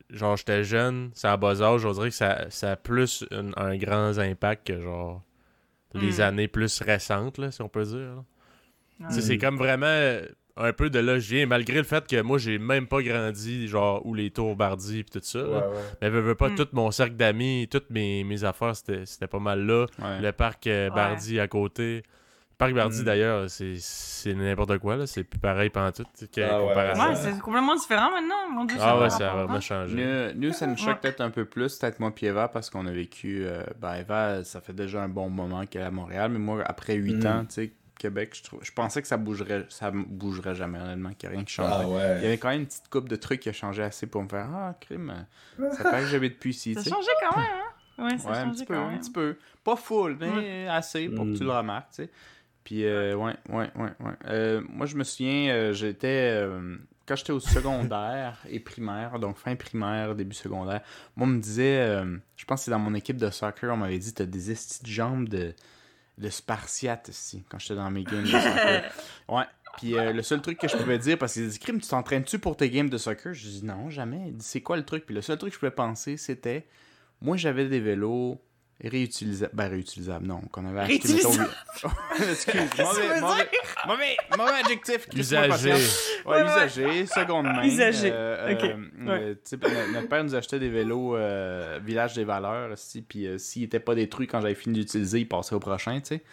genre, 0.09 0.37
j'étais 0.37 0.63
jeune, 0.63 1.11
c'est 1.13 1.27
à 1.27 1.35
bas 1.35 1.61
âge, 1.61 1.85
on 1.85 1.91
dirait 1.91 2.09
que 2.09 2.15
ça, 2.15 2.49
ça 2.49 2.71
a 2.71 2.75
plus 2.77 3.25
un, 3.31 3.75
grand 3.77 4.17
impact 4.17 4.67
que, 4.67 4.79
genre, 4.79 5.21
les 5.93 6.19
mm. 6.19 6.21
années 6.21 6.47
plus 6.47 6.81
récentes, 6.81 7.37
là, 7.37 7.51
si 7.51 7.61
on 7.61 7.69
peut 7.69 7.83
dire. 7.83 8.23
C'est 9.09 9.37
comme 9.37 9.57
vraiment 9.57 9.85
euh, 9.85 10.25
un 10.59 10.73
peu 10.73 10.89
de 10.89 10.99
là 10.99 11.19
je 11.19 11.35
viens, 11.35 11.45
malgré 11.45 11.77
le 11.77 11.83
fait 11.83 12.05
que 12.05 12.21
moi, 12.21 12.37
j'ai 12.37 12.57
même 12.57 12.85
pas 12.87 13.01
grandi, 13.01 13.67
genre, 13.67 14.05
où 14.05 14.13
les 14.13 14.29
tours 14.29 14.55
Bardi 14.55 14.99
et 14.99 15.03
tout 15.03 15.19
ça. 15.21 15.39
Mais 16.01 16.09
veux, 16.09 16.19
veux 16.19 16.35
pas, 16.35 16.49
mm. 16.49 16.55
tout 16.55 16.67
mon 16.73 16.91
cercle 16.91 17.15
d'amis, 17.15 17.67
toutes 17.71 17.89
mes, 17.89 18.23
mes 18.23 18.43
affaires, 18.43 18.75
c'était 18.75 19.27
pas 19.27 19.39
mal 19.39 19.65
là. 19.65 19.85
Le 20.21 20.31
parc 20.31 20.67
euh, 20.67 20.89
Bardi 20.89 21.39
à 21.39 21.47
côté. 21.47 21.97
Le 21.97 22.57
parc 22.57 22.73
Bardi, 22.73 23.01
mm. 23.01 23.05
d'ailleurs, 23.05 23.45
c'est 23.49 24.33
n'importe 24.33 24.77
quoi, 24.79 24.97
là. 24.97 25.07
C'est 25.07 25.23
plus 25.23 25.39
pareil 25.39 25.69
pendant 25.69 25.93
tout. 25.93 26.03
Ah, 26.37 26.61
ouais, 26.61 27.15
c'est 27.15 27.39
complètement 27.39 27.75
différent 27.75 28.11
maintenant, 28.11 28.49
mon 28.51 28.65
Dieu. 28.65 28.77
Ah 28.81 28.99
ouais, 28.99 29.09
ça 29.09 29.31
a 29.31 29.35
vraiment 29.35 29.61
changé. 29.61 30.33
Nous, 30.35 30.51
ça 30.51 30.67
nous 30.67 30.77
choque 30.77 30.99
peut-être 30.99 31.21
un 31.21 31.29
peu 31.29 31.45
plus, 31.45 31.77
peut-être 31.77 32.01
moi 32.01 32.11
et 32.21 32.25
Eva, 32.25 32.49
parce 32.49 32.69
qu'on 32.69 32.85
a 32.85 32.91
vécu... 32.91 33.45
Euh, 33.45 33.63
ben, 33.79 33.95
Eva, 33.95 34.43
ça 34.43 34.59
fait 34.59 34.73
déjà 34.73 35.01
un 35.01 35.09
bon 35.09 35.29
moment 35.29 35.65
qu'elle 35.65 35.83
est 35.83 35.85
à 35.85 35.91
Montréal, 35.91 36.31
mais 36.31 36.39
moi, 36.39 36.61
après 36.65 36.95
8 36.95 37.13
mm. 37.13 37.27
ans, 37.27 37.45
tu 37.45 37.53
sais, 37.53 37.71
Québec, 37.99 38.33
je, 38.35 38.43
trouve, 38.43 38.59
je 38.63 38.71
pensais 38.71 39.01
que 39.01 39.07
ça 39.07 39.17
bougerait 39.17 39.65
ça 39.69 39.91
bougerait 39.91 40.55
jamais, 40.55 40.79
honnêtement, 40.79 41.13
qu'il 41.13 41.29
n'y 41.29 41.35
a 41.35 41.37
rien 41.37 41.45
qui 41.45 41.53
changerait. 41.53 41.85
Ah 41.85 42.17
Il 42.17 42.23
y 42.23 42.27
avait 42.27 42.37
quand 42.37 42.49
même 42.49 42.61
une 42.61 42.67
petite 42.67 42.89
coupe 42.89 43.07
de 43.07 43.15
trucs 43.15 43.41
qui 43.41 43.49
a 43.49 43.53
changé 43.53 43.83
assez 43.83 44.07
pour 44.07 44.23
me 44.23 44.29
faire 44.29 44.49
Ah, 44.51 44.75
crime, 44.79 45.25
ça 45.71 45.91
fait 45.91 46.01
que 46.01 46.07
j'avais 46.07 46.29
depuis 46.29 46.51
ici. 46.51 46.73
Ça 46.73 46.79
a 46.79 46.83
changé 46.83 47.11
quand 47.21 47.37
même, 47.37 47.45
hein? 47.45 47.69
Ouais, 48.03 48.17
ça 48.17 48.29
a 48.29 48.45
un 48.45 48.49
petit 48.49 48.65
peu, 48.65 48.75
un 48.75 48.97
petit 48.97 49.11
peu. 49.11 49.37
Pas 49.63 49.75
full, 49.75 50.17
mais 50.19 50.67
assez 50.67 51.09
pour 51.09 51.25
que 51.25 51.33
tu 51.33 51.43
le 51.43 51.49
mm. 51.49 51.57
remarques, 51.57 51.89
tu 51.89 52.03
sais. 52.03 52.09
Puis, 52.63 52.85
euh, 52.85 53.15
ouais, 53.15 53.35
ouais, 53.49 53.69
ouais, 53.75 53.91
ouais. 53.99 54.13
Euh, 54.27 54.61
moi, 54.69 54.85
je 54.85 54.95
me 54.95 55.03
souviens, 55.03 55.49
euh, 55.49 55.73
j'étais. 55.73 56.47
quand 57.05 57.15
j'étais 57.15 57.31
au 57.31 57.39
secondaire 57.39 58.37
et 58.49 58.59
primaire, 58.59 59.19
donc 59.19 59.37
fin 59.37 59.55
primaire, 59.55 60.15
début 60.15 60.35
secondaire, 60.35 60.81
moi, 61.15 61.27
on 61.27 61.31
me 61.31 61.39
disait, 61.39 62.03
je 62.37 62.45
pense 62.45 62.61
que 62.61 62.65
c'est 62.65 62.71
dans 62.71 62.79
mon 62.79 62.93
équipe 62.93 63.17
de 63.17 63.29
soccer, 63.29 63.73
on 63.73 63.77
m'avait 63.77 63.99
dit, 63.99 64.13
t'as 64.13 64.25
des 64.25 64.53
petites 64.53 64.87
jambes 64.87 65.27
de 65.27 65.53
le 66.19 66.29
Spartiate 66.29 67.09
ici, 67.09 67.43
quand 67.49 67.59
j'étais 67.59 67.75
dans 67.75 67.89
mes 67.89 68.03
games 68.03 68.23
de 68.23 68.27
soccer. 68.27 68.91
ouais. 69.29 69.43
Puis 69.77 69.97
euh, 69.97 70.11
le 70.11 70.21
seul 70.23 70.41
truc 70.41 70.57
que 70.57 70.67
je 70.67 70.75
pouvais 70.75 70.97
dire, 70.97 71.17
parce 71.17 71.33
qu'il 71.33 71.47
dit 71.47 71.59
Crime, 71.59 71.79
tu 71.79 71.87
t'entraînes-tu 71.87 72.39
pour 72.39 72.57
tes 72.57 72.69
games 72.69 72.89
de 72.89 72.97
soccer? 72.97 73.33
Je 73.33 73.47
dis 73.47 73.65
non, 73.65 73.89
jamais. 73.89 74.23
Il 74.27 74.37
dit 74.37 74.45
C'est 74.45 74.61
quoi 74.61 74.75
le 74.77 74.83
truc? 74.83 75.05
Puis 75.05 75.15
le 75.15 75.21
seul 75.21 75.37
truc 75.37 75.51
que 75.51 75.55
je 75.55 75.59
pouvais 75.59 75.71
penser, 75.71 76.17
c'était 76.17 76.67
Moi, 77.21 77.37
j'avais 77.37 77.67
des 77.67 77.79
vélos 77.79 78.41
réutilisable. 78.87 79.51
Ben, 79.53 79.67
réutilisable, 79.67 80.25
non. 80.25 80.41
Qu'on 80.51 80.65
avait 80.65 80.79
acheté, 80.79 81.13
mettons. 81.13 81.31
Excuse, 82.31 82.55
mauvais, 82.79 83.21
mauvais, 83.21 83.49
mauvais, 83.87 84.17
mauvais 84.37 84.51
adjectif. 84.63 85.07
Usagé. 85.13 85.73
Ouais, 86.25 86.45
usagé, 86.45 87.05
seconde 87.05 87.45
main. 87.45 87.63
Usagé. 87.63 88.09
Euh, 88.11 88.53
ok. 88.53 88.63
Euh, 89.07 89.35
notre 89.93 90.07
père 90.07 90.23
nous 90.23 90.35
achetait 90.35 90.59
des 90.59 90.69
vélos 90.69 91.15
euh, 91.15 91.79
Village 91.83 92.13
des 92.13 92.23
Valeurs, 92.23 92.71
aussi, 92.71 93.01
puis 93.01 93.27
s'ils 93.37 93.63
n'étaient 93.63 93.79
pas 93.79 93.95
détruits 93.95 94.27
quand 94.27 94.39
j'avais 94.39 94.55
fini 94.55 94.79
d'utiliser, 94.79 95.19
ils 95.19 95.27
passaient 95.27 95.55
au 95.55 95.59
prochain, 95.59 95.99
tu 95.99 96.15
sais. 96.15 96.23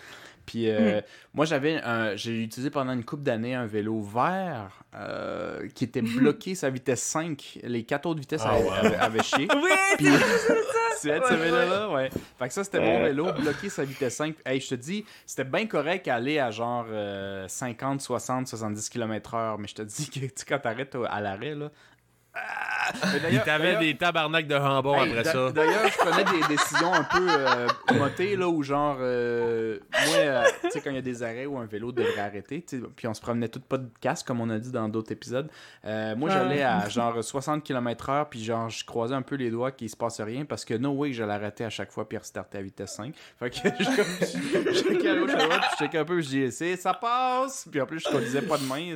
Puis 0.46 0.70
euh, 0.70 1.00
mm. 1.00 1.02
moi, 1.34 1.44
j'avais 1.44 1.80
j'ai 2.16 2.42
utilisé 2.42 2.70
pendant 2.70 2.92
une 2.92 3.04
couple 3.04 3.24
d'années 3.24 3.54
un 3.54 3.66
vélo 3.66 4.00
vert 4.00 4.82
euh, 4.94 5.68
qui 5.74 5.84
était 5.84 6.02
bloqué 6.02 6.54
sa 6.54 6.70
vitesse 6.70 7.02
5. 7.02 7.58
Les 7.64 7.84
quatre 7.84 8.06
autres 8.06 8.20
vitesses 8.20 8.42
ah, 8.44 8.54
avaient, 9.00 9.22
chié. 9.22 9.48
Oui, 9.56 9.70
Puis, 9.98 10.06
c'est 10.98 11.18
ce 11.28 11.34
vélo-là, 11.34 11.90
ouais. 11.90 12.10
Fait 12.38 12.48
que 12.48 12.54
ça, 12.54 12.64
c'était 12.64 12.80
mon 12.80 13.02
vélo 13.02 13.32
bloqué 13.32 13.68
sa 13.68 13.84
vitesse 13.84 14.16
5. 14.16 14.36
Hey, 14.44 14.60
je 14.60 14.68
te 14.68 14.74
dis, 14.76 15.04
c'était 15.26 15.44
bien 15.44 15.66
correct 15.66 16.08
aller 16.08 16.38
à 16.38 16.50
genre 16.50 16.86
50, 17.48 18.00
60, 18.00 18.46
70 18.46 18.88
km/h. 18.88 19.56
Mais 19.58 19.68
je 19.68 19.74
te 19.74 19.82
dis 19.82 20.08
que 20.08 20.20
quand 20.48 20.58
t'arrêtes 20.60 20.96
à 21.08 21.20
l'arrêt, 21.20 21.54
là! 21.54 21.70
Il 23.30 23.40
t'avait 23.42 23.76
des 23.76 23.96
tabarnaks 23.96 24.46
de 24.46 24.56
jambon 24.56 25.00
après 25.00 25.24
ça. 25.24 25.50
D'ailleurs, 25.52 25.88
je 25.88 25.98
prenais 25.98 26.24
des 26.24 26.46
décisions 26.48 26.92
un 26.92 27.04
peu 27.04 27.26
euh, 27.28 27.68
motées, 27.94 28.36
là, 28.36 28.48
où 28.48 28.62
genre, 28.62 28.98
euh, 29.00 29.78
moi, 29.90 30.16
euh, 30.16 30.44
tu 30.62 30.70
sais, 30.70 30.80
quand 30.80 30.90
il 30.90 30.96
y 30.96 30.98
a 30.98 31.02
des 31.02 31.22
arrêts 31.22 31.46
où 31.46 31.58
un 31.58 31.66
vélo 31.66 31.92
devrait 31.92 32.20
arrêter, 32.20 32.64
puis 32.94 33.06
on 33.06 33.14
se 33.14 33.20
promenait 33.20 33.48
tout 33.48 33.60
pas 33.60 33.78
de 33.78 33.88
casque, 34.00 34.26
comme 34.26 34.40
on 34.40 34.50
a 34.50 34.58
dit 34.58 34.70
dans 34.70 34.88
d'autres 34.88 35.12
épisodes. 35.12 35.50
Euh, 35.84 36.14
moi, 36.16 36.30
j'allais 36.30 36.62
à 36.62 36.88
genre 36.88 37.22
60 37.22 37.62
km/h, 37.62 38.26
puis 38.30 38.44
genre, 38.44 38.68
je 38.68 38.84
croisais 38.84 39.14
un 39.14 39.22
peu 39.22 39.36
les 39.36 39.50
doigts 39.50 39.72
qu'il 39.72 39.90
se 39.90 39.96
passe 39.96 40.20
rien, 40.20 40.44
parce 40.44 40.64
que 40.64 40.74
no 40.74 40.90
way 40.90 41.12
je 41.12 41.24
l'arrêtais 41.24 41.64
à 41.64 41.70
chaque 41.70 41.90
fois, 41.90 42.08
puis 42.08 42.18
restarter 42.18 42.58
à 42.58 42.62
vitesse 42.62 42.94
5. 42.94 43.14
Fait 43.38 43.50
que 43.50 43.56
je 43.56 44.82
checkais 44.82 45.10
à 45.10 45.16
gauche, 45.16 45.32
à 45.32 45.36
droite, 45.36 45.60
puis 45.60 45.70
je 45.72 45.84
checkais 45.84 45.98
un 45.98 46.04
peu, 46.04 46.20
je 46.20 46.28
disais, 46.28 46.76
ça 46.76 46.94
passe! 46.94 47.66
Puis 47.70 47.80
en 47.80 47.86
plus, 47.86 48.00
je 48.00 48.08
conduisais 48.08 48.42
pas 48.42 48.58
de 48.58 48.64
main, 48.64 48.94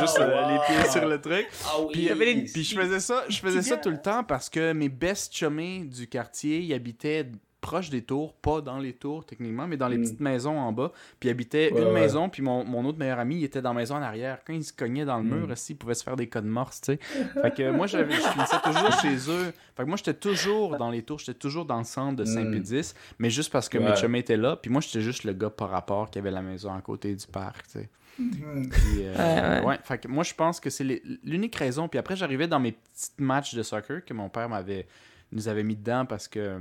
juste 0.00 0.18
les 0.18 0.58
pieds 0.66 0.90
sur 0.90 1.06
le 1.06 1.20
truc. 1.20 1.46
Ah 1.64 1.80
oui, 1.80 2.08
puis, 2.08 2.44
puis 2.52 2.64
je 2.64 2.78
faisais 2.78 3.00
ça, 3.00 3.24
je 3.28 3.38
faisais 3.38 3.62
ça 3.62 3.76
tout 3.76 3.90
le 3.90 4.00
temps 4.00 4.24
parce 4.24 4.48
que 4.48 4.72
mes 4.72 4.88
best 4.88 5.34
chumés 5.34 5.80
du 5.84 6.06
quartier, 6.06 6.60
ils 6.60 6.74
habitaient 6.74 7.26
proche 7.60 7.90
des 7.90 8.02
tours, 8.02 8.34
pas 8.34 8.60
dans 8.60 8.78
les 8.78 8.92
tours 8.92 9.24
techniquement, 9.24 9.66
mais 9.66 9.76
dans 9.76 9.88
les 9.88 9.98
mm. 9.98 10.02
petites 10.02 10.20
maisons 10.20 10.58
en 10.58 10.72
bas. 10.72 10.92
Puis 11.18 11.28
ils 11.28 11.32
habitaient 11.32 11.70
une 11.70 11.92
maison, 11.92 12.28
puis 12.28 12.42
mon, 12.42 12.64
mon, 12.64 12.84
autre 12.84 12.98
meilleur 12.98 13.18
ami, 13.18 13.36
il 13.36 13.44
était 13.44 13.60
dans 13.60 13.72
la 13.72 13.80
maison 13.80 13.96
en 13.96 14.02
arrière. 14.02 14.38
Quand 14.46 14.52
il 14.52 14.64
se 14.64 14.72
cognait 14.72 15.04
dans 15.04 15.18
le 15.18 15.24
mm. 15.24 15.34
mur, 15.34 15.50
aussi, 15.50 15.72
il 15.72 15.76
pouvait 15.76 15.94
se 15.94 16.04
faire 16.04 16.16
des 16.16 16.28
codes 16.28 16.46
morse, 16.46 16.80
tu 16.80 16.92
sais. 16.92 16.98
Fait 17.42 17.54
que 17.54 17.70
moi, 17.70 17.86
je 17.86 17.98
finissais 18.04 18.56
toujours 18.64 18.92
chez 19.00 19.30
eux. 19.30 19.52
Fait 19.76 19.82
que 19.82 19.88
moi, 19.88 19.96
j'étais 19.96 20.14
toujours 20.14 20.76
dans 20.76 20.90
les 20.90 21.02
tours, 21.02 21.18
j'étais 21.18 21.38
toujours 21.38 21.64
dans 21.64 21.78
le 21.78 21.84
centre 21.84 22.16
de 22.16 22.24
Saint-Pédis, 22.24 22.94
mais 23.18 23.30
juste 23.30 23.52
parce 23.52 23.68
que 23.68 23.78
mes 23.78 23.94
chumés 23.96 24.20
étaient 24.20 24.36
là. 24.36 24.56
Puis 24.56 24.70
moi, 24.70 24.80
j'étais 24.80 25.00
juste 25.00 25.24
le 25.24 25.32
gars 25.32 25.50
par 25.50 25.70
rapport 25.70 26.10
qui 26.10 26.18
avait 26.18 26.30
la 26.30 26.42
maison 26.42 26.72
à 26.72 26.80
côté 26.80 27.14
du 27.14 27.26
parc, 27.26 27.66
tu 27.66 27.80
sais. 27.80 27.88
Euh, 28.20 29.62
ouais, 29.62 29.78
fait 29.84 29.98
que 29.98 30.08
moi 30.08 30.24
je 30.24 30.34
pense 30.34 30.60
que 30.60 30.70
c'est 30.70 30.84
l'unique 31.22 31.54
raison. 31.56 31.88
Puis 31.88 31.98
après, 31.98 32.16
j'arrivais 32.16 32.48
dans 32.48 32.60
mes 32.60 32.72
petits 32.72 33.10
matchs 33.18 33.54
de 33.54 33.62
soccer 33.62 34.04
que 34.04 34.14
mon 34.14 34.28
père 34.28 34.48
m'avait 34.48 34.86
nous 35.32 35.48
avait 35.48 35.62
mis 35.62 35.76
dedans 35.76 36.06
parce 36.06 36.26
que 36.26 36.58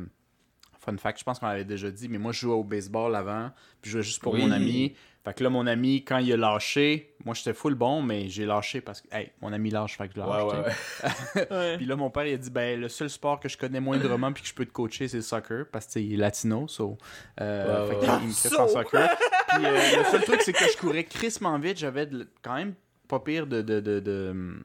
fun 0.79 0.97
fact, 0.97 1.19
je 1.19 1.23
pense 1.23 1.39
qu'on 1.39 1.47
l'avait 1.47 1.65
déjà 1.65 1.91
dit, 1.91 2.07
mais 2.07 2.17
moi 2.17 2.31
je 2.31 2.41
jouais 2.41 2.53
au 2.53 2.63
baseball 2.63 3.15
avant, 3.15 3.51
puis 3.81 3.89
je 3.91 3.97
jouais 3.97 4.03
juste 4.03 4.21
pour 4.21 4.35
mon 4.35 4.51
ami. 4.51 4.93
Fait 5.27 5.33
que 5.33 5.43
là, 5.43 5.49
mon 5.49 5.67
ami, 5.67 6.05
quand 6.05 6.19
il 6.19 6.31
a 6.31 6.37
lâché, 6.37 7.13
moi 7.25 7.35
j'étais 7.35 7.53
full 7.53 7.75
bon, 7.75 8.01
mais 8.01 8.29
j'ai 8.29 8.45
lâché 8.45 8.79
parce 8.79 9.01
que, 9.01 9.09
hey, 9.11 9.29
mon 9.41 9.51
ami 9.51 9.69
lâche, 9.71 9.97
fait 9.97 10.07
que 10.07 10.13
je 10.15 10.19
lâche. 10.21 11.75
puis 11.77 11.85
là, 11.85 11.97
mon 11.97 12.09
père, 12.09 12.25
il 12.25 12.35
a 12.35 12.37
dit, 12.37 12.49
ben, 12.49 12.79
le 12.79 12.87
seul 12.87 13.09
sport 13.09 13.41
que 13.41 13.49
je 13.49 13.57
connais 13.57 13.81
moindrement 13.81 14.31
puis 14.31 14.43
que 14.43 14.47
je 14.47 14.53
peux 14.53 14.65
te 14.65 14.71
coacher, 14.71 15.09
c'est 15.09 15.17
le 15.17 15.23
soccer, 15.23 15.65
parce 15.69 15.85
qu'il 15.87 16.13
est 16.13 16.15
latino, 16.15 16.69
so. 16.69 16.97
Euh, 17.41 17.89
fait 17.89 17.99
qu'il 17.99 18.27
me 18.29 18.31
fait 18.31 18.57
en 18.57 18.69
soccer. 18.69 19.17
puis 19.49 19.65
euh, 19.65 19.97
le 19.97 20.03
seul 20.05 20.23
truc, 20.23 20.41
c'est 20.43 20.53
que 20.53 20.63
je 20.63 20.77
courais 20.77 21.03
crissement 21.03 21.59
vite, 21.59 21.77
j'avais 21.77 22.07
quand 22.41 22.55
même 22.55 22.75
pas 23.09 23.19
pire 23.19 23.47
de, 23.47 23.61
de, 23.61 23.81
de, 23.81 24.61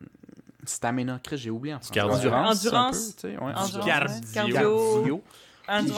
Stamina, 0.64 1.18
Chris, 1.24 1.38
j'ai 1.38 1.50
oublié 1.50 1.74
en 1.74 1.80
français. 1.80 2.00
Endurance. 2.02 2.64
Endurance. 2.64 3.16
un 3.18 3.20
peu, 3.20 3.44
ouais. 3.46 3.52
Endurance, 3.56 4.30
Cardio. 4.32 4.54
ouais. 4.54 4.94
Cardio. 4.94 5.24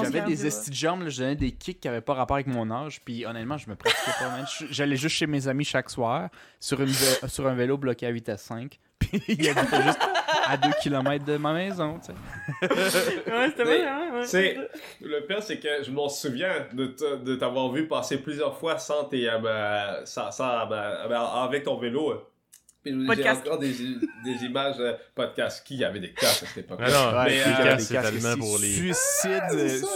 J'avais 0.02 0.20
des 0.22 0.46
estis 0.46 0.70
de 0.70 0.74
jambes, 0.74 1.08
je 1.08 1.18
donnais 1.18 1.36
des 1.36 1.52
kicks 1.52 1.80
qui 1.80 1.88
n'avaient 1.88 2.00
pas 2.00 2.14
rapport 2.14 2.36
avec 2.36 2.46
mon 2.46 2.70
âge. 2.70 3.00
Puis 3.04 3.24
honnêtement, 3.26 3.58
je 3.58 3.68
me 3.68 3.74
pratiquais 3.76 4.10
pas. 4.18 4.44
Je- 4.58 4.66
J'allais 4.70 4.96
juste 4.96 5.16
chez 5.16 5.26
mes 5.26 5.48
amis 5.48 5.64
chaque 5.64 5.90
soir 5.90 6.28
sur, 6.60 6.80
une 6.80 6.88
vé- 6.90 7.28
sur 7.28 7.46
un 7.46 7.54
vélo 7.54 7.76
bloqué 7.78 8.06
à 8.06 8.12
vitesse 8.12 8.42
5. 8.48 8.78
Puis 8.98 9.20
il 9.28 9.48
habitait 9.48 9.82
juste 9.82 9.98
à 10.46 10.56
2 10.56 10.68
km 10.82 11.24
de 11.24 11.36
ma 11.36 11.52
maison, 11.52 11.98
tu 11.98 12.06
sais. 12.12 12.68
Ouais, 12.68 13.48
c'était 13.48 13.64
Mais, 13.64 13.78
vrai, 13.78 13.84
ouais, 13.84 14.18
ouais. 14.20 14.26
C'est 14.26 14.56
le 15.00 15.20
pire, 15.26 15.42
c'est 15.42 15.58
que 15.58 15.82
je 15.82 15.90
m'en 15.90 16.08
souviens 16.08 16.66
de, 16.72 16.94
de 17.22 17.34
t'avoir 17.36 17.70
vu 17.70 17.86
passer 17.86 18.18
plusieurs 18.18 18.56
fois 18.56 18.78
sans 18.78 19.04
tes, 19.04 19.28
euh, 19.28 19.38
ben, 19.38 20.04
sans, 20.06 20.30
sans, 20.30 20.66
ben, 20.66 21.06
ben, 21.08 21.20
avec 21.20 21.64
ton 21.64 21.76
vélo. 21.76 22.22
J'ai 22.84 23.06
Podcast. 23.06 23.40
encore 23.46 23.58
des, 23.58 23.72
des 23.72 24.44
images 24.44 24.76
euh, 24.78 24.92
podcast 25.14 25.62
qui 25.66 25.82
avait 25.84 26.00
des 26.00 26.12
casques 26.12 26.42
à 26.42 26.46
cette 26.46 26.58
époque? 26.64 26.80
Ah 26.82 26.90
non, 26.90 27.18
Ouais, 27.18 27.24
mais, 27.24 27.30
puis 27.30 27.38
euh, 27.40 27.44
il 27.44 27.64
y 27.64 27.68
avait 27.68 27.78
c'est 27.80 27.94
des 27.94 28.00
casques 28.00 28.12
tellement 28.12 28.28
aussi. 28.30 28.38
pour 28.50 28.58
les- 28.58 28.72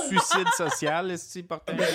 Suicide, 0.08 0.46
social, 0.56 1.10
est-ce 1.10 1.38
Ben, 1.40 1.86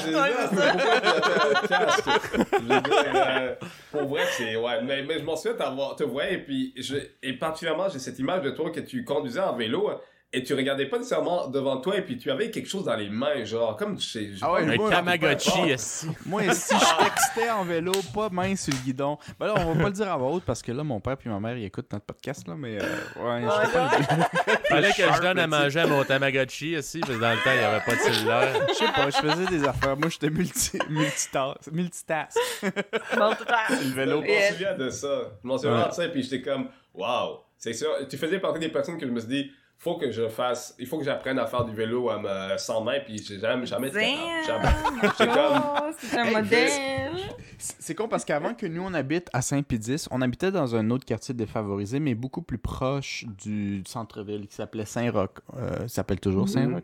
Ouais, 3.14 3.57
pour 3.91 4.03
vrai, 4.07 4.24
c'est. 4.38 4.56
Ouais, 4.56 4.82
mais, 4.84 5.03
mais 5.03 5.20
je 5.20 5.24
m'en 5.24 5.36
souviens 5.36 5.57
te 5.95 6.03
voir, 6.03 6.26
et 6.26 6.38
puis. 6.44 6.74
Je, 6.78 6.95
et 7.22 7.34
particulièrement, 7.34 7.90
j'ai 7.90 7.99
cette 7.99 8.20
image 8.20 8.41
de 8.44 8.52
toi 8.52 8.70
que 8.72 8.80
tu 8.80 9.03
conduisais 9.03 9.40
en 9.40 9.56
vélo, 9.56 9.90
et 10.36 10.42
tu 10.42 10.56
regardais 10.56 10.88
pas 10.88 10.98
nécessairement 10.98 11.48
devant 11.48 11.78
toi, 11.78 11.96
et 11.96 12.02
puis 12.02 12.18
tu 12.18 12.32
avais 12.32 12.50
quelque 12.50 12.68
chose 12.68 12.86
dans 12.86 12.96
les 12.96 13.08
mains, 13.08 13.46
genre, 13.46 13.78
comme 13.78 14.00
sais. 14.00 14.32
Ah 14.42 14.52
ouais, 14.52 14.64
Un 14.64 14.90
Tamagotchi, 14.90 15.70
esti. 15.70 16.08
Moi, 16.26 16.52
si 16.54 16.74
je 16.74 17.04
textais 17.04 17.52
en 17.52 17.64
vélo, 17.64 17.92
pas 18.16 18.30
main 18.30 18.56
sur 18.56 18.74
le 18.74 18.80
guidon. 18.84 19.20
Ben 19.40 19.46
là, 19.48 19.54
on 19.60 19.74
va 19.74 19.84
pas 19.84 19.90
le 19.90 19.94
dire 19.94 20.12
à 20.12 20.18
voix 20.18 20.32
haute 20.32 20.44
parce 20.44 20.64
que 20.64 20.72
là, 20.72 20.84
mon 20.84 21.00
père 21.00 21.18
et 21.24 21.30
ma 21.30 21.40
mère, 21.40 21.56
ils 21.56 21.66
écoutent 21.66 21.92
notre 21.94 22.06
podcast, 22.06 22.48
là, 22.48 22.56
mais 22.58 22.80
euh, 22.82 22.86
ouais, 23.24 23.44
je 23.44 23.68
sais 23.68 23.74
pas. 23.74 23.90
Fallait 24.70 24.92
que 24.92 25.04
je 25.04 25.22
donne 25.22 25.38
à 25.38 25.46
manger 25.46 25.82
à 25.82 25.88
mon 25.88 26.04
Tamagotchi, 26.04 26.74
esti, 26.74 27.00
parce 27.02 27.14
que 27.14 27.22
dans 27.22 27.32
le 27.32 27.38
temps, 27.38 27.52
il 27.54 27.60
n'y 27.60 27.64
avait 27.66 27.86
pas 27.86 27.96
de 27.96 28.00
cellulaire. 28.00 28.68
Je 28.70 28.74
sais 28.74 28.92
pas, 28.92 29.10
je 29.10 29.18
faisais 29.18 29.46
des 29.46 29.68
affaires. 29.68 29.96
Moi, 29.96 30.10
j'étais 30.10 30.30
multi, 30.32 30.80
multitask. 30.90 31.72
multitask. 31.72 32.38
À 33.14 33.70
Le 33.70 33.94
vélo. 33.94 34.24
Je 34.24 34.32
m'en 34.32 34.52
souviens 34.52 34.78
de 34.78 34.90
ça. 34.90 35.32
Je 35.44 35.48
m'en 35.48 35.58
souviens 35.58 35.88
de 35.90 35.94
ça, 35.94 36.06
et 36.06 36.12
puis 36.12 36.24
j'étais 36.24 36.42
comme, 36.42 36.70
waouh. 36.94 37.38
C'est 37.58 37.74
sûr. 37.74 37.90
Tu 38.10 38.18
faisais 38.18 38.40
partie 38.40 38.60
des 38.60 38.70
personnes 38.70 38.98
que 38.98 39.06
je 39.06 39.12
me 39.12 39.20
suis 39.20 39.30
dit, 39.30 39.52
faut 39.84 39.96
que 39.98 40.12
je 40.12 40.30
fasse, 40.30 40.74
il 40.80 40.88
faut 40.88 40.98
que 40.98 41.04
j'apprenne 41.04 41.38
à 41.40 41.46
faire 41.46 41.66
du 41.66 41.74
vélo 41.76 42.10
à 42.10 42.18
me, 42.18 42.58
sans 42.58 42.82
main, 42.82 43.00
puis 43.06 43.18
j'ai 43.22 43.38
jamais, 43.40 43.66
jamais 43.66 43.90
été 43.90 44.16
capable. 44.46 44.74
Comme, 45.18 45.62
Oh, 45.86 45.92
c'est 45.98 46.18
un 46.18 46.24
Hey, 46.26 46.34
modèle. 46.36 46.70
C'est 47.58 47.76
c'est 47.80 47.96
con 47.96 48.08
parce 48.10 48.26
qu'avant 48.26 48.54
que 48.54 48.66
nous, 48.66 48.82
on 48.82 48.94
habite 48.94 49.30
à 49.34 49.42
Saint-Pédis, 49.42 50.08
on 50.12 50.22
habitait 50.22 50.52
dans 50.52 50.76
un 50.76 50.90
autre 50.90 51.06
quartier 51.06 51.34
défavorisé, 51.34 52.00
mais 52.00 52.14
beaucoup 52.16 52.42
plus 52.42 52.58
proche 52.58 53.26
du 53.42 53.84
centre-ville 53.88 54.48
qui 54.48 54.56
s'appelait 54.56 54.86
Saint-Roch. 54.86 55.30
Euh, 55.58 55.80
ça 55.82 55.88
s'appelle 55.88 56.20
toujours 56.20 56.48
Saint-Roch. 56.50 56.84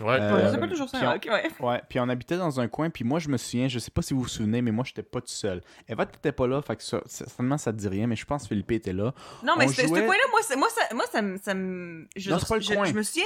Ouais. 0.00 0.06
Euh, 0.20 0.34
Ouais, 0.36 0.42
ça 0.42 0.52
s'appelle 0.52 0.70
toujours 0.70 0.88
ça, 0.88 1.14
ok, 1.16 1.28
ouais. 1.30 1.50
Ouais, 1.60 1.82
puis 1.88 1.98
on 2.00 2.08
habitait 2.08 2.36
dans 2.36 2.60
un 2.60 2.68
coin, 2.68 2.90
puis 2.90 3.04
moi, 3.04 3.18
je 3.18 3.28
me 3.28 3.36
souviens, 3.36 3.68
je 3.68 3.78
sais 3.78 3.90
pas 3.90 4.02
si 4.02 4.14
vous 4.14 4.22
vous 4.22 4.28
souvenez, 4.28 4.62
mais 4.62 4.70
moi, 4.72 4.84
j'étais 4.84 5.02
pas 5.02 5.20
tout 5.20 5.26
seul. 5.28 5.62
Eva, 5.88 6.06
t'étais 6.06 6.32
pas 6.32 6.46
là, 6.46 6.60
fait 6.62 6.76
que 6.76 6.82
ça, 6.82 7.00
certainement, 7.06 7.58
ça 7.58 7.72
te 7.72 7.78
dit 7.78 7.88
rien, 7.88 8.06
mais 8.06 8.16
je 8.16 8.24
pense 8.24 8.42
que 8.42 8.48
Philippe 8.48 8.70
était 8.72 8.92
là. 8.92 9.12
Non, 9.44 9.54
mais 9.58 9.68
ce 9.68 9.82
jouait- 9.82 10.04
coin-là, 10.04 10.22
moi, 10.30 10.40
ça- 10.42 10.56
moi, 10.56 10.68
ça, 10.70 10.94
moi, 10.94 11.04
ça 11.10 11.22
me, 11.22 11.38
ça 11.38 11.54
me, 11.54 12.06
je, 12.16 12.30
C'est 12.40 12.48
pas 12.48 12.56
le 12.56 12.60
je, 12.62 12.74
coin. 12.74 12.84
je 12.86 12.92
me 12.92 13.02
souviens. 13.02 13.24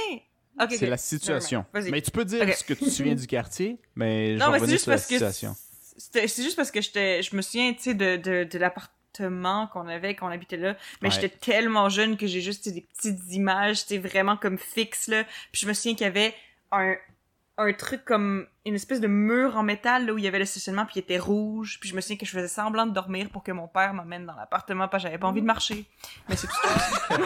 Ok, 0.59 0.67
C'est 0.71 0.83
ok. 0.85 0.89
la 0.89 0.97
situation. 0.97 1.65
Mais 1.73 2.01
tu 2.01 2.11
peux 2.11 2.25
dire 2.25 2.41
Ok. 2.43 2.53
ce 2.53 2.63
que 2.63 2.73
tu 2.73 2.85
te 2.85 2.89
souviens 2.89 3.15
du 3.15 3.25
quartier, 3.27 3.77
mais 3.95 4.33
je 4.33 4.37
vais 4.39 4.45
revenir 4.45 4.69
juste 4.69 4.83
sur 4.83 4.91
la 4.91 4.97
parce 4.97 5.07
que 5.07 5.13
situation. 5.15 5.55
c'était- 5.97 6.27
c'est 6.27 6.43
juste 6.43 6.55
parce 6.57 6.71
que 6.71 6.81
je 6.81 7.35
me 7.35 7.41
souviens, 7.41 7.73
tu 7.73 7.81
sais, 7.83 7.93
de, 7.93 8.17
de, 8.17 8.43
de 8.43 8.57
l'appartement 8.59 9.67
qu'on 9.67 9.87
avait 9.87 10.15
quand 10.15 10.27
on 10.27 10.31
habitait 10.31 10.57
là. 10.57 10.75
Mais 11.01 11.07
Ouais. 11.09 11.15
j'étais 11.15 11.29
tellement 11.29 11.89
jeune 11.89 12.17
que 12.17 12.27
j'ai 12.27 12.41
juste 12.41 12.67
des 12.69 12.81
petites 12.81 13.19
images, 13.31 13.77
sais, 13.85 13.97
vraiment 13.97 14.35
comme 14.37 14.57
fixes 14.57 15.07
là. 15.07 15.23
Puis 15.51 15.61
je 15.61 15.67
me 15.67 15.73
souviens 15.73 15.95
qu'il 15.95 16.05
y 16.05 16.09
avait 16.09 16.33
un 16.71 16.95
un 17.57 17.73
truc 17.73 18.05
comme 18.05 18.47
une 18.65 18.75
espèce 18.75 19.01
de 19.01 19.07
mur 19.07 19.57
en 19.57 19.63
métal 19.63 20.05
là 20.05 20.13
où 20.13 20.17
il 20.17 20.23
y 20.23 20.27
avait 20.27 20.39
le 20.39 20.45
stationnement 20.45 20.85
puis 20.85 20.93
il 20.95 20.99
était 20.99 21.17
rouge 21.19 21.77
puis 21.79 21.89
je 21.89 21.95
me 21.95 22.01
souviens 22.01 22.17
que 22.17 22.25
je 22.25 22.31
faisais 22.31 22.47
semblant 22.47 22.85
de 22.85 22.91
dormir 22.93 23.29
pour 23.29 23.43
que 23.43 23.51
mon 23.51 23.67
père 23.67 23.93
m'amène 23.93 24.25
dans 24.25 24.35
l'appartement 24.35 24.87
parce 24.87 25.03
que 25.03 25.09
j'avais 25.09 25.19
pas 25.19 25.27
envie 25.27 25.41
de 25.41 25.45
marcher 25.45 25.85
mais 26.29 26.35
c'est 26.35 26.47
tout 26.47 26.53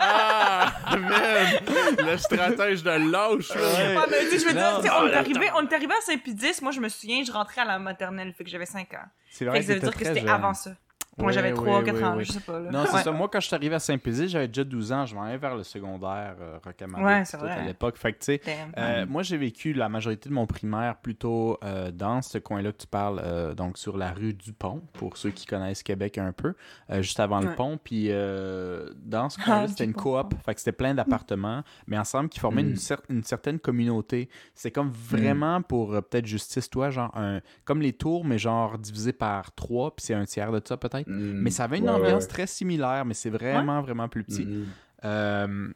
Ah, 0.00 0.72
man! 0.96 1.58
Le 1.98 2.16
stratège 2.16 2.84
de 2.84 3.10
lâche, 3.10 3.48
là. 3.54 3.96
Ah, 3.98 4.06
mais 4.08 4.20
tu 4.20 4.30
sais, 4.30 4.38
je 4.38 4.46
veux 4.46 4.52
dire, 4.52 4.62
Non, 4.72 4.80
tu 4.80 4.86
sais, 4.86 4.92
on 4.94 5.06
est 5.08 5.14
arrivé, 5.14 5.50
on 5.56 5.66
est 5.66 5.72
arrivé 5.72 5.92
à 5.92 6.00
Saint-Pédis, 6.00 6.62
moi 6.62 6.70
je 6.70 6.80
me 6.80 6.88
souviens, 6.88 7.24
je 7.24 7.32
rentrais 7.32 7.62
à 7.62 7.64
la 7.64 7.78
maternelle, 7.80 8.32
fait 8.32 8.44
que 8.44 8.50
j'avais 8.50 8.64
5 8.66 8.94
ans. 8.94 8.98
C'est 9.30 9.44
Fait 9.44 9.50
vrai 9.50 9.60
que 9.60 9.66
ça 9.66 9.74
veut 9.74 9.80
dire 9.80 9.96
que 9.96 10.04
c'était 10.04 10.28
avant 10.28 10.54
ça. 10.54 10.70
Moi 11.18 11.28
Oui, 11.28 11.32
j'avais 11.34 11.52
oui, 11.52 11.56
3 11.56 11.80
ou 11.80 11.84
4 11.84 11.96
oui, 11.96 12.04
ans, 12.04 12.16
je 12.20 12.32
sais 12.32 12.40
pas. 12.40 12.60
Là. 12.60 12.70
Non, 12.70 12.84
c'est 12.86 12.94
Ouais. 12.96 13.02
ça. 13.02 13.12
Moi, 13.12 13.28
quand 13.28 13.40
je 13.40 13.46
suis 13.46 13.54
arrivé 13.56 13.74
à 13.74 13.78
Saint-Pédis, 13.78 14.28
j'avais 14.28 14.48
déjà 14.48 14.64
12 14.64 14.92
ans. 14.92 15.04
Je 15.06 15.14
m'en 15.14 15.22
allais 15.24 15.36
vers 15.38 15.56
le 15.56 15.62
secondaire 15.64 16.36
euh, 16.40 16.58
Rocamadour, 16.64 17.06
Ouais, 17.06 17.24
tout 17.24 17.36
vrai. 17.38 17.50
à 17.52 17.64
l'époque. 17.64 17.96
Fait 17.98 18.12
que, 18.12 18.18
tu 18.18 18.24
sais, 18.24 18.40
euh, 18.76 19.06
moi, 19.06 19.22
j'ai 19.22 19.36
vécu 19.36 19.72
la 19.72 19.88
majorité 19.88 20.28
de 20.28 20.34
mon 20.34 20.46
primaire 20.46 20.96
plutôt 20.96 21.58
euh, 21.64 21.90
dans 21.90 22.22
ce 22.22 22.38
coin-là 22.38 22.72
que 22.72 22.78
tu 22.78 22.86
parles, 22.86 23.20
euh, 23.24 23.54
donc 23.54 23.78
sur 23.78 23.96
la 23.96 24.12
rue 24.12 24.34
du 24.34 24.52
Pont, 24.52 24.82
pour 24.94 25.16
ceux 25.16 25.30
qui 25.30 25.46
connaissent 25.46 25.82
Québec 25.82 26.18
un 26.18 26.32
peu, 26.32 26.54
euh, 26.90 27.02
juste 27.02 27.20
avant 27.20 27.40
le 27.40 27.54
pont. 27.54 27.78
Puis 27.82 28.06
euh, 28.10 28.90
dans 29.04 29.28
ce 29.30 29.38
coin-là, 29.38 29.62
Ah, 29.64 29.68
c'était 29.68 29.84
du 29.84 29.90
une 29.90 29.96
coop, 29.96 30.34
fait 30.44 30.54
que 30.54 30.60
c'était 30.60 30.72
plein 30.72 30.94
d'appartements, 30.94 31.62
mais 31.86 31.98
ensemble 31.98 32.28
qui 32.28 32.38
formaient 32.40 32.62
Mm. 32.62 32.68
une, 32.68 32.74
cer- 32.76 33.00
une 33.08 33.22
certaine 33.24 33.58
communauté. 33.58 34.28
C'est 34.54 34.70
comme 34.70 34.90
vraiment 34.90 35.62
pour 35.62 35.94
euh, 35.94 36.00
peut-être 36.00 36.26
justice, 36.26 36.68
toi, 36.70 36.90
genre 36.90 37.10
un, 37.16 37.40
comme 37.64 37.80
les 37.82 37.92
tours, 37.92 38.24
mais 38.24 38.38
genre 38.38 38.78
divisé 38.78 39.12
par 39.12 39.52
trois, 39.52 39.94
puis 39.94 40.04
c'est 40.06 40.14
un 40.14 40.24
tiers 40.24 40.52
de 40.52 40.60
ça 40.64 40.76
peut-être. 40.76 41.07
Mais 41.08 41.50
ça 41.50 41.64
avait 41.64 41.78
une 41.78 41.84
Ouais, 41.84 41.90
ambiance 41.90 42.24
ouais. 42.24 42.28
très 42.28 42.46
similaire, 42.46 43.04
mais 43.04 43.14
c'est 43.14 43.30
vraiment, 43.30 43.80
vraiment 43.82 44.08
plus 44.08 44.24
petit. 44.24 44.44
Mhm. 44.44 44.66
Euh, 45.04 45.68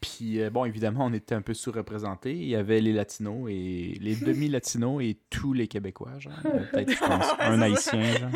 puis, 0.00 0.40
euh, 0.40 0.48
bon, 0.50 0.64
évidemment, 0.64 1.04
on 1.06 1.12
était 1.12 1.34
un 1.34 1.42
peu 1.42 1.52
sous-représentés. 1.54 2.32
Il 2.34 2.48
y 2.48 2.56
avait 2.56 2.80
les 2.80 2.92
Latinos 2.92 3.48
et 3.50 3.98
les 4.00 4.16
demi-Latinos 4.26 5.02
et 5.02 5.18
tous 5.28 5.52
les 5.52 5.68
Québécois, 5.68 6.18
genre. 6.18 6.32
Peut-être, 6.42 6.90
je 6.92 6.98
pense, 6.98 7.26
un 7.40 7.60
Haïtien, 7.60 8.02
genre. 8.18 8.30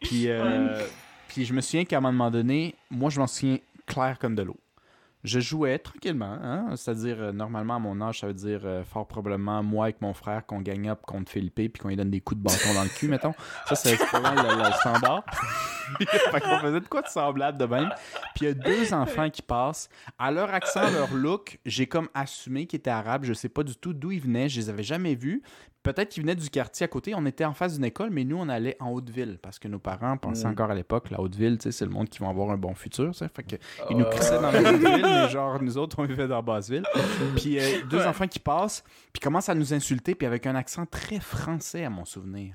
Puis, 0.00 0.28
euh, 0.28 0.82
puis 1.28 1.44
je 1.44 1.54
me 1.54 1.60
souviens 1.60 1.84
qu'à 1.84 1.98
un 1.98 2.00
moment 2.00 2.30
donné, 2.30 2.74
moi, 2.90 3.10
je 3.10 3.20
m'en 3.20 3.26
souviens 3.26 3.58
clair 3.86 4.18
comme 4.18 4.34
de 4.34 4.42
l'eau. 4.42 4.56
Je 5.28 5.40
jouais 5.40 5.78
tranquillement, 5.78 6.38
hein? 6.42 6.74
c'est-à-dire, 6.74 7.16
euh, 7.20 7.32
normalement, 7.32 7.76
à 7.76 7.78
mon 7.78 8.00
âge, 8.00 8.20
ça 8.20 8.26
veut 8.26 8.32
dire 8.32 8.62
euh, 8.64 8.82
fort 8.82 9.06
probablement 9.06 9.62
moi 9.62 9.84
avec 9.84 10.00
mon 10.00 10.14
frère 10.14 10.46
qu'on 10.46 10.62
gagne 10.62 10.88
up 10.88 11.00
contre 11.06 11.30
Philippe 11.30 11.54
puis 11.54 11.70
qu'on 11.82 11.88
lui 11.88 11.96
donne 11.96 12.10
des 12.10 12.22
coups 12.22 12.38
de 12.38 12.44
bâton 12.44 12.72
dans 12.72 12.82
le 12.82 12.88
cul, 12.88 13.08
mettons. 13.08 13.34
Ça, 13.66 13.74
c'est 13.74 13.98
mal 14.14 14.36
le, 14.36 14.64
le 14.64 14.72
standard. 14.72 15.22
fait 15.98 16.40
qu'on 16.40 16.58
faisait 16.60 16.80
de 16.80 16.86
quoi 16.86 17.02
de 17.02 17.08
semblable 17.08 17.58
de 17.58 17.66
même. 17.66 17.90
Puis 18.34 18.46
il 18.46 18.48
y 18.48 18.50
a 18.50 18.54
deux 18.54 18.94
enfants 18.94 19.28
qui 19.28 19.42
passent. 19.42 19.90
À 20.18 20.30
leur 20.30 20.52
accent, 20.54 20.90
leur 20.90 21.12
look, 21.12 21.58
j'ai 21.66 21.86
comme 21.86 22.08
assumé 22.14 22.66
qu'ils 22.66 22.78
étaient 22.78 22.88
arabes. 22.88 23.24
Je 23.24 23.34
sais 23.34 23.50
pas 23.50 23.62
du 23.62 23.76
tout 23.76 23.92
d'où 23.92 24.12
ils 24.12 24.20
venaient. 24.20 24.48
Je 24.48 24.60
les 24.60 24.70
avais 24.70 24.82
jamais 24.82 25.14
vus. 25.14 25.42
Peut-être 25.92 26.10
qu'ils 26.10 26.22
venaient 26.22 26.34
du 26.34 26.50
quartier 26.50 26.84
à 26.84 26.88
côté. 26.88 27.14
On 27.16 27.24
était 27.24 27.44
en 27.46 27.54
face 27.54 27.74
d'une 27.76 27.84
école, 27.84 28.10
mais 28.10 28.24
nous, 28.24 28.36
on 28.36 28.48
allait 28.48 28.76
en 28.78 28.90
Haute-Ville 28.90 29.38
parce 29.40 29.58
que 29.58 29.68
nos 29.68 29.78
parents 29.78 30.16
pensaient 30.18 30.46
Mm. 30.46 30.50
encore 30.50 30.70
à 30.70 30.74
l'époque, 30.74 31.10
la 31.10 31.20
Haute-Ville, 31.20 31.56
tu 31.56 31.62
sais, 31.64 31.72
c'est 31.72 31.84
le 31.86 31.90
monde 31.90 32.08
qui 32.10 32.18
va 32.18 32.28
avoir 32.28 32.50
un 32.50 32.58
bon 32.58 32.74
futur, 32.74 33.14
ça. 33.14 33.26
Fait 33.28 33.42
que 33.42 33.56
ils 33.56 33.58
Ah. 33.90 33.94
nous 33.94 34.04
crissaient 34.04 34.40
dans 34.40 34.50
la 34.50 34.58
Haute-Ville, 34.72 35.02
mais 35.02 35.28
genre, 35.30 35.62
nous 35.62 35.78
autres, 35.78 35.96
on 36.00 36.04
vivait 36.04 36.28
dans 36.28 36.42
Basseville. 36.42 36.84
Puis 37.36 37.58
euh, 37.58 37.82
deux 37.88 38.04
enfants 38.06 38.26
qui 38.26 38.38
passent, 38.38 38.84
puis 39.12 39.20
commencent 39.20 39.48
à 39.48 39.54
nous 39.54 39.72
insulter, 39.72 40.14
puis 40.14 40.26
avec 40.26 40.46
un 40.46 40.54
accent 40.54 40.84
très 40.84 41.20
français, 41.20 41.84
à 41.84 41.90
mon 41.90 42.04
souvenir. 42.04 42.54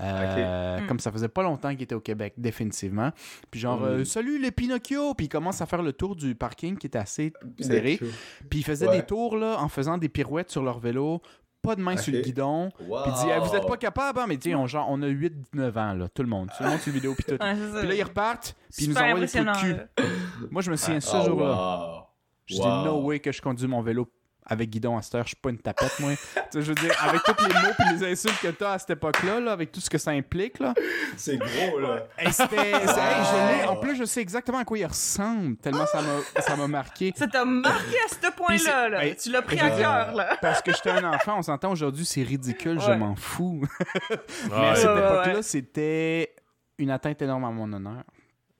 Euh, 0.00 0.78
Ok. 0.80 0.88
Comme 0.88 0.98
ça 1.00 1.12
faisait 1.12 1.28
pas 1.28 1.42
longtemps 1.42 1.70
qu'ils 1.70 1.82
étaient 1.82 1.94
au 1.94 2.00
Québec, 2.00 2.32
définitivement. 2.38 3.10
Puis 3.50 3.60
genre, 3.60 3.80
Mm. 3.80 3.84
euh, 3.84 4.04
salut 4.04 4.38
les 4.40 4.50
Pinocchio! 4.50 5.12
Puis 5.14 5.26
ils 5.26 5.28
commencent 5.28 5.60
à 5.60 5.66
faire 5.66 5.82
le 5.82 5.92
tour 5.92 6.16
du 6.16 6.34
parking 6.34 6.78
qui 6.78 6.86
était 6.86 6.98
assez 6.98 7.32
serré. 7.60 7.98
Puis 8.48 8.60
ils 8.60 8.64
faisaient 8.64 8.88
Ouais. 8.88 9.00
des 9.00 9.06
tours 9.06 9.36
là, 9.36 9.56
en 9.60 9.68
faisant 9.68 9.98
des 9.98 10.08
pirouettes 10.08 10.50
sur 10.50 10.62
leur 10.62 10.78
vélo, 10.78 11.20
pas 11.62 11.76
de 11.76 11.80
main 11.80 11.96
sur 11.96 12.12
le 12.12 12.20
guidon. 12.20 12.70
Wow. 12.86 13.02
Puis 13.04 13.12
Ah, 13.32 13.38
vous 13.38 13.54
êtes 13.54 13.66
pas 13.66 13.76
capable, 13.76 14.18
hein? 14.18 14.26
mais 14.28 14.36
tu 14.36 14.50
sais, 14.50 14.54
on, 14.56 14.66
genre, 14.66 14.86
on 14.90 15.00
a 15.02 15.06
8-9 15.06 15.78
ans, 15.78 15.94
là, 15.94 16.08
tout 16.08 16.22
le 16.22 16.28
monde. 16.28 16.48
Tout 16.56 16.64
le 16.64 16.70
monde 16.70 16.80
sur 16.80 16.92
vidéo, 16.92 17.14
puis 17.14 17.24
tout. 17.24 17.42
Ouais. 17.42 17.54
Puis 17.78 17.88
là, 17.88 17.94
ils 17.94 18.02
repartent, 18.02 18.54
puis 18.76 18.84
ils 18.86 18.90
nous 18.90 18.96
envoient 18.96 19.20
des 19.20 19.28
trous 19.28 19.44
de 19.44 19.60
cul. 19.60 19.76
Moi, 20.50 20.62
je 20.62 20.70
me 20.70 20.76
souviens 20.76 21.00
ce 21.00 21.16
Oh, 21.16 21.24
jour-là. 21.24 21.46
wow. 21.98 22.02
Je 22.46 22.54
dis, 22.56 22.60
no 22.60 23.00
way 23.02 23.20
que 23.20 23.30
je 23.32 23.40
conduis 23.40 23.68
mon 23.68 23.80
vélo 23.82 24.08
avec 24.44 24.70
guidon 24.70 24.96
à 24.96 25.02
cette 25.02 25.14
heure. 25.14 25.22
Je 25.22 25.28
suis 25.28 25.36
pas 25.36 25.50
une 25.50 25.58
tapette, 25.58 25.98
moi. 26.00 26.12
tu 26.34 26.40
sais, 26.50 26.62
je 26.62 26.68
veux 26.68 26.74
dire, 26.74 26.92
avec 27.00 27.22
tous 27.22 27.46
les 27.46 27.54
mots 27.54 27.74
et 27.78 27.94
les 27.94 28.12
insultes 28.12 28.40
que 28.40 28.48
t'as 28.48 28.72
à 28.72 28.78
cette 28.78 28.90
époque-là, 28.90 29.40
là, 29.40 29.52
avec 29.52 29.70
tout 29.72 29.80
ce 29.80 29.88
que 29.88 29.98
ça 29.98 30.10
implique, 30.10 30.58
là. 30.58 30.74
C'est 31.16 31.36
gros, 31.36 31.78
là. 31.78 32.06
C'était- 32.30 32.70
hey, 32.70 33.66
en 33.66 33.76
plus, 33.76 33.96
je 33.96 34.04
sais 34.04 34.20
exactement 34.20 34.58
à 34.58 34.64
quoi 34.64 34.78
il 34.78 34.86
ressemble, 34.86 35.56
tellement 35.56 35.86
ça 35.86 36.00
m'a 36.02 36.42
ça 36.42 36.56
m'a 36.56 36.66
marqué. 36.66 37.12
Ça 37.16 37.26
t'a 37.26 37.44
marqué 37.44 37.96
à 38.04 38.08
ce 38.08 38.30
point-là, 38.32 38.88
là. 38.88 39.14
Tu 39.14 39.30
l'as 39.30 39.42
pris 39.42 39.60
à 39.60 39.70
cœur, 39.70 40.14
là. 40.14 40.36
Parce 40.40 40.62
que 40.62 40.72
j'étais 40.72 40.90
un 40.90 41.04
enfant, 41.04 41.38
on 41.38 41.42
s'entend 41.42 41.70
aujourd'hui, 41.70 42.04
c'est 42.04 42.22
ridicule, 42.22 42.80
je 42.80 42.92
m'en 42.92 43.14
fous. 43.14 43.62
Mais 44.50 44.68
à 44.68 44.74
cette 44.74 44.84
époque-là, 44.84 45.34
ouais. 45.36 45.42
c'était 45.42 46.34
une 46.78 46.90
atteinte 46.90 47.22
énorme 47.22 47.44
à 47.44 47.50
mon 47.50 47.72
honneur. 47.72 48.02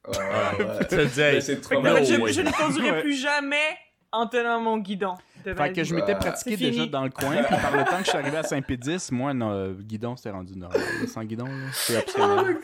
Ouais, 0.07 0.17
ouais. 0.65 0.79
Tu 0.81 0.97
te 0.97 1.05
dis, 1.05 1.13
Mais 1.17 1.35
hey, 1.37 1.43
c'est 1.43 1.61
trop 1.61 1.83
je, 1.83 2.33
je 2.33 2.41
ne 2.41 2.51
conduirai 2.51 3.03
plus 3.03 3.21
jamais 3.21 3.79
en 4.13 4.27
tenant 4.27 4.61
mon 4.61 4.79
guidon. 4.79 5.15
Fait 5.45 5.73
que 5.73 5.83
je 5.83 5.95
m'étais 5.95 6.13
Ouais. 6.13 6.19
pratiqué 6.19 6.51
C'est 6.53 6.57
déjà 6.57 6.73
fini. 6.83 6.89
dans 6.91 7.03
le 7.03 7.11
coin, 7.11 7.43
puis 7.43 7.57
par 7.57 7.77
le 7.77 7.85
temps 7.91 7.99
que 7.99 8.05
je 8.05 8.11
suis 8.11 8.19
arrivé 8.19 8.37
à 8.37 8.43
Saint-Pédis, 8.45 9.09
moi, 9.11 9.35
non, 9.35 9.51
euh, 9.53 9.73
guidon, 9.73 10.15
c'était 10.17 10.31
rendu 10.31 10.57
normal. 10.57 10.81
Sans 11.09 11.25
guidon, 11.25 11.47
là, 11.47 11.53
c'est 11.73 11.97
optionnel. 11.99 12.57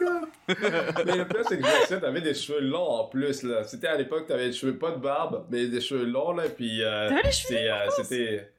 mais 0.47 1.17
le 1.17 1.25
pire, 1.27 1.41
c'est 1.49 1.59
que 1.59 1.65
Jackson 1.65 2.01
avait 2.07 2.21
des 2.21 2.35
cheveux 2.35 2.61
longs 2.61 2.89
en 3.01 3.05
plus, 3.07 3.43
là. 3.43 3.65
C'était 3.65 3.89
à 3.89 3.97
l'époque, 3.97 4.27
t'avais 4.29 4.47
des 4.47 4.53
cheveux 4.53 4.79
pas 4.79 4.93
de 4.93 4.99
barbe, 4.99 5.45
mais 5.51 5.67
des 5.67 5.81
cheveux 5.81 6.05
longs, 6.07 6.33
là, 6.33 6.45
puis... 6.55 6.83
Euh, 6.83 7.09
T'avais 7.09 7.23
les 7.23 7.33
cheveux 7.33 7.57
c'est, 7.59 7.71
euh, 7.71 7.91
C'était... 7.97 8.53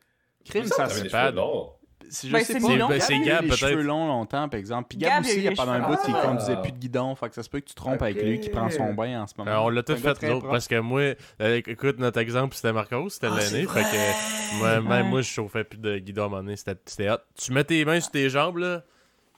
Crime, 0.45 0.65
Ça, 0.65 0.87
des 0.87 1.07
pas 1.09 1.27
cheveux 1.27 1.35
longs. 1.37 1.69
C'est- 1.71 1.78
Je 2.11 2.31
Ben, 2.31 2.39
sais 2.43 2.53
c'est 2.53 2.59
pas. 2.59 2.87
Ben, 2.87 2.99
c'est 2.99 3.13
a 3.13 3.19
Gab, 3.19 3.41
les 3.43 3.47
peut-être. 3.49 3.55
cheveux 3.59 3.81
longs 3.83 4.07
longtemps, 4.07 4.49
par 4.49 4.59
exemple. 4.59 4.87
Puis 4.89 4.97
Gab, 4.97 5.11
a 5.11 5.19
aussi, 5.19 5.39
il 5.41 5.47
a 5.47 5.49
les 5.51 5.55
pendant 5.55 5.73
un 5.73 5.79
bout, 5.87 5.97
il 6.07 6.13
conduisait 6.13 6.53
Ah. 6.57 6.61
plus 6.61 6.71
de 6.71 6.77
guidon. 6.77 7.13
Fait 7.15 7.29
que 7.29 7.35
ça 7.35 7.43
se 7.43 7.49
peut 7.49 7.59
que 7.59 7.65
tu 7.65 7.73
te 7.73 7.79
trompes 7.79 8.01
avec 8.01 8.21
lui 8.21 8.39
qui 8.39 8.49
prend 8.49 8.69
son 8.69 8.93
bain 8.93 9.21
en 9.21 9.27
ce 9.27 9.33
moment. 9.37 9.51
Euh, 9.51 9.57
on 9.59 9.69
l'a 9.69 9.83
tout 9.83 9.95
fait, 9.95 10.13
très 10.15 10.27
nous 10.27 10.33
autres, 10.33 10.39
propre. 10.41 10.53
parce 10.53 10.67
que 10.67 10.79
moi, 10.79 11.01
euh, 11.41 11.61
écoute, 11.67 11.99
notre 11.99 12.19
exemple, 12.19 12.55
c'était 12.55 12.73
Marcos, 12.73 13.09
c'était 13.09 13.27
Ah, 13.27 13.35
l'aîné, 13.37 13.67
c'est 13.67 13.67
fait 13.67 13.83
que 13.83 14.57
moi, 14.59 14.81
même 14.81 14.87
Ouais. 14.89 15.03
moi, 15.03 15.21
je 15.21 15.27
chauffais 15.29 15.63
plus 15.63 15.77
de 15.77 15.97
guidon 15.99 16.23
à 16.23 16.25
un 16.25 16.29
moment 16.29 16.43
donné, 16.43 16.55
c'était 16.55 17.09
hot. 17.11 17.17
Tu 17.35 17.53
mets 17.53 17.63
tes 17.63 17.85
mains 17.85 17.99
sur 17.99 18.11
tes 18.11 18.29
jambes, 18.29 18.57
là, 18.57 18.81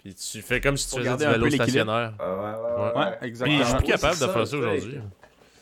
puis 0.04 0.16
tu 0.16 0.42
fais 0.42 0.62
comme 0.62 0.78
si 0.78 0.90
tu 0.90 0.98
faisais 1.02 1.18
du 1.18 1.24
un 1.26 1.32
vélo 1.34 1.50
stationnaire. 1.50 2.14
Ah, 2.20 2.34
ouais, 2.96 3.00
ouais, 3.02 3.18
exactement. 3.24 3.58
Puis 3.58 3.66
je 3.66 3.70
suis 3.70 3.78
plus 3.78 3.88
capable 3.88 4.20
de 4.20 4.28
faire 4.28 4.48
ça 4.48 4.58
aujourd'hui. 4.58 5.00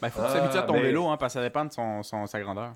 Ben, 0.01 0.09
faut 0.09 0.21
que 0.21 0.27
tu 0.27 0.33
t'habitues 0.33 0.57
à 0.57 0.61
ton 0.61 0.79
vélo, 0.79 1.07
hein, 1.07 1.17
parce 1.17 1.33
que 1.33 1.39
ça 1.39 1.43
dépend 1.43 1.65
de 1.65 1.71
son- 1.73 2.25
sa 2.27 2.39
grandeur. 2.39 2.71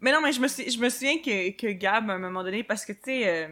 Mais 0.00 0.12
non, 0.12 0.20
mais 0.22 0.32
je 0.32 0.40
me, 0.40 0.48
suis, 0.48 0.70
je 0.70 0.78
me 0.78 0.88
souviens 0.88 1.18
que, 1.18 1.50
que 1.56 1.66
Gab, 1.72 2.08
à 2.10 2.14
un 2.14 2.18
moment 2.18 2.42
donné, 2.44 2.62
parce 2.62 2.84
que, 2.84 2.92
tu 2.92 2.98
sais, 3.06 3.28
euh, 3.28 3.48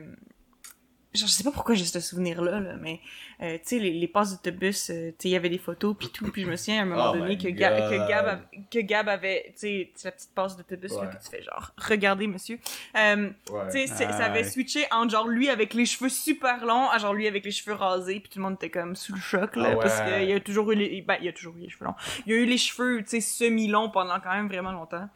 genre, 1.12 1.26
je 1.28 1.32
sais 1.32 1.42
pas 1.44 1.50
pourquoi 1.50 1.74
j'ai 1.74 1.84
ce 1.84 1.98
souvenir-là, 1.98 2.60
là, 2.60 2.74
mais, 2.80 3.00
euh, 3.42 3.54
tu 3.56 3.60
sais, 3.64 3.78
les, 3.80 3.90
les 3.90 4.06
passes 4.06 4.30
d'autobus, 4.32 4.90
euh, 4.90 5.08
tu 5.10 5.14
sais, 5.18 5.28
il 5.28 5.30
y 5.32 5.36
avait 5.36 5.48
des 5.48 5.58
photos 5.58 5.96
puis 5.98 6.08
tout, 6.10 6.30
puis 6.30 6.42
je 6.44 6.48
me 6.50 6.54
souviens 6.56 6.80
à 6.80 6.82
un 6.82 6.84
moment 6.84 7.12
Oh 7.14 7.16
donné 7.16 7.36
que, 7.38 7.48
Ga- 7.48 7.80
God. 7.80 7.90
que, 7.90 8.08
Gab, 8.08 8.26
a- 8.28 8.40
que 8.70 8.78
Gab 8.80 9.08
avait, 9.08 9.46
tu 9.54 9.60
sais, 9.60 9.92
la 10.04 10.12
petite 10.12 10.34
passe 10.34 10.56
d'autobus, 10.56 10.92
là, 10.92 11.00
Ouais. 11.00 11.06
que 11.08 11.24
tu 11.24 11.30
fais 11.30 11.42
genre, 11.42 11.72
regardez, 11.78 12.26
monsieur. 12.28 12.58
Euh, 12.96 13.30
Ouais. 13.50 13.62
tu 13.72 13.86
sais, 13.88 14.04
Ah, 14.06 14.12
ça 14.12 14.24
avait 14.26 14.42
ouais. 14.44 14.48
switché 14.48 14.84
entre 14.92 15.10
genre 15.12 15.26
lui 15.26 15.48
avec 15.48 15.74
les 15.74 15.86
cheveux 15.86 16.10
super 16.10 16.64
longs 16.66 16.88
à 16.90 16.98
genre 16.98 17.14
lui 17.14 17.26
avec 17.26 17.44
les 17.44 17.50
cheveux 17.50 17.74
rasés, 17.74 18.20
puis 18.20 18.28
tout 18.30 18.38
le 18.38 18.44
monde 18.44 18.54
était 18.54 18.70
comme 18.70 18.94
sous 18.94 19.14
le 19.14 19.20
choc, 19.20 19.56
là, 19.56 19.70
Ah 19.72 19.76
ouais. 19.76 19.82
parce 19.82 20.00
qu'il 20.02 20.28
y 20.28 20.32
a 20.32 20.38
toujours 20.40 20.70
eu 20.70 20.76
les, 20.76 21.02
ben, 21.02 21.16
il 21.18 21.24
y 21.26 21.28
a 21.28 21.32
toujours 21.32 21.56
eu 21.56 21.60
les 21.62 21.70
cheveux 21.70 21.86
longs. 21.86 21.94
Il 22.26 22.32
y 22.34 22.36
a 22.36 22.38
eu 22.40 22.44
les 22.44 22.58
cheveux, 22.58 23.02
tu 23.02 23.08
sais, 23.08 23.20
semi-longs 23.20 23.88
pendant 23.90 24.20
quand 24.20 24.32
même 24.32 24.46
vraiment 24.48 24.70
longtemps. 24.72 25.08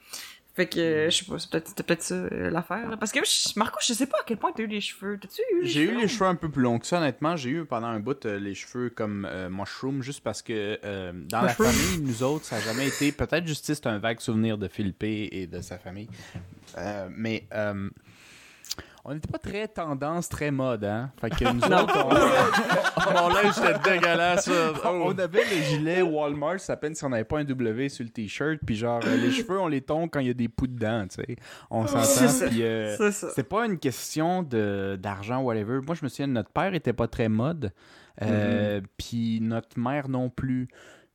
Fait 0.60 0.66
que, 0.66 0.78
euh, 0.78 1.10
je 1.10 1.16
sais 1.16 1.24
pas, 1.24 1.38
c'est 1.38 1.48
peut-être, 1.50 1.68
c'était 1.68 1.82
peut-être 1.82 2.02
ça 2.02 2.14
euh, 2.14 2.50
l'affaire. 2.50 2.96
Parce 2.98 3.12
que, 3.12 3.20
je- 3.24 3.58
Marco, 3.58 3.78
je 3.82 3.94
sais 3.94 4.04
pas 4.06 4.18
à 4.18 4.24
quel 4.26 4.36
point 4.36 4.52
t'as 4.54 4.62
eu 4.62 4.66
les 4.66 4.82
cheveux. 4.82 5.18
T'as-tu 5.18 5.40
eu 5.54 5.66
J'ai 5.66 5.82
eu 5.84 5.96
les 5.98 6.06
cheveux 6.06 6.26
un 6.26 6.34
peu 6.34 6.50
plus 6.50 6.62
longs 6.62 6.78
que 6.78 6.86
ça, 6.86 6.98
honnêtement. 6.98 7.34
J'ai 7.36 7.48
eu 7.50 7.64
pendant 7.64 7.86
un 7.86 7.98
bout 8.00 8.26
euh, 8.26 8.38
les 8.38 8.54
cheveux 8.54 8.90
comme 8.90 9.26
euh, 9.30 9.48
mushroom, 9.48 10.02
juste 10.02 10.22
parce 10.22 10.42
que 10.42 10.78
euh, 10.84 11.12
dans 11.30 11.42
Mushroom. 11.42 11.66
la 11.68 11.72
famille, 11.72 12.00
nous 12.02 12.22
autres, 12.22 12.44
ça 12.44 12.56
n'a 12.56 12.62
jamais 12.62 12.88
été. 12.88 13.10
Peut-être 13.12 13.46
Justice, 13.46 13.80
c'est 13.82 13.86
un 13.88 13.98
vague 13.98 14.20
souvenir 14.20 14.58
de 14.58 14.68
Philippe 14.68 15.02
et 15.04 15.46
de 15.50 15.60
sa 15.62 15.78
famille. 15.78 16.08
Euh, 16.76 17.08
mais 17.16 17.44
euh, 17.54 17.88
on 19.04 19.14
n'était 19.14 19.30
pas 19.30 19.38
très 19.38 19.66
tendance, 19.68 20.28
très 20.28 20.50
mode, 20.50 20.84
hein. 20.84 21.10
Fait 21.20 21.30
que 21.30 21.44
nous 21.52 21.60
autres, 21.64 22.06
on, 22.06 23.12
Mon 23.12 23.28
linge, 23.34 23.52
c'était 23.54 23.78
dégueulasse, 23.98 24.44
ça. 24.44 24.72
Oh. 24.84 25.02
on 25.06 25.18
avait 25.18 25.44
le 25.44 25.62
gilet 25.62 26.02
Walmart, 26.02 26.60
ça 26.60 26.76
peine 26.76 26.94
si 26.94 27.04
on 27.04 27.08
n'avait 27.08 27.24
pas 27.24 27.38
un 27.38 27.44
W 27.44 27.88
sur 27.88 28.04
le 28.04 28.10
t-shirt, 28.10 28.58
puis 28.64 28.76
genre, 28.76 29.00
euh, 29.06 29.16
les 29.16 29.30
cheveux, 29.30 29.58
on 29.60 29.68
les 29.68 29.80
tombe 29.80 30.10
quand 30.10 30.20
il 30.20 30.26
y 30.26 30.30
a 30.30 30.34
des 30.34 30.48
poux 30.48 30.66
dedans, 30.66 31.06
tu 31.08 31.22
sais. 31.22 31.36
On 31.70 31.86
C'est 31.86 32.02
s'entend, 32.04 32.28
ça. 32.28 32.46
puis. 32.48 32.62
euh, 32.62 32.96
C'est 32.96 33.12
ça. 33.12 33.28
c'est 33.34 33.48
pas 33.48 33.64
une 33.66 33.78
question 33.78 34.42
de 34.42 34.98
d'argent 35.00 35.40
whatever. 35.40 35.80
Moi 35.86 35.94
je 35.94 36.04
me 36.04 36.08
souviens 36.08 36.26
notre 36.26 36.50
père 36.50 36.74
était 36.74 36.92
pas 36.92 37.08
très 37.08 37.28
mode. 37.28 37.72
Euh, 38.22 38.82
puis 38.98 39.38
notre 39.40 39.78
mère 39.78 40.08
non 40.10 40.28
plus. 40.28 40.68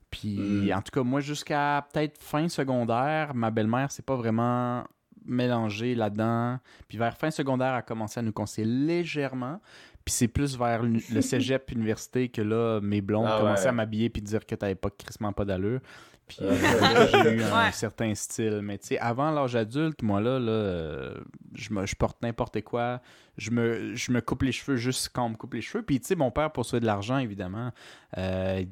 Puis 0.10 0.74
en 0.74 0.82
tout 0.82 0.92
cas 0.92 1.04
moi 1.04 1.20
jusqu'à 1.20 1.86
peut-être 1.94 2.18
fin 2.24 2.48
secondaire, 2.48 3.36
ma 3.36 3.52
belle-mère 3.52 3.92
c'est 3.92 4.06
pas 4.06 4.16
vraiment 4.16 4.84
mélangé 5.26 5.96
là-dedans. 5.96 6.60
Puis 6.88 6.98
vers 6.98 7.18
fin 7.18 7.32
secondaire, 7.32 7.70
elle 7.74 7.80
a 7.80 7.82
commencé 7.82 8.20
à 8.20 8.24
nous 8.24 8.32
conseiller 8.34 8.68
légèrement. 8.68 9.60
Puis 10.04 10.14
c'est 10.14 10.28
plus 10.28 10.58
vers 10.58 10.84
le 10.84 11.00
cégep 11.22 11.72
université 11.72 12.30
que 12.30 12.42
là, 12.42 12.80
mes 12.82 13.02
blondes 13.02 13.28
Ah 13.28 13.38
commençaient 13.40 13.64
ouais. 13.64 13.70
à 13.70 13.74
m'habiller 13.74 14.10
puis 14.10 14.22
dire 14.22 14.46
que 14.46 14.54
t'avais 14.56 14.76
pas 14.76 14.90
crissement 14.90 15.34
pas 15.34 15.46
d'allure. 15.46 15.80
Puis 16.28 16.38
euh, 16.42 16.52
là, 16.82 17.06
j'ai 17.08 17.36
eu 17.36 17.42
un 17.44 17.66
Ouais. 17.66 17.72
certain 17.72 18.14
style. 18.16 18.62
Mais 18.64 18.78
tu 18.80 18.88
sais, 18.88 18.98
avant 19.00 19.30
l'âge 19.32 19.56
adulte, 19.56 20.02
moi 20.02 20.20
là, 20.22 20.40
là 20.40 20.52
euh, 20.52 21.14
je, 21.54 21.72
me, 21.74 21.86
je 21.86 21.96
porte 21.96 22.22
n'importe 22.24 22.62
quoi. 22.62 23.00
Je 23.38 23.52
me, 23.52 23.94
je 23.96 24.12
me 24.12 24.22
coupe 24.22 24.42
les 24.44 24.52
cheveux 24.52 24.78
juste 24.78 25.10
quand 25.14 25.26
on 25.26 25.30
me 25.30 25.36
coupe 25.36 25.54
les 25.54 25.62
cheveux. 25.62 25.84
Puis 25.84 26.00
tu 26.00 26.08
sais, 26.08 26.16
mon 26.16 26.32
père, 26.32 26.52
pour 26.52 26.66
sauver 26.66 26.82
de 26.82 26.86
l'argent, 26.88 27.18
évidemment, 27.20 27.72
euh, 28.18 28.64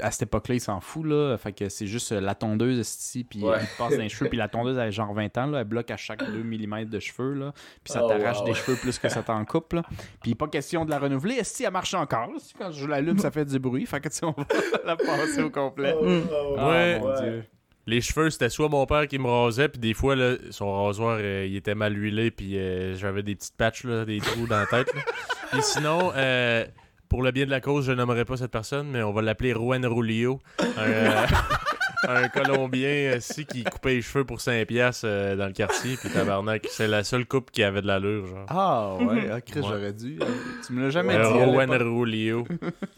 à 0.00 0.10
cette 0.10 0.22
époque-là, 0.22 0.54
il 0.54 0.60
s'en 0.60 0.80
fout, 0.80 1.04
là. 1.06 1.36
Fait 1.36 1.52
que 1.52 1.68
c'est 1.68 1.86
juste 1.86 2.12
euh, 2.12 2.20
la 2.20 2.34
tondeuse, 2.34 2.78
ici, 2.78 3.24
puis 3.24 3.42
Ouais. 3.42 3.58
il 3.60 3.66
te 3.66 3.76
passe 3.78 3.92
dans 3.96 4.02
les 4.02 4.08
cheveux. 4.08 4.28
Puis 4.30 4.38
la 4.38 4.48
tondeuse, 4.48 4.76
elle 4.76 4.84
a 4.84 4.90
genre 4.90 5.12
20 5.12 5.36
ans, 5.38 5.46
là. 5.46 5.60
Elle 5.60 5.64
bloque 5.66 5.90
à 5.90 5.96
chaque 5.96 6.24
2 6.24 6.42
mm 6.42 6.84
de 6.86 6.98
cheveux, 6.98 7.34
là. 7.34 7.52
Puis 7.84 7.92
ça 7.92 8.04
Oh, 8.04 8.08
t'arrache 8.08 8.38
wow. 8.40 8.46
des 8.46 8.54
cheveux 8.54 8.76
plus 8.76 8.98
que 8.98 9.08
ça 9.08 9.22
t'en 9.22 9.44
coupe, 9.44 9.74
là. 9.74 9.82
Puis 10.22 10.34
pas 10.34 10.48
question 10.48 10.84
de 10.84 10.90
la 10.90 10.98
renouveler. 10.98 11.34
Est-ce 11.34 11.62
qu'elle 11.62 11.72
marche 11.72 11.94
encore? 11.94 12.30
Quand 12.58 12.70
je 12.70 12.86
l'allume, 12.86 13.18
ça 13.18 13.30
fait 13.30 13.44
du 13.44 13.58
bruit. 13.58 13.84
Fait 13.86 14.00
que, 14.00 14.08
tu 14.08 14.24
on 14.24 14.30
va 14.32 14.44
la 14.86 14.96
passer 14.96 15.42
au 15.42 15.50
complet. 15.50 15.94
Oh, 16.00 16.06
oh, 16.32 16.54
Ah, 16.58 16.68
Ouais. 16.70 16.98
mon 16.98 17.14
Dieu. 17.20 17.44
Les 17.84 18.00
cheveux, 18.00 18.30
c'était 18.30 18.48
soit 18.48 18.68
mon 18.68 18.86
père 18.86 19.08
qui 19.08 19.18
me 19.18 19.26
rasait, 19.26 19.68
puis 19.68 19.80
des 19.80 19.92
fois, 19.92 20.14
là, 20.14 20.36
son 20.50 20.84
rasoir, 20.84 21.18
euh, 21.20 21.44
il 21.48 21.56
était 21.56 21.74
mal 21.74 21.96
huilé, 22.00 22.30
puis 22.30 22.56
euh, 22.56 22.94
j'avais 22.94 23.24
des 23.24 23.34
petites 23.34 23.56
patches, 23.56 23.82
là, 23.82 24.04
des 24.04 24.20
trous 24.20 24.46
dans 24.46 24.60
la 24.60 24.66
tête. 24.66 24.94
là. 24.94 25.00
Puis 25.50 25.62
sinon, 25.64 26.12
euh, 26.14 26.64
pour 27.12 27.22
le 27.22 27.30
bien 27.30 27.44
de 27.44 27.50
la 27.50 27.60
cause, 27.60 27.84
je 27.84 27.92
nommerai 27.92 28.24
pas 28.24 28.38
cette 28.38 28.50
personne, 28.50 28.88
mais 28.90 29.02
on 29.02 29.12
va 29.12 29.20
l'appeler 29.20 29.52
Juan 29.52 29.84
Rulio. 29.84 30.40
Un, 30.58 30.64
euh, 30.78 31.26
un 32.08 32.28
Colombien 32.30 33.16
aussi 33.18 33.44
qui 33.44 33.64
coupait 33.64 33.96
les 33.96 34.00
cheveux 34.02 34.24
pour 34.24 34.38
5$ 34.38 34.64
piastres, 34.64 35.04
euh, 35.06 35.36
dans 35.36 35.44
le 35.46 35.52
quartier, 35.52 35.96
puis 35.98 36.08
tabarnak, 36.08 36.66
c'est 36.70 36.88
la 36.88 37.04
seule 37.04 37.26
coupe 37.26 37.50
qui 37.50 37.62
avait 37.62 37.82
de 37.82 37.86
l'allure, 37.86 38.26
genre. 38.26 38.46
Ah, 38.48 38.94
ouais. 39.04 39.28
Ah, 39.30 39.40
Chris, 39.42 39.60
Ouais. 39.60 39.66
j'aurais 39.68 39.92
dû. 39.92 40.18
euh, 40.22 40.24
Tu 40.66 40.72
me 40.72 40.84
l'as 40.84 40.90
jamais 40.90 41.14
Euh, 41.16 41.32
dit. 41.46 41.52
Juan. 41.52 41.70
Rulio. 41.70 42.46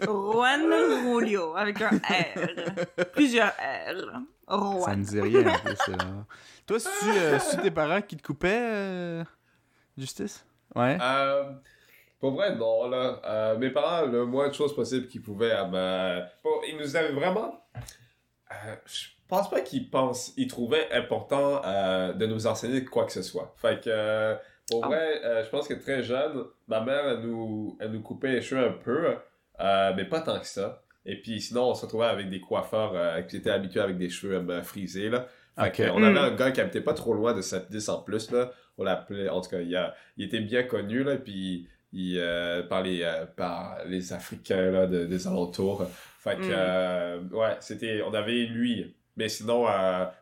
Juan 0.01 0.61
Julio, 1.03 1.57
avec 1.57 1.83
un 1.83 1.89
R. 1.91 3.05
Plusieurs 3.15 3.49
R. 3.49 4.23
Ça 4.49 4.57
Juan. 4.57 4.99
me 5.01 5.05
dit 5.05 5.21
rien, 5.21 5.49
en 5.49 5.59
plus. 5.59 5.77
euh. 5.91 5.97
Toi, 6.67 6.79
c'est-tu 6.79 7.11
euh, 7.11 7.39
tes 7.63 7.71
parents 7.73 8.01
qui 8.01 8.17
te 8.17 8.23
coupaient, 8.23 8.49
euh, 8.63 9.25
Justice? 9.99 10.47
Ouais. 10.77 10.99
Pour 12.25 12.33
vrai, 12.37 12.55
non, 12.57 12.89
là. 12.89 13.21
Euh, 13.27 13.59
mes 13.59 13.69
parents, 13.69 14.07
le 14.07 14.25
moins 14.25 14.49
de 14.49 14.55
choses 14.55 14.75
possibles 14.75 15.09
qu'ils 15.09 15.21
pouvaient, 15.21 15.53
bon, 15.71 16.51
ils 16.67 16.75
nous 16.81 16.97
avaient 16.97 17.13
vraiment. 17.13 17.63
Euh, 18.51 18.75
je 18.87 19.09
pense 19.29 19.51
pas 19.51 19.61
qu'ils 19.61 19.91
pensent, 19.91 20.33
ils 20.39 20.47
trouvaient 20.47 20.91
important 20.93 21.61
euh, 21.67 22.15
de 22.15 22.25
nous 22.25 22.47
enseigner 22.47 22.83
quoi 22.83 23.05
que 23.05 23.13
ce 23.13 23.21
soit. 23.21 23.53
Fait 23.59 23.79
que, 23.85 23.91
euh, 23.91 24.37
pour 24.71 24.87
Ah. 24.87 24.89
vrai, 24.89 25.21
euh, 25.23 25.45
je 25.45 25.51
pense 25.51 25.69
que 25.69 25.75
très 25.75 26.03
jeune, 26.03 26.45
ma 26.67 26.81
mère, 26.81 27.07
elle 27.09 27.21
nous, 27.21 27.77
elle 27.79 27.91
nous 27.91 28.01
coupait 28.01 28.33
les 28.33 28.41
cheveux 28.41 28.67
un 28.69 28.73
peu, 28.73 29.17
euh, 29.61 29.93
mais 29.95 30.07
pas 30.07 30.23
tant 30.23 30.41
que 30.41 30.47
ça. 30.47 30.83
Et 31.05 31.21
puis 31.21 31.43
sinon, 31.43 31.65
on 31.69 31.75
se 31.75 31.85
retrouvait 31.85 32.07
avec 32.07 32.31
des 32.31 32.41
coiffeurs 32.41 32.93
euh, 32.95 33.21
qui 33.21 33.37
étaient 33.37 33.51
habitués 33.51 33.81
avec 33.81 33.99
des 33.99 34.09
cheveux 34.09 34.37
euh, 34.49 34.63
frisés, 34.63 35.11
là. 35.11 35.27
Fait 35.59 35.69
Ok. 35.69 35.73
que, 35.77 35.91
on 35.91 36.01
Mm. 36.01 36.05
avait 36.05 36.19
un 36.21 36.31
gars 36.35 36.51
qui 36.53 36.63
habitait 36.63 36.81
pas 36.81 36.95
trop 36.95 37.13
loin 37.13 37.35
de 37.35 37.43
7-10 37.43 37.91
en 37.91 38.01
plus, 38.01 38.31
là. 38.31 38.51
On 38.79 38.83
l'appelait, 38.85 39.29
en 39.29 39.43
tout 39.43 39.51
cas, 39.51 39.61
il, 39.61 39.77
a- 39.77 39.95
il 40.17 40.25
était 40.25 40.41
bien 40.41 40.63
connu, 40.65 41.05
là, 41.05 41.17
puis 41.17 41.69
il, 41.95 42.19
euh, 42.19 42.63
par, 42.65 42.83
les, 42.83 43.03
euh, 43.03 43.25
par 43.25 43.79
les 43.87 44.13
Africains, 44.13 44.71
là, 44.71 44.87
de- 44.87 45.07
des 45.07 45.27
alentours. 45.27 45.87
Fait 46.19 46.37
que, 46.37 46.43
Mm. 46.43 46.55
euh, 46.57 47.21
ouais, 47.33 47.57
c'était, 47.61 48.03
on 48.03 48.13
avait 48.13 48.45
lui. 48.47 48.95
Mais 49.17 49.29
sinon, 49.29 49.67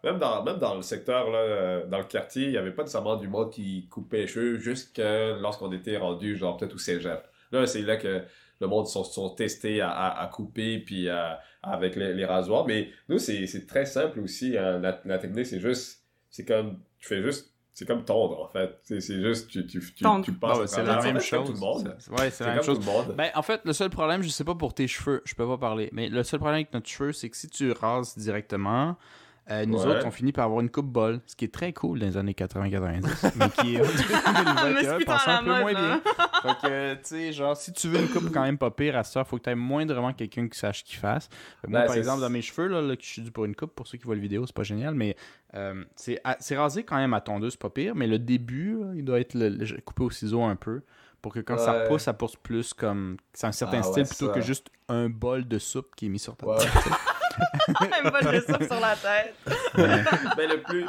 même, 0.05 0.19
dans, 0.19 0.45
même 0.45 0.59
dans 0.59 0.75
le 0.75 0.83
secteur, 0.83 1.31
là, 1.31 1.81
dans 1.87 1.99
le 1.99 2.05
quartier, 2.05 2.45
il 2.45 2.51
n'y 2.51 2.59
avait 2.59 2.73
pas 2.73 2.83
nécessairement 2.83 3.17
du 3.17 3.27
monde 3.27 3.51
qui 3.51 3.87
coupait 3.89 4.19
les 4.19 4.27
cheveux 4.27 4.59
jusqu'à 4.59 5.35
lorsqu'on 5.39 5.73
était 5.73 5.97
rendu, 5.97 6.37
genre, 6.37 6.59
peut-être 6.59 6.75
au 6.75 6.79
cégep. 6.79 7.23
Là, 7.53 7.67
c'est 7.67 7.81
là 7.83 7.97
que 7.97 8.21
le 8.61 8.67
monde 8.67 8.87
sont, 8.87 9.03
sont 9.05 9.31
testés 9.31 9.81
à, 9.81 9.91
à, 9.91 10.23
à 10.23 10.27
couper, 10.27 10.79
puis 10.79 11.09
à- 11.09 11.41
avec 11.63 11.97
les, 11.97 12.13
les 12.13 12.25
rasoirs. 12.27 12.67
Mais 12.67 12.91
nous, 13.09 13.19
c'est 13.19 13.47
c'est 13.47 13.67
très 13.67 13.87
simple 13.87 14.21
aussi. 14.21 14.59
hein. 14.59 14.79
La, 14.79 15.01
la 15.07 15.19
technique, 15.19 15.47
c'est 15.47 15.61
juste, 15.61 16.03
c'est 16.29 16.45
comme, 16.45 16.79
tu 16.99 17.09
fais 17.09 17.23
juste, 17.23 17.52
c'est 17.75 17.87
comme 17.87 18.05
tondre, 18.05 18.41
en 18.43 18.49
fait. 18.49 18.79
C'est 18.83 19.01
c'est 19.01 19.21
juste, 19.21 19.49
tu, 19.49 19.67
tu, 19.67 19.81
tu, 19.81 20.33
passes 20.33 20.67
c'est 20.67 20.83
la 20.83 21.01
même 21.03 21.21
chose. 21.21 21.47
tout 21.49 21.53
le 21.55 21.59
monde. 21.59 21.97
C'est- 21.99 22.11
Ouais, 22.11 22.31
c'est 22.31 22.31
C'est 22.31 22.45
la 22.45 22.55
même 22.55 22.63
chose. 22.63 22.79
tout 22.79 22.85
le 22.87 22.93
monde. 22.93 23.15
Ben, 23.17 23.31
en 23.35 23.43
fait, 23.43 23.61
le 23.65 23.73
seul 23.73 23.89
problème, 23.91 24.23
je 24.23 24.29
sais 24.29 24.45
pas 24.45 24.55
pour 24.55 24.75
tes 24.75 24.87
cheveux, 24.87 25.23
je 25.25 25.35
peux 25.35 25.47
pas 25.47 25.59
parler, 25.59 25.89
mais 25.93 26.09
le 26.09 26.23
seul 26.23 26.39
problème 26.41 26.57
avec 26.57 26.75
notre 26.75 26.89
cheveu, 26.89 27.13
c'est 27.13 27.31
que 27.31 27.37
si 27.37 27.49
tu 27.49 27.73
rases 27.73 28.17
directement, 28.19 28.97
euh, 29.51 29.67
nous 29.67 29.79
Ouais. 29.83 29.87
autres, 29.97 30.07
on 30.07 30.11
finit 30.11 30.33
par 30.33 30.45
avoir 30.47 30.61
une 30.61 30.71
coupe 30.71 30.87
bol, 30.87 31.21
ce 31.27 31.35
qui 31.35 31.45
est 31.47 31.53
très 31.53 31.73
cool 31.73 31.99
dans 31.99 32.07
les 32.07 32.17
années 32.17 32.33
80-90, 32.33 33.33
mais 33.37 33.49
qui 33.51 33.75
est 33.77 33.81
en 33.81 33.85
Mais 33.85 34.73
2021 34.75 34.83
c'est 34.83 34.97
plus 34.97 35.05
passe 35.05 35.29
un 35.29 35.39
peu 35.43 35.51
mode, 35.51 35.61
moins 35.61 35.73
là. 35.73 35.81
bien. 35.81 36.01
Fait 36.43 36.69
que, 36.69 36.95
tu 36.95 37.01
sais, 37.05 37.33
genre, 37.33 37.57
si 37.57 37.73
tu 37.73 37.89
veux 37.89 37.99
une 38.01 38.09
coupe 38.09 38.33
quand 38.33 38.43
même 38.43 38.59
pas 38.59 38.71
pire 38.71 38.97
à 38.97 39.03
ça, 39.05 39.25
faut 39.25 39.39
que 39.39 39.43
tu 39.43 39.51
aies 39.51 39.55
moindrement 39.55 40.13
quelqu'un 40.13 40.47
qui 40.49 40.59
sache 40.59 40.85
qu'il 40.85 40.99
fasse. 40.99 41.29
Que 41.63 41.69
moi, 41.69 41.81
Ben, 41.81 41.87
par 41.87 41.97
exemple, 41.97 42.21
dans 42.21 42.31
mes 42.31 42.43
cheveux, 42.43 42.69
là, 42.69 42.81
là, 42.81 42.97
que 42.97 43.03
je 43.03 43.09
suis 43.09 43.23
dû 43.23 43.31
pour 43.33 43.45
une 43.45 43.55
coupe, 43.57 43.75
pour 43.75 43.87
ceux 43.87 43.99
qui 43.99 44.05
voient 44.05 44.15
la 44.15 44.21
vidéo, 44.21 44.47
c'est 44.47 44.55
pas 44.55 44.63
génial, 44.63 44.95
mais 44.95 45.17
euh, 45.55 45.85
c'est 45.97 46.21
rasé 46.57 46.85
quand 46.85 46.97
même 46.97 47.15
à 47.15 47.21
tondeuse, 47.21 47.57
pas 47.57 47.71
pire, 47.71 47.95
mais 47.95 48.07
le 48.07 48.19
début, 48.19 48.79
là, 48.81 48.93
il 48.95 49.05
doit 49.05 49.21
être 49.21 49.35
le- 49.35 49.49
le- 49.49 49.81
coupé 49.81 50.05
au 50.05 50.11
ciseau 50.11 50.43
un 50.43 50.57
peu. 50.57 50.83
Pour 51.21 51.33
que 51.33 51.39
quand 51.39 51.57
ça 51.57 51.85
repousse, 51.85 52.03
ça 52.03 52.15
pousse 52.15 52.35
plus 52.35 52.75
comme. 52.75 53.17
C'est 53.33 53.47
un 53.47 53.53
certain 53.53 53.79
Ah, 53.79 53.83
style 53.85 54.03
ouais, 54.03 54.09
plutôt 54.09 54.27
ça. 54.27 54.33
que 54.33 54.41
juste 54.41 54.71
un 54.89 55.09
bol 55.09 55.47
de 55.47 55.59
soupe 55.61 55.95
qui 55.95 56.07
est 56.07 56.09
mis 56.09 56.19
sur 56.19 56.37
ta 56.37 56.47
tête. 56.57 56.69
Un 58.05 58.11
bol 58.11 58.33
de 58.35 58.41
soupe 58.41 58.63
sur 58.65 58.81
la 58.81 58.97
tête. 58.97 59.35
Mais 60.37 60.47
le 60.47 60.63
plus. 60.63 60.87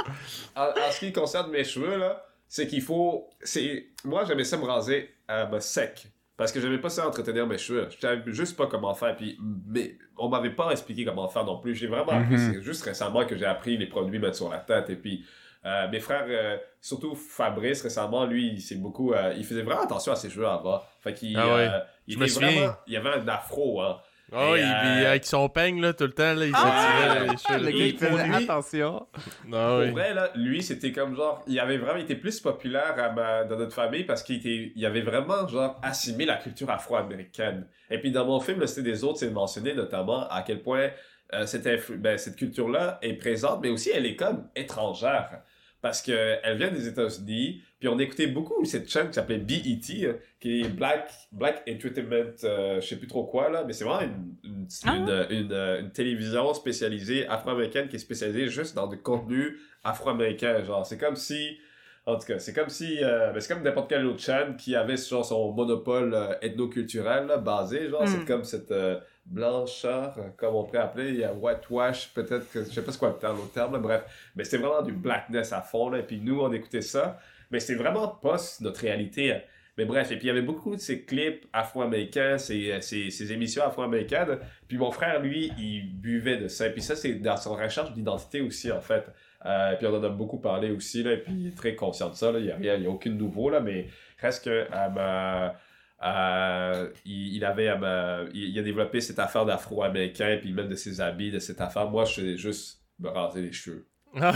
En, 0.56 0.66
en 0.66 0.92
ce 0.92 1.00
qui 1.00 1.12
concerne 1.14 1.52
mes 1.52 1.64
cheveux, 1.64 1.98
là, 1.98 2.26
c'est 2.48 2.68
qu'il 2.68 2.82
faut. 2.82 3.30
c'est 3.42 3.88
Moi, 4.04 4.24
j'aimais 4.26 4.44
ça 4.44 4.58
me 4.58 4.66
raser 4.66 5.10
euh, 5.30 5.46
ben, 5.46 5.60
sec. 5.60 6.08
Parce 6.36 6.52
que 6.52 6.60
j'aimais 6.60 6.80
pas 6.80 6.90
ça 6.90 7.08
entretenir 7.08 7.46
mes 7.46 7.58
cheveux. 7.60 7.88
Je 7.96 8.00
savais 8.00 8.22
juste 8.28 8.58
pas 8.58 8.66
comment 8.68 8.94
faire. 8.96 9.16
Puis, 9.16 9.38
mais 9.68 9.98
on 10.18 10.30
m'avait 10.30 10.50
pas 10.50 10.72
expliqué 10.72 11.06
comment 11.06 11.28
faire 11.28 11.46
non 11.46 11.60
plus. 11.60 11.76
J'ai 11.76 11.88
vraiment 11.88 12.12
appris. 12.12 12.34
Mhm. 12.36 12.54
C'est 12.54 12.62
juste 12.64 12.84
récemment 12.84 13.26
que 13.26 13.38
j'ai 13.38 13.46
appris 13.46 13.78
les 13.78 13.86
produits 13.88 14.18
mettre 14.20 14.36
sur 14.38 14.50
la 14.50 14.58
tête. 14.58 14.90
Et 14.90 14.96
puis, 14.96 15.24
euh, 15.66 15.88
mes 15.90 16.00
frères, 16.00 16.26
euh, 16.28 16.58
surtout 16.82 17.16
Fabrice 17.16 17.84
récemment, 17.84 18.26
lui, 18.26 18.48
il 18.48 18.62
s'est 18.62 18.76
beaucoup, 18.76 19.14
euh, 19.14 19.34
il 19.38 19.46
faisait 19.46 19.62
vraiment 19.62 19.84
attention 19.84 20.12
à 20.12 20.16
ses 20.16 20.30
cheveux 20.30 20.48
avant. 20.48 20.82
Fait 21.02 21.14
qu'il, 21.14 21.38
Ah 21.38 21.46
ouais. 21.48 21.68
euh, 21.72 21.80
il 22.08 22.18
me 22.18 22.26
était 22.26 22.34
vraiment, 22.40 22.74
il 22.88 22.98
avait 22.98 23.10
un 23.12 23.28
afro, 23.28 23.82
hein. 23.82 23.98
Oh, 24.36 24.56
Et, 24.56 24.60
il, 24.60 24.64
euh, 24.66 24.80
puis 24.82 25.06
avec 25.06 25.26
son 25.26 25.48
peigne, 25.50 25.80
là, 25.82 25.94
tout 25.94 26.06
le 26.06 26.12
temps, 26.12 26.34
là, 26.34 26.46
il 26.46 26.52
Ah, 26.56 26.58
s'attirait 26.58 27.28
les 27.28 27.38
cheveux. 27.38 27.66
Le 27.66 27.72
gars, 27.72 28.18
il 28.24 28.28
lui- 28.30 28.44
attention. 28.44 29.08
Ah 29.16 29.20
Pour 29.50 29.78
oui. 29.80 29.92
vrai, 29.92 30.14
là, 30.14 30.30
lui, 30.36 30.64
c'était 30.64 30.92
comme 30.92 31.16
genre, 31.16 31.44
il 31.48 31.60
avait 31.60 31.78
vraiment 31.78 32.00
été 32.00 32.16
plus 32.16 32.40
populaire 32.42 32.96
à 32.98 33.12
ma- 33.12 33.44
dans 33.44 33.58
notre 33.58 33.74
famille 33.76 34.04
parce 34.06 34.24
qu'il 34.24 34.38
était, 34.38 34.72
il 34.76 34.86
avait 34.86 35.02
vraiment 35.02 35.48
genre 35.48 35.80
assimilé 35.84 36.26
la 36.26 36.38
culture 36.38 36.70
afro-américaine. 36.72 37.68
Et 37.90 38.00
puis 38.00 38.12
dans 38.12 38.26
mon 38.26 38.40
film, 38.40 38.60
le 38.60 38.68
C'était 38.68 38.90
des 38.92 39.04
autres, 39.04 39.20
c'est 39.20 39.30
mentionné 39.30 39.74
notamment 39.74 40.28
à 40.30 40.42
quel 40.42 40.62
point 40.62 40.90
euh, 41.34 41.46
cette, 41.46 41.66
influ- 41.66 41.98
ben, 41.98 42.18
cette 42.18 42.36
culture-là 42.36 43.00
est 43.02 43.14
présente, 43.14 43.60
mais 43.62 43.70
aussi 43.70 43.90
elle 43.94 44.06
est 44.06 44.16
comme 44.16 44.48
étrangère. 44.56 45.42
Parce 45.82 46.02
que 46.02 46.38
elle 46.44 46.58
vient 46.58 46.70
des 46.72 46.88
États-Unis, 46.88 47.62
puis 47.84 47.90
on 47.94 48.00
écoutait 48.00 48.28
beaucoup 48.28 48.64
cette 48.64 48.90
chaîne 48.90 49.08
qui 49.10 49.16
s'appelait 49.16 49.40
BET, 49.40 49.82
euh, 50.06 50.14
qui 50.40 50.62
est 50.62 50.70
Black, 50.70 51.12
Black 51.34 51.64
Entertainment, 51.70 52.32
euh, 52.46 52.80
je 52.80 52.88
sais 52.88 52.96
plus 52.96 53.08
trop 53.08 53.26
quoi, 53.26 53.50
là, 53.50 53.66
mais 53.68 53.74
c'est 53.74 53.84
vraiment 53.84 54.00
une, 54.02 54.36
une, 54.46 54.68
Ah. 54.86 54.96
une, 54.96 55.36
une, 55.38 55.52
euh, 55.52 55.82
une 55.82 55.92
télévision 55.92 56.54
spécialisée 56.54 57.28
afro-américaine 57.28 57.90
qui 57.90 57.98
est 57.98 58.00
spécialisée 58.00 58.48
juste 58.48 58.74
dans 58.74 58.88
du 58.88 58.98
contenu 58.98 59.58
afro-américain. 59.84 60.64
Genre, 60.64 60.86
c'est 60.86 60.98
comme 60.98 61.18
si, 61.18 61.58
en 62.06 62.18
tout 62.18 62.26
cas, 62.26 62.40
c'est 62.40 62.54
comme 62.54 62.70
si, 62.70 63.04
euh, 63.04 63.32
ben, 63.34 63.42
c'est 63.42 63.54
comme 63.54 63.64
n'importe 63.64 63.90
quelle 63.90 64.06
autre 64.06 64.22
chaîne 64.22 64.56
qui 64.56 64.76
avait 64.78 64.96
genre 64.96 65.26
son 65.26 65.52
monopole 65.52 66.14
euh, 66.14 66.34
ethno-culturel 66.42 67.28
là, 67.28 67.36
basé, 67.38 67.90
genre, 67.90 68.04
Mm. 68.04 68.08
c'est 68.08 68.26
comme 68.26 68.44
cette 68.46 68.72
euh, 68.72 68.98
blancheur, 69.26 70.16
euh, 70.18 70.30
comme 70.38 70.56
on 70.56 70.64
pourrait 70.64 70.80
appeler, 70.80 71.10
il 71.10 71.18
y 71.18 71.24
a 71.24 71.34
whitewash, 71.34 72.14
peut-être 72.14 72.50
que, 72.52 72.64
je 72.64 72.70
sais 72.72 72.82
pas 72.82 72.92
c'est 72.94 72.98
quoi 73.00 73.10
le 73.10 73.16
terme, 73.20 73.38
l'autre 73.38 73.52
terme, 73.54 73.74
là, 73.74 73.80
bref, 73.80 74.04
mais 74.36 74.44
c'était 74.46 74.58
vraiment 74.58 74.82
du 74.82 74.94
blackness 74.94 75.52
à 75.54 75.62
fond, 75.62 75.90
là, 75.90 76.00
et 76.00 76.04
puis 76.04 76.20
nous, 76.22 76.40
on 76.42 76.52
écoutait 76.54 76.82
ça, 76.82 77.20
mais 77.54 77.62
c'était 77.62 77.82
vraiment 77.82 78.10
pas 78.10 78.36
notre 78.60 78.82
réalité. 78.82 79.40
Mais 79.78 79.86
bref, 79.86 80.12
et 80.12 80.18
puis 80.18 80.26
il 80.26 80.28
y 80.28 80.30
avait 80.30 80.44
beaucoup 80.44 80.76
de 80.76 80.82
ces 80.82 81.04
clips 81.04 81.48
afro-américains, 81.52 82.38
ces, 82.38 82.80
ces, 82.82 83.10
ces 83.10 83.32
émissions 83.32 83.64
afro-américaines. 83.64 84.38
Puis 84.68 84.78
mon 84.78 84.92
frère, 84.92 85.20
lui, 85.20 85.52
il 85.58 86.00
buvait 86.00 86.38
de 86.38 86.48
ça. 86.48 86.68
Et 86.68 86.72
puis 86.72 86.82
ça, 86.84 86.96
c'est 86.96 87.16
dans 87.16 87.38
son 87.38 87.56
recherche 87.56 87.92
d'identité 87.94 88.42
aussi, 88.42 88.72
en 88.72 88.82
fait. 88.82 89.06
Euh, 89.46 89.76
puis 89.76 89.88
on 89.88 89.96
en 89.96 90.04
a 90.04 90.10
beaucoup 90.10 90.40
parlé 90.40 90.70
aussi, 90.70 91.02
là, 91.02 91.14
et 91.14 91.18
puis 91.18 91.34
il 91.34 91.48
est 91.48 91.58
très 91.58 91.76
conscient 91.76 92.10
de 92.10 92.16
ça. 92.16 92.32
Là. 92.32 92.38
Il 92.40 92.46
n'y 92.46 92.52
a 92.52 92.56
rien, 92.56 92.76
il 92.76 92.84
y 92.84 92.86
a 92.86 92.90
aucun 92.90 93.10
nouveau, 93.10 93.50
là, 93.50 93.62
mais 93.62 93.88
reste 94.20 94.46
que 94.46 94.50
euh, 94.72 94.90
ma- 94.90 95.56
euh, 96.04 96.90
il, 97.06 97.36
il 97.38 97.44
avait 97.46 97.70
euh, 97.70 98.30
il, 98.34 98.50
il 98.50 98.60
a 98.60 98.62
développé 98.62 99.02
cette 99.02 99.20
affaire 99.20 99.46
d'afro-américain, 99.46 100.38
puis 100.40 100.54
même 100.54 100.70
de 100.70 100.76
ses 100.76 101.02
habits, 101.02 101.32
de 101.32 101.40
cette 101.40 101.62
affaire. 101.62 101.90
Moi, 101.90 102.06
je 102.06 102.14
faisais 102.14 102.38
juste 102.38 102.84
me 103.00 103.10
raser 103.10 103.42
les 103.42 103.52
cheveux. 103.52 103.88
Ah. 104.22 104.32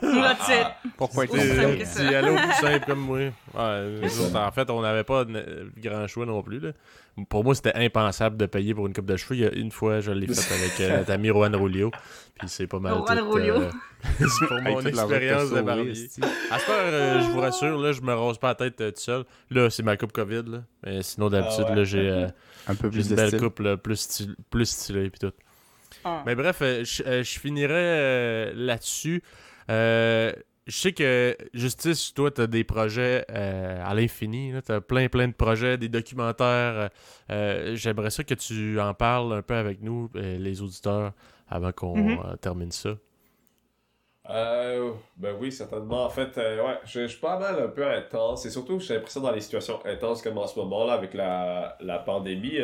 That's 0.00 0.48
it. 0.48 0.92
Pourquoi 0.96 1.24
être 1.24 1.36
simple 1.36 1.84
ça. 1.84 2.00
petit 2.02 2.14
allô 2.14 2.34
plus 2.36 2.52
simple 2.54 2.86
comme 2.86 3.00
moi. 3.00 3.18
Ouais, 3.18 4.00
nous 4.02 4.20
autres, 4.20 4.36
en 4.38 4.50
fait, 4.52 4.70
on 4.70 4.80
n'avait 4.82 5.04
pas 5.04 5.24
de- 5.24 5.70
grand 5.76 6.06
choix 6.06 6.24
non 6.26 6.42
plus. 6.42 6.60
Là. 6.60 6.70
Pour 7.28 7.42
moi, 7.42 7.54
c'était 7.56 7.74
impensable 7.74 8.36
de 8.36 8.46
payer 8.46 8.74
pour 8.74 8.86
une 8.86 8.92
coupe 8.92 9.06
de 9.06 9.16
cheveux. 9.16 9.34
Il 9.34 9.40
y 9.42 9.46
a 9.46 9.52
une 9.52 9.72
fois, 9.72 9.98
je 10.00 10.12
l'ai 10.12 10.28
fait 10.28 10.54
avec 10.54 10.80
euh, 10.80 10.98
notre 10.98 11.10
ami 11.12 11.30
Rohan 11.30 11.50
Rolio. 11.52 11.90
Puis 12.38 12.48
c'est 12.48 12.68
pas 12.68 12.78
mal. 12.78 12.92
Rohan 12.92 13.16
tout, 13.16 13.28
Rolio. 13.30 13.54
euh, 13.56 13.70
c'est 14.20 14.46
pour 14.46 14.60
mon 14.62 14.80
expérience 14.82 15.50
de 15.50 15.60
barbier. 15.62 15.92
À 16.52 16.58
ce 16.60 16.70
euh, 16.70 17.20
je 17.20 17.26
vous 17.30 17.40
rassure, 17.40 17.76
là, 17.78 17.90
je 17.92 18.00
me 18.02 18.14
rase 18.14 18.38
pas 18.38 18.48
la 18.48 18.54
tête 18.54 18.80
euh, 18.80 18.90
tout 18.92 19.00
seul. 19.00 19.24
Là, 19.50 19.68
c'est 19.68 19.82
ma 19.82 19.96
coupe 19.96 20.12
COVID. 20.12 20.44
Là. 20.46 20.58
Mais 20.86 21.02
sinon, 21.02 21.28
d'habitude, 21.28 21.64
Ah 21.68 21.74
ouais. 21.74 21.84
j'ai 21.84 22.08
euh, 22.08 22.28
Un 22.68 22.74
peu 22.76 22.88
j'ai 22.88 23.00
plus 23.00 23.04
une 23.06 23.10
de 23.10 23.16
belle 23.16 23.28
style. 23.28 23.40
coupe 23.40 23.58
là, 23.58 23.76
plus, 23.76 23.96
style- 23.96 24.36
plus 24.50 24.66
stylée. 24.66 25.10
Puis 25.10 25.18
tout. 25.18 25.32
Ah. 26.08 26.22
Mais 26.26 26.34
bref, 26.34 26.58
euh, 26.62 26.84
je 26.84 27.02
euh, 27.04 27.22
je 27.22 27.38
finirais 27.38 27.74
euh, 27.74 28.52
là-dessus. 28.54 29.22
Euh, 29.70 30.32
je 30.66 30.76
sais 30.76 30.92
que 30.92 31.36
Justice, 31.54 32.12
toi, 32.14 32.30
tu 32.30 32.42
as 32.42 32.46
des 32.46 32.62
projets 32.64 33.24
euh, 33.30 33.82
à 33.84 33.94
l'infini. 33.94 34.52
Tu 34.66 34.72
as 34.72 34.80
plein, 34.82 35.08
plein 35.08 35.28
de 35.28 35.32
projets, 35.34 35.78
des 35.78 35.88
documentaires. 35.88 36.90
Euh, 37.30 37.74
J'aimerais 37.74 38.10
ça 38.10 38.22
que 38.24 38.34
tu 38.34 38.78
en 38.80 38.92
parles 38.92 39.32
un 39.32 39.42
peu 39.42 39.54
avec 39.54 39.80
nous, 39.82 40.10
les 40.14 40.60
auditeurs, 40.60 41.12
avant 41.48 41.72
qu'on 41.72 41.96
Mhm. 41.96 42.36
termine 42.40 42.70
ça. 42.72 42.90
Euh, 44.30 44.92
ben 45.16 45.34
oui, 45.40 45.50
certainement. 45.50 46.04
En 46.04 46.10
fait, 46.10 46.36
euh, 46.36 46.62
ouais, 46.62 46.78
je, 46.84 47.00
je 47.02 47.06
suis 47.06 47.20
pas 47.20 47.38
mal 47.38 47.58
un 47.62 47.68
peu 47.68 47.86
intense. 47.86 48.44
Et 48.44 48.50
surtout, 48.50 48.78
j'ai 48.78 48.94
l'impression 48.94 49.22
dans 49.22 49.30
les 49.32 49.40
situations 49.40 49.80
intenses 49.86 50.20
comme 50.20 50.36
en 50.36 50.46
ce 50.46 50.58
moment, 50.58 50.84
là, 50.84 50.92
avec 50.92 51.14
la, 51.14 51.78
la 51.80 51.98
pandémie. 51.98 52.58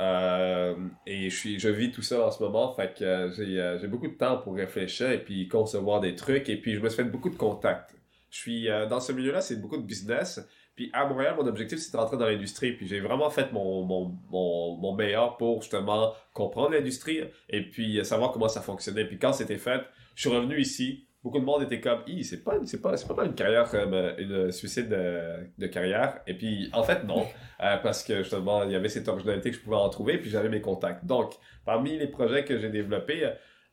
Euh, 0.00 0.74
et 1.06 1.30
je, 1.30 1.36
suis, 1.36 1.60
je 1.60 1.68
vis 1.68 1.92
tout 1.92 2.02
ça 2.02 2.26
en 2.26 2.30
ce 2.30 2.42
moment. 2.42 2.74
Fait 2.74 2.94
que 2.98 3.04
euh, 3.04 3.32
j'ai 3.32 3.60
euh, 3.60 3.78
j'ai 3.78 3.86
beaucoup 3.86 4.08
de 4.08 4.14
temps 4.14 4.38
pour 4.38 4.54
réfléchir 4.54 5.10
et 5.10 5.22
puis 5.22 5.48
concevoir 5.48 6.00
des 6.00 6.14
trucs. 6.16 6.48
Et 6.48 6.56
puis, 6.56 6.74
je 6.74 6.80
me 6.80 6.88
suis 6.88 6.96
fait 6.96 7.08
beaucoup 7.08 7.30
de 7.30 7.36
contacts. 7.36 7.94
Je 8.30 8.38
suis 8.38 8.68
dans 8.90 8.98
ce 8.98 9.12
milieu-là, 9.12 9.40
c'est 9.40 9.60
beaucoup 9.60 9.76
de 9.76 9.86
business. 9.86 10.44
Puis 10.74 10.90
à 10.92 11.06
Montréal, 11.06 11.36
mon 11.38 11.46
objectif, 11.46 11.78
c'est 11.78 11.92
de 11.92 11.96
rentrer 11.96 12.16
dans 12.16 12.26
l'industrie. 12.26 12.72
Puis 12.72 12.88
j'ai 12.88 12.98
vraiment 12.98 13.30
fait 13.30 13.52
mon, 13.52 13.84
mon, 13.84 14.12
mon, 14.28 14.76
mon 14.76 14.92
meilleur 14.96 15.36
pour 15.36 15.62
justement 15.62 16.12
comprendre 16.32 16.72
l'industrie 16.72 17.20
et 17.48 17.62
puis 17.62 18.04
savoir 18.04 18.32
comment 18.32 18.48
ça 18.48 18.60
fonctionnait. 18.60 19.04
Puis 19.04 19.20
quand 19.20 19.32
c'était 19.32 19.56
fait, 19.56 19.82
je 20.16 20.22
suis 20.22 20.36
revenu 20.36 20.58
ici. 20.58 21.06
Beaucoup 21.24 21.40
de 21.40 21.44
monde 21.44 21.62
était 21.62 21.80
comme, 21.80 22.00
c'est 22.22 22.44
pas, 22.44 22.58
c'est 22.66 22.82
pas, 22.82 22.98
c'est 22.98 23.08
pas 23.08 23.14
mal 23.14 23.26
une 23.28 23.34
carrière, 23.34 23.66
comme 23.70 23.94
euh, 23.94 24.12
une 24.18 24.52
suicide 24.52 24.90
de, 24.90 25.48
de 25.56 25.66
carrière. 25.68 26.20
Et 26.26 26.34
puis, 26.34 26.68
en 26.74 26.82
fait, 26.82 27.02
non. 27.04 27.26
Euh, 27.62 27.78
parce 27.78 28.04
que 28.04 28.18
justement, 28.18 28.62
il 28.64 28.72
y 28.72 28.74
avait 28.74 28.90
cette 28.90 29.08
originalité 29.08 29.50
que 29.50 29.56
je 29.56 29.62
pouvais 29.62 29.76
en 29.76 29.88
trouver, 29.88 30.18
puis 30.18 30.28
j'avais 30.28 30.50
mes 30.50 30.60
contacts. 30.60 31.02
Donc, 31.06 31.32
parmi 31.64 31.96
les 31.96 32.08
projets 32.08 32.44
que 32.44 32.58
j'ai 32.58 32.68
développés, 32.68 33.26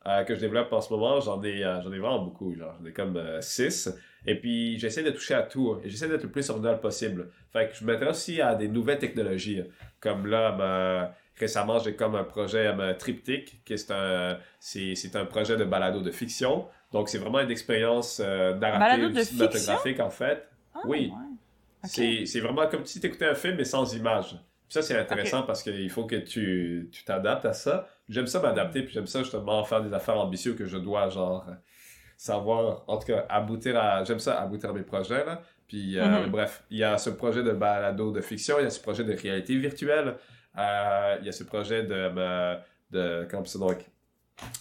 euh, 0.06 0.24
que 0.24 0.34
je 0.34 0.40
développe 0.40 0.72
en 0.72 0.80
ce 0.80 0.90
moment, 0.94 1.20
j'en 1.20 1.42
ai, 1.42 1.62
euh, 1.62 1.82
j'en 1.82 1.92
ai 1.92 1.98
vraiment 1.98 2.20
beaucoup. 2.24 2.54
Genre, 2.54 2.74
j'en 2.80 2.86
ai 2.86 2.92
comme 2.94 3.18
euh, 3.18 3.42
six. 3.42 3.94
Et 4.24 4.36
puis, 4.36 4.78
j'essaie 4.78 5.02
de 5.02 5.10
toucher 5.10 5.34
à 5.34 5.42
tout. 5.42 5.78
Et 5.84 5.90
j'essaie 5.90 6.08
d'être 6.08 6.22
le 6.22 6.30
plus 6.30 6.48
original 6.48 6.80
possible. 6.80 7.28
Fait 7.52 7.68
que 7.68 7.74
je 7.74 7.84
m'intéresse 7.84 8.16
aussi 8.16 8.40
à 8.40 8.54
des 8.54 8.68
nouvelles 8.68 8.98
technologies. 8.98 9.62
Comme 10.00 10.26
là, 10.26 11.12
récemment, 11.38 11.78
j'ai 11.78 11.94
comme 11.94 12.14
un 12.14 12.24
projet 12.24 12.66
euh, 12.68 12.94
triptyque, 12.94 13.62
qui 13.64 13.74
est 13.74 13.90
un, 13.90 14.38
c'est, 14.58 14.94
c'est 14.94 15.16
un 15.16 15.26
projet 15.26 15.56
de 15.56 15.64
balado 15.64 16.00
de 16.00 16.10
fiction. 16.10 16.66
Donc, 16.92 17.08
c'est 17.08 17.18
vraiment 17.18 17.40
une 17.40 17.50
expérience 17.50 18.20
euh, 18.24 18.54
narrative, 18.54 19.12
de 19.12 19.22
cinématographique, 19.22 20.00
en 20.00 20.10
fait. 20.10 20.46
Ah, 20.74 20.80
Oui. 20.84 21.10
ouais. 21.12 22.26
C'est, 22.26 22.40
vraiment 22.40 22.68
comme 22.68 22.84
si 22.86 23.00
tu 23.00 23.06
écoutais 23.06 23.26
un 23.26 23.34
film, 23.34 23.56
mais 23.56 23.64
sans 23.64 23.92
images. 23.94 24.30
Puis 24.68 24.74
ça, 24.80 24.82
c'est 24.82 24.96
intéressant 24.98 25.42
parce 25.42 25.62
qu'il 25.62 25.90
faut 25.90 26.04
que 26.06 26.16
tu, 26.16 26.88
tu 26.92 27.04
t'adaptes 27.04 27.44
à 27.44 27.52
ça. 27.52 27.88
J'aime 28.08 28.26
ça 28.26 28.40
m'adapter, 28.40 28.82
puis 28.82 28.92
j'aime 28.94 29.06
ça 29.06 29.20
justement 29.22 29.64
faire 29.64 29.82
des 29.82 29.92
affaires 29.92 30.16
ambitieuses 30.18 30.56
que 30.56 30.64
je 30.66 30.76
dois, 30.78 31.08
genre, 31.08 31.44
savoir, 32.16 32.84
en 32.86 32.98
tout 32.98 33.06
cas, 33.08 33.26
aboutir 33.28 33.76
à... 33.78 34.04
J'aime 34.04 34.20
ça, 34.20 34.40
aboutir 34.40 34.70
à 34.70 34.72
mes 34.72 34.82
projets, 34.82 35.24
là. 35.24 35.42
Puis, 35.66 35.98
euh, 35.98 36.24
Mhm. 36.24 36.30
bref, 36.30 36.62
il 36.70 36.78
y 36.78 36.84
a 36.84 36.98
ce 36.98 37.10
projet 37.10 37.42
de 37.42 37.52
balado 37.52 38.12
de 38.12 38.20
fiction, 38.20 38.56
il 38.60 38.64
y 38.64 38.66
a 38.66 38.70
ce 38.70 38.80
projet 38.80 39.04
de 39.04 39.14
réalité 39.14 39.56
virtuelle, 39.56 40.16
euh, 40.58 41.16
il 41.20 41.26
y 41.26 41.28
a 41.28 41.32
ce 41.32 41.44
projet 41.44 41.82
de... 41.82 41.94
euh, 41.94 42.56
de 42.90 43.26
comment 43.30 43.44
ça 43.44 43.58
donc 43.58 43.78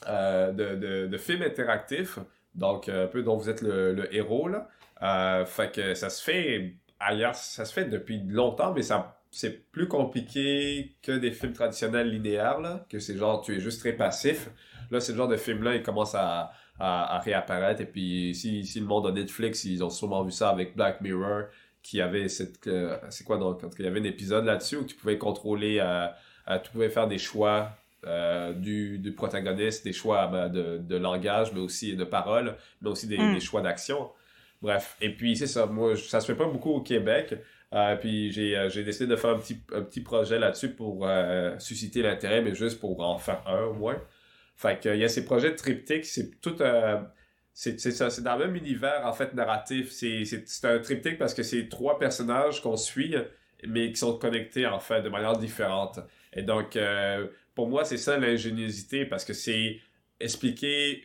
euh, 0.08 0.52
de, 0.52 0.76
de, 0.76 1.08
de 1.08 1.18
film 1.18 1.42
interactif, 1.42 2.20
donc 2.56 2.90
un 2.90 3.08
peu 3.08 3.24
dont 3.24 3.38
vous 3.38 3.50
êtes 3.50 3.62
le, 3.62 3.94
le 3.94 4.14
héros, 4.16 4.48
là. 4.48 4.68
Euh, 5.04 5.46
fait 5.46 5.72
que 5.74 5.94
ça 5.96 6.10
se 6.10 6.22
fait 6.24 6.76
ailleurs, 7.00 7.36
ça 7.36 7.66
se 7.66 7.74
fait 7.74 7.86
depuis 7.86 8.22
longtemps, 8.28 8.74
mais 8.74 8.84
ça 8.84 9.18
c'est 9.32 9.72
plus 9.72 9.88
compliqué 9.88 10.96
que 11.02 11.14
des 11.14 11.32
films 11.32 11.54
traditionnels 11.54 12.10
linéaires, 12.10 12.60
là, 12.60 12.86
que 12.90 13.00
c'est 13.00 13.16
genre 13.18 13.42
tu 13.42 13.56
es 13.56 13.60
juste 13.60 13.80
très 13.80 13.94
passif. 13.94 14.50
Là, 14.92 15.00
c'est 15.00 15.14
le 15.14 15.18
genre 15.18 15.30
de 15.30 15.38
film-là, 15.38 15.76
il 15.76 15.84
commence 15.84 16.14
à, 16.16 16.52
à, 16.80 17.20
réapparaître. 17.20 17.80
Et 17.82 17.86
puis, 17.86 18.36
si, 18.36 18.66
si 18.66 18.80
le 18.82 18.86
monde 18.86 19.08
a 19.08 19.12
Netflix, 19.12 19.64
ils 19.64 19.84
ont 19.84 19.90
sûrement 19.90 20.24
vu 20.24 20.32
ça 20.32 20.50
avec 20.50 20.76
Black 20.76 21.00
Mirror, 21.02 21.44
qui 21.82 22.02
avait 22.02 22.28
cette. 22.28 22.68
euh, 22.68 22.98
c'est 23.10 23.24
quoi 23.24 23.38
donc? 23.38 23.62
Il 23.80 23.86
y 23.86 23.88
avait 23.88 24.02
un 24.02 24.04
épisode 24.04 24.46
là-dessus 24.46 24.76
où 24.78 24.84
tu 24.86 24.96
pouvais 24.96 25.18
contrôler. 25.18 25.80
euh, 25.80 26.08
euh, 26.50 26.60
tu 26.60 26.72
pouvais 26.72 26.90
faire 26.90 27.08
des 27.08 27.18
choix 27.20 27.70
euh, 28.06 28.54
du, 28.54 28.98
du 28.98 29.12
protagoniste, 29.14 29.84
des 29.84 29.94
choix 29.94 30.28
ben, 30.28 30.50
de, 30.50 30.78
de 30.80 30.96
langage, 30.98 31.52
mais 31.54 31.60
aussi 31.60 31.96
de 31.96 32.04
parole, 32.04 32.56
mais 32.82 32.90
aussi 32.90 33.08
des, 33.08 33.18
Mm. 33.18 33.34
des 33.36 33.40
choix 33.40 33.62
d'action. 33.62 34.10
Bref. 34.62 34.96
Et 35.02 35.10
puis, 35.16 35.36
c'est 35.36 35.48
ça. 35.48 35.66
Moi, 35.66 35.96
ça 35.96 36.20
se 36.20 36.28
fait 36.28 36.38
pas 36.38 36.46
beaucoup 36.48 36.72
au 36.72 36.82
Québec. 36.82 37.36
Euh, 37.74 37.96
puis 37.96 38.32
j'ai 38.34 38.58
euh, 38.58 38.68
j'ai 38.70 38.84
décidé 38.84 39.08
de 39.08 39.16
faire 39.16 39.30
un 39.32 39.40
petit, 39.40 39.62
un 39.74 39.82
petit 39.82 40.02
projet 40.02 40.38
là-dessus 40.38 40.72
pour 40.72 41.08
euh, 41.08 41.58
susciter 41.58 42.02
l'intérêt, 42.02 42.42
mais 42.42 42.54
juste 42.54 42.80
pour 42.82 43.00
en 43.02 43.18
faire 43.18 43.44
un 43.48 43.64
au 43.64 43.74
moins. 43.74 43.98
Fait 44.58 44.80
que, 44.80 44.90
il 44.90 45.00
y 45.00 45.04
a 45.06 45.10
ces 45.10 45.24
projets 45.24 45.52
de 45.52 45.56
triptyque, 45.56 46.06
c'est 46.06 46.42
tout 46.42 46.56
c'est 47.54 47.80
ça, 47.80 48.10
c'est 48.10 48.22
dans 48.24 48.38
le 48.38 48.48
même 48.48 48.56
univers 48.56 49.06
en 49.06 49.14
fait 49.14 49.34
narratif. 49.34 49.92
C'est 49.92 50.26
un 50.64 50.80
triptyque 50.80 51.18
parce 51.18 51.34
que 51.34 51.44
c'est 51.44 51.70
trois 51.70 52.00
personnages 52.00 52.62
qu'on 52.62 52.78
suit, 52.78 53.16
mais 53.68 53.92
qui 53.92 53.98
sont 53.98 54.18
connectés 54.18 54.66
en 54.66 54.80
fait 54.80 55.02
de 55.02 55.10
manière 55.10 55.38
différente. 55.38 56.00
Et 56.34 56.44
donc, 56.44 56.76
euh, 56.76 57.28
pour 57.62 57.70
moi, 57.70 57.86
c'est 57.86 57.98
ça 57.98 58.18
l'ingéniosité 58.18 59.06
parce 59.06 59.24
que 59.24 59.34
c'est 59.34 59.78
expliquer 60.20 61.04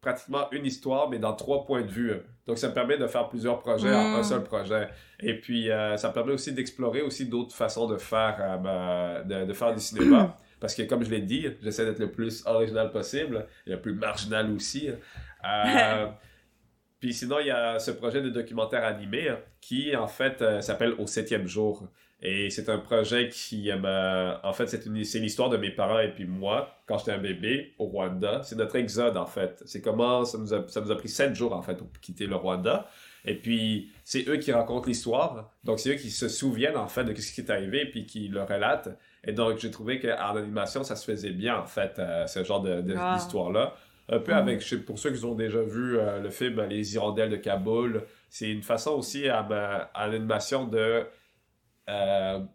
pratiquement 0.00 0.50
une 0.50 0.66
histoire, 0.66 1.08
mais 1.08 1.20
dans 1.20 1.32
trois 1.32 1.64
points 1.64 1.82
de 1.82 1.90
vue. 1.92 2.14
Donc, 2.44 2.58
ça 2.58 2.70
me 2.70 2.74
permet 2.74 2.98
de 2.98 3.06
faire 3.06 3.28
plusieurs 3.28 3.60
projets 3.60 3.94
en 3.94 4.16
un 4.16 4.18
Mm. 4.18 4.24
seul 4.24 4.42
projet. 4.42 4.88
Et 5.20 5.38
puis, 5.38 5.70
euh, 5.70 5.96
ça 5.96 6.08
me 6.08 6.12
permet 6.12 6.32
aussi 6.32 6.52
d'explorer 6.52 7.02
aussi 7.02 7.26
d'autres 7.26 7.54
façons 7.54 7.86
de 7.86 7.98
faire, 7.98 8.36
euh, 8.40 9.22
de, 9.22 9.44
de 9.46 9.52
faire 9.52 9.72
du 9.72 9.80
cinéma. 9.80 10.36
Parce 10.58 10.74
que, 10.74 10.82
comme 10.82 11.04
je 11.04 11.10
l'ai 11.10 11.20
dit, 11.20 11.46
j'essaie 11.62 11.84
d'être 11.84 12.00
le 12.00 12.10
plus 12.10 12.44
original 12.46 12.90
possible 12.90 13.46
et 13.64 13.70
le 13.70 13.80
plus 13.80 13.94
marginal 13.94 14.50
aussi. 14.50 14.88
Euh, 14.88 16.06
puis 16.98 17.14
sinon, 17.14 17.38
il 17.38 17.46
y 17.46 17.52
a 17.52 17.78
ce 17.78 17.92
projet 17.92 18.22
de 18.22 18.30
documentaire 18.30 18.84
animé 18.84 19.32
qui, 19.60 19.94
en 19.94 20.08
fait, 20.08 20.42
s'appelle 20.62 20.94
Au 20.98 21.06
septième 21.06 21.46
jour. 21.46 21.86
Et 22.24 22.50
c'est 22.50 22.68
un 22.68 22.78
projet 22.78 23.28
qui, 23.28 23.68
m'a- 23.72 24.40
en 24.44 24.52
fait, 24.52 24.68
c'est 24.68 25.18
l'histoire 25.18 25.50
de 25.50 25.56
mes 25.56 25.70
parents 25.70 25.98
et 25.98 26.08
puis 26.08 26.24
moi, 26.24 26.72
quand 26.86 26.98
j'étais 26.98 27.10
un 27.12 27.18
bébé 27.18 27.72
au 27.78 27.86
Rwanda. 27.86 28.42
C'est 28.44 28.54
notre 28.56 28.76
exode, 28.76 29.16
en 29.16 29.26
fait. 29.26 29.60
C'est 29.66 29.80
comment 29.80 30.24
ça 30.24 30.38
nous, 30.38 30.54
a, 30.54 30.62
ça 30.68 30.80
nous 30.80 30.90
a 30.92 30.96
pris 30.96 31.08
sept 31.08 31.34
jours, 31.34 31.52
en 31.52 31.62
fait, 31.62 31.74
pour 31.74 31.88
quitter 32.00 32.26
le 32.26 32.36
Rwanda. 32.36 32.86
Et 33.24 33.34
puis, 33.34 33.90
c'est 34.04 34.28
eux 34.28 34.36
qui 34.36 34.52
racontent 34.52 34.86
l'histoire. 34.86 35.50
Donc, 35.64 35.80
c'est 35.80 35.90
eux 35.90 35.94
qui 35.96 36.10
se 36.10 36.28
souviennent, 36.28 36.76
en 36.76 36.86
fait, 36.88 37.04
de 37.04 37.14
ce 37.14 37.32
qui 37.32 37.40
est 37.40 37.50
arrivé 37.50 37.86
puis 37.86 38.06
qui 38.06 38.28
le 38.28 38.42
relatent. 38.42 38.90
Et 39.24 39.32
donc, 39.32 39.58
j'ai 39.58 39.70
trouvé 39.70 39.98
qu'en 40.00 40.36
animation, 40.36 40.84
ça 40.84 40.94
se 40.96 41.04
faisait 41.04 41.30
bien, 41.30 41.56
en 41.58 41.66
fait, 41.66 41.98
euh, 41.98 42.26
ce 42.28 42.42
genre 42.44 42.60
de, 42.62 42.82
de- 42.82 42.94
Ah. 42.96 43.14
d'histoire-là. 43.16 43.74
Un 44.08 44.18
peu 44.18 44.32
Mhm. 44.32 44.38
avec, 44.38 44.60
je 44.60 44.68
sais- 44.68 44.76
pour 44.78 44.98
ceux 44.98 45.10
qui 45.12 45.24
ont 45.24 45.34
déjà 45.36 45.62
vu 45.62 45.96
euh, 45.98 46.20
le 46.20 46.30
film 46.30 46.60
Les 46.68 46.94
Hirondelles 46.94 47.30
de 47.30 47.36
Kaboul, 47.36 48.02
c'est 48.28 48.50
une 48.50 48.62
façon 48.62 48.90
aussi 48.92 49.28
à, 49.28 49.42
ma- 49.44 49.90
à 49.94 50.08
l'animation 50.08 50.66
de, 50.66 51.04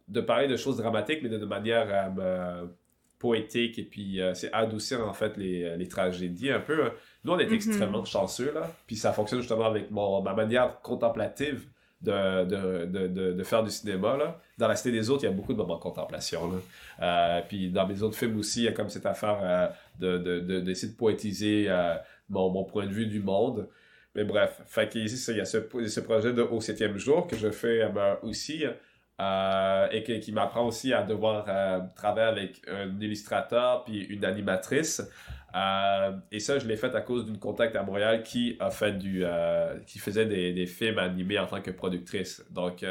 de 0.07 0.21
parler 0.21 0.47
de 0.47 0.55
choses 0.57 0.77
dramatiques, 0.77 1.19
mais 1.23 1.29
de, 1.29 1.37
de 1.37 1.45
manière 1.45 1.87
euh, 1.89 2.63
me- 2.65 2.75
poétique, 3.19 3.79
et 3.79 3.83
puis 3.83 4.21
euh, 4.21 4.35
c'est 4.35 4.51
adoucir 4.53 5.07
en 5.07 5.11
fait 5.13 5.37
les, 5.37 5.75
les 5.75 5.87
tragédies 5.87 6.51
un 6.51 6.59
peu. 6.59 6.91
Nous, 7.23 7.33
on 7.33 7.39
est 7.39 7.47
Mhm. 7.47 7.53
extrêmement 7.53 8.05
chanceux, 8.05 8.51
là, 8.53 8.69
puis 8.85 8.95
ça 8.95 9.11
fonctionne 9.11 9.39
justement 9.41 9.65
avec 9.65 9.89
mon, 9.89 10.21
ma 10.21 10.33
manière 10.35 10.79
contemplative 10.81 11.67
de, 11.99 12.45
de, 12.45 13.31
de, 13.33 13.43
faire 13.43 13.63
du 13.63 13.71
cinéma. 13.71 14.15
Là. 14.17 14.39
Dans 14.59 14.67
La 14.67 14.75
Cité 14.75 14.91
des 14.91 15.09
Autres, 15.09 15.23
il 15.23 15.25
y 15.25 15.29
a 15.29 15.35
beaucoup 15.35 15.53
de 15.53 15.57
moments 15.57 15.77
de 15.77 15.81
contemplation. 15.81 16.41
Là. 16.51 16.57
Euh, 17.01 17.41
puis 17.47 17.71
dans 17.71 17.87
mes 17.87 18.03
autres 18.03 18.15
films 18.15 18.37
aussi, 18.37 18.59
il 18.61 18.65
y 18.65 18.67
a 18.67 18.71
comme 18.71 18.89
cette 18.89 19.07
affaire 19.07 19.39
euh, 19.41 19.67
de, 19.99 20.17
de, 20.19 20.39
de, 20.41 20.59
d'essayer 20.59 20.93
de 20.93 20.97
poétiser 20.97 21.65
euh, 21.67 21.95
mon, 22.29 22.51
mon 22.51 22.65
point 22.65 22.85
de 22.85 22.91
vue 22.91 23.07
du 23.07 23.19
monde. 23.19 23.67
Mais 24.13 24.25
bref, 24.25 24.61
fait 24.67 24.93
il 24.93 25.01
y 25.07 25.39
a 25.41 25.45
ce, 25.45 25.87
ce 25.87 25.99
projet 26.01 26.33
de 26.33 26.43
Au 26.43 26.61
septième 26.61 26.99
jour 26.99 27.25
que 27.25 27.35
je 27.35 27.49
fais 27.49 27.81
euh, 27.81 27.89
ben, 27.89 28.19
aussi 28.21 28.63
euh, 29.19 29.87
et 29.91 30.19
qui 30.19 30.31
m'apprend 30.31 30.65
aussi 30.65 30.93
à 30.93 31.01
devoir 31.01 31.45
euh, 31.47 31.79
travailler 31.95 32.27
avec 32.27 32.61
un 32.67 32.99
illustrateur 32.99 33.83
puis 33.83 34.03
une 34.05 34.23
animatrice. 34.23 35.01
Euh, 35.55 36.11
et 36.31 36.39
ça, 36.39 36.59
je 36.59 36.67
l'ai 36.67 36.75
fait 36.75 36.93
à 36.93 37.01
cause 37.01 37.25
d'une 37.25 37.39
contact 37.39 37.75
à 37.75 37.81
Montréal 37.81 38.21
qui 38.21 38.57
a 38.59 38.69
fait 38.69 38.91
du, 38.91 39.25
qui 39.87 39.97
faisait 39.97 40.25
des, 40.27 40.53
des 40.53 40.67
films 40.67 40.99
animés 40.99 41.39
en 41.39 41.47
tant 41.47 41.61
que 41.61 41.71
productrice. 41.71 42.45
Donc, 42.51 42.85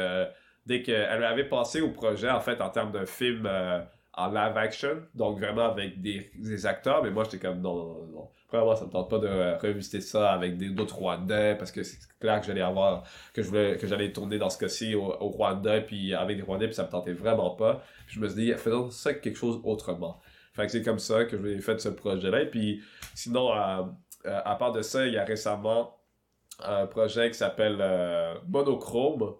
dès 0.65 0.81
qu'elle 0.81 1.19
m'avait 1.19 1.47
passé 1.47 1.79
au 1.79 1.91
projet, 1.91 2.29
en 2.29 2.41
fait, 2.41 2.59
en 2.61 2.69
termes 2.69 2.91
de 2.91 3.05
film 3.05 3.47
en 4.17 4.27
live 4.29 4.57
action, 4.57 5.03
donc 5.13 5.39
vraiment 5.39 5.65
avec 5.65 6.01
des, 6.01 6.65
acteurs, 6.65 7.03
mais 7.03 7.11
moi, 7.11 7.23
j'étais 7.23 7.39
comme 7.39 7.61
non, 7.61 7.75
non, 7.75 8.07
non. 8.07 8.29
Premièrement, 8.47 8.75
ça 8.75 8.85
me 8.85 8.89
tente 8.91 9.09
pas 9.09 9.19
de 9.19 9.27
euh, 9.27 9.57
revisiter 9.57 9.99
ça 10.01 10.31
avec 10.31 10.57
des- 10.57 10.69
d'autres 10.69 10.95
Rwandais 10.95 11.55
parce 11.55 11.71
que 11.71 11.83
c'est 11.83 11.99
clair 12.19 12.39
que 12.39 12.47
j'allais 12.47 12.61
avoir, 12.61 13.03
que 13.33 13.41
je 13.43 13.49
voulais, 13.49 13.77
que 13.77 13.85
j'allais 13.87 14.11
tourner 14.13 14.37
dans 14.37 14.49
ce 14.49 14.57
cas-ci 14.57 14.95
au, 14.95 15.03
au 15.03 15.29
Rwanda 15.29 15.81
puis 15.81 16.13
avec 16.13 16.37
des 16.37 16.43
Rwandais 16.43 16.67
puis 16.67 16.75
ça 16.75 16.83
me 16.83 16.89
tentait 16.89 17.11
vraiment 17.11 17.51
pas. 17.51 17.83
Je 18.07 18.19
me 18.21 18.27
suis 18.29 18.45
dit, 18.45 18.53
faisons 18.53 18.89
ça 18.89 19.13
quelque 19.13 19.37
chose 19.37 19.59
autrement. 19.65 20.21
Fait 20.53 20.67
c'est 20.69 20.81
comme 20.81 20.97
ça 20.97 21.25
que 21.25 21.37
j'ai 21.37 21.59
fait 21.59 21.79
ce 21.79 21.89
projet-là. 21.89 22.41
Et 22.41 22.49
puis 22.49 22.81
sinon, 23.13 23.53
euh, 23.53 23.83
euh, 24.25 24.41
à 24.43 24.55
part 24.55 24.71
de 24.71 24.81
ça, 24.81 25.05
il 25.05 25.13
y 25.13 25.17
a 25.17 25.25
récemment 25.25 25.97
un 26.63 26.87
projet 26.87 27.29
qui 27.29 27.37
s'appelle 27.37 27.77
euh, 27.79 28.33
Monochrome, 28.47 29.35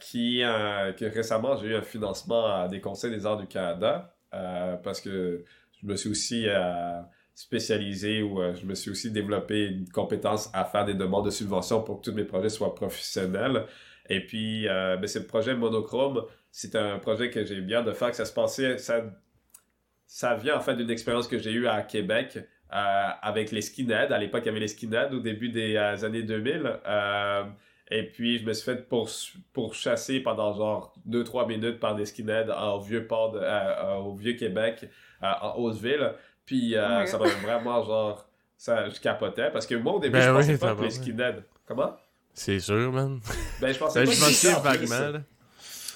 qui, 0.00 0.42
euh, 0.42 0.92
récemment 1.00 1.56
j'ai 1.56 1.68
eu 1.68 1.74
un 1.76 1.82
financement 1.82 2.68
des 2.68 2.80
conseils 2.80 3.10
des 3.10 3.26
arts 3.26 3.36
du 3.36 3.46
Canada 3.46 4.14
euh, 4.34 4.76
parce 4.76 5.00
que 5.00 5.44
je 5.80 5.86
me 5.86 5.96
suis 5.96 6.10
aussi 6.10 6.44
euh, 6.48 7.00
spécialisé 7.34 8.22
ou 8.22 8.40
euh, 8.40 8.54
je 8.54 8.66
me 8.66 8.74
suis 8.74 8.90
aussi 8.90 9.10
développé 9.10 9.66
une 9.66 9.88
compétence 9.88 10.50
à 10.52 10.64
faire 10.64 10.84
des 10.84 10.94
demandes 10.94 11.24
de 11.24 11.30
subventions 11.30 11.82
pour 11.82 12.00
que 12.00 12.10
tous 12.10 12.16
mes 12.16 12.24
projets 12.24 12.48
soient 12.48 12.74
professionnels. 12.74 13.66
Et 14.08 14.20
puis, 14.20 14.68
euh, 14.68 14.96
ben, 14.96 15.06
ce 15.06 15.18
projet 15.18 15.54
Monochrome, 15.54 16.24
c'est 16.50 16.76
un 16.76 16.98
projet 16.98 17.30
que 17.30 17.44
j'ai 17.44 17.60
bien 17.60 17.82
de 17.82 17.92
faire, 17.92 18.14
ça 18.14 18.24
se 18.24 18.32
passait, 18.32 18.78
ça, 18.78 19.02
ça 20.06 20.34
vient 20.34 20.56
en 20.56 20.60
fait 20.60 20.76
d'une 20.76 20.90
expérience 20.90 21.28
que 21.28 21.38
j'ai 21.38 21.52
eue 21.52 21.66
à 21.66 21.82
Québec 21.82 22.36
euh, 22.36 23.08
avec 23.22 23.52
les 23.52 23.62
skinheads. 23.62 24.12
À 24.12 24.18
l'époque, 24.18 24.42
il 24.44 24.46
y 24.46 24.50
avait 24.50 24.60
les 24.60 24.68
skinheads 24.68 25.12
au 25.12 25.20
début 25.20 25.48
des 25.48 25.76
euh, 25.76 26.04
années 26.04 26.22
2000. 26.22 26.80
Et 27.90 28.04
puis, 28.04 28.38
je 28.38 28.44
me 28.44 28.52
suis 28.52 28.64
fait 28.64 28.88
pour, 28.88 29.08
pourchasser 29.52 30.20
pendant 30.20 30.54
genre 30.54 30.94
2-3 31.08 31.46
minutes 31.46 31.78
par 31.80 31.94
des 31.94 32.06
skinheads 32.06 32.50
au 32.50 32.80
vieux 32.80 33.06
port 33.06 33.32
de, 33.32 33.40
euh, 33.42 33.96
au 33.96 34.14
vieux 34.14 34.34
Québec, 34.34 34.88
euh, 35.22 35.26
en 35.40 35.56
Hauteville. 35.58 36.12
Puis, 36.46 36.76
euh, 36.76 37.02
my 37.02 37.08
ça 37.08 37.18
m'a 37.18 37.26
vraiment 37.42 37.82
genre. 37.84 38.26
Ça, 38.56 38.88
je 38.88 39.00
capotais 39.00 39.50
parce 39.50 39.66
que 39.66 39.74
moi, 39.74 39.94
au 39.94 39.98
début, 40.00 40.12
Ben 40.12 40.22
je 40.22 40.30
oui, 40.30 40.36
pensais 40.36 40.58
pas 40.58 40.74
que 40.76 40.82
les 40.82 40.90
skinheads. 40.90 41.42
Comment? 41.66 41.96
C'est 42.32 42.60
sûr, 42.60 42.92
man. 42.92 43.20
Ben, 43.60 43.72
je 43.72 43.78
pensais 43.78 44.00
Ben, 44.00 44.06
pas 44.06 44.12
je 44.14 44.48
que 44.48 44.62
vaguement. 44.62 45.18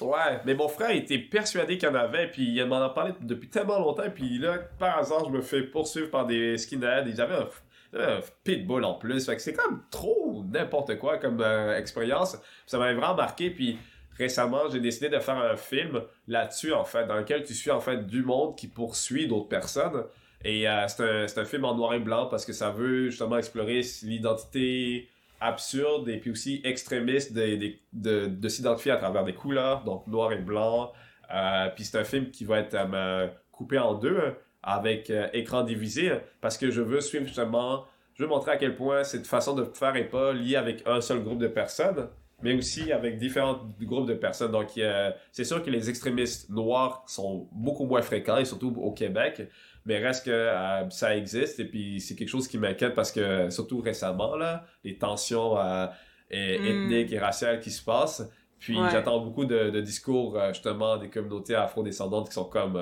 Ouais, 0.01 0.41
mais 0.45 0.55
mon 0.55 0.69
frère 0.69 0.91
était 0.91 1.19
persuadé 1.19 1.79
qu'il 1.79 1.89
y 1.89 1.93
en 1.93 1.95
avait, 1.95 2.31
puis 2.31 2.43
il 2.43 2.67
m'en 2.67 2.83
a 2.83 2.91
parlé 2.91 3.13
depuis 3.21 3.49
tellement 3.49 3.79
longtemps, 3.79 4.11
puis 4.15 4.39
là, 4.39 4.59
par 4.79 4.99
hasard, 4.99 5.25
je 5.27 5.31
me 5.31 5.41
fais 5.41 5.63
poursuivre 5.63 6.11
par 6.11 6.27
des 6.27 6.59
skinheads. 6.59 7.05
Ils 7.07 7.21
avaient 7.21 7.37
un, 7.37 7.39
ils 7.39 7.47
avaient 7.47 7.49
un 7.97 8.21
pitbull 8.45 8.85
en 8.85 8.95
plus, 8.95 9.27
fait 9.27 9.37
que 9.37 9.43
c'est 9.43 9.55
comme 9.55 9.83
trop 9.91 10.45
n'importe 10.51 10.99
quoi 10.99 11.19
comme 11.19 11.41
euh, 11.41 11.77
expérience. 11.79 12.37
Ça 12.67 12.79
m'avait 12.79 12.95
vraiment 12.95 13.15
marqué, 13.15 13.51
puis 13.51 13.79
récemment, 14.19 14.69
j'ai 14.71 14.81
décidé 14.81 15.09
de 15.09 15.19
faire 15.19 15.39
un 15.39 15.57
film 15.57 16.03
là-dessus, 16.29 16.73
en 16.73 16.85
fait, 16.85 17.07
dans 17.07 17.17
lequel 17.17 17.45
tu 17.45 17.55
suis, 17.55 17.71
en 17.71 17.81
fait, 17.81 18.07
du 18.07 18.23
monde 18.23 18.57
qui 18.57 18.69
poursuit 18.69 19.27
d'autres 19.27 19.49
personnes. 19.49 20.05
Et 20.45 20.69
euh, 20.69 20.87
c'est 20.89 21.03
un, 21.03 21.27
c'est 21.29 21.41
un 21.41 21.45
film 21.45 21.65
en 21.65 21.75
noir 21.75 21.95
et 21.95 21.99
blanc 21.99 22.27
parce 22.27 22.45
que 22.45 22.53
ça 22.53 22.71
veut 22.71 23.11
justement 23.11 23.39
explorer 23.39 23.81
l'identité 24.03 25.09
absurde 25.41 26.09
et 26.09 26.19
puis 26.19 26.31
aussi 26.31 26.61
extrémiste 26.65 27.33
de, 27.33 27.57
de, 27.57 27.73
de, 27.93 28.27
de 28.27 28.49
s'identifier 28.49 28.93
à 28.93 28.97
travers 28.97 29.25
des 29.25 29.35
couleurs, 29.35 29.85
donc 29.85 30.07
noir 30.07 30.33
et 30.33 30.39
blanc. 30.39 30.93
Euh, 31.35 31.69
puis 31.75 31.85
c'est 31.85 31.99
un 31.99 32.05
film 32.05 32.31
qui 32.31 32.45
va 32.45 32.61
être 32.61 32.75
euh, 32.75 33.29
coupé 33.51 33.79
en 33.79 33.95
deux 33.95 34.35
avec 34.67 35.09
euh, 35.09 35.29
écran 35.33 35.63
divisé 35.63 36.11
parce 36.43 36.59
que 36.59 36.71
je 36.71 36.83
veux 36.83 37.01
suivre 37.01 37.25
justement, 37.27 37.85
je 38.15 38.25
veux 38.25 38.29
montrer 38.29 38.51
à 38.51 38.57
quel 38.57 38.75
point 38.77 39.05
cette 39.05 39.27
façon 39.27 39.55
de 39.55 39.65
faire 39.65 39.95
n'est 39.95 40.05
pas 40.05 40.33
liée 40.33 40.57
avec 40.57 40.83
un 40.87 41.01
seul 41.01 41.23
groupe 41.23 41.39
de 41.39 41.47
personnes, 41.49 42.09
mais 42.43 42.55
aussi 42.55 42.93
avec 42.93 43.17
différents 43.19 43.61
groupes 43.81 44.07
de 44.09 44.15
personnes. 44.15 44.51
Donc 44.53 44.71
euh, 44.77 45.11
c'est 45.33 45.45
sûr 45.45 45.63
que 45.63 45.71
les 45.71 45.89
extrémistes 45.89 46.51
noirs 46.51 47.05
sont 47.07 47.49
beaucoup 47.53 47.87
moins 47.87 48.03
fréquents 48.03 48.37
et 48.39 48.45
surtout 48.45 48.75
au 48.77 48.93
Québec. 48.93 49.49
Mais 49.87 49.99
reste 50.05 50.27
que 50.27 50.31
euh, 50.33 50.91
ça 50.91 51.17
existe 51.17 51.61
et 51.61 51.65
puis 51.65 52.01
c'est 52.01 52.17
quelque 52.17 52.29
chose 52.29 52.49
qui 52.49 52.59
m'inquiète 52.59 52.95
parce 52.95 53.13
que 53.13 53.49
surtout 53.51 53.81
récemment 53.81 54.35
là, 54.35 54.65
les 54.83 54.99
tensions 54.99 55.57
euh, 55.59 55.87
et- 56.31 56.59
Mm. 56.59 56.67
ethniques 56.67 57.13
et 57.13 57.19
raciales 57.21 57.61
qui 57.61 57.71
se 57.71 57.85
passent. 57.85 58.29
Puis 58.59 58.77
Ouais. 58.77 58.89
j'attends 58.91 59.21
beaucoup 59.21 59.45
de, 59.45 59.71
de 59.71 59.81
discours 59.81 60.37
justement 60.49 60.97
des 60.97 61.09
communautés 61.09 61.55
afro-descendantes 61.55 62.27
qui 62.29 62.35
sont 62.35 62.47
comme 62.47 62.81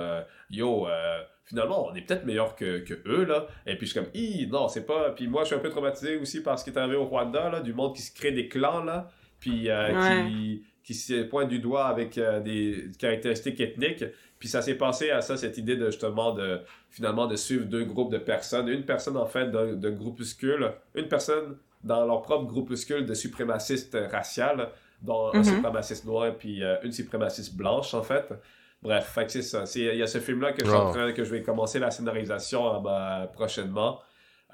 yo 0.51 0.87
finalement 1.45 1.87
on 1.89 1.95
est 1.95 2.03
peut-être 2.03 2.25
meilleur 2.25 2.57
que, 2.57 2.79
que 2.79 2.95
eux 3.07 3.25
là. 3.25 3.47
Et 3.67 3.77
puis 3.77 3.87
je 3.87 3.93
suis 3.93 4.01
comme 4.01 4.11
Hi, 4.15 4.47
non 4.49 4.69
c'est 4.69 4.87
pas. 4.87 5.11
Puis 5.11 5.29
moi 5.29 5.43
je 5.43 5.49
suis 5.49 5.57
un 5.57 5.61
peu 5.61 5.71
traumatisé 5.71 6.17
aussi 6.17 6.43
par 6.43 6.59
ce 6.59 6.65
qui 6.65 6.71
est 6.71 6.79
arrivé 6.79 6.97
au 6.97 7.05
Rwanda 7.05 7.51
là, 7.51 7.61
du 7.61 7.73
monde 7.75 7.95
qui 7.95 8.03
se 8.03 8.15
crée 8.15 8.33
des 8.33 8.49
clans 8.49 8.83
là. 8.85 9.09
Puis 9.41 9.69
euh, 9.71 9.93
Ouais. 9.95 10.27
qui 10.31 10.63
qui 10.83 10.93
se 10.95 11.23
pointe 11.23 11.49
du 11.49 11.61
doigt 11.61 11.87
avec 11.87 12.19
euh, 12.19 12.41
des 12.41 12.91
caractéristiques 12.99 13.59
ethniques. 13.59 14.05
Puis 14.39 14.49
ça 14.49 14.61
s'est 14.61 14.75
passé 14.75 15.11
à 15.11 15.23
ça, 15.23 15.39
cette 15.39 15.57
idée 15.57 15.77
de 15.77 15.87
justement 15.87 16.33
de 16.35 16.61
finalement 16.91 17.27
de 17.27 17.37
suivre 17.37 17.65
deux 17.65 17.85
groupes 17.85 18.13
de 18.13 18.19
personnes. 18.19 18.69
Une 18.69 18.85
personne 18.85 19.17
en 19.17 19.25
fait 19.25 19.51
d'un 19.51 19.91
groupuscule, 19.93 20.73
une 20.95 21.09
personne 21.09 21.57
dans 21.83 22.05
leur 22.05 22.21
propre 22.21 22.45
groupuscule 22.47 23.07
de 23.07 23.15
suprémacistes 23.15 23.97
raciales, 24.11 24.69
dont 25.01 25.31
un 25.33 25.39
Mhm. 25.39 25.45
suprémaciste 25.45 26.05
noir 26.05 26.35
puis 26.39 26.63
euh, 26.63 26.77
une 26.83 26.93
suprémaciste 26.93 27.57
blanche 27.57 27.95
en 27.95 28.03
fait. 28.03 28.27
Bref, 28.85 29.07
fait 29.15 29.25
que 29.27 29.33
c'est 29.33 29.43
ça. 29.43 29.65
C'est- 29.67 29.81
Il 29.81 29.97
y 29.97 30.03
a 30.03 30.07
ce 30.07 30.19
film-là 30.19 30.53
que, 30.53 30.65
je 30.65 30.71
train- 30.93 31.13
que 31.13 31.25
je 31.25 31.31
vais 31.35 31.43
commencer 31.43 31.79
la 31.81 31.91
scénarisation 31.91 32.77
euh, 32.77 32.79
ben, 32.81 33.27
prochainement. 33.33 33.99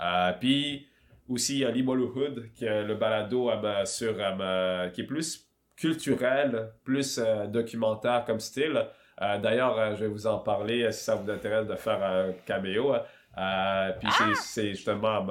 Euh, 0.00 0.32
puis 0.40 0.86
aussi, 1.28 1.54
il 1.56 1.58
y 1.60 1.64
a 1.64 1.70
Limoluhood, 1.70 2.50
qui 2.54 2.64
est 2.64 2.84
le 2.84 2.94
balado 2.94 3.50
euh, 3.50 3.56
ben, 3.56 3.84
sur, 3.84 4.14
euh, 4.18 4.30
ben, 4.32 4.90
qui 4.92 5.00
est 5.02 5.04
plus 5.04 5.46
culturel, 5.76 6.70
plus 6.84 7.18
euh, 7.18 7.46
documentaire 7.46 8.24
comme 8.24 8.38
style. 8.40 8.86
Euh, 9.20 9.38
D'ailleurs, 9.38 9.78
euh, 9.78 9.94
je 9.96 10.04
vais 10.04 10.08
vous 10.08 10.26
en 10.26 10.38
parler 10.38 10.90
si 10.92 11.04
ça 11.04 11.14
vous 11.16 11.28
intéresse 11.30 11.66
de 11.66 11.74
faire 11.74 12.02
un 12.02 12.32
caméo. 12.46 12.94
hein. 12.94 13.02
Euh, 13.38 13.92
puis 13.98 14.08
c'est- 14.12 14.34
c'est 14.42 14.68
justement 14.70 15.26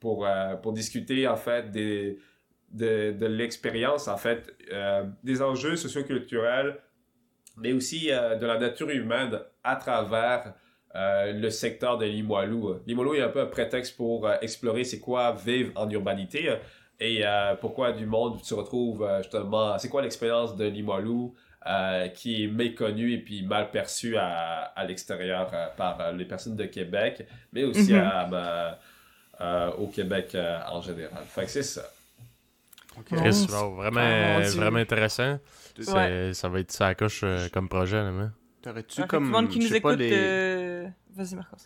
pour, 0.00 0.26
euh, 0.26 0.54
pour 0.56 0.72
discuter 0.72 1.26
en 1.28 1.36
fait 1.36 1.70
des, 1.70 2.18
de, 2.70 3.12
de 3.12 3.26
l'expérience, 3.26 4.08
en 4.08 4.16
fait, 4.16 4.52
euh, 4.72 5.04
des 5.22 5.40
enjeux 5.42 5.76
socioculturels, 5.76 6.76
mais 7.56 7.72
aussi 7.72 8.10
euh, 8.10 8.36
de 8.36 8.46
la 8.46 8.58
nature 8.58 8.90
humaine 8.90 9.38
à 9.64 9.76
travers 9.76 10.52
euh, 10.94 11.32
le 11.32 11.50
secteur 11.50 11.98
de 11.98 12.06
Limoilou. 12.06 12.80
Limoilou 12.86 13.14
est 13.14 13.22
un 13.22 13.28
peu 13.28 13.40
un 13.40 13.46
prétexte 13.46 13.96
pour 13.96 14.26
euh, 14.26 14.36
explorer 14.40 14.84
c'est 14.84 15.00
quoi 15.00 15.32
vivre 15.32 15.72
en 15.74 15.88
urbanité 15.90 16.54
et 16.98 17.22
pourquoi 17.60 17.92
du 17.92 18.06
monde 18.06 18.40
tu 18.42 18.54
retrouves 18.54 19.06
justement, 19.18 19.76
c'est 19.78 19.90
quoi 19.90 20.00
l'expérience 20.00 20.56
de 20.56 20.64
Limoilou 20.64 21.34
qui 22.14 22.44
est 22.44 22.46
méconnue 22.46 23.12
et 23.12 23.18
puis 23.18 23.42
mal 23.42 23.70
perçue 23.70 24.16
à, 24.16 24.72
à 24.74 24.84
l'extérieur 24.86 25.50
par 25.76 26.12
les 26.12 26.24
personnes 26.24 26.56
de 26.56 26.64
Québec, 26.64 27.26
mais 27.52 27.64
aussi 27.64 27.92
Mhm. 27.92 28.00
à, 28.32 28.78
à- 29.38 29.76
au 29.76 29.88
Québec 29.88 30.34
en 30.70 30.80
général. 30.80 31.22
Fait 31.26 31.44
que 31.44 31.50
c'est 31.50 31.62
ça. 31.62 31.82
Chris, 33.04 33.46
Oh, 33.50 33.52
wow, 33.52 33.74
vraiment, 33.74 34.00
Ah, 34.00 34.40
vraiment 34.50 34.78
intéressant. 34.78 35.38
Ouais. 35.78 36.30
Ça 36.34 36.48
va 36.48 36.60
être 36.60 36.72
ça 36.72 36.94
coche 36.94 37.20
euh, 37.24 37.48
comme 37.52 37.68
projet, 37.68 37.96
là, 38.02 38.10
mais. 38.10 38.26
T'aurais-tu 38.62 38.98
Alors, 39.00 39.08
comme. 39.08 39.24
tout 39.24 39.30
le 39.30 39.36
monde 39.36 39.48
qui 39.48 39.58
nous 39.58 39.74
écoute, 39.74 39.98
les- 39.98 40.10
euh, 40.12 40.88
vas-y 41.14 41.34
Marcos. 41.36 41.56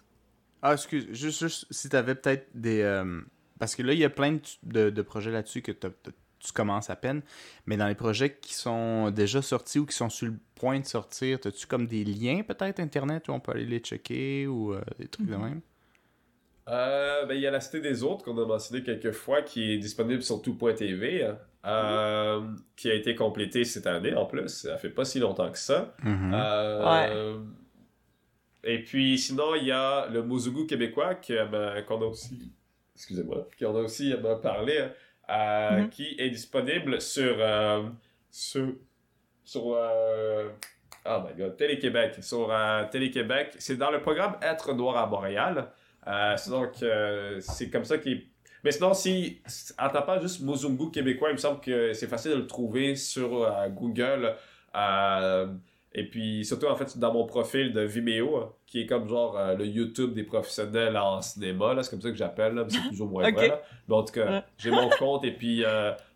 Ah, 0.62 0.72
excuse, 0.74 1.06
juste, 1.12 1.40
juste 1.40 1.66
si 1.70 1.88
t'avais 1.88 2.14
peut-être 2.14 2.48
des. 2.54 2.82
euh, 2.82 3.20
Parce 3.58 3.74
que 3.76 3.82
là, 3.82 3.92
il 3.92 3.98
y 3.98 4.04
a 4.04 4.10
plein 4.10 4.32
de, 4.32 4.40
de- 4.62 4.90
de 4.90 5.02
projets 5.02 5.30
là-dessus 5.30 5.60
que 5.62 5.72
t'as- 5.72 5.90
t'as- 5.90 6.10
tu 6.38 6.52
commences 6.52 6.88
à 6.88 6.96
peine. 6.96 7.20
Mais 7.66 7.76
dans 7.76 7.86
les 7.86 7.94
projets 7.94 8.34
qui 8.38 8.54
sont 8.54 9.10
déjà 9.10 9.42
sortis 9.42 9.78
ou 9.78 9.84
qui 9.86 9.94
sont 9.94 10.08
sur 10.08 10.26
le 10.28 10.34
point 10.54 10.80
de 10.80 10.86
sortir, 10.86 11.38
as-tu 11.44 11.66
comme 11.66 11.86
des 11.86 12.02
liens 12.04 12.42
peut-être 12.42 12.80
internet 12.80 13.28
où 13.28 13.32
on 13.32 13.40
peut 13.40 13.52
aller 13.52 13.66
les 13.66 13.78
checker 13.80 14.46
ou 14.46 14.72
euh, 14.72 14.80
des 14.98 15.06
trucs 15.08 15.26
de 15.26 15.34
Mhm. 15.36 15.42
même? 15.44 15.60
Euh, 16.70 17.26
ben, 17.26 17.34
il 17.34 17.40
y 17.40 17.46
a 17.46 17.50
la 17.50 17.60
Cité 17.60 17.80
des 17.80 18.02
Autres 18.04 18.24
qu'on 18.24 18.38
a 18.40 18.46
mentionné 18.46 18.82
quelques 18.82 19.10
fois 19.12 19.42
qui 19.42 19.72
est 19.72 19.78
disponible 19.78 20.22
sur 20.22 20.40
tout.tv, 20.40 21.28
euh, 21.66 22.40
qui 22.76 22.90
a 22.90 22.94
été 22.94 23.14
complété 23.14 23.64
cette 23.64 23.86
année 23.86 24.14
en 24.14 24.24
plus. 24.26 24.48
Ça 24.48 24.78
fait 24.78 24.90
pas 24.90 25.04
si 25.04 25.18
longtemps 25.18 25.50
que 25.50 25.58
ça. 25.58 25.94
Mhm. 26.04 26.32
Euh, 26.34 27.38
Et 28.62 28.84
puis 28.84 29.18
sinon, 29.18 29.54
il 29.54 29.64
y 29.64 29.72
a 29.72 30.06
le 30.08 30.22
Mozugu 30.22 30.66
québécois 30.66 31.14
ben, 31.28 31.82
qu'on 31.88 32.02
a 32.02 32.04
aussi, 32.04 32.52
excusez-moi, 32.94 33.48
qu'on 33.58 33.74
a 33.74 33.80
aussi 33.80 34.14
ben, 34.14 34.36
parlé, 34.36 34.88
euh, 35.30 35.70
Mhm. 35.78 35.88
qui 35.90 36.14
est 36.18 36.30
disponible 36.30 37.00
sur, 37.00 37.36
euh, 37.38 37.82
sur, 38.30 38.68
sur 39.44 39.72
euh, 39.74 40.48
oh 41.06 41.18
my 41.26 41.34
god, 41.36 41.56
Télé-Québec. 41.56 42.16
Sur 42.20 42.48
euh, 42.52 42.84
Télé-Québec. 42.92 43.54
C'est 43.58 43.76
dans 43.76 43.90
le 43.90 44.00
programme 44.02 44.36
Être 44.42 44.72
Noir 44.74 44.96
à 44.98 45.06
Montréal. 45.06 45.68
Euh, 46.06 46.36
c'est 46.36 46.50
donc, 46.50 46.82
euh, 46.82 47.40
c'est 47.40 47.70
comme 47.70 47.84
ça 47.84 47.98
qu'il 47.98 48.30
mais 48.62 48.72
sinon, 48.72 48.92
si 48.94 49.40
en 49.78 49.88
tapant 49.88 50.20
juste 50.20 50.42
Mozungu 50.42 50.90
québécois, 50.90 51.30
il 51.30 51.34
me 51.34 51.38
semble 51.38 51.60
que 51.60 51.92
c'est 51.92 52.06
facile 52.06 52.32
de 52.32 52.36
le 52.36 52.46
trouver 52.46 52.94
sur 52.94 53.42
euh, 53.42 53.68
Google. 53.68 54.34
Euh, 54.74 55.46
et 55.92 56.08
puis, 56.08 56.44
surtout, 56.44 56.66
en 56.66 56.76
fait, 56.76 56.98
dans 56.98 57.12
mon 57.12 57.24
profil 57.24 57.72
de 57.72 57.80
Vimeo, 57.80 58.54
qui 58.66 58.82
est 58.82 58.86
comme 58.86 59.08
genre 59.08 59.36
euh, 59.36 59.54
le 59.54 59.66
YouTube 59.66 60.12
des 60.12 60.22
professionnels 60.24 60.96
en 60.96 61.20
cinéma, 61.22 61.74
c'est 61.82 61.90
comme 61.90 62.00
ça 62.00 62.10
que 62.10 62.16
j'appelle, 62.16 62.54
mais 62.54 62.64
c'est 62.68 62.88
plus 62.88 63.00
ou 63.00 63.06
moins 63.06 63.30
vrai. 63.32 63.48
là. 63.48 63.62
Mais 63.88 63.94
en 63.94 64.04
tout 64.04 64.12
cas, 64.12 64.44
j'ai 64.58 64.70
mon 64.70 64.88
compte 64.90 65.24
et 65.24 65.32
puis 65.32 65.64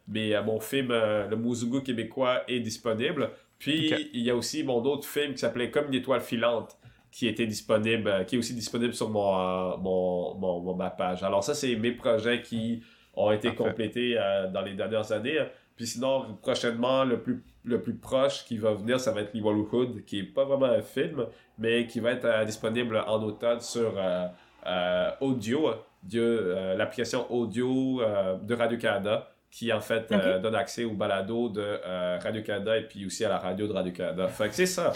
mais, 0.07 0.41
mon 0.43 0.61
film, 0.61 0.89
le 0.91 1.35
Mozungu 1.35 1.83
québécois, 1.83 2.43
est 2.47 2.61
disponible. 2.61 3.31
Puis, 3.59 4.11
il 4.13 4.21
y 4.21 4.31
a 4.31 4.37
aussi 4.37 4.63
mon 4.63 4.85
autre 4.85 5.09
film 5.09 5.33
qui 5.33 5.39
s'appelait 5.39 5.71
Comme 5.71 5.87
une 5.87 5.95
étoile 5.95 6.21
filante 6.21 6.77
qui 7.17 7.29
était 7.29 7.47
disponible, 7.47 8.09
euh, 8.09 8.25
qui 8.25 8.35
est 8.35 8.39
aussi 8.39 8.55
disponible 8.55 8.93
sur 8.93 9.09
mon, 9.09 9.31
euh, 9.39 9.77
mon, 9.79 10.35
mon- 10.35 10.61
mon- 10.61 10.75
ma 10.75 10.91
page. 10.91 11.23
Alors 11.23 11.45
ça, 11.45 11.55
c'est 11.55 11.77
mes 11.77 11.93
projets 11.93 12.43
qui 12.43 12.83
ont 13.15 13.31
été 13.31 13.49
Parfait. 13.51 13.63
complétés 13.71 14.17
euh, 14.19 14.49
dans 14.49 14.63
les 14.63 14.75
dernières 14.75 15.13
années. 15.13 15.39
Puis 15.77 15.87
sinon, 15.87 16.37
prochainement, 16.43 17.05
le 17.05 17.21
plus, 17.21 17.43
le 17.65 17.81
plus 17.81 17.95
proche 17.95 18.45
qui 18.45 18.59
va 18.59 18.73
venir, 18.75 18.99
ça 18.99 19.13
va 19.13 19.21
être 19.21 19.33
Liwalu 19.33 19.65
Hood, 19.73 20.05
qui 20.05 20.19
est 20.21 20.23
pas 20.39 20.45
vraiment 20.45 20.67
un 20.67 20.83
film, 20.83 21.27
mais 21.57 21.87
qui 21.87 22.01
va 22.01 22.11
être 22.13 22.25
euh, 22.25 22.45
disponible 22.45 22.97
en 23.07 23.23
automne 23.23 23.61
sur 23.61 23.93
euh, 23.97 24.27
euh, 24.67 25.11
audio, 25.21 25.71
Dieu, 26.03 26.23
euh, 26.57 26.75
l'application 26.77 27.31
audio 27.33 28.01
euh, 28.03 28.37
de 28.43 28.55
Radio-Canada, 28.55 29.29
qui 29.53 29.73
en 29.73 29.81
fait 29.81 30.11
euh, 30.11 30.41
donne 30.41 30.57
accès 30.57 30.83
au 30.85 30.95
balado 30.95 31.49
de 31.49 31.61
euh, 31.63 32.19
Radio-Canada 32.21 32.77
et 32.77 32.83
puis 32.89 33.07
aussi 33.07 33.25
à 33.25 33.29
la 33.29 33.39
radio 33.39 33.69
de 33.69 33.73
Radio-Canada. 33.73 34.27
Fait 34.29 34.49
que 34.49 34.55
c'est 34.57 34.67
ça. 34.67 34.93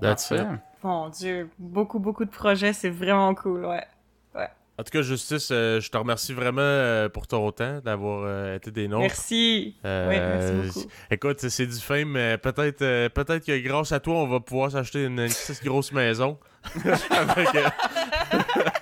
That's 0.00 0.30
it. 0.30 0.42
Mon 0.82 1.08
dieu, 1.08 1.48
beaucoup, 1.58 1.98
beaucoup 1.98 2.24
de 2.24 2.30
projets, 2.30 2.72
c'est 2.72 2.90
vraiment 2.90 3.34
cool, 3.34 3.64
ouais. 3.66 3.84
En 4.78 4.82
tout 4.84 4.90
cas, 4.90 5.00
Justice, 5.00 5.48
euh, 5.52 5.80
je 5.80 5.90
te 5.90 5.96
remercie 5.96 6.34
vraiment 6.34 6.60
euh, 6.60 7.08
pour 7.08 7.26
ton 7.26 7.50
temps, 7.50 7.80
d'avoir 7.82 8.24
euh, 8.26 8.56
été 8.56 8.70
des 8.70 8.88
nôtres. 8.88 9.04
Merci. 9.06 9.74
Euh, 9.86 10.06
Ouais, 10.06 10.20
merci 10.20 10.80
beaucoup. 10.80 10.90
Écoute, 11.10 11.40
c'est- 11.48 11.66
du 11.66 11.78
fame, 11.80 12.08
mais 12.10 12.36
peut-être 12.36 12.82
euh, 12.82 13.08
peut-être 13.08 13.46
que 13.46 13.56
grâce 13.66 13.92
à 13.92 14.00
toi, 14.00 14.16
on 14.16 14.26
va 14.26 14.38
pouvoir 14.38 14.70
s'acheter 14.70 15.04
une, 15.06 15.18
une 15.18 15.28
petite 15.28 15.64
grosse 15.64 15.92
maison. 15.92 16.36
Avec, 17.10 17.54
euh, 17.54 17.68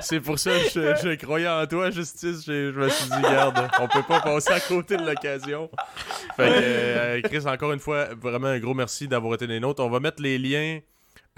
c'est 0.00 0.20
pour 0.20 0.38
ça 0.38 0.50
que 0.52 0.68
je, 0.74 0.96
je 1.02 1.14
croyais 1.16 1.48
en 1.48 1.66
toi, 1.66 1.90
Justice. 1.90 2.44
Je, 2.46 2.72
je 2.72 2.78
me 2.80 2.88
suis 2.88 3.04
dit, 3.10 3.22
garde, 3.22 3.68
on 3.80 3.88
peut 3.88 4.02
pas 4.06 4.20
passer 4.20 4.52
à 4.52 4.60
côté 4.60 4.96
de 4.96 5.04
l'occasion. 5.04 5.70
Fait 6.36 6.48
que, 6.48 6.52
euh, 6.62 7.20
Chris, 7.22 7.42
encore 7.46 7.72
une 7.72 7.78
fois, 7.80 8.08
vraiment 8.20 8.48
un 8.48 8.58
gros 8.58 8.74
merci 8.74 9.08
d'avoir 9.08 9.34
été 9.34 9.46
des 9.46 9.60
nôtres. 9.60 9.82
On 9.82 9.90
va 9.90 10.00
mettre 10.00 10.22
les 10.22 10.38
liens 10.38 10.80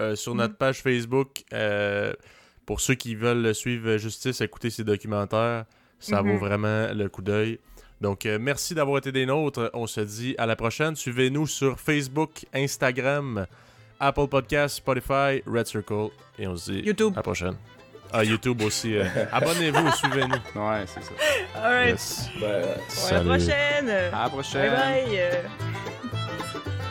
euh, 0.00 0.16
sur 0.16 0.34
notre 0.34 0.56
page 0.56 0.80
Facebook. 0.82 1.42
euh, 1.52 2.12
pour 2.64 2.80
ceux 2.80 2.94
qui 2.94 3.16
veulent 3.16 3.54
suivre 3.54 3.96
Justice, 3.96 4.40
écouter 4.40 4.70
ses 4.70 4.84
documentaires, 4.84 5.64
ça 5.98 6.22
Mhm. 6.22 6.30
vaut 6.32 6.38
vraiment 6.38 6.92
le 6.94 7.08
coup 7.08 7.20
d'œil. 7.22 7.58
Donc, 8.00 8.24
merci 8.24 8.74
d'avoir 8.74 8.98
été 8.98 9.10
des 9.12 9.26
nôtres. 9.26 9.68
On 9.74 9.86
se 9.88 10.00
dit 10.00 10.34
à 10.38 10.46
la 10.46 10.54
prochaine. 10.56 10.94
Suivez-nous 10.96 11.46
sur 11.48 11.78
Facebook, 11.80 12.46
Instagram, 12.54 13.46
Apple 14.00 14.28
Podcasts, 14.28 14.76
Spotify, 14.76 15.42
Red 15.46 15.66
Circle. 15.66 16.08
Et 16.38 16.46
on 16.46 16.56
se 16.56 16.70
dit 16.72 16.80
YouTube. 16.80 17.12
à 17.14 17.16
la 17.16 17.22
prochaine. 17.22 17.56
Ah, 18.12 18.24
YouTube 18.24 18.60
aussi. 18.62 18.96
euh, 18.96 19.04
Abonnez-vous, 19.32 19.90
suivez-nous. 19.92 20.60
Ouais, 20.62 20.84
c'est 20.86 21.02
ça. 21.02 21.12
Alright. 21.64 21.90
Yes. 21.90 22.28
Ben, 22.40 22.64
À 23.08 23.12
la 23.14 23.20
prochaine. 23.20 23.90
À 23.90 24.22
la 24.24 24.28
prochaine. 24.28 24.70
Bye 24.72 25.04
bye. 25.06 26.81